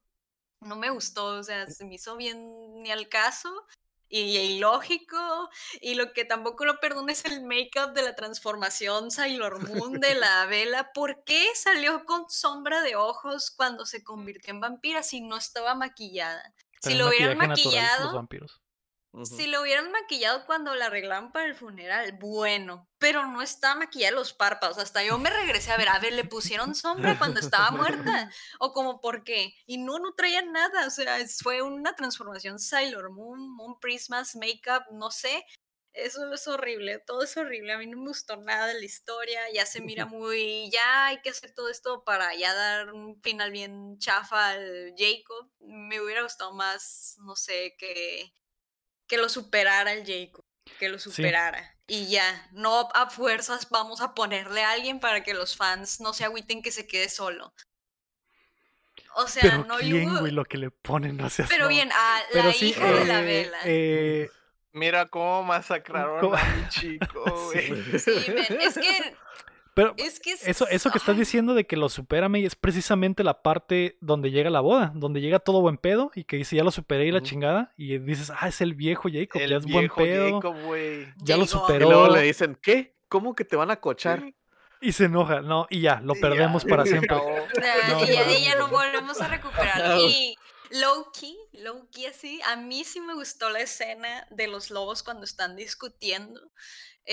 No 0.61 0.75
me 0.75 0.89
gustó, 0.89 1.25
o 1.25 1.43
sea, 1.43 1.67
se 1.67 1.85
me 1.85 1.95
hizo 1.95 2.15
bien 2.15 2.81
ni 2.81 2.91
al 2.91 3.09
caso 3.09 3.49
y 4.11 4.37
ilógico. 4.37 5.49
Y 5.79 5.95
lo 5.95 6.13
que 6.13 6.25
tampoco 6.25 6.65
lo 6.65 6.79
perdono 6.79 7.11
es 7.11 7.25
el 7.25 7.43
make-up 7.43 7.93
de 7.93 8.03
la 8.03 8.15
transformación 8.15 9.09
Sailor 9.09 9.67
Moon 9.67 9.99
de 9.99 10.15
la 10.15 10.45
vela. 10.45 10.91
¿Por 10.93 11.23
qué 11.23 11.45
salió 11.55 12.05
con 12.05 12.29
sombra 12.29 12.81
de 12.81 12.95
ojos 12.95 13.51
cuando 13.51 13.85
se 13.85 14.03
convirtió 14.03 14.53
en 14.53 14.59
vampira 14.59 15.01
si 15.01 15.21
no 15.21 15.37
estaba 15.37 15.73
maquillada? 15.73 16.53
Si 16.81 16.95
lo 16.95 17.07
hubieran 17.07 17.37
maquillaje 17.37 17.79
natural 17.79 18.13
los 18.13 18.13
maquillado, 18.13 18.51
si 19.23 19.47
lo 19.47 19.61
hubieran 19.61 19.91
maquillado 19.91 20.45
cuando 20.45 20.73
la 20.75 20.85
arreglaban 20.85 21.31
para 21.31 21.45
el 21.45 21.55
funeral, 21.55 22.13
bueno, 22.13 22.89
pero 22.97 23.25
no 23.27 23.41
estaba 23.41 23.75
maquillada 23.75 24.15
los 24.15 24.33
párpados. 24.33 24.77
Hasta 24.77 25.03
yo 25.03 25.17
me 25.17 25.29
regresé 25.29 25.71
a 25.71 25.77
ver, 25.77 25.89
a 25.89 25.99
ver, 25.99 26.13
le 26.13 26.23
pusieron 26.23 26.75
sombra 26.75 27.17
cuando 27.17 27.39
estaba 27.39 27.71
muerta. 27.71 28.31
O 28.59 28.71
como, 28.73 29.01
¿por 29.01 29.23
qué? 29.23 29.53
Y 29.65 29.77
no, 29.79 29.99
no 29.99 30.13
traía 30.13 30.41
nada. 30.41 30.87
O 30.87 30.89
sea, 30.89 31.17
fue 31.41 31.61
una 31.61 31.93
transformación 31.95 32.59
Sailor 32.59 33.11
Moon, 33.11 33.49
Moon 33.49 33.79
Prismas, 33.79 34.35
Makeup, 34.35 34.83
no 34.91 35.11
sé. 35.11 35.45
Eso 35.93 36.33
es 36.33 36.47
horrible, 36.47 36.99
todo 36.99 37.23
es 37.23 37.35
horrible. 37.35 37.73
A 37.73 37.77
mí 37.77 37.87
no 37.87 37.97
me 37.97 38.07
gustó 38.07 38.37
nada 38.37 38.67
de 38.67 38.75
la 38.75 38.85
historia. 38.85 39.41
Ya 39.53 39.65
se 39.65 39.81
mira 39.81 40.05
muy. 40.05 40.69
Ya 40.71 41.07
hay 41.07 41.21
que 41.21 41.31
hacer 41.31 41.53
todo 41.53 41.69
esto 41.69 42.03
para 42.05 42.33
ya 42.35 42.53
dar 42.53 42.93
un 42.93 43.21
final 43.21 43.51
bien 43.51 43.97
chafa 43.99 44.51
al 44.51 44.93
Jacob. 44.97 45.49
Me 45.59 45.99
hubiera 45.99 46.23
gustado 46.23 46.53
más, 46.53 47.17
no 47.19 47.35
sé, 47.35 47.75
que, 47.77 48.33
que 49.11 49.17
lo 49.17 49.27
superara 49.27 49.91
el 49.91 50.05
Jacob. 50.05 50.45
Que 50.79 50.87
lo 50.87 50.97
superara. 50.97 51.75
Y 51.85 52.07
ya, 52.07 52.47
no 52.53 52.87
a 52.95 53.09
fuerzas 53.09 53.69
vamos 53.69 53.99
a 53.99 54.13
ponerle 54.15 54.63
a 54.63 54.71
alguien 54.71 55.01
para 55.01 55.21
que 55.21 55.33
los 55.33 55.57
fans 55.57 55.99
no 55.99 56.13
se 56.13 56.23
agüiten 56.23 56.61
que 56.61 56.71
se 56.71 56.87
quede 56.87 57.09
solo. 57.09 57.53
O 59.15 59.27
sea, 59.27 59.41
Pero 59.41 59.65
no 59.65 59.75
quién, 59.77 60.09
hubo- 60.09 60.19
güey, 60.21 60.31
lo 60.31 60.45
que 60.45 60.57
le 60.57 60.71
ponen, 60.71 61.17
no 61.17 61.29
seas 61.29 61.49
Pero 61.49 61.67
bien, 61.67 61.91
a 61.91 62.19
Pero 62.31 62.45
la 62.45 62.53
sí, 62.53 62.69
hija 62.69 62.89
de 62.89 63.03
la 63.05 63.19
eh, 63.19 63.23
vela. 63.25 63.57
eh, 63.65 64.29
Mira 64.73 65.05
cómo 65.07 65.43
masacraron 65.43 66.21
¿Cómo? 66.21 66.35
a 66.37 66.43
mi 66.45 66.69
chico, 66.69 67.23
güey. 67.51 67.99
Sí, 67.99 68.15
men, 68.29 68.61
es 68.61 68.75
que. 68.75 69.15
Pero 69.73 69.93
Es 69.97 70.19
que 70.19 70.33
eso, 70.33 70.67
eso 70.67 70.91
que 70.91 70.97
estás 70.97 71.17
diciendo 71.17 71.53
de 71.53 71.65
que 71.65 71.77
lo 71.77 71.87
supera 71.89 72.27
May 72.27 72.45
es 72.45 72.55
precisamente 72.55 73.23
la 73.23 73.41
parte 73.41 73.97
donde 74.01 74.31
llega 74.31 74.49
la 74.49 74.59
boda, 74.59 74.91
donde 74.95 75.21
llega 75.21 75.39
todo 75.39 75.61
buen 75.61 75.77
pedo 75.77 76.11
y 76.13 76.25
que 76.25 76.35
dice 76.37 76.57
ya 76.57 76.63
lo 76.63 76.71
superé 76.71 77.05
y 77.05 77.11
la 77.11 77.21
chingada 77.21 77.73
y 77.77 77.97
dices, 77.99 78.31
ah, 78.37 78.47
es 78.47 78.59
el 78.61 78.73
viejo 78.73 79.09
Jacob, 79.11 79.39
ya 79.39 79.45
El 79.45 79.53
es 79.53 79.63
buen 79.63 79.83
viejo 79.83 79.95
pedo, 79.95 80.35
Jacob, 80.35 80.55
güey. 80.65 81.07
ya 81.17 81.37
lo 81.37 81.45
llegó. 81.45 81.57
Y 81.57 81.59
superó 81.61 81.89
luego 81.89 82.15
le 82.15 82.21
dicen, 82.21 82.57
¿qué? 82.61 82.95
¿Cómo 83.07 83.33
que 83.33 83.45
te 83.45 83.55
van 83.55 83.71
a 83.71 83.77
cochar? 83.79 84.19
Sí, 84.21 84.35
y 84.81 84.91
se 84.93 85.05
enoja, 85.05 85.41
no, 85.41 85.67
y 85.69 85.81
ya, 85.81 86.01
lo 86.01 86.15
perdemos 86.15 86.63
ya, 86.63 86.69
para 86.69 86.85
siempre. 86.85 87.15
Ya, 87.15 87.93
No, 87.93 88.03
y 88.03 88.07
ya, 88.07 88.25
no, 88.25 88.31
y 88.31 88.43
ya 88.43 88.55
no, 88.55 88.67
volvemos 88.67 89.21
a 89.21 89.27
recuperar. 89.27 89.81
No. 89.87 89.99
Y 89.99 90.37
low 90.71 91.11
key, 91.11 91.37
low 91.53 91.87
key 91.91 92.05
así, 92.07 92.41
a 92.45 92.55
mí 92.55 92.83
sí 92.83 92.99
me 92.99 93.13
gustó 93.13 93.49
la 93.49 93.59
escena 93.59 94.27
de 94.31 94.47
los 94.47 94.71
lobos 94.71 95.03
cuando 95.03 95.23
están 95.25 95.55
discutiendo. 95.55 96.41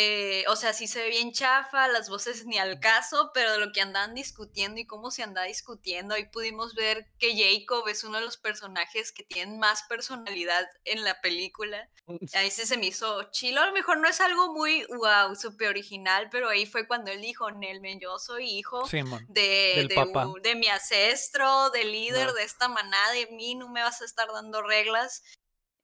Eh, 0.01 0.45
o 0.47 0.55
sea, 0.55 0.73
sí 0.75 0.87
se 0.87 1.03
ve 1.03 1.09
bien 1.09 1.33
chafa, 1.33 1.89
las 1.89 2.09
voces 2.09 2.47
ni 2.47 2.57
al 2.57 2.79
caso, 2.79 3.33
pero 3.35 3.51
de 3.51 3.59
lo 3.59 3.73
que 3.73 3.81
andaban 3.81 4.15
discutiendo 4.15 4.79
y 4.79 4.87
cómo 4.87 5.11
se 5.11 5.25
anda 5.25 5.43
discutiendo, 5.43 6.15
ahí 6.15 6.27
pudimos 6.27 6.77
ver 6.77 7.09
que 7.19 7.35
Jacob 7.37 7.89
es 7.89 8.05
uno 8.05 8.19
de 8.19 8.25
los 8.25 8.37
personajes 8.37 9.11
que 9.11 9.25
tienen 9.25 9.59
más 9.59 9.83
personalidad 9.89 10.69
en 10.85 11.03
la 11.03 11.21
película. 11.21 11.91
Ahí 12.35 12.49
sí 12.53 12.65
se 12.65 12.77
me 12.77 12.87
hizo 12.87 13.25
chilo, 13.33 13.61
a 13.61 13.67
lo 13.67 13.73
mejor 13.73 13.99
no 13.99 14.07
es 14.07 14.21
algo 14.21 14.53
muy, 14.55 14.87
wow, 14.87 15.35
súper 15.35 15.71
original, 15.71 16.29
pero 16.31 16.49
ahí 16.49 16.65
fue 16.65 16.87
cuando 16.87 17.11
él 17.11 17.21
dijo, 17.21 17.51
Nelmen, 17.51 17.99
yo 17.99 18.21
soy 18.21 18.49
hijo 18.49 18.87
de, 19.27 19.89
de, 19.89 20.05
de 20.43 20.55
mi 20.55 20.69
ancestro, 20.69 21.71
del 21.71 21.91
líder 21.91 22.35
de 22.35 22.45
esta 22.45 22.69
manada, 22.69 23.15
de 23.15 23.27
mí 23.33 23.57
no 23.57 23.69
me 23.69 23.83
vas 23.83 24.01
a 24.01 24.05
estar 24.05 24.29
dando 24.33 24.63
reglas. 24.63 25.25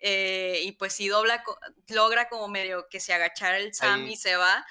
Eh, 0.00 0.60
y 0.62 0.72
pues 0.72 0.92
sí 0.92 1.08
dobla, 1.08 1.42
logra 1.88 2.28
como 2.28 2.48
medio 2.48 2.88
que 2.90 3.00
se 3.00 3.14
agachara 3.14 3.58
el 3.58 3.72
Sam 3.74 4.04
Ahí. 4.04 4.12
y 4.12 4.16
se 4.16 4.36
va. 4.36 4.66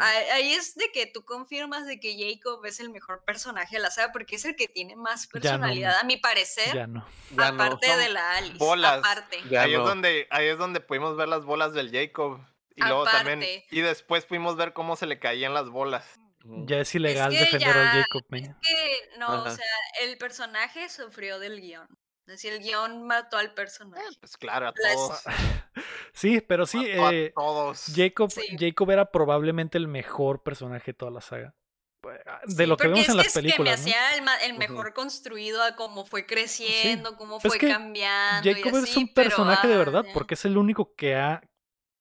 Ahí, 0.00 0.24
ahí 0.32 0.52
es 0.54 0.74
de 0.76 0.90
que 0.92 1.04
tú 1.06 1.24
confirmas 1.26 1.86
de 1.86 2.00
que 2.00 2.16
Jacob 2.16 2.64
es 2.64 2.80
el 2.80 2.88
mejor 2.88 3.22
personaje 3.24 3.76
de 3.76 3.82
la 3.82 3.90
saga 3.90 4.12
porque 4.12 4.36
es 4.36 4.44
el 4.46 4.56
que 4.56 4.66
tiene 4.66 4.96
más 4.96 5.26
no, 5.26 5.32
personalidad, 5.32 5.98
a 5.98 6.04
mi 6.04 6.16
parecer, 6.16 6.74
Ya 6.74 6.86
no. 6.86 7.06
Ya 7.30 7.48
aparte 7.48 7.94
de 7.94 8.08
la 8.08 8.36
Alice. 8.38 8.56
bolas. 8.56 8.98
Aparte. 9.00 9.36
Ahí, 9.58 9.72
no. 9.74 9.82
es 9.82 9.84
donde, 9.88 10.26
ahí 10.30 10.46
es 10.48 10.56
donde 10.56 10.80
pudimos 10.80 11.16
ver 11.16 11.28
las 11.28 11.44
bolas 11.44 11.74
del 11.74 11.90
Jacob. 11.90 12.40
Y 12.76 12.82
luego 12.82 13.04
también. 13.04 13.42
Y 13.70 13.80
después 13.82 14.24
pudimos 14.24 14.56
ver 14.56 14.72
cómo 14.72 14.96
se 14.96 15.06
le 15.06 15.18
caían 15.18 15.52
las 15.54 15.68
bolas. 15.68 16.04
Ujú. 16.44 16.66
Ya 16.66 16.78
es 16.78 16.94
ilegal 16.94 17.30
que 17.30 17.38
defender 17.40 17.68
al 17.76 17.84
ya- 17.84 17.92
Jacob. 18.02 18.22
man. 18.30 18.58
Que 18.62 19.10
no, 19.18 19.42
o 19.44 19.50
sea, 19.50 19.64
el 20.02 20.16
personaje 20.18 20.88
sufrió 20.88 21.38
del 21.38 21.60
guion. 21.60 21.86
Decir, 22.26 22.52
el 22.54 22.60
guion 22.60 23.06
mató 23.06 23.36
al 23.36 23.52
personaje. 23.54 24.02
Pues 24.20 24.36
claro, 24.36 24.68
a 24.68 24.72
Las- 24.76 24.94
todos. 24.94 25.22
Sí, 26.14 26.40
pero 26.40 26.64
sí, 26.64 26.78
mató 26.78 27.06
a 27.06 27.12
eh, 27.14 27.32
todos. 27.34 27.84
Jacob, 27.94 28.30
Sí. 28.30 28.56
Jacob 28.58 28.90
era 28.92 29.10
probablemente 29.10 29.76
el 29.78 29.88
mejor 29.88 30.42
personaje 30.42 30.92
de 30.92 30.94
toda 30.94 31.10
la 31.10 31.20
saga. 31.20 31.54
De 32.46 32.64
Sí, 32.64 32.66
lo 32.66 32.76
que 32.76 32.86
vemos 32.86 33.00
es 33.00 33.08
en 33.08 33.12
que 33.14 33.16
las 33.16 33.26
es 33.28 33.32
que 33.32 33.40
películas. 33.40 33.80
me 33.84 33.90
¿no? 33.90 33.96
hacía 33.96 34.16
el, 34.16 34.22
ma- 34.22 34.36
el 34.36 34.50
Ujú. 34.52 34.58
mejor 34.60 34.92
construido 34.94 35.62
a 35.62 35.74
cómo 35.74 36.04
fue 36.04 36.24
creciendo, 36.26 37.16
cómo 37.16 37.38
Pues 37.40 37.54
fue 37.54 37.58
que 37.58 37.68
cambiando. 37.68 38.48
y 38.48 38.54
Jacob 38.54 38.76
es 38.76 38.82
así, 38.84 39.00
un 39.00 39.08
pero, 39.12 39.30
personaje 39.30 39.68
de 39.68 39.74
ah, 39.74 39.78
verdad, 39.78 40.04
porque 40.14 40.34
es 40.34 40.44
el 40.44 40.56
único 40.58 40.94
que 40.94 41.16
ha 41.16 41.42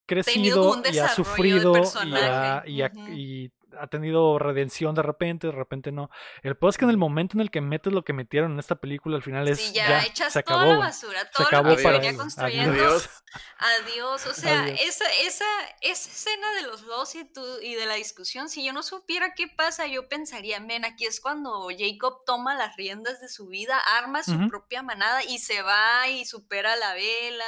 crecido 0.05 0.81
y 0.91 0.99
ha 0.99 1.07
sufrido 1.09 1.73
y 1.73 1.77
ha, 1.77 1.81
personaje, 1.81 2.69
y 2.71 2.81
ha- 2.81 2.91
ujú. 2.93 3.07
y 3.13 3.51
ha 3.79 3.87
tenido 3.87 4.39
redención 4.39 4.95
de 4.95 5.01
repente, 5.01 5.47
de 5.47 5.53
repente 5.53 5.91
no. 5.91 6.09
El 6.41 6.55
peor 6.57 6.69
es 6.71 6.77
que 6.77 6.85
en 6.85 6.91
el 6.91 6.97
momento 6.97 7.37
en 7.37 7.41
el 7.41 7.51
que 7.51 7.61
metes 7.61 7.91
lo 7.93 8.03
que 8.03 8.13
metieron 8.13 8.53
en 8.53 8.59
esta 8.59 8.75
película, 8.75 9.15
al 9.15 9.23
final 9.23 9.47
es 9.47 9.59
Sí, 9.59 9.73
ya, 9.73 9.87
ya, 9.87 10.03
echas 10.03 10.33
se 10.33 10.43
toda 10.43 10.57
acabó. 10.57 10.71
la 10.71 10.77
güey. 10.77 10.87
basura, 10.89 11.31
todo 11.31 11.47
acabó 11.47 11.69
lo 11.69 11.77
que 11.77 11.83
para 11.83 11.97
venía 11.97 12.15
construyendo. 12.17 12.71
Adiós. 12.73 13.09
Adiós, 13.57 14.25
o 14.27 14.33
sea, 14.33 14.61
Adiós. 14.63 14.79
Esa, 14.81 15.05
esa, 15.25 15.45
esa 15.81 16.09
escena 16.09 16.53
de 16.55 16.63
los 16.63 16.85
dos 16.85 17.15
y, 17.15 17.25
tú- 17.25 17.59
y 17.61 17.75
de 17.75 17.85
la 17.85 17.95
discusión, 17.95 18.49
si 18.49 18.63
yo 18.65 18.73
no 18.73 18.83
supiera 18.83 19.33
qué 19.33 19.47
pasa, 19.47 19.87
yo 19.87 20.07
pensaría, 20.07 20.59
men, 20.59 20.85
aquí 20.85 21.05
es 21.05 21.19
cuando 21.21 21.67
Jacob 21.77 22.19
toma 22.25 22.55
las 22.55 22.75
riendas 22.75 23.19
de 23.21 23.29
su 23.29 23.47
vida, 23.47 23.79
arma 23.97 24.23
su 24.23 24.47
propia 24.49 24.81
manada 24.83 25.23
y 25.23 25.39
se 25.39 25.61
va 25.61 26.07
y 26.09 26.25
supera 26.25 26.75
la 26.75 26.93
vela. 26.93 27.45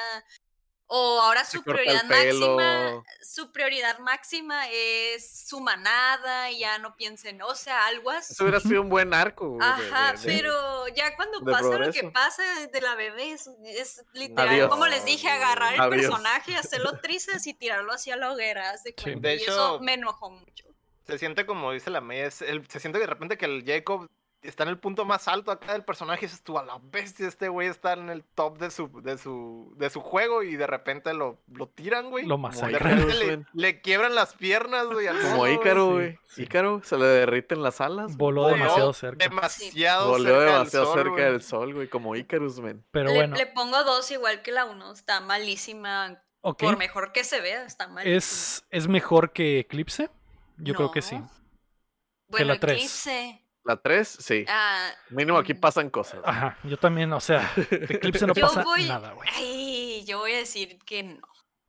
O 0.88 1.20
ahora 1.20 1.44
su 1.46 1.64
prioridad 1.64 2.04
máxima, 2.04 3.04
su 3.22 3.52
prioridad 3.52 3.98
máxima 4.00 4.70
es 4.72 5.48
su 5.48 5.60
manada, 5.60 6.52
y 6.52 6.60
ya 6.60 6.78
no 6.78 6.96
piensen, 6.96 7.42
o 7.42 7.56
sea, 7.56 7.88
algo 7.88 8.12
así. 8.12 8.34
Eso 8.34 8.44
hubiera 8.44 8.60
sido 8.60 8.82
un 8.82 8.90
buen 8.90 9.12
arco. 9.14 9.58
Ajá, 9.60 10.14
de- 10.14 10.20
de- 10.32 10.38
pero 10.38 10.88
ya 10.90 11.16
cuando 11.16 11.42
pasa 11.44 11.78
lo 11.80 11.92
que 11.92 12.04
pasa 12.12 12.44
de 12.72 12.82
la 12.82 12.94
bebé 12.96 13.32
es, 13.32 13.50
es 13.64 14.06
literal, 14.14 14.50
Adiós. 14.50 14.70
como 14.70 14.86
les 14.86 15.04
dije, 15.06 15.28
agarrar 15.28 15.74
el 15.74 15.82
Adiós. 15.82 16.02
personaje, 16.02 16.56
hacerlo 16.56 17.00
trizas 17.02 17.48
y 17.48 17.54
tirarlo 17.56 17.92
hacia 17.92 18.16
la 18.16 18.32
hoguera. 18.32 18.70
haz 18.70 18.84
de 18.84 18.94
Sí. 18.96 19.04
cuenta, 19.04 19.30
De 19.30 19.36
y 19.38 19.44
eso 19.44 19.80
me 19.82 19.94
enojó 19.96 20.30
mucho. 20.30 20.66
Se 21.08 21.18
siente 21.18 21.46
como 21.48 21.72
dice 21.72 21.90
la 21.90 22.02
May, 22.02 22.30
se 22.32 22.80
siente 22.80 23.00
de 23.00 23.08
repente 23.08 23.38
que 23.38 23.46
el 23.46 23.64
Jacob 23.66 24.08
está 24.48 24.64
en 24.64 24.70
el 24.70 24.78
punto 24.78 25.06
más 25.06 25.28
alto 25.28 25.52
acá 25.52 25.74
del 25.74 25.84
personaje 25.84 26.26
dices 26.26 26.42
tú, 26.44 26.58
a 26.58 26.64
la 26.64 26.80
bestia, 26.82 27.28
este 27.28 27.50
güey 27.50 27.68
está 27.68 27.94
en 27.94 28.10
el 28.10 28.24
top 28.24 28.58
de 28.58 28.72
su, 28.72 29.02
de 29.02 29.18
su, 29.18 29.74
de 29.78 29.90
su 29.90 30.02
juego 30.02 30.44
y 30.44 30.56
de 30.56 30.68
repente 30.68 31.14
lo, 31.14 31.40
lo 31.54 31.68
tiran, 31.68 32.10
güey. 32.10 32.26
Lo 32.26 32.36
De 32.36 32.42
masacran. 32.42 33.08
le, 33.08 33.46
le 33.54 33.82
quiebran 33.82 34.16
las 34.16 34.34
piernas, 34.36 34.88
güey. 34.88 35.08
al 35.08 35.20
Como 35.20 35.48
Ícaro, 35.48 35.92
güey. 35.94 36.18
sí. 36.30 36.44
Ícaro 36.44 36.82
se 36.84 36.98
le 36.98 37.06
derriten 37.06 37.62
las 37.64 37.82
alas. 37.82 38.16
Voló 38.18 38.44
Voló 38.44 38.54
demasiado 38.56 38.94
cerca. 38.94 39.24
Demasiado 39.26 40.10
Volvió 40.10 40.28
cerca 40.28 40.40
del 40.44 40.54
demasiado 40.54 40.86
sol, 40.86 40.96
cerca 40.96 41.12
güey. 41.12 41.24
del 41.26 41.42
sol, 41.42 41.74
güey. 41.74 41.88
Como 41.88 42.16
Ícarus, 42.16 42.60
men. 42.60 42.84
Pero 42.92 43.10
le, 43.10 43.16
bueno, 43.16 43.36
le 43.36 43.46
pongo 43.48 43.84
dos 43.84 44.10
igual 44.12 44.42
que 44.42 44.52
la 44.52 44.66
uno, 44.66 44.92
está 44.92 45.20
malísima. 45.22 46.22
Por 46.42 46.78
mejor 46.78 47.12
que 47.12 47.24
se 47.24 47.42
vea, 47.42 47.66
está 47.66 47.88
malísima. 47.88 48.18
¿Es, 48.18 48.66
¿Es 48.70 48.88
mejor 48.88 49.32
que 49.34 49.60
Eclipse? 49.60 50.10
Yo 50.58 50.76
creo 50.76 50.92
que 50.92 51.02
sí. 51.02 51.16
No. 51.16 51.30
Bueno, 52.28 52.54
la 52.54 52.60
tres. 52.60 52.78
Eclipse. 52.78 53.42
La 53.66 53.78
3, 53.78 54.08
sí. 54.08 54.46
ah, 54.48 54.92
Mínimo 55.10 55.38
aquí 55.40 55.54
mm. 55.56 55.60
pasan 55.60 55.90
cosas. 55.90 56.20
Ajá, 56.24 56.58
yo 56.64 56.78
también, 56.78 57.12
o 57.14 57.20
sea, 57.20 57.52
de 57.56 57.88
Eclipse 57.90 58.28
no 58.28 58.34
yo 58.36 58.46
pasa 58.48 58.64
voy. 58.64 58.86
nada, 58.88 59.14
güey. 59.14 59.28
Ay, 59.34 60.06
yo 60.06 60.20
voy 60.20 60.34
a 60.34 60.38
decir 60.38 60.78
que 60.86 61.02
no. 61.04 61.20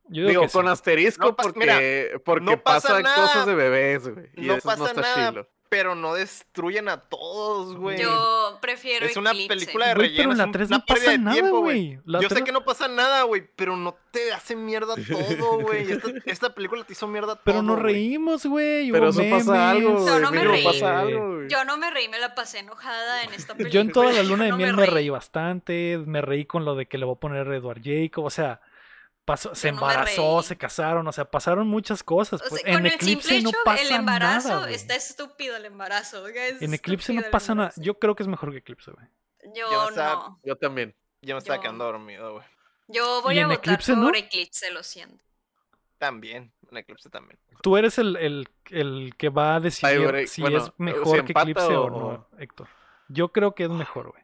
Yo 0.08 0.28
digo 0.28 0.28
Digo, 0.28 0.42
que 0.42 0.48
sí. 0.50 0.52
con 0.58 0.68
asterisco 0.68 1.26
No 1.26 1.36
porque, 1.36 1.58
mira, 1.58 1.80
porque 2.24 2.44
no 2.44 2.62
pasa 2.62 2.88
pasan 2.88 3.02
nada. 3.02 3.16
cosas 3.16 3.46
de 3.46 3.54
bebés, 3.54 4.08
güey. 4.08 4.26
Y 4.36 4.46
No 4.46 4.54
eso 4.56 4.68
pasa 4.68 4.78
no 4.78 4.86
está 4.86 5.00
nada, 5.00 5.28
chilo. 5.30 5.48
Pero 5.76 5.94
no 5.94 6.14
destruyen 6.14 6.88
a 6.88 6.96
todos, 7.00 7.76
güey. 7.76 8.00
Yo 8.00 8.58
prefiero 8.62 9.04
Es 9.04 9.14
una 9.18 9.32
Eclipse. 9.32 9.48
película 9.48 9.88
de 9.88 9.94
Güey, 9.94 10.16
pero 10.16 10.22
en 10.24 10.32
es 10.32 10.38
la 10.38 10.44
un- 10.46 10.52
3 10.52 10.68
una 10.68 10.78
no 10.78 10.84
pasa 10.86 10.94
pérdida 10.94 11.10
de 11.10 11.18
nada, 11.18 11.34
tiempo, 11.34 11.60
güey. 11.60 11.98
La 12.06 12.20
Yo 12.22 12.28
sé 12.30 12.42
que 12.44 12.52
no 12.52 12.64
pasa 12.64 12.88
nada, 12.88 13.22
güey, 13.24 13.44
pero 13.56 13.76
no 13.76 13.94
te 14.10 14.32
hace 14.32 14.56
mierda 14.56 14.94
todo, 14.96 15.60
güey. 15.60 15.92
Esta, 15.92 16.08
esta 16.24 16.54
película 16.54 16.82
te 16.84 16.94
hizo 16.94 17.06
mierda 17.06 17.34
todo. 17.34 17.42
Pero 17.44 17.62
nos 17.62 17.78
güey. 17.78 17.92
reímos, 17.92 18.46
güey. 18.46 18.90
Pero 18.90 19.10
hubo 19.10 19.20
eso 19.20 19.30
pasa 19.30 19.70
algo, 19.70 19.90
memes. 19.90 20.02
Güey. 20.04 20.20
no 20.22 20.30
me 20.30 20.36
mínimo 20.38 20.52
reí. 20.54 20.64
pasa 20.64 20.98
algo, 21.00 21.34
güey. 21.36 21.48
Yo 21.50 21.64
no 21.66 21.76
me 21.76 21.90
reí, 21.90 22.08
me 22.08 22.18
la 22.18 22.34
pasé 22.34 22.60
enojada 22.60 23.22
en 23.24 23.34
esta 23.34 23.52
película. 23.54 23.70
Yo 23.74 23.80
en 23.82 23.92
toda 23.92 24.12
la 24.12 24.22
luna 24.22 24.44
de 24.44 24.50
no 24.52 24.56
miel 24.56 24.74
me 24.74 24.86
reí 24.86 25.10
bastante, 25.10 25.98
me 26.06 26.22
reí 26.22 26.46
con 26.46 26.64
lo 26.64 26.74
de 26.74 26.86
que 26.86 26.96
le 26.96 27.04
voy 27.04 27.16
a 27.16 27.20
poner 27.20 27.46
Edward 27.48 27.82
Jacob, 27.84 28.24
o 28.24 28.30
sea, 28.30 28.62
pasó, 29.26 29.54
se 29.54 29.70
no 29.70 29.76
embarazó, 29.78 30.42
se 30.42 30.56
casaron, 30.56 31.06
o 31.06 31.12
sea, 31.12 31.26
pasaron 31.30 31.66
muchas 31.68 32.02
cosas. 32.02 32.40
O 32.40 32.48
Pues, 32.48 32.62
sea, 32.62 32.70
en 32.70 32.76
con 32.78 32.86
el 32.86 32.92
Eclipse 32.94 33.28
simple 33.28 33.42
no 33.42 33.50
hecho, 33.50 33.58
pasa 33.64 33.82
el 33.82 33.90
embarazo 33.90 34.48
nada. 34.48 34.70
está 34.70 34.94
estúpido 34.94 35.56
el 35.56 35.66
embarazo. 35.66 36.26
es 36.28 36.62
En 36.62 36.72
Eclipse 36.72 37.12
no 37.12 37.20
el 37.20 37.30
pasa 37.30 37.54
nada. 37.54 37.72
Yo 37.76 37.98
creo 37.98 38.14
que 38.16 38.22
es 38.22 38.28
mejor 38.28 38.52
que 38.52 38.58
Eclipse, 38.58 38.90
güey. 38.92 39.06
Yo 39.54 39.90
no. 39.90 40.40
Yo 40.42 40.56
también. 40.56 40.94
Yo 41.20 41.34
me 41.34 41.38
estaba 41.38 41.56
Yo- 41.56 41.62
quedando 41.62 41.84
dormido, 41.84 42.32
güey. 42.34 42.44
Yo 42.88 43.20
voy 43.22 43.34
¿Y 43.34 43.38
a 43.38 43.42
en 43.42 43.48
votar 43.48 43.64
Eclipse 43.64 43.94
por 43.94 44.02
no? 44.02 44.14
Eclipse, 44.14 44.70
lo 44.70 44.82
siento. 44.82 45.22
También, 45.98 46.52
en 46.70 46.76
Eclipse 46.76 47.08
también. 47.10 47.38
Tú 47.62 47.76
eres 47.76 47.98
el, 47.98 48.16
el, 48.16 48.48
el 48.70 49.14
que 49.16 49.28
va 49.30 49.56
a 49.56 49.60
decidir 49.60 50.28
si 50.28 50.40
bueno, 50.42 50.58
es 50.58 50.64
si 50.64 50.72
mejor 50.76 51.24
que 51.24 51.32
Eclipse 51.32 51.64
o 51.74 51.84
o- 51.84 51.90
no, 51.90 52.28
Héctor. 52.38 52.68
Yo 53.08 53.28
creo 53.32 53.54
que 53.54 53.64
es 53.64 53.70
mejor, 53.70 54.10
güey. 54.12 54.22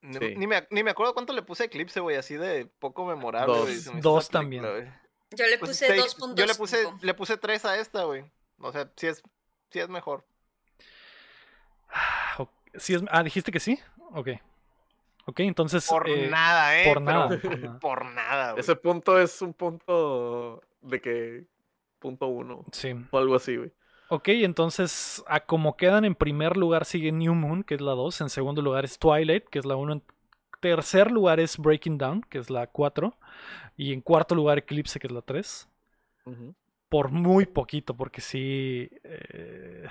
Ni, 0.00 0.18
Sí. 0.18 0.36
ni 0.36 0.46
me, 0.46 0.66
ni 0.70 0.82
me 0.84 0.90
acuerdo 0.92 1.12
cuánto 1.14 1.32
le 1.32 1.42
puse 1.42 1.64
Eclipse, 1.64 2.00
güey, 2.00 2.16
así 2.16 2.36
de 2.36 2.66
poco 2.78 3.04
memorable. 3.04 3.54
Dos. 3.54 3.66
me 3.94 4.00
Dos 4.00 4.28
película, 4.28 4.40
también. 4.40 4.62
güey. 4.62 4.84
Yo 5.32 5.46
le 5.46 5.58
Pues, 5.58 5.70
puse 5.72 5.86
te- 5.88 5.96
2.5. 6.00 6.34
Yo 6.36 6.46
le 6.46 6.54
puse, 6.54 6.86
le 7.02 7.14
puse 7.14 7.36
3 7.36 7.64
a 7.64 7.78
esta, 7.78 8.04
güey. 8.04 8.24
O 8.60 8.72
sea, 8.72 8.90
sí 8.96 9.06
es, 9.08 9.22
sí 9.70 9.78
es 9.80 9.88
mejor. 9.88 10.24
Ah. 11.90 12.46
Sí 12.74 12.94
es- 12.94 13.02
ah, 13.10 13.22
dijiste 13.22 13.50
que 13.52 13.60
sí. 13.60 13.78
Ok. 14.12 14.28
Ok, 15.26 15.40
entonces. 15.40 15.86
Por 15.86 16.08
eh, 16.08 16.28
nada, 16.28 16.80
¿eh? 16.80 16.84
por 16.84 16.94
pero 16.94 17.00
nada, 17.04 17.28
por 17.28 17.40
nada. 17.58 17.78
por 17.80 18.04
nada, 18.06 18.50
güey. 18.52 18.60
Ese 18.60 18.76
punto 18.76 19.18
es 19.20 19.42
un 19.42 19.52
punto 19.52 20.62
de 20.82 21.00
que. 21.00 21.44
Punto 21.98 22.28
uno. 22.28 22.64
Sí. 22.72 22.94
O 23.10 23.18
algo 23.18 23.34
así, 23.34 23.56
güey. 23.56 23.72
Ok, 24.10 24.28
entonces, 24.28 25.22
a 25.26 25.40
como 25.40 25.76
quedan 25.76 26.06
en 26.06 26.14
primer 26.14 26.56
lugar 26.56 26.86
sigue 26.86 27.12
New 27.12 27.34
Moon, 27.34 27.62
que 27.62 27.74
es 27.74 27.80
la 27.82 27.92
2. 27.92 28.20
En 28.22 28.30
segundo 28.30 28.62
lugar 28.62 28.84
es 28.86 28.98
Twilight, 28.98 29.44
que 29.48 29.58
es 29.58 29.66
la 29.66 29.76
1. 29.76 29.92
En 29.92 30.02
tercer 30.60 31.10
lugar 31.10 31.40
es 31.40 31.58
Breaking 31.58 31.98
Down, 31.98 32.22
que 32.22 32.38
es 32.38 32.48
la 32.48 32.66
4. 32.68 33.14
Y 33.76 33.92
en 33.92 34.00
cuarto 34.00 34.34
lugar 34.34 34.58
Eclipse, 34.58 34.98
que 34.98 35.08
es 35.08 35.12
la 35.12 35.20
3. 35.20 35.68
Ujú. 36.24 36.54
Por 36.88 37.10
muy 37.10 37.44
poquito, 37.44 37.94
porque 37.94 38.20
sí. 38.22 38.88
eh, 39.04 39.86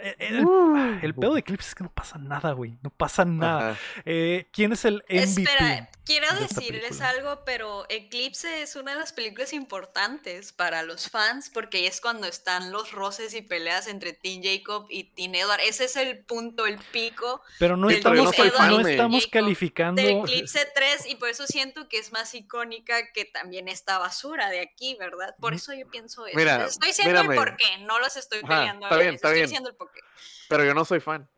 eh, 0.00 0.16
el, 0.20 0.44
Uh. 0.44 0.98
el 1.02 1.14
pedo 1.14 1.34
de 1.34 1.40
Eclipse 1.40 1.68
es 1.70 1.74
que 1.74 1.82
no 1.84 1.92
pasa 1.92 2.16
nada, 2.18 2.52
güey. 2.52 2.78
No 2.82 2.90
pasa 2.90 3.24
nada. 3.24 3.76
Eh, 4.04 4.48
¿Quién 4.52 4.72
es 4.72 4.84
el 4.84 5.02
MVP? 5.08 5.42
Espera, 5.42 5.90
quiero 6.04 6.32
de 6.34 6.40
decirles 6.42 7.00
algo, 7.00 7.42
pero 7.44 7.86
Eclipse 7.88 8.62
es 8.62 8.76
una 8.76 8.92
de 8.92 9.00
las 9.00 9.12
películas 9.12 9.52
importantes 9.52 10.52
para 10.52 10.82
los 10.84 11.10
fans 11.10 11.50
porque 11.52 11.78
ahí 11.78 11.86
es 11.86 12.00
cuando 12.00 12.26
están 12.28 12.70
los 12.70 12.92
roces 12.92 13.34
y 13.34 13.42
peleas 13.42 13.88
entre 13.88 14.12
Teen 14.12 14.42
Jacob 14.42 14.86
y 14.90 15.04
Teen 15.04 15.34
Edward. 15.34 15.60
Ese 15.66 15.84
es 15.86 15.96
el 15.96 16.18
punto, 16.24 16.66
el 16.66 16.78
pico 16.92 17.42
Pero 17.58 17.76
no 17.76 17.90
estamos, 17.90 18.18
no 18.18 18.78
de 18.78 18.92
estamos 18.92 19.24
Jacob, 19.24 19.32
calificando. 19.32 20.00
del 20.00 20.18
Eclipse 20.18 20.66
3 20.72 21.06
y 21.10 21.16
por 21.16 21.28
eso 21.30 21.46
siento 21.48 21.88
que 21.88 21.98
es 21.98 22.12
más 22.12 22.32
icónica 22.34 23.12
que 23.12 23.24
también 23.24 23.66
esta 23.66 23.98
basura 23.98 24.50
de 24.50 24.60
aquí, 24.60 24.96
¿verdad? 25.00 25.34
Por 25.40 25.52
eso 25.54 25.72
yo 25.74 25.88
pienso 25.88 26.27
eso. 26.28 26.36
Mira, 26.38 26.58
Les 26.58 26.70
estoy 26.72 26.88
diciendo 26.88 27.20
el 27.20 27.34
porqué, 27.34 27.78
no 27.80 27.98
los 27.98 28.16
estoy 28.16 28.42
peleando. 28.42 28.86
a 28.86 28.88
está 28.88 29.00
bien, 29.02 29.14
está 29.14 29.28
estoy 29.28 29.34
bien. 29.38 29.46
diciendo 29.46 29.68
el 29.70 29.76
porqué. 29.76 30.00
Pero 30.48 30.64
yo 30.64 30.74
no 30.74 30.84
soy 30.84 31.00
fan. 31.00 31.28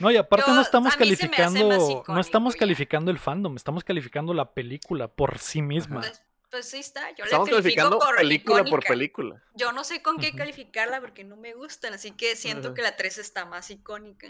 No, 0.00 0.10
y 0.10 0.16
aparte 0.16 0.46
Yo- 0.48 0.54
no 0.54 0.60
estamos 0.62 0.96
calificando, 0.96 2.02
no 2.08 2.20
estamos 2.20 2.54
ya. 2.54 2.58
calificando 2.58 3.10
el 3.12 3.18
fandom, 3.18 3.56
estamos 3.56 3.84
calificando 3.84 4.34
la 4.34 4.52
película 4.52 5.06
por 5.08 5.38
sí 5.38 5.62
misma. 5.62 6.00
Pues, 6.00 6.22
pues 6.50 6.68
sí 6.68 6.78
está. 6.78 7.10
Yo 7.14 7.24
Estamos 7.24 7.48
le 7.48 7.54
califico 7.54 7.62
calificando 7.82 7.98
por 8.00 8.16
película 8.16 8.64
por 8.64 8.82
película. 8.84 9.42
Yo 9.54 9.70
no 9.70 9.84
sé 9.84 10.02
con 10.02 10.18
qué 10.18 10.34
calificarla 10.34 11.00
porque 11.00 11.22
no 11.22 11.36
me 11.36 11.54
gustan, 11.54 11.94
así 11.94 12.10
que 12.10 12.34
siento 12.34 12.74
que 12.74 12.82
la 12.82 12.96
3 12.96 13.18
está 13.18 13.44
más 13.44 13.70
icónica. 13.70 14.26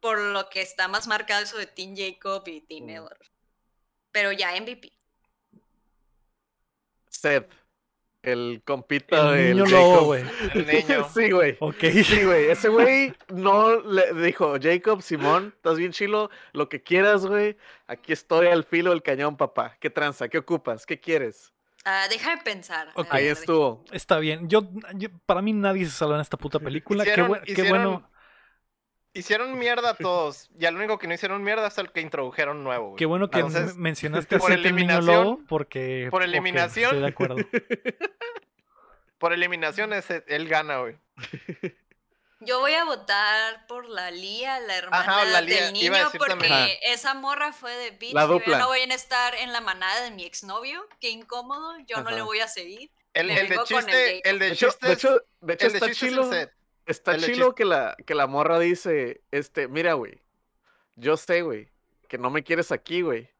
Por 0.00 0.18
lo 0.20 0.48
que 0.48 0.62
está 0.62 0.88
más 0.88 1.06
marcado 1.06 1.42
eso 1.42 1.58
de 1.58 1.66
Team 1.66 1.94
Jacob 1.96 2.44
y 2.46 2.60
Team. 2.62 2.88
Edward. 2.88 3.18
Pero 4.10 4.32
ya 4.32 4.52
MVP. 4.58 4.92
Seth, 7.10 7.50
el 8.32 8.62
compita 8.64 9.30
El 9.30 9.36
del 9.36 9.56
niño 9.56 9.64
Jacob. 9.66 9.80
lobo, 9.94 10.04
güey. 10.06 10.24
El 10.54 10.66
niño. 10.66 11.08
sí, 11.14 11.30
güey. 11.30 11.56
Ok. 11.60 11.80
Sí, 12.04 12.24
güey. 12.24 12.50
Ese 12.50 12.68
güey 12.68 13.14
no 13.28 13.80
le 13.80 14.12
dijo, 14.14 14.54
Jacob, 14.60 15.02
Simón, 15.02 15.52
estás 15.56 15.76
bien 15.78 15.92
chilo, 15.92 16.30
lo 16.52 16.68
que 16.68 16.82
quieras, 16.82 17.26
güey. 17.26 17.56
Aquí 17.86 18.12
estoy 18.12 18.46
al 18.48 18.64
filo 18.64 18.90
del 18.90 19.02
cañón, 19.02 19.36
papá. 19.36 19.76
¿Qué 19.80 19.90
tranza? 19.90 20.28
¿Qué 20.28 20.38
ocupas? 20.38 20.86
¿Qué 20.86 20.98
quieres? 21.00 21.52
Ah, 21.84 22.06
déjame 22.10 22.42
pensar. 22.42 22.88
a 22.94 23.00
Ok. 23.00 23.06
Ahí 23.10 23.26
estuvo. 23.26 23.84
Está 23.92 24.18
bien. 24.18 24.48
Yo, 24.48 24.68
yo- 24.94 25.08
para 25.26 25.40
mí 25.42 25.52
nadie 25.52 25.84
se 25.86 25.92
salva 25.92 26.16
en 26.16 26.20
esta 26.20 26.36
puta 26.36 26.58
película. 26.58 27.04
Qué, 27.04 27.10
Hicieron- 27.12 27.40
qué 27.44 27.52
hicieron- 27.52 27.68
bueno, 27.70 28.10
Hicieron 29.18 29.58
mierda 29.58 29.90
a 29.90 29.94
todos. 29.94 30.48
Y 30.58 30.66
al 30.66 30.76
único 30.76 30.98
que 30.98 31.06
no 31.08 31.14
hicieron 31.14 31.42
mierda 31.42 31.66
es 31.66 31.78
el 31.78 31.90
que 31.92 32.00
introdujeron 32.00 32.62
nuevo. 32.64 32.86
güey. 32.90 32.96
qué 32.98 33.06
bueno 33.06 33.28
que 33.30 33.38
Entonces, 33.40 33.76
mencionaste 33.76 34.36
a 34.36 34.38
por 34.38 34.50
Seth 34.50 34.64
el 34.64 34.74
niño 34.76 34.94
eliminación- 34.98 35.24
lobo 35.24 35.40
porque 35.48 36.08
por 36.10 36.22
eliminación. 36.22 36.84
estoy 36.86 37.00
de 37.00 37.06
acuerdo. 37.08 37.36
Por 39.18 39.32
eliminación, 39.32 39.92
ese- 39.92 40.22
él 40.28 40.46
gana, 40.48 40.78
güey. 40.78 40.96
Yo 42.40 42.60
voy 42.60 42.72
a 42.74 42.84
votar 42.84 43.66
por 43.66 43.88
la 43.88 44.12
Lía, 44.12 44.60
la 44.60 44.76
hermana 44.76 45.24
la 45.24 45.40
Lía, 45.40 45.64
del 45.64 45.72
niño, 45.72 45.86
iba 45.86 45.96
a 45.96 46.04
decir 46.04 46.18
porque 46.18 46.34
también. 46.34 46.52
Ajá. 46.52 46.68
esa 46.84 47.14
morra 47.14 47.52
fue 47.52 47.74
de 47.74 47.90
bitch. 47.90 48.12
La 48.14 48.22
yo 48.26 48.34
dupla. 48.34 48.52
ya 48.52 48.58
no 48.60 48.68
voy 48.68 48.78
a 48.78 48.94
estar 48.94 49.34
en 49.34 49.52
la 49.52 49.60
manada 49.60 50.02
de 50.02 50.12
mi 50.12 50.24
exnovio. 50.24 50.86
Qué 51.00 51.10
incómodo. 51.10 51.76
Yo 51.88 52.00
no 52.04 52.10
le 52.10 52.16
Ajá. 52.18 52.24
voy 52.26 52.38
a 52.38 52.46
seguir. 52.46 52.92
El, 53.12 53.28
el 53.30 53.48
de 53.48 53.58
chiste, 53.64 54.28
el 54.30 54.38
de 54.38 54.46
De 54.46 54.52
hecho, 54.52 54.68
chiste, 54.68 54.86
de 54.86 54.92
es- 54.92 54.98
hecho, 55.00 55.20
de 55.40 55.54
hecho 55.54 55.66
el 55.66 55.72
de 55.72 55.78
está 55.78 55.90
es 55.90 55.98
chilo. 55.98 56.30
Seth. 56.30 56.52
Está 56.88 57.14
el 57.14 57.20
de 57.20 57.26
chilo 57.26 57.46
chiste. 57.46 57.54
que 57.56 57.64
la, 57.64 57.96
que 58.04 58.14
la 58.14 58.26
morra 58.26 58.58
dice, 58.58 59.20
este, 59.30 59.68
mira, 59.68 59.92
güey, 59.92 60.20
yo 60.96 61.16
sé, 61.16 61.42
güey, 61.42 61.68
que 62.08 62.18
no 62.18 62.30
me 62.30 62.42
quieres 62.42 62.72
aquí, 62.72 63.02
güey, 63.02 63.30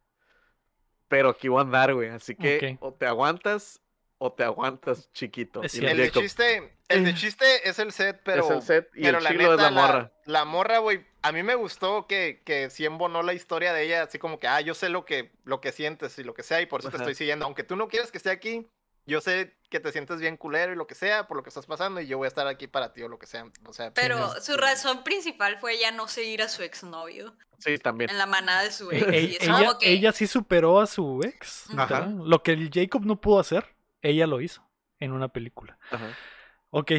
pero 1.09 1.31
aquí 1.31 1.49
voy 1.49 1.59
a 1.59 1.62
andar, 1.62 1.95
güey, 1.95 2.11
así 2.11 2.35
que 2.35 2.77
o 2.81 2.93
te 2.93 3.07
aguantas 3.07 3.81
o 4.19 4.33
te 4.33 4.45
aguantas, 4.45 5.11
chiquito. 5.12 5.62
Es 5.62 5.75
Y 5.75 5.79
cierto. 5.79 5.93
El 5.93 5.99
de 5.99 6.07
Jacob, 6.09 6.23
chiste, 6.23 6.79
el 6.89 7.05
de 7.05 7.15
chiste 7.15 7.69
es 7.69 7.79
el 7.79 7.93
set, 7.93 8.20
pero. 8.25 8.45
es 8.45 8.51
el 8.51 8.62
set 8.62 8.91
y 8.95 9.03
pero 9.03 9.19
el 9.19 9.25
la 9.25 9.31
chilo 9.31 9.55
es 9.55 9.61
la 9.61 9.70
morra. 9.70 10.12
La 10.27 10.45
morra, 10.45 10.79
güey, 10.79 11.07
a 11.23 11.33
mí 11.33 11.43
me 11.43 11.55
gustó 11.55 12.07
que, 12.07 12.43
que 12.45 12.69
sí 12.69 12.85
embonó 12.85 13.23
la 13.23 13.33
historia 13.33 13.73
de 13.73 13.85
ella, 13.85 14.03
así 14.03 14.19
como 14.19 14.39
que, 14.39 14.47
ah, 14.49 14.61
yo 14.61 14.75
sé 14.75 14.89
lo 14.89 15.05
que, 15.05 15.33
lo 15.45 15.61
que 15.61 15.73
sientes 15.73 16.19
y 16.19 16.25
lo 16.25 16.35
que 16.35 16.43
sea, 16.43 16.61
y 16.61 16.66
por 16.66 16.81
eso 16.81 16.91
te 16.91 16.97
estoy 16.99 17.15
siguiendo. 17.15 17.47
Aunque 17.47 17.62
tú 17.65 17.77
no 17.77 17.89
quieras 17.89 18.11
que 18.11 18.19
esté 18.19 18.31
aquí, 18.31 18.69
yo 19.09 19.20
sé 19.20 19.56
que 19.70 19.80
te 19.80 19.90
sientes 19.90 20.20
bien 20.20 20.36
culero 20.36 20.72
y 20.72 20.76
lo 20.76 20.86
que 20.86 20.94
sea, 20.94 21.26
por 21.26 21.36
lo 21.36 21.43
que 21.43 21.48
estás 21.48 21.66
pasando, 21.66 22.01
y 22.01 22.06
yo 22.06 22.18
voy 22.18 22.26
a 22.26 22.28
estar 22.28 22.47
aquí 22.47 22.66
para 22.66 22.93
ti 22.93 23.02
o 23.02 23.09
lo 23.09 23.18
que 23.18 23.26
sea. 23.26 23.47
O 23.66 23.72
sea, 23.72 23.93
Pero 23.93 24.30
pues, 24.32 24.44
su 24.44 24.56
razón 24.56 25.02
principal 25.02 25.59
fue 25.59 25.78
ya 25.78 25.90
no 25.93 26.09
seguir 26.09 26.43
a 26.43 26.48
su 26.48 26.62
exnovio 26.62 27.35
Sí, 27.59 27.78
también. 27.78 28.10
en 28.10 28.18
la 28.18 28.26
manada 28.26 28.62
de 28.62 28.70
su 28.70 28.90
ex. 28.93 29.02
E- 29.09 29.39
ella, 29.40 29.76
que 29.80 29.90
ella 29.93 30.12
sí 30.12 30.26
superó 30.26 30.80
a 30.80 30.86
su 30.86 31.20
ex. 31.24 31.64
Ajá. 31.76 32.06
Lo 32.06 32.43
que 32.43 32.52
el 32.52 32.70
Jacob 32.72 33.05
no 33.05 33.20
pudo 33.20 33.40
hacer, 33.40 33.74
ella 34.02 34.26
lo 34.26 34.40
hizo 34.40 34.62
en 35.01 35.12
una 35.12 35.28
película. 35.28 35.78
Ajá. 35.90 36.06
Ok, 36.70 36.93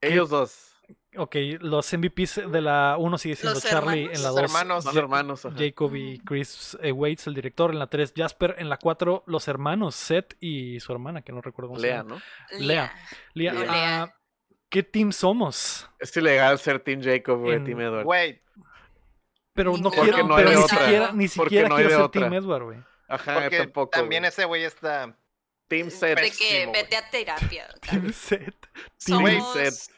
Ellos 0.00 0.28
dos 0.30 0.65
ok, 1.18 1.36
los 1.60 1.92
MVPs 1.92 2.50
de 2.50 2.60
la 2.60 2.96
1 2.98 3.18
sigue 3.18 3.36
siendo 3.36 3.54
Los 3.54 3.64
Charlie, 3.64 4.04
hermanos. 4.04 4.16
en 4.18 4.22
la 4.22 4.28
Los 4.28 4.36
2 4.36 4.44
hermanos. 4.44 4.84
son 4.84 4.98
hermanos. 4.98 5.46
ajá. 5.46 5.56
Jacob 5.58 5.94
y 5.96 6.18
Chris 6.20 6.76
eh, 6.82 6.92
Waits, 6.92 7.26
el 7.26 7.34
director, 7.34 7.70
en 7.72 7.78
la 7.78 7.86
3 7.88 8.12
Jasper, 8.16 8.56
en 8.58 8.68
la 8.68 8.76
4 8.76 9.24
los 9.26 9.48
hermanos 9.48 9.94
Seth 9.94 10.36
y 10.40 10.80
su 10.80 10.92
hermana, 10.92 11.22
que 11.22 11.32
no 11.32 11.40
recuerdo 11.40 11.68
cómo 11.70 11.80
se 11.80 11.86
Lea, 11.86 11.96
llama. 11.98 12.16
¿no? 12.50 12.58
Lea. 12.58 12.92
Lea, 13.34 13.52
Lea. 13.52 14.02
ah, 14.02 14.14
¿Qué 14.68 14.82
team 14.82 15.12
somos? 15.12 15.88
Es 15.98 16.16
ilegal 16.16 16.58
ser 16.58 16.80
Team 16.80 17.00
Jacob, 17.02 17.38
güey, 17.40 17.56
En- 17.56 17.64
Team 17.64 17.80
Edward. 17.80 18.04
Güey, 18.04 18.42
Pero 19.52 19.72
no 19.76 19.90
Porque 19.90 20.00
quiero, 20.10 20.26
no 20.26 20.36
pero 20.36 20.50
ni 20.50 20.56
otra. 20.56 20.78
siquiera, 20.78 21.12
ni 21.12 21.28
siquiera 21.28 21.68
no 21.68 21.74
quiero 21.76 21.90
de 21.90 21.96
ser 21.96 22.08
Team. 22.10 22.34
Edward, 22.34 22.62
güey. 22.64 22.78
Ajá, 23.08 23.34
porque 23.40 23.58
tampoco. 23.58 23.90
también 23.90 24.24
ese 24.24 24.44
güey 24.44 24.64
está. 24.64 25.16
Team 25.68 25.90
Set. 25.90 26.20
de 26.20 26.30
que 26.30 26.66
vete 26.72 26.96
a 26.96 27.08
terapia. 27.10 27.66
Team 27.80 28.12
Seth, 28.12 28.66
Team 29.04 29.40
Seth. 29.54 29.90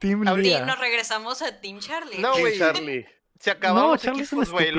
Team 0.00 0.20
nos 0.22 0.78
regresamos 0.78 1.40
a 1.42 1.60
Team 1.60 1.78
Charlie. 1.78 2.18
No, 2.18 2.36
güey. 2.38 2.58
Charlie. 2.58 3.06
Se 3.38 3.50
acabaron 3.52 3.82
No, 3.88 3.92
los 3.94 4.02
Charlie 4.02 4.22
es 4.24 4.32
un 4.34 4.42
equipos, 4.42 4.52
güey. 4.52 4.70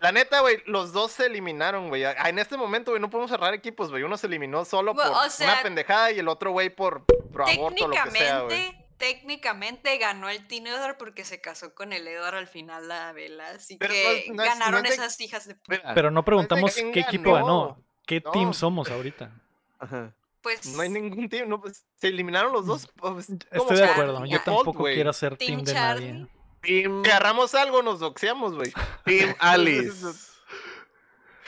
La 0.00 0.10
neta, 0.12 0.40
güey, 0.40 0.62
los 0.64 0.92
dos 0.94 1.12
se 1.12 1.26
eliminaron, 1.26 1.88
güey. 1.88 2.04
En 2.04 2.38
este 2.38 2.56
momento, 2.56 2.92
güey, 2.92 3.00
no 3.00 3.10
podemos 3.10 3.30
cerrar 3.30 3.52
equipos, 3.52 3.90
güey. 3.90 4.02
Uno 4.04 4.16
se 4.16 4.26
eliminó 4.26 4.64
solo 4.64 4.94
por 4.94 5.04
o 5.04 5.28
sea, 5.28 5.52
una 5.52 5.62
pendejada 5.62 6.10
y 6.12 6.18
el 6.18 6.28
otro, 6.28 6.52
güey, 6.52 6.70
por, 6.70 7.04
por 7.04 7.42
aborto 7.42 7.84
o 7.84 7.88
lo 7.88 7.94
que 8.04 8.10
sea, 8.12 8.40
güey. 8.40 8.56
técnicamente, 8.56 8.86
técnicamente 8.96 9.98
ganó 9.98 10.30
el 10.30 10.46
Team 10.46 10.68
Edward 10.68 10.96
porque 10.96 11.24
se 11.26 11.42
casó 11.42 11.74
con 11.74 11.92
el 11.92 12.08
Edward 12.08 12.36
al 12.36 12.46
final 12.46 12.88
la 12.88 13.12
vela. 13.12 13.50
Así 13.50 13.76
Pero 13.76 13.92
que 13.92 14.24
no 14.28 14.34
no 14.36 14.44
ganaron 14.44 14.72
no 14.82 14.88
es 14.88 14.96
de- 14.96 15.04
esas 15.04 15.20
hijas 15.20 15.46
de 15.46 15.54
puta. 15.56 15.92
Pero 15.94 16.10
no 16.10 16.24
preguntamos 16.24 16.74
qué 16.74 17.00
equipo 17.00 17.34
ganó. 17.34 17.44
ganó. 17.46 17.84
¿Qué 18.06 18.22
No. 18.24 18.30
team 18.30 18.54
somos 18.54 18.90
ahorita? 18.90 19.30
Ajá. 19.78 20.12
Pues 20.42 20.66
No 20.74 20.80
hay 20.82 20.88
ningún 20.88 21.28
team, 21.28 21.48
no, 21.48 21.60
pues, 21.60 21.84
se 21.96 22.08
eliminaron 22.08 22.52
los 22.52 22.66
dos. 22.66 22.88
pues, 22.96 23.26
¿cómo 23.26 23.62
Estoy 23.62 23.76
de 23.76 23.84
acuerdo. 23.84 24.24
Yo 24.26 24.40
tampoco 24.42 24.84
quiero 24.84 25.12
ser 25.12 25.36
Team 25.36 25.48
team 25.48 25.64
de 25.64 25.72
Charlie. 25.72 26.12
nadie. 26.12 26.26
Team, 26.62 27.02
Si 27.04 27.10
agarramos 27.10 27.54
algo, 27.54 27.82
nos 27.82 28.00
doxeamos, 28.00 28.54
güey. 28.54 28.72
Team 29.04 29.34
Alice. 29.38 30.06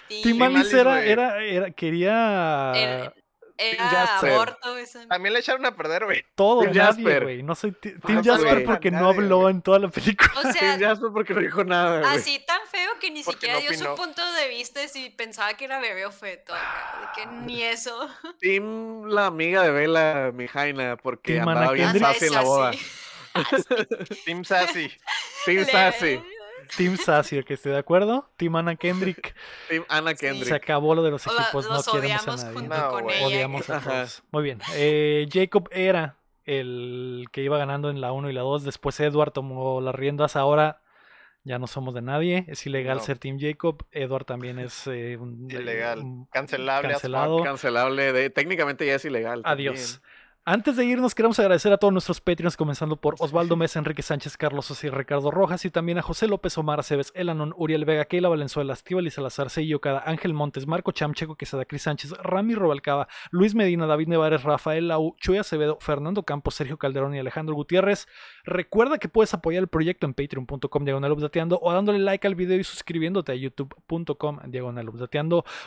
Team, 0.08 0.22
Team 0.22 0.42
Alice 0.42 0.60
Alice, 0.60 0.80
era, 0.80 1.04
era, 1.04 1.42
era, 1.44 1.70
quería 1.70 2.72
era, 2.74 3.14
era 3.58 3.88
Jasper. 3.88 4.32
aborto. 4.32 4.76
esa- 4.78 5.06
También 5.08 5.32
le 5.32 5.40
echaron 5.40 5.64
a 5.66 5.74
perder, 5.76 6.04
güey. 6.04 6.24
todo, 6.34 6.62
Team 6.62 6.74
nadie, 6.76 6.86
Jasper. 7.04 7.22
güey. 7.22 7.42
No 7.42 7.54
soy 7.54 7.72
ti- 7.72 7.92
Team 8.00 8.18
Ah, 8.18 8.22
Jasper 8.24 8.54
güey. 8.54 8.64
porque 8.64 8.90
no 8.90 9.00
Nadie, 9.00 9.10
habló 9.14 9.38
güey. 9.40 9.54
en 9.54 9.62
toda 9.62 9.78
la 9.78 9.88
película. 9.88 10.30
O 10.36 10.52
sea, 10.52 10.78
Jasper 10.78 11.08
porque 11.12 11.34
no 11.34 11.40
dijo 11.40 11.64
nada, 11.64 12.00
güey. 12.00 12.14
así 12.16 12.38
tan 12.46 12.60
feo 12.70 12.90
que 13.00 13.10
ni 13.10 13.22
Porque 13.22 13.40
siquiera 13.40 13.54
no 13.54 13.60
dio 13.60 13.78
su 13.78 13.84
opinó. 13.84 13.94
punto 13.96 14.32
de 14.34 14.48
vista 14.48 14.80
y 14.94 15.10
pensaba 15.10 15.54
que 15.54 15.64
era 15.64 15.78
bebé 15.80 16.06
o 16.06 16.12
feto. 16.12 16.52
De 16.54 16.60
que 17.22 17.26
ni 17.26 17.62
eso. 17.62 18.08
Team 18.40 19.06
la 19.06 19.26
amiga 19.26 19.62
de 19.62 19.70
Bella, 19.70 20.30
mi 20.32 20.48
Jaina, 20.48 20.96
porque 20.96 21.34
Team 21.34 21.48
andaba 21.48 21.66
Ana 21.66 21.72
bien 21.72 21.92
Kendrick. 21.92 22.12
sassy 22.14 22.26
en 22.26 22.32
la 22.34 22.40
boda. 22.42 22.70
Team 24.24 24.44
Sassy. 24.44 24.90
Team 25.46 25.64
Sassy. 25.66 26.22
Team 26.76 26.96
Sassy, 26.96 27.38
ok, 27.38 27.50
estoy 27.52 27.72
de 27.72 27.78
acuerdo. 27.78 28.28
Team 28.36 28.56
Anna 28.56 28.76
Kendrick. 28.76 29.34
Team 29.68 29.84
Ana 29.88 30.10
Sí. 30.12 30.16
Kendrick. 30.26 30.48
Se 30.48 30.54
acabó 30.54 30.94
lo 30.94 31.02
de 31.02 31.10
los 31.10 31.26
equipos, 31.26 31.66
no 31.68 31.74
los 31.74 31.88
queremos 31.88 32.26
a 32.28 32.36
nadie. 32.36 32.52
junto 32.58 32.76
No, 32.76 32.88
con 32.90 33.02
güey. 33.04 33.16
ella. 33.18 33.26
Odiamos 33.26 33.70
a 33.70 33.80
todos. 33.80 34.22
Muy 34.30 34.42
bien. 34.44 34.58
Eh, 34.74 35.26
Jacob 35.32 35.68
era 35.72 36.16
el 36.44 37.26
que 37.32 37.42
iba 37.42 37.58
ganando 37.58 37.90
en 37.90 38.00
la 38.00 38.12
1 38.12 38.30
y 38.30 38.32
la 38.32 38.40
2. 38.42 38.64
Después 38.64 38.98
Edward 39.00 39.32
tomó 39.32 39.80
las 39.80 39.94
riendas. 39.94 40.36
Ahora 40.36 40.80
ya 41.44 41.58
no 41.58 41.66
somos 41.66 41.94
de 41.94 42.02
nadie. 42.02 42.44
Es 42.48 42.66
ilegal 42.66 42.98
No. 42.98 43.02
ser 43.02 43.18
Team 43.18 43.38
Jacob. 43.40 43.84
Edward 43.90 44.24
también 44.24 44.58
es 44.58 44.86
eh, 44.86 45.16
un, 45.16 45.48
Ilegal. 45.50 45.98
un- 46.00 46.26
Cancelable. 46.26 46.90
cancelado. 46.90 47.42
Cancelable. 47.42 48.12
De, 48.12 48.30
técnicamente 48.30 48.86
ya 48.86 48.94
es 48.96 49.04
ilegal. 49.04 49.42
Adiós. 49.44 50.00
Antes 50.44 50.74
de 50.74 50.84
irnos, 50.84 51.14
queremos 51.14 51.38
agradecer 51.38 51.72
a 51.72 51.78
todos 51.78 51.92
nuestros 51.92 52.20
Patreons, 52.20 52.56
comenzando 52.56 52.96
por 52.96 53.14
Osvaldo 53.20 53.54
Mesa, 53.54 53.78
Enrique 53.78 54.02
Sánchez, 54.02 54.36
Carlos 54.36 54.66
Sosa 54.66 54.88
y 54.88 54.90
Ricardo 54.90 55.30
Rojas, 55.30 55.64
y 55.64 55.70
también 55.70 55.98
a 55.98 56.02
José 56.02 56.26
López, 56.26 56.58
Omar 56.58 56.80
Aceves, 56.80 57.12
Elanon, 57.14 57.54
Uriel 57.56 57.84
Vega, 57.84 58.06
Keila 58.06 58.28
Valenzuela, 58.28 58.72
Estíbal 58.72 59.06
y 59.06 59.12
Salazar, 59.12 59.50
Seillo 59.50 59.80
Cada, 59.80 60.02
Ángel 60.04 60.34
Montes, 60.34 60.66
Marco 60.66 60.90
Chamcheco, 60.90 61.36
Quesada, 61.36 61.64
Cris 61.64 61.82
Sánchez, 61.82 62.10
Rami 62.24 62.56
Robalcaba, 62.56 63.06
Luis 63.30 63.54
Medina, 63.54 63.86
David 63.86 64.08
Nevares, 64.08 64.42
Rafael 64.42 64.88
Lau, 64.88 65.14
Chuy 65.20 65.38
Acevedo, 65.38 65.78
Fernando 65.80 66.24
Campos, 66.24 66.56
Sergio 66.56 66.76
Calderón 66.76 67.14
y 67.14 67.20
Alejandro 67.20 67.54
Gutiérrez. 67.54 68.08
Recuerda 68.44 68.98
que 68.98 69.08
puedes 69.08 69.32
apoyar 69.34 69.62
el 69.62 69.68
proyecto 69.68 70.06
en 70.06 70.14
patreon.com 70.14 70.84
diagonal 70.84 71.12
o 71.12 71.72
dándole 71.72 72.00
like 72.00 72.26
al 72.26 72.34
video 72.34 72.58
y 72.58 72.64
suscribiéndote 72.64 73.30
a 73.30 73.36
youtube.com 73.36 74.40
diagonal 74.48 74.90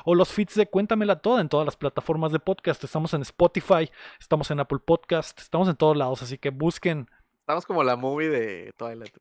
o 0.03 0.15
los 0.15 0.33
feeds 0.33 0.55
de 0.55 0.67
Cuéntamela 0.67 1.21
Toda 1.21 1.39
en 1.39 1.47
todas 1.47 1.63
las 1.65 1.77
plataformas 1.77 2.33
de 2.33 2.39
podcast. 2.39 2.83
Estamos 2.83 3.13
en 3.13 3.21
Spotify, 3.21 3.89
estamos 4.19 4.51
en 4.51 4.64
Apple 4.65 4.79
Podcast, 4.85 5.39
estamos 5.39 5.69
en 5.69 5.75
todos 5.75 5.95
lados, 5.95 6.21
así 6.23 6.37
que 6.37 6.49
busquen 6.49 7.09
Estamos 7.39 7.65
como 7.67 7.83
la 7.83 7.95
movie 7.95 8.27
de 8.29 8.73
Twilight. 8.75 9.15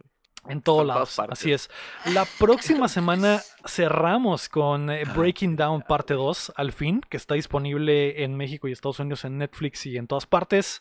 en 0.48 0.62
todos 0.62 0.84
lados. 0.86 1.18
Así 1.30 1.52
es. 1.52 1.68
La 2.06 2.24
próxima 2.38 2.88
semana 2.88 3.42
cerramos 3.66 4.48
con 4.48 4.88
eh, 4.90 5.04
Breaking 5.14 5.56
Down 5.56 5.82
parte 5.82 6.14
2, 6.14 6.54
al 6.56 6.72
fin, 6.72 7.02
que 7.08 7.18
está 7.18 7.34
disponible 7.34 8.24
en 8.24 8.34
México 8.36 8.66
y 8.66 8.72
Estados 8.72 8.98
Unidos 9.00 9.24
en 9.26 9.36
Netflix 9.38 9.84
y 9.84 9.98
en 9.98 10.06
todas 10.06 10.24
partes. 10.26 10.80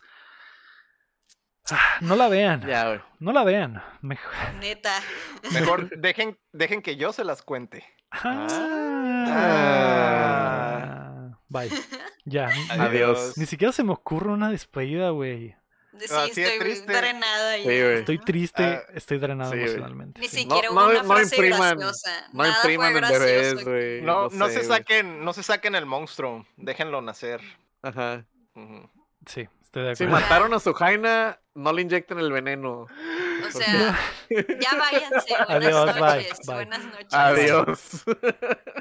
Ah, 1.69 1.98
No 2.01 2.16
la 2.16 2.30
vean, 2.30 2.66
Ya, 2.66 3.06
no 3.19 3.32
la 3.33 3.43
vean. 3.43 3.83
Mejor. 4.01 4.32
Neta. 4.59 4.93
Mejor 5.51 5.90
dejen, 5.98 6.38
dejen 6.53 6.82
que 6.82 6.95
yo 6.95 7.11
se 7.14 7.24
las 7.25 7.42
cuente. 7.42 7.83
Ah. 8.11 9.50
Bye. 11.53 11.69
Ya. 12.25 12.49
Adiós. 12.69 13.38
Ni 13.38 13.45
siquiera 13.45 13.73
se 13.73 13.83
me 13.83 13.91
ocurre 13.91 14.30
una 14.32 14.49
despedida, 14.49 15.09
güey. 15.09 15.56
Sí, 15.99 16.06
estoy 16.06 16.57
triste. 16.57 16.91
drenada 16.93 17.56
Sí. 17.57 17.69
Estoy 17.69 18.17
triste, 18.19 18.64
Ah, 18.64 18.82
estoy 18.95 19.17
drenado 19.19 19.53
emocionalmente. 19.53 20.19
Ni 20.22 20.27
siquiera 20.30 20.69
No- 20.69 20.73
hubo 20.73 20.80
no- 20.82 20.90
una 20.90 21.03
no 21.03 21.14
frase 21.14 21.35
impriman- 21.38 21.77
graciosa. 21.77 22.27
No 22.32 22.43
Nada 22.43 22.56
impriman 22.56 22.93
gracioso 22.93 23.23
bebés, 23.25 23.64
güey. 23.65 24.01
No, 24.01 24.30
no 24.30 24.48
sé, 24.48 24.53
se 24.61 24.64
saquen, 24.64 25.23
no 25.23 25.33
se 25.33 25.43
saquen 25.43 25.75
el 25.75 25.85
monstruo. 25.85 26.45
Déjenlo 26.57 27.01
nacer. 27.01 27.41
Ajá. 27.83 28.25
Ujú. 28.56 28.90
Sí, 29.27 29.48
estoy 29.61 29.83
de 29.83 29.95
Si 29.98 30.06
acuerdo. 30.06 30.22
mataron 30.23 30.53
a 30.53 30.59
su 30.59 30.73
Jaina, 30.73 31.40
no 31.53 31.73
le 31.73 31.82
inyecten 31.83 32.17
el 32.19 32.32
veneno. 32.32 32.88
O 33.45 33.51
sea, 33.51 33.99
ya 34.30 34.75
váyanse. 34.80 35.35
Buenas 35.48 35.49
Adiós, 35.49 35.93
bye, 35.93 36.01
noches. 36.01 36.40
bye. 36.48 36.56
Buenas 36.56 36.85
noches. 36.85 37.14
Adiós. 37.14 38.03